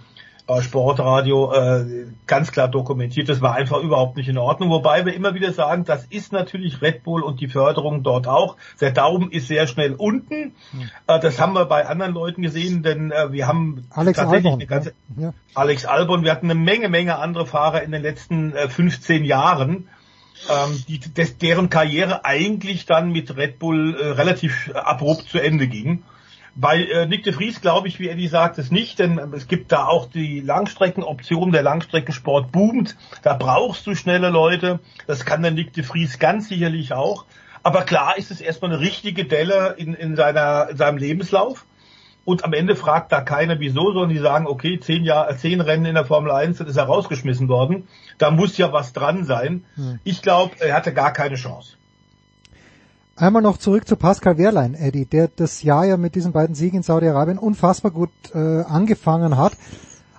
Sportradio 0.62 1.54
äh, 1.54 2.06
ganz 2.28 2.52
klar 2.52 2.68
dokumentiert. 2.68 3.30
Das 3.30 3.42
war 3.42 3.56
einfach 3.56 3.80
überhaupt 3.82 4.18
nicht 4.18 4.28
in 4.28 4.38
Ordnung. 4.38 4.70
Wobei 4.70 5.06
wir 5.06 5.14
immer 5.14 5.34
wieder 5.36 5.54
sagen, 5.54 5.86
das 5.86 6.06
ist 6.06 6.34
natürlich 6.34 6.82
Red 6.82 7.04
Bull 7.04 7.24
und 7.24 7.40
die 7.40 7.48
Förderung 7.48 8.04
dort 8.04 8.28
auch. 8.28 8.58
Der 8.82 8.92
Daumen 8.92 9.32
ist 9.32 9.48
sehr 9.48 9.68
schnell 9.68 9.94
unten. 9.94 10.54
Hm. 10.72 10.90
Äh, 11.08 11.20
das 11.22 11.40
haben 11.40 11.54
wir 11.54 11.66
bei 11.66 11.88
anderen 11.88 12.14
Leuten 12.14 12.42
gesehen, 12.42 12.84
denn 12.84 13.12
äh, 13.12 13.32
wir 13.32 13.48
haben 13.48 13.88
Alex 13.92 14.18
tatsächlich 14.18 14.52
Albon, 14.52 14.60
eine 14.60 14.68
ganze 14.68 14.94
ja. 15.18 15.34
Alex 15.56 15.86
Albon. 15.86 16.24
Wir 16.24 16.32
hatten 16.32 16.52
eine 16.52 16.60
Menge, 16.60 16.90
Menge 16.90 17.18
andere 17.20 17.46
Fahrer 17.46 17.82
in 17.84 17.92
den 17.92 18.02
letzten 18.02 18.54
äh, 18.54 18.68
15 18.68 19.24
Jahren. 19.24 19.88
Ähm, 20.50 20.84
die, 20.90 21.00
des, 21.00 21.38
deren 21.38 21.70
Karriere 21.70 22.26
eigentlich 22.26 22.86
dann 22.86 23.14
mit 23.14 23.38
Red 23.38 23.60
Bull 23.60 23.96
äh, 23.96 24.08
relativ 24.10 24.72
abrupt 24.74 25.30
zu 25.30 25.40
Ende 25.40 25.68
ging. 25.68 26.04
Bei 26.56 26.84
äh, 26.84 27.08
Nick 27.08 27.24
de 27.24 27.34
Vries 27.34 27.62
glaube 27.62 27.88
ich, 27.88 28.00
wie 28.00 28.10
Eddie 28.10 28.28
sagt, 28.28 28.60
es 28.60 28.70
nicht, 28.70 29.00
denn 29.00 29.18
es 29.34 29.48
gibt 29.48 29.72
da 29.72 29.88
auch 29.88 30.08
die 30.08 30.40
Langstreckenoption, 30.40 31.52
der 31.52 31.64
Langstreckensport 31.64 32.52
boomt. 32.52 32.96
Da 33.24 33.34
brauchst 33.34 33.88
du 33.88 33.96
schnelle 33.96 34.30
Leute. 34.30 34.80
Das 35.08 35.26
kann 35.26 35.42
der 35.42 35.52
Nick 35.52 35.74
de 35.74 35.84
Vries 35.84 36.20
ganz 36.20 36.50
sicherlich 36.50 36.94
auch. 36.94 37.26
Aber 37.64 37.84
klar 37.84 38.18
ist 38.18 38.30
es 38.30 38.42
erstmal 38.42 38.72
eine 38.72 38.82
richtige 38.82 39.26
Delle 39.26 39.76
in, 39.78 39.94
in, 39.94 40.16
seiner, 40.16 40.70
in 40.70 40.78
seinem 40.78 40.98
Lebenslauf. 40.98 41.66
Und 42.26 42.46
am 42.46 42.54
Ende 42.54 42.76
fragt 42.76 43.12
da 43.12 43.22
keiner 43.22 43.60
wieso, 43.60 43.92
sondern 43.92 44.10
die 44.10 44.20
sagen, 44.20 44.48
okay, 44.48 44.80
zehn, 44.80 45.04
Jahr, 45.04 45.36
zehn 45.36 45.60
Rennen 45.60 45.86
in 45.86 45.96
der 45.96 46.06
Formel 46.06 46.32
1, 46.32 46.60
dann 46.60 46.68
ist 46.68 46.78
er 46.78 46.84
rausgeschmissen 46.84 47.50
worden. 47.50 47.88
Da 48.18 48.32
muss 48.32 48.58
ja 48.58 48.72
was 48.72 48.94
dran 48.94 49.26
sein. 49.26 49.66
Hm. 49.76 50.00
Ich 50.04 50.22
glaube, 50.22 50.56
er 50.60 50.76
hatte 50.76 50.94
gar 50.94 51.12
keine 51.12 51.36
Chance. 51.36 51.78
Einmal 53.16 53.44
noch 53.44 53.58
zurück 53.58 53.88
zu 53.88 53.96
Pascal 53.96 54.40
Wehrlein, 54.40 54.74
Eddie, 54.74 55.06
der 55.06 55.28
das 55.28 55.62
Jahr 55.62 55.86
ja 55.86 55.98
mit 55.98 56.16
diesen 56.16 56.32
beiden 56.32 56.56
Siegen 56.56 56.78
in 56.78 56.84
Saudi-Arabien 56.84 57.38
unfassbar 57.38 57.92
gut 57.92 58.10
äh, 58.34 58.38
angefangen 58.64 59.38
hat. 59.38 59.54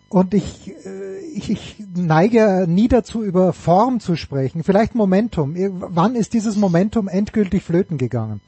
Und 0.08 0.32
ich, 0.32 0.72
äh, 0.86 1.18
ich, 1.34 1.50
ich 1.50 1.76
neige 1.96 2.66
nie 2.68 2.86
dazu, 2.86 3.24
über 3.24 3.52
Form 3.52 3.98
zu 3.98 4.14
sprechen. 4.14 4.62
Vielleicht 4.62 4.94
Momentum. 4.94 5.56
Wann 5.56 6.14
ist 6.14 6.34
dieses 6.34 6.56
Momentum 6.56 7.08
endgültig 7.08 7.64
flöten 7.64 7.98
gegangen? 7.98 8.40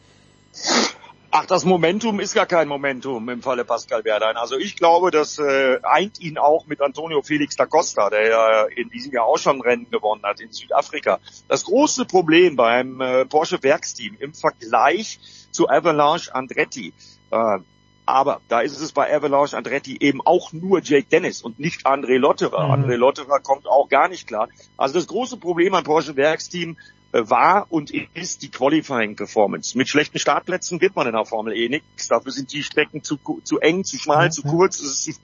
Ach, 1.39 1.45
das 1.45 1.67
Momentum 1.67 2.19
ist 2.19 2.33
gar 2.33 2.47
kein 2.47 2.67
Momentum 2.67 3.29
im 3.29 3.43
Falle 3.43 3.67
Pascal 3.67 4.03
Wehrlein. 4.07 4.39
Also 4.39 4.57
ich 4.57 4.75
glaube, 4.75 5.11
das 5.11 5.39
äh, 5.39 5.79
eint 5.83 6.19
ihn 6.19 6.39
auch 6.39 6.65
mit 6.67 6.81
Antonio 6.81 7.21
Felix 7.21 7.57
da 7.57 7.67
Costa, 7.67 8.09
der 8.09 8.27
ja 8.27 8.63
in 8.75 8.89
diesem 8.89 9.13
Jahr 9.13 9.27
auch 9.27 9.37
schon 9.37 9.61
Rennen 9.61 9.91
gewonnen 9.91 10.23
hat 10.23 10.41
in 10.41 10.51
Südafrika. 10.51 11.19
Das 11.47 11.65
große 11.65 12.07
Problem 12.07 12.57
beim 12.57 13.03
äh, 13.03 13.27
Porsche 13.27 13.63
Werksteam 13.63 14.17
im 14.19 14.33
Vergleich 14.33 15.21
zu 15.51 15.69
Avalanche 15.69 16.35
Andretti, 16.35 16.95
äh, 17.31 17.59
aber 18.07 18.41
da 18.49 18.61
ist 18.61 18.81
es 18.81 18.93
bei 18.93 19.15
Avalanche 19.15 19.59
Andretti 19.59 19.99
eben 20.01 20.23
auch 20.25 20.55
nur 20.55 20.81
Jake 20.81 21.09
Dennis 21.11 21.43
und 21.43 21.59
nicht 21.59 21.85
André 21.87 22.17
Lotterer. 22.17 22.69
Mhm. 22.69 22.85
André 22.85 22.95
Lotterer 22.95 23.41
kommt 23.41 23.67
auch 23.67 23.91
gar 23.91 24.09
nicht 24.09 24.27
klar. 24.27 24.49
Also 24.79 24.95
das 24.95 25.09
große 25.09 25.37
Problem 25.37 25.75
an 25.75 25.85
Porsche 25.85 26.17
Werksteam 26.17 26.79
war 27.25 27.67
und 27.71 27.91
ist 27.91 28.43
die 28.43 28.51
Qualifying 28.51 29.17
Performance. 29.17 29.77
Mit 29.77 29.89
schlechten 29.89 30.19
Startplätzen 30.19 30.81
wird 30.81 30.97
man 30.97 31.07
in 31.07 31.13
der 31.13 31.25
Formel 31.25 31.57
E 31.57 31.69
nichts. 31.69 32.09
Dafür 32.09 32.33
sind 32.33 32.53
die 32.53 32.63
Strecken 32.63 33.03
zu, 33.03 33.19
zu 33.43 33.61
eng, 33.61 33.85
zu 33.85 33.99
schmal, 33.99 34.31
zu 34.31 34.43
kurz. 34.43 34.81
Es 34.81 35.07
ist 35.07 35.21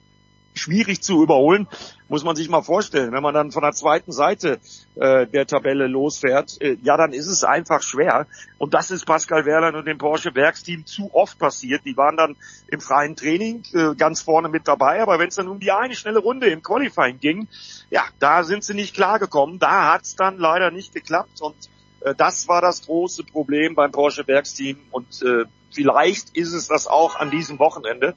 schwierig 0.55 1.03
zu 1.03 1.23
überholen, 1.23 1.67
muss 2.09 2.25
man 2.25 2.37
sich 2.37 2.49
mal 2.49 2.63
vorstellen. 2.63 3.13
Wenn 3.13 3.23
man 3.23 3.35
dann 3.35 3.53
von 3.53 3.63
der 3.63 3.73
zweiten 3.73 4.13
Seite 4.13 4.61
äh, 4.97 5.27
der 5.27 5.47
Tabelle 5.47 5.87
losfährt, 5.87 6.61
äh, 6.61 6.77
ja, 6.83 6.97
dann 6.97 7.13
ist 7.13 7.27
es 7.27 7.45
einfach 7.45 7.83
schwer. 7.83 8.27
Und 8.59 8.75
das 8.75 8.91
ist 8.91 9.07
Pascal 9.07 9.47
Wehrlein 9.47 9.75
und 9.75 9.87
dem 9.87 9.99
Porsche 9.99 10.35
Werksteam 10.35 10.87
zu 10.87 11.11
oft 11.15 11.39
passiert. 11.39 11.85
Die 11.85 11.97
waren 11.97 12.17
dann 12.17 12.37
im 12.69 12.81
freien 12.81 13.17
Training 13.17 13.63
äh, 13.73 13.95
ganz 13.95 14.23
vorne 14.23 14.49
mit 14.49 14.69
dabei, 14.69 15.03
aber 15.03 15.19
wenn 15.19 15.29
es 15.29 15.37
dann 15.37 15.49
um 15.49 15.61
die 15.61 15.73
eine 15.73 15.95
schnelle 15.95 16.19
Runde 16.19 16.49
im 16.49 16.63
Qualifying 16.63 17.19
ging, 17.19 17.49
ja, 17.91 18.05
da 18.19 18.45
sind 18.45 18.65
sie 18.65 18.75
nicht 18.75 18.95
klargekommen. 18.95 19.59
Da 19.59 19.93
hat's 19.93 20.17
dann 20.17 20.39
leider 20.39 20.71
nicht 20.71 20.95
geklappt 20.95 21.41
und 21.41 21.57
äh, 21.57 21.82
das 22.17 22.49
war 22.49 22.61
das 22.61 22.87
große 22.87 23.25
Problem 23.25 23.75
beim 23.75 23.93
Porsche 23.93 24.27
Werksteam 24.27 24.79
und 24.91 25.23
äh, 25.23 25.45
vielleicht 25.71 26.37
ist 26.37 26.53
es 26.53 26.69
das 26.69 26.87
auch 26.87 27.17
an 27.17 27.31
diesem 27.31 27.59
Wochenende 27.59 28.15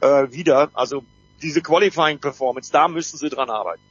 äh, 0.00 0.30
wieder. 0.30 0.70
Also 0.74 1.02
diese 1.42 1.62
Qualifying 1.62 2.18
Performance, 2.18 2.70
da 2.72 2.88
müssen 2.88 3.16
sie 3.16 3.28
dran 3.28 3.50
arbeiten. 3.50 3.82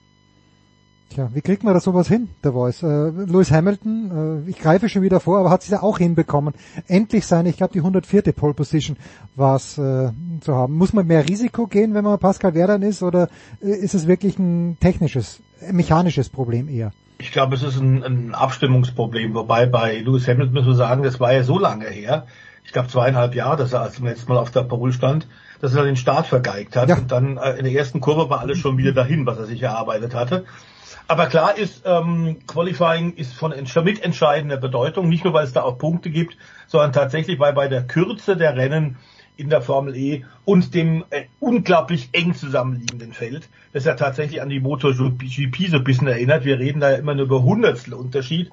Tja, 1.10 1.28
wie 1.34 1.42
kriegt 1.42 1.64
man 1.64 1.74
da 1.74 1.80
sowas 1.80 2.08
hin, 2.08 2.30
der 2.44 2.54
Voice? 2.54 2.84
Äh, 2.84 3.10
Lewis 3.10 3.52
Hamilton, 3.52 4.46
äh, 4.46 4.50
ich 4.50 4.60
greife 4.60 4.90
schon 4.90 5.02
wieder 5.02 5.20
vor, 5.20 5.40
aber 5.40 5.50
hat 5.50 5.64
es 5.64 5.70
ja 5.70 5.82
auch 5.82 5.98
hinbekommen, 5.98 6.54
endlich 6.88 7.26
seine, 7.26 7.50
ich 7.50 7.58
glaube 7.58 7.74
die 7.74 7.80
104. 7.80 8.22
Pole 8.34 8.54
Position 8.54 8.96
war 9.36 9.56
es 9.56 9.80
äh, 9.80 10.12
zu 10.42 10.56
haben. 10.56 10.74
Muss 10.78 10.94
man 10.94 11.08
mehr 11.08 11.28
Risiko 11.28 11.66
gehen, 11.66 11.96
wenn 11.96 12.04
man 12.04 12.20
Pascal 12.20 12.54
Werdan 12.54 12.84
ist, 12.84 13.02
oder 13.02 13.28
äh, 13.60 13.72
ist 13.72 13.96
es 13.96 14.06
wirklich 14.06 14.38
ein 14.38 14.78
technisches, 14.80 15.42
mechanisches 15.72 16.30
Problem 16.30 16.70
eher? 16.70 16.94
Ich 17.22 17.32
glaube, 17.32 17.56
es 17.56 17.64
ist 17.64 17.78
ein, 17.78 18.04
ein 18.04 18.34
Abstimmungsproblem, 18.34 19.36
wobei 19.36 19.66
bei 19.66 19.98
Lewis 19.98 20.28
Hamilton 20.28 20.54
müssen 20.54 20.68
wir 20.68 20.76
sagen, 20.76 21.04
das 21.04 21.20
war 21.20 21.34
ja 21.34 21.44
so 21.44 21.60
lange 21.60 21.86
her, 21.86 22.26
ich 22.64 22.72
glaube 22.72 22.88
zweieinhalb 22.88 23.36
Jahre, 23.36 23.58
dass 23.58 23.74
er 23.74 23.92
zum 23.92 24.06
letzten 24.06 24.32
Mal 24.32 24.40
auf 24.40 24.52
der 24.52 24.64
Pole 24.64 24.94
stand, 24.94 25.28
dass 25.60 25.76
er 25.76 25.84
den 25.84 25.98
Start 25.98 26.28
vergeigt 26.28 26.76
hat 26.76 26.88
ja. 26.88 26.98
und 26.98 27.12
dann 27.12 27.38
äh, 27.38 27.58
in 27.58 27.66
der 27.66 27.74
ersten 27.74 28.00
Kurve 28.00 28.30
war 28.30 28.40
alles 28.40 28.58
schon 28.60 28.78
wieder 28.78 28.94
dahin, 28.94 29.26
was 29.26 29.38
er 29.38 29.46
sich 29.46 29.62
erarbeitet 29.62 30.16
hatte. 30.16 30.46
Aber 31.08 31.26
klar 31.26 31.58
ist, 31.58 31.82
ähm, 31.86 32.38
Qualifying 32.46 33.16
ist 33.16 33.34
von 33.34 33.54
mitentscheidender 33.84 34.58
Bedeutung, 34.58 35.10
nicht 35.10 35.24
nur 35.24 35.34
weil 35.34 35.44
es 35.44 35.54
da 35.54 35.64
auch 35.64 35.80
Punkte 35.80 36.12
gibt, 36.12 36.38
sondern 36.68 36.94
tatsächlich, 36.94 37.40
weil 37.40 37.54
bei 37.54 37.68
der 37.68 37.88
Kürze 37.88 38.38
der 38.38 38.56
Rennen 38.56 38.98
in 39.40 39.50
der 39.50 39.62
Formel 39.62 39.96
E 39.96 40.26
und 40.46 40.74
dem 40.74 41.06
äh, 41.10 41.24
unglaublich 41.40 42.10
eng 42.12 42.36
zusammenliegenden 42.36 43.14
Feld, 43.14 43.50
das 43.74 43.86
ja 43.86 43.96
tatsächlich 43.96 44.42
an 44.42 44.50
die 44.50 44.60
MotoGP 44.60 45.70
so 45.70 45.78
ein 45.78 45.84
bisschen 45.84 46.08
erinnert. 46.08 46.46
Wir 46.46 46.60
reden 46.60 46.80
da 46.80 46.92
ja 46.92 46.98
immer 46.98 47.16
nur 47.16 47.26
über 47.26 47.44
Hundertstel 47.44 47.94
Unterschied 47.94 48.52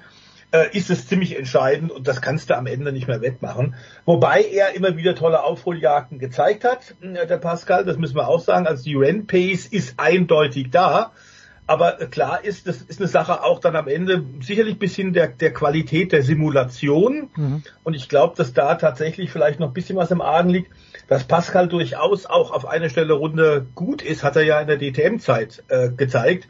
äh, 0.52 0.76
ist 0.76 0.90
es 0.90 1.06
ziemlich 1.06 1.36
entscheidend 1.36 1.90
und 1.90 2.06
das 2.06 2.20
kannst 2.20 2.50
du 2.50 2.56
am 2.56 2.66
Ende 2.66 2.92
nicht 2.92 3.08
mehr 3.08 3.20
wettmachen. 3.20 3.74
Wobei 4.04 4.42
er 4.42 4.74
immer 4.74 4.96
wieder 4.96 5.14
tolle 5.14 5.42
Aufholjagden 5.42 6.18
gezeigt 6.18 6.64
hat, 6.64 6.94
äh, 7.00 7.26
der 7.26 7.38
Pascal, 7.38 7.84
das 7.84 7.98
müssen 7.98 8.16
wir 8.16 8.28
auch 8.28 8.40
sagen. 8.40 8.66
Also 8.66 8.84
die 8.84 8.94
Rennpace 8.94 9.66
ist 9.66 9.94
eindeutig 9.98 10.70
da. 10.70 11.12
Aber 11.68 11.92
klar 11.92 12.44
ist, 12.44 12.68
das 12.68 12.82
ist 12.82 13.00
eine 13.00 13.08
Sache 13.08 13.42
auch 13.42 13.58
dann 13.58 13.74
am 13.74 13.88
Ende 13.88 14.24
sicherlich 14.40 14.78
bis 14.78 14.94
hin 14.94 15.12
der, 15.12 15.28
der 15.28 15.52
Qualität 15.52 16.12
der 16.12 16.22
Simulation. 16.22 17.28
Mhm. 17.34 17.62
Und 17.82 17.94
ich 17.94 18.08
glaube, 18.08 18.34
dass 18.36 18.52
da 18.52 18.76
tatsächlich 18.76 19.32
vielleicht 19.32 19.58
noch 19.58 19.68
ein 19.68 19.74
bisschen 19.74 19.96
was 19.96 20.12
im 20.12 20.20
Argen 20.20 20.50
liegt. 20.50 20.70
Dass 21.08 21.24
Pascal 21.24 21.68
durchaus 21.68 22.26
auch 22.26 22.52
auf 22.52 22.66
eine 22.66 22.90
Stelle 22.90 23.14
Runde 23.14 23.66
gut 23.74 24.02
ist, 24.02 24.22
hat 24.22 24.36
er 24.36 24.42
ja 24.42 24.60
in 24.60 24.68
der 24.68 24.78
DTM-Zeit 24.78 25.64
äh, 25.68 25.90
gezeigt. 25.90 26.48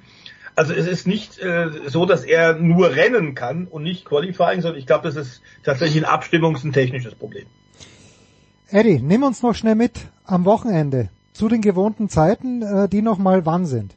Also 0.54 0.72
es 0.72 0.86
ist 0.86 1.06
nicht 1.06 1.38
äh, 1.38 1.68
so, 1.86 2.06
dass 2.06 2.24
er 2.24 2.54
nur 2.54 2.94
rennen 2.94 3.34
kann 3.34 3.66
und 3.66 3.82
nicht 3.82 4.06
Qualifying, 4.06 4.62
sondern 4.62 4.78
ich 4.78 4.86
glaube, 4.86 5.04
das 5.04 5.16
ist 5.16 5.42
tatsächlich 5.62 6.02
ein 6.04 6.10
Abstimmungs- 6.10 6.64
und 6.64 6.72
technisches 6.72 7.14
Problem. 7.14 7.46
Eddie, 8.70 8.98
nimm 8.98 9.22
uns 9.22 9.42
noch 9.42 9.54
schnell 9.54 9.74
mit 9.74 9.92
am 10.24 10.44
Wochenende 10.44 11.10
zu 11.32 11.48
den 11.48 11.60
gewohnten 11.60 12.08
Zeiten, 12.08 12.62
äh, 12.62 12.88
die 12.88 13.02
noch 13.02 13.18
mal 13.18 13.44
wann 13.44 13.66
sind. 13.66 13.94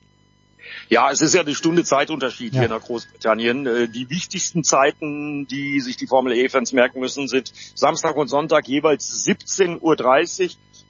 Ja, 0.89 1.11
es 1.11 1.21
ist 1.21 1.35
ja 1.35 1.41
eine 1.41 1.53
Stunde 1.53 1.83
Zeitunterschied 1.83 2.53
ja. 2.53 2.61
hier 2.61 2.69
nach 2.69 2.81
Großbritannien. 2.81 3.67
Äh, 3.67 3.87
die 3.87 4.09
wichtigsten 4.09 4.63
Zeiten, 4.63 5.45
die 5.45 5.79
sich 5.81 5.97
die 5.97 6.07
Formel 6.07 6.33
E-Fans 6.33 6.73
merken 6.73 6.99
müssen, 6.99 7.27
sind 7.27 7.53
Samstag 7.75 8.15
und 8.15 8.27
Sonntag 8.27 8.67
jeweils 8.67 9.25
17.30 9.27 9.79
Uhr 9.81 9.95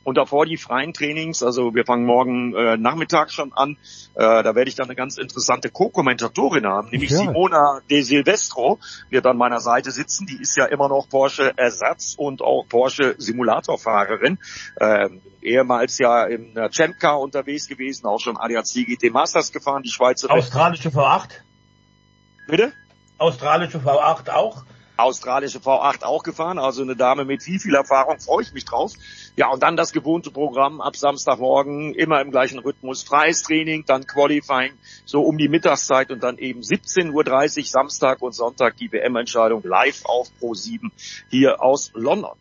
und 0.03 0.17
davor 0.17 0.45
die 0.45 0.57
freien 0.57 0.93
Trainings. 0.93 1.43
Also 1.43 1.75
wir 1.75 1.85
fangen 1.85 2.05
morgen 2.05 2.55
äh, 2.55 2.77
Nachmittag 2.77 3.31
schon 3.31 3.53
an. 3.53 3.77
Äh, 4.15 4.43
da 4.43 4.55
werde 4.55 4.69
ich 4.69 4.75
dann 4.75 4.87
eine 4.87 4.95
ganz 4.95 5.17
interessante 5.17 5.69
Co-Kommentatorin 5.69 6.65
haben, 6.65 6.89
nämlich 6.89 7.11
ja. 7.11 7.17
Simona 7.17 7.81
De 7.89 8.01
Silvestro 8.01 8.79
wird 9.09 9.25
an 9.25 9.37
meiner 9.37 9.59
Seite 9.59 9.91
sitzen. 9.91 10.25
Die 10.25 10.41
ist 10.41 10.55
ja 10.57 10.65
immer 10.65 10.89
noch 10.89 11.09
Porsche 11.09 11.53
Ersatz 11.57 12.15
und 12.17 12.41
auch 12.41 12.65
Porsche 12.67 13.15
Simulatorfahrerin. 13.17 14.39
Äh, 14.75 15.09
ehemals 15.41 15.97
ja 15.99 16.25
im 16.25 16.55
Champ 16.71 16.99
Car 16.99 17.19
unterwegs 17.19 17.67
gewesen, 17.67 18.05
auch 18.05 18.19
schon 18.19 18.37
ADAC 18.37 18.85
GT 18.85 19.11
Masters 19.11 19.51
gefahren, 19.51 19.83
die 19.83 19.89
Schweizer. 19.89 20.31
Australische 20.31 20.89
V8? 20.89 21.29
Bitte? 22.47 22.73
Australische 23.17 23.77
V8 23.79 24.29
auch? 24.31 24.63
Australische 24.99 25.59
V8 25.59 26.03
auch 26.03 26.23
gefahren, 26.23 26.59
also 26.59 26.81
eine 26.81 26.95
Dame 26.95 27.25
mit 27.25 27.43
viel, 27.43 27.59
viel 27.59 27.75
Erfahrung, 27.75 28.19
freue 28.19 28.43
ich 28.43 28.53
mich 28.53 28.65
drauf. 28.65 28.93
Ja, 29.35 29.49
und 29.49 29.63
dann 29.63 29.77
das 29.77 29.93
gewohnte 29.93 30.31
Programm 30.31 30.81
ab 30.81 30.95
Samstagmorgen, 30.95 31.93
immer 31.95 32.21
im 32.21 32.31
gleichen 32.31 32.59
Rhythmus, 32.59 33.03
freies 33.03 33.43
Training, 33.43 33.85
dann 33.85 34.05
Qualifying, 34.05 34.73
so 35.05 35.21
um 35.21 35.37
die 35.37 35.47
Mittagszeit 35.47 36.11
und 36.11 36.23
dann 36.23 36.37
eben 36.37 36.61
17.30 36.61 37.59
Uhr 37.59 37.65
Samstag 37.65 38.21
und 38.21 38.33
Sonntag 38.33 38.77
die 38.77 38.91
WM-Entscheidung 38.91 39.63
live 39.63 40.05
auf 40.05 40.29
Pro 40.39 40.53
7 40.53 40.91
hier 41.29 41.61
aus 41.61 41.91
London. 41.93 42.37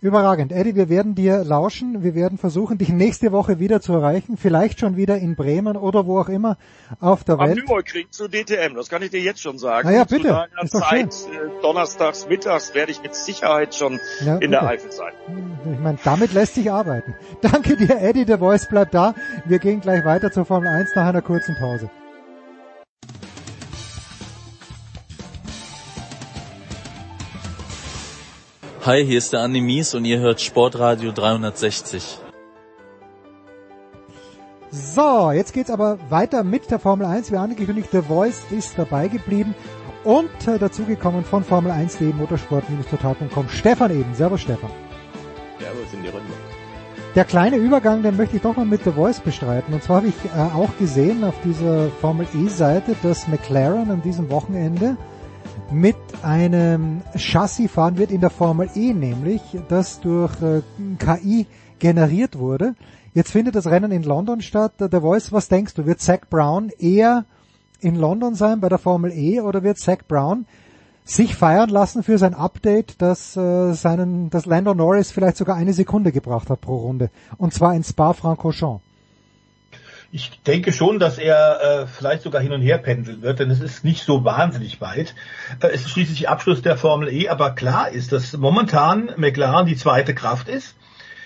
Überragend. 0.00 0.52
Eddie, 0.52 0.76
wir 0.76 0.88
werden 0.88 1.16
dir 1.16 1.42
lauschen. 1.42 2.04
Wir 2.04 2.14
werden 2.14 2.38
versuchen, 2.38 2.78
dich 2.78 2.90
nächste 2.90 3.32
Woche 3.32 3.58
wieder 3.58 3.80
zu 3.80 3.92
erreichen. 3.94 4.36
Vielleicht 4.36 4.78
schon 4.78 4.96
wieder 4.96 5.18
in 5.18 5.34
Bremen 5.34 5.76
oder 5.76 6.06
wo 6.06 6.20
auch 6.20 6.28
immer 6.28 6.56
auf 7.00 7.24
der 7.24 7.38
Welt. 7.40 7.50
Am 7.50 7.56
Nürburgring 7.56 8.06
zu 8.10 8.28
DTM, 8.28 8.76
das 8.76 8.88
kann 8.88 9.02
ich 9.02 9.10
dir 9.10 9.20
jetzt 9.20 9.40
schon 9.40 9.58
sagen. 9.58 9.88
Na 9.88 9.96
ja, 9.96 10.04
bitte. 10.04 10.28
Zu 10.28 10.28
deiner 10.28 10.62
Ist 10.62 10.70
Zeit, 10.70 11.14
äh, 11.32 11.62
donnerstags, 11.62 12.28
mittags 12.28 12.74
werde 12.74 12.92
ich 12.92 13.02
mit 13.02 13.16
Sicherheit 13.16 13.74
schon 13.74 13.98
ja, 14.24 14.36
in 14.36 14.52
der 14.52 14.62
Eifel 14.62 14.92
sein. 14.92 15.12
Ich 15.72 15.80
meine, 15.80 15.98
damit 16.04 16.32
lässt 16.32 16.54
sich 16.54 16.70
arbeiten. 16.70 17.16
Danke 17.40 17.76
dir, 17.76 18.00
Eddie. 18.00 18.24
Der 18.24 18.38
Voice 18.38 18.68
bleibt 18.68 18.94
da. 18.94 19.16
Wir 19.46 19.58
gehen 19.58 19.80
gleich 19.80 20.04
weiter 20.04 20.30
zur 20.30 20.44
Formel 20.44 20.68
1 20.68 20.90
nach 20.94 21.06
einer 21.06 21.22
kurzen 21.22 21.56
Pause. 21.56 21.90
Hi, 28.88 29.04
hier 29.04 29.18
ist 29.18 29.34
der 29.34 29.40
Andi 29.40 29.60
Mies 29.60 29.94
und 29.94 30.06
ihr 30.06 30.18
hört 30.18 30.40
Sportradio 30.40 31.12
360. 31.12 32.20
So, 34.70 35.30
jetzt 35.30 35.52
geht's 35.52 35.70
aber 35.70 35.98
weiter 36.08 36.42
mit 36.42 36.70
der 36.70 36.78
Formel 36.78 37.06
1. 37.06 37.30
Wie 37.30 37.36
angekündigt, 37.36 37.90
The 37.92 38.00
Voice 38.00 38.40
ist 38.50 38.78
dabei 38.78 39.08
geblieben 39.08 39.54
und 40.04 40.30
äh, 40.46 40.58
dazugekommen 40.58 41.22
von 41.22 41.44
Formel 41.44 41.70
1 41.70 42.00
Motorsport-total.com. 42.00 43.50
Stefan 43.50 43.90
eben. 43.90 44.14
Servus 44.14 44.40
Stefan. 44.40 44.70
Servus 45.58 45.92
in 45.92 46.02
die 46.02 46.08
Runde. 46.08 46.32
der 47.14 47.26
kleine 47.26 47.56
Übergang, 47.56 48.02
den 48.02 48.16
möchte 48.16 48.36
ich 48.36 48.42
doch 48.42 48.56
mal 48.56 48.64
mit 48.64 48.84
The 48.84 48.92
Voice 48.92 49.20
bestreiten. 49.20 49.74
Und 49.74 49.82
zwar 49.82 49.96
habe 49.96 50.06
ich 50.06 50.14
äh, 50.34 50.56
auch 50.56 50.74
gesehen 50.78 51.24
auf 51.24 51.34
dieser 51.44 51.90
Formel 52.00 52.26
E-Seite, 52.34 52.96
dass 53.02 53.28
McLaren 53.28 53.90
an 53.90 54.00
diesem 54.00 54.30
Wochenende 54.30 54.96
mit 55.70 55.96
einem 56.22 57.02
Chassis 57.16 57.70
fahren 57.70 57.98
wird 57.98 58.10
in 58.10 58.20
der 58.20 58.30
Formel 58.30 58.70
E, 58.74 58.94
nämlich 58.94 59.42
das 59.68 60.00
durch 60.00 60.32
äh, 60.42 60.62
KI 60.98 61.46
generiert 61.78 62.38
wurde. 62.38 62.74
Jetzt 63.14 63.32
findet 63.32 63.54
das 63.54 63.66
Rennen 63.66 63.90
in 63.90 64.02
London 64.02 64.40
statt. 64.40 64.72
The 64.78 65.00
Voice, 65.00 65.32
was 65.32 65.48
denkst 65.48 65.74
du? 65.74 65.86
Wird 65.86 66.00
Zach 66.00 66.20
Brown 66.30 66.70
eher 66.78 67.24
in 67.80 67.94
London 67.94 68.34
sein 68.34 68.60
bei 68.60 68.68
der 68.68 68.78
Formel 68.78 69.12
E 69.12 69.40
oder 69.40 69.62
wird 69.62 69.78
Zach 69.78 69.98
Brown 70.06 70.46
sich 71.04 71.34
feiern 71.34 71.70
lassen 71.70 72.02
für 72.02 72.18
sein 72.18 72.34
Update, 72.34 73.00
dass 73.00 73.36
äh, 73.36 73.72
seinen, 73.72 74.30
dass 74.30 74.46
Lando 74.46 74.74
Norris 74.74 75.10
vielleicht 75.10 75.38
sogar 75.38 75.56
eine 75.56 75.72
Sekunde 75.72 76.12
gebracht 76.12 76.50
hat 76.50 76.60
pro 76.60 76.76
Runde. 76.76 77.10
Und 77.38 77.54
zwar 77.54 77.74
in 77.74 77.82
Spa-Francorchamps. 77.82 78.87
Ich 80.10 80.40
denke 80.42 80.72
schon, 80.72 80.98
dass 80.98 81.18
er 81.18 81.60
äh, 81.60 81.86
vielleicht 81.86 82.22
sogar 82.22 82.40
hin 82.40 82.52
und 82.52 82.62
her 82.62 82.78
pendeln 82.78 83.20
wird, 83.20 83.40
denn 83.40 83.50
es 83.50 83.60
ist 83.60 83.84
nicht 83.84 84.02
so 84.02 84.24
wahnsinnig 84.24 84.80
weit. 84.80 85.14
Äh, 85.60 85.68
es 85.68 85.82
ist 85.82 85.90
schließlich 85.90 86.30
Abschluss 86.30 86.62
der 86.62 86.78
Formel 86.78 87.12
E, 87.12 87.28
aber 87.28 87.50
klar 87.50 87.90
ist, 87.90 88.12
dass 88.12 88.34
momentan 88.34 89.12
McLaren 89.18 89.66
die 89.66 89.76
zweite 89.76 90.14
Kraft 90.14 90.48
ist. 90.48 90.76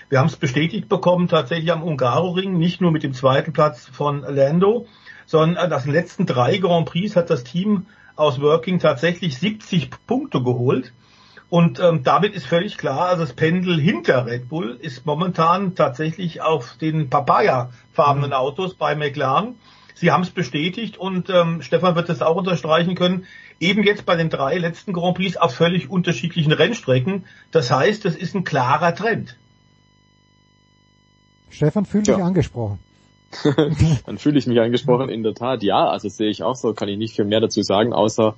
Wir 0.09 0.19
haben 0.19 0.27
es 0.27 0.35
bestätigt 0.35 0.89
bekommen, 0.89 1.29
tatsächlich 1.29 1.71
am 1.71 1.81
Ungaroring, 1.81 2.57
nicht 2.57 2.81
nur 2.81 2.91
mit 2.91 3.03
dem 3.03 3.13
zweiten 3.13 3.53
Platz 3.53 3.87
von 3.91 4.19
Lando, 4.21 4.85
sondern 5.25 5.69
das 5.69 5.85
letzten 5.85 6.25
drei 6.25 6.57
Grand 6.57 6.85
Prix 6.85 7.15
hat 7.15 7.29
das 7.29 7.45
Team 7.45 7.85
aus 8.17 8.41
Working 8.41 8.79
tatsächlich 8.79 9.37
70 9.37 9.91
Punkte 10.05 10.43
geholt. 10.43 10.91
Und 11.53 11.79
ähm, 11.79 12.01
damit 12.03 12.33
ist 12.33 12.47
völlig 12.47 12.79
klar, 12.79 13.09
also 13.09 13.21
das 13.21 13.33
Pendel 13.33 13.79
hinter 13.79 14.25
Red 14.25 14.49
Bull 14.49 14.75
ist 14.81 15.05
momentan 15.05 15.75
tatsächlich 15.75 16.41
auf 16.41 16.77
den 16.81 17.11
Papaya-farbenen 17.11 18.31
mhm. 18.31 18.35
Autos 18.35 18.73
bei 18.73 18.95
McLaren. 18.95 19.53
Sie 19.93 20.09
haben 20.09 20.23
es 20.23 20.31
bestätigt 20.31 20.97
und 20.97 21.29
ähm, 21.29 21.61
Stefan 21.61 21.95
wird 21.95 22.09
es 22.09 22.23
auch 22.23 22.37
unterstreichen 22.37 22.95
können. 22.95 23.27
Eben 23.59 23.83
jetzt 23.83 24.07
bei 24.07 24.15
den 24.15 24.31
drei 24.31 24.57
letzten 24.57 24.93
Grand 24.93 25.15
Prix 25.15 25.37
auf 25.37 25.53
völlig 25.53 25.91
unterschiedlichen 25.91 26.53
Rennstrecken. 26.53 27.25
Das 27.51 27.69
heißt, 27.69 28.03
das 28.03 28.15
ist 28.15 28.33
ein 28.33 28.45
klarer 28.45 28.95
Trend. 28.95 29.37
Stefan 31.51 31.85
fühlt 31.85 32.07
sich 32.07 32.15
angesprochen. 32.15 32.79
Dann 34.07 34.17
fühle 34.17 34.39
ich 34.39 34.47
mich 34.47 34.59
angesprochen, 34.59 35.07
in 35.09 35.21
der 35.21 35.35
Tat, 35.35 35.61
ja, 35.61 35.85
also 35.87 36.09
sehe 36.09 36.31
ich 36.31 36.41
auch 36.41 36.55
so, 36.55 36.73
kann 36.73 36.89
ich 36.89 36.97
nicht 36.97 37.15
viel 37.15 37.25
mehr 37.25 37.41
dazu 37.41 37.61
sagen, 37.61 37.93
außer 37.93 38.33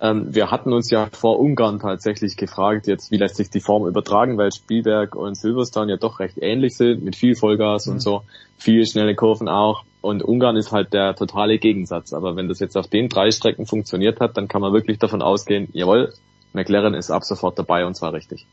ähm, 0.00 0.34
wir 0.34 0.50
hatten 0.50 0.72
uns 0.72 0.90
ja 0.90 1.08
vor 1.12 1.38
Ungarn 1.38 1.78
tatsächlich 1.78 2.36
gefragt, 2.36 2.86
jetzt 2.86 3.10
wie 3.10 3.16
lässt 3.16 3.36
sich 3.36 3.50
die 3.50 3.60
Form 3.60 3.86
übertragen, 3.86 4.36
weil 4.36 4.52
Spielberg 4.52 5.14
und 5.14 5.36
Silverstone 5.36 5.92
ja 5.92 5.96
doch 5.96 6.20
recht 6.20 6.38
ähnlich 6.40 6.76
sind, 6.76 7.04
mit 7.04 7.16
viel 7.16 7.36
Vollgas 7.36 7.86
mhm. 7.86 7.94
und 7.94 8.00
so, 8.00 8.22
viel 8.58 8.86
schnelle 8.86 9.14
Kurven 9.14 9.48
auch. 9.48 9.84
Und 10.00 10.22
Ungarn 10.22 10.56
ist 10.56 10.72
halt 10.72 10.92
der 10.92 11.14
totale 11.14 11.58
Gegensatz. 11.58 12.12
Aber 12.12 12.36
wenn 12.36 12.48
das 12.48 12.60
jetzt 12.60 12.76
auf 12.76 12.88
den 12.88 13.08
drei 13.08 13.30
Strecken 13.30 13.66
funktioniert 13.66 14.20
hat, 14.20 14.36
dann 14.36 14.48
kann 14.48 14.60
man 14.60 14.72
wirklich 14.72 14.98
davon 14.98 15.22
ausgehen, 15.22 15.68
jawohl, 15.72 16.12
McLaren 16.52 16.94
ist 16.94 17.10
ab 17.10 17.24
sofort 17.24 17.58
dabei 17.58 17.86
und 17.86 17.94
zwar 17.94 18.12
richtig. 18.12 18.46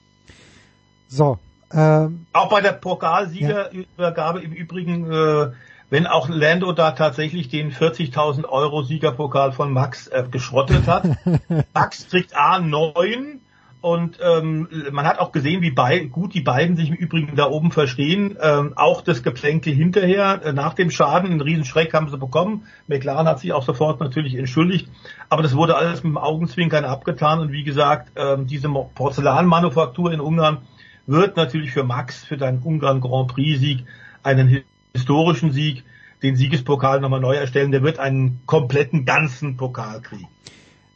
So, 1.08 1.38
ähm, 1.74 2.26
auch 2.34 2.50
bei 2.50 2.62
der 2.62 2.74
Pokalsiegerübergabe 2.74 4.40
ja. 4.40 4.46
im 4.46 4.54
Übrigen, 4.54 5.12
äh, 5.12 5.52
wenn 5.92 6.08
auch 6.08 6.30
Lando 6.30 6.72
da 6.72 6.92
tatsächlich 6.92 7.50
den 7.50 7.72
40.000 7.72 8.46
Euro 8.46 8.82
Siegerpokal 8.82 9.52
von 9.52 9.72
Max 9.72 10.08
äh, 10.08 10.24
geschrottet 10.32 10.88
hat. 10.88 11.04
Max 11.74 12.08
kriegt 12.10 12.36
A 12.36 12.60
9 12.60 13.42
und 13.82 14.20
ähm, 14.24 14.70
man 14.92 15.06
hat 15.06 15.20
auch 15.20 15.34
gesehen, 15.34 15.62
wie 15.62 15.72
bei, 15.72 16.06
gut 16.06 16.34
die 16.34 16.42
beiden 16.42 16.78
sich 16.78 16.90
im 16.90 16.96
Übrigen 16.96 17.36
da 17.36 17.50
oben 17.50 17.72
verstehen. 17.72 18.38
Ähm, 18.40 18.74
auch 18.78 19.02
das 19.02 19.22
Geplänkel 19.22 19.74
hinterher, 19.74 20.40
äh, 20.46 20.54
nach 20.54 20.76
dem 20.76 20.92
Schaden, 20.92 21.30
einen 21.30 21.42
Riesenschreck 21.42 21.94
haben 21.94 22.08
sie 22.08 22.18
bekommen. 22.18 22.64
McLaren 22.88 23.28
hat 23.28 23.40
sich 23.40 23.52
auch 23.52 23.64
sofort 23.64 24.00
natürlich 24.00 24.36
entschuldigt. 24.36 24.88
Aber 25.30 25.44
das 25.44 25.56
wurde 25.56 25.76
alles 25.76 26.04
mit 26.04 26.14
dem 26.14 26.18
Augenzwinkern 26.18 26.86
abgetan. 26.86 27.40
Und 27.40 27.52
wie 27.52 27.64
gesagt, 27.64 28.14
ähm, 28.16 28.48
diese 28.48 28.70
Porzellanmanufaktur 28.70 30.14
in 30.14 30.22
Ungarn 30.22 30.60
wird 31.06 31.36
natürlich 31.36 31.72
für 31.72 31.84
Max, 31.84 32.24
für 32.24 32.38
deinen 32.38 32.60
Ungarn 32.60 33.02
Grand 33.02 33.34
Prix 33.34 33.60
Sieg, 33.60 33.86
einen 34.24 34.48
historischen 34.94 35.52
Sieg, 35.52 35.84
den 36.24 36.36
Siegespokal 36.36 37.02
nochmal 37.02 37.20
neu 37.20 37.36
erstellen. 37.36 37.72
Der 37.72 37.84
wird 37.84 38.00
einen 38.00 38.42
kompletten 38.46 39.06
ganzen 39.06 39.58
Pokal 39.58 40.02
kriegen. 40.02 40.28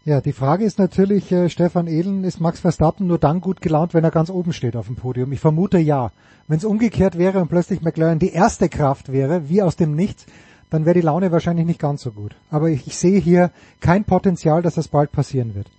Ja, 0.04 0.22
die 0.22 0.34
Frage 0.34 0.66
ist 0.66 0.78
natürlich, 0.78 1.32
äh, 1.32 1.50
Stefan 1.50 1.88
Ehlen, 1.88 2.24
ist 2.24 2.40
Max 2.40 2.60
Verstappen 2.60 3.08
nur 3.08 3.18
dann 3.18 3.42
gut 3.42 3.60
gelaunt, 3.60 3.96
wenn 3.96 4.04
er 4.04 4.12
ganz 4.12 4.30
oben 4.30 4.54
steht 4.54 4.76
auf 4.76 4.86
dem 4.86 4.96
Podium? 4.96 5.32
Ich 5.32 5.40
vermute 5.40 5.80
ja. 5.80 6.12
Wenn 6.48 6.58
es 6.58 6.64
umgekehrt 6.64 7.18
wäre 7.18 7.42
und 7.42 7.48
plötzlich 7.48 7.82
McLaren 7.82 8.20
die 8.20 8.32
erste 8.32 8.70
Kraft 8.70 9.12
wäre, 9.12 9.50
wie 9.50 9.64
aus 9.64 9.78
dem 9.78 9.96
Nichts, 9.96 10.28
dann 10.70 10.86
wäre 10.86 10.94
die 10.94 11.02
Laune 11.02 11.32
wahrscheinlich 11.32 11.66
nicht 11.66 11.80
ganz 11.80 12.04
so 12.04 12.12
gut. 12.12 12.36
Aber 12.52 12.70
ich, 12.70 12.86
ich 12.86 12.98
sehe 12.98 13.20
hier 13.20 13.50
kein 13.80 14.04
Potenzial, 14.04 14.62
dass 14.62 14.76
das 14.76 14.90
bald 14.90 15.12
passieren 15.12 15.56
wird. 15.56 15.72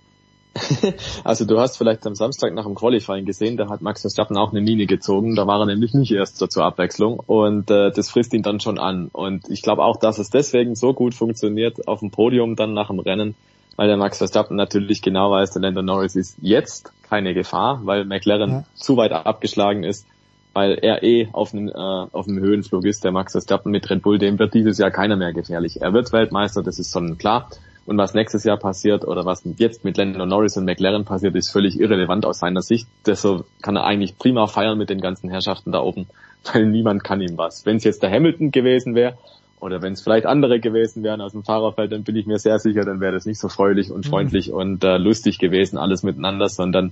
also 1.23 1.45
du 1.45 1.59
hast 1.59 1.77
vielleicht 1.77 2.05
am 2.07 2.15
Samstag 2.15 2.53
nach 2.53 2.65
dem 2.65 2.75
Qualifying 2.75 3.25
gesehen, 3.25 3.57
da 3.57 3.69
hat 3.69 3.81
Max 3.81 4.01
Verstappen 4.01 4.37
auch 4.37 4.51
eine 4.51 4.61
Mine 4.61 4.85
gezogen, 4.85 5.35
da 5.35 5.47
war 5.47 5.59
er 5.59 5.65
nämlich 5.65 5.93
nicht 5.93 6.11
erster 6.11 6.49
zur 6.49 6.65
Abwechslung 6.65 7.19
und 7.19 7.69
äh, 7.69 7.91
das 7.91 8.09
frisst 8.09 8.33
ihn 8.33 8.43
dann 8.43 8.59
schon 8.59 8.79
an. 8.79 9.09
Und 9.11 9.49
ich 9.49 9.61
glaube 9.61 9.83
auch, 9.83 9.97
dass 9.97 10.19
es 10.19 10.29
deswegen 10.29 10.75
so 10.75 10.93
gut 10.93 11.13
funktioniert 11.13 11.87
auf 11.87 11.99
dem 11.99 12.11
Podium 12.11 12.55
dann 12.55 12.73
nach 12.73 12.87
dem 12.87 12.99
Rennen, 12.99 13.35
weil 13.75 13.87
der 13.87 13.97
Max 13.97 14.17
Verstappen 14.17 14.57
natürlich 14.57 15.01
genau 15.01 15.31
weiß, 15.31 15.51
der 15.51 15.61
Lando 15.61 15.81
Norris 15.81 16.15
ist 16.15 16.37
jetzt 16.41 16.91
keine 17.03 17.33
Gefahr, 17.33 17.81
weil 17.83 18.05
McLaren 18.05 18.49
ja. 18.49 18.63
zu 18.73 18.97
weit 18.97 19.11
abgeschlagen 19.11 19.83
ist, 19.83 20.07
weil 20.53 20.79
er 20.81 21.03
eh 21.03 21.29
auf 21.33 21.53
einem, 21.53 21.69
äh, 21.69 21.71
auf 21.73 22.27
einem 22.27 22.39
Höhenflug 22.39 22.85
ist, 22.85 23.03
der 23.03 23.11
Max 23.11 23.33
Verstappen 23.33 23.71
mit 23.71 23.89
Red 23.89 24.01
Bull, 24.01 24.17
dem 24.17 24.39
wird 24.39 24.55
dieses 24.55 24.79
Jahr 24.79 24.91
keiner 24.91 25.15
mehr 25.15 25.31
gefährlich. 25.31 25.81
Er 25.81 25.93
wird 25.93 26.11
Weltmeister, 26.11 26.63
das 26.63 26.79
ist 26.79 26.91
schon 26.91 27.17
klar. 27.17 27.49
Und 27.87 27.97
was 27.97 28.13
nächstes 28.13 28.43
Jahr 28.43 28.57
passiert 28.57 29.07
oder 29.07 29.23
was 29.23 29.43
jetzt 29.57 29.85
mit 29.85 29.95
Lando 29.95 30.25
Norris 30.25 30.57
und 30.57 30.65
McLaren 30.65 31.05
passiert, 31.05 31.35
ist 31.35 31.49
völlig 31.49 31.79
irrelevant 31.79 32.25
aus 32.25 32.39
seiner 32.39 32.61
Sicht. 32.61 32.85
Deshalb 33.05 33.45
kann 33.61 33.77
er 33.77 33.85
eigentlich 33.85 34.17
prima 34.17 34.45
feiern 34.47 34.77
mit 34.77 34.89
den 34.89 34.99
ganzen 34.99 35.29
Herrschaften 35.29 35.71
da 35.71 35.79
oben, 35.79 36.07
weil 36.53 36.65
niemand 36.65 37.05
kann 37.05 37.21
ihm 37.21 37.37
was. 37.37 37.65
Wenn 37.65 37.77
es 37.77 37.85
jetzt 37.85 38.03
der 38.03 38.11
Hamilton 38.11 38.51
gewesen 38.51 38.93
wäre 38.93 39.17
oder 39.61 39.81
wenn 39.81 39.93
es 39.93 40.01
vielleicht 40.01 40.25
andere 40.25 40.59
gewesen 40.59 41.01
wären 41.01 41.21
aus 41.21 41.31
dem 41.31 41.45
Fahrerfeld, 41.45 41.93
dann 41.93 42.03
bin 42.03 42.17
ich 42.17 42.27
mir 42.27 42.39
sehr 42.39 42.59
sicher, 42.59 42.81
dann 42.81 42.99
wäre 42.99 43.13
das 43.13 43.25
nicht 43.25 43.39
so 43.39 43.47
freudig 43.47 43.89
und 43.89 44.05
mhm. 44.05 44.09
freundlich 44.09 44.49
mhm. 44.49 44.55
und 44.55 44.83
äh, 44.83 44.97
lustig 44.97 45.39
gewesen, 45.39 45.77
alles 45.77 46.03
miteinander, 46.03 46.49
sondern 46.49 46.91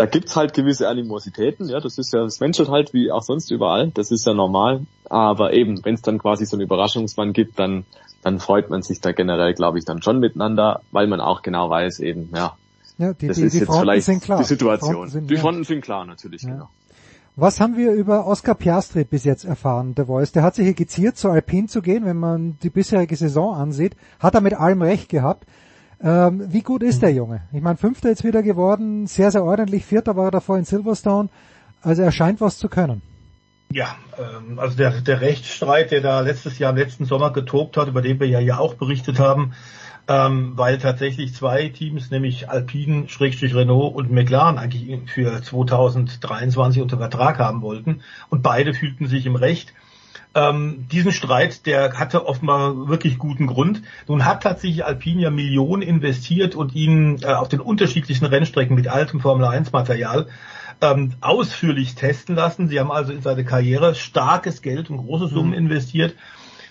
da 0.00 0.06
gibt's 0.06 0.34
halt 0.34 0.54
gewisse 0.54 0.88
Animositäten, 0.88 1.68
ja, 1.68 1.78
das 1.78 1.98
ist 1.98 2.14
ja, 2.14 2.22
das 2.22 2.40
menschelt 2.40 2.70
halt 2.70 2.94
wie 2.94 3.12
auch 3.12 3.20
sonst 3.20 3.50
überall, 3.50 3.90
das 3.90 4.10
ist 4.10 4.24
ja 4.24 4.32
normal, 4.32 4.86
aber 5.10 5.52
eben, 5.52 5.84
wenn 5.84 5.94
es 5.94 6.00
dann 6.00 6.16
quasi 6.18 6.46
so 6.46 6.56
einen 6.56 6.62
Überraschungsmann 6.62 7.34
gibt, 7.34 7.58
dann 7.58 7.84
dann 8.22 8.40
freut 8.40 8.70
man 8.70 8.80
sich 8.80 9.02
da 9.02 9.12
generell, 9.12 9.52
glaube 9.52 9.78
ich, 9.78 9.84
dann 9.84 10.00
schon 10.00 10.18
miteinander, 10.18 10.80
weil 10.90 11.06
man 11.06 11.20
auch 11.20 11.42
genau 11.42 11.68
weiß 11.68 12.00
eben, 12.00 12.30
ja, 12.34 12.56
ja 12.96 13.12
die, 13.12 13.26
das 13.28 13.36
die, 13.36 13.42
ist 13.42 13.52
die 13.52 13.58
jetzt 13.58 13.66
Fronten 13.66 13.82
vielleicht 13.82 14.06
sind 14.06 14.22
klar. 14.22 14.38
die 14.38 14.44
Situation. 14.44 14.88
Die 14.88 14.94
Fronten 14.94 15.10
sind, 15.10 15.30
die 15.30 15.36
Fronten 15.36 15.64
sind 15.64 15.80
klar 15.82 16.06
natürlich, 16.06 16.42
ja. 16.44 16.50
genau. 16.50 16.68
Was 17.36 17.60
haben 17.60 17.76
wir 17.76 17.92
über 17.92 18.26
Oscar 18.26 18.54
Piastri 18.54 19.04
bis 19.04 19.24
jetzt 19.24 19.44
erfahren, 19.44 19.94
der 19.94 20.06
Voice? 20.06 20.32
Der 20.32 20.42
hat 20.42 20.54
sich 20.54 20.64
hier 20.64 20.74
geziert, 20.74 21.18
zu 21.18 21.28
Alpine 21.28 21.68
zu 21.68 21.82
gehen, 21.82 22.06
wenn 22.06 22.16
man 22.16 22.56
die 22.62 22.70
bisherige 22.70 23.16
Saison 23.16 23.54
ansieht. 23.54 23.96
Hat 24.18 24.34
er 24.34 24.40
mit 24.40 24.54
allem 24.54 24.80
recht 24.80 25.10
gehabt. 25.10 25.46
Ähm, 26.02 26.44
wie 26.52 26.62
gut 26.62 26.82
ist 26.82 27.02
der 27.02 27.12
Junge? 27.12 27.42
Ich 27.52 27.60
meine, 27.60 27.76
Fünfter 27.76 28.08
jetzt 28.08 28.24
wieder 28.24 28.42
geworden, 28.42 29.06
sehr, 29.06 29.30
sehr 29.30 29.44
ordentlich. 29.44 29.84
Vierter 29.84 30.16
war 30.16 30.26
er 30.26 30.30
davor 30.30 30.56
in 30.56 30.64
Silverstone. 30.64 31.28
Also 31.82 32.02
er 32.02 32.12
scheint 32.12 32.40
was 32.40 32.58
zu 32.58 32.68
können. 32.68 33.02
Ja, 33.72 33.96
ähm, 34.18 34.58
also 34.58 34.76
der, 34.76 35.00
der 35.00 35.20
Rechtsstreit, 35.20 35.90
der 35.90 36.00
da 36.00 36.20
letztes 36.20 36.58
Jahr, 36.58 36.70
im 36.70 36.76
letzten 36.76 37.04
Sommer 37.04 37.32
getobt 37.32 37.76
hat, 37.76 37.88
über 37.88 38.02
den 38.02 38.18
wir 38.18 38.26
ja, 38.26 38.40
ja 38.40 38.58
auch 38.58 38.74
berichtet 38.74 39.18
haben, 39.18 39.52
ähm, 40.08 40.54
weil 40.56 40.78
tatsächlich 40.78 41.34
zwei 41.34 41.68
Teams, 41.68 42.10
nämlich 42.10 42.48
Alpine, 42.50 43.08
Schrägstrich 43.08 43.54
Renault 43.54 43.94
und 43.94 44.10
McLaren 44.10 44.58
eigentlich 44.58 44.98
für 45.08 45.40
2023 45.40 46.82
unter 46.82 46.98
Vertrag 46.98 47.38
haben 47.38 47.62
wollten 47.62 48.02
und 48.28 48.42
beide 48.42 48.74
fühlten 48.74 49.06
sich 49.06 49.26
im 49.26 49.36
Recht. 49.36 49.72
Ähm, 50.32 50.86
diesen 50.90 51.10
Streit, 51.10 51.66
der 51.66 51.98
hatte 51.98 52.26
offenbar 52.26 52.88
wirklich 52.88 53.18
guten 53.18 53.48
Grund. 53.48 53.82
Nun 54.06 54.24
hat 54.24 54.44
tatsächlich 54.44 54.84
Alpine 54.84 55.22
ja 55.22 55.30
Millionen 55.30 55.82
investiert 55.82 56.54
und 56.54 56.74
ihn 56.74 57.20
äh, 57.22 57.26
auf 57.26 57.48
den 57.48 57.60
unterschiedlichen 57.60 58.26
Rennstrecken 58.26 58.76
mit 58.76 58.86
altem 58.86 59.20
Formel 59.20 59.46
1 59.46 59.72
Material 59.72 60.28
ähm, 60.80 61.14
ausführlich 61.20 61.96
testen 61.96 62.36
lassen. 62.36 62.68
Sie 62.68 62.78
haben 62.78 62.92
also 62.92 63.12
in 63.12 63.22
seine 63.22 63.44
Karriere 63.44 63.94
starkes 63.94 64.62
Geld 64.62 64.88
und 64.90 64.98
große 64.98 65.26
Summen 65.28 65.50
mhm. 65.50 65.56
investiert. 65.56 66.14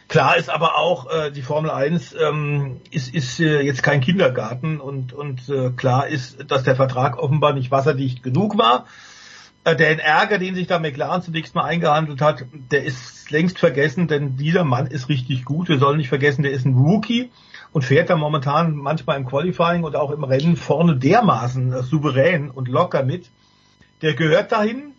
Klar 0.07 0.37
ist 0.37 0.49
aber 0.49 0.75
auch, 0.75 1.11
äh, 1.11 1.29
die 1.29 1.43
Formel 1.43 1.69
1 1.69 2.15
ähm, 2.19 2.81
ist, 2.89 3.13
ist 3.13 3.39
äh, 3.39 3.61
jetzt 3.61 3.83
kein 3.83 4.01
Kindergarten 4.01 4.79
und, 4.79 5.13
und 5.13 5.47
äh, 5.49 5.69
klar 5.69 6.07
ist, 6.07 6.49
dass 6.49 6.63
der 6.63 6.75
Vertrag 6.75 7.19
offenbar 7.19 7.53
nicht 7.53 7.69
wasserdicht 7.69 8.23
genug 8.23 8.57
war. 8.57 8.85
Äh, 9.63 9.75
der 9.75 10.03
Ärger, 10.03 10.37
den 10.37 10.55
sich 10.55 10.67
da 10.67 10.79
McLaren 10.79 11.21
zunächst 11.21 11.55
mal 11.55 11.63
eingehandelt 11.63 12.21
hat, 12.21 12.45
der 12.71 12.83
ist 12.83 13.29
längst 13.31 13.59
vergessen, 13.59 14.07
denn 14.07 14.37
dieser 14.37 14.63
Mann 14.63 14.87
ist 14.87 15.09
richtig 15.09 15.45
gut. 15.45 15.69
Wir 15.69 15.79
sollen 15.79 15.97
nicht 15.97 16.09
vergessen, 16.09 16.43
der 16.43 16.51
ist 16.51 16.65
ein 16.65 16.75
Rookie 16.75 17.31
und 17.71 17.83
fährt 17.83 18.09
da 18.09 18.15
momentan 18.15 18.75
manchmal 18.75 19.17
im 19.17 19.25
Qualifying 19.25 19.83
und 19.83 19.95
auch 19.95 20.11
im 20.11 20.23
Rennen 20.23 20.55
vorne 20.55 20.95
dermaßen 20.95 21.73
äh, 21.73 21.83
souverän 21.83 22.49
und 22.49 22.67
locker 22.67 23.03
mit 23.03 23.29
der 24.01 24.13
gehört 24.13 24.51
dahin. 24.51 24.93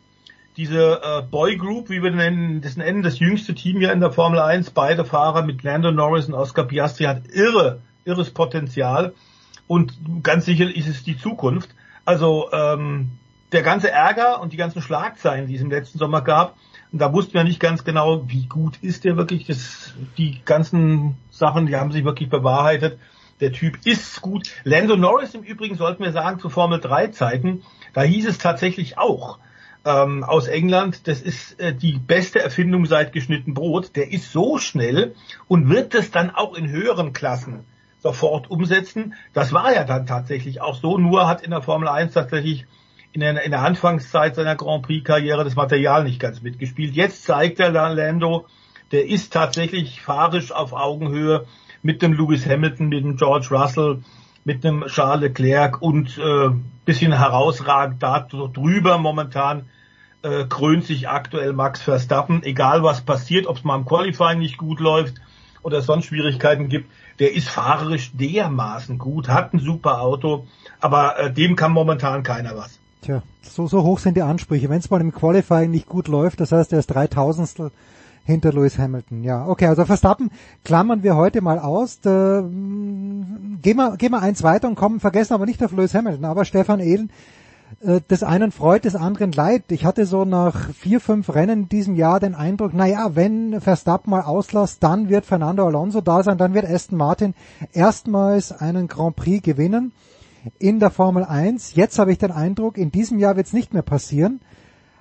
diese 0.57 1.01
äh, 1.03 1.23
Boy 1.23 1.57
Group, 1.57 1.89
wie 1.89 2.03
wir 2.03 2.11
nennen, 2.11 2.61
das 2.61 2.77
nennen, 2.77 3.03
das 3.03 3.19
jüngste 3.19 3.55
Team 3.55 3.79
hier 3.79 3.93
in 3.93 4.01
der 4.01 4.13
Formel 4.13 4.41
1, 4.41 4.73
beide 4.73 5.05
Fahrer 5.05 5.43
mit 5.43 5.63
Lando 5.63 5.91
Norris 5.91 6.27
und 6.27 6.35
Oscar 6.35 6.65
Piastri 6.65 7.05
hat 7.05 7.29
irre, 7.29 7.81
irres 8.05 8.31
Potenzial 8.31 9.15
und 9.67 9.95
ganz 10.23 10.45
sicher 10.45 10.69
ist 10.69 10.89
es 10.89 11.03
die 11.03 11.17
Zukunft. 11.17 11.71
Also 12.05 12.51
ähm, 12.53 13.13
der 13.53 13.63
ganze 13.63 13.91
Ärger 13.91 14.41
und 14.41 14.53
die 14.53 14.57
ganzen 14.57 14.83
Schlagzeilen, 14.83 15.47
die 15.47 15.57
es 15.57 15.63
im 15.63 15.71
letzten 15.71 15.99
Sommer 15.99 16.23
gab, 16.23 16.57
da 16.93 17.13
wussten 17.13 17.35
wir 17.35 17.45
nicht 17.45 17.61
ganz 17.61 17.85
genau, 17.85 18.29
wie 18.29 18.47
gut 18.47 18.79
ist 18.83 19.05
der 19.05 19.17
wirklich. 19.17 19.47
Das, 19.47 19.95
die 20.19 20.41
ganzen 20.45 21.17
Sachen, 21.31 21.67
die 21.67 21.77
haben 21.77 21.93
sich 21.93 22.05
wirklich 22.05 22.29
bewahrheitet. 22.29 22.99
Der 23.41 23.53
Typ 23.53 23.79
ist 23.85 24.21
gut. 24.21 24.51
Lando 24.65 24.97
Norris 24.97 25.35
im 25.35 25.43
Übrigen 25.43 25.77
sollten 25.77 26.03
wir 26.03 26.13
sagen 26.13 26.41
zu 26.41 26.51
Formel 26.51 26.81
3 26.81 27.09
Zeiten, 27.09 27.63
da 27.95 28.03
hieß 28.03 28.27
es 28.27 28.39
tatsächlich 28.39 28.99
auch 28.99 29.39
ähm, 29.85 30.25
aus 30.25 30.47
England, 30.47 31.07
das 31.09 31.23
ist 31.23 31.59
äh, 31.59 31.75
die 31.75 31.99
beste 31.99 32.41
Erfindung 32.41 32.85
seit 32.87 33.13
geschnitten 33.13 33.55
Brot. 33.55 33.97
Der 33.97 34.13
ist 34.13 34.33
so 34.33 34.59
schnell 34.59 35.15
und 35.49 35.71
wird 35.71 35.95
das 35.95 36.11
dann 36.11 36.31
auch 36.31 36.55
in 36.55 36.69
höheren 36.69 37.13
Klassen 37.13 37.65
sofort 37.99 38.51
umsetzen. 38.51 39.15
Das 39.33 39.53
war 39.53 39.73
ja 39.73 39.85
dann 39.85 40.07
tatsächlich 40.07 40.61
auch 40.61 40.75
so, 40.75 40.99
nur 40.99 41.27
hat 41.29 41.43
in 41.43 41.51
der 41.51 41.63
Formel 41.63 41.89
1 41.89 42.13
tatsächlich 42.13 42.67
in 43.13 43.21
der, 43.21 43.43
in 43.43 43.51
der 43.51 43.63
Anfangszeit 43.63 44.37
seiner 44.37 44.57
Grand 44.57 44.83
Prix-Karriere 44.83 45.45
das 45.45 45.57
Material 45.57 46.05
nicht 46.05 46.21
ganz 46.21 46.43
mitgespielt. 46.43 46.95
Jetzt 46.95 47.25
zeigt 47.25 47.61
er 47.61 47.71
Lando, 47.71 48.47
der 48.93 49.07
ist 49.09 49.33
tatsächlich 49.33 50.01
fahrisch 50.01 50.53
auf 50.53 50.73
Augenhöhe 50.73 51.47
mit 51.83 52.03
dem 52.03 52.13
Lewis 52.13 52.47
Hamilton, 52.47 52.89
mit 52.89 53.05
dem 53.05 53.17
George 53.17 53.49
Russell, 53.51 54.03
mit 54.45 54.65
dem 54.65 54.85
Charles 54.87 55.23
Leclerc 55.23 55.83
und 55.83 56.19
äh, 56.19 56.51
bisschen 56.85 57.13
herausragend 57.13 58.03
da 58.03 58.21
drüber 58.21 58.99
momentan 58.99 59.69
äh, 60.23 60.45
krönt 60.45 60.85
sich 60.85 61.09
aktuell 61.09 61.53
Max 61.53 61.83
Verstappen. 61.83 62.43
Egal 62.43 62.83
was 62.83 63.03
passiert, 63.03 63.47
ob 63.47 63.57
es 63.57 63.65
mal 63.65 63.77
im 63.77 63.85
Qualifying 63.85 64.39
nicht 64.39 64.57
gut 64.57 64.81
läuft 64.81 65.15
oder 65.63 65.83
sonst 65.83 66.07
Schwierigkeiten 66.07 66.69
gibt, 66.69 66.91
der 67.19 67.35
ist 67.35 67.49
fahrerisch 67.49 68.13
dermaßen 68.15 68.99
gut, 68.99 69.29
hat 69.29 69.53
ein 69.53 69.61
super 69.61 70.01
Auto, 70.01 70.47
aber 70.81 71.19
äh, 71.19 71.33
dem 71.33 71.55
kann 71.55 71.73
momentan 71.73 72.23
keiner 72.23 72.57
was. 72.57 72.80
Tja, 73.03 73.23
so, 73.43 73.67
so 73.67 73.83
hoch 73.83 73.99
sind 73.99 74.17
die 74.17 74.23
Ansprüche. 74.23 74.69
Wenn 74.69 74.81
es 74.81 74.91
mal 74.91 75.01
im 75.01 75.13
Qualifying 75.13 75.71
nicht 75.71 75.89
gut 75.89 76.09
läuft, 76.09 76.41
das 76.41 76.53
heißt, 76.53 76.73
er 76.73 76.81
ist 76.81 76.89
dreitausendstel 76.89 77.71
hinter 78.25 78.53
Lewis 78.53 78.79
Hamilton. 78.79 79.25
Ja, 79.25 79.47
okay, 79.47 79.67
also 79.67 79.87
Verstappen 79.87 80.31
klammern 80.65 81.03
wir 81.03 81.17
heute 81.17 81.41
mal 81.41 81.59
aus. 81.59 82.01
Da, 82.01 82.43
gehen, 82.43 83.77
wir, 83.77 83.97
gehen 83.97 84.13
wir 84.13 84.21
eins 84.21 84.43
weiter 84.43 84.69
und 84.69 84.75
kommen, 84.75 85.01
vergessen 85.01 85.33
aber 85.33 85.47
nicht 85.47 85.65
auf 85.65 85.73
Lewis 85.73 85.95
Hamilton, 85.95 86.27
aber 86.27 86.45
Stefan 86.45 86.81
Ehlen, 86.81 87.11
äh, 87.81 88.03
des 88.11 88.23
einen 88.23 88.53
freut, 88.53 88.85
des 88.85 88.97
anderen 88.97 89.33
leid. 89.33 89.65
Ich 89.69 89.87
hatte 89.87 90.05
so 90.05 90.27
nach 90.27 90.71
vier, 90.75 91.01
fünf 91.01 91.35
Rennen 91.35 91.63
in 91.63 91.69
diesem 91.71 91.95
Jahr 91.97 92.21
den 92.21 92.35
Eindruck, 92.35 92.75
naja, 92.75 93.13
wenn 93.15 93.63
Verstappen 93.63 94.11
mal 94.11 94.23
auslässt, 94.23 94.83
dann 94.83 95.09
wird 95.09 95.25
Fernando 95.25 95.67
Alonso 95.67 96.03
da 96.03 96.23
sein, 96.23 96.37
dann 96.37 96.53
wird 96.53 96.69
Aston 96.69 96.99
Martin 96.99 97.35
erstmals 97.73 98.53
einen 98.53 98.89
Grand 98.89 99.17
Prix 99.17 99.43
gewinnen 99.43 99.93
in 100.59 100.81
der 100.81 100.91
Formel 100.91 101.25
1. 101.25 101.75
Jetzt 101.75 101.99
habe 101.99 102.13
ich 102.13 102.19
den 102.19 102.33
Eindruck, 102.33 102.79
in 102.79 102.91
diesem 102.91 103.19
Jahr 103.19 103.37
wird 103.37 103.47
es 103.47 103.53
nicht 103.53 103.73
mehr 103.73 103.83
passieren. 103.83 104.41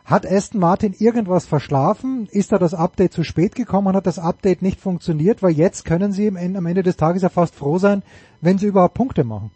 Hat 0.06 0.26
Aston 0.26 0.60
Martin 0.60 0.94
irgendwas 0.98 1.46
verschlafen? 1.46 2.28
Ist 2.32 2.52
da 2.52 2.58
das 2.58 2.74
Update 2.74 3.14
zu 3.14 3.24
spät 3.24 3.54
gekommen? 3.54 3.96
Hat 3.96 4.08
das 4.08 4.18
Update 4.18 4.64
nicht 4.64 4.80
funktioniert? 4.80 5.44
Weil 5.44 5.52
jetzt 5.52 5.86
können 5.86 6.12
sie 6.12 6.28
am 6.28 6.66
Ende 6.66 6.82
des 6.82 6.98
Tages 6.98 7.22
ja 7.22 7.30
fast 7.30 7.54
froh 7.54 7.78
sein, 7.78 8.02
wenn 8.42 8.58
sie 8.58 8.66
überhaupt 8.66 8.96
Punkte 8.96 9.24
machen. 9.24 9.52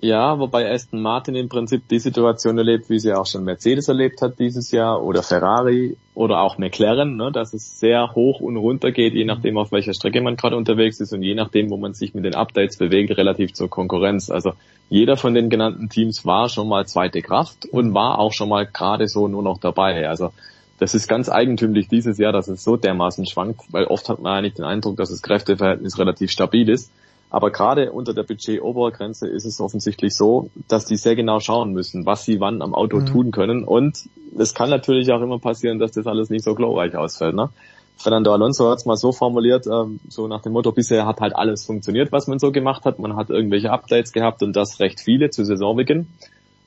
Ja, 0.00 0.38
wobei 0.38 0.70
Aston 0.70 1.02
Martin 1.02 1.34
im 1.34 1.48
Prinzip 1.48 1.88
die 1.88 1.98
Situation 1.98 2.56
erlebt, 2.56 2.88
wie 2.88 3.00
sie 3.00 3.12
auch 3.14 3.26
schon 3.26 3.42
Mercedes 3.42 3.88
erlebt 3.88 4.22
hat 4.22 4.38
dieses 4.38 4.70
Jahr 4.70 5.02
oder 5.02 5.24
Ferrari 5.24 5.96
oder 6.14 6.40
auch 6.40 6.56
McLaren, 6.56 7.16
ne, 7.16 7.32
dass 7.32 7.52
es 7.52 7.80
sehr 7.80 8.14
hoch 8.14 8.40
und 8.40 8.56
runter 8.56 8.92
geht, 8.92 9.14
je 9.14 9.24
nachdem 9.24 9.58
auf 9.58 9.72
welcher 9.72 9.94
Strecke 9.94 10.20
man 10.20 10.36
gerade 10.36 10.56
unterwegs 10.56 11.00
ist 11.00 11.12
und 11.12 11.22
je 11.24 11.34
nachdem, 11.34 11.68
wo 11.70 11.76
man 11.76 11.94
sich 11.94 12.14
mit 12.14 12.24
den 12.24 12.36
Updates 12.36 12.76
bewegt, 12.76 13.16
relativ 13.16 13.54
zur 13.54 13.68
Konkurrenz. 13.68 14.30
Also 14.30 14.52
jeder 14.88 15.16
von 15.16 15.34
den 15.34 15.50
genannten 15.50 15.88
Teams 15.88 16.24
war 16.24 16.48
schon 16.48 16.68
mal 16.68 16.86
zweite 16.86 17.20
Kraft 17.20 17.66
und 17.66 17.92
war 17.92 18.20
auch 18.20 18.32
schon 18.32 18.50
mal 18.50 18.66
gerade 18.66 19.08
so 19.08 19.26
nur 19.26 19.42
noch 19.42 19.58
dabei. 19.58 20.08
Also 20.08 20.30
das 20.78 20.94
ist 20.94 21.08
ganz 21.08 21.28
eigentümlich 21.28 21.88
dieses 21.88 22.18
Jahr, 22.18 22.32
dass 22.32 22.46
es 22.46 22.62
so 22.62 22.76
dermaßen 22.76 23.26
schwankt, 23.26 23.62
weil 23.72 23.86
oft 23.86 24.08
hat 24.08 24.20
man 24.20 24.32
eigentlich 24.32 24.54
den 24.54 24.64
Eindruck, 24.64 24.96
dass 24.96 25.10
das 25.10 25.22
Kräfteverhältnis 25.22 25.98
relativ 25.98 26.30
stabil 26.30 26.68
ist. 26.68 26.92
Aber 27.30 27.50
gerade 27.50 27.92
unter 27.92 28.14
der 28.14 28.22
Budget-Obergrenze 28.22 29.28
ist 29.28 29.44
es 29.44 29.60
offensichtlich 29.60 30.14
so, 30.14 30.50
dass 30.66 30.86
die 30.86 30.96
sehr 30.96 31.14
genau 31.14 31.40
schauen 31.40 31.72
müssen, 31.72 32.06
was 32.06 32.24
sie 32.24 32.40
wann 32.40 32.62
am 32.62 32.74
Auto 32.74 33.00
mhm. 33.00 33.06
tun 33.06 33.30
können. 33.32 33.64
Und 33.64 34.08
es 34.38 34.54
kann 34.54 34.70
natürlich 34.70 35.12
auch 35.12 35.20
immer 35.20 35.38
passieren, 35.38 35.78
dass 35.78 35.92
das 35.92 36.06
alles 36.06 36.30
nicht 36.30 36.44
so 36.44 36.54
glorreich 36.54 36.96
ausfällt. 36.96 37.34
Ne? 37.34 37.50
Fernando 37.98 38.32
Alonso 38.32 38.70
hat 38.70 38.78
es 38.78 38.86
mal 38.86 38.96
so 38.96 39.12
formuliert, 39.12 39.66
ähm, 39.66 40.00
so 40.08 40.28
nach 40.28 40.40
dem 40.40 40.52
Motto, 40.52 40.72
bisher 40.72 41.04
hat 41.04 41.20
halt 41.20 41.36
alles 41.36 41.66
funktioniert, 41.66 42.12
was 42.12 42.28
man 42.28 42.38
so 42.38 42.52
gemacht 42.52 42.84
hat. 42.84 42.98
Man 42.98 43.16
hat 43.16 43.28
irgendwelche 43.28 43.72
Updates 43.72 44.12
gehabt 44.12 44.42
und 44.42 44.54
das 44.54 44.80
recht 44.80 45.00
viele 45.00 45.30
zu 45.30 45.44
Saisonbeginn. 45.44 46.06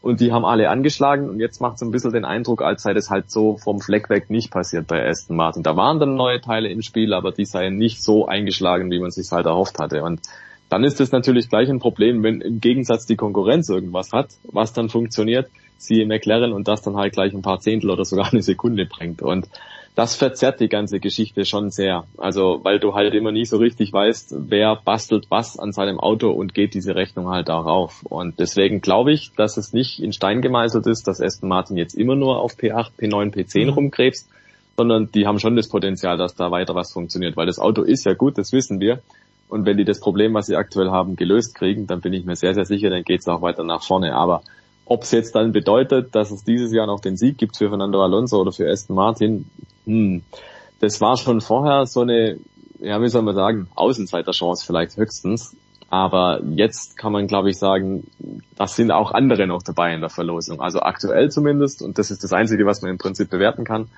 Und 0.01 0.19
die 0.19 0.31
haben 0.31 0.45
alle 0.45 0.69
angeschlagen 0.69 1.29
und 1.29 1.39
jetzt 1.39 1.61
macht 1.61 1.75
es 1.75 1.83
ein 1.83 1.91
bisschen 1.91 2.11
den 2.11 2.25
Eindruck, 2.25 2.63
als 2.63 2.81
sei 2.81 2.93
das 2.93 3.11
halt 3.11 3.29
so 3.29 3.57
vom 3.57 3.79
Fleck 3.81 4.09
weg 4.09 4.31
nicht 4.31 4.51
passiert 4.51 4.87
bei 4.87 5.07
Aston 5.07 5.37
Martin. 5.37 5.61
Da 5.61 5.75
waren 5.75 5.99
dann 5.99 6.15
neue 6.15 6.41
Teile 6.41 6.69
im 6.69 6.81
Spiel, 6.81 7.13
aber 7.13 7.31
die 7.31 7.45
seien 7.45 7.77
nicht 7.77 8.03
so 8.03 8.25
eingeschlagen, 8.25 8.89
wie 8.89 8.99
man 8.99 9.11
sich 9.11 9.31
halt 9.31 9.45
erhofft 9.45 9.77
hatte. 9.77 10.03
Und 10.03 10.21
dann 10.71 10.85
ist 10.85 11.01
es 11.01 11.11
natürlich 11.11 11.49
gleich 11.49 11.69
ein 11.69 11.79
Problem, 11.79 12.23
wenn 12.23 12.39
im 12.39 12.61
Gegensatz 12.61 13.05
die 13.05 13.17
Konkurrenz 13.17 13.67
irgendwas 13.67 14.13
hat, 14.13 14.29
was 14.43 14.71
dann 14.71 14.87
funktioniert, 14.87 15.49
siehe 15.77 16.05
McLaren 16.05 16.53
und 16.53 16.69
das 16.69 16.81
dann 16.81 16.95
halt 16.95 17.11
gleich 17.11 17.33
ein 17.33 17.41
paar 17.41 17.59
Zehntel 17.59 17.89
oder 17.89 18.05
sogar 18.05 18.31
eine 18.31 18.41
Sekunde 18.41 18.85
bringt. 18.85 19.21
Und 19.21 19.49
das 19.95 20.15
verzerrt 20.15 20.61
die 20.61 20.69
ganze 20.69 21.01
Geschichte 21.01 21.43
schon 21.43 21.71
sehr. 21.71 22.05
Also, 22.17 22.61
weil 22.63 22.79
du 22.79 22.93
halt 22.93 23.13
immer 23.13 23.33
nie 23.33 23.43
so 23.43 23.57
richtig 23.57 23.91
weißt, 23.91 24.33
wer 24.47 24.77
bastelt 24.77 25.25
was 25.27 25.59
an 25.59 25.73
seinem 25.73 25.99
Auto 25.99 26.29
und 26.31 26.53
geht 26.53 26.73
diese 26.73 26.95
Rechnung 26.95 27.27
halt 27.27 27.49
auch 27.49 27.65
auf. 27.65 28.03
Und 28.03 28.39
deswegen 28.39 28.79
glaube 28.79 29.11
ich, 29.11 29.33
dass 29.35 29.57
es 29.57 29.73
nicht 29.73 30.01
in 30.01 30.13
Stein 30.13 30.41
gemeißelt 30.41 30.87
ist, 30.87 31.05
dass 31.05 31.19
Aston 31.19 31.49
Martin 31.49 31.75
jetzt 31.75 31.95
immer 31.95 32.15
nur 32.15 32.39
auf 32.39 32.53
P8, 32.53 32.91
P9, 32.97 33.33
P10 33.33 33.65
mhm. 33.65 33.73
rumkrebst, 33.73 34.29
sondern 34.77 35.11
die 35.11 35.27
haben 35.27 35.39
schon 35.39 35.57
das 35.57 35.67
Potenzial, 35.67 36.17
dass 36.17 36.33
da 36.33 36.49
weiter 36.49 36.75
was 36.75 36.93
funktioniert, 36.93 37.35
weil 37.35 37.45
das 37.45 37.59
Auto 37.59 37.81
ist 37.81 38.05
ja 38.05 38.13
gut, 38.13 38.37
das 38.37 38.53
wissen 38.53 38.79
wir. 38.79 39.01
Und 39.51 39.65
wenn 39.65 39.75
die 39.75 39.83
das 39.83 39.99
Problem, 39.99 40.33
was 40.33 40.45
sie 40.45 40.55
aktuell 40.55 40.91
haben, 40.91 41.17
gelöst 41.17 41.55
kriegen, 41.55 41.85
dann 41.85 41.99
bin 41.99 42.13
ich 42.13 42.23
mir 42.23 42.37
sehr, 42.37 42.53
sehr 42.53 42.63
sicher, 42.63 42.89
dann 42.89 43.03
geht 43.03 43.19
es 43.19 43.27
auch 43.27 43.41
weiter 43.41 43.65
nach 43.65 43.83
vorne. 43.83 44.15
Aber 44.15 44.43
ob 44.85 45.03
es 45.03 45.11
jetzt 45.11 45.35
dann 45.35 45.51
bedeutet, 45.51 46.15
dass 46.15 46.31
es 46.31 46.45
dieses 46.45 46.71
Jahr 46.71 46.87
noch 46.87 47.01
den 47.01 47.17
Sieg 47.17 47.37
gibt 47.37 47.57
für 47.57 47.67
Fernando 47.67 48.01
Alonso 48.01 48.39
oder 48.39 48.53
für 48.53 48.71
Aston 48.71 48.95
Martin, 48.95 49.45
hm, 49.85 50.23
das 50.79 51.01
war 51.01 51.17
schon 51.17 51.41
vorher 51.41 51.85
so 51.85 51.99
eine, 51.99 52.37
ja, 52.79 53.01
wie 53.01 53.09
soll 53.09 53.23
man 53.23 53.35
sagen, 53.35 53.67
Außenseiterchance 53.75 54.65
vielleicht 54.65 54.95
höchstens. 54.95 55.53
Aber 55.89 56.39
jetzt 56.45 56.95
kann 56.95 57.11
man, 57.11 57.27
glaube 57.27 57.49
ich, 57.49 57.57
sagen, 57.57 58.07
das 58.55 58.77
sind 58.77 58.91
auch 58.91 59.11
andere 59.11 59.47
noch 59.47 59.63
dabei 59.63 59.93
in 59.93 59.99
der 59.99 60.09
Verlosung. 60.09 60.61
Also 60.61 60.79
aktuell 60.79 61.29
zumindest, 61.29 61.81
und 61.81 61.97
das 61.97 62.09
ist 62.09 62.23
das 62.23 62.31
Einzige, 62.31 62.65
was 62.65 62.81
man 62.81 62.91
im 62.91 62.97
Prinzip 62.97 63.29
bewerten 63.29 63.65
kann, 63.65 63.89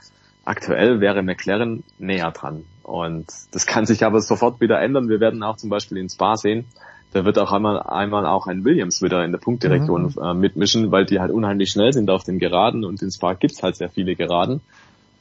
aktuell 0.46 1.00
wäre 1.00 1.22
McLaren 1.22 1.84
näher 2.00 2.32
dran. 2.32 2.66
Und 2.84 3.28
das 3.52 3.66
kann 3.66 3.86
sich 3.86 4.06
aber 4.06 4.22
sofort 4.22 4.62
wieder 4.62 4.80
ändern. 4.82 5.10
Wir 5.10 5.20
werden 5.20 5.42
auch 5.42 5.58
zum 5.58 5.70
Beispiel 5.70 5.98
in 5.98 6.10
Spa 6.10 6.36
sehen. 6.38 6.66
Da 7.14 7.26
wird 7.26 7.38
auch 7.38 7.52
einmal, 7.52 7.80
einmal 7.82 8.26
auch 8.26 8.48
ein 8.48 8.66
Williams 8.66 9.02
wieder 9.02 9.24
in 9.24 9.32
der 9.32 9.40
Punktdirektion 9.40 10.14
mhm. 10.16 10.24
äh, 10.24 10.34
mitmischen, 10.34 10.92
weil 10.92 11.06
die 11.06 11.20
halt 11.20 11.32
unheimlich 11.32 11.70
schnell 11.70 11.94
sind 11.94 12.10
auf 12.10 12.24
den 12.24 12.40
Geraden 12.40 12.84
und 12.84 13.02
in 13.02 13.12
Spa 13.12 13.34
gibt's 13.34 13.62
halt 13.62 13.76
sehr 13.76 13.90
viele 13.90 14.16
Geraden. 14.16 14.62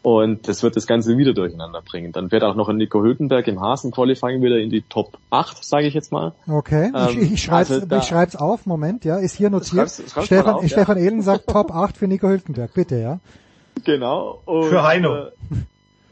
Und 0.02 0.48
das 0.48 0.64
wird 0.64 0.74
das 0.74 0.88
Ganze 0.88 1.16
wieder 1.16 1.32
durcheinander 1.32 1.80
bringen. 1.80 2.10
Dann 2.10 2.32
wird 2.32 2.42
auch 2.42 2.56
noch 2.56 2.68
ein 2.68 2.76
Nico 2.76 3.02
Hülkenberg 3.02 3.46
im 3.46 3.60
Hasen-Qualifying 3.60 4.42
wieder 4.42 4.58
in 4.58 4.68
die 4.68 4.82
Top 4.82 5.18
8, 5.30 5.64
sage 5.64 5.86
ich 5.86 5.94
jetzt 5.94 6.10
mal. 6.10 6.32
Okay, 6.48 6.90
ähm, 6.92 7.22
ich, 7.22 7.32
ich 7.34 7.42
schreibe 7.42 7.74
also 7.74 7.96
ich 7.96 8.04
schreib's 8.04 8.34
auf, 8.34 8.66
Moment, 8.66 9.04
ja, 9.04 9.18
ist 9.18 9.36
hier 9.36 9.48
notiert. 9.48 9.90
Schreib's, 9.90 10.02
schreib's 10.10 10.26
Stefan, 10.26 10.54
auf, 10.54 10.66
Stefan 10.66 10.98
ja. 10.98 11.04
Ehlen 11.04 11.22
sagt 11.22 11.46
Top 11.46 11.72
8 11.72 11.96
für 11.96 12.08
Nico 12.08 12.26
Hülkenberg, 12.26 12.74
bitte, 12.74 12.96
ja. 12.96 13.20
Genau. 13.84 14.40
Und, 14.44 14.70
für 14.70 14.82
Heino. 14.82 15.26
Äh, 15.26 15.30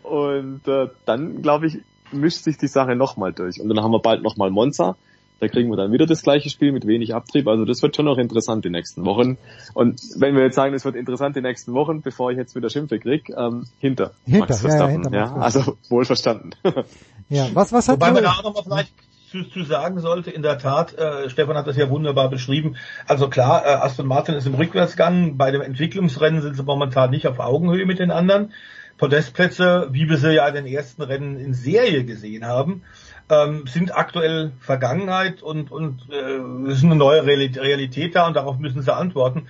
und 0.02 0.66
äh, 0.66 0.88
dann, 1.04 1.42
glaube 1.42 1.66
ich, 1.66 1.78
mischt 2.12 2.44
sich 2.44 2.58
die 2.58 2.66
Sache 2.66 2.96
nochmal 2.96 3.32
durch. 3.32 3.60
Und 3.60 3.68
dann 3.68 3.82
haben 3.82 3.92
wir 3.92 4.00
bald 4.00 4.22
nochmal 4.22 4.50
Monza. 4.50 4.96
Da 5.40 5.48
kriegen 5.48 5.70
wir 5.70 5.76
dann 5.76 5.90
wieder 5.90 6.04
das 6.04 6.22
gleiche 6.22 6.50
Spiel 6.50 6.70
mit 6.70 6.86
wenig 6.86 7.14
Abtrieb. 7.14 7.48
Also 7.48 7.64
das 7.64 7.82
wird 7.82 7.96
schon 7.96 8.04
noch 8.04 8.18
interessant 8.18 8.64
die 8.64 8.70
nächsten 8.70 9.06
Wochen. 9.06 9.38
Und 9.72 10.00
wenn 10.16 10.36
wir 10.36 10.42
jetzt 10.42 10.54
sagen, 10.54 10.74
es 10.74 10.84
wird 10.84 10.96
interessant 10.96 11.34
die 11.34 11.40
nächsten 11.40 11.72
Wochen, 11.72 12.02
bevor 12.02 12.30
ich 12.30 12.36
jetzt 12.36 12.54
wieder 12.54 12.68
Schimpfe 12.68 12.98
krieg, 12.98 13.30
ähm, 13.30 13.64
hinter, 13.78 14.12
hinter 14.26 14.40
Max 14.40 14.60
Verstappen. 14.60 15.04
Ja, 15.04 15.10
ja, 15.10 15.28
hinter 15.28 15.36
ja, 15.36 15.36
also 15.36 15.78
wohl 15.88 16.04
verstanden. 16.04 16.50
ja, 17.30 17.48
was, 17.54 17.72
was 17.72 17.88
hat 17.88 17.96
Wobei 17.96 18.12
man 18.12 18.22
da 18.22 18.32
auch 18.32 18.42
nochmal 18.42 18.64
vielleicht 18.64 18.92
zu, 19.30 19.44
zu 19.44 19.64
sagen 19.64 20.00
sollte, 20.00 20.30
in 20.30 20.42
der 20.42 20.58
Tat, 20.58 20.92
äh, 20.98 21.30
Stefan 21.30 21.56
hat 21.56 21.66
das 21.66 21.76
ja 21.76 21.88
wunderbar 21.88 22.28
beschrieben. 22.28 22.76
Also 23.06 23.30
klar, 23.30 23.64
äh, 23.64 23.68
Aston 23.68 24.06
Martin 24.06 24.34
ist 24.34 24.46
im 24.46 24.54
Rückwärtsgang. 24.54 25.38
Bei 25.38 25.50
dem 25.50 25.62
Entwicklungsrennen 25.62 26.42
sind 26.42 26.56
sie 26.56 26.62
momentan 26.62 27.10
nicht 27.10 27.26
auf 27.26 27.38
Augenhöhe 27.38 27.86
mit 27.86 27.98
den 27.98 28.10
anderen. 28.10 28.52
Podestplätze, 29.00 29.88
wie 29.92 30.10
wir 30.10 30.18
sie 30.18 30.34
ja 30.34 30.46
in 30.46 30.54
den 30.54 30.66
ersten 30.66 31.00
Rennen 31.00 31.40
in 31.40 31.54
Serie 31.54 32.04
gesehen 32.04 32.44
haben, 32.44 32.82
ähm, 33.30 33.66
sind 33.66 33.96
aktuell 33.96 34.52
Vergangenheit 34.60 35.42
und, 35.42 35.72
und 35.72 36.02
äh, 36.10 36.70
ist 36.70 36.84
eine 36.84 36.96
neue 36.96 37.24
Realität 37.24 38.14
da 38.14 38.26
und 38.26 38.36
darauf 38.36 38.58
müssen 38.58 38.82
sie 38.82 38.94
antworten. 38.94 39.46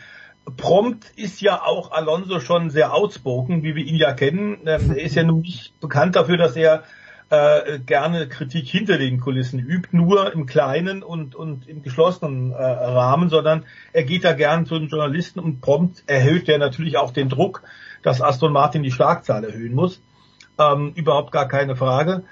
prompt 0.57 1.11
ist 1.17 1.41
ja 1.41 1.63
auch 1.63 1.91
Alonso 1.91 2.39
schon 2.39 2.71
sehr 2.71 2.95
outspoken, 2.95 3.65
wie 3.65 3.75
wir 3.75 3.85
ihn 3.85 3.97
ja 3.97 4.13
kennen. 4.13 4.59
Ähm, 4.67 4.93
er 4.93 5.03
ist 5.03 5.17
ja 5.17 5.25
nun 5.25 5.41
nicht 5.41 5.79
bekannt 5.81 6.15
dafür, 6.15 6.37
dass 6.37 6.55
er 6.55 6.85
äh, 7.31 7.81
gerne 7.81 8.29
Kritik 8.29 8.69
hinter 8.69 8.99
den 8.99 9.19
Kulissen 9.19 9.59
übt, 9.59 9.89
nur 9.91 10.33
im 10.33 10.47
kleinen 10.47 11.03
und, 11.03 11.35
und 11.35 11.69
im 11.69 11.83
geschlossenen 11.83 12.53
äh, 12.53 12.55
Rahmen, 12.55 13.31
sondern 13.31 13.65
er 13.93 14.05
geht 14.05 14.23
da 14.23 14.33
gern 14.33 14.65
zu 14.65 14.79
den 14.79 14.89
Journalisten 14.89 15.41
und 15.41 15.61
prompt 15.61 16.05
erhöht 16.07 16.49
er 16.49 16.59
natürlich 16.59 16.99
auch 16.99 17.13
den 17.13 17.29
Druck, 17.29 17.63
dass 18.03 18.21
Aston 18.21 18.53
Martin 18.53 18.83
die 18.83 18.91
Schlagzahl 18.91 19.45
erhöhen 19.45 19.75
muss. 19.75 20.01
Ähm, 20.59 20.93
überhaupt 20.95 21.33
gar 21.33 21.49
keine 21.49 21.77
Frage. 21.77 22.25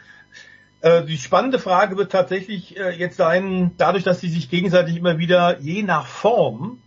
Äh, 0.81 1.05
die 1.05 1.19
spannende 1.19 1.59
Frage 1.59 1.97
wird 1.97 2.13
tatsächlich 2.13 2.77
äh, 2.77 2.91
jetzt 2.91 3.17
sein, 3.17 3.73
dadurch, 3.79 4.05
dass 4.05 4.21
sie 4.21 4.29
sich 4.29 4.49
gegenseitig 4.49 4.97
immer 4.97 5.19
wieder 5.19 5.61
je 5.61 5.83
nach 5.83 6.07
Form 6.07 6.79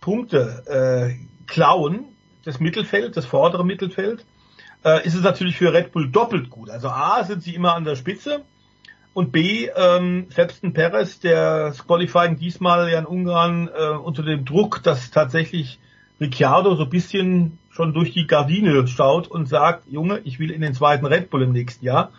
Punkte 0.00 0.64
äh, 0.66 1.46
klauen, 1.46 2.04
das 2.44 2.60
Mittelfeld, 2.60 3.16
das 3.16 3.26
vordere 3.26 3.64
Mittelfeld, 3.64 4.24
äh, 4.84 5.04
ist 5.06 5.14
es 5.14 5.22
natürlich 5.22 5.56
für 5.56 5.72
Red 5.72 5.92
Bull 5.92 6.10
doppelt 6.10 6.50
gut. 6.50 6.70
Also 6.70 6.88
A 6.88 7.24
sind 7.24 7.42
sie 7.42 7.54
immer 7.54 7.74
an 7.74 7.84
der 7.84 7.96
Spitze 7.96 8.44
und 9.14 9.32
B, 9.32 9.68
ähm, 9.74 10.26
selbst 10.30 10.62
ein 10.62 10.72
Perez, 10.72 11.18
der 11.20 11.74
Qualifying 11.86 12.36
diesmal 12.36 12.90
ja 12.90 12.98
in 12.98 13.06
Ungarn 13.06 13.68
äh, 13.68 13.90
unter 13.90 14.22
dem 14.22 14.44
Druck, 14.44 14.82
dass 14.82 15.10
tatsächlich 15.10 15.78
Ricciardo 16.20 16.74
so 16.74 16.86
bisschen 16.86 17.58
schon 17.78 17.94
durch 17.94 18.12
die 18.12 18.26
Gardine 18.26 18.88
schaut 18.88 19.28
und 19.28 19.46
sagt, 19.46 19.84
Junge, 19.88 20.20
ich 20.24 20.40
will 20.40 20.50
in 20.50 20.62
den 20.62 20.74
zweiten 20.74 21.06
Red 21.06 21.30
Bull 21.30 21.44
im 21.44 21.52
nächsten 21.52 21.84
Jahr. 21.84 22.10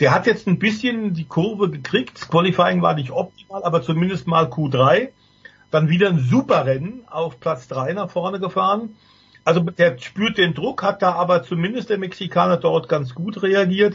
Der 0.00 0.14
hat 0.14 0.26
jetzt 0.26 0.46
ein 0.46 0.58
bisschen 0.58 1.14
die 1.14 1.24
Kurve 1.24 1.70
gekriegt. 1.70 2.20
Das 2.20 2.28
Qualifying 2.28 2.82
war 2.82 2.92
nicht 2.92 3.10
optimal, 3.10 3.64
aber 3.64 3.80
zumindest 3.80 4.26
mal 4.26 4.44
Q3. 4.44 5.08
Dann 5.70 5.88
wieder 5.88 6.10
ein 6.10 6.18
super 6.18 6.66
Rennen 6.66 7.04
auf 7.06 7.40
Platz 7.40 7.68
3 7.68 7.94
nach 7.94 8.10
vorne 8.10 8.38
gefahren. 8.38 8.94
Also 9.44 9.60
der 9.60 9.98
spürt 9.98 10.36
den 10.36 10.52
Druck, 10.52 10.82
hat 10.82 11.00
da 11.00 11.12
aber 11.12 11.42
zumindest 11.42 11.88
der 11.88 11.96
Mexikaner 11.96 12.58
dort 12.58 12.90
ganz 12.90 13.14
gut 13.14 13.42
reagiert. 13.42 13.94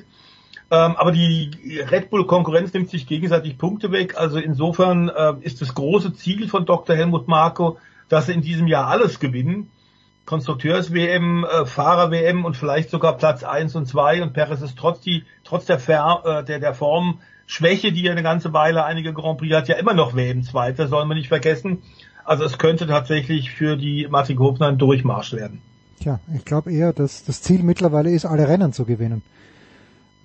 Ähm, 0.71 0.95
aber 0.95 1.11
die 1.11 1.79
Red 1.91 2.09
Bull 2.09 2.25
Konkurrenz 2.25 2.73
nimmt 2.73 2.89
sich 2.89 3.05
gegenseitig 3.05 3.59
Punkte 3.59 3.91
weg. 3.91 4.17
Also 4.17 4.39
insofern 4.39 5.09
äh, 5.09 5.35
ist 5.41 5.61
das 5.61 5.75
große 5.75 6.15
Ziel 6.15 6.49
von 6.49 6.65
Dr. 6.65 6.95
Helmut 6.95 7.27
Marko, 7.27 7.77
dass 8.09 8.25
sie 8.25 8.33
in 8.33 8.41
diesem 8.41 8.65
Jahr 8.65 8.87
alles 8.87 9.19
gewinnen. 9.19 9.69
Konstrukteurs-WM, 10.27 11.45
äh, 11.45 11.65
Fahrer-WM 11.65 12.45
und 12.45 12.55
vielleicht 12.55 12.89
sogar 12.89 13.17
Platz 13.17 13.43
eins 13.43 13.75
und 13.75 13.87
zwei 13.87 14.21
und 14.21 14.33
Perez 14.33 14.61
ist 14.61 14.77
trotz 14.77 14.99
die, 14.99 15.23
trotz 15.45 15.65
der, 15.65 15.77
äh, 15.77 16.43
der, 16.43 16.59
der 16.59 16.73
Form 16.73 17.19
Schwäche, 17.47 17.93
die 17.93 18.05
er 18.05 18.11
eine 18.11 18.23
ganze 18.23 18.51
Weile 18.51 18.83
einige 18.83 19.13
Grand 19.13 19.39
Prix 19.39 19.55
hat, 19.55 19.69
ja 19.69 19.77
immer 19.77 19.93
noch 19.93 20.15
WM-Zweiter, 20.15 20.89
sollen 20.89 21.07
wir 21.07 21.15
nicht 21.15 21.29
vergessen. 21.29 21.81
Also 22.25 22.43
es 22.43 22.57
könnte 22.57 22.87
tatsächlich 22.87 23.51
für 23.51 23.77
die 23.77 24.05
Martin 24.09 24.37
Hofner 24.37 24.67
ein 24.67 24.77
Durchmarsch 24.77 25.31
werden. 25.31 25.61
Tja, 26.01 26.19
ich 26.35 26.43
glaube 26.43 26.73
eher, 26.73 26.91
dass 26.91 27.23
das 27.23 27.41
Ziel 27.41 27.63
mittlerweile 27.63 28.11
ist, 28.11 28.25
alle 28.25 28.49
Rennen 28.49 28.73
zu 28.73 28.83
gewinnen. 28.83 29.21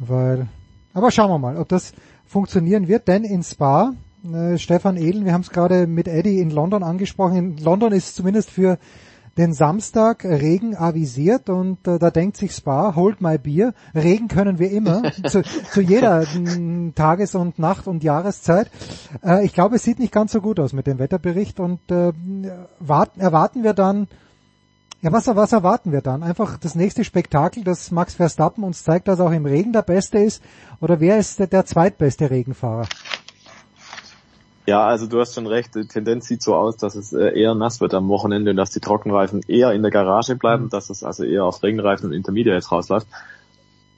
Weil, 0.01 0.49
aber 0.95 1.13
schauen 1.13 1.31
wir 1.31 1.39
mal, 1.39 1.57
ob 1.57 1.69
das 1.69 1.95
funktionieren 2.27 2.89
wird, 2.89 3.07
denn 3.07 3.23
in 3.23 3.45
Spa, 3.45 3.93
äh, 4.25 4.59
Stefan 4.59 4.97
Ehlen, 4.97 5.25
wir 5.25 5.33
haben 5.33 5.43
es 5.43 5.51
gerade 5.51 5.87
mit 5.87 6.09
Eddie 6.09 6.41
in 6.41 6.51
London 6.51 6.83
angesprochen, 6.83 7.37
in 7.37 7.57
London 7.59 7.93
ist 7.93 8.17
zumindest 8.17 8.51
für 8.51 8.79
den 9.39 9.55
Samstag 9.55 10.25
Regen 10.25 10.77
avisiert 10.77 11.49
und 11.49 11.87
äh, 11.89 11.99
da 11.99 12.11
denkt 12.11 12.37
sich 12.37 12.53
Spa, 12.53 12.95
hold 12.95 13.21
my 13.21 13.39
beer, 13.39 13.73
Regen 13.95 14.29
können 14.29 14.59
wir 14.59 14.71
immer, 14.71 15.03
zu, 15.27 15.43
zu 15.43 15.81
jeder 15.81 16.25
Tages- 16.95 17.35
und 17.35 17.59
Nacht- 17.59 17.87
und 17.87 18.05
Jahreszeit. 18.05 18.71
Äh, 19.25 19.45
ich 19.45 19.55
glaube, 19.55 19.77
es 19.77 19.85
sieht 19.85 19.99
nicht 19.99 20.13
ganz 20.13 20.33
so 20.33 20.41
gut 20.41 20.61
aus 20.61 20.73
mit 20.73 20.87
dem 20.87 20.99
Wetterbericht 20.99 21.61
und 21.61 21.81
äh, 21.91 22.13
warten, 22.79 23.21
erwarten 23.21 23.63
wir 23.63 23.73
dann, 23.73 24.09
ja, 25.01 25.11
was, 25.11 25.27
was 25.27 25.53
erwarten 25.53 25.91
wir 25.91 26.01
dann? 26.01 26.23
Einfach 26.23 26.59
das 26.59 26.77
nächste 26.77 27.03
Spektakel, 27.03 27.65
dass 27.65 27.91
Max 27.91 28.15
Verstappen 28.15 28.63
uns 28.63 28.85
zeigt, 28.85 29.09
dass 29.09 29.19
auch 29.19 29.33
im 29.33 29.47
Regen 29.47 29.73
der 29.73 29.83
Beste 29.83 30.19
ist? 30.19 30.43
Oder 30.81 31.01
wer 31.01 31.19
ist 31.19 31.41
der, 31.41 31.49
der 31.49 31.67
zweitbeste 31.67 32.31
Regenfahrer? 32.31 32.87
Ja, 34.67 34.87
also 34.87 35.07
du 35.07 35.19
hast 35.19 35.35
schon 35.35 35.47
recht. 35.47 35.75
Die 35.75 35.87
Tendenz 35.87 36.27
sieht 36.27 36.43
so 36.43 36.55
aus, 36.55 36.77
dass 36.77 36.95
es 36.95 37.13
äh, 37.13 37.39
eher 37.39 37.55
nass 37.55 37.81
wird 37.81 37.95
am 37.95 38.09
Wochenende 38.09 38.53
und 38.53 38.57
dass 38.57 38.71
die 38.71 38.81
Trockenreifen 38.81 39.43
eher 39.49 39.73
in 39.73 39.83
der 39.83 39.91
Garage 39.91 40.37
bleiben, 40.37 40.65
mhm. 40.65 40.71
dass 40.71 40.89
es 40.89 41.03
also 41.03 41.25
eher 41.25 41.45
auf 41.45 41.63
Regenreifen 41.63 42.07
und 42.07 42.13
Intermediates 42.13 42.71
rausläuft. 42.71 43.09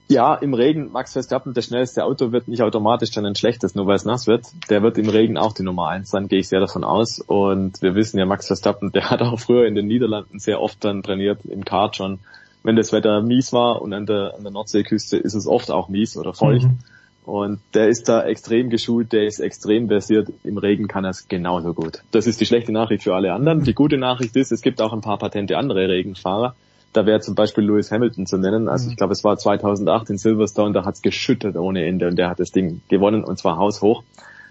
Ja, 0.09 0.35
im 0.35 0.53
Regen, 0.53 0.93
Max 0.93 1.15
Verstappen, 1.15 1.55
der 1.55 1.63
schnellste 1.63 2.05
Auto 2.05 2.31
wird 2.31 2.47
nicht 2.47 2.63
automatisch 2.63 3.11
dann 3.11 3.25
ein 3.25 3.37
schlechtes, 3.37 3.75
nur 3.75 3.87
weil 3.87 3.97
es 3.97 4.05
nass 4.05 4.27
wird. 4.27 4.47
Der 4.69 4.83
wird 4.83 4.99
im 4.99 5.09
Regen 5.09 5.39
auch 5.39 5.55
die 5.55 5.63
Nummer 5.63 5.89
eins 5.89 6.11
sein, 6.11 6.29
gehe 6.29 6.41
ich 6.41 6.49
sehr 6.49 6.61
davon 6.61 6.85
aus. 6.85 7.21
Und 7.21 7.81
wir 7.81 7.95
wissen 7.95 8.19
ja, 8.19 8.27
Max 8.27 8.47
Verstappen, 8.47 8.93
der 8.95 9.11
hat 9.11 9.23
auch 9.23 9.39
früher 9.39 9.67
in 9.67 9.75
den 9.75 9.87
Niederlanden 9.87 10.39
sehr 10.39 10.61
oft 10.61 10.85
dann 10.85 11.03
trainiert, 11.03 11.45
im 11.45 11.65
Kart 11.65 11.97
schon. 11.97 12.21
Wenn 12.63 12.77
das 12.77 12.93
Wetter 12.93 13.23
mies 13.23 13.53
war 13.53 13.83
und 13.83 13.93
an 13.93 14.07
der, 14.07 14.35
an 14.37 14.43
der 14.43 14.53
Nordseeküste 14.53 15.19
ist 15.19 15.35
es 15.35 15.47
oft 15.47 15.71
auch 15.71 15.89
mies 15.89 16.17
oder 16.17 16.33
feucht. 16.33 16.67
Mhm. 16.67 16.79
Und 17.25 17.61
der 17.73 17.89
ist 17.89 18.09
da 18.09 18.23
extrem 18.23 18.69
geschult, 18.69 19.13
der 19.13 19.25
ist 19.25 19.41
extrem 19.41 19.89
versiert. 19.89 20.29
Im 20.45 20.59
Regen 20.59 20.89
kann 20.89 21.05
er 21.05 21.11
es 21.11 21.27
genauso 21.27 21.73
gut. 21.73 22.03
Das 22.11 22.27
ist 22.27 22.41
die 22.41 22.47
schlechte 22.47 22.71
Nachricht 22.71 23.03
für 23.03 23.15
alle 23.15 23.33
anderen. 23.33 23.65
Die 23.65 23.73
gute 23.73 23.97
Nachricht 23.97 24.37
ist, 24.37 24.53
es 24.53 24.61
gibt 24.61 24.81
auch 24.83 24.93
ein 24.93 25.01
paar 25.01 25.19
patente 25.19 25.57
andere 25.57 25.89
Regenfahrer. 25.89 26.55
Da 26.93 27.07
wäre 27.07 27.21
zum 27.21 27.35
Beispiel 27.35 27.65
Lewis 27.65 27.91
Hamilton 27.91 28.27
zu 28.27 28.37
nennen. 28.37 28.69
Also 28.69 28.91
ich 28.91 28.97
glaube, 28.97 29.15
es 29.15 29.25
war 29.25 29.37
2008 29.37 30.11
in 30.11 30.19
Silverstone, 30.19 30.75
da 30.75 30.85
hat 30.85 30.95
es 30.95 31.03
geschüttet 31.03 31.57
ohne 31.57 31.87
Ende 31.87 32.09
und 32.09 32.17
der 32.17 32.29
hat 32.29 32.41
das 32.41 32.53
Ding 32.53 32.83
gewonnen 32.89 33.25
und 33.25 33.39
zwar 33.39 33.57
haushoch. 33.57 34.05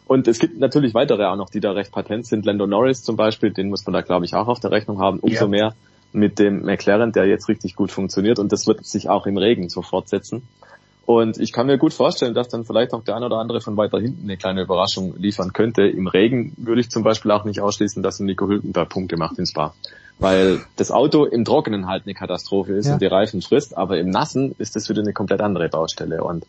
Und 0.05 0.27
es 0.27 0.39
gibt 0.39 0.59
natürlich 0.59 0.93
weitere 0.93 1.25
auch 1.25 1.37
noch, 1.37 1.49
die 1.49 1.61
da 1.61 1.71
recht 1.71 1.91
patent 1.91 2.25
sind. 2.25 2.45
Lando 2.45 2.67
Norris 2.67 3.03
zum 3.03 3.15
Beispiel, 3.15 3.51
den 3.51 3.69
muss 3.69 3.85
man 3.85 3.93
da 3.93 4.01
glaube 4.01 4.25
ich 4.25 4.33
auch 4.33 4.47
auf 4.47 4.59
der 4.59 4.71
Rechnung 4.71 4.99
haben. 4.99 5.19
Umso 5.19 5.45
ja. 5.45 5.47
mehr 5.47 5.73
mit 6.11 6.39
dem 6.39 6.63
McLaren, 6.63 7.11
der 7.11 7.27
jetzt 7.27 7.47
richtig 7.49 7.75
gut 7.75 7.91
funktioniert 7.91 8.39
und 8.39 8.51
das 8.51 8.67
wird 8.67 8.85
sich 8.85 9.09
auch 9.09 9.25
im 9.25 9.37
Regen 9.37 9.69
so 9.69 9.81
fortsetzen. 9.81 10.43
Und 11.05 11.37
ich 11.37 11.51
kann 11.51 11.67
mir 11.67 11.77
gut 11.77 11.93
vorstellen, 11.93 12.33
dass 12.33 12.47
dann 12.47 12.63
vielleicht 12.63 12.93
auch 12.93 13.03
der 13.03 13.17
ein 13.17 13.23
oder 13.23 13.37
andere 13.37 13.59
von 13.59 13.75
weiter 13.75 13.99
hinten 13.99 14.23
eine 14.23 14.37
kleine 14.37 14.61
Überraschung 14.61 15.15
liefern 15.17 15.51
könnte. 15.51 15.83
Im 15.83 16.07
Regen 16.07 16.53
würde 16.57 16.79
ich 16.79 16.89
zum 16.89 17.03
Beispiel 17.03 17.31
auch 17.31 17.43
nicht 17.43 17.59
ausschließen, 17.59 18.01
dass 18.01 18.19
Nico 18.19 18.47
Hülkenberg 18.47 18.87
Punkte 18.87 19.17
macht 19.17 19.37
ins 19.37 19.49
Spa. 19.49 19.73
Weil 20.19 20.61
das 20.77 20.91
Auto 20.91 21.25
im 21.25 21.43
Trockenen 21.43 21.87
halt 21.87 22.03
eine 22.05 22.13
Katastrophe 22.13 22.73
ist 22.73 22.87
ja. 22.87 22.93
und 22.93 23.01
die 23.01 23.07
Reifen 23.07 23.41
frisst, 23.41 23.75
aber 23.75 23.97
im 23.97 24.09
Nassen 24.09 24.55
ist 24.59 24.75
das 24.75 24.87
wieder 24.87 25.01
eine 25.01 25.11
komplett 25.11 25.41
andere 25.41 25.67
Baustelle. 25.67 26.23
Und 26.23 26.45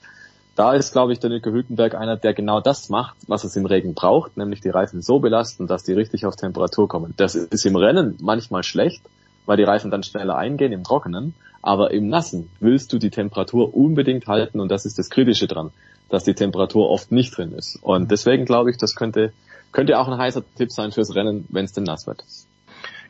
da 0.55 0.73
ist, 0.75 0.93
glaube 0.93 1.13
ich, 1.13 1.19
der 1.19 1.31
Nico 1.31 1.51
Hülkenberg 1.51 1.97
einer, 1.97 2.17
der 2.17 2.33
genau 2.33 2.61
das 2.61 2.89
macht, 2.89 3.17
was 3.27 3.43
es 3.43 3.57
im 3.57 3.67
Regen 3.67 3.95
braucht, 3.95 4.37
nämlich 4.37 4.61
die 4.61 4.69
Reifen 4.69 5.03
so 5.03 5.19
belasten, 5.19 5.67
dass 5.67 5.83
die 5.83 5.95
richtig 5.95 6.27
auf 6.27 6.37
Temperatur 6.37 6.87
kommen. 6.87 7.15
Das 7.17 7.35
ist 7.35 7.67
im 7.67 7.75
Rennen 7.75 8.17
manchmal 8.21 8.63
schlecht, 8.63 9.03
weil 9.47 9.57
die 9.57 9.65
Reifen 9.65 9.91
dann 9.91 10.05
schneller 10.05 10.37
eingehen 10.37 10.71
im 10.71 10.85
Trockenen. 10.85 11.35
Aber 11.67 11.93
im 11.93 12.09
Nassen 12.09 12.51
willst 12.61 12.93
du 12.93 12.99
die 12.99 13.09
Temperatur 13.09 13.75
unbedingt 13.75 14.27
halten 14.27 14.61
und 14.61 14.71
das 14.71 14.85
ist 14.85 14.99
das 14.99 15.09
Kritische 15.09 15.47
dran, 15.47 15.71
dass 16.11 16.23
die 16.23 16.35
Temperatur 16.35 16.91
oft 16.91 17.11
nicht 17.11 17.35
drin 17.35 17.53
ist. 17.53 17.79
Und 17.81 18.11
deswegen 18.11 18.45
glaube 18.45 18.71
ich, 18.71 18.77
das 18.77 18.95
könnte, 18.95 19.33
könnte 19.73 19.99
auch 19.99 20.07
ein 20.07 20.19
heißer 20.19 20.43
Tipp 20.57 20.71
sein 20.71 20.93
fürs 20.93 21.15
Rennen, 21.15 21.47
wenn 21.49 21.65
es 21.65 21.73
denn 21.73 21.85
nass 21.85 22.07
wird. 22.07 22.23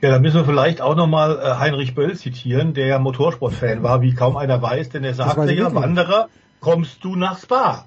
Ja, 0.00 0.10
da 0.10 0.20
müssen 0.20 0.36
wir 0.36 0.44
vielleicht 0.44 0.80
auch 0.80 0.94
nochmal 0.94 1.36
äh, 1.36 1.58
Heinrich 1.58 1.96
Böll 1.96 2.14
zitieren, 2.14 2.74
der 2.74 2.86
ja 2.86 2.98
Motorsportfan 3.00 3.82
war, 3.82 4.02
wie 4.02 4.14
kaum 4.14 4.36
einer 4.36 4.62
weiß, 4.62 4.90
denn 4.90 5.02
er 5.02 5.14
sagte 5.14 5.52
ja, 5.52 5.74
Wanderer, 5.74 6.28
kommst 6.60 7.02
du 7.02 7.16
nach 7.16 7.40
Spa? 7.40 7.86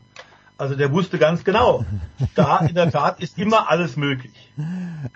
Also 0.57 0.75
der 0.75 0.91
wusste 0.91 1.19
ganz 1.19 1.43
genau, 1.43 1.85
da 2.35 2.59
in 2.59 2.73
der 2.73 2.89
Tat 2.89 3.19
ist 3.19 3.37
immer 3.37 3.69
alles 3.69 3.95
möglich. 3.95 4.33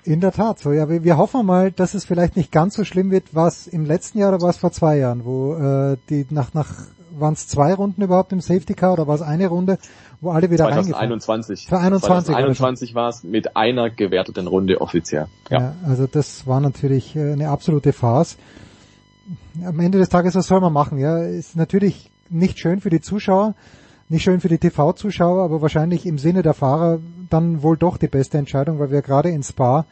In 0.04 0.22
der 0.22 0.32
Tat, 0.32 0.60
so 0.60 0.72
ja. 0.72 0.88
Wir, 0.88 1.04
wir 1.04 1.18
hoffen 1.18 1.46
mal, 1.46 1.72
dass 1.72 1.96
es 1.96 2.06
vielleicht 2.06 2.36
nicht 2.36 2.52
ganz 2.52 2.76
so 2.76 2.86
schlimm 2.86 3.10
wird, 3.10 3.34
was 3.34 3.66
im 3.66 3.86
letzten 3.86 4.20
Jahr 4.20 4.34
oder 4.36 4.42
was 4.46 4.58
vor 4.58 4.72
zwei 4.72 4.98
Jahren, 4.98 5.26
wo 5.26 5.56
äh, 5.56 5.98
die 6.10 6.28
nach 6.30 6.54
nach 6.54 6.72
waren 7.18 7.34
es 7.34 7.48
zwei 7.48 7.74
Runden 7.74 8.02
überhaupt 8.02 8.32
im 8.32 8.40
Safety 8.40 8.74
Car 8.74 8.94
oder 8.94 9.08
war 9.08 9.16
es 9.16 9.22
eine 9.22 9.48
Runde, 9.48 9.78
wo 10.22 10.32
alle 10.32 10.50
wieder 10.50 10.66
2021. 10.66 11.68
Für 11.68 11.80
21. 11.80 12.34
2021 12.36 12.96
war 12.96 13.10
es 13.10 13.24
mit 13.24 13.58
einer 13.58 13.90
gewerteten 13.90 14.48
Runde 14.48 14.80
offiziell. 14.80 15.28
Ja. 15.50 15.60
ja, 15.60 15.76
also 15.86 16.08
das 16.08 16.48
war 16.48 16.60
natürlich 16.60 17.16
äh, 17.16 17.34
eine 17.34 17.50
absolute 17.50 17.94
Farce. 17.94 18.38
Am 19.66 19.80
Ende 19.80 19.98
des 19.98 20.10
Tages, 20.10 20.36
was 20.36 20.48
soll 20.48 20.62
man 20.62 20.74
machen? 20.74 20.98
Ja, 20.98 21.18
ist 21.18 21.56
natürlich 21.56 22.10
nicht 22.30 22.60
schön 22.60 22.80
für 22.80 22.90
die 22.90 23.02
Zuschauer 23.02 23.56
nicht 24.12 24.24
schön 24.24 24.42
für 24.42 24.50
die 24.50 24.58
TV-Zuschauer, 24.58 25.44
aber 25.44 25.62
wahrscheinlich 25.62 26.06
im 26.06 26.18
Sinne 26.18 26.44
der 26.44 26.54
Fahrer 26.54 27.00
dann 27.30 27.64
wohl 27.64 27.78
doch 27.78 27.98
die 27.98 28.08
beste 28.08 28.38
Entscheidung, 28.38 28.78
weil 28.80 28.92
wir 28.92 29.02
gerade 29.02 29.30
in 29.30 29.42
Spa 29.42 29.86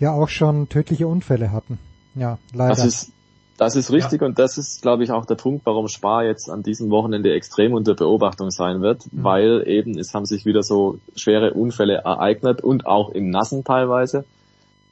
ja 0.00 0.12
auch 0.12 0.28
schon 0.28 0.68
tödliche 0.68 1.06
Unfälle 1.06 1.52
hatten. 1.52 1.78
Ja, 2.14 2.38
leider. 2.54 2.70
Das 2.70 2.84
ist, 2.84 3.12
das 3.58 3.76
ist 3.76 3.92
richtig 3.92 4.22
ja. 4.22 4.26
und 4.26 4.38
das 4.38 4.56
ist, 4.56 4.80
glaube 4.82 5.04
ich, 5.04 5.12
auch 5.12 5.26
der 5.26 5.34
Punkt, 5.34 5.66
warum 5.66 5.88
Spa 5.88 6.22
jetzt 6.22 6.48
an 6.48 6.62
diesem 6.62 6.90
Wochenende 6.90 7.32
extrem 7.34 7.74
unter 7.74 7.94
Beobachtung 7.94 8.50
sein 8.50 8.80
wird, 8.80 9.12
mhm. 9.12 9.24
weil 9.24 9.64
eben 9.66 9.98
es 9.98 10.14
haben 10.14 10.24
sich 10.24 10.46
wieder 10.46 10.62
so 10.62 10.98
schwere 11.14 11.52
Unfälle 11.52 11.94
ereignet 11.94 12.62
und 12.62 12.86
auch 12.86 13.10
im 13.10 13.30
Nassen 13.30 13.64
teilweise. 13.64 14.24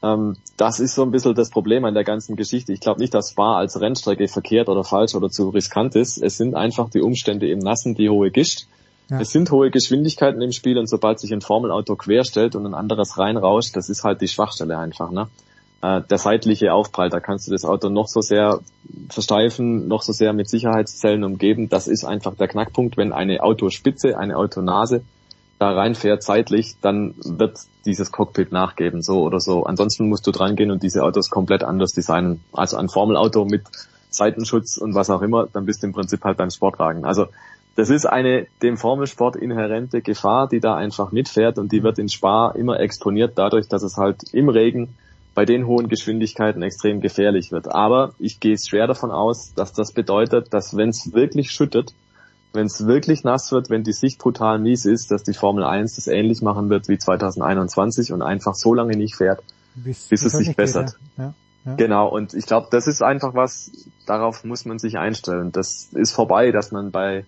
Ähm, 0.02 0.36
das 0.56 0.80
ist 0.80 0.94
so 0.94 1.02
ein 1.02 1.10
bisschen 1.10 1.34
das 1.34 1.50
Problem 1.50 1.84
an 1.84 1.94
der 1.94 2.04
ganzen 2.04 2.36
Geschichte. 2.36 2.72
Ich 2.72 2.80
glaube 2.80 3.00
nicht, 3.00 3.14
dass 3.14 3.30
Spa 3.30 3.58
als 3.58 3.80
Rennstrecke 3.80 4.28
verkehrt 4.28 4.68
oder 4.68 4.84
falsch 4.84 5.14
oder 5.14 5.30
zu 5.30 5.48
riskant 5.50 5.96
ist. 5.96 6.22
Es 6.22 6.36
sind 6.36 6.54
einfach 6.54 6.90
die 6.90 7.00
Umstände 7.00 7.48
im 7.48 7.58
Nassen, 7.58 7.94
die 7.94 8.08
hohe 8.08 8.30
Gischt. 8.30 8.66
Ja. 9.08 9.20
Es 9.20 9.30
sind 9.30 9.50
hohe 9.50 9.70
Geschwindigkeiten 9.70 10.40
im 10.42 10.52
Spiel 10.52 10.78
und 10.78 10.88
sobald 10.88 11.20
sich 11.20 11.32
ein 11.32 11.40
Formelauto 11.40 11.96
querstellt 11.96 12.56
und 12.56 12.66
ein 12.66 12.74
anderes 12.74 13.18
reinrauscht, 13.18 13.76
das 13.76 13.88
ist 13.88 14.02
halt 14.02 14.20
die 14.20 14.28
Schwachstelle 14.28 14.78
einfach. 14.78 15.10
Ne? 15.10 15.28
äh, 15.82 16.02
der 16.02 16.18
seitliche 16.18 16.72
Aufprall, 16.72 17.10
da 17.10 17.20
kannst 17.20 17.46
du 17.46 17.52
das 17.52 17.64
Auto 17.64 17.88
noch 17.88 18.08
so 18.08 18.20
sehr 18.20 18.60
versteifen, 19.08 19.88
noch 19.88 20.02
so 20.02 20.12
sehr 20.12 20.32
mit 20.32 20.48
Sicherheitszellen 20.48 21.24
umgeben. 21.24 21.68
Das 21.68 21.86
ist 21.86 22.04
einfach 22.04 22.34
der 22.34 22.48
Knackpunkt, 22.48 22.96
wenn 22.96 23.12
eine 23.12 23.42
Autospitze, 23.42 24.18
eine 24.18 24.36
Autonase 24.36 25.02
da 25.58 25.72
reinfährt 25.72 26.22
zeitlich, 26.22 26.76
dann 26.80 27.14
wird 27.24 27.58
dieses 27.86 28.12
Cockpit 28.12 28.52
nachgeben, 28.52 29.02
so 29.02 29.22
oder 29.22 29.40
so. 29.40 29.64
Ansonsten 29.64 30.08
musst 30.08 30.26
du 30.26 30.30
dran 30.30 30.56
gehen 30.56 30.70
und 30.70 30.82
diese 30.82 31.02
Autos 31.02 31.30
komplett 31.30 31.64
anders 31.64 31.92
designen. 31.92 32.42
Also 32.52 32.76
ein 32.76 32.88
Formelauto 32.88 33.44
mit 33.44 33.62
Seitenschutz 34.10 34.76
und 34.76 34.94
was 34.94 35.10
auch 35.10 35.22
immer, 35.22 35.46
dann 35.46 35.66
bist 35.66 35.82
du 35.82 35.86
im 35.86 35.92
Prinzip 35.92 36.24
halt 36.24 36.36
beim 36.36 36.50
Sportwagen. 36.50 37.04
Also 37.04 37.26
das 37.74 37.90
ist 37.90 38.06
eine 38.06 38.46
dem 38.62 38.76
Formelsport 38.76 39.36
inhärente 39.36 40.00
Gefahr, 40.00 40.48
die 40.48 40.60
da 40.60 40.76
einfach 40.76 41.12
mitfährt 41.12 41.58
und 41.58 41.72
die 41.72 41.82
wird 41.82 41.98
in 41.98 42.08
Spa 42.08 42.50
immer 42.50 42.80
exponiert 42.80 43.32
dadurch, 43.36 43.68
dass 43.68 43.82
es 43.82 43.96
halt 43.96 44.32
im 44.32 44.48
Regen 44.48 44.94
bei 45.34 45.44
den 45.44 45.66
hohen 45.66 45.88
Geschwindigkeiten 45.88 46.62
extrem 46.62 47.02
gefährlich 47.02 47.52
wird. 47.52 47.68
Aber 47.68 48.14
ich 48.18 48.40
gehe 48.40 48.56
schwer 48.56 48.86
davon 48.86 49.10
aus, 49.10 49.52
dass 49.54 49.74
das 49.74 49.92
bedeutet, 49.92 50.54
dass 50.54 50.76
wenn 50.76 50.88
es 50.88 51.12
wirklich 51.12 51.50
schüttet, 51.50 51.92
wenn 52.52 52.66
es 52.66 52.86
wirklich 52.86 53.24
nass 53.24 53.52
wird, 53.52 53.70
wenn 53.70 53.82
die 53.82 53.92
Sicht 53.92 54.18
brutal 54.18 54.58
mies 54.58 54.84
ist, 54.84 55.10
dass 55.10 55.22
die 55.22 55.34
Formel 55.34 55.64
1 55.64 55.96
das 55.96 56.06
ähnlich 56.06 56.42
machen 56.42 56.70
wird 56.70 56.88
wie 56.88 56.98
2021 56.98 58.12
und 58.12 58.22
einfach 58.22 58.54
so 58.54 58.74
lange 58.74 58.96
nicht 58.96 59.16
fährt, 59.16 59.42
bis, 59.74 60.08
bis 60.08 60.24
es 60.24 60.32
sich 60.32 60.56
bessert. 60.56 60.92
Geht, 60.92 61.18
ja. 61.18 61.34
Ja. 61.64 61.74
Genau, 61.74 62.08
und 62.08 62.32
ich 62.32 62.46
glaube, 62.46 62.68
das 62.70 62.86
ist 62.86 63.02
einfach 63.02 63.34
was, 63.34 63.72
darauf 64.06 64.44
muss 64.44 64.64
man 64.64 64.78
sich 64.78 64.98
einstellen. 64.98 65.50
Das 65.50 65.88
ist 65.92 66.12
vorbei, 66.12 66.52
dass 66.52 66.70
man 66.70 66.92
bei 66.92 67.24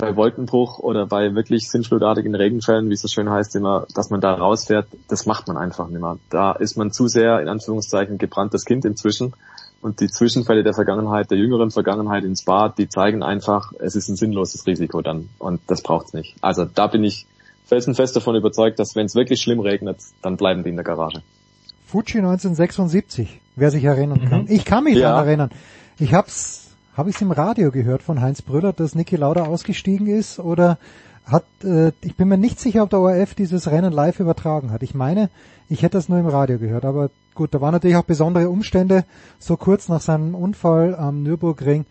bei 0.00 0.16
Wolkenbruch 0.16 0.78
oder 0.78 1.06
bei 1.06 1.34
wirklich 1.34 1.70
sinnflutartigen 1.70 2.34
Regenfällen, 2.34 2.88
wie 2.88 2.94
es 2.94 3.02
so 3.02 3.08
schön 3.08 3.30
heißt, 3.30 3.54
immer, 3.54 3.86
dass 3.94 4.10
man 4.10 4.20
da 4.20 4.32
rausfährt, 4.32 4.88
das 5.08 5.26
macht 5.26 5.46
man 5.46 5.56
einfach 5.58 5.88
nicht 5.88 6.00
mehr. 6.00 6.18
Da 6.30 6.52
ist 6.52 6.76
man 6.76 6.90
zu 6.90 7.06
sehr, 7.06 7.40
in 7.40 7.48
Anführungszeichen, 7.48 8.16
gebranntes 8.16 8.64
Kind 8.64 8.84
inzwischen. 8.84 9.34
Und 9.82 10.00
die 10.00 10.08
Zwischenfälle 10.08 10.62
der 10.62 10.74
Vergangenheit, 10.74 11.30
der 11.30 11.38
jüngeren 11.38 11.70
Vergangenheit 11.70 12.24
ins 12.24 12.44
Bad, 12.44 12.76
die 12.76 12.88
zeigen 12.88 13.22
einfach, 13.22 13.72
es 13.78 13.96
ist 13.96 14.08
ein 14.08 14.16
sinnloses 14.16 14.66
Risiko 14.66 15.00
dann. 15.00 15.30
Und 15.38 15.60
das 15.68 15.82
braucht's 15.82 16.12
nicht. 16.12 16.36
Also 16.42 16.66
da 16.66 16.86
bin 16.86 17.02
ich 17.02 17.26
felsenfest 17.64 18.14
davon 18.14 18.36
überzeugt, 18.36 18.78
dass 18.78 18.94
wenn 18.94 19.06
es 19.06 19.14
wirklich 19.14 19.40
schlimm 19.40 19.60
regnet, 19.60 19.98
dann 20.22 20.36
bleiben 20.36 20.64
die 20.64 20.70
in 20.70 20.76
der 20.76 20.84
Garage. 20.84 21.22
Fuji 21.86 22.18
1976, 22.18 23.40
wer 23.56 23.70
sich 23.70 23.84
erinnern 23.84 24.28
kann. 24.28 24.42
Mhm. 24.42 24.50
Ich 24.50 24.64
kann 24.64 24.84
mich 24.84 24.96
ja. 24.96 25.10
daran 25.10 25.26
erinnern. 25.26 25.50
Ich 25.98 26.12
hab's 26.12 26.70
habe 26.96 27.08
ich 27.08 27.16
es 27.16 27.22
im 27.22 27.30
Radio 27.30 27.70
gehört 27.70 28.02
von 28.02 28.20
Heinz 28.20 28.42
Brüller, 28.42 28.72
dass 28.72 28.94
Niki 28.94 29.16
Lauda 29.16 29.44
ausgestiegen 29.44 30.06
ist 30.06 30.38
oder 30.38 30.76
hat, 31.26 31.44
äh, 31.64 31.92
ich 32.02 32.16
bin 32.16 32.28
mir 32.28 32.38
nicht 32.38 32.60
sicher, 32.60 32.82
ob 32.82 32.90
der 32.90 33.00
ORF 33.00 33.34
dieses 33.34 33.70
Rennen 33.70 33.92
live 33.92 34.20
übertragen 34.20 34.72
hat. 34.72 34.82
Ich 34.82 34.94
meine, 34.94 35.30
ich 35.68 35.82
hätte 35.82 35.98
das 35.98 36.08
nur 36.08 36.18
im 36.18 36.26
Radio 36.26 36.58
gehört, 36.58 36.84
aber 36.84 37.10
gut, 37.34 37.54
da 37.54 37.60
waren 37.60 37.72
natürlich 37.72 37.96
auch 37.96 38.04
besondere 38.04 38.50
Umstände, 38.50 39.04
so 39.38 39.56
kurz 39.56 39.88
nach 39.88 40.00
seinem 40.00 40.34
Unfall 40.34 40.94
am 40.94 41.22
Nürburgring. 41.22 41.86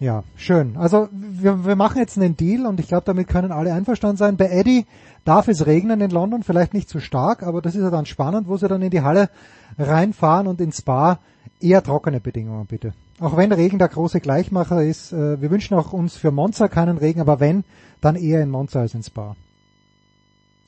Ja, 0.00 0.22
schön. 0.36 0.76
Also 0.76 1.08
wir, 1.10 1.64
wir 1.64 1.74
machen 1.74 1.98
jetzt 1.98 2.16
einen 2.16 2.36
Deal 2.36 2.66
und 2.66 2.78
ich 2.78 2.86
glaube, 2.86 3.02
damit 3.04 3.26
können 3.26 3.50
alle 3.50 3.72
einverstanden 3.72 4.16
sein. 4.16 4.36
Bei 4.36 4.46
Eddie 4.46 4.86
darf 5.24 5.48
es 5.48 5.66
regnen 5.66 6.00
in 6.00 6.10
London, 6.10 6.44
vielleicht 6.44 6.72
nicht 6.72 6.88
zu 6.88 7.00
stark, 7.00 7.42
aber 7.42 7.62
das 7.62 7.74
ist 7.74 7.82
ja 7.82 7.90
dann 7.90 8.06
spannend, 8.06 8.46
wo 8.46 8.56
sie 8.56 8.68
dann 8.68 8.82
in 8.82 8.90
die 8.90 9.02
Halle 9.02 9.28
reinfahren 9.76 10.46
und 10.46 10.60
ins 10.60 10.78
Spa 10.78 11.18
eher 11.60 11.82
trockene 11.82 12.20
Bedingungen 12.20 12.66
bitte. 12.66 12.92
Auch 13.20 13.36
wenn 13.36 13.52
Regen 13.52 13.78
der 13.78 13.88
große 13.88 14.20
Gleichmacher 14.20 14.82
ist, 14.82 15.12
äh, 15.12 15.40
wir 15.40 15.50
wünschen 15.50 15.74
auch 15.74 15.92
uns 15.92 16.16
für 16.16 16.30
Monza 16.30 16.68
keinen 16.68 16.98
Regen, 16.98 17.20
aber 17.20 17.40
wenn, 17.40 17.64
dann 18.00 18.16
eher 18.16 18.42
in 18.42 18.50
Monza 18.50 18.80
als 18.80 18.94
in 18.94 19.02
Spa. 19.02 19.34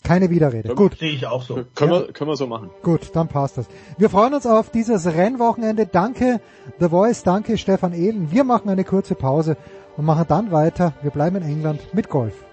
Keine 0.03 0.31
Widerrede. 0.31 0.69
Ja, 0.69 0.75
Gut. 0.75 0.99
Sehe 0.99 1.13
ich 1.13 1.27
auch 1.27 1.43
so. 1.43 1.63
Können, 1.75 1.93
ja. 1.93 2.01
wir, 2.01 2.13
können 2.13 2.31
wir 2.31 2.37
so 2.37 2.47
machen. 2.47 2.71
Gut, 2.83 3.11
dann 3.15 3.29
passt 3.29 3.59
das. 3.59 3.67
Wir 3.99 4.09
freuen 4.09 4.35
uns 4.35 4.47
auf 4.47 4.71
dieses 4.71 5.07
Rennwochenende. 5.07 5.87
Danke 5.87 6.41
The 6.79 6.89
Voice, 6.89 7.23
danke 7.23 7.59
Stefan 7.59 7.93
Ehlen. 7.93 8.31
Wir 8.31 8.45
machen 8.45 8.71
eine 8.71 8.85
kurze 8.85 9.15
Pause 9.15 9.57
und 9.97 10.07
machen 10.07 10.25
dann 10.29 10.53
weiter. 10.53 10.95
Wir 11.03 11.11
bleiben 11.11 11.37
in 11.37 11.43
England 11.43 11.95
mit 11.95 12.09
Golf. 12.09 12.50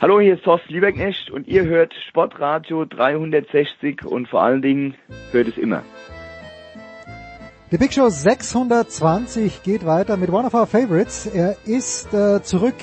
Hallo, 0.00 0.20
hier 0.20 0.34
ist 0.34 0.44
Thorsten 0.44 0.72
Lieberknecht 0.72 1.28
und 1.28 1.48
ihr 1.48 1.64
hört 1.64 1.92
Sportradio 2.08 2.84
360 2.84 4.04
und 4.04 4.28
vor 4.28 4.40
allen 4.40 4.62
Dingen 4.62 4.94
hört 5.32 5.48
es 5.48 5.58
immer. 5.58 5.82
Die 7.72 7.78
Big 7.78 7.92
Show 7.92 8.08
620 8.08 9.64
geht 9.64 9.84
weiter 9.84 10.16
mit 10.16 10.30
One 10.30 10.46
of 10.46 10.54
Our 10.54 10.68
Favorites. 10.68 11.26
Er 11.26 11.56
ist 11.66 12.14
äh, 12.14 12.40
zurück. 12.44 12.76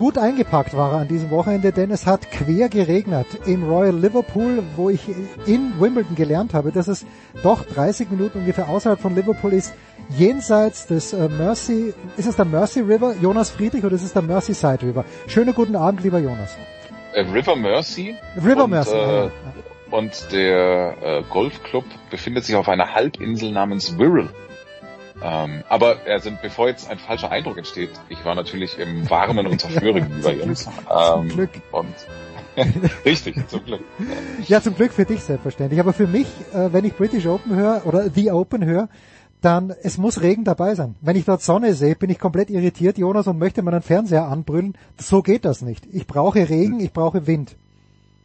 Gut 0.00 0.16
eingepackt 0.16 0.74
war 0.74 0.92
er 0.92 0.98
an 1.00 1.08
diesem 1.08 1.28
Wochenende, 1.28 1.72
denn 1.72 1.90
es 1.90 2.06
hat 2.06 2.30
quer 2.30 2.70
geregnet 2.70 3.26
in 3.44 3.62
Royal 3.62 3.94
Liverpool, 3.94 4.62
wo 4.74 4.88
ich 4.88 5.02
in 5.44 5.78
Wimbledon 5.78 6.14
gelernt 6.14 6.54
habe, 6.54 6.72
dass 6.72 6.88
es 6.88 7.04
doch 7.42 7.66
30 7.66 8.10
Minuten 8.10 8.38
ungefähr 8.38 8.70
außerhalb 8.70 8.98
von 8.98 9.14
Liverpool 9.14 9.52
ist, 9.52 9.74
jenseits 10.08 10.86
des 10.86 11.12
äh, 11.12 11.28
Mercy, 11.28 11.92
ist 12.16 12.26
es 12.26 12.34
der 12.34 12.46
Mercy 12.46 12.80
River, 12.80 13.14
Jonas 13.20 13.50
Friedrich, 13.50 13.84
oder 13.84 13.94
ist 13.94 14.04
es 14.04 14.14
der 14.14 14.22
Merseyside 14.22 14.78
River? 14.84 15.04
Schönen 15.26 15.54
guten 15.54 15.76
Abend, 15.76 16.02
lieber 16.02 16.18
Jonas. 16.18 16.56
Äh, 17.12 17.20
River 17.20 17.56
Mercy. 17.56 18.16
River 18.42 18.64
und, 18.64 18.70
Mercy. 18.70 18.96
Äh, 18.96 19.28
und 19.90 20.32
der 20.32 20.96
äh, 21.02 21.22
Golfclub 21.28 21.84
befindet 22.10 22.46
sich 22.46 22.56
auf 22.56 22.70
einer 22.70 22.94
Halbinsel 22.94 23.52
namens 23.52 23.98
Wirral. 23.98 24.30
Ähm, 25.22 25.62
aber 25.68 25.98
also, 26.06 26.30
bevor 26.40 26.68
jetzt 26.68 26.90
ein 26.90 26.98
falscher 26.98 27.30
Eindruck 27.30 27.58
entsteht, 27.58 27.90
ich 28.08 28.24
war 28.24 28.34
natürlich 28.34 28.78
im 28.78 29.08
warmen 29.10 29.46
und 29.46 29.60
zerführigen 29.60 30.18
über 30.18 30.32
Jungs. 30.32 30.66
Ähm, 30.66 30.72
zum 30.88 31.28
Glück. 31.28 31.50
Und 31.72 31.94
Richtig, 33.04 33.48
zum 33.48 33.64
Glück. 33.64 33.82
Ja, 34.46 34.60
zum 34.60 34.74
Glück 34.74 34.92
für 34.92 35.04
dich 35.04 35.22
selbstverständlich. 35.22 35.80
Aber 35.80 35.92
für 35.92 36.06
mich, 36.06 36.26
äh, 36.52 36.72
wenn 36.72 36.84
ich 36.84 36.94
British 36.94 37.26
Open 37.26 37.54
höre 37.54 37.86
oder 37.86 38.10
The 38.10 38.30
Open 38.32 38.64
höre, 38.64 38.88
dann 39.40 39.72
es 39.82 39.96
muss 39.96 40.20
Regen 40.20 40.44
dabei 40.44 40.74
sein. 40.74 40.96
Wenn 41.00 41.16
ich 41.16 41.24
dort 41.24 41.42
Sonne 41.42 41.74
sehe, 41.74 41.96
bin 41.96 42.10
ich 42.10 42.18
komplett 42.18 42.50
irritiert, 42.50 42.98
Jonas, 42.98 43.26
und 43.26 43.38
möchte 43.38 43.62
meinen 43.62 43.82
Fernseher 43.82 44.26
anbrüllen. 44.26 44.76
So 44.98 45.22
geht 45.22 45.44
das 45.44 45.62
nicht. 45.62 45.86
Ich 45.92 46.06
brauche 46.06 46.48
Regen, 46.48 46.80
ich 46.80 46.92
brauche 46.92 47.26
Wind. 47.26 47.56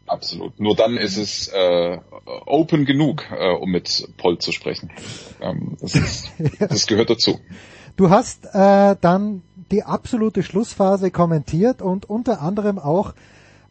Absolut. 0.08 0.60
Nur 0.60 0.76
dann 0.76 0.98
ist 0.98 1.18
es 1.18 1.48
äh, 1.48 1.98
open 2.46 2.86
genug, 2.86 3.26
äh, 3.32 3.54
um 3.54 3.72
mit 3.72 4.08
Paul 4.18 4.38
zu 4.38 4.52
sprechen. 4.52 4.92
Ähm, 5.42 5.78
das, 5.82 5.96
ist, 5.96 6.32
das 6.60 6.86
gehört 6.86 7.10
dazu. 7.10 7.40
Du 7.96 8.10
hast 8.10 8.46
äh, 8.54 8.96
dann 9.00 9.42
die 9.72 9.84
absolute 9.84 10.44
Schlussphase 10.44 11.10
kommentiert 11.10 11.82
und 11.82 12.08
unter 12.08 12.42
anderem 12.42 12.78
auch 12.78 13.14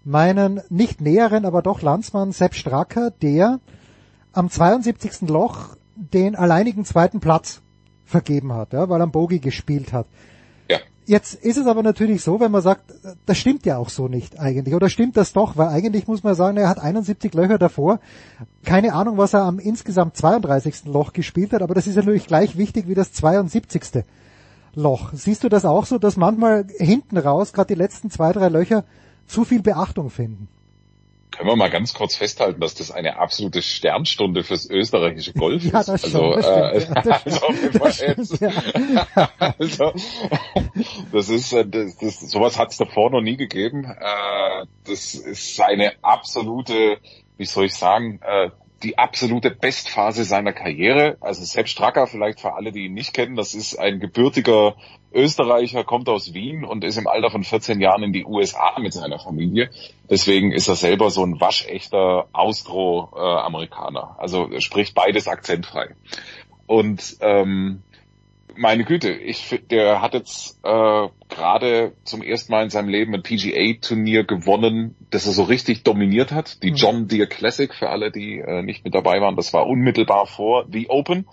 meinen 0.04 0.60
nicht 0.70 1.00
näheren, 1.00 1.44
aber 1.44 1.62
doch 1.62 1.82
Landsmann 1.82 2.32
Sepp 2.32 2.54
Stracker, 2.54 3.10
der 3.10 3.60
am 4.32 4.50
72. 4.50 5.28
Loch 5.28 5.76
den 5.94 6.34
alleinigen 6.34 6.84
zweiten 6.84 7.20
Platz 7.20 7.60
vergeben 8.04 8.52
hat, 8.52 8.72
ja, 8.72 8.88
weil 8.88 9.00
er 9.00 9.06
Bogi 9.06 9.38
gespielt 9.38 9.92
hat. 9.92 10.06
Jetzt 11.06 11.34
ist 11.34 11.58
es 11.58 11.66
aber 11.66 11.82
natürlich 11.82 12.22
so, 12.22 12.40
wenn 12.40 12.50
man 12.50 12.62
sagt, 12.62 12.94
das 13.26 13.36
stimmt 13.36 13.66
ja 13.66 13.76
auch 13.76 13.90
so 13.90 14.08
nicht 14.08 14.40
eigentlich. 14.40 14.74
Oder 14.74 14.88
stimmt 14.88 15.18
das 15.18 15.34
doch? 15.34 15.56
Weil 15.56 15.68
eigentlich 15.68 16.06
muss 16.06 16.22
man 16.22 16.34
sagen, 16.34 16.56
er 16.56 16.68
hat 16.68 16.78
71 16.78 17.34
Löcher 17.34 17.58
davor. 17.58 18.00
Keine 18.64 18.94
Ahnung, 18.94 19.18
was 19.18 19.34
er 19.34 19.42
am 19.42 19.58
insgesamt 19.58 20.16
32. 20.16 20.86
Loch 20.86 21.12
gespielt 21.12 21.52
hat, 21.52 21.60
aber 21.60 21.74
das 21.74 21.86
ist 21.86 21.96
natürlich 21.96 22.26
gleich 22.26 22.56
wichtig 22.56 22.88
wie 22.88 22.94
das 22.94 23.12
72. 23.12 24.04
Loch. 24.74 25.12
Siehst 25.12 25.44
du 25.44 25.50
das 25.50 25.66
auch 25.66 25.84
so, 25.84 25.98
dass 25.98 26.16
manchmal 26.16 26.66
hinten 26.78 27.18
raus, 27.18 27.52
gerade 27.52 27.74
die 27.74 27.78
letzten 27.78 28.10
zwei, 28.10 28.32
drei 28.32 28.48
Löcher, 28.48 28.84
zu 29.26 29.44
viel 29.44 29.62
Beachtung 29.62 30.08
finden? 30.08 30.48
Können 31.36 31.48
wir 31.48 31.56
mal 31.56 31.70
ganz 31.70 31.94
kurz 31.94 32.14
festhalten, 32.14 32.60
dass 32.60 32.76
das 32.76 32.92
eine 32.92 33.18
absolute 33.18 33.60
Sternstunde 33.60 34.44
fürs 34.44 34.70
österreichische 34.70 35.32
Golf 35.32 35.64
ja, 35.64 35.80
ist. 35.80 35.88
Das 35.88 36.04
also, 36.04 36.34
das 41.12 41.28
ist, 41.28 41.52
äh, 41.52 41.66
das, 41.66 41.96
das, 41.98 42.20
sowas 42.20 42.58
hat 42.58 42.70
es 42.70 42.76
davor 42.76 43.10
noch 43.10 43.20
nie 43.20 43.36
gegeben. 43.36 43.84
Äh, 43.84 44.66
das 44.86 45.14
ist 45.14 45.60
eine 45.60 45.92
absolute, 46.02 46.98
wie 47.36 47.46
soll 47.46 47.64
ich 47.64 47.74
sagen, 47.74 48.20
äh, 48.22 48.50
die 48.82 48.98
absolute 48.98 49.50
Bestphase 49.50 50.24
seiner 50.24 50.52
Karriere. 50.52 51.16
Also 51.20 51.44
Sepp 51.44 51.68
Stracker, 51.68 52.06
vielleicht 52.06 52.40
für 52.40 52.54
alle, 52.54 52.72
die 52.72 52.86
ihn 52.86 52.94
nicht 52.94 53.14
kennen, 53.14 53.36
das 53.36 53.54
ist 53.54 53.76
ein 53.76 54.00
gebürtiger 54.00 54.76
Österreicher, 55.12 55.84
kommt 55.84 56.08
aus 56.08 56.34
Wien 56.34 56.64
und 56.64 56.84
ist 56.84 56.98
im 56.98 57.06
Alter 57.06 57.30
von 57.30 57.44
14 57.44 57.80
Jahren 57.80 58.02
in 58.02 58.12
die 58.12 58.24
USA 58.24 58.78
mit 58.78 58.92
seiner 58.92 59.18
Familie. 59.18 59.70
Deswegen 60.10 60.52
ist 60.52 60.68
er 60.68 60.76
selber 60.76 61.10
so 61.10 61.24
ein 61.24 61.40
waschechter 61.40 62.26
Austro-Amerikaner. 62.32 64.16
Also 64.18 64.50
spricht 64.60 64.94
beides 64.94 65.28
akzentfrei. 65.28 65.94
Und 66.66 67.16
ähm, 67.20 67.82
meine 68.56 68.84
Güte, 68.84 69.10
ich 69.10 69.62
der 69.70 70.00
hat 70.00 70.14
jetzt 70.14 70.58
äh, 70.62 71.08
gerade 71.28 71.92
zum 72.04 72.22
ersten 72.22 72.52
Mal 72.52 72.64
in 72.64 72.70
seinem 72.70 72.88
Leben 72.88 73.14
ein 73.14 73.22
PGA-Turnier 73.22 74.24
gewonnen, 74.24 74.96
das 75.10 75.26
er 75.26 75.32
so 75.32 75.44
richtig 75.44 75.82
dominiert 75.82 76.32
hat. 76.32 76.62
Die 76.62 76.70
mhm. 76.70 76.76
John 76.76 77.08
Deere 77.08 77.26
Classic 77.26 77.72
für 77.74 77.90
alle, 77.90 78.10
die 78.10 78.38
äh, 78.38 78.62
nicht 78.62 78.84
mit 78.84 78.94
dabei 78.94 79.20
waren. 79.20 79.36
Das 79.36 79.52
war 79.52 79.66
unmittelbar 79.66 80.26
vor 80.26 80.66
The 80.70 80.88
Open. 80.88 81.26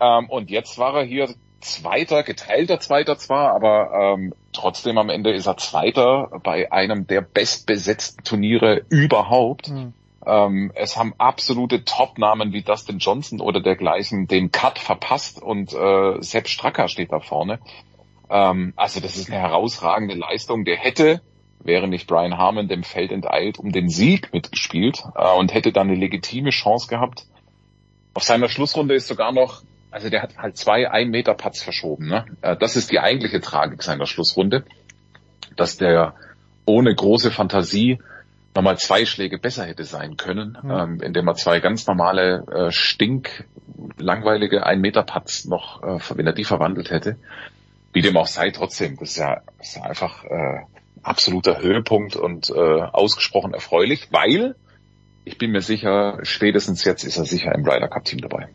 Ähm, 0.00 0.28
und 0.28 0.50
jetzt 0.50 0.78
war 0.78 0.94
er 0.96 1.04
hier 1.04 1.28
Zweiter, 1.60 2.22
geteilter 2.22 2.78
Zweiter 2.78 3.16
zwar, 3.16 3.54
aber 3.54 4.14
ähm, 4.14 4.34
trotzdem 4.52 4.98
am 4.98 5.08
Ende 5.08 5.32
ist 5.32 5.46
er 5.46 5.56
Zweiter 5.56 6.40
bei 6.42 6.70
einem 6.70 7.06
der 7.06 7.22
bestbesetzten 7.22 8.22
Turniere 8.22 8.84
überhaupt. 8.90 9.70
Mhm. 9.70 9.94
Ähm, 10.26 10.72
es 10.74 10.96
haben 10.96 11.14
absolute 11.18 11.84
Top-Namen 11.84 12.52
wie 12.52 12.62
Dustin 12.62 12.98
Johnson 12.98 13.40
oder 13.40 13.60
dergleichen 13.60 14.26
den 14.26 14.50
Cut 14.50 14.78
verpasst 14.78 15.42
und 15.42 15.72
äh, 15.72 16.22
Sepp 16.22 16.48
Stracker 16.48 16.88
steht 16.88 17.12
da 17.12 17.20
vorne. 17.20 17.60
Ähm, 18.30 18.72
also 18.76 19.00
das 19.00 19.16
ist 19.16 19.30
eine 19.30 19.40
herausragende 19.40 20.14
Leistung. 20.14 20.64
Der 20.64 20.76
hätte, 20.76 21.20
wäre 21.60 21.88
nicht 21.88 22.06
Brian 22.06 22.38
Harmon 22.38 22.68
dem 22.68 22.82
Feld 22.82 23.12
enteilt, 23.12 23.58
um 23.58 23.72
den 23.72 23.88
Sieg 23.88 24.32
mitgespielt 24.32 25.02
äh, 25.14 25.36
und 25.36 25.52
hätte 25.52 25.72
dann 25.72 25.88
eine 25.88 25.98
legitime 25.98 26.50
Chance 26.50 26.88
gehabt. 26.88 27.26
Auf 28.14 28.22
seiner 28.22 28.48
Schlussrunde 28.48 28.94
ist 28.94 29.08
sogar 29.08 29.32
noch, 29.32 29.62
also 29.90 30.08
der 30.08 30.22
hat 30.22 30.38
halt 30.38 30.56
zwei 30.56 30.90
Ein-Meter-Putts 30.90 31.62
verschoben. 31.62 32.08
Ne? 32.08 32.24
Äh, 32.40 32.56
das 32.56 32.76
ist 32.76 32.90
die 32.90 33.00
eigentliche 33.00 33.40
Tragik 33.40 33.82
seiner 33.82 34.06
Schlussrunde, 34.06 34.64
dass 35.56 35.76
der 35.76 36.14
ohne 36.64 36.94
große 36.94 37.30
Fantasie 37.30 37.98
nochmal 38.54 38.78
zwei 38.78 39.04
Schläge 39.04 39.38
besser 39.38 39.64
hätte 39.64 39.84
sein 39.84 40.16
können, 40.16 40.56
mhm. 40.62 40.70
ähm, 40.70 41.00
indem 41.02 41.28
er 41.28 41.34
zwei 41.34 41.60
ganz 41.60 41.86
normale 41.86 42.44
äh, 42.46 42.70
stink 42.70 43.46
langweilige 43.98 44.64
ein 44.64 44.80
Meter 44.80 45.02
Putts 45.02 45.44
noch, 45.46 45.82
äh, 45.82 45.98
wenn 46.14 46.26
er 46.26 46.32
die 46.32 46.44
verwandelt 46.44 46.90
hätte. 46.90 47.16
Wie 47.92 48.02
dem 48.02 48.16
auch 48.16 48.26
sei, 48.26 48.50
trotzdem, 48.50 48.96
das 48.96 49.10
ist 49.10 49.16
ja, 49.18 49.42
das 49.58 49.68
ist 49.68 49.76
ja 49.76 49.82
einfach 49.82 50.24
äh, 50.24 50.60
absoluter 51.02 51.60
Höhepunkt 51.60 52.16
und 52.16 52.50
äh, 52.50 52.52
ausgesprochen 52.54 53.54
erfreulich, 53.54 54.08
weil 54.10 54.56
ich 55.24 55.38
bin 55.38 55.52
mir 55.52 55.62
sicher, 55.62 56.18
spätestens 56.22 56.84
jetzt 56.84 57.04
ist 57.04 57.16
er 57.16 57.24
sicher 57.24 57.54
im 57.54 57.64
Ryder 57.66 57.88
Cup 57.88 58.04
Team 58.04 58.20
dabei. 58.20 58.48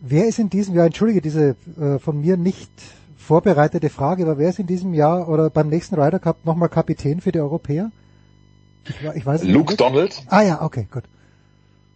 Wer 0.00 0.26
ist 0.26 0.38
in 0.38 0.50
diesem 0.50 0.74
Jahr, 0.74 0.86
entschuldige 0.86 1.20
diese 1.20 1.56
äh, 1.80 1.98
von 1.98 2.20
mir 2.20 2.36
nicht 2.36 2.70
vorbereitete 3.16 3.88
Frage, 3.88 4.22
aber 4.22 4.38
wer 4.38 4.50
ist 4.50 4.58
in 4.58 4.66
diesem 4.66 4.94
Jahr 4.94 5.28
oder 5.28 5.50
beim 5.50 5.68
nächsten 5.68 5.94
Ryder 5.96 6.18
Cup 6.18 6.44
nochmal 6.44 6.68
Kapitän 6.68 7.20
für 7.20 7.32
die 7.32 7.40
Europäer? 7.40 7.90
Ich, 8.88 9.26
weiß 9.26 9.42
nicht. 9.42 9.52
Luke 9.52 9.76
Donald. 9.76 10.22
Ah 10.28 10.42
ja, 10.42 10.62
okay, 10.62 10.86
gut. 10.90 11.04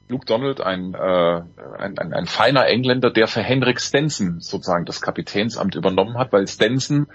Luke 0.08 0.26
Donald, 0.26 0.60
ein, 0.60 0.94
äh, 0.94 1.42
ein, 1.78 1.98
ein, 1.98 2.12
ein 2.12 2.26
feiner 2.26 2.66
Engländer, 2.66 3.10
der 3.10 3.28
für 3.28 3.42
Henrik 3.42 3.80
Stenson 3.80 4.40
sozusagen 4.40 4.84
das 4.84 5.00
Kapitänsamt 5.00 5.76
übernommen 5.76 6.18
hat, 6.18 6.32
weil 6.32 6.48
Stenson 6.48 7.06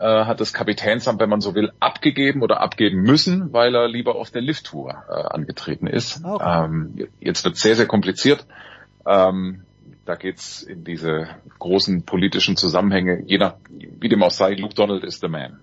äh, 0.00 0.24
hat 0.24 0.40
das 0.40 0.54
Kapitänsamt, 0.54 1.20
wenn 1.20 1.28
man 1.28 1.42
so 1.42 1.54
will, 1.54 1.72
abgegeben 1.78 2.42
oder 2.42 2.60
abgeben 2.60 3.02
müssen, 3.02 3.52
weil 3.52 3.74
er 3.74 3.86
lieber 3.86 4.16
auf 4.16 4.30
der 4.30 4.40
Lift-Tour 4.40 5.04
äh, 5.08 5.12
angetreten 5.12 5.86
ist. 5.86 6.24
Okay. 6.24 6.64
Ähm, 6.64 7.08
jetzt 7.20 7.44
wird 7.44 7.56
sehr, 7.56 7.76
sehr 7.76 7.86
kompliziert. 7.86 8.46
Ähm, 9.06 9.62
da 10.04 10.14
geht's 10.14 10.62
in 10.62 10.84
diese 10.84 11.28
großen 11.58 12.04
politischen 12.04 12.56
Zusammenhänge. 12.56 13.22
Je 13.26 13.38
nach, 13.38 13.54
wie 13.68 14.08
dem 14.08 14.22
auch 14.22 14.30
sei, 14.30 14.54
Luke 14.54 14.74
Donald 14.74 15.04
ist 15.04 15.20
the 15.20 15.28
man. 15.28 15.60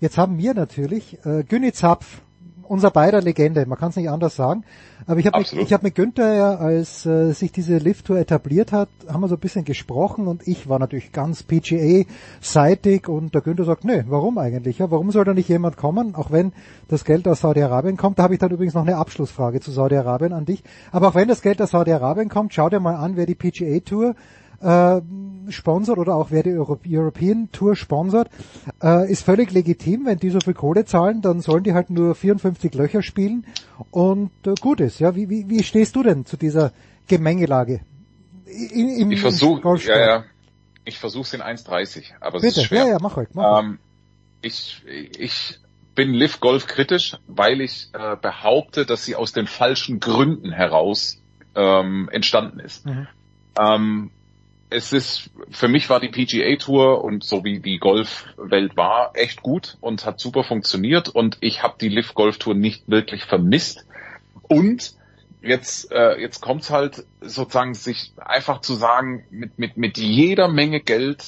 Jetzt 0.00 0.18
haben 0.18 0.38
wir 0.38 0.54
natürlich 0.54 1.18
äh, 1.24 1.44
Günni 1.44 1.72
Zapf 1.72 2.22
unser 2.70 2.92
beider 2.92 3.20
Legende, 3.20 3.66
man 3.66 3.76
kann 3.76 3.90
es 3.90 3.96
nicht 3.96 4.08
anders 4.08 4.36
sagen. 4.36 4.62
Aber 5.08 5.18
ich 5.18 5.26
habe 5.26 5.38
mit, 5.38 5.52
ich 5.52 5.72
hab 5.72 5.82
mit 5.82 5.96
Günther 5.96 6.34
ja, 6.34 6.54
als 6.54 7.04
äh, 7.04 7.32
sich 7.32 7.50
diese 7.50 7.78
Lift-Tour 7.78 8.16
etabliert 8.16 8.70
hat, 8.70 8.88
haben 9.08 9.22
wir 9.22 9.28
so 9.28 9.34
ein 9.34 9.40
bisschen 9.40 9.64
gesprochen 9.64 10.28
und 10.28 10.46
ich 10.46 10.68
war 10.68 10.78
natürlich 10.78 11.10
ganz 11.10 11.42
PGA-seitig 11.42 13.08
und 13.08 13.34
der 13.34 13.40
Günther 13.40 13.64
sagt, 13.64 13.84
nö, 13.84 14.04
warum 14.06 14.38
eigentlich? 14.38 14.78
Ja, 14.78 14.88
warum 14.92 15.10
soll 15.10 15.24
da 15.24 15.34
nicht 15.34 15.48
jemand 15.48 15.78
kommen, 15.78 16.14
auch 16.14 16.30
wenn 16.30 16.52
das 16.86 17.04
Geld 17.04 17.26
aus 17.26 17.40
Saudi-Arabien 17.40 17.96
kommt? 17.96 18.20
Da 18.20 18.22
habe 18.22 18.34
ich 18.34 18.40
dann 18.40 18.52
übrigens 18.52 18.74
noch 18.74 18.86
eine 18.86 18.98
Abschlussfrage 18.98 19.58
zu 19.58 19.72
Saudi-Arabien 19.72 20.32
an 20.32 20.44
dich. 20.44 20.62
Aber 20.92 21.08
auch 21.08 21.14
wenn 21.16 21.26
das 21.26 21.42
Geld 21.42 21.60
aus 21.60 21.72
Saudi-Arabien 21.72 22.28
kommt, 22.28 22.54
schau 22.54 22.68
dir 22.68 22.78
mal 22.78 22.94
an, 22.94 23.16
wer 23.16 23.26
die 23.26 23.34
PGA-Tour 23.34 24.14
äh, 24.60 25.00
sponsert 25.50 25.98
oder 25.98 26.14
auch 26.14 26.30
wer 26.30 26.42
die 26.42 26.52
Euro 26.52 26.78
European 26.86 27.50
Tour 27.52 27.76
sponsert, 27.76 28.28
äh, 28.82 29.10
ist 29.10 29.24
völlig 29.24 29.52
legitim. 29.52 30.06
Wenn 30.06 30.18
die 30.18 30.30
so 30.30 30.40
viel 30.40 30.54
Kohle 30.54 30.84
zahlen, 30.84 31.22
dann 31.22 31.40
sollen 31.40 31.64
die 31.64 31.74
halt 31.74 31.90
nur 31.90 32.14
54 32.14 32.74
Löcher 32.74 33.02
spielen 33.02 33.46
und 33.90 34.30
äh, 34.46 34.54
gut 34.60 34.80
ist. 34.80 35.00
Ja, 35.00 35.16
wie, 35.16 35.28
wie, 35.28 35.48
wie 35.48 35.62
stehst 35.62 35.96
du 35.96 36.02
denn 36.02 36.26
zu 36.26 36.36
dieser 36.36 36.72
Gemengelage? 37.08 37.80
In, 38.46 38.88
im, 38.90 39.10
ich 39.12 39.20
versuche, 39.20 39.76
ja, 39.86 39.98
ja, 39.98 40.24
ich 40.84 40.98
versuche 40.98 41.36
in 41.36 41.42
1,30, 41.42 42.04
aber 42.20 42.36
es 42.36 42.42
Bitte, 42.42 42.60
ist 42.60 42.66
schwer. 42.66 42.84
Ja, 42.84 42.90
ja, 42.90 42.98
mach 43.00 43.16
halt. 43.16 43.34
Mach 43.34 43.44
halt. 43.44 43.64
ähm, 43.64 43.78
ich, 44.42 44.82
ich 44.86 45.58
bin 45.94 46.12
Liv 46.12 46.40
Golf 46.40 46.66
kritisch, 46.66 47.16
weil 47.26 47.60
ich 47.60 47.88
äh, 47.92 48.16
behaupte, 48.16 48.86
dass 48.86 49.04
sie 49.04 49.16
aus 49.16 49.32
den 49.32 49.46
falschen 49.46 50.00
Gründen 50.00 50.50
heraus 50.50 51.20
ähm, 51.54 52.08
entstanden 52.12 52.60
ist. 52.60 52.86
Mhm. 52.86 53.06
Ähm, 53.58 54.10
es 54.70 54.92
ist, 54.92 55.30
für 55.50 55.68
mich 55.68 55.90
war 55.90 56.00
die 56.00 56.08
PGA 56.08 56.56
Tour 56.56 57.04
und 57.04 57.24
so 57.24 57.44
wie 57.44 57.58
die 57.58 57.78
Golfwelt 57.78 58.76
war, 58.76 59.12
echt 59.14 59.42
gut 59.42 59.76
und 59.80 60.06
hat 60.06 60.20
super 60.20 60.44
funktioniert 60.44 61.08
und 61.08 61.38
ich 61.40 61.62
habe 61.62 61.74
die 61.80 61.88
Live 61.88 62.14
Golf 62.14 62.38
Tour 62.38 62.54
nicht 62.54 62.88
wirklich 62.88 63.24
vermisst. 63.24 63.84
Und 64.48 64.94
jetzt, 65.42 65.90
äh, 65.90 66.20
jetzt 66.20 66.40
kommt's 66.40 66.70
halt 66.70 67.04
sozusagen 67.20 67.74
sich 67.74 68.12
einfach 68.16 68.60
zu 68.60 68.74
sagen, 68.74 69.24
mit, 69.30 69.58
mit, 69.58 69.76
mit 69.76 69.98
jeder 69.98 70.48
Menge 70.48 70.80
Geld 70.80 71.24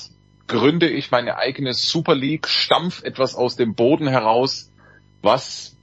gründe 0.47 0.89
ich 0.89 1.10
meine 1.10 1.36
eigene 1.36 1.74
Super 1.74 2.14
League, 2.14 2.47
stampf 2.47 3.02
etwas 3.02 3.35
aus 3.35 3.56
dem 3.56 3.74
Boden 3.74 4.06
heraus, 4.06 4.70
was 5.20 5.77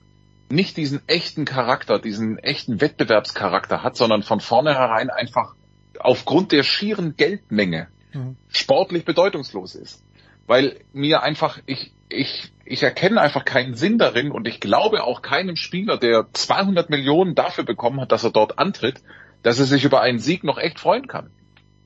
nicht 0.50 0.78
diesen 0.78 1.08
echten 1.08 1.46
Charakter, 1.46 2.00
diesen 2.00 2.38
echten 2.40 2.82
Wettbewerbscharakter 2.82 3.84
hat, 3.84 3.96
sondern 3.96 4.24
von 4.24 4.40
vornherein 4.40 5.10
einfach 5.10 5.56
aufgrund 6.00 6.52
der 6.52 6.64
schieren 6.64 7.16
Geldmenge 7.16 7.88
mhm. 8.14 8.38
sportlich 8.50 9.06
bedeutungslos 9.06 9.76
ist. 9.76 10.04
Weil 10.48 10.80
mir 10.94 11.22
einfach, 11.22 11.60
ich, 11.68 11.94
ich, 12.10 12.52
ich 12.66 12.82
erkenne 12.82 13.22
einfach 13.22 13.46
keinen 13.46 13.76
Sinn 13.76 13.98
darin 13.98 14.32
und 14.32 14.48
ich 14.48 14.60
glaube 14.60 15.04
auch 15.04 15.22
keinem 15.22 15.56
Spieler, 15.56 15.98
der 15.98 16.28
200 16.34 16.90
Millionen 16.90 17.36
dafür 17.36 17.64
bekommen 17.64 18.02
hat, 18.02 18.12
dass 18.12 18.24
er 18.24 18.32
dort 18.32 18.58
antritt, 18.58 19.02
dass 19.44 19.60
er 19.60 19.66
sich 19.66 19.86
über 19.86 20.02
einen 20.02 20.20
Sieg 20.20 20.44
noch 20.44 20.58
echt 20.58 20.80
freuen 20.80 21.08
kann. 21.08 21.30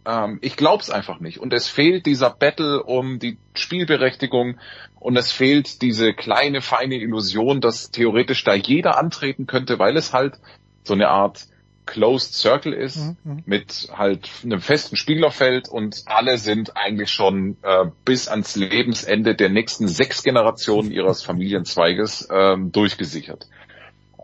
Ähm, 0.05 0.39
ich 0.41 0.55
glaube 0.55 0.81
es 0.81 0.89
einfach 0.89 1.19
nicht. 1.19 1.39
Und 1.39 1.53
es 1.53 1.67
fehlt 1.67 2.05
dieser 2.05 2.29
Battle 2.29 2.83
um 2.83 3.19
die 3.19 3.37
Spielberechtigung 3.53 4.59
und 4.99 5.17
es 5.17 5.31
fehlt 5.31 5.81
diese 5.81 6.13
kleine, 6.13 6.61
feine 6.61 6.95
Illusion, 6.95 7.61
dass 7.61 7.91
theoretisch 7.91 8.43
da 8.43 8.53
jeder 8.53 8.97
antreten 8.97 9.45
könnte, 9.45 9.79
weil 9.79 9.97
es 9.97 10.13
halt 10.13 10.35
so 10.83 10.93
eine 10.93 11.09
Art 11.09 11.47
Closed 11.85 12.33
Circle 12.33 12.73
ist, 12.73 12.97
mhm, 12.97 13.17
mhm. 13.23 13.43
mit 13.45 13.89
halt 13.93 14.29
einem 14.43 14.61
festen 14.61 14.95
Spielerfeld 14.95 15.67
und 15.69 16.03
alle 16.05 16.37
sind 16.37 16.77
eigentlich 16.77 17.11
schon 17.11 17.57
äh, 17.61 17.85
bis 18.05 18.27
ans 18.27 18.55
Lebensende 18.55 19.35
der 19.35 19.49
nächsten 19.49 19.87
sechs 19.87 20.23
Generationen 20.23 20.91
ihres 20.91 21.23
Familienzweiges 21.23 22.27
ähm, 22.31 22.71
durchgesichert. 22.71 23.47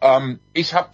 Ähm, 0.02 0.40
ich 0.54 0.74
habe 0.74 0.92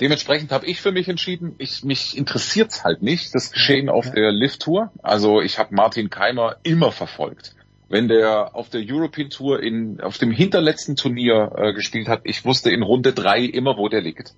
dementsprechend 0.00 0.50
habe 0.50 0.66
ich 0.66 0.80
für 0.80 0.90
mich 0.90 1.08
entschieden, 1.08 1.54
ich 1.58 1.84
mich 1.84 2.16
interessiert's 2.16 2.82
halt 2.82 3.02
nicht 3.02 3.34
das 3.34 3.52
Geschehen 3.52 3.88
auf 3.88 4.10
der 4.10 4.32
Lift 4.32 4.62
Tour. 4.62 4.90
Also 5.02 5.40
ich 5.40 5.58
habe 5.58 5.74
Martin 5.74 6.10
Keimer 6.10 6.56
immer 6.64 6.90
verfolgt. 6.90 7.54
Wenn 7.88 8.08
der 8.08 8.56
auf 8.56 8.68
der 8.70 8.82
European 8.84 9.30
Tour 9.30 9.62
in 9.62 10.00
auf 10.00 10.18
dem 10.18 10.30
hinterletzten 10.30 10.96
Turnier 10.96 11.52
äh, 11.56 11.72
gespielt 11.72 12.08
hat, 12.08 12.22
ich 12.24 12.44
wusste 12.44 12.70
in 12.70 12.82
Runde 12.82 13.12
drei 13.12 13.40
immer, 13.40 13.76
wo 13.76 13.88
der 13.88 14.00
liegt. 14.00 14.34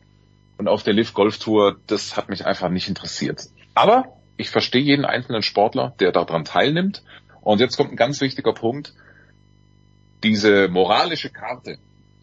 Und 0.56 0.68
auf 0.68 0.82
der 0.82 0.94
Live 0.94 1.14
Golf 1.14 1.38
Tour, 1.38 1.76
das 1.86 2.16
hat 2.16 2.28
mich 2.28 2.46
einfach 2.46 2.68
nicht 2.68 2.88
interessiert. 2.88 3.42
Aber 3.74 4.16
ich 4.36 4.50
verstehe 4.50 4.82
jeden 4.82 5.04
einzelnen 5.04 5.42
Sportler, 5.42 5.94
der 5.98 6.12
daran 6.12 6.44
teilnimmt. 6.44 7.02
Und 7.40 7.60
jetzt 7.60 7.76
kommt 7.76 7.90
ein 7.90 7.96
ganz 7.96 8.20
wichtiger 8.20 8.52
Punkt. 8.52 8.94
Diese 10.22 10.68
moralische 10.68 11.30
Karte, 11.30 11.78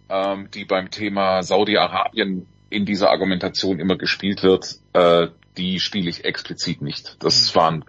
ähm, 0.09 0.49
die 0.53 0.65
beim 0.65 0.89
Thema 0.89 1.43
Saudi-Arabien 1.43 2.47
in 2.69 2.85
dieser 2.85 3.11
Argumentation 3.11 3.79
immer 3.79 3.97
gespielt 3.97 4.43
wird, 4.43 4.77
äh, 4.93 5.27
die 5.57 5.79
spiele 5.79 6.09
ich 6.09 6.25
explizit 6.25 6.81
nicht. 6.81 7.17
Das 7.19 7.53
mhm. 7.53 7.59
waren 7.59 7.85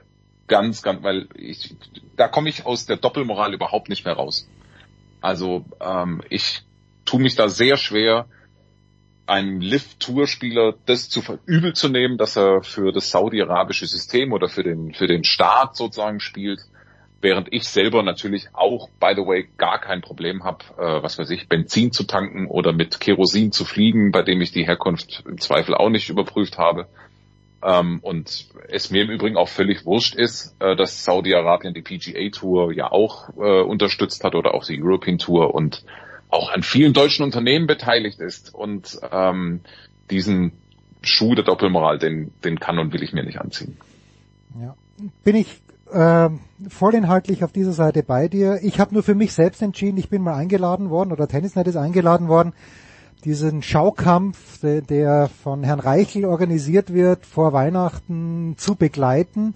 ganz, 0.49 0.83
ganz, 0.83 1.03
weil 1.03 1.29
ich, 1.35 1.77
da 2.17 2.29
komme 2.29 2.49
ich 2.49 2.67
aus 2.67 2.87
der 2.87 2.97
Doppelmoral 2.97 3.55
überhaupt 3.55 3.89
nicht 3.89 4.05
mehr 4.05 4.15
raus. 4.15 4.49
Also 5.21 5.65
ähm, 5.81 6.23
ich 6.29 6.63
tue 7.05 7.21
mich 7.21 7.37
da 7.37 7.49
sehr 7.49 7.77
schwer, 7.77 8.27
einem 9.33 9.63
Lift-Tour-Spieler 9.63 10.75
das 10.85 11.09
zu 11.09 11.23
verübel 11.23 11.73
zu 11.73 11.89
nehmen, 11.89 12.19
dass 12.19 12.37
er 12.37 12.63
für 12.63 12.93
das 12.93 13.11
saudi-arabische 13.11 13.87
System 13.87 14.33
oder 14.33 14.49
für 14.49 14.63
den, 14.63 14.93
für 14.93 15.07
den 15.07 15.25
Staat 15.25 15.75
sozusagen 15.75 16.21
spielt, 16.21 16.61
während 17.23 17.51
ich 17.51 17.67
selber 17.67 18.03
natürlich 18.03 18.49
auch, 18.53 18.91
by 19.01 19.15
the 19.17 19.23
way, 19.23 19.49
gar 19.57 19.81
kein 19.81 20.03
Problem 20.03 20.45
habe, 20.45 20.65
äh, 20.77 21.03
was 21.03 21.19
weiß 21.19 21.31
ich, 21.31 21.49
Benzin 21.49 21.93
zu 21.93 22.05
tanken 22.05 22.47
oder 22.47 22.75
mit 22.75 23.01
Kerosin 23.01 23.53
zu 23.53 23.65
fliegen, 23.65 24.13
bei 24.13 24.21
dem 24.21 24.43
ich 24.43 24.53
die 24.53 24.67
Herkunft 24.67 25.25
im 25.27 25.39
Zweifel 25.39 25.75
auch 25.75 25.89
nicht 25.89 26.11
überprüft 26.11 26.59
habe. 26.59 26.89
Ähm, 27.65 28.01
und 28.03 28.49
es 28.69 28.91
mir 28.91 29.03
im 29.03 29.11
Übrigen 29.11 29.39
auch 29.39 29.49
völlig 29.49 29.87
wurscht 29.87 30.15
ist, 30.15 30.55
äh, 30.61 30.77
dass 30.77 31.05
Saudi-Arabien 31.05 31.73
die 31.73 31.81
PGA 31.81 32.29
Tour 32.29 32.75
ja 32.75 32.93
auch 32.93 33.31
äh, 33.39 33.63
unterstützt 33.63 34.25
hat 34.25 34.35
oder 34.35 34.53
auch 34.53 34.67
die 34.67 34.83
European 34.83 35.17
Tour 35.17 35.55
und 35.55 35.85
auch 36.33 36.51
an 36.51 36.63
vielen 36.63 36.95
deutschen 36.95 37.25
Unternehmen 37.25 37.67
beteiligt 37.67 38.19
ist 38.19 38.55
und 38.55 38.99
ähm, 39.13 39.61
diesen 40.11 40.53
Schuh 41.03 41.35
der 41.35 41.45
Doppelmoral, 41.45 41.99
den, 41.99 42.33
den 42.43 42.59
kann 42.59 42.79
und 42.79 42.93
will 42.93 43.03
ich 43.03 43.13
mir 43.13 43.23
nicht 43.23 43.41
anziehen. 43.41 43.77
Ja. 44.61 44.75
Bin 45.25 45.37
ich 45.37 45.63
äh, 45.93 46.31
vollinhaltlich 46.69 47.45
auf 47.45 47.53
dieser 47.53 47.73
Seite 47.73 48.03
bei 48.03 48.29
dir. 48.29 48.61
Ich 48.63 48.81
habe 48.81 48.95
nur 48.95 49.03
für 49.03 49.15
mich 49.15 49.35
selbst 49.35 49.61
entschieden, 49.61 49.99
ich 49.99 50.09
bin 50.09 50.23
mal 50.23 50.35
eingeladen 50.35 50.89
worden 50.89 51.13
oder 51.13 51.29
Tennisnet 51.29 51.67
ist 51.67 51.77
eingeladen 51.77 52.29
worden, 52.29 52.55
diesen 53.25 53.63
Schaukampf, 53.63 54.61
der, 54.61 54.81
der 54.81 55.29
von 55.43 55.63
Herrn 55.63 55.81
Reichel 55.81 56.25
organisiert 56.25 56.95
wird, 56.95 57.27
vor 57.27 57.53
Weihnachten 57.53 58.55
zu 58.57 58.75
begleiten, 58.75 59.55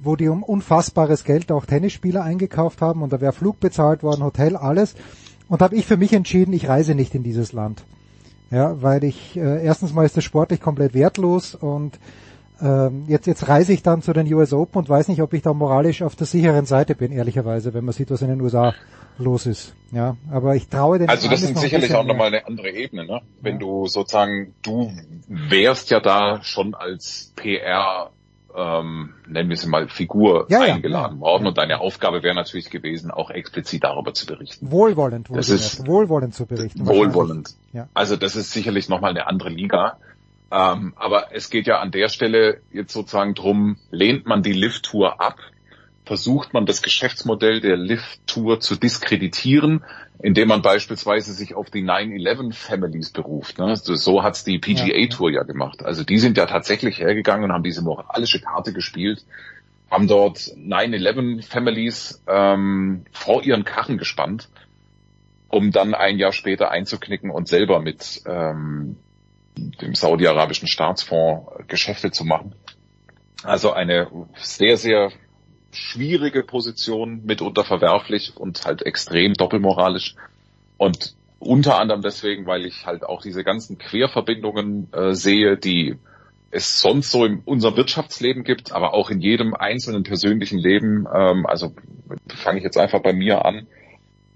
wo 0.00 0.16
die 0.16 0.28
um 0.28 0.42
unfassbares 0.42 1.24
Geld 1.24 1.52
auch 1.52 1.66
Tennisspieler 1.66 2.24
eingekauft 2.24 2.82
haben 2.82 3.02
und 3.02 3.12
da 3.12 3.20
wäre 3.20 3.32
Flug 3.32 3.60
bezahlt 3.60 4.02
worden, 4.02 4.24
Hotel, 4.24 4.56
alles. 4.56 4.96
Und 5.48 5.62
habe 5.62 5.76
ich 5.76 5.86
für 5.86 5.96
mich 5.96 6.12
entschieden, 6.12 6.52
ich 6.52 6.68
reise 6.68 6.94
nicht 6.94 7.14
in 7.14 7.22
dieses 7.22 7.52
Land. 7.52 7.84
Ja, 8.50 8.80
weil 8.80 9.04
ich 9.04 9.36
äh, 9.36 9.64
erstens 9.64 9.92
mal 9.92 10.04
ist 10.04 10.16
das 10.16 10.24
sportlich 10.24 10.60
komplett 10.60 10.94
wertlos 10.94 11.54
und 11.54 11.98
ähm, 12.62 13.04
jetzt, 13.06 13.26
jetzt 13.26 13.48
reise 13.48 13.72
ich 13.72 13.82
dann 13.82 14.02
zu 14.02 14.12
den 14.12 14.32
US 14.32 14.52
Open 14.52 14.78
und 14.78 14.88
weiß 14.88 15.08
nicht, 15.08 15.20
ob 15.20 15.34
ich 15.34 15.42
da 15.42 15.52
moralisch 15.52 16.02
auf 16.02 16.16
der 16.16 16.26
sicheren 16.26 16.64
Seite 16.64 16.94
bin, 16.94 17.12
ehrlicherweise, 17.12 17.74
wenn 17.74 17.84
man 17.84 17.92
sieht, 17.92 18.10
was 18.10 18.22
in 18.22 18.28
den 18.28 18.40
USA 18.40 18.72
los 19.18 19.46
ist. 19.46 19.74
Ja, 19.92 20.16
aber 20.30 20.56
ich 20.56 20.68
traue 20.68 20.98
den. 20.98 21.08
Also 21.08 21.28
das 21.28 21.40
sind 21.40 21.58
sicherlich 21.58 21.94
auch 21.94 22.04
nochmal 22.04 22.28
eine 22.28 22.46
andere 22.46 22.70
Ebene, 22.70 23.04
ne? 23.04 23.20
Wenn 23.40 23.54
ja. 23.54 23.60
du 23.60 23.86
sozusagen, 23.88 24.54
du 24.62 24.90
wärst 25.28 25.90
ja 25.90 26.00
da 26.00 26.42
schon 26.42 26.74
als 26.74 27.32
PR 27.36 28.10
ähm, 28.56 29.14
nennen 29.26 29.50
wir 29.50 29.54
es 29.54 29.66
mal 29.66 29.88
Figur 29.88 30.46
ja, 30.48 30.60
eingeladen 30.60 31.16
ja, 31.16 31.20
worden 31.20 31.46
und 31.46 31.58
deine 31.58 31.80
Aufgabe 31.80 32.22
wäre 32.22 32.34
natürlich 32.34 32.70
gewesen, 32.70 33.10
auch 33.10 33.30
explizit 33.30 33.84
darüber 33.84 34.14
zu 34.14 34.24
berichten. 34.26 34.70
Wohlwollend, 34.70 35.28
das 35.30 35.50
ist 35.50 35.86
wohlwollend 35.86 36.34
zu 36.34 36.46
berichten. 36.46 36.86
Wohlwollend. 36.86 37.54
Ja. 37.72 37.88
Also 37.92 38.16
das 38.16 38.34
ist 38.34 38.52
sicherlich 38.52 38.88
nochmal 38.88 39.10
eine 39.10 39.26
andere 39.26 39.50
Liga. 39.50 39.98
Ähm, 40.50 40.94
aber 40.96 41.34
es 41.34 41.50
geht 41.50 41.66
ja 41.66 41.80
an 41.80 41.90
der 41.90 42.08
Stelle 42.08 42.60
jetzt 42.72 42.92
sozusagen 42.92 43.34
drum, 43.34 43.76
lehnt 43.90 44.26
man 44.26 44.42
die 44.42 44.52
Lift-Tour 44.52 45.20
ab, 45.20 45.36
versucht 46.06 46.54
man 46.54 46.66
das 46.66 46.82
Geschäftsmodell 46.82 47.60
der 47.60 47.76
Lift-Tour 47.76 48.60
zu 48.60 48.76
diskreditieren, 48.76 49.84
indem 50.22 50.48
man 50.48 50.62
beispielsweise 50.62 51.34
sich 51.34 51.56
auf 51.56 51.68
die 51.68 51.82
9-11-Families 51.82 53.10
beruft. 53.10 53.58
Ne? 53.58 53.74
So 53.76 54.22
hat's 54.22 54.44
die 54.44 54.60
PGA-Tour 54.60 55.32
ja. 55.32 55.40
ja 55.40 55.42
gemacht. 55.42 55.84
Also 55.84 56.04
die 56.04 56.18
sind 56.18 56.38
ja 56.38 56.46
tatsächlich 56.46 57.00
hergegangen 57.00 57.44
und 57.44 57.52
haben 57.52 57.64
diese 57.64 57.82
moralische 57.82 58.40
Karte 58.40 58.72
gespielt, 58.72 59.26
haben 59.90 60.06
dort 60.06 60.38
9-11-Families 60.38 62.22
ähm, 62.28 63.04
vor 63.10 63.42
ihren 63.42 63.64
Karren 63.64 63.98
gespannt, 63.98 64.48
um 65.48 65.72
dann 65.72 65.92
ein 65.92 66.18
Jahr 66.18 66.32
später 66.32 66.70
einzuknicken 66.70 67.30
und 67.30 67.48
selber 67.48 67.80
mit 67.80 68.22
ähm, 68.26 68.96
dem 69.56 69.96
saudi-arabischen 69.96 70.68
Staatsfonds 70.68 71.66
Geschäfte 71.66 72.12
zu 72.12 72.24
machen. 72.24 72.54
Also 73.42 73.72
eine 73.72 74.08
sehr, 74.36 74.76
sehr 74.76 75.10
schwierige 75.72 76.42
Position, 76.42 77.24
mitunter 77.24 77.64
verwerflich 77.64 78.36
und 78.36 78.64
halt 78.64 78.82
extrem 78.82 79.34
doppelmoralisch. 79.34 80.14
Und 80.78 81.14
unter 81.38 81.78
anderem 81.78 82.02
deswegen, 82.02 82.46
weil 82.46 82.64
ich 82.64 82.86
halt 82.86 83.04
auch 83.04 83.22
diese 83.22 83.44
ganzen 83.44 83.78
Querverbindungen 83.78 84.92
äh, 84.92 85.12
sehe, 85.12 85.56
die 85.56 85.96
es 86.50 86.80
sonst 86.80 87.10
so 87.10 87.24
in 87.24 87.40
unserem 87.44 87.76
Wirtschaftsleben 87.76 88.44
gibt, 88.44 88.72
aber 88.72 88.94
auch 88.94 89.10
in 89.10 89.20
jedem 89.20 89.54
einzelnen 89.54 90.04
persönlichen 90.04 90.58
Leben. 90.58 91.06
Ähm, 91.12 91.46
also 91.46 91.74
fange 92.28 92.58
ich 92.58 92.64
jetzt 92.64 92.78
einfach 92.78 93.02
bei 93.02 93.12
mir 93.12 93.44
an. 93.44 93.66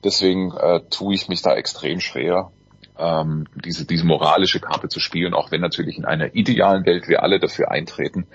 Deswegen 0.04 0.52
äh, 0.52 0.80
tue 0.90 1.14
ich 1.14 1.28
mich 1.28 1.42
da 1.42 1.54
extrem 1.54 2.00
schwer, 2.00 2.50
ähm, 2.98 3.46
diese, 3.54 3.86
diese 3.86 4.06
moralische 4.06 4.60
Karte 4.60 4.88
zu 4.88 5.00
spielen, 5.00 5.34
auch 5.34 5.50
wenn 5.50 5.60
natürlich 5.60 5.98
in 5.98 6.04
einer 6.04 6.34
idealen 6.34 6.84
Welt 6.86 7.08
wir 7.08 7.22
alle 7.22 7.38
dafür 7.38 7.70
eintreten, 7.70 8.26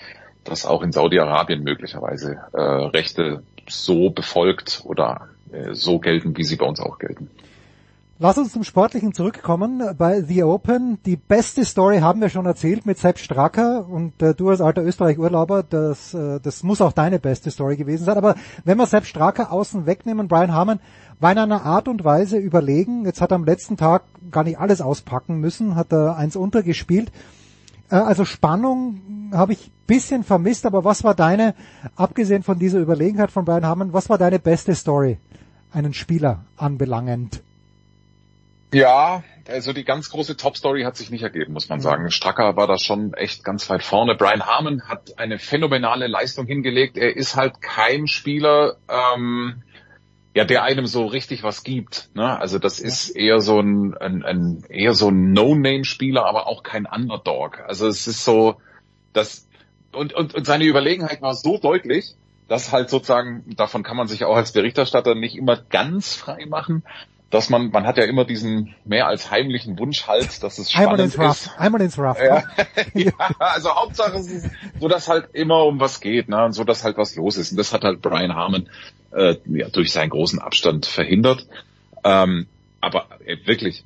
dass 0.45 0.65
auch 0.65 0.81
in 0.81 0.91
Saudi-Arabien 0.91 1.63
möglicherweise 1.63 2.38
äh, 2.53 2.61
Rechte 2.61 3.43
so 3.67 4.09
befolgt 4.09 4.84
oder 4.85 5.27
äh, 5.51 5.73
so 5.73 5.99
gelten, 5.99 6.38
wie 6.38 6.43
sie 6.43 6.55
bei 6.55 6.65
uns 6.65 6.80
auch 6.80 6.99
gelten. 6.99 7.30
Lass 8.17 8.38
uns 8.38 8.53
zum 8.53 8.63
Sportlichen 8.63 9.13
zurückkommen. 9.13 9.84
Bei 9.97 10.22
The 10.22 10.43
Open, 10.43 10.99
die 11.05 11.17
beste 11.17 11.65
Story 11.65 11.99
haben 11.99 12.22
wir 12.22 12.30
schon 12.30 12.45
erzählt 12.45 12.85
mit 12.85 12.97
Sepp 12.97 13.19
Stracker 13.19 13.85
und 13.89 14.22
äh, 14.22 14.34
du 14.34 14.49
als 14.49 14.61
alter 14.61 14.84
Österreich-Urlauber, 14.84 15.63
das, 15.63 16.13
äh, 16.13 16.39
das 16.39 16.63
muss 16.63 16.80
auch 16.80 16.93
deine 16.93 17.19
beste 17.19 17.51
Story 17.51 17.76
gewesen 17.76 18.05
sein. 18.05 18.17
Aber 18.17 18.35
wenn 18.63 18.77
wir 18.77 18.85
Sepp 18.85 19.05
Stracker 19.05 19.51
außen 19.51 19.85
wegnehmen, 19.85 20.30
Brian 20.30 20.53
Harmon 20.53 20.80
war 21.19 21.34
in 21.34 21.39
einer 21.39 21.63
Art 21.63 21.89
und 21.89 22.05
Weise 22.05 22.38
überlegen. 22.38 23.03
Jetzt 23.03 23.19
hat 23.19 23.31
er 23.31 23.35
am 23.35 23.43
letzten 23.43 23.76
Tag 23.76 24.03
gar 24.31 24.45
nicht 24.45 24.59
alles 24.59 24.80
auspacken 24.80 25.41
müssen, 25.41 25.76
hat 25.76 25.91
er 25.91 26.15
eins 26.15 26.38
untergespielt. 26.38 27.09
Äh, 27.09 27.44
also 27.89 28.25
Spannung 28.25 29.31
habe 29.33 29.53
ich 29.53 29.71
bisschen 29.87 30.23
vermisst, 30.23 30.65
aber 30.65 30.83
was 30.83 31.03
war 31.03 31.15
deine, 31.15 31.53
abgesehen 31.95 32.43
von 32.43 32.59
dieser 32.59 32.79
Überlegenheit 32.79 33.31
von 33.31 33.45
Brian 33.45 33.65
Harmon, 33.65 33.93
was 33.93 34.09
war 34.09 34.17
deine 34.17 34.39
beste 34.39 34.73
Story, 34.75 35.19
einen 35.71 35.93
Spieler 35.93 36.43
anbelangend? 36.57 37.41
Ja, 38.73 39.23
also 39.47 39.73
die 39.73 39.83
ganz 39.83 40.09
große 40.09 40.37
Top-Story 40.37 40.83
hat 40.83 40.97
sich 40.97 41.11
nicht 41.11 41.21
ergeben, 41.21 41.53
muss 41.53 41.69
man 41.69 41.79
sagen. 41.79 42.09
Stracker 42.09 42.57
war 42.57 42.67
da 42.67 42.77
schon 42.77 43.13
echt 43.13 43.43
ganz 43.43 43.69
weit 43.69 43.83
vorne. 43.83 44.15
Brian 44.15 44.45
Harmon 44.45 44.87
hat 44.87 45.17
eine 45.17 45.37
phänomenale 45.37 46.07
Leistung 46.07 46.45
hingelegt. 46.47 46.97
Er 46.97 47.15
ist 47.15 47.35
halt 47.35 47.61
kein 47.61 48.07
Spieler, 48.07 48.77
ähm, 48.89 49.61
ja, 50.35 50.43
der 50.43 50.63
einem 50.63 50.85
so 50.85 51.05
richtig 51.05 51.43
was 51.43 51.63
gibt. 51.63 52.09
Ne? 52.13 52.37
Also 52.37 52.59
das 52.59 52.81
ist 52.81 53.09
eher 53.09 53.39
so 53.39 53.57
ein, 53.59 53.95
ein, 53.97 54.23
ein 54.23 54.65
eher 54.67 54.93
so 54.93 55.07
ein 55.07 55.31
No-Name-Spieler, 55.31 56.25
aber 56.25 56.47
auch 56.47 56.61
kein 56.61 56.85
Underdog. 56.85 57.61
Also 57.65 57.87
es 57.87 58.05
ist 58.05 58.25
so, 58.25 58.57
dass 59.13 59.47
und, 59.93 60.13
und, 60.13 60.35
und 60.35 60.45
seine 60.45 60.65
Überlegenheit 60.65 61.21
war 61.21 61.33
so 61.35 61.57
deutlich, 61.57 62.15
dass 62.49 62.73
halt 62.73 62.89
sozusagen, 62.89 63.55
davon 63.55 63.81
kann 63.81 63.95
man 63.95 64.07
sich 64.07 64.25
auch 64.25 64.35
als 64.35 64.51
Berichterstatter 64.51 65.15
nicht 65.15 65.37
immer 65.37 65.55
ganz 65.55 66.15
frei 66.15 66.45
machen, 66.45 66.83
dass 67.35 67.49
man, 67.49 67.69
man 67.69 67.85
hat 67.85 67.97
ja 67.97 68.05
immer 68.05 68.23
diesen 68.23 68.75
mehr 68.85 69.07
als 69.07 69.29
heimlichen 69.29 69.77
Wunsch 69.77 70.07
halt, 70.07 70.41
dass 70.41 70.57
es 70.57 70.71
spannend 70.71 70.91
einmal 70.91 71.05
ins 71.05 71.19
Rough, 71.19 71.31
ist. 71.31 71.51
Einmal 71.59 71.81
ins 71.81 71.99
Rough. 71.99 72.17
Ja, 72.17 72.43
ja, 72.93 73.11
also 73.39 73.75
Hauptsache 73.75 74.17
es 74.17 74.27
ist 74.27 74.49
so, 74.79 74.87
dass 74.87 75.09
halt 75.09 75.27
immer 75.33 75.65
um 75.65 75.81
was 75.81 75.99
geht, 75.99 76.29
ne, 76.29 76.45
und 76.45 76.53
so, 76.53 76.63
dass 76.63 76.85
halt 76.85 76.97
was 76.97 77.13
los 77.17 77.35
ist. 77.35 77.51
Und 77.51 77.57
das 77.57 77.73
hat 77.73 77.83
halt 77.83 78.01
Brian 78.01 78.33
Harmon 78.33 78.69
äh, 79.11 79.35
ja, 79.47 79.67
durch 79.67 79.91
seinen 79.91 80.11
großen 80.11 80.39
Abstand 80.39 80.85
verhindert. 80.85 81.45
Ähm, 82.05 82.47
aber 82.79 83.07
äh, 83.25 83.35
wirklich 83.45 83.83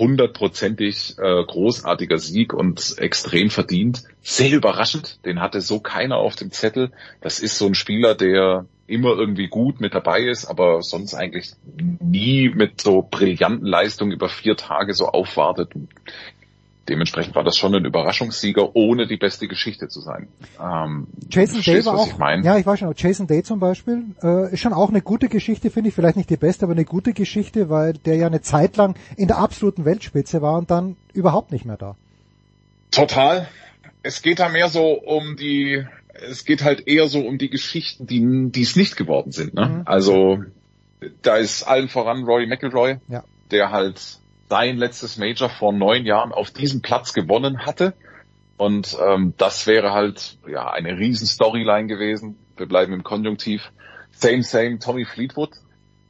hundertprozentig 0.00 1.16
äh, 1.18 1.44
großartiger 1.44 2.18
Sieg 2.18 2.52
und 2.52 2.98
extrem 2.98 3.50
verdient. 3.50 4.02
Sehr 4.20 4.50
überraschend, 4.50 5.24
den 5.24 5.40
hatte 5.40 5.60
so 5.60 5.78
keiner 5.78 6.16
auf 6.16 6.34
dem 6.34 6.50
Zettel. 6.50 6.90
Das 7.20 7.38
ist 7.38 7.56
so 7.56 7.66
ein 7.66 7.76
Spieler, 7.76 8.16
der 8.16 8.66
immer 8.90 9.10
irgendwie 9.10 9.48
gut 9.48 9.80
mit 9.80 9.94
dabei 9.94 10.20
ist, 10.20 10.46
aber 10.46 10.82
sonst 10.82 11.14
eigentlich 11.14 11.52
nie 12.00 12.48
mit 12.48 12.80
so 12.80 13.06
brillanten 13.08 13.66
Leistungen 13.66 14.12
über 14.12 14.28
vier 14.28 14.56
Tage 14.56 14.94
so 14.94 15.06
aufwartet. 15.06 15.70
Dementsprechend 16.88 17.36
war 17.36 17.44
das 17.44 17.56
schon 17.56 17.72
ein 17.74 17.84
Überraschungssieger, 17.84 18.74
ohne 18.74 19.06
die 19.06 19.16
beste 19.16 19.46
Geschichte 19.46 19.86
zu 19.88 20.00
sein. 20.00 20.26
Ähm, 20.60 21.06
Jason 21.30 21.62
Day 21.62 21.84
war 21.84 21.98
auch, 21.98 22.08
ich 22.08 22.18
mein? 22.18 22.42
ja, 22.42 22.58
ich 22.58 22.66
weiß 22.66 22.80
schon, 22.80 22.92
Jason 22.96 23.28
Day 23.28 23.44
zum 23.44 23.60
Beispiel, 23.60 24.06
äh, 24.24 24.52
ist 24.52 24.60
schon 24.60 24.72
auch 24.72 24.88
eine 24.88 25.00
gute 25.00 25.28
Geschichte, 25.28 25.70
finde 25.70 25.90
ich, 25.90 25.94
vielleicht 25.94 26.16
nicht 26.16 26.30
die 26.30 26.36
beste, 26.36 26.64
aber 26.64 26.72
eine 26.72 26.84
gute 26.84 27.12
Geschichte, 27.12 27.70
weil 27.70 27.92
der 27.92 28.16
ja 28.16 28.26
eine 28.26 28.40
Zeit 28.40 28.76
lang 28.76 28.96
in 29.16 29.28
der 29.28 29.38
absoluten 29.38 29.84
Weltspitze 29.84 30.42
war 30.42 30.58
und 30.58 30.70
dann 30.70 30.96
überhaupt 31.12 31.52
nicht 31.52 31.64
mehr 31.64 31.76
da. 31.76 31.94
Total. 32.90 33.46
Es 34.02 34.22
geht 34.22 34.40
da 34.40 34.48
mehr 34.48 34.68
so 34.68 34.94
um 34.94 35.36
die 35.36 35.86
es 36.14 36.44
geht 36.44 36.62
halt 36.62 36.86
eher 36.86 37.06
so 37.08 37.20
um 37.20 37.38
die 37.38 37.50
Geschichten, 37.50 38.06
die, 38.06 38.50
die 38.50 38.62
es 38.62 38.76
nicht 38.76 38.96
geworden 38.96 39.32
sind. 39.32 39.54
Ne? 39.54 39.66
Mhm. 39.66 39.82
Also 39.84 40.44
da 41.22 41.36
ist 41.36 41.62
allen 41.62 41.88
voran 41.88 42.24
Roy 42.24 42.46
McIlroy, 42.46 42.98
ja. 43.08 43.24
der 43.50 43.70
halt 43.70 44.00
sein 44.48 44.76
letztes 44.76 45.16
Major 45.16 45.48
vor 45.48 45.72
neun 45.72 46.04
Jahren 46.04 46.32
auf 46.32 46.50
diesem 46.50 46.82
Platz 46.82 47.12
gewonnen 47.12 47.64
hatte. 47.64 47.94
Und 48.56 48.96
ähm, 49.02 49.32
das 49.38 49.66
wäre 49.66 49.92
halt 49.92 50.38
ja 50.46 50.70
eine 50.70 50.98
riesen 50.98 51.26
Storyline 51.26 51.86
gewesen. 51.86 52.36
Wir 52.56 52.66
bleiben 52.66 52.92
im 52.92 53.02
Konjunktiv. 53.02 53.72
Same, 54.10 54.42
same, 54.42 54.78
Tommy 54.78 55.06
Fleetwood. 55.06 55.50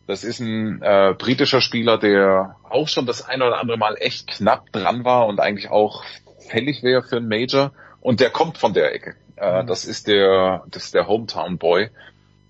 Das 0.08 0.24
ist 0.24 0.40
ein 0.40 0.82
äh, 0.82 1.14
britischer 1.16 1.60
Spieler, 1.60 1.96
der 1.96 2.56
auch 2.68 2.88
schon 2.88 3.06
das 3.06 3.22
ein 3.22 3.42
oder 3.42 3.60
andere 3.60 3.78
Mal 3.78 3.96
echt 4.00 4.26
knapp 4.26 4.72
dran 4.72 5.04
war 5.04 5.28
und 5.28 5.38
eigentlich 5.38 5.70
auch 5.70 6.02
fällig 6.48 6.82
wäre 6.82 7.02
für 7.02 7.18
ein 7.18 7.28
Major. 7.28 7.72
Und 8.00 8.18
der 8.18 8.30
kommt 8.30 8.58
von 8.58 8.72
der 8.72 8.92
Ecke. 8.92 9.14
Äh, 9.40 9.62
mhm. 9.62 9.66
Das 9.66 9.84
ist 9.84 10.06
der, 10.06 10.64
das 10.68 10.84
ist 10.86 10.94
der 10.94 11.08
Hometown 11.08 11.58
Boy. 11.58 11.90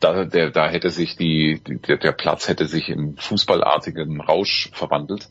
Da, 0.01 0.25
der, 0.25 0.51
da 0.51 0.69
hätte 0.69 0.91
sich 0.91 1.17
die, 1.17 1.61
die 1.67 1.77
der, 1.79 1.99
der 1.99 2.12
Platz 2.12 2.49
hätte 2.49 2.67
sich 2.67 2.89
in 2.89 3.17
fußballartigen 3.17 4.21
Rausch 4.21 4.71
verwandelt. 4.73 5.29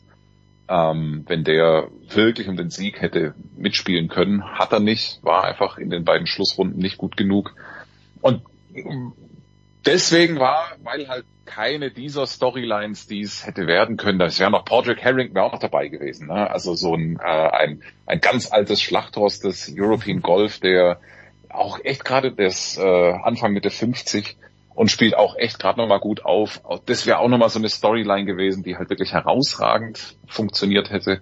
Ähm, 0.68 1.24
wenn 1.26 1.42
der 1.42 1.88
wirklich 2.08 2.48
um 2.48 2.56
den 2.56 2.70
Sieg 2.70 3.00
hätte 3.00 3.34
mitspielen 3.56 4.08
können, 4.08 4.44
hat 4.44 4.72
er 4.72 4.78
nicht, 4.78 5.22
war 5.24 5.42
einfach 5.44 5.78
in 5.78 5.90
den 5.90 6.04
beiden 6.04 6.28
Schlussrunden 6.28 6.78
nicht 6.78 6.96
gut 6.96 7.16
genug. 7.16 7.56
Und 8.20 8.42
deswegen 9.84 10.38
war, 10.38 10.76
weil 10.84 11.08
halt 11.08 11.24
keine 11.44 11.90
dieser 11.90 12.28
Storylines, 12.28 13.08
die 13.08 13.22
es 13.22 13.44
hätte 13.44 13.66
werden 13.66 13.96
können, 13.96 14.20
das 14.20 14.38
wäre 14.38 14.52
noch 14.52 14.64
Patrick 14.64 15.00
Herring 15.00 15.34
wäre 15.34 15.46
auch 15.46 15.52
noch 15.52 15.58
dabei 15.58 15.88
gewesen. 15.88 16.28
Ne? 16.28 16.48
Also 16.48 16.76
so 16.76 16.94
ein, 16.94 17.18
äh, 17.20 17.24
ein, 17.24 17.82
ein 18.06 18.20
ganz 18.20 18.52
altes 18.52 18.80
Schlachtrost 18.80 19.42
des 19.42 19.72
European 19.76 20.22
Golf, 20.22 20.60
der 20.60 21.00
auch 21.52 21.78
echt 21.82 22.04
gerade 22.04 22.32
das 22.32 22.78
äh, 22.78 23.12
Anfang 23.22 23.52
Mitte 23.52 23.70
50 23.70 24.36
und 24.74 24.90
spielt 24.90 25.16
auch 25.16 25.36
echt 25.36 25.58
gerade 25.58 25.80
nochmal 25.80 26.00
gut 26.00 26.24
auf. 26.24 26.62
Das 26.86 27.06
wäre 27.06 27.18
auch 27.18 27.28
nochmal 27.28 27.50
so 27.50 27.58
eine 27.58 27.68
Storyline 27.68 28.24
gewesen, 28.24 28.62
die 28.62 28.76
halt 28.76 28.90
wirklich 28.90 29.12
herausragend 29.12 30.16
funktioniert 30.26 30.90
hätte. 30.90 31.20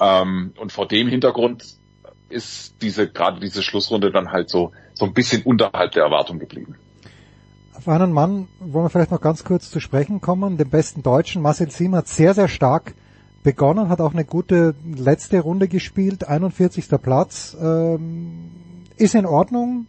Ähm, 0.00 0.52
und 0.58 0.72
vor 0.72 0.86
dem 0.86 1.08
Hintergrund 1.08 1.64
ist 2.28 2.82
diese 2.82 3.08
gerade 3.08 3.40
diese 3.40 3.62
Schlussrunde 3.62 4.10
dann 4.10 4.32
halt 4.32 4.50
so 4.50 4.72
so 4.94 5.04
ein 5.04 5.12
bisschen 5.12 5.42
unterhalb 5.42 5.92
der 5.92 6.04
Erwartung 6.04 6.38
geblieben. 6.38 6.76
Auf 7.74 7.88
einen 7.88 8.12
Mann 8.12 8.48
wollen 8.58 8.86
wir 8.86 8.90
vielleicht 8.90 9.10
noch 9.10 9.20
ganz 9.20 9.44
kurz 9.44 9.70
zu 9.70 9.80
sprechen 9.80 10.20
kommen, 10.20 10.56
den 10.56 10.70
besten 10.70 11.02
Deutschen. 11.02 11.42
Marcel 11.42 11.70
Sim 11.70 11.94
hat 11.94 12.08
sehr, 12.08 12.34
sehr 12.34 12.48
stark 12.48 12.94
begonnen, 13.42 13.90
hat 13.90 14.00
auch 14.00 14.12
eine 14.12 14.24
gute 14.24 14.74
letzte 14.84 15.40
Runde 15.40 15.68
gespielt, 15.68 16.26
41. 16.26 16.88
Platz. 17.00 17.56
Ähm, 17.60 18.50
ist 18.96 19.14
in 19.14 19.26
Ordnung, 19.26 19.86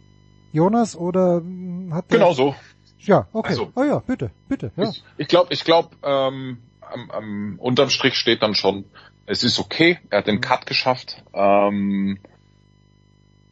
Jonas, 0.52 0.96
oder 0.96 1.42
hat 1.90 2.10
der... 2.10 2.18
Genau 2.18 2.32
so. 2.32 2.54
Ja, 2.98 3.28
okay. 3.32 3.50
Also, 3.50 3.72
oh 3.74 3.84
ja, 3.84 4.00
bitte, 4.00 4.30
bitte. 4.48 4.72
Ja. 4.76 4.90
Ich, 5.16 5.28
glaube, 5.28 5.52
ich 5.52 5.64
glaube, 5.64 5.90
ähm, 6.02 6.58
am, 6.80 7.10
am, 7.10 7.58
unterm 7.58 7.90
Strich 7.90 8.14
steht 8.14 8.42
dann 8.42 8.54
schon, 8.54 8.84
es 9.26 9.44
ist 9.44 9.58
okay, 9.58 9.98
er 10.10 10.18
hat 10.18 10.26
den 10.26 10.40
Cut 10.40 10.66
geschafft. 10.66 11.22
Ähm, 11.32 12.18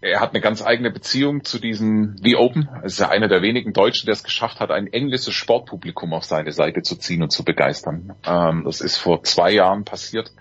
er 0.00 0.20
hat 0.20 0.30
eine 0.30 0.40
ganz 0.40 0.64
eigene 0.64 0.90
Beziehung 0.90 1.44
zu 1.44 1.58
diesem 1.58 2.16
The 2.22 2.36
Open. 2.36 2.68
Er 2.72 2.84
ist 2.84 2.98
ja 2.98 3.08
einer 3.08 3.28
der 3.28 3.42
wenigen 3.42 3.72
Deutschen, 3.72 4.06
der 4.06 4.12
es 4.12 4.22
geschafft 4.22 4.60
hat, 4.60 4.70
ein 4.70 4.86
englisches 4.86 5.34
Sportpublikum 5.34 6.12
auf 6.12 6.24
seine 6.24 6.52
Seite 6.52 6.82
zu 6.82 6.96
ziehen 6.96 7.22
und 7.22 7.30
zu 7.30 7.44
begeistern. 7.44 8.14
Ähm, 8.24 8.62
das 8.64 8.80
ist 8.80 8.96
vor 8.96 9.22
zwei 9.22 9.52
Jahren 9.52 9.84
passiert, 9.84 10.32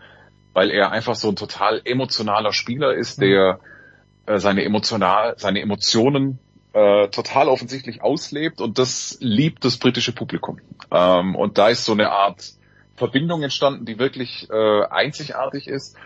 weil 0.53 0.71
er 0.71 0.91
einfach 0.91 1.15
so 1.15 1.29
ein 1.29 1.35
total 1.35 1.81
emotionaler 1.83 2.53
Spieler 2.53 2.93
ist, 2.93 3.21
der 3.21 3.59
äh, 4.26 4.39
seine 4.39 4.64
emotional, 4.64 5.35
seine 5.38 5.61
Emotionen 5.61 6.39
äh, 6.73 7.07
total 7.10 7.47
offensichtlich 7.47 8.02
auslebt 8.02 8.61
und 8.61 8.80
das 8.80 9.18
liebt 9.22 9.64
das 9.64 9.77
britische 9.77 10.11
Publikum. 10.11 10.60
Ähm, 10.91 11.35
und 11.35 11.57
da 11.57 11.69
ist 11.69 11.85
so 11.85 11.93
eine 11.93 12.11
Art 12.11 12.53
Verbindung 12.95 13.43
entstanden, 13.43 13.85
die 13.85 13.99
wirklich 13.99 14.49
äh, 14.49 14.84
einzigartig 14.85 15.68
ist. 15.68 15.97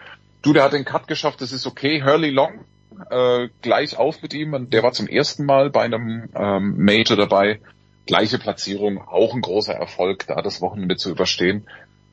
Du, 0.42 0.54
der 0.54 0.64
hat 0.64 0.74
den 0.74 0.86
Cut 0.86 1.08
geschafft, 1.08 1.42
das 1.42 1.52
ist 1.52 1.68
okay. 1.68 2.04
Hurley 2.04 2.30
Long 2.30 2.66
äh, 3.10 3.50
gleich 3.62 3.98
auf 3.98 4.22
mit 4.22 4.34
ihm. 4.34 4.54
Und 4.54 4.74
der 4.74 4.84
war 4.84 4.92
zum 4.92 5.08
ersten 5.08 5.46
Mal 5.46 5.70
bei 5.70 5.84
einem 5.84 6.30
ähm, 6.36 6.76
Major 6.78 7.18
dabei. 7.18 7.60
Gleiche 8.06 8.40
Platzierung, 8.40 8.98
auch 8.98 9.36
ein 9.36 9.42
großer 9.42 9.74
Erfolg, 9.74 10.26
da 10.28 10.42
das 10.42 10.62
Wochenende 10.62 10.96
zu 10.96 11.12
überstehen. 11.12 11.68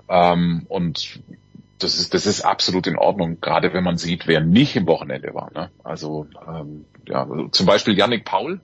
Ähm, 0.08 0.66
und 0.68 1.20
das 1.78 1.98
ist, 1.98 2.14
das 2.14 2.26
ist 2.26 2.42
absolut 2.42 2.86
in 2.86 2.96
Ordnung, 2.96 3.40
gerade 3.40 3.72
wenn 3.72 3.84
man 3.84 3.98
sieht, 3.98 4.26
wer 4.26 4.40
nicht 4.40 4.76
im 4.76 4.86
Wochenende 4.86 5.34
war. 5.34 5.50
Ne? 5.52 5.70
Also 5.84 6.26
ähm, 6.46 6.86
ja, 7.06 7.26
zum 7.50 7.66
Beispiel 7.66 7.96
Yannick 7.96 8.24
Paul, 8.24 8.60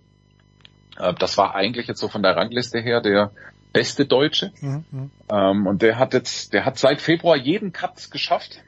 äh, 0.99 1.15
das 1.15 1.37
war 1.39 1.55
eigentlich 1.55 1.87
jetzt 1.87 2.01
so 2.01 2.09
von 2.09 2.23
der 2.23 2.37
Rangliste 2.37 2.81
her 2.81 3.01
der 3.01 3.33
beste 3.73 4.07
Deutsche. 4.07 4.53
Mhm. 4.61 4.85
mhm. 4.91 5.11
Ähm, 5.31 5.67
und 5.67 5.83
der 5.83 5.99
hat 5.99 6.15
jetzt, 6.15 6.53
der 6.53 6.65
hat 6.65 6.79
seit 6.79 7.01
Februar 7.01 7.37
jeden 7.37 7.73
Cut 7.73 8.11
geschafft. 8.11 8.63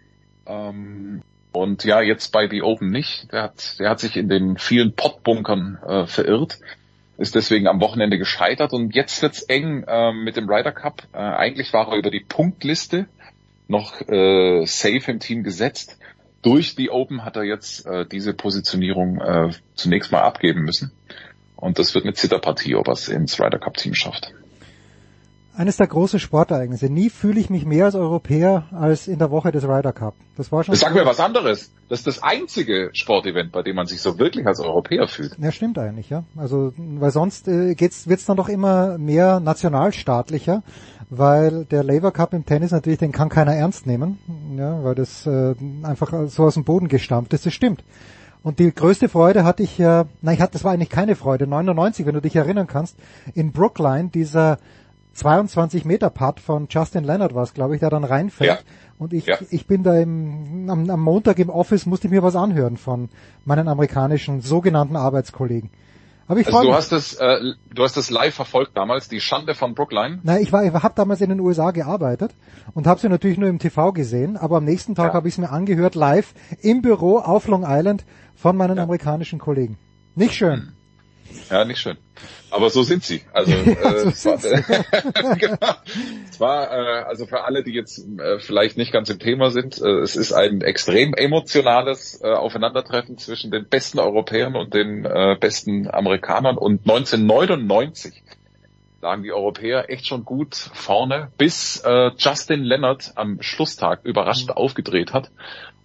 Ähm, 0.46 1.22
und 1.52 1.84
ja, 1.84 2.00
jetzt 2.00 2.32
bei 2.32 2.48
The 2.48 2.62
Open 2.62 2.90
nicht. 2.90 3.32
Der 3.32 3.44
hat, 3.44 3.78
der 3.78 3.90
hat 3.90 4.00
sich 4.00 4.16
in 4.16 4.28
den 4.28 4.58
vielen 4.58 4.94
Pottbunkern 4.94 5.78
äh, 5.86 6.06
verirrt, 6.06 6.58
ist 7.16 7.36
deswegen 7.36 7.68
am 7.68 7.80
Wochenende 7.80 8.18
gescheitert 8.18 8.72
und 8.72 8.94
jetzt 8.94 9.22
wird's 9.22 9.42
eng 9.42 9.84
äh, 9.84 10.12
mit 10.12 10.36
dem 10.36 10.48
Ryder 10.48 10.72
Cup. 10.72 11.02
Äh, 11.12 11.18
eigentlich 11.18 11.72
war 11.72 11.92
er 11.92 11.96
über 11.96 12.10
die 12.10 12.24
Punktliste 12.28 13.06
noch 13.68 14.00
äh, 14.08 14.64
safe 14.66 15.10
im 15.10 15.20
Team 15.20 15.42
gesetzt. 15.42 15.98
Durch 16.42 16.76
die 16.76 16.90
Open 16.90 17.24
hat 17.24 17.36
er 17.36 17.44
jetzt 17.44 17.86
äh, 17.86 18.06
diese 18.06 18.34
Positionierung 18.34 19.20
äh, 19.20 19.50
zunächst 19.74 20.12
mal 20.12 20.22
abgeben 20.22 20.62
müssen. 20.62 20.92
Und 21.56 21.78
das 21.78 21.94
wird 21.94 22.04
eine 22.04 22.14
Zitterpartie, 22.14 22.74
ob 22.74 22.88
er 22.88 22.92
es 22.92 23.08
ins 23.08 23.40
Ryder 23.40 23.58
Cup 23.58 23.76
Team 23.76 23.94
schafft 23.94 24.34
eines 25.56 25.76
der 25.76 25.86
großen 25.86 26.18
Sportereignisse. 26.18 26.90
Nie 26.90 27.10
fühle 27.10 27.38
ich 27.40 27.50
mich 27.50 27.64
mehr 27.64 27.86
als 27.86 27.94
Europäer 27.94 28.66
als 28.72 29.06
in 29.06 29.18
der 29.18 29.30
Woche 29.30 29.52
des 29.52 29.64
Ryder 29.64 29.92
Cup. 29.92 30.14
Das 30.36 30.50
war 30.50 30.64
schon. 30.64 30.74
Sag 30.74 30.94
mir 30.94 31.06
was 31.06 31.20
anderes. 31.20 31.72
Das 31.88 32.00
ist 32.00 32.06
das 32.06 32.22
einzige 32.22 32.90
Sportevent, 32.92 33.52
bei 33.52 33.62
dem 33.62 33.76
man 33.76 33.86
sich 33.86 34.00
so 34.00 34.18
wirklich 34.18 34.46
als 34.46 34.58
Europäer 34.60 35.06
fühlt. 35.06 35.36
Ja, 35.38 35.52
stimmt 35.52 35.78
eigentlich, 35.78 36.10
ja. 36.10 36.24
Also, 36.36 36.72
weil 36.76 37.10
sonst 37.10 37.46
äh, 37.46 37.74
geht's, 37.74 38.08
wird's 38.08 38.24
dann 38.24 38.36
doch 38.36 38.48
immer 38.48 38.98
mehr 38.98 39.38
nationalstaatlicher, 39.38 40.62
weil 41.10 41.64
der 41.66 41.84
Labour 41.84 42.12
Cup 42.12 42.32
im 42.32 42.44
Tennis 42.44 42.72
natürlich, 42.72 42.98
den 42.98 43.12
kann 43.12 43.28
keiner 43.28 43.54
ernst 43.54 43.86
nehmen, 43.86 44.18
ja, 44.56 44.82
weil 44.82 44.94
das 44.94 45.26
äh, 45.26 45.54
einfach 45.82 46.28
so 46.28 46.44
aus 46.44 46.54
dem 46.54 46.64
Boden 46.64 46.88
gestammt 46.88 47.32
ist. 47.32 47.46
Das 47.46 47.52
stimmt. 47.52 47.84
Und 48.42 48.58
die 48.58 48.74
größte 48.74 49.08
Freude 49.08 49.44
hatte 49.44 49.62
ich 49.62 49.78
ja, 49.78 50.04
nein, 50.20 50.34
ich 50.34 50.40
hatte, 50.42 50.52
das 50.52 50.64
war 50.64 50.72
eigentlich 50.72 50.90
keine 50.90 51.16
Freude, 51.16 51.46
99, 51.46 52.04
wenn 52.04 52.14
du 52.14 52.20
dich 52.20 52.36
erinnern 52.36 52.66
kannst, 52.66 52.96
in 53.34 53.52
Brookline, 53.52 54.10
dieser 54.10 54.58
22 55.14 55.84
Meter 55.84 56.10
Putt 56.10 56.40
von 56.40 56.66
Justin 56.68 57.04
Leonard 57.04 57.34
war 57.34 57.42
es, 57.44 57.54
glaube 57.54 57.74
ich, 57.74 57.80
der 57.80 57.90
dann 57.90 58.04
reinfällt. 58.04 58.50
Ja. 58.50 58.58
Und 58.98 59.12
ich, 59.12 59.26
ja. 59.26 59.38
ich 59.50 59.66
bin 59.66 59.82
da 59.82 59.98
im, 59.98 60.68
am, 60.70 60.88
am 60.90 61.00
Montag 61.00 61.38
im 61.38 61.50
Office, 61.50 61.86
musste 61.86 62.06
ich 62.06 62.12
mir 62.12 62.22
was 62.22 62.36
anhören 62.36 62.76
von 62.76 63.08
meinen 63.44 63.68
amerikanischen 63.68 64.40
sogenannten 64.40 64.96
Arbeitskollegen. 64.96 65.70
Aber 66.26 66.40
ich 66.40 66.46
also 66.46 66.60
du 66.60 66.68
mich. 66.68 66.76
hast 66.76 66.92
das, 66.92 67.14
äh, 67.14 67.38
du 67.74 67.82
hast 67.82 67.96
das 67.96 68.10
live 68.10 68.34
verfolgt 68.34 68.76
damals, 68.76 69.08
die 69.08 69.20
Schande 69.20 69.54
von 69.54 69.74
Brookline? 69.74 70.20
Nein, 70.22 70.42
ich 70.42 70.52
war, 70.52 70.64
ich 70.64 70.72
habe 70.72 70.94
damals 70.94 71.20
in 71.20 71.28
den 71.28 71.40
USA 71.40 71.70
gearbeitet 71.70 72.34
und 72.72 72.86
habe 72.86 72.98
sie 72.98 73.08
natürlich 73.08 73.36
nur 73.36 73.48
im 73.48 73.58
TV 73.58 73.92
gesehen, 73.92 74.36
aber 74.36 74.56
am 74.56 74.64
nächsten 74.64 74.94
Tag 74.94 75.08
ja. 75.08 75.14
habe 75.14 75.28
ich 75.28 75.34
es 75.34 75.38
mir 75.38 75.50
angehört 75.50 75.94
live 75.94 76.32
im 76.62 76.80
Büro 76.80 77.18
auf 77.18 77.46
Long 77.46 77.64
Island 77.66 78.04
von 78.34 78.56
meinen 78.56 78.78
ja. 78.78 78.84
amerikanischen 78.84 79.38
Kollegen. 79.38 79.76
Nicht 80.14 80.34
schön. 80.34 80.54
Hm. 80.54 80.72
Ja, 81.50 81.64
nicht 81.64 81.80
schön. 81.80 81.96
Aber 82.50 82.70
so 82.70 82.82
sind 82.82 83.04
sie. 83.04 83.22
Also 83.32 83.52
äh, 83.52 84.10
so 84.12 84.36
zwar, 84.36 84.44
äh, 84.44 85.36
genau. 85.38 85.74
zwar 86.30 86.70
äh, 86.70 87.02
also 87.04 87.26
für 87.26 87.44
alle, 87.44 87.62
die 87.62 87.72
jetzt 87.72 87.98
äh, 88.18 88.38
vielleicht 88.38 88.76
nicht 88.76 88.92
ganz 88.92 89.10
im 89.10 89.18
Thema 89.18 89.50
sind, 89.50 89.80
äh, 89.80 90.00
es 90.00 90.16
ist 90.16 90.32
ein 90.32 90.60
extrem 90.60 91.14
emotionales 91.14 92.20
äh, 92.22 92.28
Aufeinandertreffen 92.28 93.18
zwischen 93.18 93.50
den 93.50 93.68
besten 93.68 93.98
Europäern 93.98 94.54
und 94.56 94.74
den 94.74 95.04
äh, 95.04 95.36
besten 95.38 95.90
Amerikanern. 95.90 96.56
Und 96.56 96.82
1999 96.82 98.22
lagen 99.02 99.22
die 99.22 99.32
Europäer 99.32 99.90
echt 99.90 100.06
schon 100.06 100.24
gut 100.24 100.54
vorne, 100.54 101.30
bis 101.36 101.82
äh, 101.84 102.10
Justin 102.16 102.62
Leonard 102.62 103.12
am 103.16 103.42
Schlusstag 103.42 104.04
überrascht 104.04 104.48
mhm. 104.48 104.54
aufgedreht 104.54 105.12
hat 105.12 105.30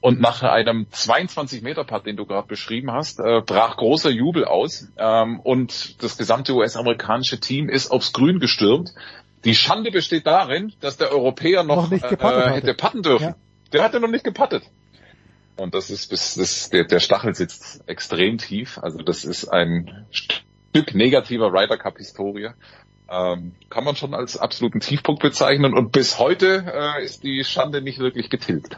und 0.01 0.21
nach 0.21 0.43
einem 0.43 0.87
22 0.89 1.61
Meter 1.61 1.83
Putt, 1.83 2.05
den 2.05 2.15
du 2.15 2.25
gerade 2.25 2.47
beschrieben 2.47 2.91
hast, 2.91 3.19
äh, 3.19 3.41
brach 3.45 3.77
großer 3.77 4.09
Jubel 4.09 4.45
aus 4.45 4.87
ähm, 4.97 5.39
und 5.41 6.01
das 6.01 6.17
gesamte 6.17 6.53
US-amerikanische 6.53 7.39
Team 7.39 7.69
ist 7.69 7.91
aufs 7.91 8.13
Grün 8.13 8.39
gestürmt. 8.39 8.93
Die 9.43 9.55
Schande 9.55 9.91
besteht 9.91 10.25
darin, 10.25 10.73
dass 10.79 10.97
der 10.97 11.11
Europäer 11.11 11.63
noch, 11.63 11.89
noch 11.89 12.01
äh, 12.01 12.51
hätte 12.51 12.73
patten 12.73 13.01
dürfen. 13.01 13.29
Ja. 13.29 13.35
Der 13.73 13.83
hatte 13.83 13.99
noch 13.99 14.09
nicht 14.09 14.23
gepattet. 14.23 14.63
Und 15.57 15.73
das 15.75 15.89
ist 15.89 16.09
bis 16.09 16.35
das, 16.35 16.69
der, 16.69 16.85
der 16.85 16.99
Stachel 16.99 17.35
sitzt 17.35 17.87
extrem 17.87 18.37
tief. 18.37 18.77
Also 18.77 18.99
das 18.99 19.25
ist 19.25 19.49
ein 19.49 20.07
Stück 20.11 20.95
negativer 20.95 21.51
Ryder 21.51 21.77
Cup 21.77 21.97
Historie. 21.97 22.51
Ähm, 23.11 23.55
kann 23.69 23.83
man 23.83 23.95
schon 23.95 24.13
als 24.13 24.37
absoluten 24.37 24.79
Tiefpunkt 24.79 25.21
bezeichnen 25.21 25.73
und 25.73 25.91
bis 25.91 26.19
heute 26.19 26.63
äh, 26.71 27.03
ist 27.03 27.23
die 27.23 27.43
Schande 27.43 27.81
nicht 27.81 27.99
wirklich 27.99 28.29
getilgt. 28.29 28.77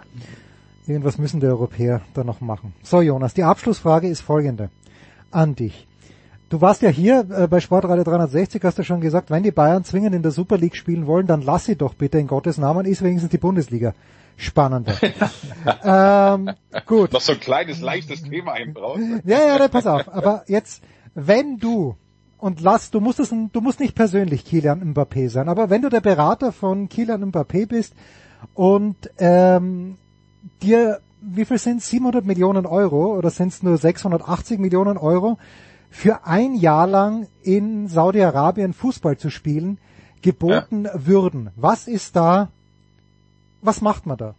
Irgendwas 0.91 1.17
müssen 1.17 1.39
die 1.39 1.47
Europäer 1.47 2.01
da 2.13 2.23
noch 2.23 2.41
machen. 2.41 2.73
So, 2.83 3.01
Jonas, 3.01 3.33
die 3.33 3.43
Abschlussfrage 3.43 4.07
ist 4.07 4.21
folgende. 4.21 4.69
An 5.31 5.55
dich. 5.55 5.87
Du 6.49 6.59
warst 6.59 6.81
ja 6.81 6.89
hier 6.89 7.25
äh, 7.31 7.47
bei 7.47 7.61
Sportradio 7.61 8.03
360, 8.03 8.61
hast 8.65 8.77
du 8.77 8.83
schon 8.83 8.99
gesagt, 8.99 9.31
wenn 9.31 9.41
die 9.41 9.51
Bayern 9.51 9.85
zwingend 9.85 10.13
in 10.13 10.21
der 10.21 10.31
Super 10.31 10.57
League 10.57 10.75
spielen 10.75 11.07
wollen, 11.07 11.25
dann 11.25 11.41
lass 11.41 11.63
sie 11.63 11.77
doch 11.77 11.93
bitte 11.93 12.19
in 12.19 12.27
Gottes 12.27 12.57
Namen, 12.57 12.85
ist 12.85 13.01
wenigstens 13.01 13.31
die 13.31 13.37
Bundesliga 13.37 13.93
spannender. 14.35 14.93
ähm, 15.83 16.49
gut. 16.85 17.13
Noch 17.13 17.21
so 17.21 17.31
ein 17.31 17.39
kleines, 17.39 17.79
leichtes 17.79 18.23
Thema 18.23 18.51
einbaut. 18.51 18.99
ja, 19.23 19.57
ja, 19.57 19.67
pass 19.69 19.87
auf. 19.87 20.13
Aber 20.13 20.43
jetzt, 20.47 20.83
wenn 21.13 21.57
du, 21.57 21.95
und 22.37 22.59
lass, 22.59 22.91
du 22.91 22.99
musst 22.99 23.21
es, 23.21 23.29
du 23.29 23.61
musst 23.61 23.79
nicht 23.79 23.95
persönlich 23.95 24.43
Kilian 24.43 24.93
Mbappé 24.93 25.29
sein, 25.29 25.47
aber 25.47 25.69
wenn 25.69 25.81
du 25.81 25.89
der 25.89 26.01
Berater 26.01 26.51
von 26.51 26.89
Kilian 26.89 27.31
Mbappé 27.31 27.65
bist 27.65 27.93
und 28.55 28.97
ähm, 29.19 29.97
dir, 30.61 30.99
wie 31.21 31.45
viel 31.45 31.57
sind 31.57 31.81
700 31.81 32.25
Millionen 32.25 32.65
Euro 32.65 33.15
oder 33.17 33.29
sind 33.29 33.49
es 33.49 33.63
nur 33.63 33.77
680 33.77 34.59
Millionen 34.59 34.97
Euro 34.97 35.37
für 35.89 36.25
ein 36.25 36.55
Jahr 36.55 36.87
lang 36.87 37.27
in 37.43 37.87
Saudi-Arabien 37.87 38.73
Fußball 38.73 39.17
zu 39.17 39.29
spielen 39.29 39.77
geboten 40.21 40.85
ja. 40.85 41.05
würden? 41.05 41.51
Was 41.55 41.87
ist 41.87 42.15
da, 42.15 42.49
was 43.61 43.81
macht 43.81 44.05
man 44.05 44.17
da? 44.17 44.35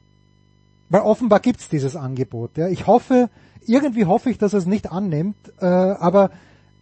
Weil 0.89 1.03
offenbar 1.03 1.41
gibt's 1.41 1.69
dieses 1.69 1.97
Angebot. 1.97 2.57
Ja. 2.57 2.69
Ich 2.69 2.87
hoffe, 2.87 3.31
irgendwie 3.67 4.05
hoffe 4.05 4.31
ich, 4.31 4.39
dass 4.39 4.53
es 4.53 4.67
nicht 4.67 4.91
annimmt, 4.91 5.37
äh, 5.61 5.67
aber 5.67 6.31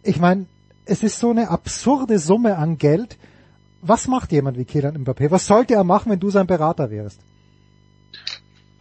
ich 0.03 0.19
meine, 0.19 0.47
es 0.85 1.03
ist 1.03 1.19
so 1.19 1.29
eine 1.29 1.49
absurde 1.49 2.19
Summe 2.19 2.57
an 2.57 2.77
Geld. 2.77 3.17
Was 3.81 4.07
macht 4.07 4.31
jemand 4.31 4.57
wie 4.57 4.65
Kylian 4.65 4.97
Mbappé? 4.97 5.31
Was 5.31 5.47
sollte 5.47 5.75
er 5.75 5.83
machen, 5.83 6.11
wenn 6.11 6.19
du 6.19 6.29
sein 6.29 6.47
Berater 6.47 6.91
wärst? 6.91 7.19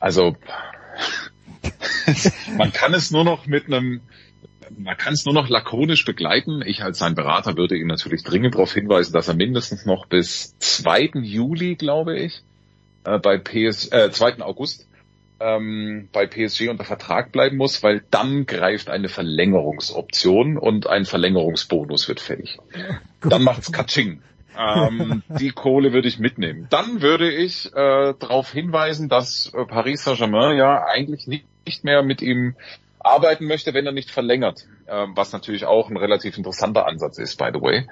Also 0.01 0.37
man 2.57 2.73
kann 2.73 2.95
es 2.95 3.11
nur 3.11 3.25
noch 3.25 3.47
mit 3.47 3.67
einem 3.67 4.01
man 4.77 4.97
kann 4.97 5.15
es 5.15 5.25
nur 5.25 5.35
noch 5.35 5.49
lakonisch 5.49 6.05
begleiten. 6.05 6.63
Ich 6.65 6.83
als 6.83 6.99
sein 6.99 7.15
Berater 7.15 7.57
würde 7.57 7.77
ihn 7.77 7.89
natürlich 7.89 8.23
dringend 8.23 8.55
darauf 8.55 8.73
hinweisen, 8.73 9.13
dass 9.13 9.29
er 9.29 9.35
mindestens 9.35 9.85
noch 9.85 10.07
bis 10.07 10.57
2. 10.59 11.11
Juli, 11.23 11.75
glaube 11.75 12.19
ich, 12.19 12.43
äh, 13.05 13.19
bei 13.19 13.37
PS, 13.37 13.91
äh, 13.91 14.11
2. 14.11 14.41
August 14.41 14.87
ähm, 15.41 16.09
bei 16.13 16.27
PSG 16.27 16.69
unter 16.69 16.85
Vertrag 16.85 17.33
bleiben 17.33 17.57
muss, 17.57 17.83
weil 17.83 18.03
dann 18.11 18.47
greift 18.47 18.91
eine 18.91 19.09
Verlängerungsoption 19.09 20.59
und 20.59 20.87
ein 20.87 21.07
Verlängerungsbonus 21.07 22.09
wird 22.09 22.21
fällig. 22.21 22.59
Dann 23.23 23.43
macht's 23.43 23.73
Katsching. 23.73 24.23
Ähm, 24.59 25.23
die 25.29 25.51
Kohle 25.51 25.93
würde 25.93 26.09
ich 26.09 26.19
mitnehmen. 26.19 26.67
Dann 26.71 27.03
würde 27.03 27.31
ich 27.31 27.67
äh, 27.75 28.15
darauf 28.19 28.53
hinweisen, 28.53 29.09
dass 29.09 29.53
äh, 29.55 29.65
Paris 29.65 30.05
Saint-Germain 30.05 30.57
ja 30.57 30.85
eigentlich 30.85 31.27
nicht, 31.27 31.47
nicht 31.67 31.85
mehr 31.85 32.03
mit 32.03 32.23
ihm 32.23 32.57
arbeiten 32.99 33.47
möchte, 33.47 33.75
wenn 33.75 33.87
er 33.87 33.93
nicht 33.93 34.11
verlängert, 34.11 34.67
ähm, 34.87 35.13
was 35.15 35.33
natürlich 35.33 35.65
auch 35.65 35.91
ein 35.91 35.97
relativ 35.97 36.37
interessanter 36.37 36.87
Ansatz 36.87 37.19
ist, 37.19 37.39
by 37.39 37.51
the 37.53 37.61
way. 37.61 37.87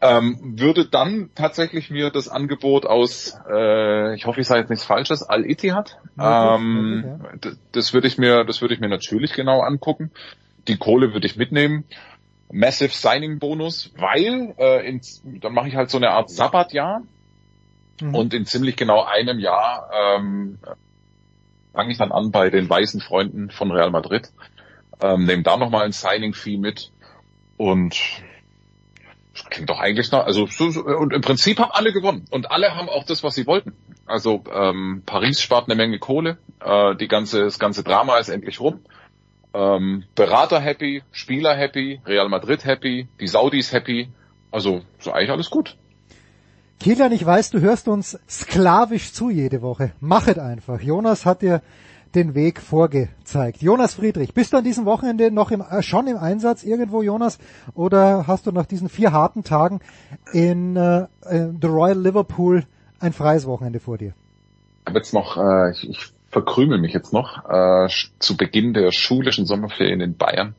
Ähm, 0.00 0.58
würde 0.58 0.86
dann 0.86 1.30
tatsächlich 1.36 1.88
mir 1.88 2.10
das 2.10 2.28
Angebot 2.28 2.86
aus, 2.86 3.38
äh, 3.48 4.14
ich 4.16 4.26
hoffe, 4.26 4.40
ich 4.40 4.48
sage 4.48 4.60
jetzt 4.60 4.70
nichts 4.70 4.84
Falsches, 4.84 5.22
Al 5.22 5.48
Ittihad, 5.48 5.96
ähm, 6.18 7.04
ja. 7.06 7.52
das 7.70 7.94
würde 7.94 8.08
ich 8.08 8.18
mir, 8.18 8.44
das 8.44 8.60
würde 8.60 8.74
ich 8.74 8.80
mir 8.80 8.88
natürlich 8.88 9.32
genau 9.32 9.60
angucken. 9.60 10.10
Die 10.68 10.76
Kohle 10.76 11.12
würde 11.12 11.26
ich 11.26 11.36
mitnehmen. 11.36 11.84
Massive 12.52 12.92
Signing 12.92 13.38
Bonus, 13.38 13.92
weil 13.96 14.54
äh, 14.58 14.86
in, 14.86 15.00
dann 15.40 15.54
mache 15.54 15.68
ich 15.68 15.76
halt 15.76 15.90
so 15.90 15.96
eine 15.96 16.10
Art 16.10 16.30
Sabbatjahr 16.30 17.02
mhm. 18.00 18.14
und 18.14 18.34
in 18.34 18.46
ziemlich 18.46 18.76
genau 18.76 19.02
einem 19.02 19.38
Jahr 19.38 19.90
ähm, 19.92 20.58
fange 21.72 21.92
ich 21.92 21.98
dann 21.98 22.12
an 22.12 22.30
bei 22.30 22.50
den 22.50 22.68
weißen 22.68 23.00
Freunden 23.00 23.50
von 23.50 23.70
Real 23.70 23.90
Madrid, 23.90 24.30
ähm, 25.00 25.24
nehme 25.24 25.42
da 25.42 25.56
nochmal 25.56 25.84
ein 25.84 25.92
Signing-Fee 25.92 26.58
mit 26.58 26.92
und 27.56 27.96
klingt 29.48 29.70
doch 29.70 29.80
eigentlich 29.80 30.12
noch, 30.12 30.26
also 30.26 30.46
so, 30.46 30.70
so, 30.70 30.84
und 30.84 31.12
im 31.12 31.22
Prinzip 31.22 31.58
haben 31.58 31.70
alle 31.72 31.92
gewonnen 31.92 32.26
und 32.30 32.50
alle 32.50 32.76
haben 32.76 32.88
auch 32.88 33.04
das, 33.04 33.22
was 33.22 33.34
sie 33.34 33.46
wollten. 33.46 33.74
Also 34.06 34.44
ähm, 34.52 35.02
Paris 35.06 35.40
spart 35.40 35.68
eine 35.68 35.74
Menge 35.74 35.98
Kohle, 35.98 36.38
äh, 36.60 36.94
die 36.96 37.08
ganze, 37.08 37.44
das 37.44 37.58
ganze 37.58 37.82
Drama 37.82 38.18
ist 38.18 38.28
endlich 38.28 38.60
rum. 38.60 38.80
Ähm, 39.54 40.04
Berater 40.14 40.60
happy, 40.60 41.02
Spieler 41.12 41.54
happy, 41.54 42.00
Real 42.06 42.28
Madrid 42.28 42.64
happy, 42.64 43.08
die 43.20 43.26
Saudis 43.26 43.72
happy, 43.72 44.08
also 44.50 44.80
so 44.98 45.12
eigentlich 45.12 45.30
alles 45.30 45.50
gut. 45.50 45.76
Kilian, 46.80 47.12
ich 47.12 47.24
weiß, 47.24 47.50
du 47.50 47.60
hörst 47.60 47.86
uns 47.86 48.18
sklavisch 48.28 49.12
zu 49.12 49.30
jede 49.30 49.62
Woche. 49.62 49.92
Machet 50.00 50.38
einfach. 50.38 50.80
Jonas 50.80 51.24
hat 51.24 51.42
dir 51.42 51.62
den 52.14 52.34
Weg 52.34 52.60
vorgezeigt. 52.60 53.62
Jonas 53.62 53.94
Friedrich, 53.94 54.34
bist 54.34 54.52
du 54.52 54.56
an 54.56 54.64
diesem 54.64 54.84
Wochenende 54.84 55.30
noch 55.30 55.50
im, 55.50 55.60
äh, 55.60 55.82
schon 55.82 56.06
im 56.06 56.16
Einsatz 56.16 56.62
irgendwo, 56.62 57.02
Jonas? 57.02 57.38
Oder 57.74 58.26
hast 58.26 58.46
du 58.46 58.52
nach 58.52 58.66
diesen 58.66 58.88
vier 58.88 59.12
harten 59.12 59.44
Tagen 59.44 59.80
in, 60.32 60.76
äh, 60.76 61.06
in 61.30 61.58
The 61.60 61.68
Royal 61.68 61.98
Liverpool 61.98 62.64
ein 63.00 63.12
freies 63.12 63.46
Wochenende 63.46 63.80
vor 63.80 63.98
dir? 63.98 64.14
Ich 64.80 64.86
habe 64.86 64.98
jetzt 64.98 65.14
noch, 65.14 65.36
äh, 65.36 65.70
ich, 65.70 65.88
ich 65.88 66.12
verkrümel 66.32 66.78
mich 66.78 66.92
jetzt 66.92 67.12
noch, 67.12 67.48
äh, 67.48 67.88
zu 68.18 68.36
Beginn 68.36 68.74
der 68.74 68.90
schulischen 68.90 69.46
Sommerferien 69.46 70.00
in 70.00 70.16
Bayern 70.16 70.56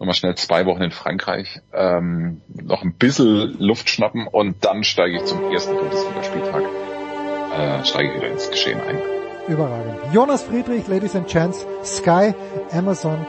nochmal 0.00 0.14
schnell 0.14 0.34
zwei 0.34 0.64
Wochen 0.64 0.82
in 0.82 0.90
Frankreich, 0.90 1.60
ähm, 1.74 2.40
noch 2.48 2.82
ein 2.82 2.94
bisschen 2.94 3.56
Luft 3.58 3.90
schnappen 3.90 4.26
und 4.26 4.64
dann 4.64 4.82
steige 4.82 5.18
ich 5.18 5.24
zum 5.26 5.52
ersten 5.52 5.76
Bundesligaspieltag, 5.76 6.62
äh, 7.54 7.84
steige 7.84 8.08
ich 8.08 8.16
wieder 8.16 8.28
ins 8.32 8.50
Geschehen 8.50 8.80
ein. 8.80 8.98
Überragend. 9.46 9.96
Jonas 10.14 10.42
Friedrich, 10.42 10.88
Ladies 10.88 11.14
and 11.14 11.28
Gents, 11.28 11.66
Sky, 11.84 12.34
Amazon, 12.72 13.26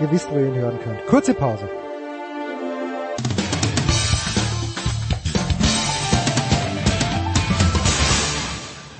ihr 0.00 0.10
wisst, 0.12 0.30
wo 0.30 0.38
ihr 0.38 0.46
ihn 0.46 0.54
hören 0.54 0.78
könnt. 0.84 1.04
Kurze 1.06 1.34
Pause. 1.34 1.68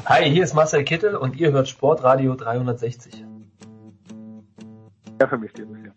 Hi, 0.07 0.31
hier 0.31 0.45
ist 0.45 0.53
Marcel 0.53 0.85
Kittel 0.85 1.17
und 1.17 1.37
ihr 1.37 1.53
hört 1.53 1.67
Sportradio 1.67 2.35
360. 2.35 3.25
Ja, 5.19 5.27
für 5.27 5.39
mich 5.39 5.51
Jahr. 5.57 5.95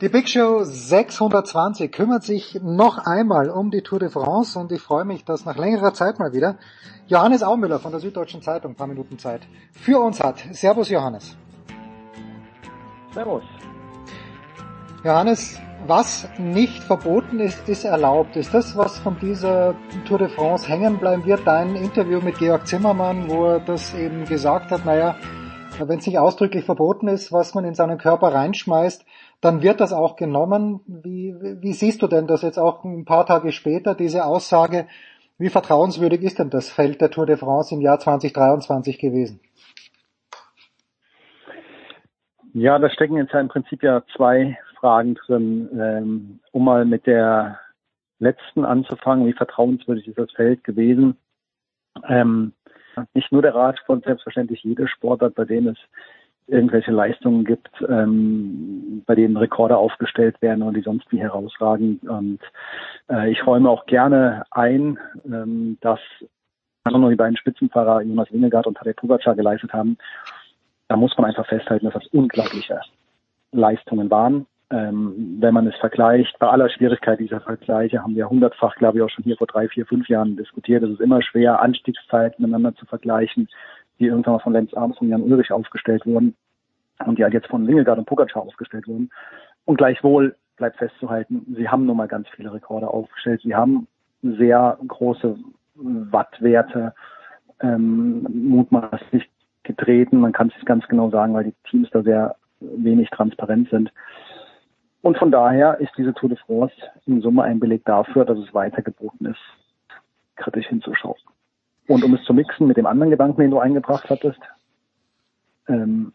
Die 0.00 0.08
Big 0.08 0.30
Show 0.30 0.64
620 0.64 1.92
kümmert 1.92 2.22
sich 2.22 2.58
noch 2.62 2.96
einmal 3.04 3.50
um 3.50 3.70
die 3.70 3.82
Tour 3.82 3.98
de 3.98 4.08
France 4.08 4.58
und 4.58 4.72
ich 4.72 4.80
freue 4.80 5.04
mich, 5.04 5.26
dass 5.26 5.44
nach 5.44 5.58
längerer 5.58 5.92
Zeit 5.92 6.18
mal 6.18 6.32
wieder 6.32 6.56
Johannes 7.06 7.42
Aumüller 7.42 7.80
von 7.80 7.90
der 7.90 8.00
Süddeutschen 8.00 8.40
Zeitung, 8.40 8.72
ein 8.72 8.76
paar 8.76 8.86
Minuten 8.86 9.18
Zeit, 9.18 9.42
für 9.72 10.00
uns 10.00 10.18
hat. 10.18 10.42
Servus 10.52 10.88
Johannes. 10.88 11.36
Servus. 13.12 13.44
Johannes, 15.04 15.60
was 15.86 16.28
nicht 16.38 16.82
verboten 16.82 17.40
ist, 17.40 17.68
ist 17.68 17.84
erlaubt. 17.84 18.36
Ist 18.36 18.54
das, 18.54 18.76
was 18.76 18.98
von 18.98 19.18
dieser 19.18 19.74
Tour 20.06 20.18
de 20.18 20.28
France 20.28 20.68
hängen 20.68 20.98
bleiben 20.98 21.24
wird? 21.24 21.46
Dein 21.46 21.74
Interview 21.74 22.20
mit 22.20 22.38
Georg 22.38 22.66
Zimmermann, 22.66 23.28
wo 23.28 23.46
er 23.46 23.60
das 23.60 23.94
eben 23.94 24.24
gesagt 24.24 24.70
hat, 24.70 24.84
naja, 24.84 25.16
wenn 25.78 25.98
es 25.98 26.06
nicht 26.06 26.18
ausdrücklich 26.18 26.64
verboten 26.64 27.08
ist, 27.08 27.32
was 27.32 27.54
man 27.54 27.64
in 27.64 27.74
seinen 27.74 27.98
Körper 27.98 28.28
reinschmeißt, 28.28 29.04
dann 29.40 29.62
wird 29.62 29.80
das 29.80 29.92
auch 29.92 30.16
genommen. 30.16 30.80
Wie, 30.86 31.34
wie 31.60 31.72
siehst 31.72 32.02
du 32.02 32.06
denn 32.06 32.26
das 32.26 32.42
jetzt 32.42 32.58
auch 32.58 32.84
ein 32.84 33.04
paar 33.04 33.26
Tage 33.26 33.50
später, 33.50 33.94
diese 33.94 34.24
Aussage? 34.24 34.86
Wie 35.38 35.48
vertrauenswürdig 35.48 36.22
ist 36.22 36.38
denn 36.38 36.50
das 36.50 36.70
Feld 36.70 37.00
der 37.00 37.10
Tour 37.10 37.26
de 37.26 37.36
France 37.36 37.74
im 37.74 37.80
Jahr 37.80 37.98
2023 37.98 38.98
gewesen? 38.98 39.40
Ja, 42.54 42.78
da 42.78 42.90
stecken 42.90 43.16
jetzt 43.16 43.32
ja 43.32 43.40
im 43.40 43.48
Prinzip 43.48 43.82
ja 43.82 44.02
zwei 44.14 44.58
Fragen 44.82 45.14
drin. 45.14 45.68
Ähm, 45.80 46.40
um 46.50 46.64
mal 46.64 46.84
mit 46.84 47.06
der 47.06 47.60
letzten 48.18 48.64
anzufangen, 48.64 49.26
wie 49.26 49.32
vertrauenswürdig 49.32 50.08
ist 50.08 50.18
das 50.18 50.32
Feld 50.32 50.64
gewesen? 50.64 51.16
Ähm, 52.08 52.52
nicht 53.14 53.30
nur 53.30 53.42
der 53.42 53.54
Radsport, 53.54 54.04
selbstverständlich 54.04 54.64
jede 54.64 54.88
Sportart, 54.88 55.36
bei 55.36 55.44
dem 55.44 55.68
es 55.68 55.78
irgendwelche 56.48 56.90
Leistungen 56.90 57.44
gibt, 57.44 57.70
ähm, 57.88 59.04
bei 59.06 59.14
denen 59.14 59.36
Rekorde 59.36 59.76
aufgestellt 59.76 60.42
werden 60.42 60.62
und 60.62 60.74
die 60.74 60.82
sonst 60.82 61.10
wie 61.12 61.20
herausragen. 61.20 62.00
Und 62.00 62.40
äh, 63.08 63.30
ich 63.30 63.46
räume 63.46 63.70
auch 63.70 63.86
gerne 63.86 64.42
ein, 64.50 64.98
ähm, 65.24 65.78
dass 65.80 66.00
nur 66.90 67.10
die 67.10 67.16
beiden 67.16 67.36
Spitzenfahrer 67.36 68.02
Jonas 68.02 68.32
Wingegaard 68.32 68.66
und 68.66 68.76
Tadej 68.76 68.94
Pogacar 68.94 69.36
geleistet 69.36 69.72
haben. 69.72 69.96
Da 70.88 70.96
muss 70.96 71.16
man 71.16 71.26
einfach 71.26 71.46
festhalten, 71.46 71.86
dass 71.86 71.94
das 71.94 72.08
unglaubliche 72.08 72.80
Leistungen 73.52 74.10
waren. 74.10 74.46
Ähm, 74.72 75.36
wenn 75.38 75.54
man 75.54 75.66
es 75.66 75.76
vergleicht, 75.76 76.38
bei 76.38 76.48
aller 76.48 76.70
Schwierigkeit 76.70 77.20
dieser 77.20 77.40
Vergleiche 77.40 78.02
haben 78.02 78.16
wir 78.16 78.28
hundertfach, 78.28 78.74
glaube 78.76 78.98
ich, 78.98 79.04
auch 79.04 79.10
schon 79.10 79.24
hier 79.24 79.36
vor 79.36 79.46
drei, 79.46 79.68
vier, 79.68 79.84
fünf 79.86 80.08
Jahren 80.08 80.36
diskutiert. 80.36 80.82
Es 80.82 80.90
ist 80.90 81.00
immer 81.00 81.20
schwer, 81.22 81.60
Anstiegszeiten 81.60 82.42
miteinander 82.42 82.74
zu 82.74 82.86
vergleichen 82.86 83.48
die 84.02 84.08
irgendwann 84.08 84.34
mal 84.34 84.40
von 84.40 84.52
Lenz 84.52 84.74
Armstrong 84.74 85.08
und 85.08 85.12
Jan 85.12 85.22
Ulrich 85.22 85.52
aufgestellt 85.52 86.04
wurden 86.04 86.34
und 87.06 87.18
die 87.18 87.24
halt 87.24 87.34
jetzt 87.34 87.46
von 87.46 87.66
Wingegaard 87.66 87.98
und 87.98 88.06
Pogacar 88.06 88.42
aufgestellt 88.42 88.86
wurden. 88.88 89.10
Und 89.64 89.76
gleichwohl 89.76 90.34
bleibt 90.56 90.76
festzuhalten, 90.78 91.54
sie 91.56 91.68
haben 91.68 91.86
nun 91.86 91.96
mal 91.96 92.08
ganz 92.08 92.28
viele 92.34 92.52
Rekorde 92.52 92.88
aufgestellt. 92.88 93.40
Sie 93.42 93.54
haben 93.54 93.86
sehr 94.22 94.78
große 94.86 95.38
Wattwerte 95.74 96.94
ähm, 97.60 98.26
mutmaßlich 98.28 99.30
getreten. 99.62 100.18
Man 100.18 100.32
kann 100.32 100.48
es 100.48 100.54
nicht 100.54 100.66
ganz 100.66 100.86
genau 100.88 101.10
sagen, 101.10 101.34
weil 101.34 101.44
die 101.44 101.54
Teams 101.70 101.88
da 101.90 102.02
sehr 102.02 102.36
wenig 102.60 103.08
transparent 103.10 103.70
sind. 103.70 103.92
Und 105.02 105.18
von 105.18 105.30
daher 105.32 105.78
ist 105.80 105.92
diese 105.98 106.14
Tour 106.14 106.28
de 106.28 106.38
France 106.38 106.74
im 107.06 107.20
Summe 107.20 107.42
ein 107.42 107.60
Beleg 107.60 107.84
dafür, 107.84 108.24
dass 108.24 108.38
es 108.38 108.54
weiter 108.54 108.82
geboten 108.82 109.26
ist, 109.26 109.40
kritisch 110.36 110.68
hinzuschauen. 110.68 111.18
Und 111.88 112.04
um 112.04 112.14
es 112.14 112.24
zu 112.24 112.32
mixen 112.32 112.68
mit 112.68 112.76
dem 112.76 112.86
anderen 112.86 113.10
Gedanken, 113.10 113.40
den 113.40 113.50
du 113.50 113.58
eingebracht 113.58 114.08
hattest, 114.08 114.40
ähm, 115.68 116.12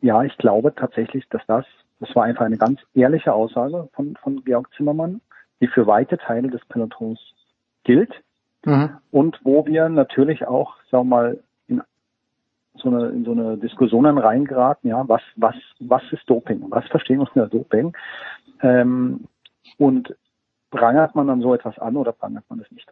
ja, 0.00 0.22
ich 0.22 0.36
glaube 0.38 0.72
tatsächlich, 0.74 1.28
dass 1.28 1.42
das, 1.46 1.66
das 1.98 2.14
war 2.14 2.24
einfach 2.24 2.44
eine 2.44 2.58
ganz 2.58 2.80
ehrliche 2.94 3.32
Aussage 3.32 3.88
von, 3.92 4.16
von 4.22 4.44
Georg 4.44 4.70
Zimmermann, 4.76 5.20
die 5.60 5.66
für 5.66 5.88
weite 5.88 6.18
Teile 6.18 6.48
des 6.48 6.64
Pelotons 6.66 7.18
gilt 7.82 8.12
mhm. 8.64 8.98
und 9.10 9.40
wo 9.42 9.66
wir 9.66 9.88
natürlich 9.88 10.46
auch, 10.46 10.76
sagen 10.90 11.08
wir 11.08 11.16
mal, 11.16 11.32
in 11.32 11.47
so 12.80 12.88
eine, 12.88 13.08
in 13.08 13.24
so 13.24 13.32
eine 13.32 13.56
Diskussionen 13.56 14.18
reingeraten, 14.18 14.90
ja, 14.90 15.08
was, 15.08 15.22
was, 15.36 15.54
was 15.80 16.02
ist 16.12 16.28
Doping? 16.28 16.66
Was 16.70 16.86
verstehen 16.86 17.18
wir 17.18 17.28
unter 17.34 17.48
Doping? 17.48 17.96
Ähm, 18.62 19.26
und 19.76 20.14
prangert 20.70 21.14
man 21.14 21.26
dann 21.26 21.40
so 21.40 21.54
etwas 21.54 21.78
an 21.78 21.96
oder 21.96 22.12
prangert 22.12 22.44
man 22.48 22.60
es 22.60 22.70
nicht? 22.70 22.88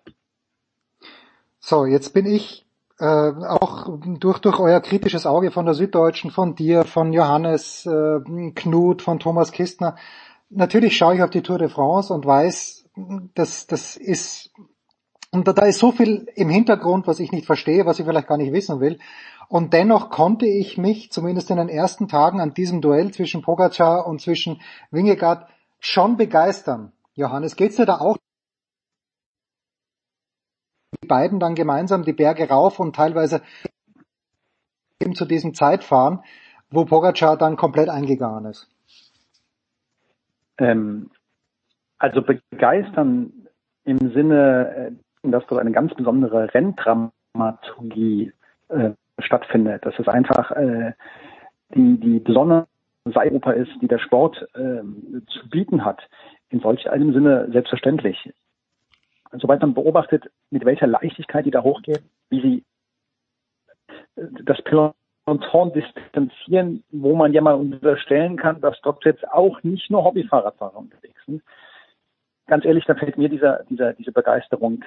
So, 1.58 1.84
jetzt 1.84 2.14
bin 2.14 2.26
ich 2.26 2.66
äh, 2.98 3.04
auch 3.04 3.98
durch, 4.18 4.38
durch 4.38 4.58
euer 4.58 4.80
kritisches 4.80 5.26
Auge 5.26 5.50
von 5.50 5.66
der 5.66 5.74
Süddeutschen, 5.74 6.30
von 6.30 6.54
dir, 6.54 6.84
von 6.84 7.12
Johannes 7.12 7.84
äh, 7.86 8.20
Knut, 8.54 9.02
von 9.02 9.18
Thomas 9.18 9.52
Und 15.32 15.48
da, 15.48 15.52
da 15.52 15.66
ist 15.66 15.78
so 15.78 15.92
viel 15.92 16.26
im 16.36 16.48
Hintergrund, 16.48 17.06
was 17.06 17.20
ich 17.20 17.32
nicht 17.32 17.46
verstehe, 17.46 17.84
was 17.84 17.98
ich 17.98 18.06
vielleicht 18.06 18.28
gar 18.28 18.38
nicht 18.38 18.52
wissen 18.52 18.80
will. 18.80 18.98
Und 19.48 19.73
dennoch 19.73 20.10
konnte 20.10 20.47
ich 20.47 20.77
mich 20.77 21.12
zumindest 21.12 21.51
in 21.51 21.56
den 21.56 21.68
ersten 21.68 22.09
Tagen 22.09 22.40
an 22.40 22.55
diesem 22.55 22.81
Duell 22.81 23.12
zwischen 23.12 23.43
Pogacar 23.43 24.06
und 24.06 24.20
zwischen 24.20 24.60
Wingegaard 24.90 25.48
schon 25.78 26.16
begeistern. 26.16 26.93
Johannes, 27.14 27.56
geht's 27.56 27.77
dir 27.77 27.86
da 27.86 27.98
auch? 27.98 28.16
Die 31.02 31.06
beiden 31.06 31.39
dann 31.39 31.55
gemeinsam 31.55 32.05
die 32.05 32.12
Berge 32.12 32.48
rauf 32.48 32.81
und 32.81 32.97
teilweise 32.97 33.43
eben 35.01 35.14
zu 35.14 35.24
diesem 35.24 35.55
Zeitfahren, 35.55 36.20
wo 36.70 36.85
Pogacar 36.85 37.36
dann 37.36 37.56
komplett 37.56 37.89
eingegangen 37.89 38.47
ist. 38.47 38.68
Ähm, 40.59 41.10
also 41.98 42.23
begeistern 42.23 43.47
im 43.85 43.98
Sinne, 44.12 44.93
äh, 45.23 45.31
dass 45.31 45.47
dort 45.47 45.60
eine 45.60 45.73
ganz 45.73 45.94
besondere 45.94 46.52
Renndramaturgie 46.52 48.32
äh, 48.68 48.93
stattfindet. 49.18 49.84
Dass 49.84 49.98
es 49.98 50.09
einfach 50.09 50.51
äh, 50.52 50.93
die, 51.74 51.98
die 51.98 52.18
besondere 52.20 52.66
Europa 53.14 53.52
ist, 53.52 53.70
die 53.80 53.88
der 53.88 53.98
Sport 53.98 54.48
äh, 54.55 54.82
zu 55.28 55.48
bieten 55.48 55.84
hat. 55.84 56.01
In 56.48 56.60
solch 56.60 56.88
einem 56.90 57.12
Sinne 57.12 57.48
selbstverständlich. 57.51 58.32
Sobald 59.32 59.60
man 59.60 59.74
beobachtet, 59.74 60.30
mit 60.51 60.64
welcher 60.64 60.86
Leichtigkeit 60.86 61.44
die 61.44 61.51
da 61.51 61.62
hochgeht, 61.62 62.02
wie 62.30 62.40
sie 62.40 62.64
äh, 64.16 64.26
das 64.44 64.62
Peloton 64.62 65.72
distanzieren, 65.72 66.84
wo 66.90 67.16
man 67.16 67.32
ja 67.32 67.40
mal 67.40 67.55
unterstellen 67.55 68.36
kann, 68.36 68.60
dass 68.60 68.80
dort 68.82 69.05
jetzt 69.05 69.28
auch 69.28 69.62
nicht 69.62 69.90
nur 69.90 70.05
Hobbyfahrradfahrer 70.05 70.76
unterwegs 70.76 71.20
sind. 71.26 71.43
Ganz 72.47 72.64
ehrlich, 72.64 72.84
da 72.84 72.94
fällt 72.94 73.18
mir 73.18 73.28
dieser, 73.28 73.64
dieser, 73.64 73.93
diese 73.93 74.12
Begeisterung 74.12 74.84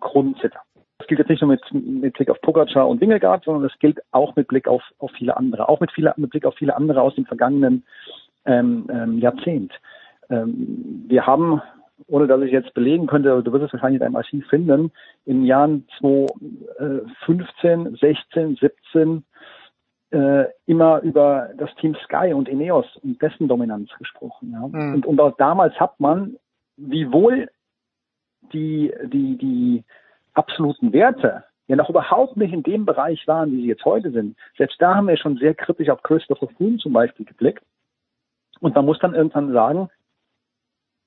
grundsätzlich 0.00 0.62
das 1.00 1.06
gilt 1.06 1.18
jetzt 1.18 1.30
nicht 1.30 1.40
nur 1.40 1.50
mit, 1.50 1.62
mit 1.72 2.12
Blick 2.12 2.28
auf 2.28 2.40
Pogacar 2.42 2.86
und 2.86 3.00
Wingegaard, 3.00 3.44
sondern 3.44 3.62
das 3.62 3.78
gilt 3.78 4.00
auch 4.10 4.36
mit 4.36 4.48
Blick 4.48 4.68
auf, 4.68 4.82
auf 4.98 5.10
viele 5.12 5.34
andere, 5.34 5.66
auch 5.68 5.80
mit, 5.80 5.90
viele, 5.92 6.12
mit 6.18 6.28
Blick 6.30 6.44
auf 6.44 6.54
viele 6.56 6.76
andere 6.76 7.00
aus 7.00 7.14
dem 7.14 7.24
vergangenen 7.24 7.84
ähm, 8.44 8.86
ähm, 8.92 9.18
Jahrzehnt. 9.18 9.72
Ähm, 10.28 11.06
wir 11.08 11.26
haben, 11.26 11.62
ohne 12.06 12.26
dass 12.26 12.42
ich 12.42 12.52
jetzt 12.52 12.74
belegen 12.74 13.06
könnte, 13.06 13.42
du 13.42 13.50
wirst 13.52 13.64
es 13.64 13.72
wahrscheinlich 13.72 13.98
in 13.98 14.04
deinem 14.04 14.16
Archiv 14.16 14.46
finden, 14.48 14.92
in 15.24 15.38
den 15.38 15.46
Jahren 15.46 15.86
2015, 16.00 17.96
16, 17.96 18.56
17 18.56 19.24
äh, 20.10 20.44
immer 20.66 21.00
über 21.00 21.48
das 21.56 21.74
Team 21.76 21.96
Sky 22.04 22.34
und 22.34 22.46
Ineos 22.46 22.84
und 23.02 23.22
dessen 23.22 23.48
Dominanz 23.48 23.88
gesprochen. 23.98 24.52
Ja. 24.52 24.68
Mhm. 24.68 24.94
Und, 24.96 25.06
und 25.06 25.20
auch 25.20 25.34
damals 25.38 25.80
hat 25.80 25.98
man, 25.98 26.36
wiewohl 26.76 27.48
die, 28.52 28.92
die, 29.06 29.38
die 29.38 29.84
absoluten 30.40 30.92
Werte 30.94 31.44
ja 31.68 31.76
noch 31.76 31.90
überhaupt 31.90 32.36
nicht 32.36 32.52
in 32.52 32.62
dem 32.62 32.84
Bereich 32.86 33.28
waren, 33.28 33.52
wie 33.52 33.62
sie 33.62 33.68
jetzt 33.68 33.84
heute 33.84 34.10
sind. 34.10 34.36
Selbst 34.56 34.80
da 34.82 34.96
haben 34.96 35.06
wir 35.06 35.16
schon 35.16 35.36
sehr 35.36 35.54
kritisch 35.54 35.90
auf 35.90 36.02
Christopher 36.02 36.48
Froome 36.56 36.78
zum 36.78 36.92
Beispiel 36.92 37.26
geblickt. 37.26 37.62
Und 38.60 38.74
man 38.74 38.86
muss 38.86 38.98
dann 38.98 39.14
irgendwann 39.14 39.52
sagen, 39.52 39.88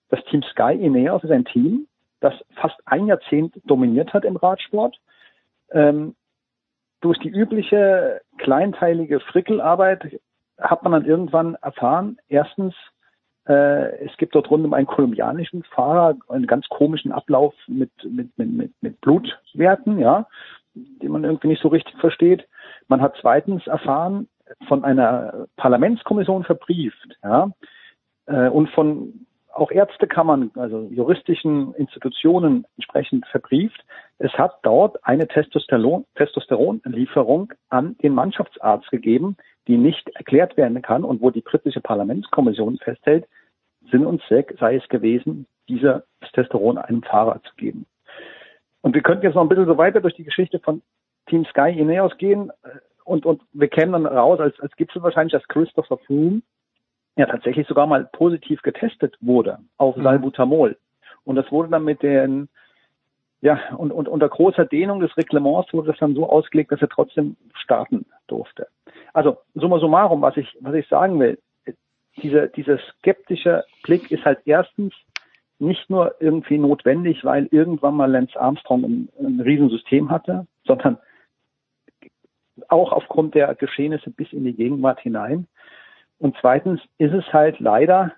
das 0.09 0.23
Team 0.25 0.43
Sky 0.43 0.73
Ineos 0.73 1.23
ist 1.23 1.31
ein 1.31 1.45
Team, 1.45 1.87
das 2.21 2.33
fast 2.55 2.79
ein 2.85 3.07
Jahrzehnt 3.07 3.59
dominiert 3.65 4.13
hat 4.13 4.23
im 4.23 4.37
Radsport. 4.37 4.97
Ähm, 5.71 6.15
durch 7.01 7.19
die 7.19 7.29
übliche 7.29 8.21
kleinteilige 8.37 9.19
Frickelarbeit 9.19 10.21
hat 10.57 10.83
man 10.83 10.93
dann 10.93 11.05
irgendwann 11.05 11.55
erfahren, 11.55 12.17
erstens, 12.29 12.73
äh, 13.47 14.05
es 14.05 14.15
gibt 14.17 14.35
dort 14.35 14.49
rund 14.49 14.65
um 14.65 14.73
einen 14.73 14.87
kolumbianischen 14.87 15.63
Fahrer 15.63 16.15
einen 16.29 16.47
ganz 16.47 16.67
komischen 16.69 17.11
Ablauf 17.11 17.53
mit, 17.67 17.91
mit, 18.03 18.37
mit, 18.37 18.49
mit, 18.49 18.73
mit 18.81 19.01
Blutwerten, 19.01 19.99
ja, 19.99 20.27
den 20.75 21.11
man 21.11 21.23
irgendwie 21.23 21.49
nicht 21.49 21.61
so 21.61 21.67
richtig 21.67 21.95
versteht. 21.97 22.47
Man 22.87 23.01
hat 23.01 23.15
zweitens 23.19 23.67
erfahren, 23.67 24.27
von 24.67 24.83
einer 24.83 25.47
Parlamentskommission 25.57 26.43
verbrieft, 26.43 27.17
ja, 27.23 27.51
äh, 28.27 28.49
und 28.49 28.69
von 28.69 29.25
auch 29.53 29.71
Ärztekammern, 29.71 30.51
also 30.55 30.89
juristischen 30.89 31.75
Institutionen 31.75 32.65
entsprechend 32.75 33.25
verbrieft. 33.27 33.85
Es 34.17 34.31
hat 34.33 34.57
dort 34.63 35.05
eine 35.05 35.27
Testosteron, 35.27 36.05
Testosteronlieferung 36.15 37.53
an 37.69 37.95
den 38.01 38.13
Mannschaftsarzt 38.13 38.89
gegeben, 38.89 39.37
die 39.67 39.77
nicht 39.77 40.09
erklärt 40.15 40.57
werden 40.57 40.81
kann 40.81 41.03
und 41.03 41.21
wo 41.21 41.29
die 41.29 41.41
britische 41.41 41.81
Parlamentskommission 41.81 42.77
festhält, 42.77 43.25
Sinn 43.91 44.05
und 44.05 44.21
Zweck 44.27 44.55
sei 44.59 44.75
es 44.75 44.87
gewesen, 44.89 45.45
dieser 45.69 46.03
Testosteron 46.21 46.77
einem 46.77 47.03
Fahrer 47.03 47.41
zu 47.43 47.55
geben. 47.55 47.85
Und 48.81 48.95
wir 48.95 49.01
könnten 49.01 49.23
jetzt 49.23 49.35
noch 49.35 49.41
ein 49.41 49.49
bisschen 49.49 49.65
so 49.65 49.77
weiter 49.77 50.01
durch 50.01 50.15
die 50.15 50.25
Geschichte 50.25 50.59
von 50.59 50.81
Team 51.27 51.45
Sky 51.45 51.71
Ineos 51.71 52.17
gehen 52.17 52.51
äh, 52.63 52.69
und, 53.05 53.25
und 53.25 53.41
wir 53.53 53.67
kämen 53.67 53.93
dann 53.93 54.05
raus 54.05 54.39
als, 54.39 54.59
als 54.59 54.75
Gipfel 54.75 55.01
wahrscheinlich, 55.03 55.33
dass 55.33 55.47
Christopher 55.47 55.97
Froome 55.97 56.41
ja 57.15 57.25
tatsächlich 57.25 57.67
sogar 57.67 57.87
mal 57.87 58.09
positiv 58.11 58.61
getestet 58.61 59.15
wurde 59.21 59.59
auf 59.77 59.95
mhm. 59.95 60.03
Salbutamol. 60.03 60.77
Und 61.23 61.35
das 61.35 61.51
wurde 61.51 61.69
dann 61.69 61.83
mit 61.83 62.01
den 62.03 62.49
ja, 63.43 63.59
und, 63.75 63.91
und 63.91 64.07
unter 64.07 64.29
großer 64.29 64.63
Dehnung 64.63 65.01
des 65.01 65.17
Reglements 65.17 65.73
wurde 65.73 65.91
das 65.91 65.99
dann 65.99 66.15
so 66.15 66.29
ausgelegt, 66.29 66.71
dass 66.71 66.81
er 66.81 66.87
trotzdem 66.87 67.35
starten 67.53 68.05
durfte. 68.27 68.67
Also 69.11 69.37
summa 69.53 69.79
summarum, 69.79 70.21
was 70.21 70.37
ich, 70.37 70.47
was 70.61 70.73
ich 70.75 70.87
sagen 70.87 71.19
will, 71.19 71.37
dieser, 72.15 72.47
dieser 72.47 72.79
skeptische 72.99 73.65
Blick 73.83 74.11
ist 74.11 74.23
halt 74.23 74.39
erstens 74.45 74.93
nicht 75.59 75.89
nur 75.89 76.15
irgendwie 76.21 76.57
notwendig, 76.57 77.25
weil 77.25 77.47
irgendwann 77.51 77.95
mal 77.95 78.09
Lance 78.09 78.39
Armstrong 78.39 78.85
ein, 78.85 79.09
ein 79.19 79.41
Riesensystem 79.41 80.09
hatte, 80.09 80.47
sondern 80.65 80.97
auch 82.69 82.93
aufgrund 82.93 83.35
der 83.35 83.53
Geschehnisse 83.55 84.09
bis 84.09 84.31
in 84.31 84.45
die 84.45 84.53
Gegenwart 84.53 85.01
hinein. 85.01 85.47
Und 86.17 86.37
zweitens 86.39 86.79
ist 86.97 87.13
es 87.13 87.25
halt 87.33 87.59
leider, 87.59 88.13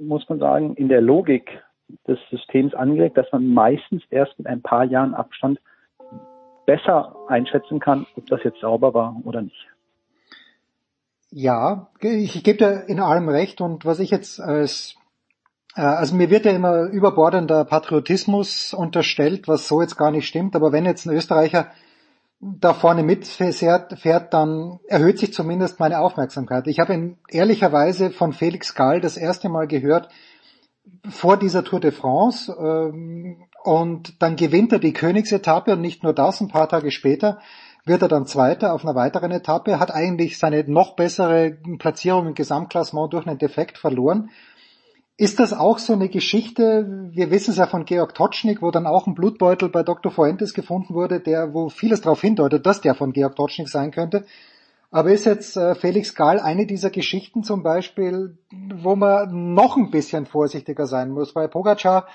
muss 0.00 0.28
man 0.28 0.40
sagen, 0.40 0.74
in 0.74 0.88
der 0.88 1.00
Logik 1.00 1.62
des 2.06 2.18
Systems 2.30 2.74
angelegt, 2.74 3.16
dass 3.16 3.30
man 3.32 3.46
meistens 3.48 4.02
erst 4.10 4.38
mit 4.38 4.46
ein 4.46 4.62
paar 4.62 4.84
Jahren 4.84 5.14
Abstand 5.14 5.58
besser 6.66 7.16
einschätzen 7.28 7.80
kann, 7.80 8.06
ob 8.16 8.26
das 8.26 8.40
jetzt 8.44 8.60
sauber 8.60 8.92
war 8.92 9.16
oder 9.24 9.42
nicht. 9.42 9.66
Ja, 11.30 11.88
ich 12.00 12.42
gebe 12.42 12.58
dir 12.58 12.84
in 12.88 13.00
allem 13.00 13.28
recht 13.28 13.60
und 13.60 13.84
was 13.84 14.00
ich 14.00 14.10
jetzt 14.10 14.40
als 14.40 14.98
äh, 15.78 15.80
also 15.82 16.14
mir 16.14 16.30
wird 16.30 16.44
ja 16.44 16.52
immer 16.52 16.84
überbordender 16.86 17.64
Patriotismus 17.64 18.74
unterstellt, 18.74 19.48
was 19.48 19.68
so 19.68 19.80
jetzt 19.80 19.96
gar 19.96 20.10
nicht 20.10 20.26
stimmt, 20.26 20.56
aber 20.56 20.72
wenn 20.72 20.84
jetzt 20.84 21.06
ein 21.06 21.14
Österreicher 21.14 21.68
da 22.40 22.72
vorne 22.72 23.02
mitfährt, 23.02 23.98
fährt, 23.98 24.32
dann 24.32 24.78
erhöht 24.86 25.18
sich 25.18 25.32
zumindest 25.32 25.80
meine 25.80 26.00
Aufmerksamkeit. 26.00 26.66
Ich 26.68 26.78
habe 26.78 26.94
ihn 26.94 27.18
ehrlicherweise 27.28 28.10
von 28.10 28.32
Felix 28.32 28.74
Gall 28.74 29.00
das 29.00 29.16
erste 29.16 29.48
Mal 29.48 29.66
gehört 29.66 30.08
vor 31.08 31.36
dieser 31.36 31.64
Tour 31.64 31.80
de 31.80 31.92
France 31.92 32.54
ähm, 32.58 33.44
und 33.64 34.22
dann 34.22 34.36
gewinnt 34.36 34.72
er 34.72 34.78
die 34.78 34.92
Königsetappe 34.92 35.72
und 35.72 35.80
nicht 35.80 36.02
nur 36.02 36.12
das, 36.12 36.40
ein 36.40 36.48
paar 36.48 36.68
Tage 36.68 36.90
später 36.90 37.38
wird 37.88 38.02
er 38.02 38.08
dann 38.08 38.26
Zweiter 38.26 38.74
auf 38.74 38.84
einer 38.84 38.94
weiteren 38.94 39.32
Etappe, 39.32 39.80
hat 39.80 39.92
eigentlich 39.92 40.38
seine 40.38 40.62
noch 40.70 40.94
bessere 40.94 41.56
Platzierung 41.78 42.26
im 42.28 42.34
Gesamtklassement 42.34 43.12
durch 43.12 43.26
einen 43.26 43.38
Defekt 43.38 43.78
verloren. 43.78 44.30
Ist 45.16 45.40
das 45.40 45.52
auch 45.52 45.78
so 45.78 45.94
eine 45.94 46.08
Geschichte? 46.08 47.10
Wir 47.10 47.30
wissen 47.32 47.50
es 47.50 47.56
ja 47.56 47.66
von 47.66 47.84
Georg 47.84 48.14
Totschnig, 48.14 48.62
wo 48.62 48.70
dann 48.70 48.86
auch 48.86 49.08
ein 49.08 49.14
Blutbeutel 49.14 49.68
bei 49.68 49.82
Dr. 49.82 50.12
Fuentes 50.12 50.54
gefunden 50.54 50.94
wurde, 50.94 51.18
der, 51.18 51.54
wo 51.54 51.70
vieles 51.70 52.02
darauf 52.02 52.20
hindeutet, 52.20 52.66
dass 52.66 52.80
der 52.80 52.94
von 52.94 53.12
Georg 53.12 53.34
Totschnig 53.34 53.68
sein 53.68 53.90
könnte. 53.90 54.24
Aber 54.90 55.10
ist 55.10 55.26
jetzt 55.26 55.56
äh, 55.56 55.74
Felix 55.74 56.14
Gahl 56.14 56.40
eine 56.40 56.66
dieser 56.66 56.90
Geschichten 56.90 57.42
zum 57.42 57.62
Beispiel, 57.62 58.38
wo 58.74 58.96
man 58.96 59.54
noch 59.54 59.76
ein 59.76 59.90
bisschen 59.90 60.24
vorsichtiger 60.24 60.86
sein 60.86 61.10
muss, 61.10 61.36
weil 61.36 61.48
Pogacar 61.48 62.06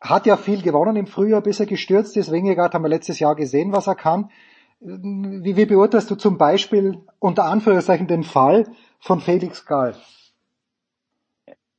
hat 0.00 0.26
ja 0.26 0.36
viel 0.36 0.62
gewonnen 0.62 0.96
im 0.96 1.06
Frühjahr, 1.06 1.42
bis 1.42 1.58
er 1.58 1.66
gestürzt 1.66 2.16
ist. 2.16 2.30
Wingegaard 2.30 2.74
haben 2.74 2.84
wir 2.84 2.88
letztes 2.88 3.18
Jahr 3.18 3.34
gesehen, 3.34 3.72
was 3.72 3.88
er 3.88 3.96
kann. 3.96 4.30
Wie, 4.78 5.56
wie 5.56 5.66
beurteilst 5.66 6.10
du 6.10 6.16
zum 6.16 6.38
Beispiel 6.38 6.98
unter 7.18 7.44
Anführungszeichen 7.44 8.06
den 8.06 8.22
Fall 8.22 8.66
von 9.00 9.20
Felix 9.20 9.66
Gahl? 9.66 9.94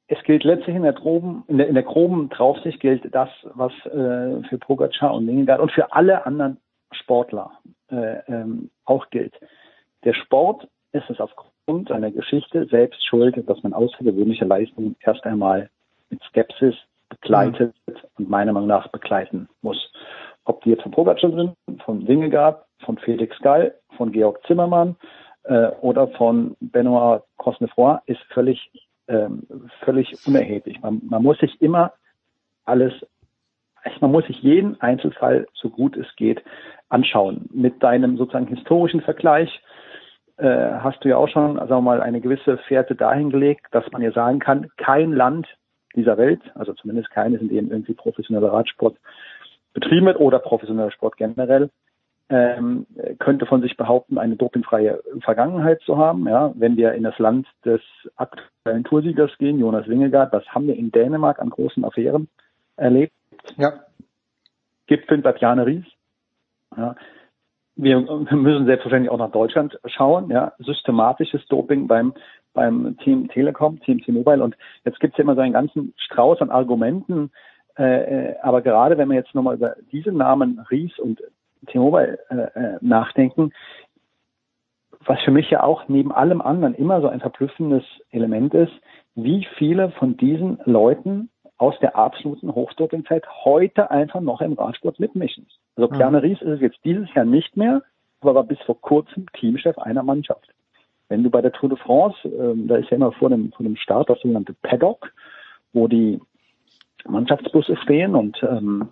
Es 0.07 0.21
gilt 0.23 0.43
letztlich 0.43 0.75
in 0.75 0.83
der 0.83 0.93
groben, 0.93 1.43
in 1.47 1.57
der, 1.57 1.67
in 1.67 1.73
der 1.73 1.83
groben 1.83 2.29
Draufsicht 2.29 2.79
gilt 2.79 3.13
das, 3.13 3.29
was 3.53 3.71
äh, 3.85 4.41
für 4.49 4.57
Pogacar 4.59 5.13
und 5.13 5.27
Wingegaard 5.27 5.61
und 5.61 5.71
für 5.71 5.93
alle 5.93 6.25
anderen 6.25 6.57
Sportler 6.91 7.51
äh, 7.89 8.17
ähm, 8.27 8.71
auch 8.83 9.09
gilt. 9.09 9.33
Der 10.03 10.13
Sport 10.13 10.67
ist 10.91 11.09
es 11.09 11.19
aufgrund 11.19 11.89
seiner 11.89 12.11
Geschichte 12.11 12.65
selbst 12.67 13.05
schuld, 13.05 13.35
dass 13.47 13.61
man 13.63 13.73
außergewöhnliche 13.73 14.45
Leistungen 14.45 14.95
erst 15.01 15.25
einmal 15.25 15.69
mit 16.09 16.21
Skepsis 16.23 16.75
begleitet 17.09 17.73
mhm. 17.85 17.95
und 18.17 18.29
meiner 18.29 18.53
Meinung 18.53 18.67
nach 18.67 18.87
begleiten 18.89 19.49
muss. 19.61 19.91
Ob 20.45 20.63
die 20.63 20.69
jetzt 20.69 20.83
von 20.83 20.91
Pogacar 20.91 21.31
sind, 21.31 21.55
von 21.83 22.07
Wingegaard, 22.07 22.63
von 22.85 22.97
Felix 22.97 23.37
Gall, 23.39 23.73
von 23.97 24.11
Georg 24.11 24.45
Zimmermann 24.45 24.95
äh, 25.43 25.67
oder 25.81 26.07
von 26.09 26.55
Benoit 26.59 27.23
Cosnefroy 27.37 27.97
ist 28.05 28.21
völlig, 28.33 28.71
ähm, 29.07 29.45
völlig 29.83 30.15
unerheblich. 30.25 30.81
Man, 30.81 31.01
man 31.09 31.23
muss 31.23 31.37
sich 31.39 31.61
immer 31.61 31.93
alles 32.65 32.93
man 34.01 34.11
muss 34.11 34.25
sich 34.25 34.41
jeden 34.41 34.79
Einzelfall 34.81 35.47
so 35.53 35.69
gut 35.69 35.95
es 35.95 36.07
geht 36.15 36.43
anschauen. 36.89 37.47
Mit 37.51 37.81
deinem 37.83 38.17
sozusagen 38.17 38.47
historischen 38.47 39.01
Vergleich 39.01 39.61
äh, 40.37 40.71
hast 40.79 41.03
du 41.03 41.09
ja 41.09 41.17
auch 41.17 41.29
schon, 41.29 41.55
sagen 41.55 41.69
wir 41.69 41.81
mal, 41.81 42.01
eine 42.01 42.21
gewisse 42.21 42.57
Fährte 42.59 42.95
dahingelegt, 42.95 43.65
dass 43.71 43.91
man 43.91 44.01
ja 44.01 44.11
sagen 44.11 44.39
kann, 44.39 44.69
kein 44.77 45.11
Land 45.11 45.47
dieser 45.95 46.17
Welt, 46.17 46.41
also 46.55 46.73
zumindest 46.73 47.09
keines, 47.09 47.41
in 47.41 47.49
dem 47.49 47.71
irgendwie 47.71 47.93
professioneller 47.93 48.53
Radsport 48.53 48.97
betrieben 49.73 50.05
wird 50.05 50.19
oder 50.19 50.39
professioneller 50.39 50.91
Sport 50.91 51.17
generell, 51.17 51.69
ähm, 52.29 52.85
könnte 53.19 53.45
von 53.45 53.61
sich 53.61 53.77
behaupten, 53.77 54.17
eine 54.17 54.35
dopingfreie 54.35 55.01
Vergangenheit 55.21 55.81
zu 55.81 55.97
haben. 55.97 56.27
Ja, 56.27 56.51
wenn 56.55 56.75
wir 56.77 56.93
in 56.93 57.03
das 57.03 57.17
Land 57.19 57.47
des 57.63 57.81
aktuellen 58.15 58.83
Toursiegers 58.83 59.31
gehen, 59.37 59.59
Jonas 59.59 59.87
Wingegaard, 59.87 60.33
was 60.33 60.45
haben 60.47 60.67
wir 60.67 60.75
in 60.75 60.91
Dänemark 60.91 61.39
an 61.39 61.49
großen 61.49 61.85
Affären 61.85 62.27
erlebt? 62.75 63.13
Ja. 63.55 63.73
Gipfeln 64.87 65.23
Tatjana 65.23 65.63
Ries. 65.63 65.85
Ja. 66.75 66.95
Wir 67.77 67.99
müssen 67.99 68.65
selbstverständlich 68.65 69.11
auch 69.11 69.17
nach 69.17 69.31
Deutschland 69.31 69.79
schauen. 69.85 70.29
Ja, 70.29 70.53
systematisches 70.59 71.45
Doping 71.47 71.87
beim 71.87 72.13
beim 72.53 72.97
Team 73.03 73.29
Telekom, 73.29 73.79
Team 73.81 74.01
T-Mobile. 74.01 74.43
Und 74.43 74.57
jetzt 74.83 74.99
gibt 74.99 75.13
es 75.13 75.17
ja 75.19 75.23
immer 75.23 75.35
so 75.35 75.41
einen 75.41 75.53
ganzen 75.53 75.93
Strauß 75.97 76.41
an 76.41 76.49
Argumenten. 76.49 77.31
Äh, 77.77 78.31
äh, 78.31 78.35
aber 78.41 78.63
gerade 78.63 78.97
wenn 78.97 79.09
wir 79.09 79.15
jetzt 79.15 79.35
nochmal 79.35 79.55
über 79.55 79.75
diese 79.91 80.11
Namen 80.11 80.65
Ries 80.71 80.97
und 80.97 81.21
T-Mobile 81.67 82.17
äh, 82.29 82.59
äh, 82.59 82.77
nachdenken, 82.81 83.51
was 85.05 85.21
für 85.21 85.31
mich 85.31 85.49
ja 85.51 85.61
auch 85.61 85.87
neben 85.87 86.11
allem 86.11 86.41
anderen 86.41 86.73
immer 86.73 86.99
so 87.01 87.07
ein 87.07 87.19
verblüffendes 87.19 87.83
Element 88.09 88.55
ist, 88.55 88.73
wie 89.13 89.47
viele 89.57 89.91
von 89.91 90.17
diesen 90.17 90.59
Leuten 90.65 91.29
aus 91.57 91.77
der 91.79 91.95
absoluten 91.95 92.53
Hochdopingzeit 92.53 93.25
heute 93.43 93.89
einfach 93.89 94.21
noch 94.21 94.41
im 94.41 94.53
Radsport 94.53 94.99
mitmischen. 94.99 95.47
Also 95.75 95.89
Bjarne 95.89 96.21
Ries 96.21 96.41
ist 96.41 96.47
es 96.47 96.61
jetzt 96.61 96.79
dieses 96.83 97.11
Jahr 97.15 97.25
nicht 97.25 97.57
mehr, 97.57 97.81
aber 98.21 98.35
war 98.35 98.43
bis 98.43 98.59
vor 98.61 98.79
kurzem 98.79 99.25
Teamchef 99.33 99.77
einer 99.77 100.03
Mannschaft. 100.03 100.47
Wenn 101.09 101.23
du 101.23 101.29
bei 101.29 101.41
der 101.41 101.53
Tour 101.53 101.69
de 101.69 101.77
France, 101.77 102.17
ähm, 102.25 102.67
da 102.67 102.75
ist 102.75 102.89
ja 102.89 102.97
immer 102.97 103.11
vor 103.11 103.29
dem, 103.29 103.51
vor 103.53 103.63
dem 103.63 103.75
Start 103.75 104.09
das 104.09 104.19
sogenannte 104.21 104.53
Paddock, 104.61 105.11
wo 105.73 105.87
die 105.87 106.19
Mannschaftsbusse 107.07 107.77
stehen 107.77 108.15
und 108.15 108.41
ähm, 108.43 108.89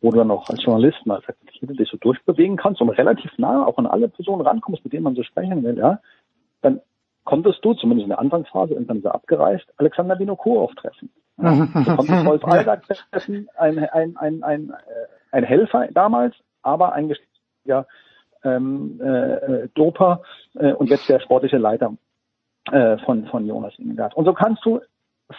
wo 0.00 0.10
du 0.10 0.18
dann 0.18 0.30
auch 0.30 0.48
als 0.48 0.64
Journalist 0.64 1.04
mal 1.06 1.20
dich 1.62 1.88
so 1.88 1.96
durchbewegen 1.98 2.56
kannst 2.56 2.80
und 2.80 2.90
relativ 2.90 3.30
nah 3.38 3.64
auch 3.66 3.78
an 3.78 3.86
alle 3.86 4.08
Personen 4.08 4.42
rankommst, 4.42 4.84
mit 4.84 4.92
denen 4.92 5.04
man 5.04 5.14
so 5.14 5.22
sprechen 5.22 5.62
will, 5.62 5.78
ja, 5.78 6.00
dann 6.62 6.80
konntest 7.24 7.64
du, 7.64 7.74
zumindest 7.74 8.04
in 8.04 8.10
der 8.10 8.18
Anfangsphase, 8.18 8.74
irgendwann 8.74 9.02
so 9.02 9.10
abgereist, 9.10 9.66
Alexander 9.76 10.18
Vinokurov 10.18 10.74
treffen. 10.74 11.10
Wolf 11.42 12.44
Aldag 12.46 12.82
treffen, 13.10 13.48
ein, 13.56 13.78
ein, 13.78 14.16
ein, 14.16 14.42
ein, 14.42 14.70
äh, 14.70 14.74
ein 15.32 15.44
Helfer 15.44 15.88
damals, 15.92 16.34
aber 16.62 16.92
ein 16.92 17.12
ja, 17.64 17.86
ähm, 18.44 19.00
äh, 19.00 19.68
Doper 19.74 20.22
äh, 20.54 20.72
und 20.72 20.90
jetzt 20.90 21.08
der 21.08 21.20
sportliche 21.20 21.58
Leiter 21.58 21.94
äh, 22.70 22.98
von, 22.98 23.26
von 23.26 23.46
Jonas 23.46 23.78
Wingegaard. 23.78 24.14
Und 24.14 24.24
so 24.24 24.32
kannst 24.32 24.64
du 24.64 24.80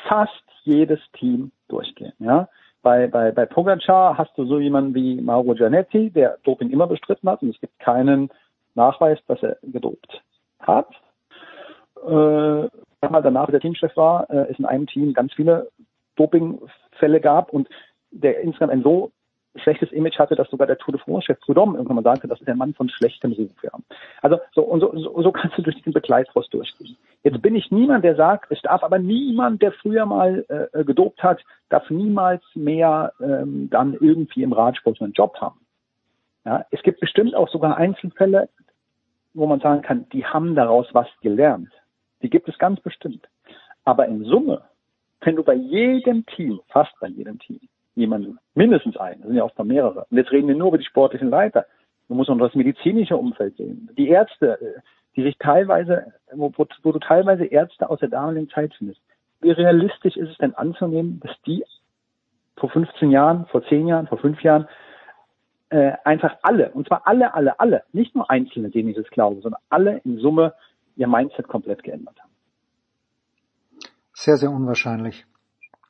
fast 0.07 0.43
jedes 0.63 0.99
Team 1.13 1.51
durchgehen. 1.67 2.13
Ja? 2.19 2.47
Bei, 2.81 3.07
bei, 3.07 3.31
bei 3.31 3.45
Pogacar 3.45 4.17
hast 4.17 4.37
du 4.37 4.45
so 4.45 4.59
jemanden 4.59 4.93
wie 4.95 5.21
Mauro 5.21 5.53
Gianetti, 5.53 6.09
der 6.09 6.37
Doping 6.43 6.69
immer 6.69 6.87
bestritten 6.87 7.29
hat 7.29 7.41
und 7.41 7.49
es 7.49 7.59
gibt 7.59 7.79
keinen 7.79 8.29
Nachweis, 8.75 9.19
dass 9.27 9.41
er 9.43 9.57
gedopt 9.61 10.21
hat. 10.59 10.89
Äh, 12.05 12.69
danach 13.01 13.49
der 13.49 13.59
Teamchef 13.59 13.95
war, 13.95 14.29
äh, 14.29 14.51
es 14.51 14.59
in 14.59 14.65
einem 14.65 14.87
Team 14.87 15.13
ganz 15.13 15.33
viele 15.33 15.69
Dopingfälle 16.15 17.19
gab 17.21 17.51
und 17.51 17.67
der 18.11 18.41
insgesamt 18.41 18.71
ein 18.71 18.83
so 18.83 19.11
schlechtes 19.55 19.91
Image 19.91 20.17
hatte, 20.17 20.35
dass 20.35 20.49
sogar 20.49 20.67
der 20.67 20.77
Tour 20.77 20.93
de 20.93 21.01
France-Chef 21.01 21.39
Prudhomme 21.39 21.77
irgendwann 21.77 21.97
mal 21.97 22.03
sagte, 22.03 22.27
das 22.27 22.39
ist 22.39 22.47
der 22.47 22.55
Mann 22.55 22.73
von 22.73 22.89
schlechtem 22.89 23.33
Ruf. 23.33 23.51
Ja. 23.61 23.71
Also 24.21 24.39
so, 24.53 24.63
und 24.63 24.79
so, 24.79 24.91
so, 24.97 25.21
so 25.21 25.31
kannst 25.31 25.57
du 25.57 25.61
durch 25.61 25.75
diesen 25.75 25.93
Begleitrost 25.93 26.53
durchgehen. 26.53 26.97
Jetzt 27.23 27.41
bin 27.41 27.55
ich 27.55 27.71
niemand, 27.71 28.03
der 28.03 28.15
sagt, 28.15 28.51
es 28.51 28.61
darf 28.61 28.83
aber 28.83 28.99
niemand, 28.99 29.61
der 29.61 29.71
früher 29.71 30.05
mal 30.05 30.45
äh, 30.73 30.83
gedopt 30.83 31.21
hat, 31.21 31.43
darf 31.69 31.89
niemals 31.89 32.43
mehr 32.55 33.13
ähm, 33.21 33.69
dann 33.69 33.93
irgendwie 33.93 34.43
im 34.43 34.53
Radsport 34.53 35.01
einen 35.01 35.13
Job 35.13 35.39
haben. 35.39 35.59
Ja, 36.45 36.65
es 36.71 36.81
gibt 36.81 36.99
bestimmt 36.99 37.35
auch 37.35 37.49
sogar 37.49 37.77
Einzelfälle, 37.77 38.49
wo 39.33 39.47
man 39.47 39.59
sagen 39.59 39.81
kann, 39.81 40.09
die 40.09 40.25
haben 40.25 40.55
daraus 40.55 40.87
was 40.93 41.07
gelernt. 41.21 41.69
Die 42.21 42.29
gibt 42.29 42.49
es 42.49 42.57
ganz 42.57 42.79
bestimmt. 42.81 43.27
Aber 43.85 44.07
in 44.07 44.23
Summe, 44.25 44.61
wenn 45.25 45.35
du 45.35 45.43
bei 45.43 45.55
jedem 45.55 46.25
Team, 46.25 46.59
fast 46.69 46.93
bei 46.99 47.07
jedem 47.07 47.39
Team, 47.39 47.59
jemanden, 47.95 48.39
mindestens 48.55 48.97
einen, 48.97 49.21
das 49.21 49.27
sind 49.27 49.37
ja 49.37 49.43
oft 49.43 49.57
mal 49.57 49.65
mehrere. 49.65 50.05
Und 50.09 50.17
jetzt 50.17 50.31
reden 50.31 50.47
wir 50.47 50.55
nur 50.55 50.69
über 50.69 50.77
die 50.77 50.85
sportlichen 50.85 51.29
Leiter. 51.29 51.65
Du 52.07 52.15
musst 52.15 52.29
auch 52.29 52.35
noch 52.35 52.47
das 52.47 52.55
medizinische 52.55 53.17
Umfeld 53.17 53.55
sehen. 53.57 53.89
Die 53.97 54.09
Ärzte, 54.09 54.59
äh, 54.59 54.81
die 55.15 55.23
sich 55.23 55.37
teilweise, 55.37 56.13
wo, 56.31 56.51
wo 56.57 56.91
du 56.91 56.99
teilweise 56.99 57.45
Ärzte 57.45 57.89
aus 57.89 57.99
der 57.99 58.09
damaligen 58.09 58.49
Zeit 58.49 58.73
findest. 58.77 58.99
Wie 59.41 59.51
realistisch 59.51 60.17
ist 60.17 60.29
es 60.29 60.37
denn 60.37 60.55
anzunehmen, 60.55 61.19
dass 61.19 61.35
die 61.45 61.63
vor 62.57 62.69
15 62.69 63.11
Jahren, 63.11 63.45
vor 63.47 63.63
10 63.65 63.87
Jahren, 63.87 64.07
vor 64.07 64.17
5 64.17 64.41
Jahren 64.41 64.67
äh, 65.69 65.93
einfach 66.03 66.37
alle, 66.43 66.71
und 66.71 66.87
zwar 66.87 67.05
alle, 67.07 67.33
alle, 67.33 67.59
alle, 67.59 67.83
nicht 67.93 68.15
nur 68.15 68.29
Einzelne, 68.29 68.69
denen 68.69 68.89
ich 68.89 68.95
das 68.95 69.07
glaube, 69.07 69.41
sondern 69.41 69.61
alle 69.69 69.97
in 70.05 70.17
Summe 70.17 70.53
ihr 70.95 71.07
Mindset 71.07 71.47
komplett 71.47 71.83
geändert 71.83 72.15
haben. 72.21 72.32
Sehr, 74.13 74.37
sehr 74.37 74.51
unwahrscheinlich. 74.51 75.25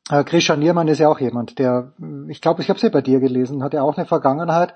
Äh, 0.10 0.58
Niermann 0.58 0.88
ist 0.88 1.00
ja 1.00 1.10
auch 1.10 1.20
jemand, 1.20 1.60
der, 1.60 1.94
ich 2.28 2.41
glaube, 2.41 2.62
ich 2.62 2.70
habe 2.70 2.78
es 2.78 2.84
ja 2.84 2.90
bei 2.90 3.02
dir 3.02 3.20
gelesen, 3.20 3.64
hat 3.64 3.74
ja 3.74 3.84
auch 3.84 3.98
eine 3.98 4.06
Vergangenheit. 4.06 4.74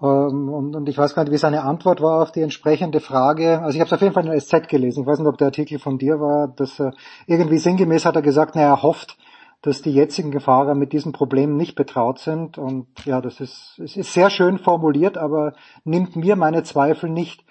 Ähm, 0.00 0.48
und, 0.48 0.74
und 0.74 0.88
ich 0.88 0.98
weiß 0.98 1.14
gar 1.14 1.24
nicht, 1.24 1.32
wie 1.32 1.38
seine 1.38 1.62
Antwort 1.62 2.00
war 2.00 2.22
auf 2.22 2.32
die 2.32 2.40
entsprechende 2.40 3.00
Frage. 3.00 3.60
Also 3.60 3.76
ich 3.76 3.80
habe 3.80 3.86
es 3.86 3.92
auf 3.92 4.00
jeden 4.00 4.14
Fall 4.14 4.24
in 4.24 4.30
der 4.30 4.40
SZ 4.40 4.68
gelesen. 4.68 5.02
Ich 5.02 5.06
weiß 5.06 5.18
nicht, 5.18 5.28
ob 5.28 5.38
der 5.38 5.48
Artikel 5.48 5.78
von 5.78 5.98
dir 5.98 6.20
war. 6.20 6.48
Dass 6.48 6.80
äh, 6.80 6.90
irgendwie 7.26 7.58
sinngemäß 7.58 8.04
hat 8.04 8.16
er 8.16 8.22
gesagt, 8.22 8.54
naja, 8.54 8.74
er 8.74 8.82
hofft, 8.82 9.16
dass 9.62 9.82
die 9.82 9.92
jetzigen 9.92 10.38
Fahrer 10.40 10.74
mit 10.74 10.92
diesen 10.92 11.12
Problemen 11.12 11.56
nicht 11.56 11.74
betraut 11.74 12.18
sind. 12.18 12.58
Und 12.58 12.88
ja, 13.04 13.20
das 13.20 13.40
ist, 13.40 13.78
es 13.82 13.96
ist 13.96 14.12
sehr 14.12 14.30
schön 14.30 14.58
formuliert, 14.58 15.16
aber 15.16 15.54
nimmt 15.84 16.16
mir 16.16 16.36
meine 16.36 16.64
Zweifel 16.64 17.10
nicht. 17.10 17.44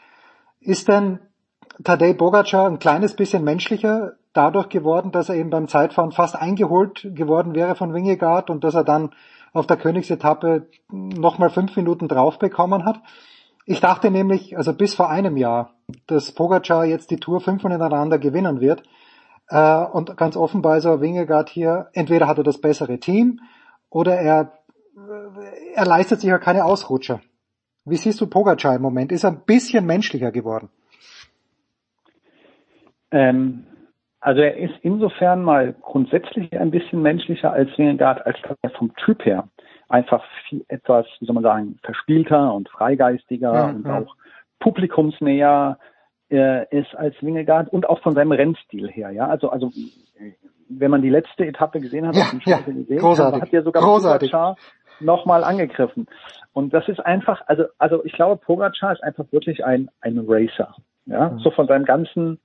Ist 0.59 0.87
denn 0.87 1.19
Tadej 1.83 2.13
Bogacar 2.13 2.67
ein 2.67 2.79
kleines 2.79 3.15
bisschen 3.15 3.43
menschlicher 3.43 4.13
dadurch 4.33 4.69
geworden, 4.69 5.11
dass 5.11 5.29
er 5.29 5.35
eben 5.35 5.49
beim 5.49 5.67
Zeitfahren 5.67 6.11
fast 6.11 6.35
eingeholt 6.35 7.07
geworden 7.13 7.55
wäre 7.55 7.75
von 7.75 7.93
Wingegaard 7.93 8.49
und 8.49 8.63
dass 8.63 8.75
er 8.75 8.83
dann 8.83 9.11
auf 9.53 9.67
der 9.67 9.77
Königsetappe 9.77 10.67
nochmal 10.89 11.51
fünf 11.51 11.75
Minuten 11.75 12.07
drauf 12.07 12.39
bekommen 12.39 12.85
hat. 12.85 12.99
Ich 13.65 13.79
dachte 13.79 14.11
nämlich, 14.11 14.57
also 14.57 14.73
bis 14.73 14.95
vor 14.95 15.09
einem 15.09 15.37
Jahr, 15.37 15.75
dass 16.07 16.33
Pogacar 16.33 16.85
jetzt 16.85 17.11
die 17.11 17.17
Tour 17.17 17.39
fünf 17.39 17.61
hintereinander 17.61 18.17
gewinnen 18.17 18.59
wird. 18.59 18.83
Äh, 19.47 19.85
und 19.85 20.17
ganz 20.17 20.35
offenbar 20.35 20.77
ist 20.77 20.85
er 20.85 20.99
Wingegaard 20.99 21.49
hier, 21.49 21.89
entweder 21.93 22.27
hat 22.27 22.39
er 22.39 22.43
das 22.43 22.59
bessere 22.59 22.99
Team 22.99 23.39
oder 23.89 24.15
er, 24.15 24.53
er 25.75 25.85
leistet 25.85 26.21
sich 26.21 26.29
ja 26.29 26.39
keine 26.39 26.65
Ausrutscher. 26.65 27.21
Wie 27.85 27.97
siehst 27.97 28.19
du 28.19 28.27
Pogacar 28.27 28.75
im 28.75 28.81
Moment? 28.81 29.11
Ist 29.11 29.23
er 29.23 29.31
ein 29.31 29.43
bisschen 29.45 29.85
menschlicher 29.85 30.31
geworden? 30.31 30.69
Ähm, 33.11 33.65
also 34.23 34.41
er 34.41 34.55
ist 34.55 34.73
insofern 34.81 35.43
mal 35.43 35.75
grundsätzlich 35.81 36.57
ein 36.57 36.71
bisschen 36.71 37.01
menschlicher 37.01 37.51
als 37.51 37.77
Wingegaard, 37.77 38.25
als 38.25 38.37
er 38.61 38.69
vom 38.71 38.95
Typ 38.95 39.25
her 39.25 39.49
einfach 39.89 40.23
viel, 40.47 40.63
etwas, 40.69 41.05
wie 41.19 41.25
soll 41.25 41.35
man 41.35 41.43
sagen, 41.43 41.77
verspielter 41.83 42.53
und 42.53 42.69
freigeistiger 42.69 43.67
mhm. 43.67 43.75
und 43.75 43.87
auch 43.87 44.15
publikumsnäher 44.59 45.77
äh, 46.31 46.65
ist 46.75 46.95
als 46.95 47.15
Wingegaard 47.21 47.71
und 47.71 47.89
auch 47.89 48.01
von 48.01 48.13
seinem 48.13 48.31
Rennstil 48.31 48.89
her. 48.89 49.11
Ja, 49.11 49.27
also 49.27 49.49
also 49.49 49.71
wenn 50.69 50.89
man 50.89 51.01
die 51.01 51.09
letzte 51.09 51.45
Etappe 51.45 51.81
gesehen 51.81 52.07
hat, 52.07 52.15
ja, 52.15 52.27
ja, 52.45 52.57
gesehen, 52.61 52.99
großartig. 52.99 53.41
hat 53.41 53.53
er 53.53 53.63
sogar 53.63 53.83
großartig. 53.83 54.31
Pogacar 54.31 54.55
nochmal 55.01 55.43
angegriffen. 55.43 56.07
Und 56.53 56.73
das 56.73 56.87
ist 56.87 57.05
einfach, 57.05 57.41
also 57.47 57.65
also 57.77 58.05
ich 58.05 58.13
glaube, 58.13 58.37
Pogacar 58.37 58.93
ist 58.93 59.03
einfach 59.03 59.25
wirklich 59.31 59.65
ein 59.65 59.89
ein 59.99 60.23
Racer. 60.25 60.73
Ja, 61.07 61.31
mhm. 61.31 61.39
so 61.39 61.51
von 61.51 61.67
seinem 61.67 61.83
ganzen 61.83 62.39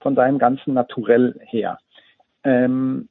von 0.00 0.14
seinem 0.14 0.38
ganzen 0.38 0.74
Naturell 0.74 1.38
her. 1.42 1.78
Ähm, 2.44 3.08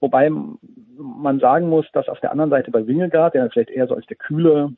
wobei 0.00 0.30
man 0.30 1.40
sagen 1.40 1.68
muss, 1.68 1.86
dass 1.92 2.08
auf 2.08 2.20
der 2.20 2.32
anderen 2.32 2.50
Seite 2.50 2.70
bei 2.70 2.86
Wingegaard, 2.86 3.34
der 3.34 3.50
vielleicht 3.50 3.70
eher 3.70 3.86
so 3.86 3.94
als 3.94 4.06
der 4.06 4.16
kühle, 4.16 4.74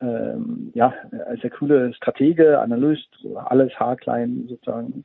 ähm, 0.00 0.72
ja, 0.74 0.94
als 1.26 1.40
der 1.40 1.50
kühle 1.50 1.92
Stratege, 1.94 2.58
Analyst, 2.60 3.08
alles 3.36 3.78
haarklein 3.78 4.46
sozusagen 4.48 5.04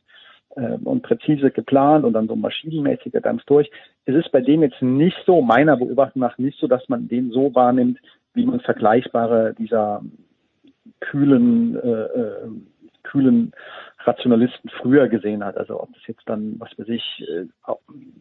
äh, 0.55 0.77
und 0.83 1.03
präzise 1.03 1.51
geplant 1.51 2.05
und 2.05 2.13
dann 2.13 2.27
so 2.27 2.35
maschinenmäßiger 2.35 3.21
ganz 3.21 3.43
durch. 3.45 3.69
Es 4.05 4.15
ist 4.15 4.31
bei 4.31 4.41
dem 4.41 4.61
jetzt 4.61 4.81
nicht 4.81 5.17
so, 5.25 5.41
meiner 5.41 5.77
Beobachtung 5.77 6.21
nach 6.21 6.37
nicht 6.37 6.57
so, 6.59 6.67
dass 6.67 6.87
man 6.87 7.07
den 7.07 7.31
so 7.31 7.53
wahrnimmt, 7.53 7.99
wie 8.33 8.45
man 8.45 8.59
vergleichbare 8.61 9.53
dieser 9.57 10.01
kühlen, 10.99 11.75
äh, 11.75 12.03
äh, 12.03 12.49
kühlen 13.03 13.51
Rationalisten 14.05 14.69
früher 14.69 15.07
gesehen 15.07 15.43
hat. 15.43 15.57
Also 15.57 15.81
ob 15.81 15.93
das 15.93 16.05
jetzt 16.07 16.27
dann, 16.27 16.55
was 16.59 16.77
weiß 16.77 16.87
ich, 16.89 17.23
äh, 17.27 17.45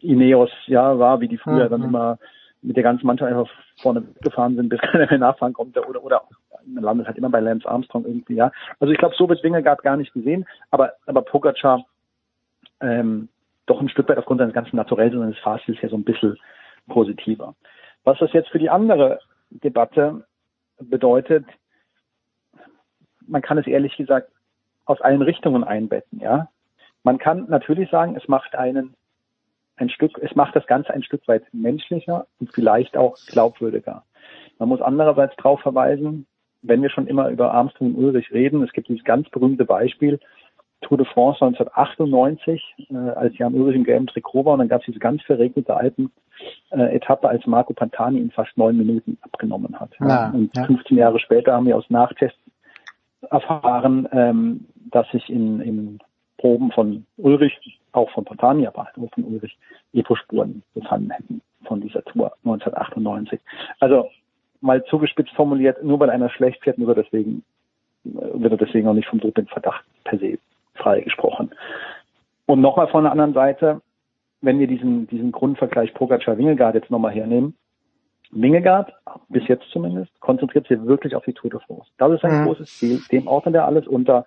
Ineos 0.01 0.51
ja 0.67 0.97
war, 0.99 1.21
wie 1.21 1.27
die 1.27 1.37
früher 1.37 1.65
mhm. 1.65 1.69
dann 1.69 1.83
immer 1.83 2.17
mit 2.61 2.75
der 2.75 2.83
ganzen 2.83 3.05
Mannschaft 3.05 3.31
einfach 3.31 3.49
vorne 3.81 4.03
gefahren 4.21 4.55
sind, 4.55 4.69
bis 4.69 4.81
keiner 4.81 5.07
mehr 5.07 5.19
nachfahren 5.19 5.53
konnte 5.53 5.85
oder 5.87 6.03
oder 6.03 6.23
man 6.65 6.83
landet 6.83 7.07
halt 7.07 7.17
immer 7.17 7.29
bei 7.29 7.39
Lance 7.39 7.67
Armstrong 7.67 8.05
irgendwie, 8.05 8.35
ja. 8.35 8.51
Also 8.79 8.91
ich 8.91 8.97
glaube, 8.97 9.15
so 9.15 9.29
wird 9.29 9.43
Wingegaard 9.43 9.83
gar 9.83 9.97
nicht 9.97 10.13
gesehen, 10.13 10.45
aber 10.71 10.93
aber 11.05 11.21
Pogacar 11.21 11.85
ähm, 12.81 13.29
doch 13.67 13.81
ein 13.81 13.89
Stück 13.89 14.09
weit 14.09 14.17
aufgrund 14.17 14.39
seines 14.39 14.53
ganzen 14.53 14.75
Naturells 14.75 15.13
und 15.13 15.21
seines 15.21 15.39
Fahrstils 15.39 15.81
ja 15.81 15.89
so 15.89 15.95
ein 15.95 16.03
bisschen 16.03 16.37
positiver. 16.87 17.55
Was 18.03 18.19
das 18.19 18.33
jetzt 18.33 18.49
für 18.49 18.59
die 18.59 18.69
andere 18.69 19.19
Debatte 19.49 20.25
bedeutet, 20.79 21.45
man 23.27 23.41
kann 23.41 23.57
es 23.57 23.67
ehrlich 23.67 23.95
gesagt 23.95 24.31
aus 24.85 25.01
allen 25.01 25.21
Richtungen 25.21 25.63
einbetten, 25.63 26.19
ja. 26.19 26.49
Man 27.03 27.17
kann 27.19 27.45
natürlich 27.49 27.89
sagen, 27.91 28.15
es 28.15 28.27
macht 28.27 28.55
einen 28.55 28.95
ein 29.77 29.89
Stück, 29.89 30.17
es 30.21 30.35
macht 30.35 30.55
das 30.55 30.67
Ganze 30.67 30.93
ein 30.93 31.03
Stück 31.03 31.27
weit 31.27 31.43
menschlicher 31.51 32.27
und 32.39 32.51
vielleicht 32.53 32.97
auch 32.97 33.17
glaubwürdiger. 33.27 34.03
Man 34.57 34.69
muss 34.69 34.81
andererseits 34.81 35.35
darauf 35.35 35.59
verweisen, 35.61 36.27
wenn 36.61 36.81
wir 36.81 36.89
schon 36.89 37.07
immer 37.07 37.29
über 37.29 37.53
Armstrong 37.53 37.93
und 37.93 38.03
Ulrich 38.03 38.31
reden, 38.31 38.63
es 38.63 38.71
gibt 38.71 38.87
dieses 38.87 39.03
ganz 39.03 39.29
berühmte 39.29 39.65
Beispiel, 39.65 40.19
Tour 40.81 40.97
de 40.97 41.05
France 41.05 41.43
1998, 41.43 42.87
äh, 42.89 42.95
als 42.95 43.37
Jan 43.37 43.53
Ulrich 43.53 43.75
im 43.75 43.83
gelben 43.83 44.07
Trikot 44.07 44.45
war 44.45 44.53
und 44.53 44.59
dann 44.59 44.67
gab 44.67 44.81
es 44.81 44.85
diese 44.85 44.99
ganz 44.99 45.21
verregnete 45.23 45.75
Alpen-Etappe, 45.75 47.27
äh, 47.27 47.29
als 47.29 47.45
Marco 47.47 47.73
Pantani 47.73 48.19
in 48.19 48.31
fast 48.31 48.55
neun 48.57 48.77
Minuten 48.77 49.17
abgenommen 49.21 49.79
hat. 49.79 49.91
Ja, 49.99 50.29
und 50.29 50.55
ja. 50.55 50.65
15 50.65 50.97
Jahre 50.97 51.19
später 51.19 51.53
haben 51.53 51.65
wir 51.65 51.77
aus 51.77 51.89
Nachtests 51.89 52.39
erfahren, 53.29 54.07
ähm, 54.11 54.65
dass 54.91 55.09
sich 55.11 55.29
in, 55.29 55.61
in 55.61 55.99
Proben 56.37 56.71
von 56.71 57.05
Ulrich, 57.17 57.53
auch 57.91 58.09
von 58.11 58.25
Pantani, 58.25 58.67
aber 58.67 58.87
auch 58.97 59.09
von 59.13 59.23
Ulrich, 59.23 59.57
Epo-Spuren 59.93 60.63
befanden 60.73 61.11
hätten 61.11 61.41
von 61.65 61.81
dieser 61.81 62.03
Tour 62.03 62.33
1998. 62.43 63.39
Also 63.79 64.09
mal 64.61 64.83
zugespitzt 64.85 65.31
formuliert, 65.31 65.83
nur 65.83 65.99
weil 65.99 66.09
einer 66.09 66.29
schlecht 66.29 66.63
fährt, 66.63 66.77
nur 66.77 66.93
deswegen 66.93 67.43
äh, 68.05 68.09
wird 68.33 68.53
er 68.53 68.57
deswegen 68.57 68.87
auch 68.87 68.93
nicht 68.93 69.07
vom 69.07 69.19
Dopingverdacht 69.19 69.83
per 70.03 70.19
se 70.19 70.37
freigesprochen. 70.75 71.51
Und 72.45 72.61
nochmal 72.61 72.87
von 72.87 73.03
der 73.03 73.11
anderen 73.11 73.33
Seite, 73.33 73.81
wenn 74.41 74.59
wir 74.59 74.67
diesen, 74.67 75.07
diesen 75.07 75.31
Grundvergleich 75.31 75.93
Pogacar-Wingegaard 75.93 76.75
jetzt 76.75 76.91
nochmal 76.91 77.13
hernehmen, 77.13 77.55
Wingegaard, 78.31 78.93
bis 79.29 79.47
jetzt 79.47 79.69
zumindest, 79.71 80.11
konzentriert 80.19 80.67
sich 80.67 80.83
wirklich 80.85 81.15
auf 81.15 81.23
die 81.23 81.33
Tour 81.33 81.49
de 81.49 81.59
France. 81.59 81.89
Das 81.97 82.11
ist 82.11 82.23
ein 82.23 82.41
mhm. 82.41 82.45
großes 82.45 82.77
Ziel, 82.77 83.01
dem 83.11 83.27
ordnet 83.27 83.55
er 83.55 83.65
alles 83.65 83.87
unter. 83.87 84.25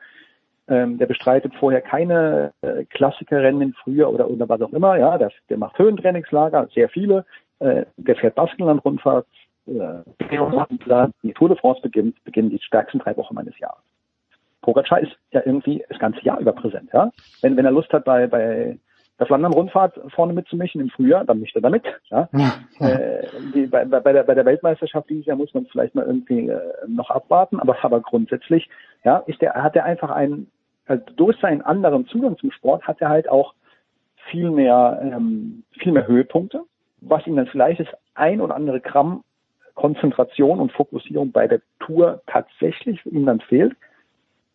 Ähm, 0.70 0.98
der 0.98 1.06
bestreitet 1.06 1.54
vorher 1.54 1.80
keine 1.80 2.52
äh, 2.60 2.84
Klassikerrennen 2.84 3.62
im 3.62 3.72
Frühjahr 3.72 4.12
oder, 4.12 4.28
oder 4.28 4.48
was 4.50 4.60
auch 4.60 4.72
immer. 4.72 4.98
Ja, 4.98 5.16
der, 5.16 5.32
der 5.48 5.56
macht 5.56 5.78
Höhentrainingslager, 5.78 6.68
sehr 6.74 6.90
viele. 6.90 7.24
Äh, 7.58 7.86
der 7.96 8.16
fährt 8.16 8.34
Baskenland-Rundfahrt. 8.34 9.26
Äh, 9.66 10.02
die 11.22 11.32
Tour 11.32 11.48
de 11.48 11.56
France 11.56 11.80
beginnt, 11.80 12.22
beginnen 12.24 12.50
die 12.50 12.60
stärksten 12.60 12.98
drei 12.98 13.16
Wochen 13.16 13.34
meines 13.34 13.58
Jahres. 13.58 13.82
Pogacar 14.60 15.00
ist 15.00 15.16
ja 15.30 15.40
irgendwie 15.44 15.82
das 15.88 15.98
ganze 15.98 16.20
Jahr 16.22 16.38
über 16.38 16.52
präsent. 16.52 16.90
Ja? 16.92 17.10
Wenn, 17.40 17.56
wenn 17.56 17.64
er 17.64 17.70
Lust 17.70 17.92
hat, 17.92 18.04
bei, 18.04 18.26
bei 18.26 18.78
der 19.18 19.26
Flandern-Rundfahrt 19.26 20.00
vorne 20.14 20.32
mitzumischen 20.32 20.80
im 20.80 20.90
Frühjahr, 20.90 21.24
dann 21.24 21.40
mischt 21.40 21.56
er 21.56 21.62
damit. 21.62 21.84
Ja? 22.10 22.28
ja. 22.32 22.86
Äh, 22.86 23.26
die, 23.54 23.66
bei, 23.66 23.84
bei, 23.84 24.12
der, 24.12 24.22
bei 24.22 24.34
der 24.34 24.44
Weltmeisterschaft 24.44 25.08
dieses 25.10 25.26
Jahr 25.26 25.36
muss 25.36 25.52
man 25.54 25.66
vielleicht 25.66 25.94
mal 25.94 26.06
irgendwie 26.06 26.48
äh, 26.48 26.60
noch 26.86 27.10
abwarten, 27.10 27.58
aber, 27.58 27.76
aber 27.82 28.00
grundsätzlich 28.00 28.68
ja, 29.04 29.18
ist 29.26 29.40
der, 29.40 29.54
hat 29.54 29.74
er 29.76 29.84
einfach 29.84 30.10
einen, 30.10 30.50
also 30.86 31.02
durch 31.16 31.38
seinen 31.40 31.62
anderen 31.62 32.06
Zugang 32.06 32.38
zum 32.38 32.52
Sport 32.52 32.86
hat 32.86 33.00
er 33.00 33.08
halt 33.08 33.28
auch 33.28 33.54
viel 34.30 34.50
mehr, 34.50 35.00
ähm, 35.02 35.64
viel 35.78 35.92
mehr 35.92 36.06
Höhepunkte, 36.06 36.62
was 37.00 37.26
ihm 37.26 37.36
dann 37.36 37.46
vielleicht 37.46 37.80
das 37.80 37.88
ein 38.14 38.40
oder 38.40 38.54
andere 38.54 38.80
Gramm 38.80 39.24
Konzentration 39.74 40.58
und 40.58 40.72
Fokussierung 40.72 41.30
bei 41.30 41.46
der 41.46 41.60
Tour 41.78 42.20
tatsächlich 42.26 43.04
ihm 43.06 43.26
dann 43.26 43.40
fehlt 43.40 43.76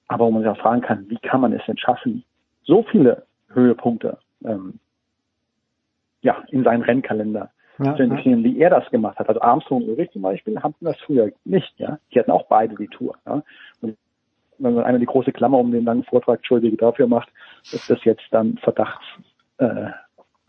aber 0.07 0.26
wo 0.26 0.31
man 0.31 0.44
sich 0.44 0.52
auch 0.52 0.57
fragen 0.57 0.81
kann, 0.81 1.10
wie 1.10 1.18
kann 1.18 1.41
man 1.41 1.53
es 1.53 1.65
denn 1.65 1.77
schaffen, 1.77 2.23
so 2.64 2.84
viele 2.84 3.26
Höhepunkte 3.49 4.18
ähm, 4.45 4.79
ja, 6.21 6.43
in 6.49 6.63
seinen 6.63 6.83
Rennkalender 6.83 7.51
ja, 7.79 7.95
zu 7.95 8.03
integrieren, 8.03 8.43
ja. 8.43 8.45
wie 8.45 8.59
er 8.59 8.69
das 8.69 8.89
gemacht 8.91 9.19
hat. 9.19 9.27
Also 9.29 9.41
Armstrong 9.41 9.83
und 9.83 9.89
Ulrich 9.89 10.11
zum 10.11 10.21
Beispiel 10.21 10.61
hatten 10.61 10.85
das 10.85 10.97
früher 11.05 11.31
nicht. 11.43 11.73
Ja, 11.77 11.99
Die 12.11 12.19
hatten 12.19 12.31
auch 12.31 12.47
beide 12.47 12.75
die 12.75 12.87
Tour. 12.87 13.15
Ja? 13.25 13.43
Und 13.81 13.97
wenn 14.59 14.75
man 14.75 14.83
einmal 14.83 14.99
die 14.99 15.05
große 15.05 15.31
Klammer 15.31 15.57
um 15.57 15.71
den 15.71 15.83
langen 15.83 16.03
Vortrag 16.03 16.37
Entschuldige 16.37 16.77
dafür 16.77 17.07
macht, 17.07 17.29
ist 17.71 17.89
das 17.89 18.03
jetzt 18.03 18.25
dann 18.31 18.57
Verdacht 18.57 19.01
äh, 19.57 19.87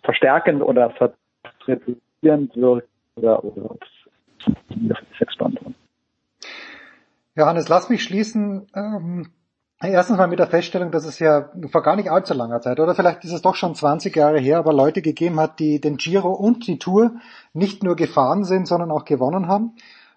verstärkend 0.03 0.63
oder 0.63 0.91
verdrehend 0.91 2.57
wirkt 2.57 2.89
oder, 3.17 3.45
oder 3.45 3.71
ob 3.71 3.83
es 3.83 4.89
sechs 5.19 5.37
Johannes, 7.37 7.69
lass 7.69 7.89
mich 7.89 8.03
schließen. 8.03 8.67
Ähm 8.75 9.31
Erstens 9.83 10.17
mal 10.17 10.29
mit 10.29 10.39
der 10.39 10.47
Feststellung, 10.47 10.93
dass 10.93 11.05
es 11.05 11.19
ja 11.19 11.51
vor 11.71 11.83
gar 11.83 11.97
nicht 11.97 12.11
allzu 12.11 12.33
langer 12.33 12.61
Zeit, 12.61 12.79
oder 12.81 12.95
vielleicht 12.95 13.25
ist 13.25 13.33
es 13.33 13.43
doch 13.43 13.55
schon 13.55 13.75
20 13.75 14.15
Jahre 14.15 14.39
her, 14.39 14.59
aber 14.59 14.73
Leute 14.73 15.03
gegeben 15.03 15.39
hat, 15.41 15.59
die 15.59 15.81
den 15.81 15.97
Giro 15.97 16.31
und 16.33 16.67
die 16.67 16.79
Tour 16.79 17.13
nicht 17.53 17.83
nur 17.83 17.97
gefahren 17.97 18.45
sind, 18.45 18.67
sondern 18.69 18.91
auch 18.91 19.05
gewonnen 19.05 19.49
haben. 19.49 19.73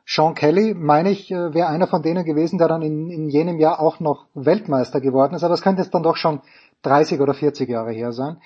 Sean 0.05 0.35
Kelly, 0.35 0.73
meine 0.73 1.09
ich, 1.09 1.31
äh, 1.31 1.53
wäre 1.53 1.67
einer 1.67 1.87
von 1.87 2.01
denen 2.01 2.23
gewesen, 2.23 2.59
der 2.59 2.69
dann 2.69 2.81
in, 2.81 3.09
in 3.09 3.27
jenem 3.27 3.59
Jahr 3.59 3.81
auch 3.81 3.99
noch 3.99 4.27
Weltmeister 4.35 5.01
geworden 5.01 5.35
ist, 5.35 5.43
aber 5.43 5.53
es 5.53 5.61
könnte 5.61 5.81
jetzt 5.81 5.93
dann 5.93 6.03
doch 6.03 6.15
schon 6.15 6.39
30 6.83 7.19
oder 7.19 7.33
40 7.33 7.67
Jahre 7.67 7.91
her 7.91 8.13
sein. 8.13 8.37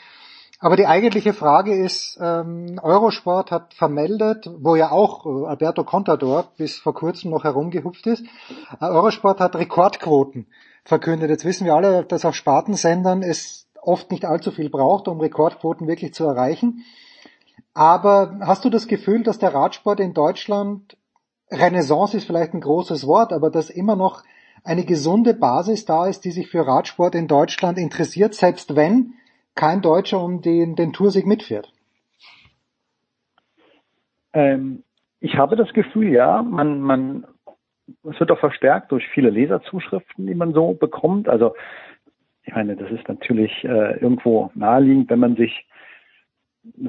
Aber 0.60 0.76
die 0.76 0.88
eigentliche 0.88 1.34
Frage 1.34 1.76
ist, 1.76 2.18
ähm, 2.22 2.80
Eurosport 2.82 3.52
hat 3.52 3.74
vermeldet, 3.74 4.50
wo 4.60 4.76
ja 4.76 4.92
auch 4.92 5.26
äh, 5.26 5.48
Alberto 5.48 5.84
Contador 5.84 6.46
bis 6.58 6.80
vor 6.80 6.96
kurzem 6.96 7.30
noch 7.30 7.44
herumgehupft 7.44 8.08
ist, 8.08 8.24
äh, 8.80 8.86
Eurosport 8.86 9.40
hat 9.40 9.56
Rekordquoten 9.56 10.48
verkündet. 10.84 11.30
Jetzt 11.30 11.46
wissen 11.46 11.66
wir 11.66 11.76
alle, 11.76 12.04
dass 12.04 12.26
auf 12.26 12.36
Spartensendern 12.36 13.24
es 13.24 13.68
oft 13.82 14.12
nicht 14.12 14.26
allzu 14.26 14.52
viel 14.52 14.70
braucht, 14.70 15.08
um 15.08 15.20
Rekordquoten 15.20 15.88
wirklich 15.88 16.14
zu 16.14 16.26
erreichen. 16.26 16.84
Aber 17.74 18.38
hast 18.42 18.66
du 18.66 18.70
das 18.70 18.88
Gefühl, 18.88 19.24
dass 19.24 19.40
der 19.40 19.54
Radsport 19.54 20.00
in 20.00 20.14
Deutschland, 20.14 20.98
Renaissance 21.50 22.18
ist 22.18 22.26
vielleicht 22.26 22.54
ein 22.54 22.62
großes 22.62 23.08
Wort, 23.08 23.34
aber 23.34 23.50
dass 23.50 23.70
immer 23.70 23.96
noch 23.96 24.24
eine 24.64 24.86
gesunde 24.86 25.34
Basis 25.34 25.86
da 25.86 26.08
ist, 26.08 26.26
die 26.26 26.32
sich 26.32 26.50
für 26.50 26.68
Radsport 26.68 27.16
in 27.16 27.28
Deutschland 27.28 27.78
interessiert, 27.78 28.36
selbst 28.36 28.76
wenn 28.76 29.14
kein 29.56 29.82
Deutscher 29.82 30.22
um 30.22 30.42
den, 30.42 30.76
den 30.76 30.94
Toursieg 30.94 31.26
mitfährt? 31.26 31.72
Ähm, 34.34 34.84
ich 35.20 35.36
habe 35.36 35.56
das 35.56 35.72
Gefühl, 35.74 36.10
ja, 36.10 36.42
man, 36.42 36.82
man 36.82 37.28
es 38.10 38.20
wird 38.20 38.32
auch 38.32 38.40
verstärkt 38.40 38.92
durch 38.92 39.08
viele 39.10 39.30
Leserzuschriften, 39.30 40.28
die 40.28 40.36
man 40.36 40.54
so 40.54 40.74
bekommt. 40.74 41.30
Also 41.30 41.56
ich 42.44 42.54
meine, 42.54 42.76
das 42.76 42.92
ist 42.92 43.08
natürlich 43.08 43.64
äh, 43.64 44.00
irgendwo 44.00 44.52
naheliegend, 44.56 45.10
wenn 45.10 45.20
man 45.20 45.36
sich 45.36 45.66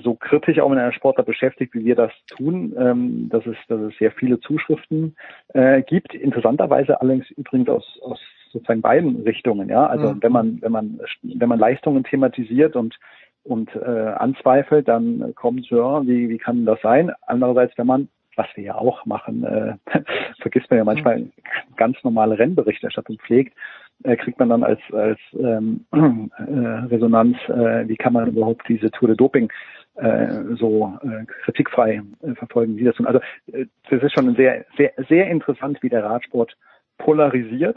so 0.03 0.15
kritisch 0.15 0.59
auch 0.59 0.69
mit 0.69 0.79
einer 0.79 0.93
Sportler 0.93 1.25
beschäftigt, 1.25 1.75
wie 1.75 1.85
wir 1.85 1.95
das 1.95 2.13
tun, 2.27 2.75
ähm, 2.79 3.29
dass 3.31 3.47
es, 3.47 3.57
dass 3.69 3.81
es 3.81 3.97
sehr 3.99 4.13
viele 4.13 4.39
Zuschriften 4.41 5.17
äh, 5.55 5.83
gibt. 5.83 6.15
Interessanterweise 6.15 7.01
allerdings 7.01 7.31
übrigens 7.31 7.69
aus, 7.69 7.99
aus 8.03 8.21
sozusagen 8.53 8.83
beiden 8.83 9.23
Richtungen. 9.23 9.69
Ja, 9.69 9.87
also 9.87 10.13
mhm. 10.13 10.23
wenn 10.23 10.33
man 10.33 10.59
wenn 10.63 10.73
man 10.73 11.01
wenn 11.23 11.49
man 11.49 11.59
Leistungen 11.59 12.05
thematisiert 12.05 12.77
und 12.77 12.99
und 13.45 13.75
äh, 13.75 13.79
anzweifelt, 13.79 14.89
dann 14.89 15.35
kommt 15.35 15.69
ja, 15.71 16.07
wie 16.07 16.29
wie 16.29 16.39
kann 16.39 16.67
das 16.67 16.81
sein? 16.83 17.13
Andererseits, 17.27 17.77
wenn 17.79 17.87
man 17.87 18.09
was 18.37 18.47
wir 18.55 18.65
ja 18.65 18.75
auch 18.75 19.05
machen, 19.07 19.45
äh, 19.45 19.75
vergisst 20.41 20.71
man 20.71 20.79
ja 20.79 20.85
manchmal 20.85 21.19
mhm. 21.19 21.33
ganz 21.77 21.97
normale 22.03 22.39
Rennberichterstattung 22.39 23.19
pflegt, 23.19 23.57
äh, 24.05 24.17
kriegt 24.17 24.39
man 24.39 24.49
dann 24.49 24.65
als, 24.65 24.81
als 24.93 25.19
ähm, 25.39 25.87
äh, 25.93 26.87
Resonanz, 26.89 27.37
äh, 27.49 27.89
wie 27.89 27.97
kann 27.97 28.13
man 28.13 28.29
überhaupt 28.29 28.69
diese 28.69 28.91
Tour 28.91 29.09
de 29.09 29.17
Doping 29.17 29.51
äh, 29.97 30.55
so 30.57 30.99
äh, 31.03 31.25
kritikfrei 31.45 32.03
äh, 32.23 32.35
verfolgen, 32.35 32.77
wie 32.77 32.85
das 32.85 32.97
tun. 32.97 33.07
Also 33.07 33.21
äh, 33.53 33.67
das 33.91 34.03
ist 34.03 34.13
schon 34.13 34.35
sehr, 34.37 34.65
sehr, 34.77 34.93
sehr 35.09 35.29
interessant, 35.29 35.83
wie 35.83 35.89
der 35.89 36.05
Radsport 36.05 36.57
polarisiert. 36.99 37.77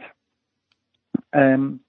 Ähm, 1.32 1.82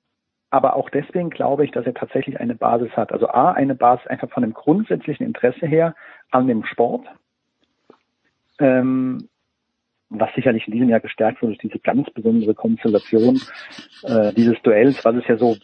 aber 0.50 0.76
auch 0.76 0.90
deswegen 0.90 1.30
glaube 1.30 1.64
ich, 1.64 1.70
dass 1.72 1.86
er 1.86 1.94
tatsächlich 1.94 2.40
eine 2.40 2.54
Basis 2.54 2.90
hat. 2.96 3.12
Also 3.12 3.28
A, 3.28 3.52
eine 3.52 3.74
Basis 3.74 4.06
einfach 4.06 4.30
von 4.30 4.42
dem 4.42 4.54
grundsätzlichen 4.54 5.26
Interesse 5.26 5.66
her 5.66 5.94
an 6.30 6.46
dem 6.46 6.64
Sport, 6.64 7.06
ähm, 8.58 9.28
was 10.08 10.32
sicherlich 10.34 10.66
in 10.66 10.72
diesem 10.72 10.88
Jahr 10.88 11.00
gestärkt 11.00 11.42
wurde 11.42 11.54
durch 11.54 11.68
diese 11.68 11.78
ganz 11.80 12.08
besondere 12.10 12.54
Konstellation 12.54 13.40
äh, 14.04 14.32
dieses 14.34 14.60
Duells, 14.62 15.04
was 15.04 15.16
es 15.16 15.26
ja 15.26 15.36
so 15.36 15.56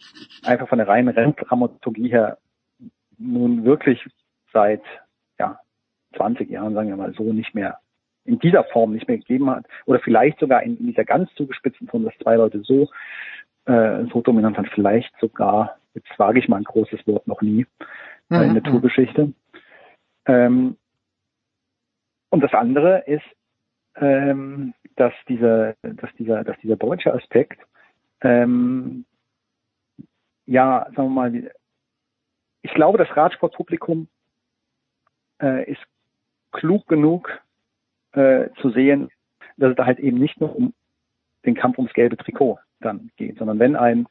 einfach 0.43 0.67
von 0.67 0.79
der 0.79 0.87
reinen 0.87 1.09
Renndramaturgie 1.09 2.09
her 2.09 2.37
nun 3.17 3.63
wirklich 3.63 4.05
seit 4.51 4.81
ja, 5.39 5.59
20 6.17 6.49
Jahren, 6.49 6.73
sagen 6.73 6.89
wir 6.89 6.97
mal 6.97 7.13
so, 7.13 7.31
nicht 7.31 7.55
mehr 7.55 7.77
in 8.25 8.39
dieser 8.39 8.63
Form 8.65 8.93
nicht 8.93 9.07
mehr 9.07 9.17
gegeben 9.17 9.49
hat 9.49 9.65
oder 9.85 9.99
vielleicht 9.99 10.39
sogar 10.39 10.63
in, 10.63 10.77
in 10.77 10.87
dieser 10.87 11.05
ganz 11.05 11.33
zugespitzten 11.35 11.87
Form, 11.87 12.03
dass 12.03 12.17
zwei 12.19 12.35
Leute 12.35 12.61
so 12.63 12.89
äh, 13.65 14.05
so 14.11 14.21
dominant 14.21 14.57
waren, 14.57 14.69
vielleicht 14.73 15.13
sogar, 15.19 15.77
jetzt 15.93 16.07
wage 16.17 16.39
ich 16.39 16.47
mal 16.47 16.57
ein 16.57 16.63
großes 16.63 17.05
Wort, 17.07 17.27
noch 17.27 17.41
nie 17.41 17.65
äh, 18.29 18.45
in 18.45 18.53
der 18.53 18.63
mhm. 18.63 18.71
Tourgeschichte. 18.71 19.33
Ähm, 20.25 20.77
Und 22.33 22.41
das 22.41 22.53
andere 22.55 23.03
ist, 23.05 23.23
ähm, 23.95 24.73
dass 24.95 25.13
dieser, 25.29 25.75
dass 25.83 26.11
dieser, 26.17 26.43
dass 26.43 26.57
dieser 26.61 26.77
deutsche 26.77 27.13
Aspekt, 27.13 27.61
ähm, 28.21 29.05
ja, 30.47 30.87
sagen 30.95 31.09
wir 31.09 31.29
mal, 31.29 31.51
ich 32.63 32.73
glaube, 32.73 32.97
das 32.97 33.15
Radsportpublikum 33.15 34.07
äh, 35.43 35.71
ist 35.71 35.83
klug 36.53 36.87
genug 36.87 37.29
äh, 38.13 38.49
zu 38.61 38.71
sehen, 38.71 39.11
dass 39.57 39.69
es 39.69 39.75
da 39.75 39.85
halt 39.85 39.99
eben 39.99 40.17
nicht 40.17 40.41
nur 40.41 40.55
um 40.55 40.73
den 41.45 41.53
Kampf 41.53 41.77
ums 41.77 41.93
gelbe 41.93 42.17
Trikot 42.17 42.57
dann 42.79 43.11
geht, 43.15 43.37
sondern 43.37 43.59
wenn 43.59 43.75
ein 43.75 44.07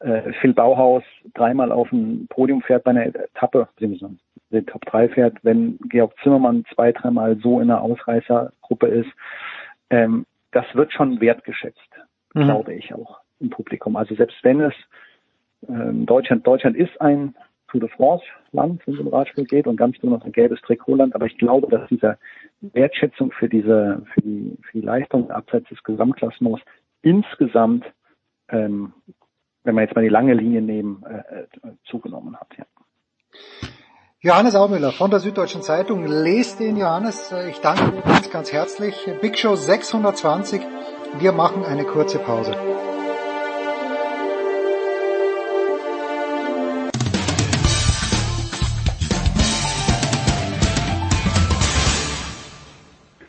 äh, 0.00 0.30
Phil 0.42 0.52
Bauhaus 0.52 1.04
dreimal 1.32 1.72
auf 1.72 1.90
ein 1.90 2.26
Podium 2.28 2.60
fährt 2.60 2.84
bei 2.84 2.90
einer 2.90 3.06
Etappe, 3.06 3.66
beziehungsweise 3.76 4.18
den 4.50 4.66
Top 4.66 4.84
3 4.86 5.08
fährt, 5.10 5.38
wenn 5.42 5.78
Georg 5.88 6.14
Zimmermann 6.22 6.64
zwei, 6.74 6.92
dreimal 6.92 7.36
so 7.38 7.60
in 7.60 7.70
einer 7.70 7.82
Ausreißergruppe 7.82 8.86
ist, 8.86 9.10
ähm, 9.90 10.26
das 10.52 10.64
wird 10.74 10.92
schon 10.92 11.20
wertgeschätzt, 11.20 11.90
mhm. 12.34 12.44
glaube 12.44 12.74
ich 12.74 12.94
auch 12.94 13.20
im 13.40 13.50
Publikum. 13.50 13.96
Also 13.96 14.14
selbst 14.14 14.36
wenn 14.42 14.60
es 14.60 14.74
ähm, 15.68 16.06
Deutschland, 16.06 16.46
Deutschland 16.46 16.76
ist 16.76 17.00
ein 17.00 17.34
Tour 17.68 17.80
de 17.80 17.90
France 17.90 18.24
Land, 18.52 18.86
wenn 18.86 18.94
es 18.94 19.00
um 19.00 19.08
Radspiel 19.08 19.44
geht 19.44 19.66
und 19.66 19.76
ganz 19.76 19.98
besonders 19.98 20.24
ein 20.24 20.32
gelbes 20.32 20.60
Trikotland, 20.62 21.14
aber 21.14 21.26
ich 21.26 21.36
glaube, 21.36 21.68
dass 21.68 21.88
diese 21.88 22.16
Wertschätzung 22.60 23.32
für 23.32 23.48
diese, 23.48 24.02
für 24.14 24.22
die, 24.22 24.56
für 24.62 24.78
die 24.78 24.86
Leistung 24.86 25.30
abseits 25.30 25.68
des 25.68 25.82
Gesamtklassements 25.82 26.62
insgesamt, 27.02 27.84
ähm, 28.48 28.92
wenn 29.64 29.74
wir 29.74 29.82
jetzt 29.82 29.96
mal 29.96 30.02
die 30.02 30.08
lange 30.08 30.34
Linie 30.34 30.62
nehmen, 30.62 31.04
äh, 31.04 31.42
äh 31.42 31.72
zugenommen 31.84 32.36
hat. 32.36 32.48
Ja. 32.56 32.64
Johannes 34.22 34.54
Aumüller 34.54 34.92
von 34.92 35.10
der 35.10 35.20
Süddeutschen 35.20 35.60
Zeitung. 35.60 36.06
Lest 36.06 36.58
ihn, 36.60 36.78
Johannes. 36.78 37.30
Ich 37.50 37.60
danke 37.60 37.92
dir 37.92 38.00
ganz, 38.00 38.30
ganz 38.30 38.50
herzlich. 38.50 38.94
Big 39.20 39.36
Show 39.36 39.56
620. 39.56 40.62
Wir 41.18 41.32
machen 41.32 41.66
eine 41.66 41.84
kurze 41.84 42.18
Pause. 42.18 42.56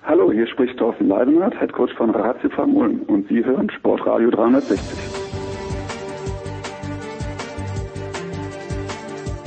Hallo, 0.06 0.32
hier 0.32 0.48
spricht 0.48 0.80
Thorsten 0.80 1.10
Leidenhardt, 1.10 1.60
Head 1.60 1.74
Coach 1.74 1.94
von 1.96 2.12
Ratio 2.12 2.50
Ulm 2.64 3.02
und 3.08 3.28
Sie 3.28 3.44
hören 3.44 3.70
Sportradio 3.72 4.32
360. 4.32 4.80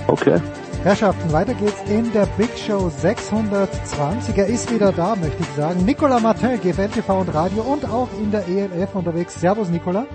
Okay. 0.07 0.39
Herrschaften, 0.83 1.31
weiter 1.31 1.53
geht's 1.53 1.83
in 1.91 2.11
der 2.15 2.25
Big 2.39 2.49
Show 2.57 2.89
620. 2.89 4.39
Er 4.39 4.47
ist 4.47 4.73
wieder 4.73 4.93
da, 4.93 5.15
möchte 5.15 5.43
ich 5.43 5.49
sagen. 5.49 5.85
Nicolas 5.85 6.23
Martin, 6.23 6.59
GFL 6.59 6.89
TV 6.89 7.21
und 7.21 7.35
Radio 7.35 7.63
und 7.65 7.85
auch 7.85 8.09
in 8.19 8.31
der 8.31 8.49
ELF 8.49 8.95
unterwegs. 8.95 9.39
Servus, 9.39 9.69
Nicolas. 9.69 10.07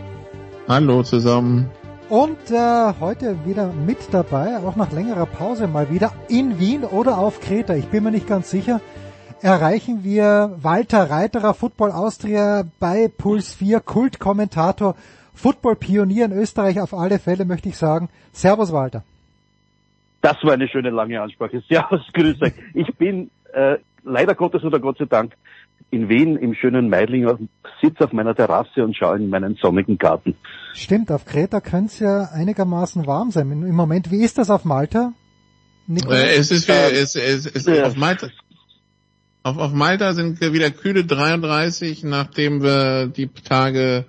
Hallo 0.67 1.03
zusammen. 1.03 1.69
Und 2.09 2.49
äh, 2.49 2.93
heute 2.99 3.45
wieder 3.45 3.71
mit 3.73 4.11
dabei, 4.11 4.57
auch 4.57 4.75
nach 4.75 4.91
längerer 4.91 5.27
Pause 5.27 5.67
mal 5.67 5.91
wieder 5.91 6.11
in 6.29 6.57
Wien 6.57 6.83
oder 6.83 7.19
auf 7.19 7.41
Kreta. 7.41 7.75
Ich 7.75 7.89
bin 7.89 8.03
mir 8.03 8.11
nicht 8.11 8.27
ganz 8.27 8.49
sicher. 8.49 8.81
Erreichen 9.43 10.03
wir 10.03 10.55
Walter 10.63 11.11
Reiterer, 11.11 11.53
Football 11.53 11.91
Austria 11.91 12.63
bei 12.79 13.07
Puls 13.07 13.53
4, 13.53 13.81
Kultkommentator, 13.81 14.95
Football-Pionier 15.35 16.25
in 16.25 16.31
Österreich 16.31 16.81
auf 16.81 16.95
alle 16.95 17.19
Fälle, 17.19 17.45
möchte 17.45 17.69
ich 17.69 17.77
sagen. 17.77 18.09
Servus, 18.33 18.71
Walter. 18.71 19.03
Das 20.25 20.37
war 20.41 20.53
eine 20.53 20.67
schöne 20.67 20.89
lange 20.89 21.21
Ansprache. 21.21 21.61
Servus, 21.69 22.01
grüß 22.11 22.41
euch. 22.41 22.53
Ich 22.73 22.91
bin 22.95 23.29
äh, 23.53 23.77
leider 24.03 24.33
Gottes 24.33 24.63
oder 24.63 24.79
Gott 24.79 24.97
sei 24.97 25.05
Dank 25.05 25.33
in 25.91 26.09
Wien 26.09 26.35
im 26.35 26.55
schönen 26.55 26.89
Meidling, 26.89 27.47
sitze 27.79 28.05
auf 28.05 28.11
meiner 28.11 28.33
Terrasse 28.33 28.83
und 28.83 28.97
schaue 28.97 29.17
in 29.17 29.29
meinen 29.29 29.55
sonnigen 29.61 29.99
Garten. 29.99 30.35
Stimmt, 30.73 31.11
auf 31.11 31.25
Kreta 31.25 31.61
könnte 31.61 31.85
es 31.85 31.99
ja 31.99 32.23
einigermaßen 32.33 33.05
warm 33.05 33.29
sein 33.29 33.51
im 33.51 33.75
Moment. 33.75 34.09
Wie 34.09 34.23
ist 34.23 34.39
das 34.39 34.49
auf 34.49 34.65
Malta? 34.65 35.13
Äh, 35.87 36.37
es 36.37 36.49
ist, 36.49 36.69
äh, 36.69 36.89
es, 36.89 37.15
es, 37.15 37.45
es, 37.45 37.67
ja. 37.67 37.85
auf 37.85 37.95
Malta. 37.95 38.29
Auf, 39.43 39.59
auf 39.59 39.73
Malta 39.73 40.13
sind 40.13 40.41
wir 40.41 40.53
wieder 40.53 40.71
kühle 40.71 41.05
33, 41.05 42.03
nachdem 42.03 42.63
wir 42.63 43.05
die 43.05 43.27
Tage 43.27 44.05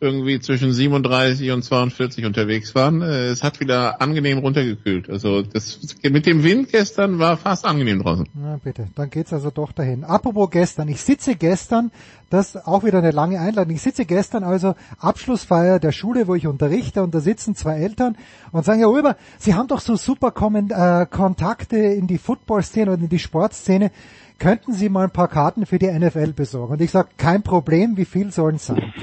irgendwie 0.00 0.40
zwischen 0.40 0.72
37 0.72 1.50
und 1.50 1.62
42 1.62 2.24
unterwegs 2.24 2.74
waren. 2.74 3.02
Äh, 3.02 3.26
es 3.26 3.42
hat 3.42 3.60
wieder 3.60 4.00
angenehm 4.00 4.38
runtergekühlt. 4.38 5.10
Also 5.10 5.42
das 5.42 5.78
mit 6.02 6.26
dem 6.26 6.42
Wind 6.42 6.70
gestern 6.70 7.18
war 7.18 7.36
fast 7.36 7.66
angenehm 7.66 8.02
draußen. 8.02 8.26
Na 8.34 8.58
bitte, 8.62 8.88
dann 8.94 9.10
geht's 9.10 9.32
also 9.32 9.50
doch 9.50 9.72
dahin. 9.72 10.04
Apropos 10.04 10.50
gestern, 10.50 10.88
ich 10.88 11.02
sitze 11.02 11.36
gestern, 11.36 11.90
das 12.30 12.56
auch 12.56 12.84
wieder 12.84 12.98
eine 12.98 13.10
lange 13.10 13.40
Einladung. 13.40 13.74
Ich 13.74 13.82
sitze 13.82 14.06
gestern 14.06 14.42
also 14.42 14.74
Abschlussfeier 14.98 15.78
der 15.78 15.92
Schule, 15.92 16.26
wo 16.26 16.34
ich 16.34 16.46
unterrichte 16.46 17.02
und 17.02 17.14
da 17.14 17.20
sitzen 17.20 17.54
zwei 17.54 17.76
Eltern 17.80 18.16
und 18.52 18.64
sagen, 18.64 18.80
ja 18.80 18.86
Rüber, 18.86 19.16
Sie 19.38 19.54
haben 19.54 19.68
doch 19.68 19.80
so 19.80 19.96
super 19.96 20.28
äh, 20.28 21.06
Kontakte 21.06 21.76
in 21.76 22.06
die 22.06 22.18
Football-Szene 22.18 22.92
und 22.92 23.02
in 23.02 23.08
die 23.08 23.18
Sportszene. 23.18 23.90
Könnten 24.38 24.72
Sie 24.72 24.88
mal 24.88 25.04
ein 25.04 25.10
paar 25.10 25.28
Karten 25.28 25.66
für 25.66 25.78
die 25.78 25.90
NFL 25.90 26.32
besorgen? 26.32 26.72
Und 26.72 26.80
ich 26.80 26.90
sage, 26.90 27.10
kein 27.18 27.42
Problem, 27.42 27.98
wie 27.98 28.06
viel 28.06 28.32
sollen 28.32 28.56
es 28.56 28.66
sein? 28.66 28.94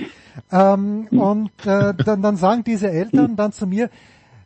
Ähm, 0.52 1.08
und 1.10 1.52
äh, 1.66 1.94
dann, 1.94 2.22
dann 2.22 2.38
sagen 2.38 2.64
diese 2.64 2.90
Eltern 2.90 3.36
dann 3.36 3.52
zu 3.52 3.68
mir, 3.68 3.90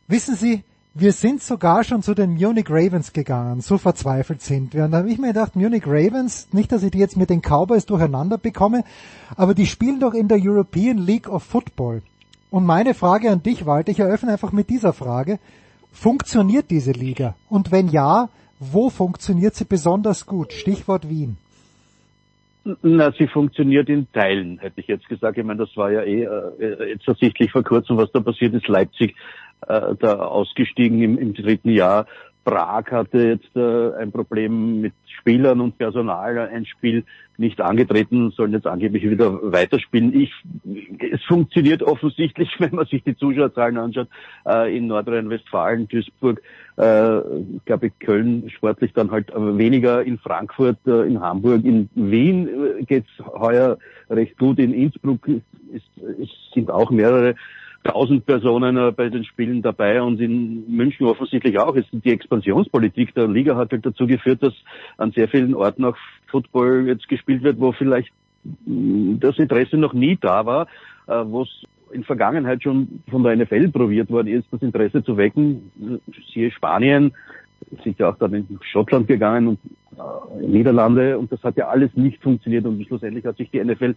wissen 0.07 0.35
Sie, 0.35 0.63
wir 0.93 1.13
sind 1.13 1.41
sogar 1.41 1.85
schon 1.85 2.03
zu 2.03 2.13
den 2.13 2.33
Munich 2.33 2.65
Ravens 2.69 3.13
gegangen, 3.13 3.61
so 3.61 3.77
verzweifelt 3.77 4.41
sind 4.41 4.73
wir. 4.73 4.85
Und 4.85 4.91
da 4.91 4.97
habe 4.97 5.09
ich 5.09 5.19
mir 5.19 5.27
gedacht, 5.27 5.55
Munich 5.55 5.83
Ravens, 5.85 6.49
nicht, 6.51 6.71
dass 6.71 6.83
ich 6.83 6.91
die 6.91 6.97
jetzt 6.97 7.15
mit 7.15 7.29
den 7.29 7.41
Cowboys 7.41 7.85
durcheinander 7.85 8.37
bekomme, 8.37 8.83
aber 9.37 9.53
die 9.53 9.67
spielen 9.67 10.01
doch 10.01 10.13
in 10.13 10.27
der 10.27 10.39
European 10.41 10.97
League 10.97 11.29
of 11.29 11.43
Football. 11.43 12.01
Und 12.49 12.65
meine 12.65 12.93
Frage 12.93 13.31
an 13.31 13.41
dich, 13.41 13.65
Walter, 13.65 13.91
ich 13.91 13.99
eröffne 13.99 14.33
einfach 14.33 14.51
mit 14.51 14.69
dieser 14.69 14.91
Frage, 14.91 15.39
funktioniert 15.93 16.69
diese 16.69 16.91
Liga? 16.91 17.35
Und 17.49 17.71
wenn 17.71 17.87
ja, 17.87 18.27
wo 18.59 18.89
funktioniert 18.89 19.55
sie 19.55 19.65
besonders 19.65 20.25
gut? 20.25 20.51
Stichwort 20.51 21.07
Wien. 21.09 21.37
Na, 22.63 23.11
sie 23.11 23.27
funktioniert 23.27 23.89
in 23.89 24.11
Teilen, 24.11 24.59
hätte 24.59 24.81
ich 24.81 24.87
jetzt 24.87 25.07
gesagt. 25.09 25.37
Ich 25.37 25.43
meine, 25.43 25.65
das 25.65 25.75
war 25.75 25.91
ja 25.91 26.03
eh 26.03 26.23
äh, 26.23 26.89
jetzt 26.89 27.07
ersichtlich 27.07 27.51
vor 27.51 27.63
kurzem, 27.63 27.97
was 27.97 28.11
da 28.11 28.19
passiert 28.19 28.53
ist. 28.53 28.67
Leipzig 28.67 29.15
äh, 29.67 29.95
da 29.99 30.19
ausgestiegen 30.19 31.01
im, 31.01 31.17
im 31.17 31.33
dritten 31.33 31.69
Jahr. 31.71 32.05
Prag 32.43 32.91
hatte 32.91 33.19
jetzt 33.29 33.55
äh, 33.55 33.95
ein 33.95 34.11
Problem 34.11 34.81
mit 34.81 34.93
Spielern 35.21 35.61
und 35.61 35.77
Personal, 35.77 36.37
ein 36.37 36.65
Spiel 36.65 37.03
nicht 37.37 37.61
angetreten, 37.61 38.31
sollen 38.31 38.53
jetzt 38.53 38.67
angeblich 38.67 39.03
wieder 39.03 39.39
weiterspielen. 39.51 40.19
Ich, 40.19 40.31
es 41.11 41.23
funktioniert 41.23 41.83
offensichtlich, 41.83 42.49
wenn 42.59 42.75
man 42.75 42.85
sich 42.85 43.03
die 43.03 43.15
Zuschauerzahlen 43.15 43.77
anschaut, 43.77 44.07
äh, 44.45 44.75
in 44.75 44.87
Nordrhein-Westfalen, 44.87 45.87
Duisburg, 45.87 46.41
äh, 46.77 47.21
glaube 47.65 47.87
ich, 47.87 47.99
Köln 47.99 48.49
sportlich 48.49 48.93
dann 48.93 49.11
halt 49.11 49.31
weniger, 49.35 50.03
in 50.03 50.17
Frankfurt, 50.17 50.77
äh, 50.87 51.03
in 51.03 51.19
Hamburg, 51.21 51.63
in 51.63 51.89
Wien 51.95 52.47
äh, 52.47 52.83
geht's 52.83 53.11
heuer 53.19 53.77
recht 54.09 54.37
gut, 54.37 54.59
in 54.59 54.73
Innsbruck 54.73 55.27
ist, 55.27 55.85
ist, 56.17 56.53
sind 56.53 56.69
auch 56.69 56.91
mehrere 56.91 57.35
tausend 57.83 58.25
Personen 58.25 58.77
äh, 58.77 58.91
bei 58.91 59.09
den 59.09 59.23
Spielen 59.23 59.61
dabei 59.61 60.01
und 60.01 60.19
in 60.19 60.75
München 60.75 61.07
offensichtlich 61.07 61.57
auch. 61.59 61.75
Jetzt 61.75 61.89
die 61.91 62.11
Expansionspolitik 62.11 63.13
der 63.15 63.27
Liga 63.27 63.55
hat 63.55 63.71
halt 63.71 63.85
dazu 63.85 64.07
geführt, 64.07 64.43
dass 64.43 64.53
an 64.97 65.11
sehr 65.11 65.27
vielen 65.27 65.55
Orten 65.55 65.85
auch 65.85 65.97
Football 66.27 66.87
jetzt 66.87 67.07
gespielt 67.07 67.43
wird, 67.43 67.59
wo 67.59 67.71
vielleicht 67.71 68.11
mm, 68.65 69.19
das 69.19 69.37
Interesse 69.39 69.77
noch 69.77 69.93
nie 69.93 70.17
da 70.19 70.45
war, 70.45 70.67
äh, 71.07 71.23
wo 71.25 71.43
es 71.43 71.49
in 71.91 72.03
Vergangenheit 72.03 72.63
schon 72.63 73.03
von 73.09 73.23
der 73.23 73.35
NFL 73.35 73.69
probiert 73.69 74.09
worden 74.09 74.27
ist, 74.27 74.47
das 74.51 74.61
Interesse 74.61 75.03
zu 75.03 75.17
wecken. 75.17 75.71
Siehe 76.33 76.51
Spanien, 76.51 77.13
sind 77.83 77.99
ja 77.99 78.09
auch 78.09 78.17
dann 78.17 78.33
in 78.33 78.59
Schottland 78.61 79.07
gegangen 79.07 79.47
und 79.47 79.59
äh, 79.97 80.47
Niederlande 80.47 81.17
und 81.17 81.31
das 81.31 81.43
hat 81.43 81.57
ja 81.57 81.67
alles 81.67 81.91
nicht 81.95 82.21
funktioniert 82.21 82.65
und 82.65 82.85
schlussendlich 82.85 83.25
hat 83.25 83.37
sich 83.37 83.49
die 83.51 83.63
NFL 83.63 83.95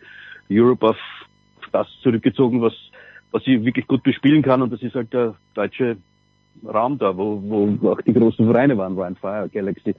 Europe 0.51 0.89
auf 0.89 0.97
das 1.73 1.89
zurückgezogen, 2.03 2.61
was 2.61 2.75
was 3.31 3.43
sie 3.45 3.65
wirklich 3.65 3.87
gut 3.87 4.03
bespielen 4.03 4.43
kann 4.43 4.63
und 4.63 4.73
das 4.73 4.83
ist 4.83 4.95
halt 4.95 5.13
der 5.13 5.35
deutsche 5.55 5.97
Raum 6.67 6.99
da, 6.99 7.17
wo, 7.17 7.43
wo 7.43 7.91
auch 7.91 8.01
die 8.01 8.13
großen 8.13 8.47
Vereine 8.47 8.79
waren, 8.79 8.95
Ryan 8.95 9.17
Fire, 9.17 9.49
Galaxy. 9.53 9.95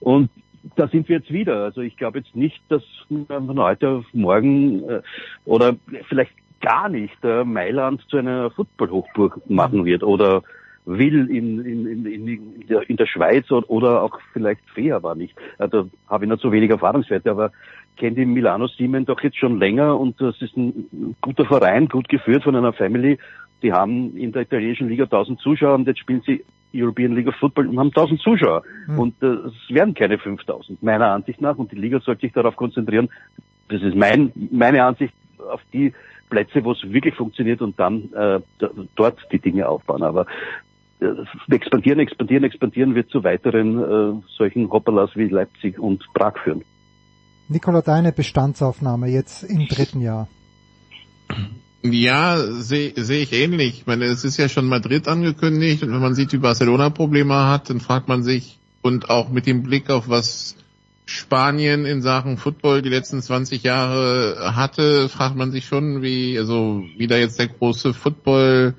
Und 0.00 0.30
da 0.76 0.88
sind 0.88 1.08
wir 1.08 1.18
jetzt 1.18 1.32
wieder. 1.32 1.64
Also 1.64 1.80
ich 1.80 1.96
glaube 1.96 2.18
jetzt 2.18 2.34
nicht, 2.34 2.60
dass 2.68 2.82
von 3.08 3.58
heute 3.58 3.88
auf 3.88 4.04
morgen 4.12 4.88
äh, 4.88 5.02
oder 5.44 5.76
vielleicht 6.08 6.32
gar 6.60 6.88
nicht 6.88 7.16
äh, 7.22 7.44
Mailand 7.44 8.02
zu 8.08 8.16
einer 8.16 8.50
Football-Hochburg 8.50 9.40
machen 9.48 9.84
wird 9.84 10.02
oder 10.02 10.42
will 10.86 11.28
in, 11.30 11.64
in, 11.64 11.86
in, 11.86 12.06
in, 12.06 12.66
der, 12.68 12.88
in 12.88 12.96
der 12.96 13.06
Schweiz 13.06 13.50
oder, 13.50 14.02
auch 14.02 14.18
vielleicht 14.32 14.60
Fea 14.72 15.02
war 15.02 15.14
nicht. 15.14 15.34
Also 15.58 15.90
habe 16.08 16.24
ich 16.24 16.30
noch 16.30 16.38
zu 16.38 16.52
wenig 16.52 16.70
Erfahrungswerte, 16.70 17.30
aber 17.30 17.52
kenne 17.96 18.16
die 18.16 18.24
Milano 18.24 18.68
Siemen 18.68 19.04
doch 19.04 19.20
jetzt 19.22 19.36
schon 19.36 19.58
länger 19.58 19.98
und 19.98 20.20
das 20.20 20.40
ist 20.40 20.56
ein 20.56 21.16
guter 21.20 21.44
Verein, 21.44 21.88
gut 21.88 22.08
geführt 22.08 22.44
von 22.44 22.54
einer 22.54 22.72
Family. 22.72 23.18
Die 23.62 23.72
haben 23.72 24.16
in 24.16 24.32
der 24.32 24.42
italienischen 24.42 24.88
Liga 24.88 25.04
1000 25.04 25.40
Zuschauer 25.40 25.74
und 25.74 25.86
jetzt 25.86 26.00
spielen 26.00 26.22
sie 26.24 26.44
European 26.74 27.14
League 27.14 27.28
of 27.28 27.34
Football 27.36 27.68
und 27.68 27.78
haben 27.78 27.88
1000 27.88 28.20
Zuschauer. 28.20 28.62
Hm. 28.86 28.98
Und 28.98 29.22
äh, 29.22 29.26
es 29.26 29.74
werden 29.74 29.94
keine 29.94 30.18
5000, 30.18 30.82
meiner 30.82 31.10
Ansicht 31.10 31.40
nach. 31.40 31.56
Und 31.56 31.72
die 31.72 31.76
Liga 31.76 32.00
sollte 32.00 32.22
sich 32.22 32.32
darauf 32.32 32.54
konzentrieren, 32.56 33.08
das 33.68 33.82
ist 33.82 33.96
mein, 33.96 34.32
meine 34.52 34.84
Ansicht, 34.84 35.14
auf 35.50 35.60
die 35.72 35.92
Plätze, 36.28 36.64
wo 36.64 36.72
es 36.72 36.82
wirklich 36.92 37.14
funktioniert 37.14 37.62
und 37.62 37.78
dann 37.78 38.12
äh, 38.12 38.40
dort 38.96 39.18
die 39.32 39.38
Dinge 39.38 39.68
aufbauen. 39.68 40.02
Aber 40.02 40.26
expandieren, 41.50 42.00
expandieren, 42.00 42.44
expandieren 42.44 42.94
wird 42.94 43.10
zu 43.10 43.24
weiteren 43.24 43.78
äh, 43.78 44.22
solchen 44.36 44.70
Hopperlas 44.70 45.10
wie 45.14 45.28
Leipzig 45.28 45.78
und 45.78 46.04
Prag 46.14 46.34
führen. 46.42 46.64
Nikola, 47.48 47.82
deine 47.82 48.12
Bestandsaufnahme 48.12 49.08
jetzt 49.08 49.44
im 49.44 49.68
dritten 49.68 50.00
Jahr. 50.00 50.28
Ja, 51.82 52.38
sehe 52.38 52.92
seh 52.96 53.22
ich 53.22 53.32
ähnlich. 53.32 53.80
Ich 53.80 53.86
meine, 53.86 54.06
es 54.06 54.24
ist 54.24 54.36
ja 54.36 54.48
schon 54.48 54.66
Madrid 54.66 55.06
angekündigt 55.06 55.82
und 55.82 55.92
wenn 55.92 56.00
man 56.00 56.14
sieht, 56.14 56.32
wie 56.32 56.38
Barcelona 56.38 56.90
Probleme 56.90 57.34
hat, 57.34 57.70
dann 57.70 57.80
fragt 57.80 58.08
man 58.08 58.22
sich 58.22 58.58
und 58.82 59.10
auch 59.10 59.28
mit 59.28 59.46
dem 59.46 59.62
Blick 59.62 59.90
auf 59.90 60.08
was 60.08 60.56
Spanien 61.04 61.86
in 61.86 62.02
Sachen 62.02 62.36
Football 62.36 62.82
die 62.82 62.88
letzten 62.88 63.22
20 63.22 63.62
Jahre 63.62 64.56
hatte, 64.56 65.08
fragt 65.08 65.36
man 65.36 65.52
sich 65.52 65.64
schon, 65.66 66.02
wie, 66.02 66.36
also, 66.36 66.82
wie 66.96 67.06
da 67.06 67.16
jetzt 67.16 67.38
der 67.38 67.46
große 67.46 67.94
Football 67.94 68.74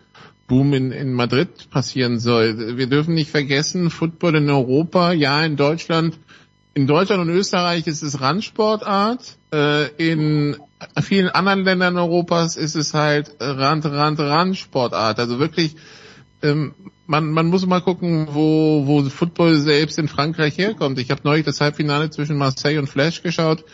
Boom 0.47 0.73
in, 0.73 0.91
in 0.91 1.13
Madrid 1.13 1.69
passieren 1.69 2.19
soll. 2.19 2.77
Wir 2.77 2.87
dürfen 2.87 3.13
nicht 3.13 3.29
vergessen, 3.29 3.89
Football 3.89 4.35
in 4.35 4.49
Europa, 4.49 5.11
ja, 5.11 5.43
in 5.43 5.57
Deutschland, 5.57 6.17
in 6.73 6.87
Deutschland 6.87 7.21
und 7.21 7.29
Österreich 7.29 7.87
ist 7.87 8.01
es 8.01 8.21
Randsportart. 8.21 9.37
Äh, 9.51 9.87
in 9.97 10.57
vielen 11.01 11.27
anderen 11.29 11.63
Ländern 11.63 11.97
Europas 11.97 12.55
ist 12.55 12.75
es 12.75 12.93
halt 12.93 13.35
Rand, 13.39 13.85
Rand, 13.85 14.19
Randsportart. 14.19 15.19
Also 15.19 15.39
wirklich, 15.39 15.75
ähm, 16.43 16.75
man, 17.07 17.31
man 17.31 17.47
muss 17.47 17.65
mal 17.65 17.81
gucken, 17.81 18.27
wo, 18.31 18.83
wo 18.85 19.01
Football 19.03 19.55
selbst 19.55 19.97
in 19.97 20.07
Frankreich 20.07 20.57
herkommt. 20.57 20.99
Ich 20.99 21.09
habe 21.09 21.21
neulich 21.23 21.45
das 21.45 21.61
Halbfinale 21.61 22.09
zwischen 22.09 22.37
Marseille 22.37 22.77
und 22.77 22.87
Flash 22.87 23.23
geschaut. 23.23 23.65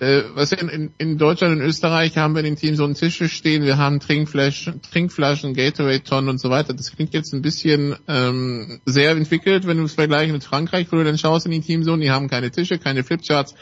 Äh, 0.00 0.22
was 0.34 0.52
in, 0.52 0.68
in, 0.68 0.90
in 0.98 1.18
Deutschland 1.18 1.56
und 1.56 1.66
Österreich 1.66 2.16
haben 2.16 2.34
wir 2.34 2.40
in 2.40 2.46
den 2.46 2.56
Teams 2.56 2.78
so 2.78 2.84
einen 2.84 2.94
Tische 2.94 3.28
stehen, 3.28 3.64
wir 3.64 3.78
haben 3.78 3.98
Trinkflaschen, 3.98 4.80
Trinkflaschen, 4.80 5.54
Gatorade-Tonnen 5.54 6.30
und 6.30 6.40
so 6.40 6.50
weiter. 6.50 6.72
Das 6.72 6.94
klingt 6.94 7.14
jetzt 7.14 7.34
ein 7.34 7.42
bisschen 7.42 7.96
ähm, 8.06 8.80
sehr 8.86 9.10
entwickelt, 9.12 9.66
wenn 9.66 9.78
du 9.78 9.84
es 9.84 9.94
vergleichst 9.94 10.32
mit 10.32 10.44
Frankreich, 10.44 10.86
wo 10.92 10.96
du 10.96 11.04
dann 11.04 11.18
schaust 11.18 11.46
in 11.46 11.52
die 11.52 11.60
Teamzonen, 11.60 12.00
die 12.00 12.12
haben 12.12 12.28
keine 12.28 12.50
Tische, 12.52 12.78
keine 12.78 13.02
Flipcharts. 13.02 13.54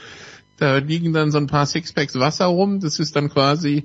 Da 0.58 0.78
liegen 0.78 1.12
dann 1.12 1.30
so 1.30 1.38
ein 1.38 1.46
paar 1.46 1.66
Sixpacks 1.66 2.18
Wasser 2.18 2.46
rum. 2.46 2.80
Das 2.80 2.98
ist 2.98 3.16
dann 3.16 3.30
quasi 3.30 3.84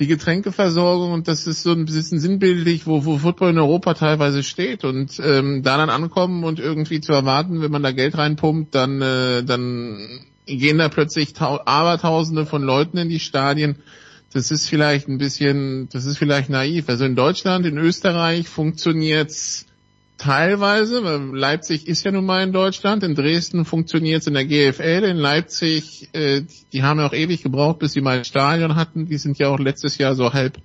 die 0.00 0.06
Getränkeversorgung 0.06 1.12
und 1.12 1.28
das 1.28 1.46
ist 1.46 1.62
so 1.62 1.72
ein 1.72 1.84
bisschen 1.84 2.20
sinnbildlich, 2.20 2.86
wo, 2.86 3.04
wo 3.04 3.18
Football 3.18 3.50
in 3.50 3.58
Europa 3.58 3.94
teilweise 3.94 4.42
steht 4.42 4.82
und 4.84 5.20
ähm, 5.22 5.62
da 5.62 5.76
dann 5.76 5.90
ankommen 5.90 6.42
und 6.44 6.58
irgendwie 6.58 7.02
zu 7.02 7.12
erwarten, 7.12 7.60
wenn 7.60 7.70
man 7.70 7.82
da 7.82 7.92
Geld 7.92 8.16
reinpumpt, 8.16 8.74
dann 8.74 9.02
äh, 9.02 9.44
dann 9.44 10.24
gehen 10.46 10.78
da 10.78 10.88
plötzlich 10.88 11.32
tau 11.32 11.60
Abertausende 11.64 12.46
von 12.46 12.62
Leuten 12.62 12.98
in 12.98 13.08
die 13.08 13.20
Stadien. 13.20 13.76
Das 14.32 14.50
ist 14.50 14.68
vielleicht 14.68 15.08
ein 15.08 15.18
bisschen, 15.18 15.88
das 15.90 16.04
ist 16.04 16.18
vielleicht 16.18 16.50
naiv. 16.50 16.88
Also 16.88 17.04
in 17.04 17.16
Deutschland, 17.16 17.66
in 17.66 17.78
Österreich 17.78 18.48
funktioniert's 18.48 19.66
teilweise, 20.18 21.02
weil 21.02 21.36
Leipzig 21.36 21.88
ist 21.88 22.04
ja 22.04 22.12
nun 22.12 22.26
mal 22.26 22.44
in 22.44 22.52
Deutschland, 22.52 23.02
in 23.02 23.14
Dresden 23.14 23.64
funktioniert's 23.64 24.26
in 24.26 24.34
der 24.34 24.44
GFL, 24.44 25.04
in 25.04 25.16
Leipzig, 25.16 26.10
äh, 26.12 26.42
die 26.72 26.82
haben 26.82 27.00
ja 27.00 27.06
auch 27.06 27.14
ewig 27.14 27.42
gebraucht, 27.42 27.78
bis 27.78 27.92
sie 27.92 28.02
mal 28.02 28.18
ein 28.18 28.24
Stadion 28.24 28.76
hatten, 28.76 29.06
die 29.06 29.16
sind 29.16 29.38
ja 29.38 29.48
auch 29.48 29.58
letztes 29.58 29.96
Jahr 29.98 30.14
so 30.14 30.32
halb 30.32 30.58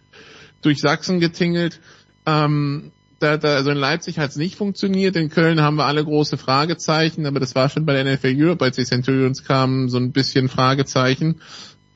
durch 0.62 0.82
Sachsen 0.82 1.20
getingelt. 1.20 1.80
Ähm, 2.26 2.92
da, 3.20 3.38
da, 3.38 3.56
also 3.56 3.72
in 3.72 3.78
Leipzig 3.78 4.20
hat's 4.20 4.36
nicht 4.36 4.56
funktioniert, 4.56 5.16
in 5.16 5.30
Köln 5.30 5.62
haben 5.62 5.78
wir 5.78 5.86
alle 5.86 6.04
große 6.04 6.38
Fragezeichen, 6.38 7.26
aber 7.26 7.40
das 7.40 7.56
war 7.56 7.70
schon 7.70 7.86
bei 7.86 7.94
der 7.94 8.14
NFL 8.14 8.36
Europe, 8.38 8.64
als 8.64 8.76
die 8.76 8.86
Centurions 8.86 9.44
kamen, 9.44 9.90
so 9.90 9.98
ein 9.98 10.12
bisschen 10.12 10.50
Fragezeichen. 10.50 11.42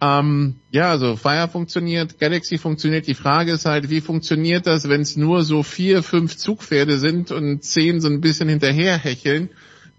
Ähm, 0.02 0.56
ja, 0.72 0.90
also 0.90 1.18
Fire 1.18 1.50
funktioniert, 1.50 2.20
Galaxy 2.20 2.58
funktioniert. 2.58 3.08
Die 3.08 3.16
Frage 3.16 3.52
ist 3.52 3.66
halt, 3.66 3.90
wie 3.90 4.00
funktioniert 4.00 4.66
das, 4.66 4.88
wenn 4.88 5.02
es 5.02 5.18
nur 5.18 5.44
so 5.44 5.62
vier, 5.62 6.04
fünf 6.04 6.38
Zugpferde 6.38 7.00
sind 7.00 7.32
und 7.32 7.64
zehn 7.64 8.00
so 8.00 8.08
ein 8.08 8.22
bisschen 8.22 8.48
hinterher 8.48 8.98
hecheln? 8.98 9.50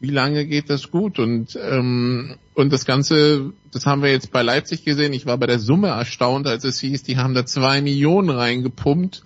Wie 0.03 0.11
lange 0.11 0.47
geht 0.47 0.71
das 0.71 0.91
gut? 0.91 1.19
Und 1.19 1.59
ähm, 1.61 2.37
und 2.55 2.73
das 2.73 2.87
Ganze, 2.87 3.53
das 3.73 3.85
haben 3.85 4.03
wir 4.03 4.11
jetzt 4.11 4.33
bei 4.33 4.41
Leipzig 4.43 4.85
gesehen. 4.85 5.13
Ich 5.13 5.27
war 5.27 5.37
bei 5.37 5.47
der 5.47 5.59
Summe 5.59 5.89
erstaunt, 5.89 6.47
als 6.47 6.65
es 6.65 6.81
hieß, 6.81 7.03
die 7.03 7.19
haben 7.19 7.35
da 7.35 7.45
zwei 7.45 7.83
Millionen 7.83 8.31
reingepumpt 8.31 9.23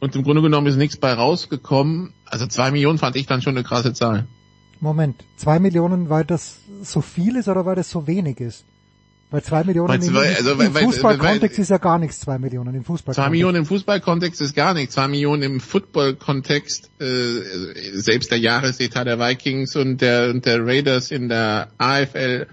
und 0.00 0.16
im 0.16 0.22
Grunde 0.22 0.42
genommen 0.42 0.66
ist 0.66 0.76
nichts 0.76 0.96
bei 0.96 1.12
rausgekommen. 1.12 2.12
Also 2.26 2.46
zwei 2.46 2.70
Millionen 2.70 2.98
fand 2.98 3.16
ich 3.16 3.26
dann 3.26 3.42
schon 3.42 3.56
eine 3.56 3.64
krasse 3.64 3.92
Zahl. 3.92 4.26
Moment, 4.80 5.22
zwei 5.36 5.58
Millionen, 5.58 6.08
weil 6.08 6.24
das 6.24 6.56
so 6.82 7.00
viel 7.02 7.36
ist 7.36 7.48
oder 7.48 7.66
weil 7.66 7.76
das 7.76 7.90
so 7.90 8.06
wenig 8.06 8.40
ist? 8.40 8.64
Weil 9.30 9.42
zwei 9.44 9.62
Millionen 9.62 9.88
Weil 9.90 10.02
im, 10.02 10.12
zwei- 10.12 10.34
also 10.34 10.52
im 10.52 10.74
weil- 10.74 10.84
Fußballkontext 10.84 11.58
ist 11.60 11.68
ja 11.70 11.78
gar 11.78 11.98
nichts, 11.98 12.18
zwei 12.18 12.38
Millionen 12.38 12.74
im 12.74 12.82
Fußball. 12.84 13.14
Zwei 13.14 13.28
Millionen 13.30 13.58
im 13.58 13.66
Fußballkontext 13.66 14.40
ist 14.40 14.56
gar 14.56 14.74
nichts. 14.74 14.94
Zwei 14.94 15.06
Millionen 15.06 15.42
im 15.42 15.60
Football-Kontext, 15.60 16.90
äh, 16.98 17.04
selbst 17.92 18.30
der 18.32 18.38
Jahresetat 18.38 19.06
der 19.06 19.20
Vikings 19.20 19.76
und 19.76 20.00
der, 20.00 20.30
und 20.30 20.46
der 20.46 20.66
Raiders 20.66 21.10
in 21.12 21.28
der 21.28 21.68
AFL 21.78 22.48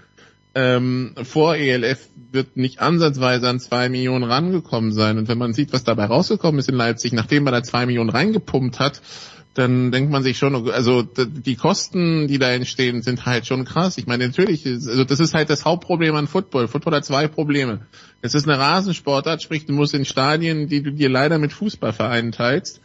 ähm, 0.54 1.14
vor 1.22 1.56
ELF 1.56 2.08
wird 2.32 2.56
nicht 2.56 2.80
ansatzweise 2.80 3.48
an 3.48 3.60
zwei 3.60 3.88
Millionen 3.88 4.24
rangekommen 4.24 4.92
sein. 4.92 5.18
Und 5.18 5.28
wenn 5.28 5.38
man 5.38 5.52
sieht, 5.52 5.72
was 5.72 5.84
dabei 5.84 6.06
rausgekommen 6.06 6.58
ist 6.58 6.68
in 6.68 6.74
Leipzig, 6.74 7.12
nachdem 7.12 7.44
man 7.44 7.52
da 7.52 7.62
zwei 7.62 7.86
Millionen 7.86 8.10
reingepumpt 8.10 8.80
hat, 8.80 9.00
dann 9.54 9.90
denkt 9.90 10.12
man 10.12 10.22
sich 10.22 10.38
schon, 10.38 10.70
also 10.70 11.02
die 11.02 11.56
Kosten, 11.56 12.28
die 12.28 12.38
da 12.38 12.50
entstehen, 12.50 13.02
sind 13.02 13.26
halt 13.26 13.46
schon 13.46 13.64
krass. 13.64 13.98
Ich 13.98 14.06
meine, 14.06 14.26
natürlich, 14.26 14.64
also 14.64 15.04
das 15.04 15.18
ist 15.18 15.34
halt 15.34 15.50
das 15.50 15.64
Hauptproblem 15.64 16.14
an 16.14 16.28
Football. 16.28 16.68
Football 16.68 16.94
hat 16.94 17.04
zwei 17.04 17.26
Probleme. 17.26 17.86
Es 18.22 18.34
ist 18.34 18.48
eine 18.48 18.58
Rasensportart, 18.58 19.42
sprich, 19.42 19.66
du 19.66 19.72
musst 19.72 19.94
in 19.94 20.04
Stadien, 20.04 20.68
die 20.68 20.82
du 20.82 20.92
dir 20.92 21.08
leider 21.08 21.38
mit 21.38 21.52
Fußballvereinen 21.52 22.30
teilst, 22.32 22.80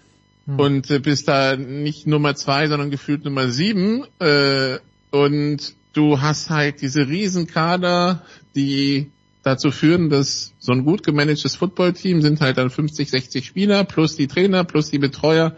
und 0.45 0.89
äh, 0.89 0.99
bist 0.99 1.27
da 1.27 1.55
nicht 1.55 2.05
Nummer 2.05 2.35
zwei, 2.35 2.67
sondern 2.67 2.91
gefühlt 2.91 3.23
Nummer 3.23 3.49
sieben. 3.49 4.05
Äh, 4.19 4.79
und 5.11 5.75
du 5.93 6.21
hast 6.21 6.49
halt 6.49 6.81
diese 6.81 7.07
Riesenkader, 7.07 8.23
die 8.55 9.11
dazu 9.43 9.71
führen, 9.71 10.09
dass 10.09 10.53
so 10.59 10.71
ein 10.71 10.85
gut 10.85 11.03
gemanagtes 11.03 11.55
Footballteam 11.55 12.21
sind 12.21 12.41
halt 12.41 12.57
dann 12.57 12.69
50, 12.69 13.09
60 13.09 13.45
Spieler 13.45 13.83
plus 13.83 14.15
die 14.15 14.27
Trainer 14.27 14.63
plus 14.63 14.89
die 14.89 14.99
Betreuer. 14.99 15.55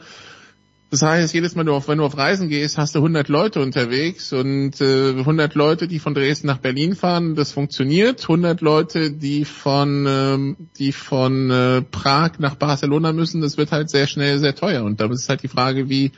Das 0.92 1.02
heißt, 1.02 1.34
jedes 1.34 1.56
Mal, 1.56 1.66
wenn 1.66 1.98
du 1.98 2.06
auf 2.06 2.18
Reisen 2.18 2.48
gehst, 2.48 2.78
hast 2.78 2.96
du 2.96 3.00
100 3.00 3.28
Leute 3.28 3.60
unterwegs 3.60 4.32
und 4.34 4.80
äh, 4.82 5.10
100 5.10 5.54
Leute, 5.56 5.88
die 5.88 6.00
von 6.00 6.14
Dresden 6.14 6.48
nach 6.48 6.60
Berlin 6.60 6.96
fahren, 6.96 7.36
das 7.36 7.52
funktioniert. 7.52 8.22
100 8.22 8.62
Leute, 8.62 9.12
die 9.12 9.46
von 9.46 10.06
ähm, 10.08 10.56
die 10.78 10.92
von 10.92 11.50
äh, 11.52 11.82
Prag 11.82 12.40
nach 12.40 12.56
Barcelona 12.56 13.14
müssen, 13.14 13.42
das 13.42 13.58
wird 13.58 13.72
halt 13.72 13.90
sehr 13.90 14.08
schnell 14.08 14.40
sehr 14.40 14.56
teuer. 14.56 14.84
Und 14.84 15.02
da 15.02 15.08
ist 15.08 15.28
halt 15.28 15.44
die 15.44 15.48
Frage, 15.48 15.90
wie 15.90 16.12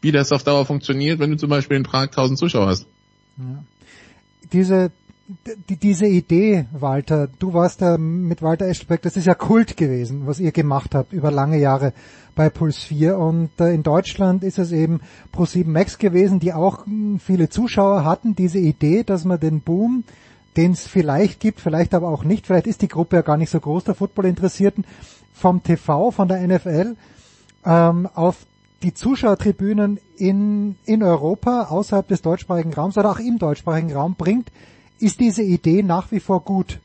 wie 0.00 0.12
das 0.12 0.32
auf 0.32 0.42
Dauer 0.42 0.66
funktioniert, 0.66 1.18
wenn 1.18 1.30
du 1.30 1.36
zum 1.36 1.50
Beispiel 1.50 1.76
in 1.76 1.82
Prag 1.82 2.06
1000 2.06 2.38
Zuschauer 2.38 2.66
hast. 2.66 2.86
Diese 4.52 4.90
die, 5.68 5.76
diese 5.76 6.06
Idee, 6.06 6.66
Walter, 6.72 7.28
du 7.38 7.52
warst 7.52 7.82
da 7.82 7.98
mit 7.98 8.42
Walter 8.42 8.66
Eschbeck, 8.66 9.02
das 9.02 9.16
ist 9.16 9.26
ja 9.26 9.34
Kult 9.34 9.76
gewesen, 9.76 10.26
was 10.26 10.38
ihr 10.38 10.52
gemacht 10.52 10.94
habt 10.94 11.12
über 11.12 11.30
lange 11.30 11.58
Jahre 11.58 11.92
bei 12.34 12.48
Puls 12.48 12.78
4 12.78 13.18
und 13.18 13.50
äh, 13.60 13.72
in 13.72 13.82
Deutschland 13.82 14.44
ist 14.44 14.58
es 14.58 14.70
eben 14.70 15.00
Pro7 15.34 15.66
Max 15.66 15.98
gewesen, 15.98 16.38
die 16.38 16.52
auch 16.52 16.86
mh, 16.86 17.18
viele 17.18 17.48
Zuschauer 17.48 18.04
hatten, 18.04 18.36
diese 18.36 18.58
Idee, 18.58 19.02
dass 19.02 19.24
man 19.24 19.40
den 19.40 19.62
Boom, 19.62 20.04
den 20.56 20.72
es 20.72 20.86
vielleicht 20.86 21.40
gibt, 21.40 21.60
vielleicht 21.60 21.94
aber 21.94 22.08
auch 22.08 22.22
nicht, 22.22 22.46
vielleicht 22.46 22.66
ist 22.66 22.82
die 22.82 22.88
Gruppe 22.88 23.16
ja 23.16 23.22
gar 23.22 23.36
nicht 23.36 23.50
so 23.50 23.58
groß, 23.58 23.84
der 23.84 23.94
Football-Interessierten, 23.94 24.84
vom 25.32 25.62
TV, 25.62 26.12
von 26.12 26.28
der 26.28 26.46
NFL, 26.46 26.96
ähm, 27.64 28.08
auf 28.14 28.46
die 28.82 28.94
Zuschauertribünen 28.94 29.98
in, 30.18 30.76
in 30.84 31.02
Europa, 31.02 31.68
außerhalb 31.70 32.06
des 32.08 32.22
deutschsprachigen 32.22 32.74
Raums 32.74 32.98
oder 32.98 33.10
auch 33.10 33.18
im 33.18 33.38
deutschsprachigen 33.38 33.92
Raum 33.92 34.14
bringt, 34.16 34.50
ist 35.00 35.20
diese 35.20 35.42
Idee 35.42 35.82
nach 35.82 36.10
wie 36.12 36.20
vor 36.20 36.40
gut? 36.42 36.80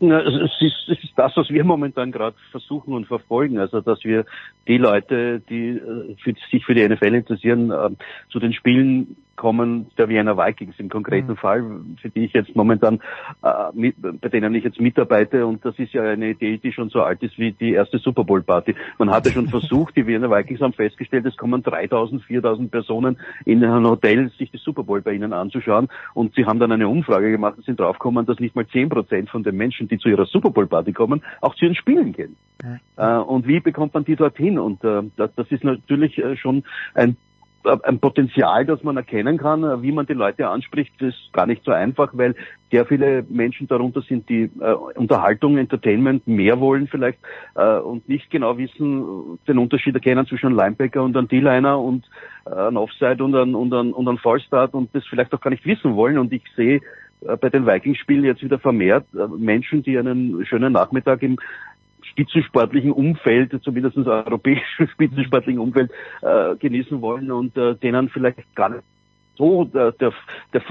Es 0.00 0.60
ist, 0.60 0.88
es 0.88 1.04
ist 1.04 1.12
das, 1.14 1.36
was 1.36 1.48
wir 1.48 1.62
momentan 1.62 2.10
gerade 2.10 2.36
versuchen 2.50 2.92
und 2.92 3.06
verfolgen. 3.06 3.58
Also, 3.58 3.80
dass 3.80 4.02
wir 4.02 4.24
die 4.66 4.78
Leute, 4.78 5.40
die 5.48 5.68
äh, 5.68 6.16
für, 6.20 6.34
sich 6.50 6.64
für 6.64 6.74
die 6.74 6.88
NFL 6.88 7.14
interessieren, 7.14 7.70
äh, 7.70 7.90
zu 8.30 8.40
den 8.40 8.52
Spielen 8.52 9.16
Kommen 9.42 9.88
der 9.98 10.08
Vienna 10.08 10.36
Vikings 10.36 10.76
im 10.78 10.88
konkreten 10.88 11.32
mhm. 11.32 11.36
Fall, 11.36 11.64
für 12.00 12.10
die 12.10 12.26
ich 12.26 12.32
jetzt 12.32 12.54
momentan, 12.54 13.00
äh, 13.42 13.48
mit, 13.74 13.96
bei 14.20 14.28
denen 14.28 14.54
ich 14.54 14.62
jetzt 14.62 14.80
mitarbeite 14.80 15.44
und 15.44 15.64
das 15.64 15.76
ist 15.80 15.92
ja 15.94 16.04
eine 16.04 16.30
Idee, 16.30 16.58
die 16.58 16.72
schon 16.72 16.90
so 16.90 17.02
alt 17.02 17.24
ist 17.24 17.36
wie 17.40 17.50
die 17.50 17.72
erste 17.72 17.98
Super 17.98 18.22
Bowl 18.22 18.40
Party. 18.40 18.76
Man 18.98 19.10
hatte 19.10 19.32
schon 19.32 19.48
versucht, 19.56 19.96
die 19.96 20.06
Vienna 20.06 20.30
Vikings 20.30 20.60
haben 20.60 20.74
festgestellt, 20.74 21.26
es 21.26 21.36
kommen 21.36 21.60
3000, 21.60 22.22
4000 22.22 22.70
Personen 22.70 23.18
in 23.44 23.64
ein 23.64 23.84
Hotel, 23.84 24.30
sich 24.38 24.52
die 24.52 24.58
Super 24.58 24.84
Bowl 24.84 25.00
bei 25.00 25.12
ihnen 25.12 25.32
anzuschauen 25.32 25.88
und 26.14 26.36
sie 26.36 26.46
haben 26.46 26.60
dann 26.60 26.70
eine 26.70 26.86
Umfrage 26.86 27.32
gemacht 27.32 27.56
und 27.56 27.64
sind 27.64 27.80
draufgekommen, 27.80 28.24
dass 28.24 28.38
nicht 28.38 28.54
mal 28.54 28.68
10 28.68 28.90
Prozent 28.90 29.28
von 29.28 29.42
den 29.42 29.56
Menschen, 29.56 29.88
die 29.88 29.98
zu 29.98 30.08
ihrer 30.08 30.26
Super 30.26 30.50
Bowl 30.50 30.68
Party 30.68 30.92
kommen, 30.92 31.20
auch 31.40 31.56
zu 31.56 31.64
ihren 31.64 31.74
Spielen 31.74 32.12
gehen. 32.12 32.36
Mhm. 32.62 32.78
Äh, 32.96 33.16
und 33.16 33.48
wie 33.48 33.58
bekommt 33.58 33.92
man 33.92 34.04
die 34.04 34.14
dorthin? 34.14 34.60
Und 34.60 34.84
äh, 34.84 35.02
das, 35.16 35.34
das 35.34 35.50
ist 35.50 35.64
natürlich 35.64 36.16
äh, 36.18 36.36
schon 36.36 36.62
ein 36.94 37.16
ein 37.64 38.00
Potenzial, 38.00 38.66
das 38.66 38.82
man 38.82 38.96
erkennen 38.96 39.38
kann, 39.38 39.82
wie 39.82 39.92
man 39.92 40.06
die 40.06 40.14
Leute 40.14 40.48
anspricht, 40.48 41.00
ist 41.00 41.32
gar 41.32 41.46
nicht 41.46 41.64
so 41.64 41.70
einfach, 41.70 42.10
weil 42.14 42.34
sehr 42.70 42.86
viele 42.86 43.24
Menschen 43.28 43.68
darunter 43.68 44.02
sind, 44.02 44.28
die 44.28 44.50
äh, 44.60 44.72
Unterhaltung, 44.94 45.58
Entertainment 45.58 46.26
mehr 46.26 46.58
wollen 46.58 46.88
vielleicht 46.88 47.18
äh, 47.54 47.76
und 47.78 48.08
nicht 48.08 48.30
genau 48.30 48.56
wissen, 48.58 49.38
den 49.46 49.58
Unterschied 49.58 49.94
erkennen 49.94 50.26
zwischen 50.26 50.46
einem 50.46 50.56
Linebacker 50.56 51.02
und 51.02 51.16
einem 51.16 51.28
D-Liner 51.28 51.78
und 51.78 52.08
äh, 52.46 52.50
einem 52.50 52.78
Offside 52.78 53.22
und 53.22 53.34
einem, 53.34 53.54
und, 53.54 53.72
einem, 53.72 53.92
und 53.92 54.08
einem 54.08 54.18
Fallstart 54.18 54.74
und 54.74 54.94
das 54.94 55.04
vielleicht 55.06 55.32
auch 55.34 55.40
gar 55.40 55.50
nicht 55.50 55.66
wissen 55.66 55.94
wollen. 55.94 56.18
Und 56.18 56.32
ich 56.32 56.42
sehe 56.56 56.80
äh, 57.26 57.36
bei 57.36 57.50
den 57.50 57.66
Vikings-Spielen 57.66 58.24
jetzt 58.24 58.42
wieder 58.42 58.58
vermehrt 58.58 59.06
äh, 59.14 59.26
Menschen, 59.28 59.82
die 59.82 59.98
einen 59.98 60.44
schönen 60.46 60.72
Nachmittag 60.72 61.22
im 61.22 61.38
spitzensportlichen 62.12 62.92
Umfeld, 62.92 63.58
zumindest 63.62 63.96
europäischen 63.96 64.88
spitzensportlichen 64.92 65.60
Umfeld 65.60 65.90
äh, 66.22 66.54
genießen 66.56 67.00
wollen 67.00 67.30
und 67.30 67.56
äh, 67.56 67.74
denen 67.74 68.08
vielleicht 68.08 68.54
gar 68.54 68.68
nicht 68.68 68.84
so, 69.36 69.64
der, 69.64 69.92
der, 69.92 70.12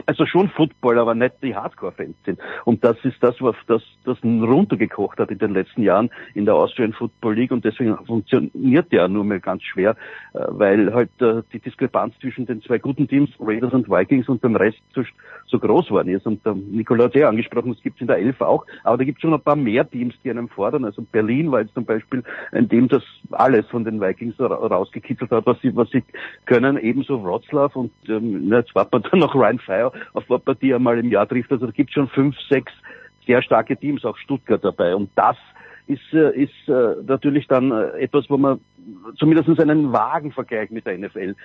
also 0.05 0.25
schon 0.25 0.49
Football, 0.49 0.99
aber 0.99 1.15
nicht 1.15 1.35
die 1.41 1.55
Hardcore-Fans 1.55 2.15
sind. 2.25 2.39
Und 2.65 2.83
das 2.83 2.97
ist 3.03 3.21
das, 3.21 3.35
was 3.41 3.55
das, 3.67 3.81
das 4.05 4.17
runtergekocht 4.23 5.19
hat 5.19 5.31
in 5.31 5.39
den 5.39 5.53
letzten 5.53 5.81
Jahren 5.81 6.09
in 6.35 6.45
der 6.45 6.55
Austrian 6.55 6.93
Football 6.93 7.35
League 7.35 7.51
und 7.51 7.65
deswegen 7.65 7.97
funktioniert 8.05 8.91
der 8.91 9.07
nur 9.07 9.23
mehr 9.23 9.39
ganz 9.39 9.63
schwer, 9.63 9.95
äh, 10.33 10.39
weil 10.49 10.93
halt 10.93 11.09
äh, 11.21 11.41
die 11.53 11.59
Diskrepanz 11.59 12.13
zwischen 12.19 12.45
den 12.45 12.61
zwei 12.61 12.77
guten 12.77 13.07
Teams, 13.07 13.29
Raiders 13.39 13.73
und 13.73 13.89
Vikings 13.89 14.29
und 14.29 14.43
dem 14.43 14.55
Rest 14.55 14.79
so, 14.93 15.03
so 15.47 15.59
groß 15.59 15.87
geworden 15.87 16.09
ist. 16.09 16.25
Und 16.27 16.45
äh, 16.45 16.53
Nikola 16.53 17.05
hat 17.05 17.15
ja 17.15 17.29
angesprochen, 17.29 17.71
es 17.71 17.81
gibt 17.81 17.99
in 17.99 18.07
der 18.07 18.17
Elf 18.17 18.41
auch, 18.41 18.65
aber 18.83 18.97
da 18.97 19.03
gibt 19.03 19.17
es 19.17 19.21
schon 19.21 19.33
ein 19.33 19.41
paar 19.41 19.55
mehr 19.55 19.89
Teams, 19.89 20.13
die 20.23 20.29
einen 20.29 20.47
fordern. 20.47 20.85
Also 20.85 21.01
Berlin 21.01 21.51
war 21.51 21.61
jetzt 21.61 21.73
zum 21.73 21.85
Beispiel 21.85 22.23
ein 22.51 22.69
Team, 22.69 22.87
das 22.87 23.03
alles 23.31 23.65
von 23.67 23.83
den 23.83 23.99
Vikings 23.99 24.39
rausgekitzelt 24.39 25.31
hat, 25.31 25.45
was 25.45 25.59
sie, 25.61 25.75
was 25.75 25.89
sie 25.89 26.03
können, 26.45 26.77
ebenso 26.77 27.23
Wroclaw 27.23 27.71
und 27.77 27.91
ähm, 28.07 28.50
jetzt 28.59 28.75
warten 28.75 28.93
wir 28.93 28.99
dann 29.11 29.19
noch 29.19 29.35
Ryan 29.35 29.59
Fire, 29.59 29.91
auf 30.13 30.23
was 30.27 30.59
die 30.59 30.73
einmal 30.73 30.99
im 30.99 31.09
Jahr 31.09 31.27
trifft. 31.27 31.51
Also 31.51 31.67
es 31.67 31.73
gibt 31.73 31.91
schon 31.91 32.07
fünf, 32.09 32.35
sechs 32.49 32.71
sehr 33.25 33.41
starke 33.41 33.77
Teams, 33.77 34.03
auch 34.03 34.17
Stuttgart 34.17 34.63
dabei. 34.63 34.95
Und 34.95 35.09
das 35.15 35.37
ist, 35.87 36.13
äh, 36.13 36.43
ist 36.43 36.67
äh, 36.67 36.95
natürlich 37.05 37.47
dann 37.47 37.71
äh, 37.71 37.99
etwas, 37.99 38.29
wo 38.29 38.37
man 38.37 38.59
zumindest 39.17 39.59
einen 39.59 39.91
vagen 39.91 40.31
Vergleich 40.31 40.71
mit 40.71 40.87
der 40.87 40.97
NFL 40.97 41.35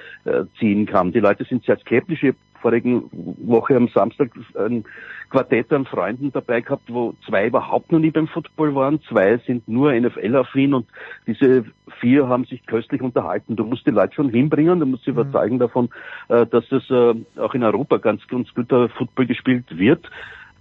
ziehen 0.58 0.86
kann. 0.86 1.12
Die 1.12 1.20
Leute 1.20 1.44
sind 1.44 1.64
sehr 1.64 1.78
skeptisch. 1.78 2.22
Ich 2.22 2.28
habe 2.30 2.38
vorigen 2.62 3.10
Woche 3.12 3.76
am 3.76 3.88
Samstag 3.88 4.30
ein 4.54 4.84
Quartett 5.28 5.70
an 5.70 5.84
Freunden 5.84 6.32
dabei 6.32 6.62
gehabt, 6.62 6.84
wo 6.88 7.14
zwei 7.26 7.48
überhaupt 7.48 7.92
noch 7.92 7.98
nie 7.98 8.10
beim 8.10 8.26
Football 8.26 8.74
waren, 8.74 9.02
zwei 9.02 9.36
sind 9.46 9.68
nur 9.68 9.92
NFL-affin 9.92 10.72
und 10.72 10.86
diese 11.26 11.66
vier 12.00 12.26
haben 12.26 12.46
sich 12.46 12.64
köstlich 12.64 13.02
unterhalten. 13.02 13.54
Du 13.54 13.64
musst 13.64 13.86
die 13.86 13.90
Leute 13.90 14.14
schon 14.14 14.30
hinbringen, 14.30 14.80
du 14.80 14.86
musst 14.86 15.04
sie 15.04 15.12
mhm. 15.12 15.18
überzeugen 15.18 15.58
davon, 15.58 15.90
dass 16.28 16.64
es 16.72 16.90
auch 17.36 17.54
in 17.54 17.64
Europa 17.64 17.98
ganz, 17.98 18.26
ganz 18.28 18.48
guter 18.54 18.88
Football 18.88 19.26
gespielt 19.26 19.76
wird. 19.76 20.08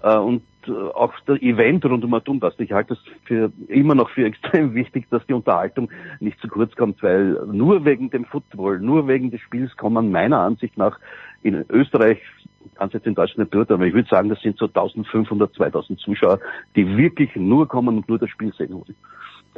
Und 0.01 0.41
auch 0.69 1.13
das 1.25 1.41
Event 1.41 1.85
rund 1.85 2.03
um 2.03 2.13
Atumbast. 2.13 2.59
Ich 2.59 2.71
halte 2.71 2.93
es 2.93 2.99
für 3.25 3.51
immer 3.67 3.95
noch 3.95 4.09
für 4.09 4.25
extrem 4.25 4.73
wichtig, 4.75 5.07
dass 5.09 5.25
die 5.27 5.33
Unterhaltung 5.33 5.89
nicht 6.19 6.39
zu 6.39 6.47
kurz 6.47 6.75
kommt, 6.75 7.01
weil 7.03 7.39
nur 7.51 7.85
wegen 7.85 8.09
dem 8.09 8.25
Football, 8.25 8.79
nur 8.79 9.07
wegen 9.07 9.31
des 9.31 9.41
Spiels 9.41 9.75
kommen 9.77 10.11
meiner 10.11 10.39
Ansicht 10.39 10.77
nach 10.77 10.99
in 11.43 11.63
Österreich, 11.69 12.19
kann 12.75 12.87
es 12.87 12.93
jetzt 12.93 13.07
in 13.07 13.15
Deutschland 13.15 13.39
nicht 13.39 13.51
beurteilen, 13.51 13.79
aber 13.79 13.87
ich 13.87 13.93
würde 13.93 14.09
sagen, 14.09 14.29
das 14.29 14.41
sind 14.41 14.57
so 14.57 14.65
1500, 14.65 15.53
2000 15.53 15.99
Zuschauer, 15.99 16.39
die 16.75 16.97
wirklich 16.97 17.35
nur 17.35 17.67
kommen 17.67 17.97
und 17.97 18.09
nur 18.09 18.17
das 18.17 18.29
Spiel 18.29 18.51
sehen 18.53 18.73
wollen. 18.73 18.95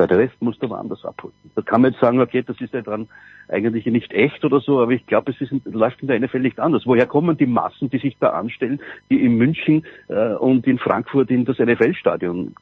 Der 0.06 0.17
Rest 0.17 0.40
muss 0.42 0.59
du 0.59 0.69
woanders 0.69 1.03
abholen. 1.03 1.34
Da 1.56 1.61
kann 1.61 1.82
man 1.82 1.92
jetzt 1.92 2.01
sagen, 2.01 2.19
okay, 2.19 2.43
das 2.45 2.59
ist 2.61 2.74
ja 2.74 2.82
dann 2.82 3.08
eigentlich 3.50 3.85
nicht 3.85 4.14
echt 4.14 4.43
oder 4.43 4.59
so, 4.59 4.82
aber 4.82 4.92
ich 4.92 5.06
glaube, 5.06 5.32
es 5.32 5.42
ist, 5.42 5.53
läuft 5.66 6.01
in 6.01 6.08
der 6.08 6.19
NFL 6.19 6.40
nicht 6.40 6.59
anders. 6.59 6.85
Woher 6.85 7.08
kommen 7.08 7.38
die 7.38 7.45
Massen, 7.45 7.90
die 7.90 7.98
sich 7.98 8.17
da 8.19 8.30
anstellen, 8.30 8.80
die 9.09 9.24
in 9.24 9.38
München 9.38 9.84
äh, 10.09 10.34
und 10.34 10.67
in 10.67 10.77
Frankfurt 10.77 11.32
in 11.32 11.45
das 11.45 11.58
NFL-Stadion 11.58 12.53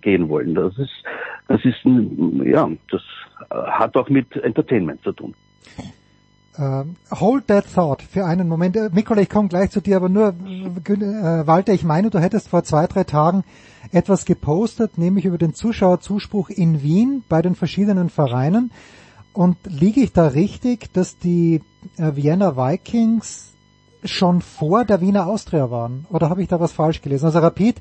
gehen 0.00 0.28
wollen? 0.28 0.54
Das 0.54 0.78
ist, 0.78 0.92
das 1.48 1.64
ist, 1.64 1.80
ja, 2.44 2.70
das 2.90 3.02
hat 3.50 3.96
auch 3.96 4.08
mit 4.08 4.36
Entertainment 4.36 5.02
zu 5.02 5.12
tun. 5.12 5.34
Uh, 6.58 6.84
hold 7.10 7.48
that 7.48 7.66
thought 7.66 8.00
für 8.00 8.24
einen 8.24 8.48
Moment. 8.48 8.76
Äh, 8.76 8.88
Mikola, 8.90 9.20
ich 9.20 9.28
komme 9.28 9.48
gleich 9.48 9.70
zu 9.70 9.82
dir, 9.82 9.96
aber 9.96 10.08
nur, 10.08 10.28
äh, 10.28 11.46
Walter, 11.46 11.74
ich 11.74 11.84
meine, 11.84 12.08
du 12.08 12.18
hättest 12.18 12.48
vor 12.48 12.64
zwei, 12.64 12.86
drei 12.86 13.04
Tagen 13.04 13.44
etwas 13.92 14.24
gepostet, 14.24 14.96
nämlich 14.96 15.26
über 15.26 15.36
den 15.36 15.52
Zuschauerzuspruch 15.52 16.48
in 16.48 16.82
Wien 16.82 17.24
bei 17.28 17.42
den 17.42 17.54
verschiedenen 17.54 18.08
Vereinen. 18.08 18.70
Und 19.34 19.58
liege 19.66 20.00
ich 20.00 20.14
da 20.14 20.28
richtig, 20.28 20.90
dass 20.94 21.18
die 21.18 21.60
äh, 21.98 22.16
Vienna 22.16 22.56
Vikings 22.56 23.52
schon 24.06 24.40
vor 24.40 24.84
der 24.84 25.00
Wiener 25.00 25.26
Austria 25.26 25.70
waren? 25.70 26.06
Oder 26.10 26.30
habe 26.30 26.42
ich 26.42 26.48
da 26.48 26.60
was 26.60 26.72
falsch 26.72 27.02
gelesen? 27.02 27.26
Also 27.26 27.38
Rapid 27.38 27.76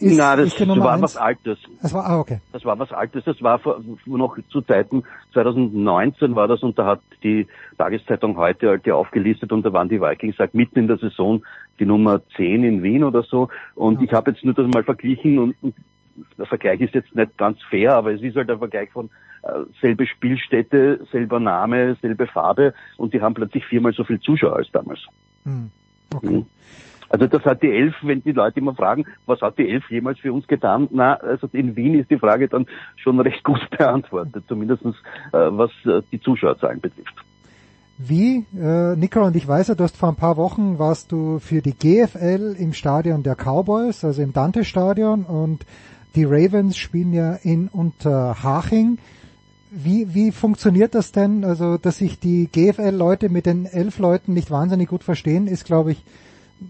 ist, 0.00 0.16
Nein, 0.16 0.38
das, 0.38 0.48
ist 0.48 0.58
die 0.58 0.66
das 0.66 0.78
war 0.78 0.92
eins. 0.92 1.02
was 1.02 1.16
Altes. 1.16 1.58
Das 1.82 1.92
war, 1.94 2.06
ah, 2.06 2.20
okay. 2.20 2.40
Das 2.52 2.64
war 2.64 2.78
was 2.78 2.92
Altes. 2.92 3.24
Das 3.24 3.42
war 3.42 3.58
vor, 3.58 3.80
noch 4.06 4.36
zu 4.50 4.60
Zeiten 4.62 5.02
2019 5.32 6.36
war 6.36 6.48
das 6.48 6.62
und 6.62 6.78
da 6.78 6.86
hat 6.86 7.00
die 7.22 7.46
Tageszeitung 7.76 8.36
heute 8.36 8.68
halt 8.68 8.86
ja 8.86 8.94
aufgelistet 8.94 9.52
und 9.52 9.64
da 9.64 9.72
waren 9.72 9.88
die 9.88 10.00
Vikings 10.00 10.38
halt 10.38 10.54
mitten 10.54 10.78
in 10.80 10.86
der 10.88 10.98
Saison 10.98 11.42
die 11.80 11.86
Nummer 11.86 12.20
10 12.36 12.64
in 12.64 12.82
Wien 12.82 13.04
oder 13.04 13.22
so. 13.22 13.48
Und 13.74 14.00
ja. 14.00 14.06
ich 14.06 14.12
habe 14.12 14.30
jetzt 14.30 14.44
nur 14.44 14.54
das 14.54 14.66
mal 14.68 14.84
verglichen 14.84 15.38
und, 15.38 15.56
und 15.62 15.74
der 16.36 16.46
Vergleich 16.46 16.80
ist 16.80 16.94
jetzt 16.94 17.14
nicht 17.14 17.36
ganz 17.38 17.58
fair, 17.70 17.94
aber 17.94 18.12
es 18.12 18.22
ist 18.22 18.36
halt 18.36 18.50
ein 18.50 18.58
Vergleich 18.58 18.90
von 18.90 19.10
äh, 19.42 19.64
selbe 19.80 20.06
Spielstätte, 20.06 21.06
selber 21.12 21.40
Name, 21.40 21.96
selbe 22.00 22.26
Farbe 22.26 22.74
und 22.96 23.14
die 23.14 23.20
haben 23.20 23.34
plötzlich 23.34 23.64
viermal 23.66 23.92
so 23.92 24.04
viel 24.04 24.20
Zuschauer 24.20 24.56
als 24.56 24.70
damals. 24.72 25.00
Hm. 25.48 25.70
Okay. 26.14 26.26
Mhm. 26.28 26.46
Also 27.10 27.26
das 27.26 27.42
hat 27.44 27.62
die 27.62 27.70
Elf, 27.70 27.94
wenn 28.02 28.22
die 28.22 28.32
Leute 28.32 28.60
immer 28.60 28.74
fragen, 28.74 29.06
was 29.24 29.40
hat 29.40 29.58
die 29.58 29.68
Elf 29.68 29.90
jemals 29.90 30.18
für 30.18 30.32
uns 30.32 30.46
getan? 30.46 30.88
Na, 30.90 31.14
also 31.14 31.48
in 31.52 31.74
Wien 31.74 31.98
ist 31.98 32.10
die 32.10 32.18
Frage 32.18 32.48
dann 32.48 32.66
schon 32.96 33.18
recht 33.20 33.42
gut 33.44 33.66
beantwortet, 33.78 34.44
zumindest 34.46 34.84
äh, 34.84 34.92
was 35.32 35.70
äh, 35.86 36.02
die 36.12 36.20
Zuschauerzahlen 36.20 36.80
betrifft. 36.80 37.14
Wie, 37.96 38.44
äh, 38.56 38.94
Nicola, 38.94 39.28
und 39.28 39.36
ich 39.36 39.48
weiß 39.48 39.68
ja, 39.68 39.74
du 39.74 39.84
hast 39.84 39.96
vor 39.96 40.10
ein 40.10 40.16
paar 40.16 40.36
Wochen 40.36 40.78
warst 40.78 41.10
du 41.10 41.40
für 41.40 41.62
die 41.62 41.72
GFL 41.72 42.54
im 42.56 42.72
Stadion 42.72 43.22
der 43.24 43.34
Cowboys, 43.34 44.04
also 44.04 44.22
im 44.22 44.32
Dante-Stadion 44.32 45.24
und 45.24 45.64
die 46.14 46.24
Ravens 46.24 46.76
spielen 46.76 47.12
ja 47.12 47.34
in 47.42 47.68
Unterhaching. 47.68 48.98
Wie, 49.70 50.14
wie 50.14 50.32
funktioniert 50.32 50.94
das 50.94 51.12
denn? 51.12 51.44
Also, 51.44 51.76
dass 51.76 51.98
sich 51.98 52.18
die 52.18 52.48
GFL-Leute 52.50 53.28
mit 53.28 53.46
den 53.46 53.66
elf 53.66 53.98
Leuten 53.98 54.32
nicht 54.32 54.50
wahnsinnig 54.50 54.88
gut 54.88 55.04
verstehen, 55.04 55.46
ist, 55.46 55.64
glaube 55.64 55.92
ich, 55.92 56.02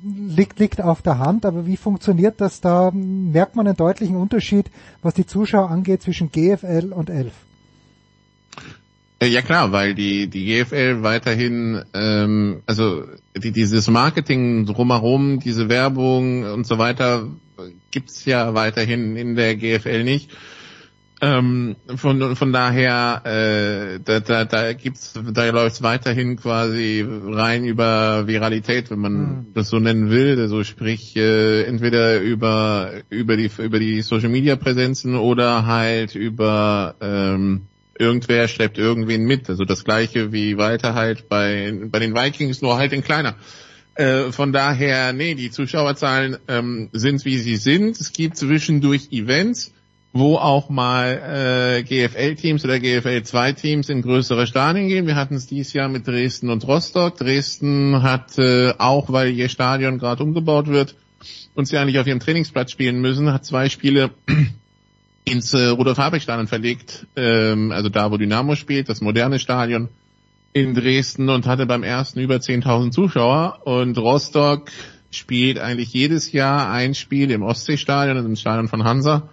liegt, 0.03 0.59
liegt 0.59 0.81
auf 0.81 1.03
der 1.03 1.19
Hand. 1.19 1.47
Aber 1.47 1.67
wie 1.67 1.77
funktioniert 1.77 2.41
das? 2.41 2.61
Da 2.61 2.91
merkt 2.93 3.57
man 3.57 3.67
einen 3.67 3.77
deutlichen 3.77 4.17
Unterschied, 4.17 4.71
was 5.03 5.15
die 5.15 5.27
Zuschauer 5.27 5.71
angeht, 5.71 6.03
zwischen 6.03 6.33
GFL 6.33 6.93
und 6.93 7.11
elf. 7.11 7.33
Äh, 9.21 9.27
ja 9.29 9.43
klar, 9.43 9.73
weil 9.73 9.95
die 9.95 10.29
die 10.29 10.45
GFL 10.45 11.03
weiterhin, 11.03 11.83
ähm, 11.95 12.63
also 12.67 13.05
die, 13.37 13.53
dieses 13.53 13.89
Marketing 13.89 14.67
drumherum, 14.67 15.41
diese 15.41 15.69
Werbung 15.69 16.45
und 16.45 16.67
so 16.67 16.79
weiter 16.79 17.29
gibt's 17.91 18.25
ja 18.25 18.55
weiterhin 18.55 19.17
in 19.17 19.35
der 19.35 19.57
GFL 19.57 20.05
nicht. 20.05 20.31
Ähm, 21.21 21.75
von, 21.97 22.37
von 22.37 22.53
daher, 22.53 23.23
äh, 23.25 24.01
da, 24.05 24.21
da, 24.21 24.45
da 24.45 24.73
gibt's, 24.73 25.15
da 25.33 25.51
läuft's 25.51 25.83
weiterhin 25.83 26.37
quasi 26.37 27.05
rein 27.09 27.65
über 27.65 28.29
Viralität, 28.29 28.91
wenn 28.91 29.01
man 29.01 29.13
mhm. 29.13 29.47
das 29.53 29.69
so 29.69 29.81
nennen 29.81 30.11
will. 30.11 30.41
Also 30.41 30.63
sprich, 30.63 31.17
äh, 31.17 31.65
entweder 31.65 32.21
über 32.21 32.93
über 33.11 33.37
die 33.37 33.51
über 33.59 33.81
die 33.81 34.03
Social 34.03 34.29
Media 34.29 34.55
Präsenzen 34.55 35.17
oder 35.17 35.67
halt 35.67 36.15
über 36.15 36.95
ähm, 37.01 37.63
irgendwer 37.99 38.49
schleppt 38.49 38.79
irgendwen 38.79 39.25
mit. 39.25 39.49
Also 39.49 39.65
das 39.65 39.85
gleiche 39.85 40.33
wie 40.33 40.57
weiter 40.57 40.95
halt 40.95 41.29
bei, 41.29 41.75
bei 41.87 41.99
den 41.99 42.15
Vikings, 42.15 42.63
nur 42.63 42.77
halt 42.77 42.93
in 42.93 43.03
kleiner. 43.03 43.35
Äh, 43.95 44.31
von 44.31 44.53
daher, 44.53 45.13
nee, 45.13 45.35
die 45.35 45.51
Zuschauerzahlen 45.51 46.39
ähm, 46.47 46.89
sind 46.93 47.25
wie 47.25 47.39
sie 47.39 47.57
sind. 47.57 48.01
Es 48.01 48.13
gibt 48.13 48.37
zwischendurch 48.37 49.09
Events, 49.11 49.73
wo 50.13 50.37
auch 50.37 50.71
mal 50.71 51.79
äh, 51.79 51.83
GFL-Teams 51.83 52.65
oder 52.65 52.79
GFL-2-Teams 52.79 53.89
in 53.91 54.03
größere 54.03 54.47
Stadien 54.47 54.89
gehen. 54.89 55.07
Wir 55.07 55.17
hatten 55.17 55.35
es 55.35 55.47
dieses 55.47 55.73
Jahr 55.75 55.89
mit 55.89 56.07
Dresden 56.07 56.51
und 56.51 56.67
Rostock. 56.67 57.17
Dresden 57.17 58.03
hat 58.03 58.39
äh, 58.39 58.73
auch, 58.79 59.13
weil 59.13 59.31
ihr 59.33 59.49
Stadion 59.49 59.99
gerade 59.99 60.23
umgebaut 60.23 60.69
wird, 60.69 60.97
uns 61.55 61.71
ja 61.71 61.83
eigentlich 61.83 61.99
auf 61.99 62.07
ihrem 62.07 62.21
Trainingsplatz 62.21 62.73
spielen 62.73 63.01
müssen, 63.01 63.33
hat 63.33 63.45
zwei 63.45 63.69
Spiele 63.69 64.11
ins 65.25 65.53
äh, 65.53 65.67
Rudolf-Habeck-Stadion 65.67 66.47
verlegt, 66.47 67.07
ähm, 67.17 67.71
also 67.71 67.91
da, 67.91 68.11
wo 68.11 68.17
Dynamo 68.17 68.55
spielt, 68.55 68.89
das 68.89 69.03
moderne 69.03 69.39
Stadion 69.39 69.89
in 70.55 70.75
Dresden 70.75 71.29
und 71.29 71.47
hatte 71.47 71.67
beim 71.67 71.83
ersten 71.83 72.21
über 72.21 72.37
10.000 72.37 72.93
Zuschauer 72.93 73.61
und 73.65 73.99
Rostock 73.99 74.71
spielt 75.11 75.59
eigentlich 75.59 75.93
jedes 75.93 76.33
Jahr 76.33 76.71
ein 76.71 76.95
Spiel 76.95 77.31
im 77.31 77.43
Ostseestadion, 77.43 78.17
im 78.25 78.37
Stadion 78.37 78.69
von 78.69 78.85
Hansa 78.85 79.29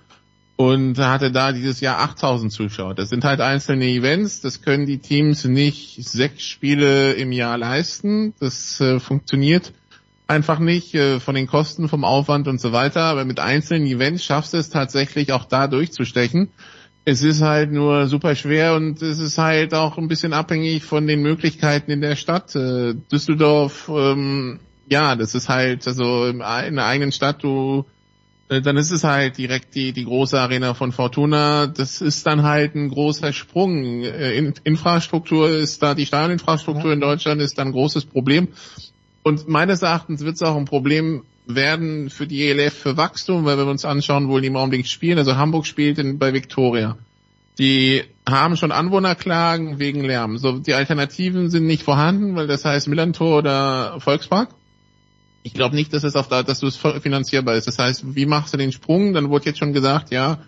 und 0.57 0.97
hatte 0.97 1.31
da 1.31 1.51
dieses 1.51 1.81
Jahr 1.81 1.99
8000 1.99 2.51
Zuschauer. 2.51 2.95
Das 2.95 3.09
sind 3.09 3.25
halt 3.25 3.41
einzelne 3.41 3.85
Events, 3.85 4.41
das 4.41 4.61
können 4.61 4.85
die 4.85 4.99
Teams 4.99 5.43
nicht 5.45 6.03
sechs 6.03 6.43
Spiele 6.43 7.13
im 7.13 7.31
Jahr 7.31 7.57
leisten. 7.57 8.33
Das 8.39 8.79
äh, 8.79 8.99
funktioniert 8.99 9.73
einfach 10.27 10.59
nicht 10.59 10.95
äh, 10.95 11.19
von 11.19 11.35
den 11.35 11.47
Kosten, 11.47 11.89
vom 11.89 12.03
Aufwand 12.03 12.47
und 12.47 12.61
so 12.61 12.71
weiter. 12.71 13.03
Aber 13.03 13.25
mit 13.25 13.39
einzelnen 13.39 13.85
Events 13.85 14.23
schaffst 14.23 14.53
du 14.53 14.57
es 14.57 14.69
tatsächlich 14.69 15.33
auch 15.33 15.45
da 15.45 15.67
durchzustechen. 15.67 16.49
Es 17.03 17.21
ist 17.21 17.41
halt 17.41 17.71
nur 17.71 18.07
super 18.07 18.35
schwer 18.35 18.75
und 18.75 19.01
es 19.01 19.19
ist 19.19 19.37
halt 19.37 19.75
auch 19.75 19.97
ein 19.97 20.07
bisschen 20.07 20.33
abhängig 20.33 20.83
von 20.83 21.05
den 21.05 21.21
Möglichkeiten 21.21 21.91
in 21.91 22.01
der 22.01 22.15
Stadt. 22.15 22.55
Äh, 22.55 22.95
Düsseldorf, 23.11 23.91
ähm, 23.93 24.59
ja, 24.87 25.15
das 25.15 25.35
ist 25.35 25.49
halt, 25.49 25.87
also 25.87 26.27
in 26.27 26.39
der 26.39 26.85
eigenen 26.85 27.11
Stadt, 27.11 27.43
du 27.43 27.85
dann 28.47 28.77
ist 28.77 28.91
es 28.91 29.03
halt 29.03 29.37
direkt 29.37 29.73
die, 29.73 29.91
die 29.91 30.05
große 30.05 30.39
Arena 30.39 30.75
von 30.75 30.91
Fortuna. 30.91 31.65
Das 31.65 32.01
ist 32.01 32.27
dann 32.27 32.43
halt 32.43 32.75
ein 32.75 32.89
großer 32.89 33.33
Sprung. 33.33 34.03
Äh, 34.03 34.37
in, 34.37 34.53
Infrastruktur 34.63 35.49
ist 35.49 35.81
da, 35.81 35.95
die 35.95 36.05
Stadioninfrastruktur 36.05 36.93
in 36.93 37.01
Deutschland 37.01 37.41
ist 37.41 37.57
dann 37.57 37.69
ein 37.69 37.73
großes 37.73 38.05
Problem. 38.05 38.49
Und 39.23 39.47
meines 39.47 39.81
Erachtens 39.81 40.23
wird 40.23 40.35
es 40.35 40.43
auch 40.43 40.55
ein 40.55 40.65
Problem 40.65 41.23
werden 41.47 42.09
für 42.09 42.27
die 42.27 42.47
ELF 42.47 42.73
für 42.73 42.97
Wachstum, 42.97 43.45
weil 43.45 43.57
wir 43.57 43.65
uns 43.65 43.85
anschauen, 43.85 44.29
wo 44.29 44.39
die 44.39 44.47
im 44.47 44.55
Augenblick 44.55 44.87
spielen. 44.87 45.17
Also 45.17 45.37
Hamburg 45.37 45.65
spielt 45.65 45.97
in, 45.97 46.19
bei 46.19 46.33
Victoria. 46.33 46.97
Die 47.57 48.03
haben 48.27 48.57
schon 48.57 48.71
Anwohnerklagen 48.71 49.79
wegen 49.79 50.03
Lärm. 50.03 50.37
So, 50.37 50.59
die 50.59 50.73
Alternativen 50.73 51.49
sind 51.49 51.65
nicht 51.65 51.83
vorhanden, 51.83 52.35
weil 52.35 52.47
das 52.47 52.65
heißt 52.65 52.87
Millantor 52.87 53.37
oder 53.37 53.99
Volkspark. 53.99 54.49
Ich 55.45 55.53
glaube 55.53 55.75
nicht, 55.75 55.93
dass 55.93 56.03
es 56.03 56.15
auf 56.15 56.27
da, 56.27 56.41
dass 56.41 56.59
du 56.59 56.65
es 56.65 56.75
finanzierbar 56.75 57.53
ist. 57.53 57.67
Das 57.67 57.77
heißt, 57.77 58.15
wie 58.15 58.25
machst 58.25 58.55
du 58.55 58.57
den 58.57 58.71
Sprung? 58.71 59.13
Dann 59.13 59.29
wurde 59.29 59.45
jetzt 59.45 59.59
schon 59.59 59.73
gesagt, 59.73 60.09
ja, 60.09 60.39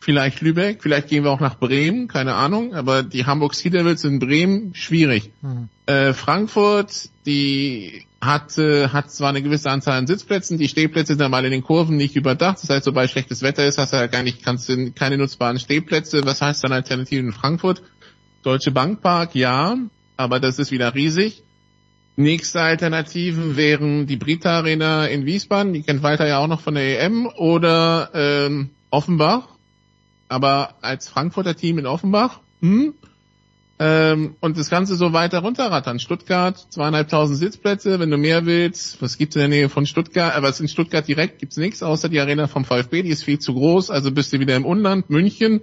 vielleicht 0.00 0.42
Lübeck, 0.42 0.82
vielleicht 0.82 1.08
gehen 1.08 1.24
wir 1.24 1.30
auch 1.30 1.40
nach 1.40 1.58
Bremen, 1.58 2.08
keine 2.08 2.34
Ahnung, 2.34 2.74
aber 2.74 3.02
die 3.02 3.24
Hamburg 3.24 3.54
Sea 3.54 3.70
Devils 3.70 4.04
in 4.04 4.18
Bremen, 4.18 4.74
schwierig. 4.74 5.30
Mhm. 5.40 5.70
Äh, 5.86 6.12
Frankfurt, 6.12 7.08
die 7.24 8.04
hat, 8.20 8.58
äh, 8.58 8.88
hat 8.88 9.10
zwar 9.10 9.30
eine 9.30 9.40
gewisse 9.40 9.70
Anzahl 9.70 9.96
an 9.96 10.06
Sitzplätzen, 10.06 10.58
die 10.58 10.68
Stehplätze 10.68 11.14
sind 11.14 11.30
mal 11.30 11.46
in 11.46 11.50
den 11.50 11.62
Kurven 11.62 11.96
nicht 11.96 12.14
überdacht, 12.14 12.58
das 12.62 12.68
heißt, 12.68 12.84
sobald 12.84 13.10
schlechtes 13.10 13.40
Wetter 13.40 13.66
ist, 13.66 13.78
hast 13.78 13.94
du 13.94 13.96
ja 13.96 14.08
gar 14.08 14.22
nicht, 14.22 14.44
kannst 14.44 14.68
du 14.68 14.92
keine 14.92 15.16
nutzbaren 15.16 15.58
Stehplätze. 15.58 16.26
Was 16.26 16.42
heißt 16.42 16.62
dann 16.64 16.72
Alternativen 16.72 17.28
in 17.28 17.32
Frankfurt? 17.32 17.82
Deutsche 18.42 18.72
Bankpark, 18.72 19.34
ja, 19.34 19.78
aber 20.18 20.38
das 20.38 20.58
ist 20.58 20.70
wieder 20.70 20.94
riesig. 20.94 21.42
Nächste 22.16 22.60
Alternativen 22.60 23.56
wären 23.56 24.06
die 24.06 24.16
Brita 24.16 24.58
Arena 24.58 25.06
in 25.06 25.26
Wiesbaden, 25.26 25.72
die 25.72 25.82
kennt 25.82 26.04
Walter 26.04 26.26
ja 26.28 26.38
auch 26.38 26.46
noch 26.46 26.60
von 26.60 26.74
der 26.74 27.02
EM, 27.02 27.26
oder 27.26 28.10
ähm, 28.14 28.70
Offenbach, 28.90 29.48
aber 30.28 30.76
als 30.80 31.08
Frankfurter 31.08 31.56
Team 31.56 31.78
in 31.78 31.86
Offenbach. 31.86 32.40
Hm? 32.60 32.94
Ähm, 33.80 34.36
und 34.38 34.56
das 34.56 34.70
Ganze 34.70 34.94
so 34.94 35.12
weiter 35.12 35.40
runterrattern. 35.40 35.98
Stuttgart, 35.98 36.56
zweieinhalbtausend 36.70 37.36
Sitzplätze, 37.36 37.98
wenn 37.98 38.10
du 38.10 38.16
mehr 38.16 38.46
willst. 38.46 39.02
Was 39.02 39.18
gibt's 39.18 39.34
in 39.34 39.40
der 39.40 39.48
Nähe 39.48 39.68
von 39.68 39.84
Stuttgart? 39.84 40.40
Äh, 40.40 40.62
in 40.62 40.68
Stuttgart 40.68 41.08
direkt 41.08 41.40
gibt's 41.40 41.56
nichts, 41.56 41.82
außer 41.82 42.08
die 42.08 42.20
Arena 42.20 42.46
vom 42.46 42.64
VfB, 42.64 43.02
die 43.02 43.08
ist 43.08 43.24
viel 43.24 43.40
zu 43.40 43.54
groß, 43.54 43.90
also 43.90 44.12
bist 44.12 44.32
du 44.32 44.38
wieder 44.38 44.54
im 44.54 44.64
Unland. 44.64 45.10
München, 45.10 45.62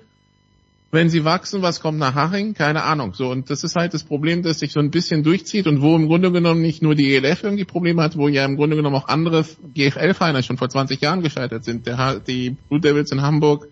wenn 0.92 1.10
sie 1.10 1.24
wachsen, 1.24 1.62
was 1.62 1.80
kommt 1.80 2.00
nach 2.00 2.16
Haching? 2.16 2.54
Keine 2.54 2.84
Ahnung. 2.84 3.14
So, 3.14 3.32
und 3.32 3.50
das 3.50 3.64
ist 3.64 3.78
halt 3.78 3.94
das 3.94 4.04
Problem, 4.04 4.44
das 4.44 4.60
sich 4.60 4.74
so 4.74 4.82
ein 4.82 4.92
bisschen 4.92 5.24
durchzieht 5.24 5.66
und 5.68 5.82
wo 5.82 5.96
im 5.96 6.08
Grunde 6.08 6.32
genommen 6.32 6.62
nicht 6.62 6.82
nur 6.82 6.96
die 6.96 7.16
ELF 7.16 7.44
irgendwie 7.44 7.64
Probleme 7.64 8.04
hat, 8.04 8.18
wo 8.18 8.28
ja 8.28 8.44
im 8.44 8.58
Grunde 8.58 8.76
genommen 8.76 8.98
auch 8.98 9.08
andere 9.08 9.46
GFL-Vereine 9.74 10.44
schon 10.44 10.58
vor 10.58 10.70
20 10.70 11.00
Jahren 11.00 11.22
gescheitert 11.22 11.64
sind. 11.64 11.88
Der, 11.88 12.20
die 12.20 12.58
Blue 12.68 12.82
Devils 12.82 13.12
in 13.12 13.22
Hamburg 13.22 13.70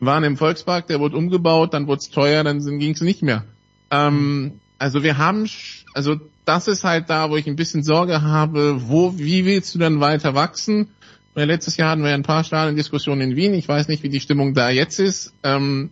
waren 0.00 0.24
im 0.24 0.38
Volkspark, 0.38 0.86
der 0.86 0.98
wurde 0.98 1.16
umgebaut, 1.16 1.74
dann 1.74 1.86
wurde 1.86 1.98
es 1.98 2.10
teuer, 2.10 2.42
dann 2.42 2.60
ging 2.78 2.92
es 2.92 3.02
nicht 3.02 3.22
mehr. 3.22 3.44
Ähm, 3.90 4.52
also 4.78 5.02
wir 5.02 5.18
haben, 5.18 5.46
also 5.92 6.16
das 6.46 6.68
ist 6.68 6.84
halt 6.84 7.10
da, 7.10 7.30
wo 7.30 7.36
ich 7.36 7.46
ein 7.46 7.56
bisschen 7.56 7.82
Sorge 7.82 8.22
habe, 8.22 8.88
wo, 8.88 9.18
wie 9.18 9.44
willst 9.44 9.74
du 9.74 9.78
dann 9.78 10.00
weiter 10.00 10.34
wachsen? 10.34 10.88
Letztes 11.34 11.76
Jahr 11.76 11.90
hatten 11.90 12.02
wir 12.02 12.12
ein 12.12 12.22
paar 12.22 12.44
Stadien-Diskussionen 12.44 13.20
in 13.20 13.36
Wien. 13.36 13.54
Ich 13.54 13.68
weiß 13.68 13.88
nicht, 13.88 14.02
wie 14.02 14.08
die 14.08 14.20
Stimmung 14.20 14.52
da 14.54 14.70
jetzt 14.70 14.98
ist. 14.98 15.32
Ähm, 15.42 15.90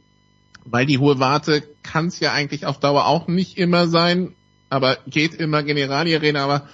weil 0.70 0.86
die 0.86 0.98
hohe 0.98 1.18
Warte 1.18 1.62
kann 1.82 2.06
es 2.06 2.20
ja 2.20 2.32
eigentlich 2.32 2.66
auf 2.66 2.80
Dauer 2.80 3.06
auch 3.06 3.28
nicht 3.28 3.58
immer 3.58 3.88
sein, 3.88 4.34
aber 4.70 4.98
geht 5.06 5.34
immer 5.34 5.62
Generali 5.62 6.14
Arena, 6.14 6.44
aber 6.44 6.68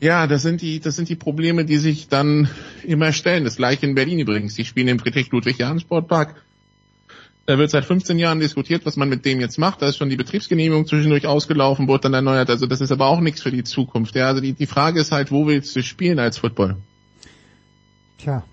ja, 0.00 0.26
das 0.26 0.42
sind 0.42 0.62
die, 0.62 0.80
das 0.80 0.96
sind 0.96 1.08
die 1.08 1.16
Probleme, 1.16 1.64
die 1.64 1.76
sich 1.76 2.08
dann 2.08 2.48
immer 2.84 3.12
stellen. 3.12 3.44
Das 3.44 3.56
gleiche 3.56 3.84
in 3.84 3.94
Berlin 3.94 4.18
übrigens. 4.18 4.54
Die 4.54 4.64
spielen 4.64 4.88
im 4.88 4.98
Friedrich-Ludwig-Jahn-Sportpark. 4.98 6.42
Da 7.44 7.58
wird 7.58 7.70
seit 7.70 7.84
15 7.84 8.18
Jahren 8.18 8.40
diskutiert, 8.40 8.86
was 8.86 8.96
man 8.96 9.08
mit 9.10 9.24
dem 9.26 9.40
jetzt 9.40 9.58
macht. 9.58 9.82
Da 9.82 9.88
ist 9.88 9.98
schon 9.98 10.08
die 10.08 10.16
Betriebsgenehmigung 10.16 10.86
zwischendurch 10.86 11.26
ausgelaufen, 11.26 11.86
wurde 11.86 12.02
dann 12.02 12.14
erneuert. 12.14 12.48
Also 12.48 12.66
das 12.66 12.80
ist 12.80 12.92
aber 12.92 13.08
auch 13.08 13.20
nichts 13.20 13.42
für 13.42 13.50
die 13.50 13.64
Zukunft. 13.64 14.14
Ja, 14.14 14.28
also 14.28 14.40
die, 14.40 14.54
die 14.54 14.66
Frage 14.66 15.00
ist 15.00 15.12
halt, 15.12 15.30
wo 15.30 15.46
willst 15.46 15.76
du 15.76 15.82
spielen 15.82 16.18
als 16.18 16.38
Football? 16.38 16.76
Tja, 18.18 18.44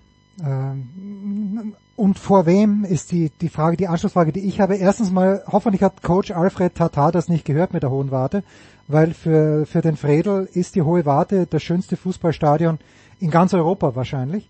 ähm, 0.43 1.75
und 1.97 2.19
vor 2.19 2.45
wem 2.45 2.85
ist 2.85 3.11
die, 3.11 3.31
die 3.41 3.49
Frage, 3.49 3.75
die 3.75 3.87
Anschlussfrage, 3.87 4.31
die 4.31 4.47
ich 4.47 4.61
habe. 4.61 4.75
Erstens 4.75 5.11
mal, 5.11 5.43
hoffentlich 5.47 5.81
hat 5.81 6.03
Coach 6.03 6.29
Alfred 6.29 6.75
Tata 6.75 7.11
das 7.11 7.27
nicht 7.27 7.43
gehört 7.43 7.73
mit 7.73 7.81
der 7.81 7.89
Hohen 7.89 8.11
Warte, 8.11 8.43
weil 8.87 9.15
für, 9.15 9.65
für 9.65 9.81
den 9.81 9.97
Fredel 9.97 10.47
ist 10.53 10.75
die 10.75 10.83
Hohe 10.83 11.07
Warte 11.07 11.47
das 11.49 11.63
schönste 11.63 11.97
Fußballstadion 11.97 12.77
in 13.19 13.31
ganz 13.31 13.55
Europa 13.55 13.95
wahrscheinlich. 13.95 14.47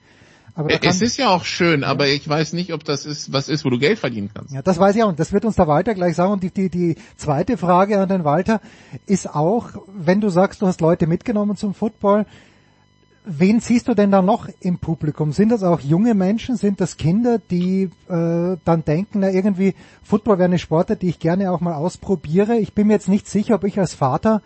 Aber 0.56 0.70
es 0.84 1.02
ist 1.02 1.18
ja 1.18 1.30
auch 1.30 1.46
schön, 1.46 1.82
ja. 1.82 1.88
aber 1.88 2.08
ich 2.08 2.28
weiß 2.28 2.52
nicht, 2.52 2.74
ob 2.74 2.84
das 2.84 3.06
ist, 3.06 3.32
was 3.32 3.48
ist, 3.48 3.64
wo 3.64 3.70
du 3.70 3.80
Geld 3.80 4.00
verdienen 4.00 4.30
kannst. 4.34 4.54
Ja, 4.54 4.62
das 4.62 4.78
weiß 4.78 4.96
ich 4.98 5.04
auch 5.04 5.10
und 5.10 5.20
das 5.20 5.32
wird 5.32 5.46
uns 5.46 5.56
der 5.56 5.68
Walter 5.68 5.94
gleich 5.94 6.16
sagen. 6.16 6.34
Und 6.34 6.44
die, 6.44 6.52
die, 6.52 6.70
die 6.70 6.96
zweite 7.16 7.56
Frage 7.56 7.98
an 8.00 8.10
den 8.10 8.26
Walter 8.26 8.60
ist 9.06 9.34
auch, 9.34 9.70
wenn 9.96 10.20
du 10.20 10.28
sagst, 10.30 10.62
du 10.62 10.68
hast 10.68 10.82
Leute 10.82 11.08
mitgenommen 11.08 11.56
zum 11.56 11.74
Football, 11.74 12.26
Wen 13.30 13.60
siehst 13.60 13.90
du 13.90 13.94
denn 13.94 14.10
da 14.10 14.22
noch 14.22 14.48
im 14.62 14.78
Publikum? 14.78 15.34
Sind 15.34 15.50
das 15.50 15.62
auch 15.62 15.82
junge 15.82 16.14
Menschen? 16.14 16.56
Sind 16.56 16.80
das 16.80 16.96
Kinder, 16.96 17.40
die 17.40 17.90
äh, 18.08 18.56
dann 18.64 18.86
denken, 18.86 19.20
na 19.20 19.30
irgendwie 19.30 19.76
Football 20.02 20.38
wäre 20.38 20.46
eine 20.46 20.60
Sportart, 20.60 21.02
die 21.02 21.10
ich 21.10 21.20
gerne 21.20 21.52
auch 21.52 21.60
mal 21.60 21.74
ausprobiere? 21.74 22.56
Ich 22.56 22.72
bin 22.72 22.88
mir 22.88 22.94
jetzt 22.94 23.10
nicht 23.10 23.28
sicher, 23.28 23.56
ob 23.56 23.66
ich 23.66 23.78
als 23.80 23.94
Vater 23.94 24.42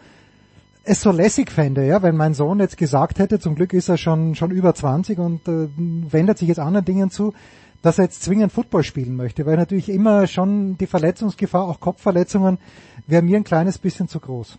es 0.83 1.01
so 1.01 1.11
lässig 1.11 1.51
fände, 1.51 1.85
ja, 1.85 2.01
wenn 2.01 2.17
mein 2.17 2.33
Sohn 2.33 2.59
jetzt 2.59 2.75
gesagt 2.75 3.19
hätte, 3.19 3.39
zum 3.39 3.53
Glück 3.53 3.71
ist 3.73 3.87
er 3.87 3.97
schon 3.97 4.33
schon 4.33 4.49
über 4.49 4.73
20 4.73 5.19
und 5.19 5.47
äh, 5.47 5.67
wendet 5.77 6.39
sich 6.39 6.47
jetzt 6.47 6.59
anderen 6.59 6.85
Dingen 6.85 7.11
zu, 7.11 7.35
dass 7.83 7.99
er 7.99 8.05
jetzt 8.05 8.23
zwingend 8.23 8.51
Football 8.51 8.81
spielen 8.81 9.15
möchte, 9.15 9.45
weil 9.45 9.57
natürlich 9.57 9.89
immer 9.89 10.25
schon 10.25 10.79
die 10.79 10.87
Verletzungsgefahr, 10.87 11.67
auch 11.67 11.79
Kopfverletzungen, 11.79 12.57
wäre 13.05 13.21
mir 13.21 13.37
ein 13.37 13.43
kleines 13.43 13.77
bisschen 13.77 14.07
zu 14.07 14.19
groß. 14.19 14.57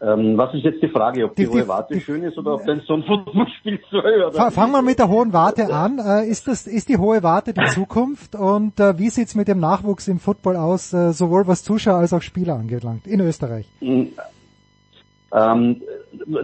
Ähm, 0.00 0.38
was 0.38 0.54
ist 0.54 0.62
jetzt 0.62 0.80
die 0.80 0.88
Frage, 0.88 1.24
ob 1.24 1.34
die, 1.34 1.42
die 1.42 1.48
hohe 1.48 1.66
Warte 1.66 1.94
die, 1.94 2.00
schön 2.00 2.22
ist 2.22 2.38
oder 2.38 2.54
ob 2.54 2.64
dein 2.64 2.80
Sohn 2.82 3.02
Football 3.02 3.48
spielt 3.58 3.80
soll? 3.90 4.30
Fangen 4.52 4.72
wir 4.72 4.82
mit 4.82 5.00
der 5.00 5.08
hohen 5.08 5.32
Warte 5.32 5.74
an. 5.74 5.98
Äh, 5.98 6.28
ist, 6.28 6.46
das, 6.46 6.68
ist 6.68 6.88
die 6.88 6.98
hohe 6.98 7.22
Warte 7.24 7.52
die 7.52 7.64
Zukunft 7.66 8.36
und 8.36 8.78
äh, 8.78 8.96
wie 8.96 9.08
sieht's 9.08 9.34
mit 9.34 9.48
dem 9.48 9.58
Nachwuchs 9.58 10.06
im 10.06 10.20
Football 10.20 10.56
aus, 10.56 10.92
äh, 10.92 11.12
sowohl 11.12 11.48
was 11.48 11.64
Zuschauer 11.64 11.98
als 11.98 12.12
auch 12.12 12.22
Spieler 12.22 12.54
angelangt 12.54 13.08
in 13.08 13.20
Österreich? 13.20 13.66
Mhm. 13.80 14.12
Ähm, 15.34 15.82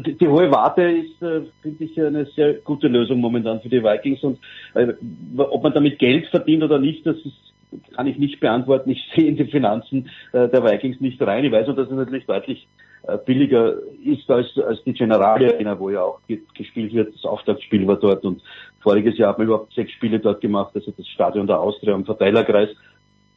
die, 0.05 0.19
die, 0.19 0.29
hohe 0.29 0.51
Warte 0.51 0.83
ist, 0.83 1.23
äh, 1.23 1.43
finde 1.63 1.85
ich, 1.85 2.01
eine 2.01 2.27
sehr 2.27 2.55
gute 2.55 2.89
Lösung 2.89 3.21
momentan 3.21 3.61
für 3.61 3.69
die 3.69 3.83
Vikings 3.83 4.23
und 4.25 4.39
äh, 4.75 4.93
ob 5.39 5.63
man 5.63 5.73
damit 5.73 6.01
Geld 6.01 6.27
verdient 6.27 6.65
oder 6.65 6.81
nicht, 6.81 7.07
das 7.07 7.17
ist 7.19 7.55
kann 7.97 8.07
ich 8.07 8.19
nicht 8.19 8.41
beantworten. 8.41 8.91
Ich 8.91 9.03
sehe 9.15 9.27
in 9.27 9.37
die 9.37 9.47
Finanzen 9.47 10.11
äh, 10.33 10.49
der 10.49 10.65
Vikings 10.65 11.01
nicht 11.01 11.21
rein. 11.21 11.45
Ich 11.45 11.53
weiß 11.53 11.67
nur, 11.67 11.77
dass 11.77 11.89
es 11.89 11.97
natürlich 11.97 12.27
deutlich 12.27 12.69
billiger 13.27 13.75
ist 14.05 14.31
als, 14.31 14.47
als 14.59 14.83
die 14.85 14.93
General 14.93 15.45
Arena, 15.45 15.79
wo 15.79 15.91
ja 15.91 16.03
auch 16.03 16.21
gespielt 16.55 16.95
wird. 16.95 17.15
Das 17.15 17.25
Auftaktspiel 17.25 17.87
war 17.87 17.97
dort 17.97 18.25
und 18.25 18.43
voriges 18.81 19.19
Jahr 19.19 19.33
haben 19.33 19.43
wir 19.43 19.47
überhaupt 19.47 19.75
sechs 19.75 19.93
Spiele 19.93 20.21
dort 20.21 20.41
gemacht, 20.41 20.73
also 20.75 20.93
das 20.97 21.07
Stadion 21.09 21.47
der 21.47 21.61
Austria 21.61 21.95
am 21.95 22.05
Verteilerkreis. 22.05 22.71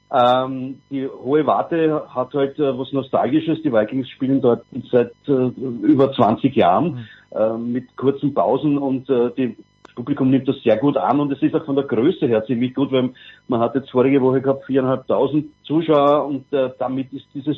Ähm, 0.10 0.80
die 0.90 1.06
hohe 1.08 1.46
Warte 1.46 2.04
hat 2.14 2.34
halt 2.34 2.58
äh, 2.60 2.78
was 2.78 2.94
Nostalgisches. 2.94 3.62
Die 3.62 3.74
Vikings 3.74 4.10
spielen 4.10 4.42
dort 4.42 4.64
seit 4.90 5.12
äh, 5.28 5.32
über 5.32 6.14
20 6.14 6.56
Jahren 6.56 7.08
äh, 7.32 7.58
mit 7.58 7.96
kurzen 7.98 8.34
Pausen 8.34 8.78
und 8.78 9.10
äh, 9.10 9.32
die 9.38 9.58
Publikum 9.96 10.30
nimmt 10.30 10.48
das 10.48 10.62
sehr 10.64 10.78
gut 10.78 10.96
an 10.96 11.20
und 11.20 11.32
es 11.32 11.42
ist 11.42 11.56
auch 11.56 11.66
von 11.66 11.76
der 11.76 11.86
Größe 11.86 12.28
her 12.28 12.46
ziemlich 12.46 12.74
gut, 12.74 12.92
weil 12.92 13.10
man 13.48 13.60
hat 13.60 13.76
jetzt 13.76 13.90
vorige 13.90 14.22
Woche 14.22 14.42
gehabt 14.42 14.66
viereinhalbtausend 14.66 15.48
Zuschauer 15.64 16.26
und 16.26 16.54
äh, 16.54 16.70
damit 16.78 17.12
ist 17.12 17.26
dieses 17.34 17.58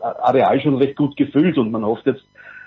Areal 0.00 0.60
schon 0.60 0.76
recht 0.76 0.96
gut 0.96 1.16
gefüllt 1.16 1.58
und 1.58 1.70
man 1.70 1.84
hofft 1.84 2.06
jetzt, 2.06 2.24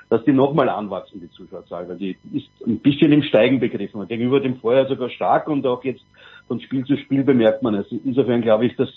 dass 0.10 0.24
die 0.24 0.34
nochmal 0.34 0.70
anwachsen, 0.70 1.20
die 1.20 1.30
Zuschauerzahl, 1.32 1.90
weil 1.90 1.98
die 1.98 2.18
ist 2.34 2.50
ein 2.66 2.80
bisschen 2.80 3.12
im 3.12 3.24
Steigen 3.24 3.60
begriffen. 3.60 4.08
Gegenüber 4.08 4.40
dem 4.40 4.58
Vorjahr 4.58 4.88
sogar 4.88 5.10
stark 5.10 5.48
und 5.48 5.66
auch 5.66 5.84
jetzt 5.84 6.06
von 6.48 6.60
Spiel 6.60 6.86
zu 6.86 6.98
Spiel 6.98 7.24
bemerkt 7.24 7.64
man 7.64 7.76
es. 7.76 7.88
Insofern 7.92 8.42
glaube 8.42 8.68
ich, 8.68 8.76
dass 8.76 8.90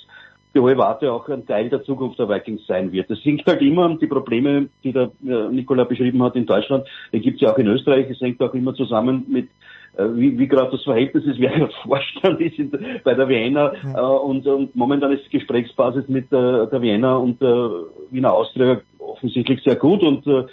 die 0.55 0.61
hohe 0.61 0.77
Warte 0.77 1.13
auch 1.13 1.29
ein 1.29 1.47
Teil 1.47 1.69
der 1.69 1.83
Zukunft 1.83 2.19
der 2.19 2.29
Vikings 2.29 2.67
sein 2.67 2.93
wird. 2.93 3.11
Es 3.11 3.25
hängt 3.25 3.47
halt 3.47 3.63
immer 3.63 3.97
die 3.97 4.07
Probleme, 4.07 4.69
die 4.83 4.93
der 4.93 5.11
äh, 5.27 5.49
Nikola 5.51 5.85
beschrieben 5.85 6.23
hat 6.23 6.37
in 6.37 6.47
Deutschland, 6.47 6.87
die 7.13 7.21
gibt 7.21 7.37
es 7.37 7.43
ja 7.43 7.53
auch 7.53 7.59
in 7.59 7.67
Österreich. 7.67 8.09
Es 8.11 8.21
hängt 8.21 8.41
auch 8.43 8.55
immer 8.55 8.75
zusammen 8.75 9.27
mit 9.29 9.49
wie, 9.99 10.39
wie 10.39 10.49
gerade 10.49 10.71
das 10.71 10.85
Verhältnis 10.85 11.25
ist, 11.25 11.41
wer 11.41 11.51
gerade 11.51 11.73
Vorstand 11.83 12.41
ist 12.41 12.59
in, 12.59 12.71
bei 13.05 13.15
der 13.15 13.29
Vienna 13.29 13.73
äh, 13.95 14.01
und, 14.01 14.47
und 14.47 14.75
momentan 14.77 15.13
ist 15.13 15.25
die 15.27 15.39
Gesprächsbasis 15.39 16.09
mit 16.09 16.27
äh, 16.27 16.67
der 16.67 16.81
Vienna 16.81 17.17
und 17.17 17.41
der 17.41 17.49
äh, 17.49 18.13
Wiener 18.13 18.33
Austria 18.33 18.81
offensichtlich 18.99 19.63
sehr 19.63 19.77
gut 19.77 20.03
und 20.03 20.27
äh, 20.27 20.45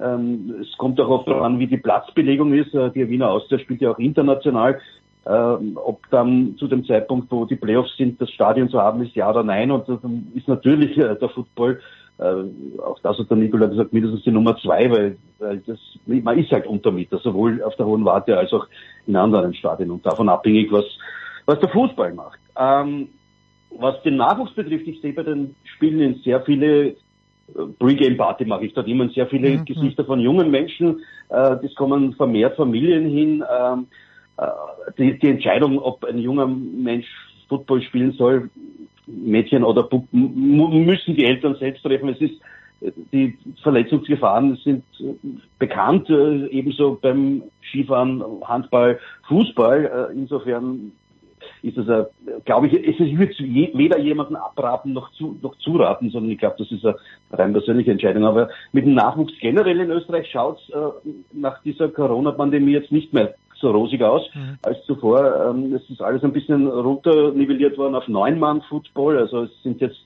ähm, 0.00 0.54
es 0.60 0.76
kommt 0.78 1.00
auch 1.00 1.08
oft 1.08 1.28
darauf 1.28 1.42
an, 1.42 1.58
wie 1.58 1.66
die 1.66 1.76
Platzbelegung 1.76 2.54
ist. 2.54 2.74
Äh, 2.74 2.90
die 2.90 3.08
Wiener 3.08 3.30
Austria 3.30 3.58
spielt 3.58 3.80
ja 3.80 3.90
auch 3.90 3.98
international. 3.98 4.80
Ähm, 5.26 5.72
ob 5.76 6.08
dann 6.10 6.56
zu 6.56 6.66
dem 6.66 6.84
Zeitpunkt, 6.86 7.30
wo 7.30 7.44
die 7.44 7.56
Playoffs 7.56 7.94
sind, 7.98 8.20
das 8.22 8.30
Stadion 8.30 8.70
zu 8.70 8.80
haben 8.80 9.02
ist, 9.02 9.14
ja 9.14 9.28
oder 9.28 9.42
nein. 9.42 9.70
Und 9.70 9.86
dann 9.86 10.32
ist 10.34 10.48
natürlich 10.48 10.96
äh, 10.96 11.14
der 11.14 11.28
Football, 11.28 11.80
äh, 12.20 12.80
auch 12.82 12.98
das 13.02 13.18
hat 13.18 13.30
der 13.30 13.36
Nikola 13.36 13.66
gesagt, 13.66 13.92
mindestens 13.92 14.22
die 14.24 14.30
Nummer 14.30 14.56
zwei, 14.58 14.90
weil, 14.90 15.16
weil 15.38 15.58
das, 15.66 15.78
man 16.04 16.38
ist 16.38 16.52
halt 16.52 16.66
Untermieter, 16.66 17.18
sowohl 17.18 17.62
auf 17.62 17.76
der 17.76 17.86
Hohen 17.86 18.04
Warte 18.04 18.36
als 18.36 18.52
auch 18.52 18.66
in 19.06 19.16
anderen 19.16 19.54
Stadien 19.54 19.90
und 19.90 20.04
davon 20.04 20.28
abhängig, 20.28 20.70
was, 20.70 20.84
was 21.46 21.58
der 21.60 21.70
Fußball 21.70 22.12
macht. 22.12 22.38
Ähm, 22.58 23.08
was 23.70 24.02
den 24.02 24.16
Nachwuchs 24.16 24.52
betrifft, 24.52 24.86
ich 24.86 25.00
sehe 25.00 25.12
bei 25.12 25.22
den 25.22 25.54
Spielen 25.64 26.00
in 26.00 26.14
sehr 26.22 26.42
viele 26.42 26.96
Pre-Game-Party 27.78 28.44
mache 28.44 28.66
ich 28.66 28.74
dort 28.74 28.88
immer 28.88 29.08
sehr 29.08 29.26
viele 29.26 29.50
mhm. 29.50 29.64
Gesichter 29.64 30.04
von 30.04 30.20
jungen 30.20 30.50
Menschen. 30.50 31.00
Äh, 31.28 31.56
das 31.62 31.74
kommen 31.74 32.12
vermehrt 32.14 32.56
Familien 32.56 33.08
hin. 33.08 33.44
Ähm, 33.50 33.86
äh, 34.36 34.46
die, 34.98 35.18
die 35.18 35.28
Entscheidung, 35.28 35.78
ob 35.78 36.04
ein 36.04 36.18
junger 36.18 36.46
Mensch 36.46 37.06
Football 37.48 37.82
spielen 37.82 38.12
soll, 38.12 38.50
Mädchen 39.10 39.64
oder 39.64 39.82
Bub, 39.82 40.06
müssen 40.12 41.16
die 41.16 41.24
Eltern 41.24 41.56
selbst 41.56 41.82
treffen. 41.82 42.08
Es 42.08 42.20
ist 42.20 42.40
die 43.12 43.36
Verletzungsgefahren 43.62 44.56
sind 44.64 44.84
bekannt, 45.58 46.08
äh, 46.08 46.46
ebenso 46.46 46.98
beim 47.00 47.42
Skifahren, 47.68 48.24
Handball, 48.42 48.98
Fußball. 49.28 50.10
Äh, 50.10 50.16
insofern 50.16 50.92
ist 51.62 51.76
äh, 51.76 52.04
glaube 52.44 52.68
ich, 52.68 52.72
es 52.72 52.98
wird 52.98 53.38
weder 53.38 53.98
jemanden 53.98 54.36
abraten 54.36 54.92
noch, 54.92 55.12
zu, 55.12 55.38
noch 55.42 55.56
zuraten, 55.58 56.10
sondern 56.10 56.32
ich 56.32 56.38
glaube, 56.38 56.56
das 56.58 56.70
ist 56.72 56.84
eine 56.84 56.96
rein 57.32 57.52
persönliche 57.52 57.90
Entscheidung. 57.90 58.24
Aber 58.24 58.48
mit 58.72 58.86
dem 58.86 58.94
Nachwuchs 58.94 59.34
generell 59.40 59.80
in 59.80 59.90
Österreich 59.90 60.30
schaut 60.30 60.58
es 60.60 60.74
äh, 60.74 61.10
nach 61.32 61.62
dieser 61.62 61.88
Corona-Pandemie 61.88 62.72
jetzt 62.72 62.92
nicht 62.92 63.12
mehr 63.12 63.34
so 63.60 63.70
rosig 63.70 64.02
aus 64.02 64.22
mhm. 64.34 64.58
als 64.62 64.84
zuvor. 64.86 65.50
Ähm, 65.50 65.74
es 65.74 65.88
ist 65.90 66.02
alles 66.02 66.24
ein 66.24 66.32
bisschen 66.32 66.66
runternivelliert 66.66 67.78
worden 67.78 67.94
auf 67.94 68.08
Neun-Mann-Football. 68.08 69.18
Also 69.18 69.44
es 69.44 69.62
sind 69.62 69.80
jetzt 69.80 70.00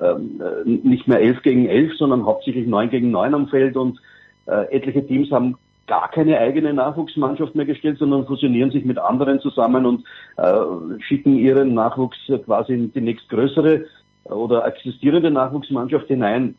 ähm, 0.00 0.40
äh, 0.40 0.68
nicht 0.68 1.08
mehr 1.08 1.20
elf 1.20 1.42
gegen 1.42 1.66
elf, 1.66 1.96
sondern 1.96 2.24
hauptsächlich 2.24 2.66
neun 2.66 2.90
gegen 2.90 3.10
neun 3.10 3.34
am 3.34 3.48
Feld 3.48 3.76
und 3.76 3.98
äh, 4.46 4.74
etliche 4.74 5.06
Teams 5.06 5.30
haben 5.30 5.56
gar 5.86 6.10
keine 6.10 6.38
eigene 6.38 6.72
Nachwuchsmannschaft 6.72 7.54
mehr 7.54 7.66
gestellt, 7.66 7.98
sondern 7.98 8.26
fusionieren 8.26 8.70
sich 8.70 8.84
mit 8.84 8.98
anderen 8.98 9.40
zusammen 9.40 9.84
und 9.84 10.04
äh, 10.36 11.00
schicken 11.00 11.36
ihren 11.36 11.74
Nachwuchs 11.74 12.18
quasi 12.46 12.72
in 12.72 12.92
die 12.92 13.02
nächstgrößere 13.02 13.84
oder 14.24 14.66
existierende 14.66 15.30
Nachwuchsmannschaft 15.30 16.06
hinein. 16.06 16.56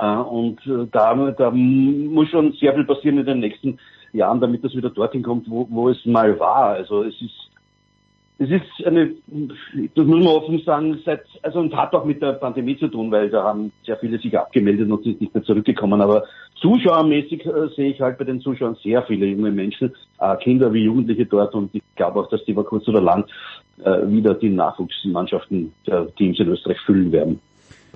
Äh, 0.00 0.16
und 0.16 0.64
äh, 0.66 0.86
da, 0.92 1.14
da 1.32 1.50
muss 1.50 2.28
schon 2.28 2.52
sehr 2.52 2.74
viel 2.74 2.84
passieren 2.84 3.18
in 3.18 3.26
den 3.26 3.40
nächsten 3.40 3.78
Jahren, 4.14 4.40
damit 4.40 4.64
das 4.64 4.74
wieder 4.74 4.90
dorthin 4.90 5.22
kommt, 5.22 5.50
wo, 5.50 5.66
wo 5.70 5.88
es 5.88 6.04
mal 6.06 6.38
war. 6.38 6.70
Also 6.70 7.02
es 7.02 7.20
ist 7.20 7.50
es 8.38 8.50
ist 8.50 8.84
eine, 8.84 9.12
das 9.94 10.06
muss 10.06 10.24
man 10.24 10.26
offen 10.26 10.58
sagen, 10.60 10.98
seit, 11.04 11.22
also 11.42 11.60
und 11.60 11.74
hat 11.76 11.94
auch 11.94 12.04
mit 12.04 12.20
der 12.20 12.32
Pandemie 12.32 12.76
zu 12.76 12.88
tun, 12.88 13.10
weil 13.12 13.30
da 13.30 13.44
haben 13.44 13.70
sehr 13.86 13.96
viele 13.96 14.18
sich 14.18 14.36
abgemeldet 14.36 14.90
und 14.90 15.04
sind 15.04 15.20
nicht 15.20 15.32
mehr 15.32 15.44
zurückgekommen. 15.44 16.00
Aber 16.00 16.24
zuschauermäßig 16.60 17.46
äh, 17.46 17.68
sehe 17.76 17.90
ich 17.90 18.00
halt 18.00 18.18
bei 18.18 18.24
den 18.24 18.40
Zuschauern 18.40 18.76
sehr 18.82 19.02
viele 19.04 19.26
junge 19.26 19.52
Menschen, 19.52 19.94
äh, 20.18 20.36
Kinder 20.38 20.72
wie 20.72 20.82
Jugendliche 20.82 21.26
dort 21.26 21.54
und 21.54 21.72
ich 21.74 21.82
glaube 21.94 22.20
auch, 22.20 22.28
dass 22.28 22.44
die 22.44 22.50
über 22.50 22.64
kurz 22.64 22.88
oder 22.88 23.00
lang 23.00 23.24
äh, 23.84 24.00
wieder 24.08 24.34
die 24.34 24.50
Nachwuchsmannschaften 24.50 25.72
der 25.86 26.12
Teams 26.16 26.40
in 26.40 26.48
Österreich 26.48 26.80
füllen 26.80 27.12
werden. 27.12 27.40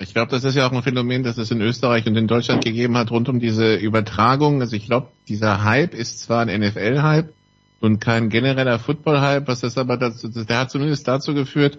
Ich 0.01 0.15
glaube, 0.15 0.31
das 0.31 0.45
ist 0.45 0.55
ja 0.55 0.67
auch 0.67 0.73
ein 0.73 0.83
Phänomen, 0.83 1.23
das 1.23 1.39
es 1.39 1.51
in 1.51 1.61
Österreich 1.61 2.07
und 2.07 2.17
in 2.17 2.27
Deutschland 2.27 2.65
gegeben 2.65 2.97
hat, 2.97 3.11
rund 3.11 3.29
um 3.29 3.41
diese 3.41 3.75
Übertragung. 3.75 4.61
Also 4.61 4.77
ich 4.77 4.87
glaube, 4.87 5.09
dieser 5.29 5.65
Hype 5.65 5.95
ist 5.95 6.21
zwar 6.21 6.47
ein 6.47 6.61
NFL-Hype, 6.61 7.33
und 7.81 8.01
kein 8.01 8.29
genereller 8.29 8.79
Football-Hype, 8.79 9.47
was 9.47 9.61
das 9.61 9.79
aber 9.79 9.97
dazu, 9.97 10.29
der 10.29 10.59
hat 10.59 10.71
zumindest 10.71 11.07
dazu 11.07 11.35
geführt, 11.35 11.79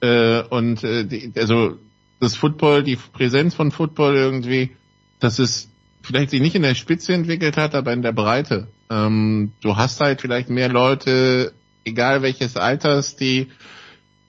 äh, 0.00 0.42
und 0.42 0.84
äh, 0.84 1.04
die, 1.04 1.32
also 1.36 1.76
das 2.20 2.36
Football, 2.36 2.82
die 2.82 2.96
Präsenz 2.96 3.54
von 3.54 3.70
Football 3.70 4.16
irgendwie, 4.16 4.70
dass 5.18 5.38
es 5.38 5.70
vielleicht 6.02 6.30
sich 6.30 6.40
nicht 6.40 6.54
in 6.54 6.62
der 6.62 6.74
Spitze 6.74 7.14
entwickelt 7.14 7.56
hat, 7.56 7.74
aber 7.74 7.92
in 7.92 8.02
der 8.02 8.12
Breite. 8.12 8.68
Ähm, 8.90 9.52
du 9.62 9.76
hast 9.76 10.00
halt 10.00 10.20
vielleicht 10.20 10.50
mehr 10.50 10.68
Leute, 10.68 11.52
egal 11.84 12.22
welches 12.22 12.56
Alters, 12.56 13.16
die 13.16 13.48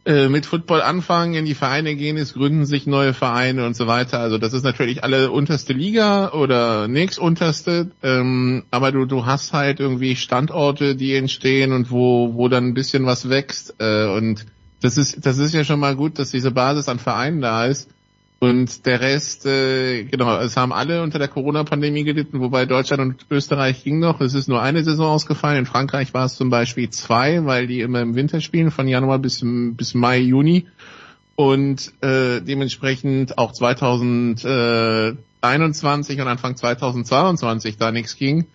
äh, 0.03 0.29
mit 0.29 0.47
Football 0.47 0.81
anfangen, 0.81 1.35
in 1.35 1.45
die 1.45 1.53
Vereine 1.53 1.95
gehen, 1.95 2.17
es 2.17 2.33
gründen 2.33 2.65
sich 2.65 2.87
neue 2.87 3.13
Vereine 3.13 3.65
und 3.65 3.75
so 3.75 3.85
weiter. 3.85 4.19
Also 4.19 4.37
das 4.39 4.53
ist 4.53 4.63
natürlich 4.63 5.03
alle 5.03 5.31
unterste 5.31 5.73
Liga 5.73 6.31
oder 6.31 6.87
nächst 6.87 7.19
unterste, 7.19 7.91
ähm, 8.01 8.63
aber 8.71 8.91
du, 8.91 9.05
du 9.05 9.25
hast 9.27 9.53
halt 9.53 9.79
irgendwie 9.79 10.15
Standorte, 10.15 10.95
die 10.95 11.15
entstehen 11.15 11.71
und 11.71 11.91
wo, 11.91 12.33
wo 12.33 12.47
dann 12.47 12.69
ein 12.69 12.73
bisschen 12.73 13.05
was 13.05 13.29
wächst. 13.29 13.75
Äh, 13.77 14.07
und 14.07 14.47
das 14.81 14.97
ist, 14.97 15.23
das 15.25 15.37
ist 15.37 15.53
ja 15.53 15.63
schon 15.63 15.79
mal 15.79 15.95
gut, 15.95 16.17
dass 16.17 16.31
diese 16.31 16.49
Basis 16.49 16.89
an 16.89 16.97
Vereinen 16.97 17.41
da 17.41 17.65
ist. 17.65 17.89
Und 18.43 18.87
der 18.87 19.01
Rest, 19.01 19.45
äh, 19.45 20.03
genau, 20.05 20.39
es 20.39 20.57
haben 20.57 20.73
alle 20.73 21.03
unter 21.03 21.19
der 21.19 21.27
Corona-Pandemie 21.27 22.03
gelitten, 22.03 22.39
wobei 22.39 22.65
Deutschland 22.65 22.99
und 22.99 23.27
Österreich 23.29 23.83
ging 23.83 23.99
noch. 23.99 24.19
Es 24.19 24.33
ist 24.33 24.47
nur 24.47 24.63
eine 24.63 24.83
Saison 24.83 25.05
ausgefallen. 25.05 25.59
In 25.59 25.67
Frankreich 25.67 26.15
war 26.15 26.25
es 26.25 26.37
zum 26.37 26.49
Beispiel 26.49 26.89
zwei, 26.89 27.45
weil 27.45 27.67
die 27.67 27.81
immer 27.81 28.01
im 28.01 28.15
Winter 28.15 28.41
spielen, 28.41 28.71
von 28.71 28.87
Januar 28.87 29.19
bis, 29.19 29.43
bis 29.43 29.93
Mai, 29.93 30.17
Juni. 30.17 30.65
Und 31.35 31.93
äh, 32.01 32.41
dementsprechend 32.41 33.37
auch 33.37 33.51
2021 33.51 36.19
und 36.19 36.27
Anfang 36.27 36.55
2022 36.55 37.77
da 37.77 37.91
nichts 37.91 38.15
ging. 38.15 38.47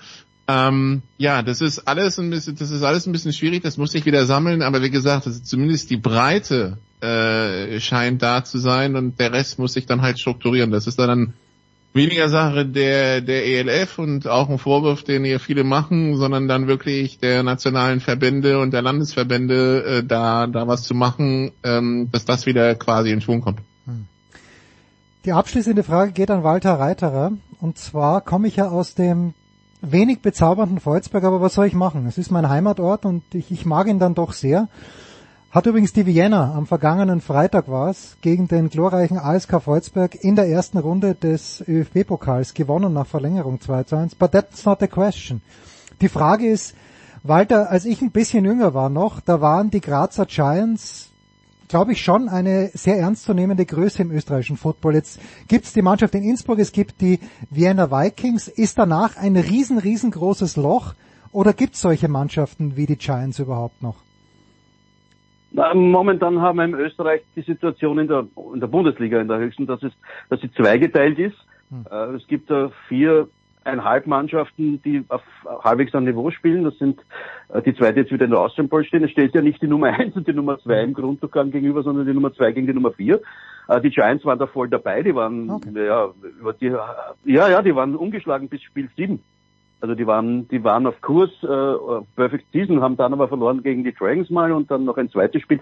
Ähm, 0.49 1.03
ja, 1.17 1.43
das 1.43 1.61
ist 1.61 1.87
alles 1.87 2.19
ein 2.19 2.31
bisschen, 2.31 2.57
das 2.57 2.73
ist 2.73 2.83
alles 2.83 3.07
ein 3.07 3.13
bisschen 3.13 3.33
schwierig, 3.33 3.63
das 3.63 3.77
muss 3.77 3.95
ich 3.95 4.05
wieder 4.05 4.27
sammeln, 4.27 4.63
aber 4.63 4.83
wie 4.83 4.91
gesagt, 4.91 5.27
das 5.27 5.35
ist 5.35 5.47
zumindest 5.47 5.91
die 5.91 5.97
Breite 5.97 6.79
äh, 7.01 7.81
scheint 7.81 8.23
da 8.23 8.45
zu 8.45 8.59
sein 8.59 8.97
und 8.97 9.19
der 9.21 9.33
Rest 9.33 9.59
muss 9.59 9.75
sich 9.75 9.87
dann 9.87 10.03
halt 10.03 10.19
strukturieren. 10.19 10.71
Das 10.71 10.87
ist 10.87 10.99
dann 10.99 11.35
weniger 11.97 12.29
Sache 12.29 12.67
der, 12.67 13.23
der 13.23 13.47
ELF 13.47 13.99
und 13.99 14.29
auch 14.29 14.49
ein 14.49 14.59
Vorwurf, 14.59 15.03
den 15.03 15.25
hier 15.25 15.41
viele 15.41 15.65
machen, 15.65 16.17
sondern 16.17 16.47
dann 16.47 16.69
wirklich 16.69 17.19
der 17.19 17.43
nationalen 17.43 18.01
Verbände 18.01 18.61
und 18.61 18.73
der 18.73 18.83
Landesverbände 18.83 19.85
äh, 19.85 20.05
da, 20.05 20.47
da 20.47 20.69
was 20.69 20.83
zu 20.83 20.95
machen, 20.95 21.53
ähm, 21.65 22.09
dass 22.13 22.25
das 22.25 22.47
wieder 22.47 22.75
quasi 22.75 23.11
in 23.11 23.21
Schwung 23.21 23.41
kommt. 23.41 23.61
Hm. 23.87 24.07
Die 25.25 25.33
abschließende 25.33 25.83
Frage 25.83 26.13
geht 26.13 26.31
an 26.31 26.45
Walter 26.45 26.75
Reiterer. 26.75 27.33
Und 27.61 27.79
zwar 27.79 28.21
komme 28.21 28.47
ich 28.47 28.57
ja 28.57 28.69
aus 28.69 28.95
dem 28.95 29.35
wenig 29.81 30.21
bezaubernden 30.21 30.81
Volzberg, 30.81 31.25
aber 31.25 31.41
was 31.41 31.55
soll 31.55 31.67
ich 31.67 31.75
machen? 31.75 32.07
Es 32.07 32.19
ist 32.19 32.31
mein 32.31 32.49
Heimatort 32.49 33.05
und 33.05 33.23
ich, 33.35 33.51
ich 33.51 33.65
mag 33.67 33.87
ihn 33.89 33.99
dann 33.99 34.15
doch 34.15 34.33
sehr. 34.33 34.69
Hat 35.57 35.65
übrigens 35.65 35.95
die 35.95 36.05
Vienna 36.05 36.53
am 36.53 36.67
vergangenen 36.67 37.23
Freitag 37.23 37.67
war 37.71 37.89
es 37.89 38.19
gegen 38.21 38.47
den 38.47 38.69
glorreichen 38.69 39.17
ASK 39.17 39.63
Volzberg 39.63 40.15
in 40.23 40.37
der 40.37 40.47
ersten 40.51 40.77
Runde 40.77 41.15
des 41.15 41.65
ÖFB-Pokals 41.67 42.53
gewonnen 42.53 42.93
nach 42.93 43.07
Verlängerung 43.07 43.59
2 43.59 43.85
zu 43.85 43.97
1. 43.97 44.17
But 44.17 44.33
that's 44.33 44.67
not 44.67 44.81
the 44.81 44.87
question. 44.87 45.41
Die 46.03 46.11
Frage 46.11 46.47
ist, 46.47 46.75
Walter, 47.23 47.71
als 47.71 47.87
ich 47.87 48.03
ein 48.03 48.11
bisschen 48.11 48.45
jünger 48.45 48.75
war 48.75 48.91
noch, 48.91 49.23
da 49.23 49.41
waren 49.41 49.71
die 49.71 49.81
Grazer 49.81 50.27
Giants, 50.27 51.09
glaube 51.69 51.93
ich, 51.93 52.05
schon 52.05 52.29
eine 52.29 52.71
sehr 52.75 52.99
ernstzunehmende 52.99 53.65
Größe 53.65 54.03
im 54.03 54.11
österreichischen 54.11 54.59
Football. 54.59 54.97
Jetzt 54.97 55.19
gibt 55.49 55.65
es 55.65 55.73
die 55.73 55.81
Mannschaft 55.81 56.15
in 56.15 56.23
Innsbruck, 56.23 56.59
es 56.59 56.73
gibt 56.73 57.01
die 57.01 57.19
Vienna 57.49 57.91
Vikings. 57.91 58.49
Ist 58.49 58.79
danach 58.79 59.17
ein 59.17 59.37
riesen, 59.37 59.79
riesengroßes 59.79 60.57
Loch 60.57 60.93
oder 61.33 61.55
gibt 61.55 61.77
es 61.77 61.81
solche 61.81 62.09
Mannschaften 62.09 62.77
wie 62.77 62.85
die 62.85 62.97
Giants 62.97 63.39
überhaupt 63.39 63.81
noch? 63.81 64.06
Momentan 65.75 66.41
haben 66.41 66.59
wir 66.59 66.65
in 66.65 66.75
Österreich 66.75 67.23
die 67.35 67.43
Situation 67.43 67.99
in 67.99 68.09
der, 68.09 68.27
in 68.53 68.61
der 68.61 68.67
Bundesliga 68.67 69.21
in 69.21 69.29
der 69.29 69.39
höchsten, 69.39 69.67
dass, 69.67 69.83
es, 69.83 69.93
dass 70.29 70.41
sie 70.41 70.53
zweigeteilt 70.53 71.19
ist. 71.19 71.37
Hm. 71.71 71.87
Äh, 71.91 72.17
es 72.17 72.27
gibt 72.27 72.51
da 72.51 72.71
vier 72.89 73.29
eineinhalb 73.65 74.07
Mannschaften, 74.07 74.81
die 74.83 75.05
auf 75.09 75.23
halbwegs 75.65 75.95
an 75.95 76.05
Niveau 76.05 76.31
spielen. 76.31 76.65
Das 76.65 76.79
sind 76.79 77.01
äh, 77.49 77.61
die 77.63 77.75
zweite 77.75 78.01
jetzt 78.01 78.13
wieder 78.13 78.25
in 78.25 78.31
der 78.31 78.41
Austrian 78.41 78.69
Bowl 78.69 78.85
stehen. 78.85 79.03
Es 79.03 79.11
steht 79.11 79.35
ja 79.35 79.43
nicht 79.43 79.61
die 79.61 79.67
Nummer 79.67 79.87
eins 79.99 80.15
und 80.15 80.29
die 80.29 80.33
Nummer 80.33 80.59
zwei 80.61 80.83
im 80.83 80.95
Grunddurchgang 80.95 81.51
gegenüber, 81.51 81.83
sondern 81.83 82.07
die 82.07 82.13
Nummer 82.13 82.33
zwei 82.33 82.53
gegen 82.53 82.67
die 82.67 82.75
Nummer 82.75 82.93
vier. 82.93 83.21
Äh, 83.69 83.81
die 83.81 83.91
Giants 83.91 84.25
waren 84.25 84.39
da 84.39 84.47
voll 84.47 84.69
dabei. 84.69 85.03
Die 85.03 85.15
waren 85.15 85.51
okay. 85.51 85.87
ja, 85.87 86.09
über 86.39 86.53
die, 86.53 86.73
ja, 87.25 87.49
ja, 87.49 87.63
die 87.63 87.75
waren 87.75 87.97
ungeschlagen 87.97 88.49
bis 88.49 88.63
Spiel 88.63 88.89
sieben. 88.97 89.23
Also 89.81 89.95
die 89.95 90.07
waren, 90.07 90.49
die 90.49 90.65
waren 90.65 90.87
auf 90.87 91.01
Kurs, 91.03 91.31
äh, 91.43 92.05
Perfect 92.17 92.47
Season, 92.53 92.81
haben 92.81 92.97
dann 92.97 93.13
aber 93.13 93.29
verloren 93.29 93.63
gegen 93.63 93.85
die 93.85 93.95
Dragons 93.95 94.31
mal 94.31 94.53
und 94.53 94.71
dann 94.71 94.85
noch 94.85 94.97
ein 94.97 95.11
zweites 95.11 95.43
Spiel. 95.43 95.61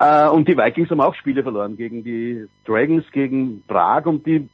Äh, 0.00 0.28
und 0.28 0.48
die 0.48 0.56
Vikings 0.56 0.90
haben 0.90 1.00
auch 1.00 1.14
Spiele 1.14 1.42
verloren 1.42 1.76
gegen 1.76 2.02
die 2.02 2.46
Dragons, 2.64 3.04
gegen 3.12 3.62
Prag 3.68 4.06
und 4.06 4.26
die, 4.26 4.48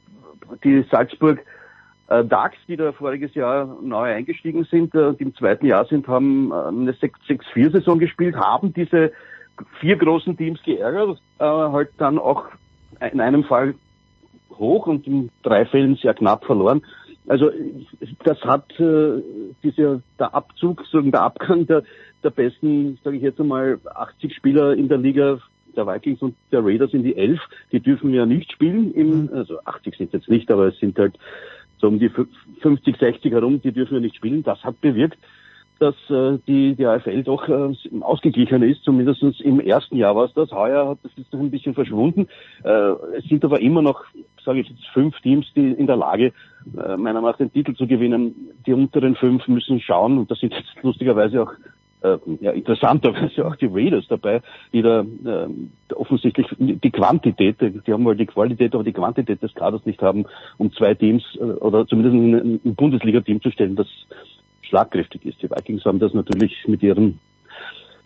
die 0.63 0.83
Salzburg 0.91 1.39
äh, 2.09 2.23
Ducks, 2.23 2.57
die 2.67 2.75
da 2.75 2.91
voriges 2.91 3.33
Jahr 3.35 3.77
neu 3.81 4.13
eingestiegen 4.13 4.65
sind, 4.65 4.93
äh, 4.95 5.13
die 5.13 5.23
im 5.23 5.35
zweiten 5.35 5.65
Jahr 5.65 5.85
sind, 5.85 6.07
haben 6.07 6.51
äh, 6.51 6.55
eine 6.55 6.91
6-4-Saison 6.91 7.99
gespielt, 7.99 8.35
haben 8.35 8.73
diese 8.73 9.11
vier 9.79 9.97
großen 9.97 10.35
Teams 10.35 10.61
geärgert, 10.63 11.21
äh, 11.39 11.43
halt 11.43 11.89
dann 11.97 12.17
auch 12.17 12.45
in 13.11 13.21
einem 13.21 13.43
Fall 13.43 13.75
hoch 14.57 14.87
und 14.87 15.07
in 15.07 15.29
drei 15.43 15.65
Fällen 15.65 15.95
sehr 15.95 16.13
knapp 16.13 16.45
verloren. 16.45 16.81
Also 17.29 17.51
das 18.23 18.41
hat 18.41 18.77
äh, 18.79 19.21
dieser 19.63 20.01
der 20.17 20.33
Abzug, 20.33 20.83
sagen 20.91 21.11
der 21.11 21.21
Abgang 21.21 21.67
der, 21.67 21.83
der 22.23 22.31
besten, 22.31 22.97
sage 23.03 23.17
ich 23.17 23.23
jetzt 23.23 23.39
einmal, 23.39 23.79
80 23.85 24.35
Spieler 24.35 24.73
in 24.73 24.89
der 24.89 24.97
Liga 24.97 25.39
der 25.75 25.85
Vikings 25.85 26.23
und 26.23 26.35
der 26.51 26.65
Raiders 26.65 26.91
in 26.91 27.03
die 27.03 27.15
elf, 27.15 27.39
die 27.71 27.79
dürfen 27.79 28.13
ja 28.15 28.25
nicht 28.25 28.51
spielen, 28.51 28.91
im, 28.95 29.29
also 29.31 29.59
80 29.63 29.95
sind 29.95 30.11
jetzt 30.11 30.27
nicht, 30.27 30.49
aber 30.49 30.69
es 30.69 30.79
sind 30.79 30.97
halt 30.97 31.19
so 31.79 31.87
um 31.87 31.99
die 31.99 32.09
50, 32.09 32.97
60 32.97 33.31
herum, 33.31 33.61
die 33.61 33.71
dürfen 33.71 33.93
ja 33.93 33.99
nicht 33.99 34.15
spielen. 34.15 34.41
Das 34.41 34.63
hat 34.63 34.81
bewirkt, 34.81 35.19
dass 35.79 35.95
äh, 36.09 36.37
die, 36.47 36.75
die 36.75 36.85
AFL 36.85 37.23
doch 37.23 37.47
äh, 37.47 37.73
ausgeglichener 38.01 38.65
ist, 38.65 38.83
zumindest 38.83 39.23
im 39.41 39.59
ersten 39.59 39.95
Jahr 39.95 40.15
war 40.15 40.25
es 40.25 40.33
das. 40.33 40.51
Heuer 40.51 40.89
hat 40.89 40.99
das 41.03 41.11
jetzt 41.15 41.31
noch 41.33 41.39
ein 41.39 41.51
bisschen 41.51 41.73
verschwunden. 41.73 42.27
Äh, 42.63 42.91
es 43.17 43.25
sind 43.25 43.43
aber 43.43 43.61
immer 43.61 43.81
noch, 43.81 44.03
sage 44.43 44.59
ich 44.59 44.69
jetzt, 44.69 44.85
fünf 44.93 45.19
Teams, 45.21 45.45
die 45.55 45.71
in 45.71 45.87
der 45.87 45.95
Lage, 45.95 46.33
äh, 46.77 46.97
meiner 46.97 47.21
Meinung 47.21 47.31
nach 47.31 47.37
den 47.37 47.51
Titel 47.51 47.73
zu 47.75 47.87
gewinnen. 47.87 48.35
Die 48.65 48.73
unteren 48.73 49.15
fünf 49.15 49.47
müssen 49.47 49.79
schauen, 49.79 50.17
und 50.17 50.29
das 50.29 50.39
sind 50.39 50.53
jetzt 50.53 50.69
lustigerweise 50.83 51.43
auch 51.43 51.53
äh, 52.01 52.17
ja, 52.39 52.51
interessanterweise 52.51 53.45
auch 53.45 53.55
die 53.55 53.65
Raiders 53.65 54.05
dabei, 54.07 54.41
die 54.71 54.81
da 54.81 55.01
äh, 55.01 55.93
offensichtlich 55.93 56.47
die 56.57 56.91
Quantität, 56.91 57.57
die 57.59 57.91
haben 57.91 58.05
wohl 58.05 58.15
die 58.15 58.25
Qualität, 58.25 58.73
aber 58.73 58.83
die 58.83 58.93
Quantität 58.93 59.41
des 59.41 59.53
Kaders 59.53 59.85
nicht 59.85 60.01
haben, 60.01 60.25
um 60.57 60.71
zwei 60.71 60.93
Teams 60.93 61.23
äh, 61.35 61.43
oder 61.43 61.85
zumindest 61.87 62.15
ein, 62.15 62.59
ein 62.63 62.75
Bundesliga-Team 62.75 63.41
zu 63.41 63.51
stellen, 63.51 63.75
das 63.75 63.87
schlagkräftig 64.69 65.25
ist. 65.25 65.41
Die 65.41 65.49
Vikings 65.49 65.85
haben 65.85 65.99
das 65.99 66.13
natürlich 66.13 66.55
mit 66.67 66.81
ihrem 66.83 67.19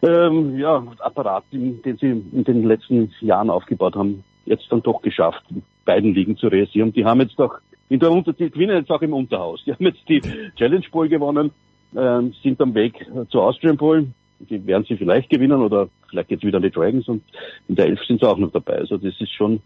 ähm, 0.01 0.58
ja, 0.58 0.83
Apparat, 1.00 1.43
den, 1.51 1.82
sie 1.83 2.09
in 2.09 2.43
den 2.43 2.67
letzten 2.67 3.11
Jahren 3.22 3.50
aufgebaut 3.50 3.95
haben, 3.95 4.24
jetzt 4.45 4.66
dann 4.69 4.82
doch 4.82 5.01
geschafft, 5.01 5.43
beiden 5.85 6.14
Ligen 6.14 6.38
zu 6.38 6.48
realisieren. 6.48 6.93
Die 6.93 7.06
haben 7.06 7.22
jetzt 7.22 7.40
doch 7.40 7.59
in 7.90 8.00
der 8.00 8.11
Unter 8.11 8.33
die 8.33 8.50
gewinnen 8.50 8.77
jetzt 8.77 8.92
auch 8.92 9.01
im 9.01 9.14
Unterhaus. 9.14 9.64
Die 9.66 9.72
haben 9.72 9.85
jetzt 9.85 10.08
die 10.09 10.22
Challenge 10.56 10.85
Bowl 10.92 11.08
gewonnen, 11.08 11.51
äh, 11.95 12.22
sind 12.42 12.59
am 12.59 12.74
Weg 12.74 13.06
zur 13.30 13.43
Austrian 13.43 13.77
Bowl. 13.77 14.08
Die 14.40 14.66
werden 14.66 14.85
sie 14.88 14.98
vielleicht 14.98 15.30
gewinnen 15.30 15.61
oder 15.61 15.88
vielleicht 16.09 16.32
jetzt 16.32 16.43
wieder 16.43 16.58
an 16.58 16.64
die 16.64 16.72
Dragons 16.72 17.08
und 17.08 17.24
in 17.69 17.75
der 17.75 17.85
Elf 17.85 18.03
sind 18.06 18.19
sie 18.19 18.27
auch 18.27 18.38
noch 18.38 18.51
dabei. 18.51 18.80
Also 18.80 18.98
das 18.98 19.14
ist 19.22 19.32
schon 19.32 19.61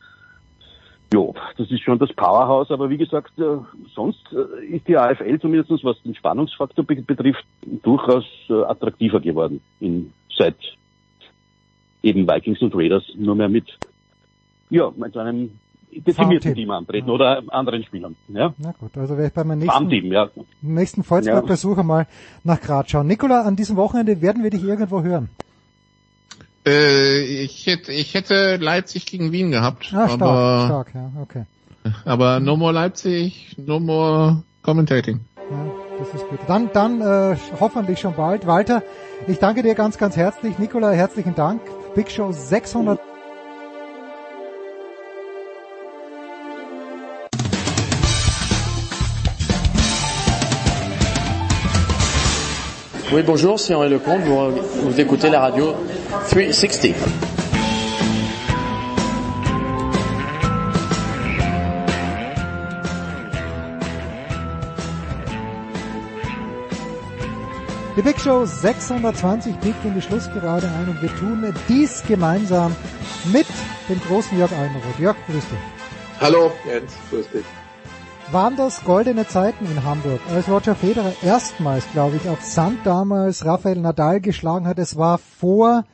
Jo, 1.13 1.33
das 1.57 1.71
ist 1.71 1.81
schon 1.81 1.99
das 1.99 2.11
Powerhouse, 2.13 2.69
aber 2.69 2.89
wie 2.89 2.97
gesagt, 2.97 3.31
äh, 3.39 3.57
sonst 3.95 4.21
äh, 4.33 4.65
ist 4.65 4.87
die 4.87 4.97
AFL 4.97 5.39
zumindest 5.39 5.83
was 5.83 6.01
den 6.03 6.15
Spannungsfaktor 6.15 6.83
be 6.83 6.95
betrifft, 7.01 7.45
durchaus 7.83 8.25
äh, 8.49 8.53
attraktiver 8.63 9.21
geworden 9.21 9.61
in, 9.79 10.11
seit 10.37 10.57
eben 12.03 12.27
Vikings 12.27 12.61
und 12.61 12.75
Raiders 12.75 13.03
nur 13.15 13.35
mehr 13.35 13.47
mit, 13.47 13.65
ja, 14.69 14.91
mit 14.95 15.15
einem 15.15 15.51
dezimierten 15.91 16.53
Team 16.53 16.71
antreten 16.71 17.07
ja. 17.07 17.13
oder 17.13 17.43
anderen 17.47 17.83
Spielern. 17.83 18.15
Ja? 18.27 18.53
Na 18.57 18.73
gut, 18.77 18.97
also 18.97 19.15
werde 19.15 19.27
ich 19.27 19.33
bei 19.33 19.43
meinem 19.45 19.59
nächsten, 19.59 20.11
ja. 20.11 20.29
nächsten 20.61 21.03
Volksparkbesuch 21.03 21.77
ja. 21.77 21.83
mal 21.83 22.07
nach 22.43 22.59
Graz 22.59 22.89
schauen. 22.89 23.07
Nikola, 23.07 23.43
an 23.43 23.55
diesem 23.55 23.77
Wochenende 23.77 24.21
werden 24.21 24.43
wir 24.43 24.49
dich 24.49 24.63
irgendwo 24.63 25.03
hören. 25.03 25.29
Äh, 26.67 27.21
ich 27.21 27.65
hätte, 27.65 27.93
ich 27.93 28.13
hätte 28.13 28.57
Leipzig 28.57 29.05
gegen 29.05 29.31
Wien 29.31 29.51
gehabt. 29.51 29.93
Ah, 29.93 30.09
stark, 30.09 30.21
aber, 30.21 30.65
stark, 30.65 30.87
ja, 30.93 31.11
okay. 31.21 31.43
Aber 32.03 32.41
no 32.41 32.57
more 32.57 32.73
Leipzig, 32.73 33.55
no 33.57 33.79
more 33.79 34.43
commentating. 34.63 35.21
Ja, 35.49 35.65
das 35.97 36.13
ist 36.13 36.27
gut. 36.27 36.39
Dann, 36.47 36.69
dann 36.73 36.99
äh, 36.99 37.37
hoffentlich 37.61 37.99
schon 37.99 38.15
bald. 38.15 38.45
Walter, 38.45 38.83
ich 39.27 39.39
danke 39.39 39.63
dir 39.63 39.75
ganz, 39.75 39.97
ganz 39.97 40.17
herzlich. 40.17 40.59
Nikola, 40.59 40.91
herzlichen 40.91 41.35
Dank. 41.35 41.61
Big 41.95 42.11
Show 42.11 42.33
600. 42.33 42.99
Oui, 53.13 53.23
bonjour, 53.25 53.57
c'est 53.57 53.73
Henri 53.73 53.87
Lecomte. 53.89 54.25
Vous, 54.25 54.89
vous 54.89 54.99
écoutez 54.99 55.29
la 55.29 55.39
radio 55.39 55.73
360. 56.09 56.95
Die 67.95 68.01
Big 68.01 68.19
Show 68.19 68.45
620 68.45 69.55
biegt 69.57 69.83
in 69.83 69.95
die 69.95 70.01
Schlussgerade 70.01 70.67
ein 70.67 70.89
und 70.89 71.01
wir 71.01 71.13
tun 71.15 71.53
dies 71.67 72.03
gemeinsam 72.07 72.75
mit 73.33 73.47
dem 73.89 73.99
großen 74.01 74.37
Jörg 74.37 74.51
Almeroth. 74.51 74.99
Jörg, 74.99 75.17
grüß 75.25 75.43
dich. 75.43 75.59
Hallo, 76.21 76.51
Jens, 76.65 76.93
grüß 77.09 77.29
dich 77.31 77.45
waren 78.31 78.57
das 78.57 78.83
goldene 78.83 79.25
Zeiten 79.25 79.65
in 79.65 79.85
Hamburg, 79.85 80.19
als 80.29 80.49
Roger 80.49 80.75
Federer 80.75 81.13
erstmals, 81.23 81.85
glaube 81.93 82.17
ich, 82.17 82.27
auf 82.27 82.41
Sand 82.41 82.79
damals 82.85 83.45
Rafael 83.45 83.77
Nadal 83.77 84.19
geschlagen 84.19 84.67
hat. 84.67 84.79
Es 84.79 84.97
war 84.97 85.17
vor 85.17 85.85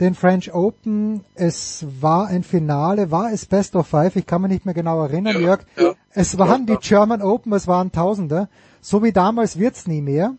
den 0.00 0.14
French 0.14 0.52
Open, 0.52 1.24
es 1.34 1.86
war 2.00 2.26
ein 2.26 2.42
Finale, 2.42 3.10
war 3.10 3.32
es 3.32 3.46
Best 3.46 3.76
of 3.76 3.86
Five, 3.86 4.16
ich 4.16 4.26
kann 4.26 4.42
mich 4.42 4.50
nicht 4.50 4.64
mehr 4.64 4.74
genau 4.74 5.02
erinnern, 5.02 5.34
ja, 5.36 5.40
Jörg. 5.40 5.60
Ja, 5.76 5.94
es 6.10 6.36
waren 6.38 6.66
die 6.66 6.76
German 6.80 7.22
Open, 7.22 7.52
es 7.52 7.66
waren 7.66 7.92
Tausende. 7.92 8.48
So 8.80 9.02
wie 9.02 9.12
damals 9.12 9.58
wird's 9.58 9.86
nie 9.86 10.02
mehr. 10.02 10.34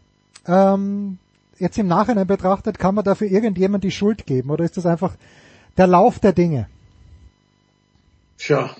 Ähm, 0.45 1.17
jetzt 1.57 1.77
im 1.77 1.87
Nachhinein 1.87 2.27
betrachtet, 2.27 2.79
kann 2.79 2.95
man 2.95 3.05
dafür 3.05 3.27
irgendjemand 3.27 3.83
die 3.83 3.91
Schuld 3.91 4.25
geben 4.25 4.49
oder 4.49 4.65
ist 4.65 4.77
das 4.77 4.85
einfach 4.85 5.15
der 5.77 5.87
Lauf 5.87 6.19
der 6.19 6.33
Dinge? 6.33 6.67
Tja, 8.37 8.75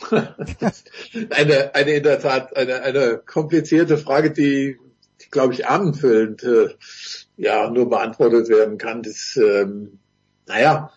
eine, 0.10 1.74
eine 1.74 1.90
in 1.90 2.02
der 2.02 2.20
Tat, 2.20 2.56
eine, 2.56 2.82
eine 2.82 3.18
komplizierte 3.18 3.98
Frage, 3.98 4.30
die, 4.30 4.78
die 5.20 5.30
glaube 5.30 5.54
ich, 5.54 5.66
abendfüllend 5.66 6.44
äh, 6.44 6.68
ja 7.36 7.70
nur 7.70 7.88
beantwortet 7.88 8.48
werden 8.48 8.78
kann. 8.78 9.02
Das, 9.02 9.36
ähm, 9.36 9.98
naja, 10.46 10.92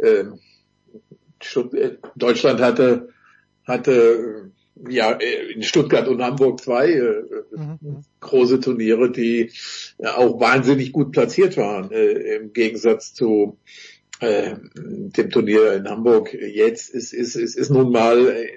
ähm, 0.00 0.38
äh, 1.72 1.90
Deutschland 2.16 2.60
hatte, 2.60 3.08
hatte 3.64 4.50
ja 4.88 5.12
in 5.12 5.62
Stuttgart 5.62 6.08
und 6.08 6.22
Hamburg 6.22 6.60
zwei 6.60 6.92
äh, 6.92 7.22
mhm. 7.50 8.04
große 8.20 8.60
Turniere, 8.60 9.10
die 9.10 9.50
ja, 9.98 10.16
auch 10.16 10.40
wahnsinnig 10.40 10.92
gut 10.92 11.12
platziert 11.12 11.56
waren, 11.56 11.90
äh, 11.90 12.36
im 12.36 12.52
Gegensatz 12.52 13.14
zu 13.14 13.58
äh, 14.20 14.56
dem 14.74 15.30
Turnier 15.30 15.74
in 15.74 15.88
Hamburg 15.88 16.34
jetzt 16.34 16.90
ist, 16.90 17.12
ist, 17.12 17.34
ist, 17.34 17.56
ist 17.56 17.70
nun 17.70 17.90
mal, 17.90 18.28
äh, 18.28 18.48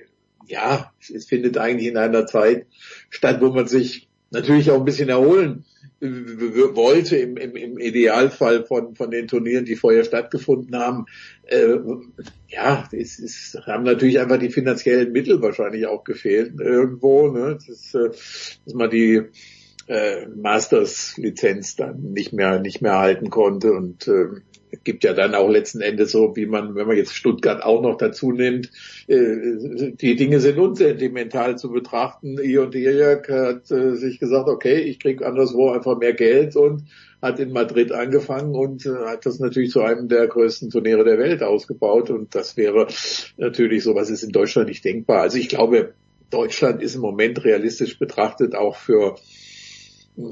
ja, 0.48 0.92
es 1.14 1.26
findet 1.26 1.58
eigentlich 1.58 1.88
in 1.88 1.98
einer 1.98 2.26
Zeit 2.26 2.66
statt, 3.10 3.42
wo 3.42 3.50
man 3.50 3.68
sich 3.68 4.10
natürlich 4.32 4.72
auch 4.72 4.80
ein 4.80 4.86
bisschen 4.86 5.10
erholen 5.10 5.66
wollte 6.02 7.16
im, 7.18 7.38
im, 7.38 7.56
im 7.56 7.78
Idealfall 7.78 8.66
von, 8.66 8.96
von 8.96 9.12
den 9.12 9.28
Turnieren, 9.28 9.66
die 9.66 9.76
vorher 9.76 10.04
stattgefunden 10.04 10.76
haben. 10.76 11.06
Äh, 11.44 11.78
ja, 12.48 12.90
es, 12.92 13.20
es 13.20 13.58
haben 13.68 13.84
natürlich 13.84 14.20
einfach 14.20 14.40
die 14.40 14.50
finanziellen 14.50 15.12
Mittel 15.12 15.42
wahrscheinlich 15.42 15.86
auch 15.86 16.04
gefehlt 16.04 16.60
irgendwo, 16.60 17.30
ne? 17.30 17.58
das, 17.68 17.94
äh, 17.94 18.10
dass 18.66 18.74
man 18.74 18.90
die 18.90 19.22
äh, 19.88 20.26
Masters-Lizenz 20.28 21.76
dann 21.76 22.02
nicht 22.14 22.34
mehr 22.34 22.60
nicht 22.60 22.82
mehr 22.82 22.98
halten 22.98 23.30
konnte 23.30 23.74
und 23.74 24.08
äh, 24.08 24.28
gibt 24.84 25.04
ja 25.04 25.14
dann 25.14 25.36
auch 25.36 25.50
letzten 25.50 25.82
Endes 25.82 26.12
so, 26.12 26.36
wie 26.36 26.46
man, 26.46 26.76
wenn 26.76 26.88
man 26.88 26.98
jetzt 26.98 27.16
Stuttgart 27.16 27.64
auch 27.64 27.82
noch 27.82 27.98
dazu 27.98 28.32
nimmt, 28.32 28.72
äh, 29.08 29.92
die 29.94 30.16
Dinge 30.16 30.40
sind 30.40 30.58
unsentimental 30.58 31.58
zu 31.58 31.72
betrachten. 31.72 32.38
Ihr 32.42 32.64
und 32.64 32.76
Jörg 32.76 33.28
hat 33.30 33.72
äh, 33.72 33.96
sich 33.96 34.20
gesagt, 34.20 34.48
okay, 34.48 34.80
ich 34.80 35.00
krieg 35.00 35.24
anderswo 35.24 35.70
einfach 35.72 35.98
mehr 35.98 36.14
Geld 36.14 36.56
und 36.56 36.86
hat 37.22 37.40
in 37.40 37.52
Madrid 37.52 37.92
angefangen 37.92 38.56
und 38.56 38.86
äh, 38.86 38.90
hat 39.06 39.26
das 39.26 39.40
natürlich 39.40 39.72
zu 39.72 39.82
einem 39.82 40.08
der 40.08 40.28
größten 40.28 40.70
Turniere 40.70 41.04
der 41.04 41.20
Welt 41.20 41.44
ausgebaut 41.44 42.10
und 42.10 42.34
das 42.34 42.58
wäre 42.58 42.88
natürlich 43.38 43.84
sowas 43.84 44.10
ist 44.10 44.24
in 44.24 44.32
Deutschland 44.32 44.70
nicht 44.70 44.84
denkbar. 44.84 45.22
Also 45.22 45.38
ich 45.38 45.50
glaube, 45.50 45.94
Deutschland 46.32 46.82
ist 46.82 46.96
im 46.96 47.02
Moment 47.02 47.44
realistisch 47.44 48.00
betrachtet 48.00 48.56
auch 48.56 48.76
für 48.76 49.16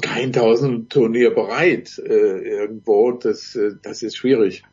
kein 0.01 0.33
Tausend-Turnier 0.33 1.33
bereit 1.33 1.99
äh, 1.99 2.11
irgendwo. 2.11 3.11
Das, 3.11 3.55
äh, 3.55 3.71
das 3.81 4.03
ist 4.03 4.17
schwierig. 4.17 4.63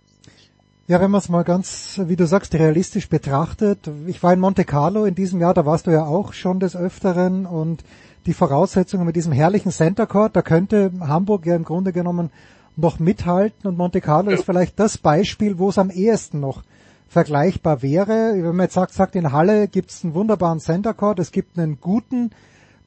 Ja, 0.88 1.00
wenn 1.00 1.10
man 1.10 1.20
es 1.20 1.28
mal 1.28 1.42
ganz, 1.42 2.00
wie 2.06 2.14
du 2.14 2.26
sagst, 2.26 2.54
realistisch 2.54 3.08
betrachtet. 3.08 3.90
Ich 4.06 4.22
war 4.22 4.32
in 4.32 4.38
Monte 4.38 4.64
Carlo 4.64 5.04
in 5.04 5.16
diesem 5.16 5.40
Jahr, 5.40 5.52
da 5.52 5.66
warst 5.66 5.88
du 5.88 5.90
ja 5.90 6.04
auch 6.04 6.32
schon 6.32 6.60
des 6.60 6.76
Öfteren 6.76 7.44
und 7.44 7.82
die 8.26 8.32
Voraussetzungen 8.32 9.04
mit 9.04 9.16
diesem 9.16 9.32
herrlichen 9.32 9.72
Center 9.72 10.06
Court, 10.06 10.36
da 10.36 10.42
könnte 10.42 10.92
Hamburg 11.00 11.46
ja 11.46 11.56
im 11.56 11.64
Grunde 11.64 11.92
genommen 11.92 12.30
noch 12.76 12.98
mithalten 12.98 13.66
und 13.68 13.78
Monte 13.78 14.00
Carlo 14.00 14.30
ist 14.30 14.44
vielleicht 14.44 14.78
das 14.78 14.98
Beispiel, 14.98 15.58
wo 15.58 15.70
es 15.70 15.78
am 15.78 15.90
ehesten 15.90 16.40
noch 16.40 16.62
vergleichbar 17.08 17.82
wäre. 17.82 18.34
Wenn 18.34 18.56
man 18.56 18.66
jetzt 18.66 18.74
sagt, 18.74 18.92
sagt 18.92 19.16
in 19.16 19.32
Halle 19.32 19.68
gibt 19.68 19.90
es 19.90 20.04
einen 20.04 20.14
wunderbaren 20.14 20.60
Center 20.60 20.92
Court, 20.92 21.18
es 21.18 21.32
gibt 21.32 21.58
einen 21.58 21.80
guten 21.80 22.30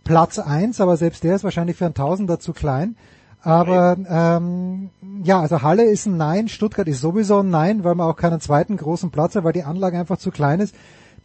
Platz 0.03 0.39
eins, 0.39 0.81
aber 0.81 0.97
selbst 0.97 1.23
der 1.23 1.35
ist 1.35 1.43
wahrscheinlich 1.43 1.77
für 1.77 1.85
einen 1.85 1.93
Tausender 1.93 2.39
zu 2.39 2.53
klein. 2.53 2.95
Aber 3.41 3.97
ähm, 4.09 4.89
ja, 5.23 5.39
also 5.39 5.61
Halle 5.61 5.85
ist 5.85 6.05
ein 6.05 6.17
Nein, 6.17 6.49
Stuttgart 6.49 6.87
ist 6.87 6.99
sowieso 6.99 7.39
ein 7.39 7.49
Nein, 7.49 7.83
weil 7.83 7.95
man 7.95 8.07
auch 8.07 8.17
keinen 8.17 8.41
zweiten 8.41 8.75
großen 8.75 9.11
Platz 9.11 9.35
hat, 9.35 9.43
weil 9.43 9.53
die 9.53 9.63
Anlage 9.63 9.97
einfach 9.97 10.17
zu 10.17 10.31
klein 10.31 10.59
ist. 10.59 10.75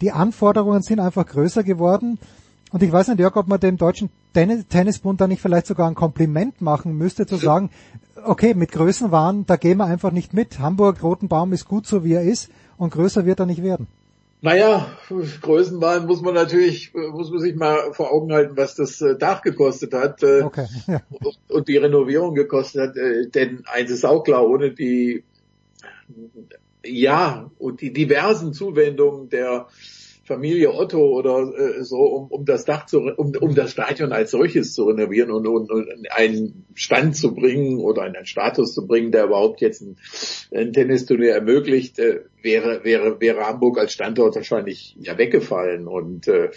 Die 0.01 0.13
Anforderungen 0.13 0.83
sind 0.83 1.01
einfach 1.01 1.27
größer 1.27 1.65
geworden. 1.65 2.19
Und 2.71 2.83
ich 2.83 2.91
weiß 2.91 3.09
nicht, 3.09 3.21
Jörg, 3.21 3.37
ob 3.37 3.49
man 3.49 3.61
dem 3.61 3.77
deutschen 3.77 4.11
Tennis 4.33 4.67
Tennisbund 4.69 5.21
da 5.21 5.27
nicht 5.27 5.41
vielleicht 5.41 5.67
sogar 5.67 5.89
ein 5.89 5.95
Kompliment 5.95 6.61
machen 6.61 6.97
müsste, 6.97 7.27
zu 7.27 7.37
sagen, 7.37 7.71
okay, 8.25 8.55
mit 8.55 8.73
Größenwahn, 8.73 9.47
da 9.47 9.57
gehen 9.57 9.79
wir 9.79 9.87
einfach 9.87 10.11
nicht 10.11 10.35
mit. 10.35 10.59
Hamburg, 10.59 11.03
Rotenbaum 11.03 11.53
ist 11.53 11.67
gut 11.67 11.87
so, 11.87 12.05
wie 12.05 12.15
er 12.15 12.23
ist 12.23 12.51
und 12.77 12.93
größer 12.93 13.27
wird 13.27 13.41
er 13.41 13.47
nicht 13.47 13.63
werden. 13.63 13.87
Naja, 14.45 14.95
Größenwahn 15.41 16.05
muss 16.07 16.21
man 16.21 16.35
natürlich, 16.35 16.93
muss 16.93 17.31
man 17.31 17.41
sich 17.41 17.55
mal 17.55 17.95
vor 17.95 18.13
Augen 18.13 18.31
halten, 18.31 18.59
was 18.59 18.75
das 18.75 19.01
äh, 19.01 19.17
Dach 19.17 19.41
gekostet 19.41 19.95
hat 19.95 20.23
äh, 20.23 20.43
okay. 20.43 20.67
und 21.49 21.67
die 21.67 21.79
Renovierung 21.79 22.35
gekostet 22.35 22.91
hat. 22.91 22.97
Äh, 22.99 23.31
denn 23.31 23.65
eins 23.65 23.91
ist 23.91 24.05
auch 24.05 24.23
klar, 24.23 24.47
ohne 24.47 24.73
die, 24.73 25.25
ja, 26.85 27.51
und 27.59 27.81
die 27.81 27.95
diversen 27.95 28.53
Zuwendungen 28.53 29.31
der 29.31 29.69
Familie 30.25 30.73
Otto 30.73 30.99
oder 30.99 31.53
äh, 31.57 31.85
so, 31.85 31.99
um, 31.99 32.29
um 32.29 32.45
das 32.45 32.65
Dach 32.65 32.87
zu, 32.87 33.01
um, 33.01 33.33
um 33.41 33.55
das 33.55 33.73
Stadion 33.73 34.13
als 34.13 34.31
solches 34.31 34.73
zu 34.73 34.85
renovieren 34.85 35.31
und, 35.31 35.47
und, 35.47 35.71
und 35.71 36.11
einen 36.11 36.65
Stand 36.75 37.17
zu 37.17 37.35
bringen 37.35 37.79
oder 37.81 38.03
einen 38.03 38.27
Status 38.27 38.75
zu 38.75 38.87
bringen, 38.87 39.13
der 39.13 39.25
überhaupt 39.25 39.61
jetzt 39.61 39.83
ein, 39.83 39.97
ein 40.55 40.73
Tennisturnier 40.73 41.33
ermöglicht, 41.33 41.99
äh, 41.99 42.21
wäre, 42.43 42.85
wäre, 42.85 43.21
wäre 43.21 43.47
Hamburg 43.47 43.79
als 43.79 43.93
Standort 43.93 44.37
wahrscheinlich 44.37 44.97
ja 44.99 45.19
weggefallen 45.19 45.87
und 45.87 46.29
äh, 46.29 46.51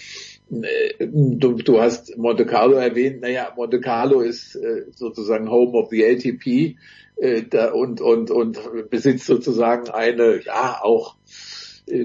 Du, 0.50 1.56
du 1.56 1.82
hast 1.82 2.18
Monte 2.18 2.46
Carlo 2.46 2.78
erwähnt. 2.78 3.22
Naja, 3.22 3.52
Monte 3.58 3.82
Carlo 3.82 4.22
ist 4.22 4.56
äh, 4.56 4.86
sozusagen 4.92 5.50
Home 5.52 5.78
of 5.78 5.90
the 5.90 6.06
ATP 6.06 6.78
äh, 7.18 7.44
da, 7.44 7.72
und, 7.72 8.00
und, 8.00 8.32
und 8.32 8.90
besitzt 8.90 9.26
sozusagen 9.26 9.90
eine, 9.90 10.42
ja, 10.44 10.80
auch 10.82 11.16
äh, 11.16 11.57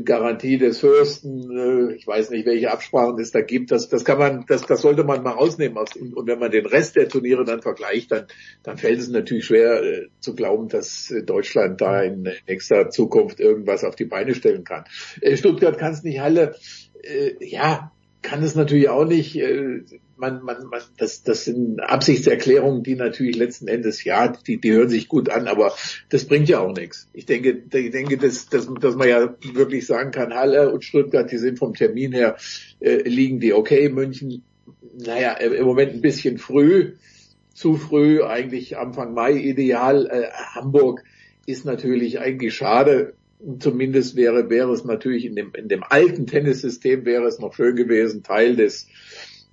Garantie 0.05 0.59
des 0.59 0.79
Fürsten, 0.79 1.51
äh, 1.51 1.95
ich 1.95 2.07
weiß 2.07 2.31
nicht, 2.31 2.47
welche 2.47 2.71
Absprachen 2.71 3.19
es 3.19 3.33
da 3.33 3.41
gibt, 3.41 3.73
das, 3.73 3.89
das 3.89 4.05
kann 4.05 4.19
man, 4.19 4.45
das, 4.47 4.63
das 4.63 4.83
sollte 4.83 5.03
man 5.03 5.23
mal 5.23 5.33
rausnehmen. 5.33 5.77
Und, 5.77 6.17
und 6.17 6.27
wenn 6.27 6.39
man 6.39 6.51
den 6.51 6.67
Rest 6.67 6.97
der 6.97 7.09
Turniere 7.09 7.45
dann 7.45 7.63
vergleicht, 7.63 8.13
dann, 8.13 8.27
dann 8.63 8.79
fällt 8.79 9.01
es 9.01 9.09
natürlich 9.09 9.45
schwer 9.45 9.83
äh, 9.83 10.09
zu 10.21 10.35
glauben, 10.35 10.69
dass 10.69 11.13
Deutschland 11.27 11.81
da 11.81 12.03
in 12.03 12.29
nächster 12.47 12.91
Zukunft 12.91 13.41
irgendwas 13.41 13.85
auf 13.85 13.97
die 13.97 14.05
Beine 14.05 14.35
stellen 14.35 14.65
kann. 14.65 14.85
Stuttgart 15.35 15.79
kann 15.79 15.93
es 15.93 16.03
nicht 16.03 16.21
alle, 16.21 16.55
ja, 17.41 17.93
kann 18.23 18.43
es 18.43 18.55
natürlich 18.55 18.89
auch 18.89 19.05
nicht 19.05 19.37
man, 20.23 20.45
man, 20.45 20.67
man, 20.69 20.81
das, 20.99 21.25
das 21.25 21.45
sind 21.45 21.81
Absichtserklärungen, 21.81 22.85
die 22.85 22.95
natürlich 22.95 23.35
letzten 23.37 23.67
Endes, 23.67 24.05
ja, 24.05 24.29
die, 24.29 24.61
die 24.61 24.73
hören 24.73 24.89
sich 24.89 25.09
gut 25.09 25.29
an, 25.29 25.49
aber 25.49 25.75
das 26.11 26.27
bringt 26.27 26.49
ja 26.49 26.61
auch 26.61 26.73
nichts. 26.73 27.09
Ich 27.13 27.27
denke, 27.27 27.65
ich 27.73 27.91
denke, 27.91 28.17
dass, 28.17 28.47
dass, 28.47 28.73
dass 28.81 28.95
man 28.95 29.09
ja 29.09 29.35
wirklich 29.53 29.85
sagen 29.85 30.13
kann, 30.13 30.33
Halle 30.33 30.73
und 30.73 30.85
Stuttgart, 30.85 31.31
die 31.31 31.39
sind 31.39 31.59
vom 31.59 31.75
Termin 31.75 32.13
her, 32.13 32.37
äh, 32.79 33.03
liegen 33.03 33.41
die 33.41 33.53
okay. 33.53 33.89
München, 33.89 34.45
naja, 34.97 35.33
im 35.33 35.67
Moment 35.67 35.93
ein 35.93 36.01
bisschen 36.01 36.39
früh, 36.39 36.93
zu 37.53 37.75
früh, 37.75 38.23
eigentlich 38.23 38.79
Anfang 38.79 39.15
Mai 39.15 39.33
ideal. 39.33 40.07
Äh, 40.07 40.31
Hamburg 40.55 41.03
ist 41.47 41.65
natürlich 41.65 42.21
eigentlich 42.21 42.55
schade. 42.55 43.15
Zumindest 43.59 44.15
wäre, 44.15 44.51
wäre 44.51 44.73
es 44.73 44.85
natürlich 44.85 45.25
in 45.25 45.35
dem, 45.35 45.53
in 45.55 45.69
dem 45.69 45.83
alten 45.83 46.27
Tennissystem 46.27 47.05
wäre 47.05 47.27
es 47.27 47.39
noch 47.39 47.55
schön 47.55 47.75
gewesen, 47.75 48.23
Teil 48.23 48.57
des 48.57 48.87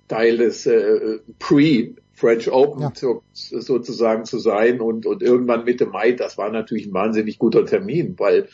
Teil 0.06 0.38
des 0.38 0.66
äh, 0.66 1.18
Pre-French 1.38 2.50
Open 2.50 2.82
ja. 2.82 2.92
zu, 2.92 3.22
sozusagen 3.32 4.24
zu 4.24 4.38
sein 4.38 4.80
und, 4.80 5.06
und 5.06 5.22
irgendwann 5.22 5.64
Mitte 5.64 5.86
Mai, 5.86 6.12
das 6.12 6.36
war 6.36 6.50
natürlich 6.50 6.86
ein 6.86 6.92
wahnsinnig 6.92 7.38
guter 7.38 7.64
Termin, 7.64 8.18
weil 8.18 8.48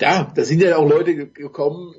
ja, 0.00 0.30
da 0.34 0.44
sind 0.44 0.62
ja 0.62 0.76
auch 0.76 0.88
Leute 0.88 1.14
gekommen, 1.14 1.94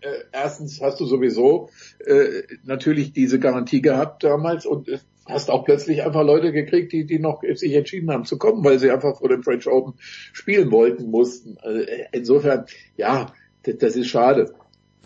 äh, 0.00 0.24
erstens 0.32 0.80
hast 0.80 1.00
du 1.00 1.06
sowieso 1.06 1.70
äh, 2.04 2.42
natürlich 2.64 3.12
diese 3.12 3.38
Garantie 3.38 3.80
gehabt 3.80 4.22
damals 4.24 4.66
und 4.66 4.88
hast 5.26 5.50
auch 5.50 5.64
plötzlich 5.64 6.02
einfach 6.02 6.22
Leute 6.22 6.52
gekriegt, 6.52 6.92
die, 6.92 7.04
die 7.04 7.18
noch 7.18 7.42
sich 7.54 7.72
entschieden 7.72 8.10
haben 8.10 8.24
zu 8.24 8.38
kommen, 8.38 8.64
weil 8.64 8.78
sie 8.78 8.90
einfach 8.90 9.18
vor 9.18 9.28
dem 9.28 9.42
French 9.42 9.66
Open 9.66 9.94
spielen 10.32 10.70
wollten, 10.70 11.10
mussten. 11.10 11.56
Also 11.62 11.80
insofern, 12.12 12.66
ja, 12.96 13.32
das, 13.62 13.78
das 13.78 13.96
ist 13.96 14.08
schade. 14.08 14.54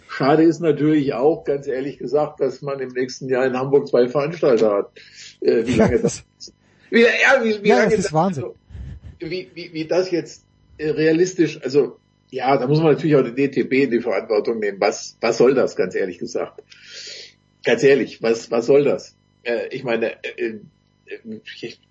Schade 0.08 0.42
ist 0.42 0.60
natürlich 0.60 1.14
auch, 1.14 1.44
ganz 1.44 1.66
ehrlich 1.66 1.98
gesagt, 1.98 2.40
dass 2.40 2.62
man 2.62 2.80
im 2.80 2.88
nächsten 2.88 3.28
Jahr 3.28 3.46
in 3.46 3.56
Hamburg 3.56 3.88
zwei 3.88 4.08
Veranstalter 4.08 4.72
hat. 4.72 4.90
Äh, 5.40 5.66
wie 5.66 5.74
lange 5.74 5.98
das, 6.02 6.24
wie, 6.90 7.02
ja, 7.02 7.42
wie, 7.42 7.62
wie 7.62 7.68
ja, 7.68 7.78
lange 7.78 7.96
das 7.96 8.06
ist 8.06 8.12
Wahnsinn. 8.12 8.44
Also, 8.44 8.56
wie, 9.20 9.50
wie, 9.54 9.72
wie 9.72 9.84
das 9.84 10.10
jetzt 10.10 10.44
äh, 10.78 10.90
realistisch, 10.90 11.60
also 11.62 11.98
ja, 12.30 12.56
da 12.56 12.66
muss 12.66 12.80
man 12.80 12.92
natürlich 12.92 13.16
auch 13.16 13.22
den 13.22 13.36
DTB 13.36 13.72
in 13.72 13.90
die 13.90 14.00
Verantwortung 14.00 14.58
nehmen. 14.58 14.80
Was, 14.80 15.16
was 15.20 15.38
soll 15.38 15.54
das, 15.54 15.76
ganz 15.76 15.94
ehrlich 15.94 16.18
gesagt? 16.18 16.62
Ganz 17.64 17.82
ehrlich, 17.82 18.22
was, 18.22 18.50
was 18.50 18.66
soll 18.66 18.84
das? 18.84 19.17
Äh, 19.42 19.68
ich 19.70 19.84
meine, 19.84 20.12
äh, 20.24 20.60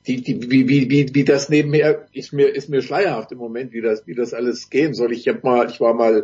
die, 0.06 0.22
die, 0.22 0.52
wie, 0.52 0.68
wie, 0.68 0.90
wie, 0.90 1.14
wie 1.14 1.24
das 1.24 1.50
nebenher 1.50 2.08
ist 2.14 2.34
mir 2.34 2.54
ist 2.56 2.70
mir 2.70 2.82
schleierhaft 2.82 3.32
im 3.32 3.40
Moment, 3.40 3.74
wie 3.74 3.82
das 3.82 4.06
wie 4.06 4.14
das 4.14 4.34
alles 4.34 4.70
gehen 4.70 4.94
soll. 4.94 5.12
Ich 5.12 5.28
habe 5.28 5.40
mal, 5.44 5.70
ich 5.70 5.80
war 5.80 5.94
mal 5.94 6.24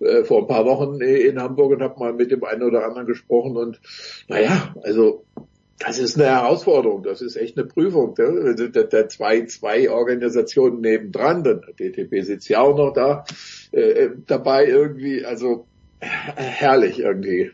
äh, 0.00 0.24
vor 0.24 0.42
ein 0.42 0.48
paar 0.48 0.64
Wochen 0.64 1.00
in 1.00 1.40
Hamburg 1.40 1.72
und 1.72 1.82
habe 1.82 1.98
mal 1.98 2.12
mit 2.12 2.30
dem 2.30 2.44
einen 2.44 2.62
oder 2.62 2.84
anderen 2.84 3.06
gesprochen 3.06 3.56
und 3.56 3.80
naja, 4.28 4.74
also 4.82 5.24
das 5.78 5.98
ist 5.98 6.16
eine 6.16 6.26
Herausforderung, 6.26 7.02
das 7.02 7.22
ist 7.22 7.36
echt 7.36 7.58
eine 7.58 7.66
Prüfung. 7.66 8.14
Ne? 8.16 8.54
Der, 8.70 8.84
der 8.84 9.08
zwei, 9.08 9.44
zwei 9.46 9.90
Organisationen 9.90 10.80
nebendran, 10.80 11.42
der 11.42 11.56
DTB 11.56 12.22
sitzt 12.22 12.48
ja 12.48 12.60
auch 12.60 12.76
noch 12.76 12.92
da 12.92 13.24
äh, 13.72 14.10
dabei 14.26 14.66
irgendwie, 14.66 15.24
also 15.24 15.66
herrlich 16.00 17.00
irgendwie. 17.00 17.50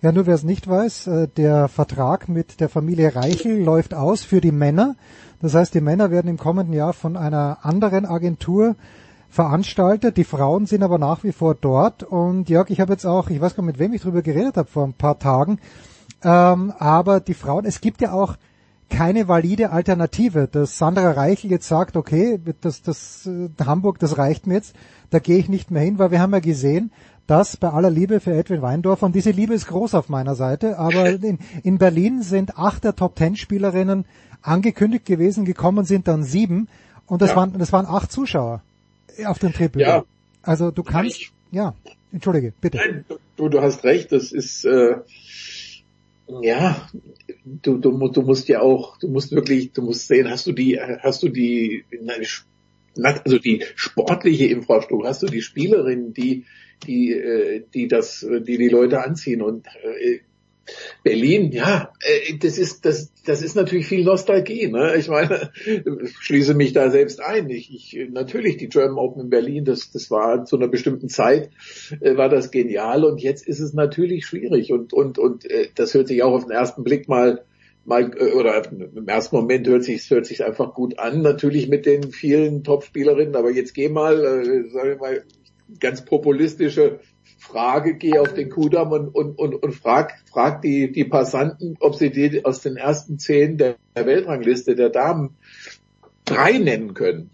Ja, 0.00 0.12
nur 0.12 0.26
wer 0.26 0.36
es 0.36 0.44
nicht 0.44 0.68
weiß, 0.68 1.08
äh, 1.08 1.28
der 1.28 1.66
Vertrag 1.66 2.28
mit 2.28 2.60
der 2.60 2.68
Familie 2.68 3.16
Reichel 3.16 3.60
läuft 3.60 3.94
aus 3.94 4.22
für 4.22 4.40
die 4.40 4.52
Männer. 4.52 4.94
Das 5.42 5.54
heißt, 5.54 5.74
die 5.74 5.80
Männer 5.80 6.12
werden 6.12 6.28
im 6.28 6.38
kommenden 6.38 6.72
Jahr 6.72 6.92
von 6.92 7.16
einer 7.16 7.58
anderen 7.62 8.06
Agentur 8.06 8.76
veranstaltet. 9.28 10.16
Die 10.16 10.22
Frauen 10.22 10.66
sind 10.66 10.84
aber 10.84 10.98
nach 10.98 11.24
wie 11.24 11.32
vor 11.32 11.56
dort. 11.56 12.04
Und 12.04 12.48
Jörg, 12.48 12.70
ich 12.70 12.80
habe 12.80 12.92
jetzt 12.92 13.06
auch, 13.06 13.28
ich 13.28 13.40
weiß 13.40 13.56
gar 13.56 13.64
nicht, 13.64 13.72
mit 13.72 13.80
wem 13.80 13.92
ich 13.92 14.02
drüber 14.02 14.22
geredet 14.22 14.56
habe 14.56 14.68
vor 14.68 14.84
ein 14.84 14.92
paar 14.92 15.18
Tagen, 15.18 15.58
ähm, 16.22 16.72
aber 16.78 17.18
die 17.18 17.34
Frauen, 17.34 17.64
es 17.64 17.80
gibt 17.80 18.00
ja 18.00 18.12
auch 18.12 18.36
keine 18.90 19.26
valide 19.26 19.70
Alternative, 19.70 20.48
dass 20.50 20.78
Sandra 20.78 21.10
Reichel 21.10 21.50
jetzt 21.50 21.66
sagt, 21.66 21.96
okay, 21.96 22.40
das, 22.60 22.82
das 22.82 23.26
äh, 23.26 23.48
Hamburg, 23.64 23.98
das 23.98 24.16
reicht 24.16 24.46
mir 24.46 24.54
jetzt, 24.54 24.76
da 25.10 25.18
gehe 25.18 25.38
ich 25.38 25.48
nicht 25.48 25.72
mehr 25.72 25.82
hin, 25.82 25.98
weil 25.98 26.12
wir 26.12 26.20
haben 26.20 26.32
ja 26.32 26.40
gesehen, 26.40 26.92
das 27.28 27.56
bei 27.56 27.68
aller 27.68 27.90
Liebe 27.90 28.20
für 28.20 28.32
Edwin 28.32 28.62
Weindorfer, 28.62 29.06
und 29.06 29.14
diese 29.14 29.30
Liebe 29.30 29.54
ist 29.54 29.68
groß 29.68 29.94
auf 29.94 30.08
meiner 30.08 30.34
Seite, 30.34 30.78
aber 30.78 31.08
in, 31.22 31.38
in 31.62 31.78
Berlin 31.78 32.22
sind 32.22 32.58
acht 32.58 32.82
der 32.82 32.96
Top 32.96 33.14
Ten 33.14 33.36
Spielerinnen 33.36 34.04
angekündigt 34.42 35.06
gewesen, 35.06 35.44
gekommen 35.44 35.84
sind 35.84 36.08
dann 36.08 36.24
sieben, 36.24 36.68
und 37.06 37.22
das, 37.22 37.30
ja. 37.30 37.36
waren, 37.36 37.58
das 37.58 37.72
waren 37.72 37.86
acht 37.86 38.10
Zuschauer 38.12 38.62
auf 39.24 39.38
den 39.38 39.52
Tribünen. 39.52 39.88
Ja. 39.88 40.04
Also 40.42 40.70
du 40.70 40.82
kannst, 40.82 41.16
ich, 41.16 41.32
ja, 41.50 41.74
entschuldige, 42.12 42.52
bitte. 42.60 42.78
Nein, 42.78 43.04
du, 43.36 43.48
du 43.48 43.60
hast 43.60 43.84
recht, 43.84 44.12
das 44.12 44.32
ist, 44.32 44.64
äh, 44.64 44.96
ja, 46.42 46.88
du, 47.44 47.78
du, 47.78 48.08
du 48.08 48.22
musst 48.22 48.48
ja 48.48 48.60
auch, 48.60 48.98
du 48.98 49.08
musst 49.08 49.32
wirklich, 49.32 49.72
du 49.72 49.82
musst 49.82 50.06
sehen, 50.06 50.30
hast 50.30 50.46
du 50.46 50.52
die, 50.52 50.78
hast 50.78 51.22
du 51.22 51.28
die, 51.28 51.84
also 53.02 53.38
die 53.38 53.64
sportliche 53.74 54.46
Infrastruktur, 54.46 55.08
hast 55.08 55.22
du 55.22 55.26
die 55.26 55.42
Spielerinnen, 55.42 56.12
die 56.12 56.44
die, 56.86 57.12
äh, 57.12 57.64
die 57.74 57.88
das, 57.88 58.20
die 58.20 58.58
die 58.58 58.68
Leute 58.68 59.02
anziehen 59.02 59.42
und 59.42 59.66
äh, 59.66 60.20
Berlin, 61.02 61.52
ja, 61.52 61.92
äh, 62.00 62.36
das 62.38 62.58
ist 62.58 62.84
das 62.84 63.12
das 63.24 63.42
ist 63.42 63.56
natürlich 63.56 63.86
viel 63.86 64.04
Nostalgie. 64.04 64.68
Ne? 64.68 64.96
Ich 64.96 65.08
meine, 65.08 65.50
schließe 66.20 66.54
mich 66.54 66.72
da 66.72 66.90
selbst 66.90 67.20
ein. 67.20 67.48
Ich, 67.50 67.72
ich 67.72 68.08
natürlich 68.10 68.56
die 68.56 68.68
German 68.68 68.98
Open 68.98 69.22
in 69.22 69.30
Berlin, 69.30 69.64
das 69.64 69.90
das 69.90 70.10
war 70.10 70.44
zu 70.44 70.56
einer 70.56 70.68
bestimmten 70.68 71.08
Zeit 71.08 71.50
äh, 72.00 72.16
war 72.16 72.28
das 72.28 72.50
genial 72.50 73.04
und 73.04 73.20
jetzt 73.20 73.46
ist 73.46 73.60
es 73.60 73.72
natürlich 73.72 74.26
schwierig 74.26 74.72
und 74.72 74.92
und 74.92 75.18
und 75.18 75.50
äh, 75.50 75.68
das 75.74 75.94
hört 75.94 76.08
sich 76.08 76.22
auch 76.22 76.32
auf 76.32 76.44
den 76.44 76.52
ersten 76.52 76.84
Blick 76.84 77.08
mal 77.08 77.44
mal 77.84 78.10
äh, 78.18 78.32
oder 78.32 78.70
im 78.70 79.08
ersten 79.08 79.36
Moment 79.36 79.66
hört 79.66 79.84
sich 79.84 80.08
hört 80.10 80.26
sich 80.26 80.44
einfach 80.44 80.74
gut 80.74 80.98
an, 80.98 81.22
natürlich 81.22 81.68
mit 81.68 81.86
den 81.86 82.12
vielen 82.12 82.62
Top-Spielerinnen. 82.62 83.34
Aber 83.34 83.50
jetzt 83.50 83.74
geh 83.74 83.88
mal, 83.88 84.24
äh, 84.24 84.68
sagen 84.68 84.90
wir 84.90 84.96
mal, 84.96 85.24
ganz 85.80 86.04
populistische 86.04 87.00
Frage, 87.38 87.94
geh 87.94 88.18
auf 88.18 88.34
den 88.34 88.50
Kudamm 88.50 88.92
und, 88.92 89.14
und, 89.14 89.38
und, 89.38 89.54
und 89.54 89.72
frag, 89.72 90.14
frag 90.30 90.62
die, 90.62 90.92
die 90.92 91.04
Passanten, 91.04 91.76
ob 91.80 91.94
sie 91.94 92.10
die 92.10 92.44
aus 92.44 92.60
den 92.60 92.76
ersten 92.76 93.18
zehn 93.18 93.58
der, 93.58 93.76
der 93.96 94.06
Weltrangliste 94.06 94.74
der 94.74 94.90
Damen 94.90 95.36
drei 96.24 96.58
nennen 96.58 96.94
können. 96.94 97.30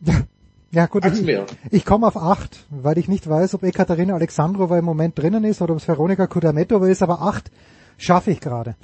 Ja 0.70 0.84
gut, 0.84 1.02
ich, 1.06 1.26
ich 1.70 1.86
komme 1.86 2.06
auf 2.06 2.18
acht, 2.18 2.66
weil 2.68 2.98
ich 2.98 3.08
nicht 3.08 3.26
weiß, 3.26 3.54
ob 3.54 3.62
Ekaterina 3.62 4.14
Alexandrova 4.14 4.78
im 4.78 4.84
Moment 4.84 5.18
drinnen 5.18 5.44
ist 5.44 5.62
oder 5.62 5.72
ob 5.72 5.80
es 5.80 5.88
Veronika 5.88 6.26
Kudametova 6.26 6.88
ist, 6.88 7.02
aber 7.02 7.22
acht 7.22 7.50
schaffe 7.96 8.32
ich 8.32 8.40
gerade. 8.40 8.76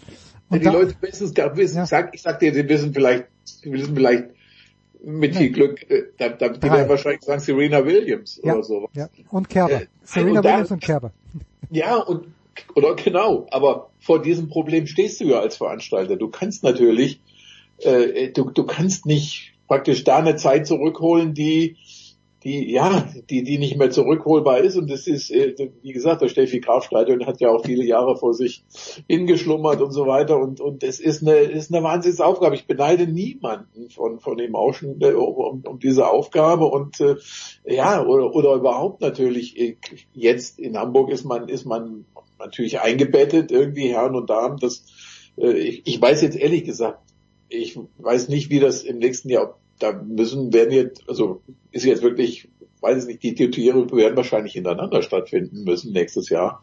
Ja, 0.51 0.59
die 0.59 0.65
da, 0.65 0.73
Leute 0.73 0.95
wissen 1.03 1.27
es, 1.27 1.75
ja. 1.75 1.85
sag, 1.85 2.15
ich 2.15 2.23
sag 2.23 2.39
dir, 2.39 2.55
sie 2.55 2.67
wissen 2.67 2.95
vielleicht, 2.95 3.27
sie 3.45 3.71
wissen 3.71 3.95
vielleicht 3.95 4.31
mit 5.05 5.37
viel 5.37 5.51
Glück, 5.51 5.89
äh, 5.91 6.05
da, 6.17 6.31
da, 6.31 6.49
die 6.49 6.63
werden 6.63 6.89
wahrscheinlich 6.89 7.23
sagen 7.23 7.41
Serena 7.41 7.85
Williams 7.85 8.41
ja, 8.43 8.55
oder 8.55 8.63
so. 8.63 8.89
Ja. 8.95 9.09
Und 9.31 9.49
Kerber. 9.49 9.83
Äh, 9.83 9.87
Serena 10.03 10.41
und 10.41 10.45
Williams 10.45 10.69
da, 10.69 10.75
und 10.75 10.81
Kerber. 10.83 11.13
Ja, 11.71 11.97
und 11.97 12.27
oder 12.75 12.95
genau, 12.95 13.47
aber 13.51 13.91
vor 13.99 14.23
diesem 14.23 14.49
Problem 14.49 14.87
stehst 14.87 15.21
du 15.21 15.25
ja 15.25 15.41
als 15.41 15.57
Veranstalter. 15.57 16.17
Du 16.17 16.29
kannst 16.29 16.63
natürlich, 16.63 17.21
äh, 17.79 18.29
du, 18.29 18.51
du 18.51 18.65
kannst 18.65 19.07
nicht 19.07 19.55
praktisch 19.67 20.05
da 20.05 20.19
eine 20.19 20.37
Zeit 20.37 20.67
zurückholen, 20.67 21.35
die 21.35 21.77
die 22.45 22.71
ja, 22.71 23.09
die 23.31 23.43
die 23.43 23.59
nicht 23.59 23.77
mehr 23.77 23.91
zurückholbar 23.91 24.59
ist 24.59 24.77
und 24.77 24.91
das 24.91 25.07
ist 25.07 25.31
äh, 25.31 25.71
wie 25.83 25.93
gesagt, 25.93 26.23
der 26.23 26.29
Steffi 26.29 26.61
Graf 26.61 26.85
Stadion 26.85 27.27
hat 27.27 27.41
ja 27.41 27.51
auch 27.51 27.65
viele 27.65 27.85
Jahre 27.85 28.17
vor 28.17 28.35
sich 28.35 28.65
hingeschlummert 29.09 29.81
und 29.81 29.93
so 29.93 30.07
weiter 30.07 30.39
und 30.39 30.61
und 30.61 30.83
es 30.83 31.01
ist 31.01 31.23
eine 31.23 31.37
ist 31.37 31.73
eine 31.73 31.83
Wahnsinnsaufgabe. 31.83 32.55
Ich 32.55 32.67
beneide 32.67 33.07
niemanden 33.07 33.89
von 33.91 34.21
von 34.21 34.37
dem 34.37 34.55
Auschen 34.55 35.01
äh, 35.01 35.13
um, 35.13 35.63
um 35.65 35.79
diese 35.79 36.09
Aufgabe 36.09 36.67
und 36.67 37.01
äh, 37.01 37.17
ja 37.67 38.05
oder 38.05 38.35
oder 38.35 38.55
überhaupt 38.55 39.01
natürlich 39.01 39.59
äh, 39.59 39.77
jetzt 40.13 40.59
in 40.59 40.77
Hamburg 40.77 41.11
ist 41.11 41.25
man 41.25 41.49
ist 41.49 41.65
man 41.65 42.05
natürlich 42.39 42.81
eingebettet 42.81 43.51
irgendwie 43.51 43.89
Herren 43.89 44.15
und 44.15 44.29
Damen. 44.29 44.59
Das 44.59 44.85
äh, 45.39 45.53
ich, 45.53 45.87
ich 45.87 46.01
weiß 46.01 46.23
jetzt 46.23 46.37
ehrlich 46.37 46.65
gesagt 46.65 46.99
ich 47.49 47.79
weiß 47.99 48.29
nicht, 48.29 48.51
wie 48.51 48.61
das 48.61 48.83
im 48.83 48.99
nächsten 48.99 49.29
Jahr, 49.31 49.59
da 49.79 49.93
müssen, 49.93 50.53
werden 50.53 50.73
jetzt, 50.73 51.09
also 51.09 51.41
ist 51.73 51.85
jetzt 51.85 52.03
wirklich, 52.03 52.49
weiß 52.81 53.07
ich 53.07 53.23
nicht, 53.23 53.39
die, 53.39 53.51
Turniere 53.51 53.91
werden 53.93 54.17
wahrscheinlich 54.17 54.53
hintereinander 54.53 55.03
stattfinden 55.03 55.65
müssen 55.65 55.93
nächstes 55.93 56.29
Jahr. 56.29 56.63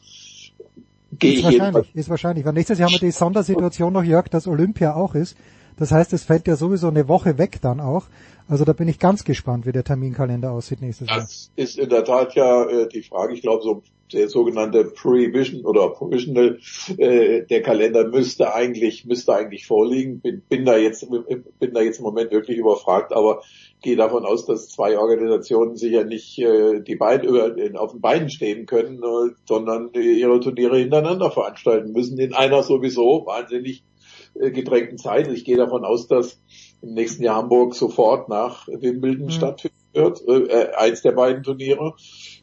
Gehe 1.20 1.40
ist 1.40 1.44
wahrscheinlich, 1.44 1.96
ist 1.96 2.10
wahrscheinlich. 2.10 2.46
Weil 2.46 2.54
nächstes 2.54 2.80
Jahr 2.80 2.90
haben 2.90 2.94
wir 2.94 3.00
die 3.00 3.12
Sondersituation 3.12 3.92
noch, 3.92 4.04
Jörg, 4.04 4.30
dass 4.30 4.48
Olympia 4.48 4.96
auch 4.96 5.16
ist. 5.16 5.36
Das 5.78 5.92
heißt, 5.92 6.14
es 6.14 6.24
fällt 6.24 6.48
ja 6.48 6.56
sowieso 6.56 6.88
eine 6.88 7.08
Woche 7.08 7.38
weg 7.38 7.60
dann 7.62 7.80
auch. 7.80 8.06
Also 8.48 8.66
da 8.66 8.74
bin 8.74 8.88
ich 8.88 9.00
ganz 9.00 9.24
gespannt, 9.24 9.66
wie 9.66 9.72
der 9.72 9.84
Terminkalender 9.84 10.52
aussieht 10.52 10.82
nächstes 10.82 11.10
Jahr. 11.10 11.20
Das 11.20 11.52
ist 11.56 11.78
in 11.78 11.90
der 11.90 12.04
Tat 12.04 12.36
ja 12.36 12.66
äh, 12.66 12.90
die 12.90 13.04
Frage. 13.04 13.34
Ich 13.34 13.42
glaube, 13.42 13.64
so 13.64 13.82
der 14.14 14.30
sogenannte 14.30 14.86
Prevision 14.86 15.66
oder 15.66 15.90
Provisional, 15.90 16.60
äh, 16.98 17.44
der 17.44 17.62
Kalender 17.62 18.08
müsste 18.08 18.54
eigentlich 18.54 19.06
müsste 19.06 19.34
eigentlich 19.34 19.66
vorliegen. 19.66 20.20
Bin, 20.20 20.42
bin 20.48 20.66
da 20.66 20.78
jetzt 20.78 21.08
bin 21.10 21.74
da 21.74 21.82
jetzt 21.82 22.00
im 22.00 22.04
Moment 22.04 22.32
wirklich 22.32 22.58
überfragt, 22.58 23.14
aber 23.14 23.42
gehe 23.82 23.96
davon 23.96 24.26
aus, 24.26 24.46
dass 24.46 24.70
zwei 24.70 24.98
Organisationen 24.98 25.76
sicher 25.76 26.04
nicht 26.04 26.38
äh, 26.40 26.82
die 26.82 26.96
beiden 26.96 27.30
über, 27.30 27.56
auf 27.80 27.92
den 27.92 28.02
Beinen 28.02 28.30
stehen 28.30 28.66
können, 28.66 28.98
äh, 28.98 29.34
sondern 29.46 29.92
ihre 29.94 30.40
Turniere 30.40 30.78
hintereinander 30.78 31.32
veranstalten 31.32 31.92
müssen 31.92 32.20
in 32.20 32.34
einer 32.34 32.64
sowieso 32.64 33.26
wahnsinnig 33.26 33.80
äh, 33.80 33.91
gedrängten 34.36 34.98
Zeit. 34.98 35.28
Ich 35.28 35.46
gehe 35.46 35.58
davon 35.58 35.86
aus, 35.86 36.08
dass 36.08 36.40
im 36.82 36.94
nächsten 36.94 37.24
Jahr 37.24 37.38
Hamburg 37.38 37.76
sofort 37.76 38.30
nach 38.30 38.68
Wimbledon 38.68 39.26
mhm. 39.26 39.32
stattfinden 39.32 39.76
wird, 39.94 40.22
äh, 40.28 40.70
eins 40.76 41.02
der 41.02 41.12
beiden 41.12 41.44
Turniere. 41.44 41.94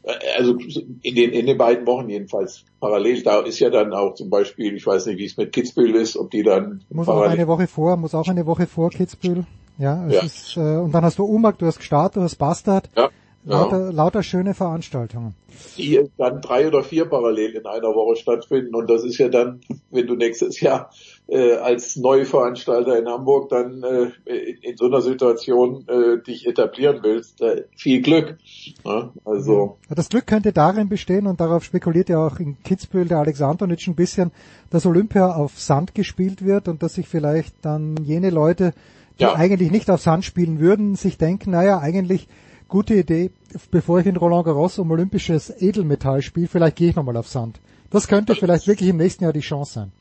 Äh, 0.03 0.13
also 0.37 0.57
in 1.01 1.15
den, 1.15 1.31
in 1.31 1.45
den 1.45 1.57
beiden 1.57 1.85
Wochen 1.87 2.09
jedenfalls 2.09 2.65
parallel. 2.79 3.23
Da 3.23 3.39
ist 3.39 3.59
ja 3.59 3.69
dann 3.69 3.93
auch 3.93 4.13
zum 4.13 4.29
Beispiel, 4.29 4.75
ich 4.75 4.85
weiß 4.85 5.07
nicht, 5.07 5.17
wie 5.17 5.25
es 5.25 5.37
mit 5.37 5.51
Kitzbühel 5.51 5.95
ist, 5.95 6.17
ob 6.17 6.31
die 6.31 6.43
dann 6.43 6.83
muss 6.89 7.09
auch 7.09 7.21
eine 7.21 7.47
Woche 7.47 7.67
vor, 7.67 7.97
muss 7.97 8.15
auch 8.15 8.27
eine 8.27 8.45
Woche 8.45 8.67
vor 8.67 8.89
Kitzbühel. 8.89 9.45
Ja, 9.77 10.07
ja. 10.07 10.21
Ist, 10.21 10.57
äh, 10.57 10.59
und 10.59 10.91
dann 10.93 11.03
hast 11.03 11.19
du 11.19 11.23
Umag, 11.23 11.57
du 11.57 11.65
hast 11.65 11.79
Gstaad, 11.79 12.15
du 12.15 12.21
hast 12.21 12.35
Bastard. 12.35 12.89
Ja. 12.95 13.09
Lauter, 13.45 13.85
ja. 13.85 13.91
lauter 13.91 14.21
schöne 14.21 14.53
Veranstaltungen. 14.53 15.33
Die 15.77 16.09
dann 16.17 16.41
drei 16.41 16.67
oder 16.67 16.83
vier 16.83 17.05
parallel 17.05 17.51
in 17.55 17.65
einer 17.65 17.95
Woche 17.95 18.17
stattfinden. 18.17 18.75
Und 18.75 18.89
das 18.89 19.03
ist 19.05 19.17
ja 19.17 19.29
dann, 19.29 19.61
wenn 19.91 20.07
du 20.07 20.15
nächstes 20.15 20.59
Jahr 20.59 20.91
äh, 21.27 21.53
als 21.53 21.95
Neuveranstalter 21.95 22.99
in 22.99 23.07
Hamburg 23.07 23.49
dann 23.49 23.81
äh, 23.83 24.11
in, 24.25 24.57
in, 24.61 24.77
so 24.77 24.85
einer 24.85 25.01
Situation 25.01 25.87
äh, 25.87 26.21
dich 26.21 26.47
etablieren 26.47 26.99
willst, 27.01 27.41
äh, 27.41 27.63
viel 27.75 28.01
Glück. 28.01 28.37
Ja, 28.83 29.11
also 29.23 29.77
ja, 29.89 29.95
das 29.95 30.09
Glück 30.09 30.27
könnte 30.27 30.51
darin 30.51 30.89
bestehen, 30.89 31.25
und 31.25 31.39
darauf 31.39 31.63
spekuliert 31.63 32.09
ja 32.09 32.25
auch 32.25 32.39
in 32.39 32.57
Kitzbühel 32.63 33.07
der 33.07 33.19
Alexandrowitsch 33.19 33.87
ein 33.87 33.95
bisschen, 33.95 34.31
dass 34.69 34.85
Olympia 34.85 35.33
auf 35.33 35.59
Sand 35.59 35.95
gespielt 35.95 36.43
wird 36.43 36.67
und 36.67 36.83
dass 36.83 36.95
sich 36.95 37.07
vielleicht 37.07 37.53
dann 37.61 37.95
jene 38.03 38.31
Leute, 38.31 38.73
die 39.19 39.23
ja. 39.23 39.33
eigentlich 39.33 39.71
nicht 39.71 39.89
auf 39.89 40.01
Sand 40.01 40.25
spielen 40.25 40.59
würden, 40.59 40.95
sich 40.95 41.17
denken, 41.17 41.51
naja, 41.51 41.79
eigentlich 41.79 42.27
gute 42.69 42.93
Idee, 42.93 43.31
bevor 43.71 43.99
ich 43.99 44.05
in 44.05 44.15
Roland 44.15 44.45
Garros 44.45 44.79
um 44.79 44.91
olympisches 44.91 45.61
Edelmetall 45.61 46.21
spiele, 46.21 46.47
vielleicht 46.47 46.77
gehe 46.77 46.89
ich 46.89 46.95
nochmal 46.95 47.17
auf 47.17 47.27
Sand. 47.27 47.59
Das 47.89 48.07
könnte 48.07 48.35
vielleicht 48.35 48.67
wirklich 48.67 48.89
im 48.89 48.97
nächsten 48.97 49.23
Jahr 49.23 49.33
die 49.33 49.39
Chance 49.39 49.73
sein. 49.73 49.91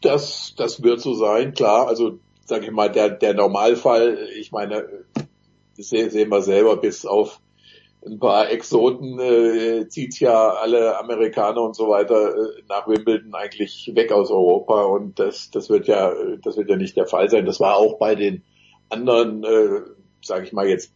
Das, 0.00 0.54
das 0.56 0.82
wird 0.82 1.00
so 1.00 1.14
sein, 1.14 1.54
klar. 1.54 1.86
Also 1.86 2.18
sage 2.44 2.66
ich 2.66 2.72
mal, 2.72 2.90
der, 2.90 3.10
der 3.10 3.34
Normalfall, 3.34 4.18
ich 4.36 4.52
meine, 4.52 4.86
das 5.76 5.88
sehen 5.88 6.30
wir 6.30 6.42
selber, 6.42 6.76
bis 6.76 7.06
auf 7.06 7.40
ein 8.06 8.18
paar 8.18 8.50
Exoten 8.50 9.18
äh, 9.18 9.88
zieht 9.88 10.20
ja 10.20 10.50
alle 10.50 10.98
Amerikaner 10.98 11.62
und 11.62 11.74
so 11.74 11.88
weiter 11.88 12.34
äh, 12.34 12.62
nach 12.68 12.86
Wimbledon 12.86 13.34
eigentlich 13.34 13.90
weg 13.94 14.12
aus 14.12 14.30
Europa 14.30 14.82
und 14.82 15.18
das, 15.18 15.50
das 15.50 15.70
wird 15.70 15.86
ja, 15.86 16.12
das 16.42 16.58
wird 16.58 16.68
ja 16.68 16.76
nicht 16.76 16.96
der 16.96 17.06
Fall 17.06 17.30
sein. 17.30 17.46
Das 17.46 17.60
war 17.60 17.76
auch 17.76 17.98
bei 17.98 18.14
den 18.14 18.42
anderen, 18.90 19.42
äh, 19.42 19.80
sage 20.20 20.44
ich 20.44 20.52
mal 20.52 20.68
jetzt 20.68 20.92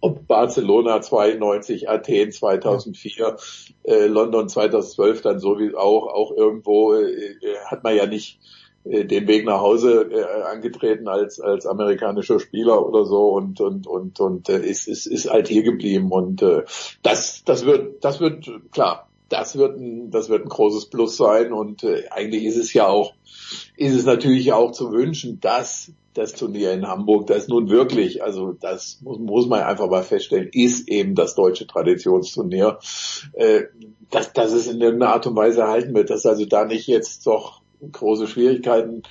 ob 0.00 0.26
Barcelona 0.26 1.00
92, 1.00 1.88
Athen 1.88 2.32
2004, 2.32 3.36
äh, 3.84 4.06
London 4.06 4.48
2012 4.48 5.22
dann 5.22 5.38
so 5.38 5.58
wie 5.58 5.74
auch, 5.74 6.06
auch 6.06 6.32
irgendwo 6.36 6.94
äh, 6.94 7.10
äh, 7.10 7.36
hat 7.66 7.84
man 7.84 7.96
ja 7.96 8.06
nicht 8.06 8.38
äh, 8.84 9.04
den 9.04 9.26
Weg 9.26 9.44
nach 9.44 9.60
Hause 9.60 10.08
äh, 10.10 10.42
angetreten 10.44 11.08
als 11.08 11.40
als 11.40 11.66
amerikanischer 11.66 12.38
Spieler 12.40 12.86
oder 12.86 13.04
so 13.04 13.30
und 13.30 13.60
und 13.60 13.86
und 13.86 14.20
und 14.20 14.48
äh, 14.48 14.60
ist 14.60 14.86
ist 14.88 15.06
ist 15.06 15.30
halt 15.30 15.48
hier 15.48 15.62
geblieben 15.62 16.10
und 16.10 16.42
äh, 16.42 16.62
das 17.02 17.42
das 17.44 17.64
wird 17.64 18.04
das 18.04 18.20
wird 18.20 18.48
klar 18.70 19.08
das 19.28 19.58
wird 19.58 19.78
ein 19.78 20.10
das 20.10 20.28
wird 20.28 20.44
ein 20.44 20.48
großes 20.48 20.86
Plus 20.86 21.16
sein 21.16 21.52
und 21.52 21.82
äh, 21.82 22.04
eigentlich 22.10 22.44
ist 22.44 22.56
es 22.56 22.72
ja 22.72 22.86
auch 22.86 23.14
ist 23.76 23.94
es 23.94 24.04
natürlich 24.04 24.52
auch 24.52 24.70
zu 24.72 24.92
wünschen, 24.92 25.40
dass 25.40 25.92
das 26.16 26.32
Turnier 26.32 26.72
in 26.72 26.86
Hamburg, 26.86 27.26
das 27.26 27.48
nun 27.48 27.70
wirklich, 27.70 28.22
also 28.22 28.52
das 28.52 29.00
muss, 29.02 29.18
muss 29.18 29.46
man 29.46 29.62
einfach 29.62 29.88
mal 29.88 30.02
feststellen, 30.02 30.48
ist 30.52 30.88
eben 30.88 31.14
das 31.14 31.34
deutsche 31.34 31.66
Traditionsturnier, 31.66 32.78
äh, 33.32 33.64
dass, 34.10 34.32
dass 34.32 34.52
es 34.52 34.66
in 34.66 34.80
irgendeiner 34.80 35.12
Art 35.12 35.26
und 35.26 35.36
Weise 35.36 35.60
erhalten 35.60 35.94
wird, 35.94 36.10
dass 36.10 36.26
also 36.26 36.46
da 36.46 36.64
nicht 36.64 36.86
jetzt 36.86 37.26
doch 37.26 37.60
große 37.92 38.26
Schwierigkeiten 38.26 39.02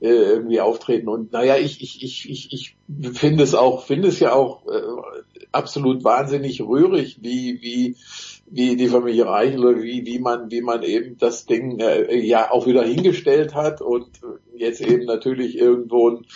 äh, 0.00 0.08
irgendwie 0.08 0.60
auftreten. 0.60 1.08
Und 1.08 1.32
naja, 1.32 1.56
ich, 1.56 1.82
ich, 1.82 2.02
ich, 2.02 2.30
ich, 2.30 2.52
ich 2.52 2.76
finde 3.12 3.44
es 3.44 3.54
auch, 3.54 3.84
finde 3.84 4.08
es 4.08 4.20
ja 4.20 4.32
auch 4.32 4.66
äh, 4.66 4.82
absolut 5.52 6.04
wahnsinnig 6.04 6.60
rührig, 6.62 7.18
wie, 7.22 7.60
wie 7.62 7.96
wie 8.48 8.76
die 8.76 8.88
Familie 8.88 9.26
Reichel 9.26 9.64
oder 9.64 9.82
wie, 9.82 10.06
wie 10.06 10.18
man, 10.18 10.50
wie 10.50 10.60
man 10.60 10.82
eben 10.82 11.16
das 11.18 11.46
Ding 11.46 11.78
äh, 11.80 12.16
ja 12.18 12.50
auch 12.50 12.66
wieder 12.66 12.84
hingestellt 12.84 13.54
hat 13.54 13.80
und 13.80 14.08
jetzt 14.54 14.80
eben 14.80 15.04
natürlich 15.04 15.58
irgendwo 15.58 16.10
ein, 16.10 16.26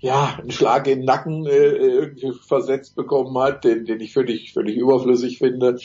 ja, 0.00 0.36
einen 0.40 0.50
Schlag 0.50 0.88
in 0.88 1.00
den 1.00 1.04
Nacken 1.04 1.46
äh, 1.46 1.68
irgendwie 1.76 2.32
versetzt 2.32 2.96
bekommen 2.96 3.38
hat, 3.38 3.62
den, 3.62 3.84
den 3.84 4.00
ich 4.00 4.12
völlig, 4.12 4.52
völlig 4.52 4.76
überflüssig 4.76 5.38
finde, 5.38 5.78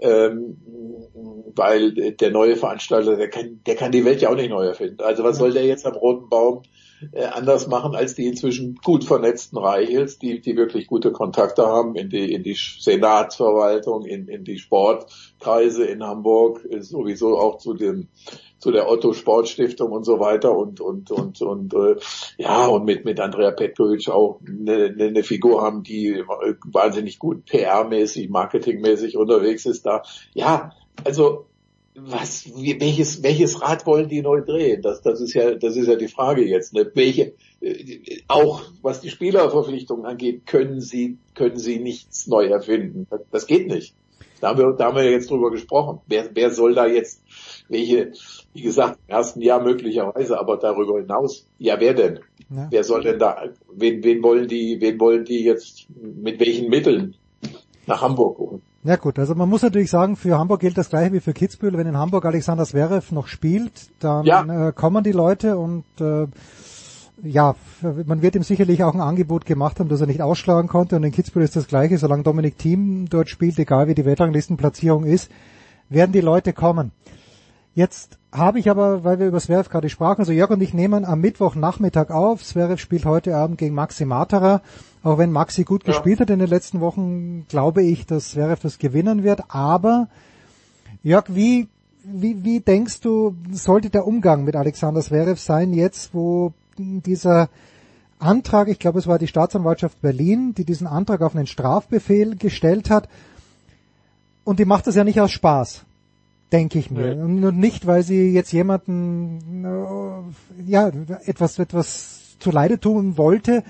ähm, 0.00 0.56
weil 1.54 1.92
der 1.92 2.30
neue 2.30 2.56
Veranstalter, 2.56 3.16
der 3.16 3.28
kann, 3.28 3.60
der 3.66 3.76
kann 3.76 3.92
die 3.92 4.06
Welt 4.06 4.22
ja 4.22 4.30
auch 4.30 4.36
nicht 4.36 4.48
neu 4.48 4.64
erfinden. 4.64 5.02
Also 5.02 5.22
was 5.22 5.36
soll 5.36 5.52
der 5.52 5.66
jetzt 5.66 5.84
am 5.84 5.94
Roten 5.94 6.30
Baum 6.30 6.62
äh, 7.12 7.24
anders 7.24 7.66
machen 7.66 7.94
als 7.94 8.14
die 8.14 8.26
inzwischen 8.26 8.76
gut 8.82 9.04
vernetzten 9.04 9.58
Reichels, 9.58 10.18
die, 10.18 10.40
die 10.40 10.56
wirklich 10.56 10.86
gute 10.86 11.12
Kontakte 11.12 11.66
haben 11.66 11.94
in 11.94 12.10
die, 12.10 12.32
in 12.32 12.42
die 12.42 12.54
Senatsverwaltung, 12.54 14.04
in, 14.04 14.28
in 14.28 14.44
die 14.44 14.58
Sportkreise 14.58 15.84
in 15.84 16.02
Hamburg, 16.02 16.64
äh, 16.70 16.80
sowieso 16.80 17.38
auch 17.38 17.58
zu 17.58 17.74
dem 17.74 18.08
zu 18.58 18.72
der 18.72 18.90
Otto 18.90 19.12
Sportstiftung 19.12 19.92
und 19.92 20.04
so 20.04 20.18
weiter 20.18 20.56
und 20.56 20.80
und 20.80 21.10
und 21.12 21.40
und 21.40 21.74
äh, 21.74 21.96
ja 22.38 22.66
und 22.66 22.84
mit 22.84 23.04
mit 23.04 23.20
Andrea 23.20 23.52
Petkovic 23.52 24.08
auch 24.08 24.40
eine, 24.44 24.94
eine, 24.98 25.22
Figur 25.22 25.62
haben, 25.62 25.84
die 25.84 26.24
wahnsinnig 26.64 27.18
gut 27.20 27.44
PR-mäßig, 27.46 28.30
marketingmäßig 28.30 29.16
unterwegs 29.16 29.64
ist 29.64 29.86
da. 29.86 30.02
Ja, 30.34 30.72
also 31.04 31.46
was, 32.06 32.46
welches, 32.54 33.22
welches 33.22 33.60
Rad 33.60 33.86
wollen 33.86 34.08
die 34.08 34.22
neu 34.22 34.40
drehen? 34.40 34.82
Das, 34.82 35.02
das 35.02 35.20
ist 35.20 35.34
ja, 35.34 35.54
das 35.54 35.76
ist 35.76 35.88
ja 35.88 35.96
die 35.96 36.08
Frage 36.08 36.44
jetzt. 36.44 36.72
Ne? 36.72 36.90
Welche, 36.94 37.34
äh, 37.60 38.20
auch 38.28 38.62
was 38.82 39.00
die 39.00 39.10
Spielerverpflichtungen 39.10 40.06
angeht, 40.06 40.46
können 40.46 40.80
sie, 40.80 41.18
können 41.34 41.58
sie 41.58 41.78
nichts 41.78 42.26
neu 42.26 42.46
erfinden. 42.46 43.06
Das, 43.10 43.20
das 43.30 43.46
geht 43.46 43.68
nicht. 43.68 43.94
Da 44.40 44.48
haben 44.48 44.58
wir, 44.58 44.72
da 44.72 44.86
haben 44.86 44.96
wir 44.96 45.10
jetzt 45.10 45.30
drüber 45.30 45.50
gesprochen. 45.50 46.00
Wer, 46.06 46.30
wer 46.34 46.50
soll 46.50 46.74
da 46.74 46.86
jetzt, 46.86 47.22
welche, 47.68 48.12
wie 48.52 48.62
gesagt, 48.62 48.98
im 49.06 49.14
ersten 49.14 49.42
Jahr 49.42 49.62
möglicherweise, 49.62 50.38
aber 50.38 50.56
darüber 50.56 51.00
hinaus, 51.00 51.46
ja, 51.58 51.80
wer 51.80 51.94
denn? 51.94 52.20
Ja. 52.50 52.68
Wer 52.70 52.84
soll 52.84 53.02
denn 53.02 53.18
da, 53.18 53.48
wen, 53.72 54.02
wen 54.04 54.22
wollen 54.22 54.48
die, 54.48 54.80
wen 54.80 54.98
wollen 55.00 55.24
die 55.24 55.44
jetzt, 55.44 55.86
mit 55.90 56.40
welchen 56.40 56.70
Mitteln 56.70 57.16
nach 57.86 58.00
Hamburg 58.00 58.38
holen? 58.38 58.62
Ja 58.84 58.96
gut, 58.96 59.18
also 59.18 59.34
man 59.34 59.48
muss 59.48 59.62
natürlich 59.62 59.90
sagen, 59.90 60.14
für 60.14 60.38
Hamburg 60.38 60.60
gilt 60.60 60.78
das 60.78 60.88
gleiche 60.88 61.12
wie 61.12 61.20
für 61.20 61.32
Kitzbühel. 61.32 61.76
Wenn 61.76 61.88
in 61.88 61.96
Hamburg 61.96 62.24
Alexander 62.24 62.64
Zverev 62.64 63.12
noch 63.12 63.26
spielt, 63.26 63.90
dann 63.98 64.24
ja. 64.24 64.68
äh, 64.68 64.72
kommen 64.72 65.02
die 65.02 65.12
Leute 65.12 65.58
und 65.58 65.84
äh, 66.00 66.26
ja, 67.22 67.56
man 67.82 68.22
wird 68.22 68.36
ihm 68.36 68.44
sicherlich 68.44 68.84
auch 68.84 68.94
ein 68.94 69.00
Angebot 69.00 69.44
gemacht 69.44 69.80
haben, 69.80 69.88
dass 69.88 70.00
er 70.00 70.06
nicht 70.06 70.22
ausschlagen 70.22 70.68
konnte. 70.68 70.94
Und 70.94 71.02
in 71.02 71.10
Kitzbühel 71.10 71.44
ist 71.44 71.56
das 71.56 71.66
gleiche, 71.66 71.98
solange 71.98 72.22
Dominik 72.22 72.56
Thiem 72.58 73.08
dort 73.10 73.28
spielt, 73.28 73.58
egal 73.58 73.88
wie 73.88 73.94
die 73.94 74.04
Weltranglistenplatzierung 74.04 75.04
ist, 75.04 75.28
werden 75.88 76.12
die 76.12 76.20
Leute 76.20 76.52
kommen. 76.52 76.92
Jetzt 77.74 78.18
habe 78.32 78.58
ich 78.58 78.70
aber, 78.70 79.04
weil 79.04 79.18
wir 79.18 79.26
über 79.26 79.40
Zverev 79.40 79.68
gerade 79.70 79.88
sprachen, 79.88 80.20
also 80.20 80.32
Jörg 80.32 80.50
und 80.50 80.60
ich 80.60 80.74
nehmen 80.74 81.04
am 81.04 81.20
Mittwochnachmittag 81.20 82.10
auf. 82.10 82.44
Zverev 82.44 82.80
spielt 82.80 83.04
heute 83.04 83.36
Abend 83.36 83.58
gegen 83.58 83.74
Maxi 83.74 84.04
Matera. 84.04 84.62
Auch 85.02 85.18
wenn 85.18 85.30
Maxi 85.30 85.64
gut 85.64 85.86
ja. 85.86 85.92
gespielt 85.92 86.20
hat 86.20 86.30
in 86.30 86.38
den 86.38 86.48
letzten 86.48 86.80
Wochen, 86.80 87.46
glaube 87.48 87.82
ich, 87.82 88.06
dass 88.06 88.30
Zverev 88.30 88.60
das 88.60 88.78
gewinnen 88.78 89.22
wird. 89.22 89.42
Aber 89.48 90.08
Jörg, 91.02 91.26
wie, 91.28 91.68
wie, 92.04 92.44
wie 92.44 92.60
denkst 92.60 93.00
du, 93.00 93.34
sollte 93.52 93.90
der 93.90 94.06
Umgang 94.06 94.44
mit 94.44 94.56
Alexander 94.56 95.00
Zverev 95.00 95.40
sein 95.40 95.72
jetzt, 95.72 96.14
wo 96.14 96.52
dieser 96.78 97.48
Antrag, 98.18 98.68
ich 98.68 98.78
glaube 98.78 98.98
es 98.98 99.06
war 99.06 99.18
die 99.18 99.28
Staatsanwaltschaft 99.28 100.00
Berlin, 100.00 100.54
die 100.54 100.64
diesen 100.64 100.86
Antrag 100.86 101.22
auf 101.22 101.36
einen 101.36 101.46
Strafbefehl 101.46 102.36
gestellt 102.36 102.90
hat. 102.90 103.08
Und 104.44 104.58
die 104.58 104.64
macht 104.64 104.86
das 104.86 104.96
ja 104.96 105.04
nicht 105.04 105.20
aus 105.20 105.30
Spaß 105.30 105.84
denke 106.52 106.78
ich 106.78 106.90
mir. 106.90 107.14
Nee. 107.14 107.22
Und 107.22 107.58
nicht, 107.58 107.86
weil 107.86 108.02
sie 108.02 108.30
jetzt 108.30 108.52
jemanden 108.52 109.64
äh, 109.64 110.70
ja 110.70 110.90
etwas 111.24 111.58
etwas 111.58 112.38
zu 112.38 112.50
Leide 112.50 112.78
tun 112.78 113.18
wollte, 113.18 113.64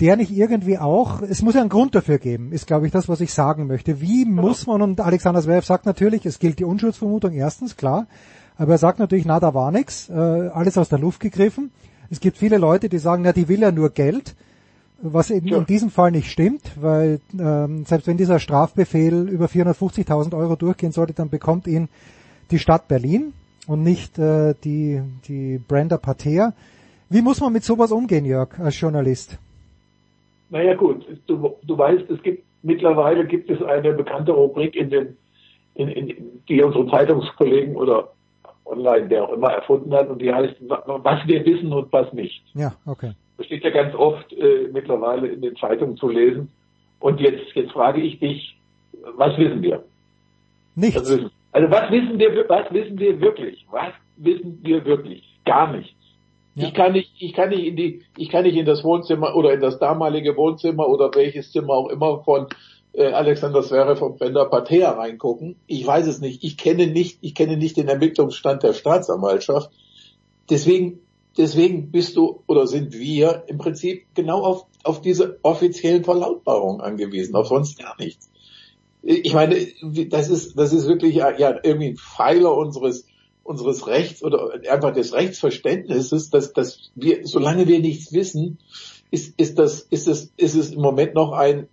der 0.00 0.16
nicht 0.16 0.30
irgendwie 0.30 0.78
auch, 0.78 1.22
es 1.22 1.42
muss 1.42 1.54
ja 1.54 1.60
einen 1.60 1.70
Grund 1.70 1.94
dafür 1.94 2.18
geben, 2.18 2.52
ist 2.52 2.66
glaube 2.66 2.86
ich 2.86 2.92
das, 2.92 3.08
was 3.08 3.20
ich 3.20 3.32
sagen 3.32 3.66
möchte. 3.66 4.00
Wie 4.00 4.24
genau. 4.24 4.42
muss 4.42 4.66
man, 4.66 4.82
und 4.82 5.00
Alexander 5.00 5.42
Zverev 5.42 5.66
sagt 5.66 5.86
natürlich, 5.86 6.24
es 6.24 6.38
gilt 6.38 6.58
die 6.58 6.64
Unschuldsvermutung 6.64 7.32
erstens, 7.32 7.76
klar, 7.76 8.06
aber 8.56 8.72
er 8.72 8.78
sagt 8.78 8.98
natürlich, 8.98 9.24
na, 9.24 9.40
da 9.40 9.54
war 9.54 9.70
nichts, 9.70 10.08
äh, 10.08 10.12
alles 10.12 10.78
aus 10.78 10.88
der 10.88 10.98
Luft 10.98 11.20
gegriffen. 11.20 11.70
Es 12.10 12.20
gibt 12.20 12.38
viele 12.38 12.58
Leute, 12.58 12.88
die 12.88 12.98
sagen, 12.98 13.22
na, 13.22 13.32
die 13.32 13.48
will 13.48 13.60
ja 13.60 13.72
nur 13.72 13.90
Geld 13.90 14.34
was 15.00 15.30
eben 15.30 15.48
ja. 15.48 15.58
in 15.58 15.66
diesem 15.66 15.90
Fall 15.90 16.10
nicht 16.10 16.30
stimmt, 16.30 16.72
weil 16.76 17.20
ähm, 17.38 17.84
selbst 17.84 18.06
wenn 18.06 18.16
dieser 18.16 18.40
Strafbefehl 18.40 19.28
über 19.28 19.46
450.000 19.46 20.36
Euro 20.36 20.56
durchgehen 20.56 20.92
sollte, 20.92 21.12
dann 21.12 21.30
bekommt 21.30 21.66
ihn 21.66 21.88
die 22.50 22.58
Stadt 22.58 22.88
Berlin 22.88 23.32
und 23.66 23.82
nicht 23.82 24.18
äh, 24.18 24.54
die, 24.64 25.00
die 25.28 25.58
Brenda 25.58 25.98
Pater. 25.98 26.54
Wie 27.08 27.22
muss 27.22 27.40
man 27.40 27.52
mit 27.52 27.64
sowas 27.64 27.92
umgehen, 27.92 28.24
Jörg, 28.24 28.58
als 28.58 28.80
Journalist? 28.80 29.38
Naja 30.50 30.74
gut, 30.74 31.04
du, 31.26 31.56
du 31.62 31.78
weißt, 31.78 32.10
es 32.10 32.22
gibt 32.22 32.44
mittlerweile 32.62 33.26
gibt 33.26 33.50
es 33.50 33.62
eine 33.62 33.92
bekannte 33.92 34.32
Rubrik 34.32 34.74
in 34.74 34.90
den, 34.90 35.16
in, 35.74 35.88
in, 35.88 36.42
die 36.48 36.62
unsere 36.62 36.88
Zeitungskollegen 36.88 37.76
oder 37.76 38.10
online, 38.64 39.08
der 39.08 39.24
auch 39.24 39.32
immer 39.32 39.50
erfunden 39.52 39.92
hat, 39.94 40.08
und 40.08 40.20
die 40.20 40.32
heißt, 40.32 40.56
was 40.60 41.26
wir 41.26 41.44
wissen 41.44 41.72
und 41.72 41.92
was 41.92 42.12
nicht. 42.12 42.42
Ja, 42.54 42.74
okay. 42.86 43.12
Das 43.36 43.46
steht 43.46 43.64
ja 43.64 43.70
ganz 43.70 43.94
oft 43.94 44.32
äh, 44.32 44.68
mittlerweile 44.72 45.28
in 45.28 45.40
den 45.40 45.56
Zeitungen 45.56 45.96
zu 45.96 46.08
lesen. 46.08 46.50
Und 47.00 47.20
jetzt, 47.20 47.54
jetzt 47.54 47.72
frage 47.72 48.00
ich 48.00 48.18
dich, 48.18 48.58
was 49.16 49.36
wissen 49.38 49.62
wir? 49.62 49.84
Nichts. 50.74 50.98
Also, 50.98 51.30
also 51.52 51.70
was 51.70 51.90
wissen 51.90 52.18
wir, 52.18 52.48
was 52.48 52.72
wissen 52.72 52.98
wir 52.98 53.20
wirklich? 53.20 53.64
Was 53.70 53.92
wissen 54.16 54.58
wir 54.62 54.84
wirklich? 54.84 55.22
Gar 55.44 55.72
nichts. 55.72 55.94
Ja. 56.58 56.68
Ich 56.68 56.74
kann 56.74 56.92
nicht, 56.92 57.12
ich 57.18 57.32
kann 57.32 57.50
nicht 57.50 57.64
in 57.64 57.76
die, 57.76 58.02
ich 58.16 58.28
kann 58.28 58.44
nicht 58.44 58.56
in 58.56 58.66
das 58.66 58.84
Wohnzimmer 58.84 59.34
oder 59.34 59.52
in 59.52 59.60
das 59.60 59.78
damalige 59.78 60.36
Wohnzimmer 60.36 60.88
oder 60.88 61.10
welches 61.14 61.52
Zimmer 61.52 61.74
auch 61.74 61.88
immer 61.88 62.22
von 62.24 62.46
äh, 62.92 63.06
Alexander 63.06 63.62
Zverev 63.62 63.98
von 63.98 64.16
Brenda 64.16 64.44
Patea 64.44 64.90
reingucken. 64.90 65.56
Ich 65.66 65.86
weiß 65.86 66.06
es 66.06 66.20
nicht. 66.20 66.44
Ich 66.44 66.56
kenne 66.56 66.86
nicht, 66.86 67.18
ich 67.20 67.34
kenne 67.34 67.56
nicht 67.56 67.76
den 67.76 67.88
Ermittlungsstand 67.88 68.62
der 68.62 68.72
Staatsanwaltschaft. 68.72 69.70
Deswegen 70.50 71.00
deswegen 71.38 71.90
bist 71.90 72.16
du 72.16 72.42
oder 72.46 72.66
sind 72.66 72.92
wir 72.92 73.44
im 73.46 73.56
Prinzip 73.58 74.06
genau 74.14 74.42
auf, 74.42 74.66
auf 74.82 75.00
diese 75.00 75.38
offiziellen 75.42 76.04
Verlautbarungen 76.04 76.80
angewiesen, 76.80 77.34
auf 77.36 77.46
sonst 77.46 77.78
gar 77.78 77.96
nichts. 77.98 78.30
Ich 79.02 79.32
meine, 79.32 79.56
das 80.08 80.28
ist, 80.28 80.58
das 80.58 80.72
ist 80.72 80.88
wirklich 80.88 81.14
ja, 81.14 81.30
irgendwie 81.62 81.90
ein 81.90 81.96
Pfeiler 81.96 82.54
unseres, 82.54 83.06
unseres 83.48 83.86
Rechts 83.86 84.22
oder 84.22 84.60
einfach 84.70 84.92
des 84.92 85.12
Rechtsverständnisses, 85.12 86.30
dass, 86.30 86.52
dass 86.52 86.90
wir, 86.94 87.26
solange 87.26 87.66
wir 87.66 87.80
nichts 87.80 88.12
wissen, 88.12 88.58
ist, 89.10 89.38
ist 89.40 89.58
das, 89.58 89.80
ist 89.80 90.06
es, 90.06 90.32
ist 90.36 90.54
es 90.54 90.70
im 90.70 90.82
Moment 90.82 91.14
noch 91.14 91.32
ein, 91.32 91.68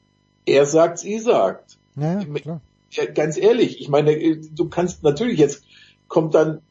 er 0.46 0.66
sagt, 0.66 1.00
sie 1.00 1.20
sagt. 1.20 1.78
Ja, 1.96 2.24
klar. 2.24 2.62
Ja, 2.92 3.06
ganz 3.06 3.38
ehrlich, 3.38 3.82
ich 3.82 3.90
meine, 3.90 4.38
du 4.38 4.70
kannst 4.70 5.04
natürlich 5.04 5.40
jetzt 5.40 5.64
kommt 6.08 6.34
dann 6.34 6.62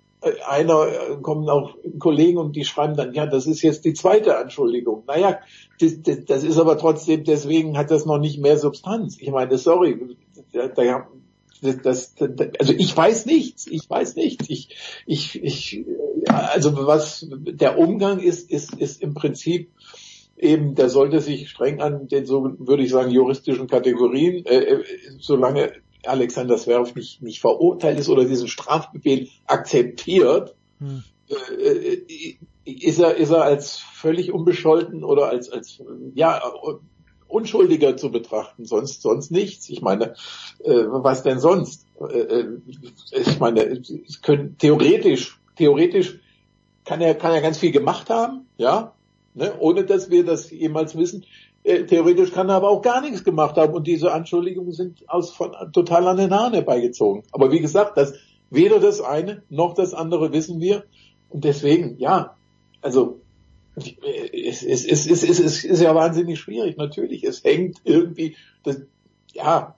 einer 0.46 0.86
äh, 0.86 1.16
kommen 1.20 1.48
auch 1.48 1.74
Kollegen 1.98 2.38
und 2.38 2.56
die 2.56 2.64
schreiben 2.64 2.96
dann, 2.96 3.12
ja, 3.14 3.26
das 3.26 3.46
ist 3.46 3.62
jetzt 3.62 3.84
die 3.84 3.92
zweite 3.92 4.38
Anschuldigung. 4.38 5.04
Naja, 5.06 5.40
das, 5.80 6.02
das, 6.02 6.24
das 6.24 6.44
ist 6.44 6.58
aber 6.58 6.78
trotzdem, 6.78 7.24
deswegen 7.24 7.76
hat 7.76 7.90
das 7.90 8.06
noch 8.06 8.18
nicht 8.18 8.40
mehr 8.40 8.56
Substanz. 8.56 9.18
Ich 9.20 9.30
meine, 9.30 9.58
sorry, 9.58 10.16
das, 11.64 12.14
das, 12.14 12.14
also 12.58 12.72
ich 12.72 12.96
weiß 12.96 13.26
nichts, 13.26 13.66
ich 13.66 13.88
weiß 13.88 14.16
nichts. 14.16 14.48
Ich, 14.48 14.76
ich, 15.06 15.42
ich, 15.42 15.84
also 16.28 16.86
was 16.86 17.26
der 17.30 17.78
Umgang 17.78 18.20
ist, 18.20 18.50
ist, 18.50 18.74
ist 18.74 19.02
im 19.02 19.14
Prinzip 19.14 19.70
eben, 20.36 20.74
der 20.74 20.88
sollte 20.88 21.20
sich 21.20 21.50
streng 21.50 21.80
an 21.80 22.08
den 22.08 22.26
so 22.26 22.54
würde 22.58 22.82
ich 22.82 22.90
sagen 22.90 23.10
juristischen 23.10 23.66
Kategorien, 23.66 24.44
äh, 24.46 24.58
äh 24.58 24.84
solange 25.18 25.72
Alexander 26.06 26.56
Zverev 26.56 26.94
nicht, 26.94 27.22
nicht 27.22 27.40
verurteilt 27.40 27.98
ist 27.98 28.08
oder 28.08 28.24
diesen 28.24 28.48
Strafbefehl 28.48 29.28
akzeptiert, 29.46 30.54
hm. 30.78 31.02
äh, 31.28 31.98
ist 32.64 32.98
er, 32.98 33.16
ist 33.16 33.30
er 33.30 33.42
als 33.42 33.78
völlig 33.78 34.32
unbescholten 34.32 35.04
oder 35.04 35.28
als, 35.28 35.50
als, 35.50 35.82
ja, 36.14 36.42
Unschuldiger 37.34 37.96
zu 37.96 38.10
betrachten, 38.12 38.64
sonst, 38.64 39.02
sonst 39.02 39.30
nichts. 39.30 39.68
Ich 39.68 39.82
meine, 39.82 40.14
äh, 40.62 40.84
was 40.86 41.22
denn 41.22 41.40
sonst? 41.40 41.86
Äh, 42.00 42.18
äh 42.18 42.46
ich 43.10 43.40
meine, 43.40 43.82
können, 44.22 44.56
theoretisch, 44.58 45.40
theoretisch 45.56 46.20
kann 46.84 47.00
er, 47.00 47.14
kann 47.14 47.32
er 47.32 47.40
ganz 47.40 47.58
viel 47.58 47.72
gemacht 47.72 48.08
haben, 48.10 48.46
ja, 48.56 48.92
ne, 49.34 49.52
ohne 49.58 49.84
dass 49.84 50.10
wir 50.10 50.24
das 50.24 50.50
jemals 50.50 50.96
wissen. 50.96 51.24
Äh, 51.64 51.84
theoretisch 51.84 52.32
kann 52.32 52.48
er 52.50 52.56
aber 52.56 52.68
auch 52.68 52.82
gar 52.82 53.00
nichts 53.00 53.24
gemacht 53.24 53.56
haben 53.56 53.74
und 53.74 53.86
diese 53.86 54.12
Anschuldigungen 54.12 54.72
sind 54.72 55.08
aus 55.08 55.32
von, 55.32 55.52
total 55.72 56.06
an 56.06 56.18
den 56.18 56.32
Haaren 56.32 56.52
herbeigezogen. 56.52 57.24
Aber 57.32 57.50
wie 57.50 57.60
gesagt, 57.60 57.96
das, 57.96 58.14
weder 58.50 58.78
das 58.78 59.00
eine 59.00 59.42
noch 59.48 59.74
das 59.74 59.94
andere 59.94 60.32
wissen 60.32 60.60
wir 60.60 60.84
und 61.30 61.44
deswegen, 61.44 61.98
ja, 61.98 62.36
also 62.82 63.20
es, 63.76 64.62
es, 64.62 64.84
es, 64.84 65.06
es, 65.06 65.22
es, 65.22 65.40
es 65.40 65.64
ist 65.64 65.82
ja 65.82 65.94
wahnsinnig 65.94 66.38
schwierig, 66.38 66.76
natürlich. 66.76 67.24
Es 67.24 67.42
hängt 67.42 67.78
irgendwie, 67.84 68.36
das, 68.62 68.80
ja, 69.32 69.74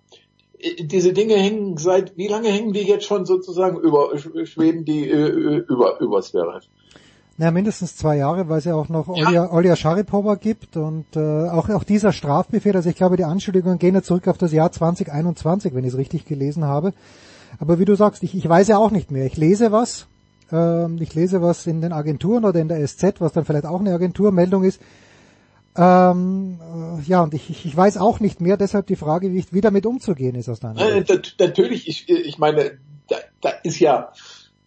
diese 0.81 1.13
Dinge 1.13 1.35
hängen 1.35 1.77
seit, 1.77 2.17
wie 2.17 2.29
lange 2.29 2.49
hängen 2.49 2.73
die 2.73 2.81
jetzt 2.81 3.05
schon 3.05 3.27
sozusagen 3.27 3.79
über, 3.79 4.11
schweben 4.45 4.85
die 4.85 5.09
äh, 5.09 5.65
über, 5.69 6.01
über 6.01 6.23
Sverre? 6.23 6.61
Ja, 7.39 7.51
mindestens 7.51 7.97
zwei 7.97 8.17
Jahre, 8.17 8.49
weil 8.49 8.59
es 8.59 8.65
ja 8.65 8.75
auch 8.75 8.89
noch 8.89 9.15
ja. 9.15 9.53
Olja 9.53 9.77
Sharipova 9.77 10.37
gibt 10.37 10.79
und 10.79 11.05
äh, 11.15 11.49
auch, 11.51 11.69
auch 11.69 11.85
dieser 11.85 12.13
Strafbefehl, 12.13 12.75
also 12.75 12.89
ich 12.89 12.97
glaube, 12.97 13.19
die 13.19 13.25
Anschuldigungen 13.25 13.79
gehen 13.79 13.95
ja 13.95 14.03
zurück 14.03 14.27
auf 14.29 14.39
das 14.39 14.53
Jahr 14.53 14.73
2021, 14.73 15.75
wenn 15.75 15.85
ich 15.85 15.93
es 15.93 15.99
richtig 15.99 16.25
gelesen 16.25 16.65
habe. 16.65 16.95
Aber 17.59 17.79
wie 17.79 17.85
du 17.85 17.95
sagst, 17.95 18.23
ich, 18.23 18.35
ich 18.35 18.49
weiß 18.49 18.69
ja 18.69 18.79
auch 18.79 18.91
nicht 18.91 19.11
mehr. 19.11 19.27
Ich 19.27 19.37
lese 19.37 19.71
was 19.71 20.07
Ähm, 20.53 20.99
ich 21.01 21.15
lese 21.15 21.43
was 21.43 21.67
in 21.67 21.81
den 21.81 21.93
Agenturen 21.93 22.45
oder 22.45 22.61
in 22.61 22.69
der 22.69 22.87
SZ, 22.87 23.21
was 23.21 23.33
dann 23.33 23.45
vielleicht 23.45 23.67
auch 23.67 23.81
eine 23.81 23.93
Agenturmeldung 23.93 24.65
ist. 24.65 24.81
Ähm, 25.77 26.59
äh, 26.61 27.03
ja, 27.09 27.23
und 27.23 27.35
ich, 27.35 27.65
ich 27.65 27.77
weiß 27.77 27.99
auch 27.99 28.21
nicht 28.21 28.41
mehr, 28.41 28.57
deshalb 28.57 28.87
die 28.87 28.97
Frage, 28.97 29.33
wie, 29.33 29.45
wie 29.51 29.61
damit 29.61 29.85
umzugehen 29.85 30.35
ist 30.35 30.49
aus 30.49 30.61
deiner 30.61 30.79
Sicht. 30.79 31.11
Äh, 31.11 31.45
natürlich, 31.45 31.89
ich, 31.89 32.09
ich 32.09 32.39
meine, 32.39 32.79
da, 33.09 33.17
da 33.41 33.51
ist 33.63 33.79
ja 33.79 34.13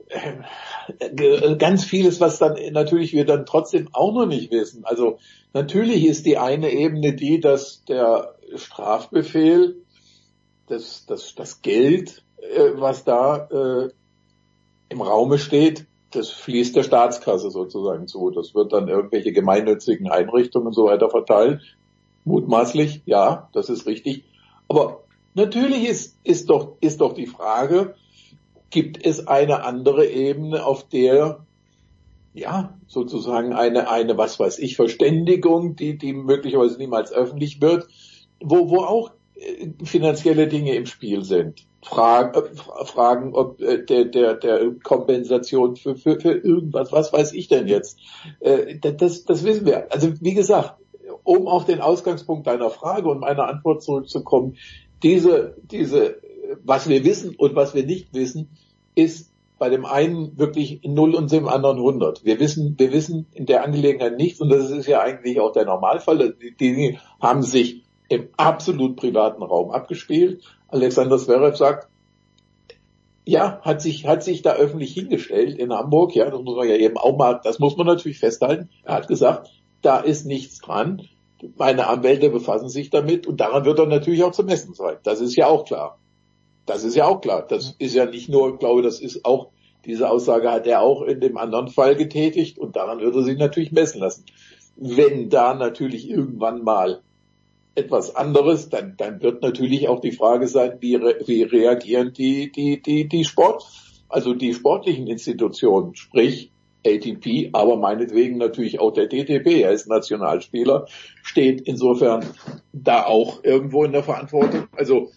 äh, 0.09 1.55
ganz 1.55 1.83
vieles, 1.83 2.19
was 2.19 2.37
dann 2.37 2.57
natürlich 2.71 3.13
wir 3.13 3.25
dann 3.25 3.45
trotzdem 3.45 3.89
auch 3.93 4.13
noch 4.13 4.25
nicht 4.27 4.51
wissen. 4.51 4.85
Also 4.85 5.17
natürlich 5.53 6.05
ist 6.05 6.25
die 6.25 6.37
eine 6.37 6.71
Ebene 6.71 7.13
die, 7.13 7.39
dass 7.39 7.83
der 7.85 8.35
Strafbefehl, 8.55 9.77
das, 10.67 11.05
das, 11.07 11.33
das 11.33 11.61
Geld, 11.63 12.23
äh, 12.37 12.71
was 12.75 13.03
da 13.03 13.89
im 14.89 15.01
Raume 15.01 15.37
steht, 15.37 15.85
das 16.11 16.29
fließt 16.29 16.75
der 16.75 16.83
Staatskasse 16.83 17.51
sozusagen 17.51 18.07
zu. 18.07 18.31
Das 18.31 18.55
wird 18.55 18.73
dann 18.73 18.87
irgendwelche 18.87 19.31
gemeinnützigen 19.31 20.09
Einrichtungen 20.09 20.67
und 20.67 20.73
so 20.73 20.85
weiter 20.85 21.09
verteilt. 21.09 21.61
Mutmaßlich, 22.25 23.03
ja, 23.05 23.49
das 23.53 23.69
ist 23.69 23.85
richtig. 23.85 24.23
Aber 24.67 25.03
natürlich 25.35 25.87
ist, 25.87 26.17
ist 26.23 26.49
doch, 26.49 26.77
ist 26.81 27.01
doch 27.01 27.13
die 27.13 27.27
Frage, 27.27 27.95
gibt 28.69 29.05
es 29.05 29.27
eine 29.27 29.63
andere 29.63 30.07
Ebene, 30.07 30.65
auf 30.65 30.87
der 30.89 31.45
ja, 32.33 32.77
sozusagen 32.87 33.53
eine, 33.53 33.89
eine, 33.89 34.17
was 34.17 34.39
weiß 34.39 34.59
ich, 34.59 34.75
Verständigung, 34.75 35.75
die, 35.75 35.97
die 35.97 36.13
möglicherweise 36.13 36.77
niemals 36.77 37.11
öffentlich 37.11 37.61
wird, 37.61 37.87
wo, 38.39 38.69
wo 38.69 38.81
auch 38.81 39.11
äh, 39.35 39.69
finanzielle 39.83 40.47
Dinge 40.47 40.75
im 40.75 40.85
Spiel 40.85 41.23
sind. 41.23 41.65
Fragen, 41.81 42.37
äh, 42.37 42.85
Fragen 42.85 43.33
ob 43.33 43.61
äh, 43.61 43.83
der, 43.83 44.05
der, 44.05 44.35
der 44.35 44.71
Kompensation 44.83 45.75
für, 45.75 45.95
für, 45.95 46.19
für 46.19 46.33
irgendwas, 46.33 46.91
was 46.91 47.13
weiß 47.13 47.33
ich 47.33 47.47
denn 47.47 47.67
jetzt? 47.67 47.99
Äh, 48.39 48.79
das, 48.79 49.25
das 49.25 49.43
wissen 49.43 49.65
wir. 49.65 49.91
Also 49.91 50.13
wie 50.19 50.33
gesagt, 50.33 50.75
um 51.23 51.47
auf 51.47 51.65
den 51.65 51.81
Ausgangspunkt 51.81 52.47
deiner 52.47 52.69
Frage 52.69 53.09
und 53.09 53.19
meiner 53.19 53.47
Antwort 53.47 53.83
zurückzukommen, 53.83 54.57
diese, 55.03 55.55
diese, 55.63 56.17
was 56.63 56.89
wir 56.89 57.03
wissen 57.05 57.35
und 57.35 57.55
was 57.55 57.73
wir 57.73 57.85
nicht 57.85 58.13
wissen, 58.13 58.49
ist 58.95 59.31
bei 59.57 59.69
dem 59.69 59.85
einen 59.85 60.37
wirklich 60.37 60.81
null 60.83 61.15
und 61.15 61.31
dem 61.31 61.47
anderen 61.47 61.77
100. 61.77 62.25
Wir 62.25 62.39
wissen, 62.39 62.75
wir 62.77 62.91
wissen 62.91 63.27
in 63.33 63.45
der 63.45 63.63
Angelegenheit 63.63 64.17
nichts 64.17 64.39
und 64.39 64.49
das 64.49 64.69
ist 64.69 64.87
ja 64.87 65.01
eigentlich 65.01 65.39
auch 65.39 65.51
der 65.51 65.65
Normalfall. 65.65 66.33
Die 66.41 66.55
Dinge 66.55 66.99
haben 67.21 67.43
sich 67.43 67.83
im 68.07 68.29
absolut 68.37 68.95
privaten 68.95 69.43
Raum 69.43 69.71
abgespielt 69.71 70.43
Alexander 70.71 71.17
Zverev 71.17 71.55
sagt, 71.55 71.87
ja, 73.25 73.59
hat 73.61 73.81
sich, 73.81 74.07
hat 74.07 74.23
sich 74.23 74.41
da 74.41 74.53
öffentlich 74.53 74.93
hingestellt 74.93 75.57
in 75.57 75.71
Hamburg, 75.71 76.15
ja, 76.15 76.29
das 76.29 76.41
muss 76.41 76.55
man 76.55 76.67
ja 76.67 76.75
eben 76.75 76.97
auch 76.97 77.15
mal, 77.15 77.39
das 77.43 77.59
muss 77.59 77.77
man 77.77 77.85
natürlich 77.85 78.19
festhalten. 78.19 78.69
Er 78.83 78.95
hat 78.95 79.07
gesagt, 79.07 79.51
da 79.81 79.99
ist 79.99 80.25
nichts 80.25 80.59
dran. 80.59 81.07
Meine 81.57 81.87
Anwälte 81.87 82.29
befassen 82.29 82.69
sich 82.69 82.89
damit 82.89 83.27
und 83.27 83.39
daran 83.39 83.65
wird 83.65 83.79
er 83.79 83.85
natürlich 83.85 84.23
auch 84.23 84.31
zu 84.31 84.43
messen 84.43 84.73
sein. 84.73 84.97
Das 85.03 85.21
ist 85.21 85.35
ja 85.35 85.47
auch 85.47 85.65
klar. 85.65 85.99
Das 86.65 86.83
ist 86.83 86.95
ja 86.95 87.05
auch 87.05 87.21
klar. 87.21 87.45
Das 87.47 87.75
ist 87.77 87.95
ja 87.95 88.05
nicht 88.05 88.29
nur, 88.29 88.53
ich 88.53 88.59
glaube, 88.59 88.81
das 88.81 88.99
ist 88.99 89.25
auch, 89.25 89.49
diese 89.85 90.09
Aussage 90.09 90.51
hat 90.51 90.67
er 90.67 90.81
auch 90.81 91.03
in 91.03 91.21
dem 91.21 91.37
anderen 91.37 91.69
Fall 91.69 91.95
getätigt 91.95 92.59
und 92.59 92.75
daran 92.75 92.99
wird 92.99 93.15
er 93.15 93.23
sich 93.23 93.37
natürlich 93.37 93.71
messen 93.71 94.01
lassen. 94.01 94.25
Wenn 94.75 95.29
da 95.29 95.53
natürlich 95.53 96.09
irgendwann 96.09 96.63
mal 96.63 97.01
etwas 97.79 98.15
anderes, 98.15 98.69
dann, 98.69 98.95
dann 98.97 99.21
wird 99.21 99.41
natürlich 99.41 99.87
auch 99.87 100.01
die 100.01 100.11
Frage 100.11 100.47
sein, 100.47 100.77
wie, 100.79 100.95
re, 100.95 101.19
wie 101.25 101.43
reagieren 101.43 102.13
die, 102.13 102.51
die, 102.51 102.81
die, 102.81 103.07
die 103.07 103.25
Sport, 103.25 103.63
also 104.09 104.33
die 104.33 104.53
sportlichen 104.53 105.07
Institutionen, 105.07 105.95
sprich 105.95 106.51
ATP, 106.85 107.49
aber 107.53 107.77
meinetwegen 107.77 108.37
natürlich 108.37 108.79
auch 108.79 108.91
der 108.91 109.07
DTB, 109.07 109.61
er 109.61 109.71
ist 109.71 109.87
Nationalspieler, 109.87 110.87
steht 111.23 111.61
insofern 111.61 112.25
da 112.71 113.03
auch 113.05 113.43
irgendwo 113.43 113.83
in 113.83 113.91
der 113.91 114.03
Verantwortung. 114.03 114.67
Also 114.75 115.11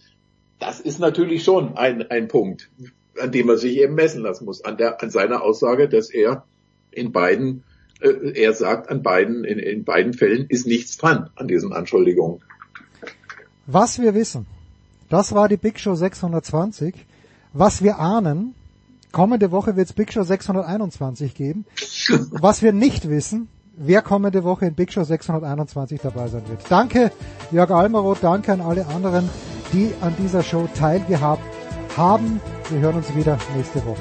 das 0.59 0.81
ist 0.81 0.99
natürlich 0.99 1.45
schon 1.45 1.77
ein, 1.77 2.11
ein 2.11 2.29
Punkt, 2.29 2.71
an 3.21 3.33
dem 3.33 3.47
man 3.47 3.59
sich 3.59 3.79
eben 3.79 3.95
messen 3.95 4.23
lassen 4.23 4.45
muss, 4.45 4.65
an, 4.65 4.77
der, 4.77 5.03
an 5.03 5.11
seiner 5.11 5.43
Aussage, 5.43 5.89
dass 5.89 6.11
er 6.11 6.45
in 6.91 7.13
beiden 7.13 7.65
äh, 8.03 8.33
er 8.35 8.53
sagt, 8.53 8.91
an 8.91 9.03
beiden, 9.03 9.45
in, 9.45 9.59
in 9.59 9.85
beiden 9.85 10.13
Fällen 10.13 10.47
ist 10.49 10.67
nichts 10.67 10.97
dran 10.99 11.31
an 11.37 11.49
diesen 11.49 11.73
Anschuldigungen. 11.73 12.43
Was 13.67 14.01
wir 14.01 14.15
wissen, 14.15 14.47
das 15.09 15.35
war 15.35 15.49
die 15.49 15.57
Big 15.57 15.79
Show 15.79 15.95
620. 15.95 16.95
Was 17.53 17.83
wir 17.83 17.99
ahnen, 17.99 18.55
kommende 19.13 19.51
Woche 19.51 19.77
wird 19.77 19.89
es 19.89 19.93
Big 19.93 20.13
Show 20.13 20.23
621 20.23 21.35
geben. 21.35 21.67
Was 22.31 22.63
wir 22.63 22.73
nicht 22.73 23.09
wissen, 23.09 23.49
wer 23.77 24.01
kommende 24.01 24.43
Woche 24.43 24.67
in 24.67 24.75
Big 24.75 24.93
Show 24.93 25.05
621 25.05 26.01
dabei 26.03 26.29
sein 26.29 26.49
wird. 26.49 26.63
Danke 26.69 27.13
Jörg 27.51 27.71
Almeroth, 27.71 28.23
danke 28.23 28.53
an 28.53 28.63
alle 28.63 28.87
anderen, 28.87 29.29
die 29.73 29.93
an 30.01 30.15
dieser 30.19 30.43
Show 30.43 30.67
teilgehabt 30.75 31.43
haben. 31.97 32.41
Wir 32.71 32.81
hören 32.81 32.97
uns 32.97 33.15
wieder 33.15 33.39
nächste 33.55 33.85
Woche. 33.85 34.01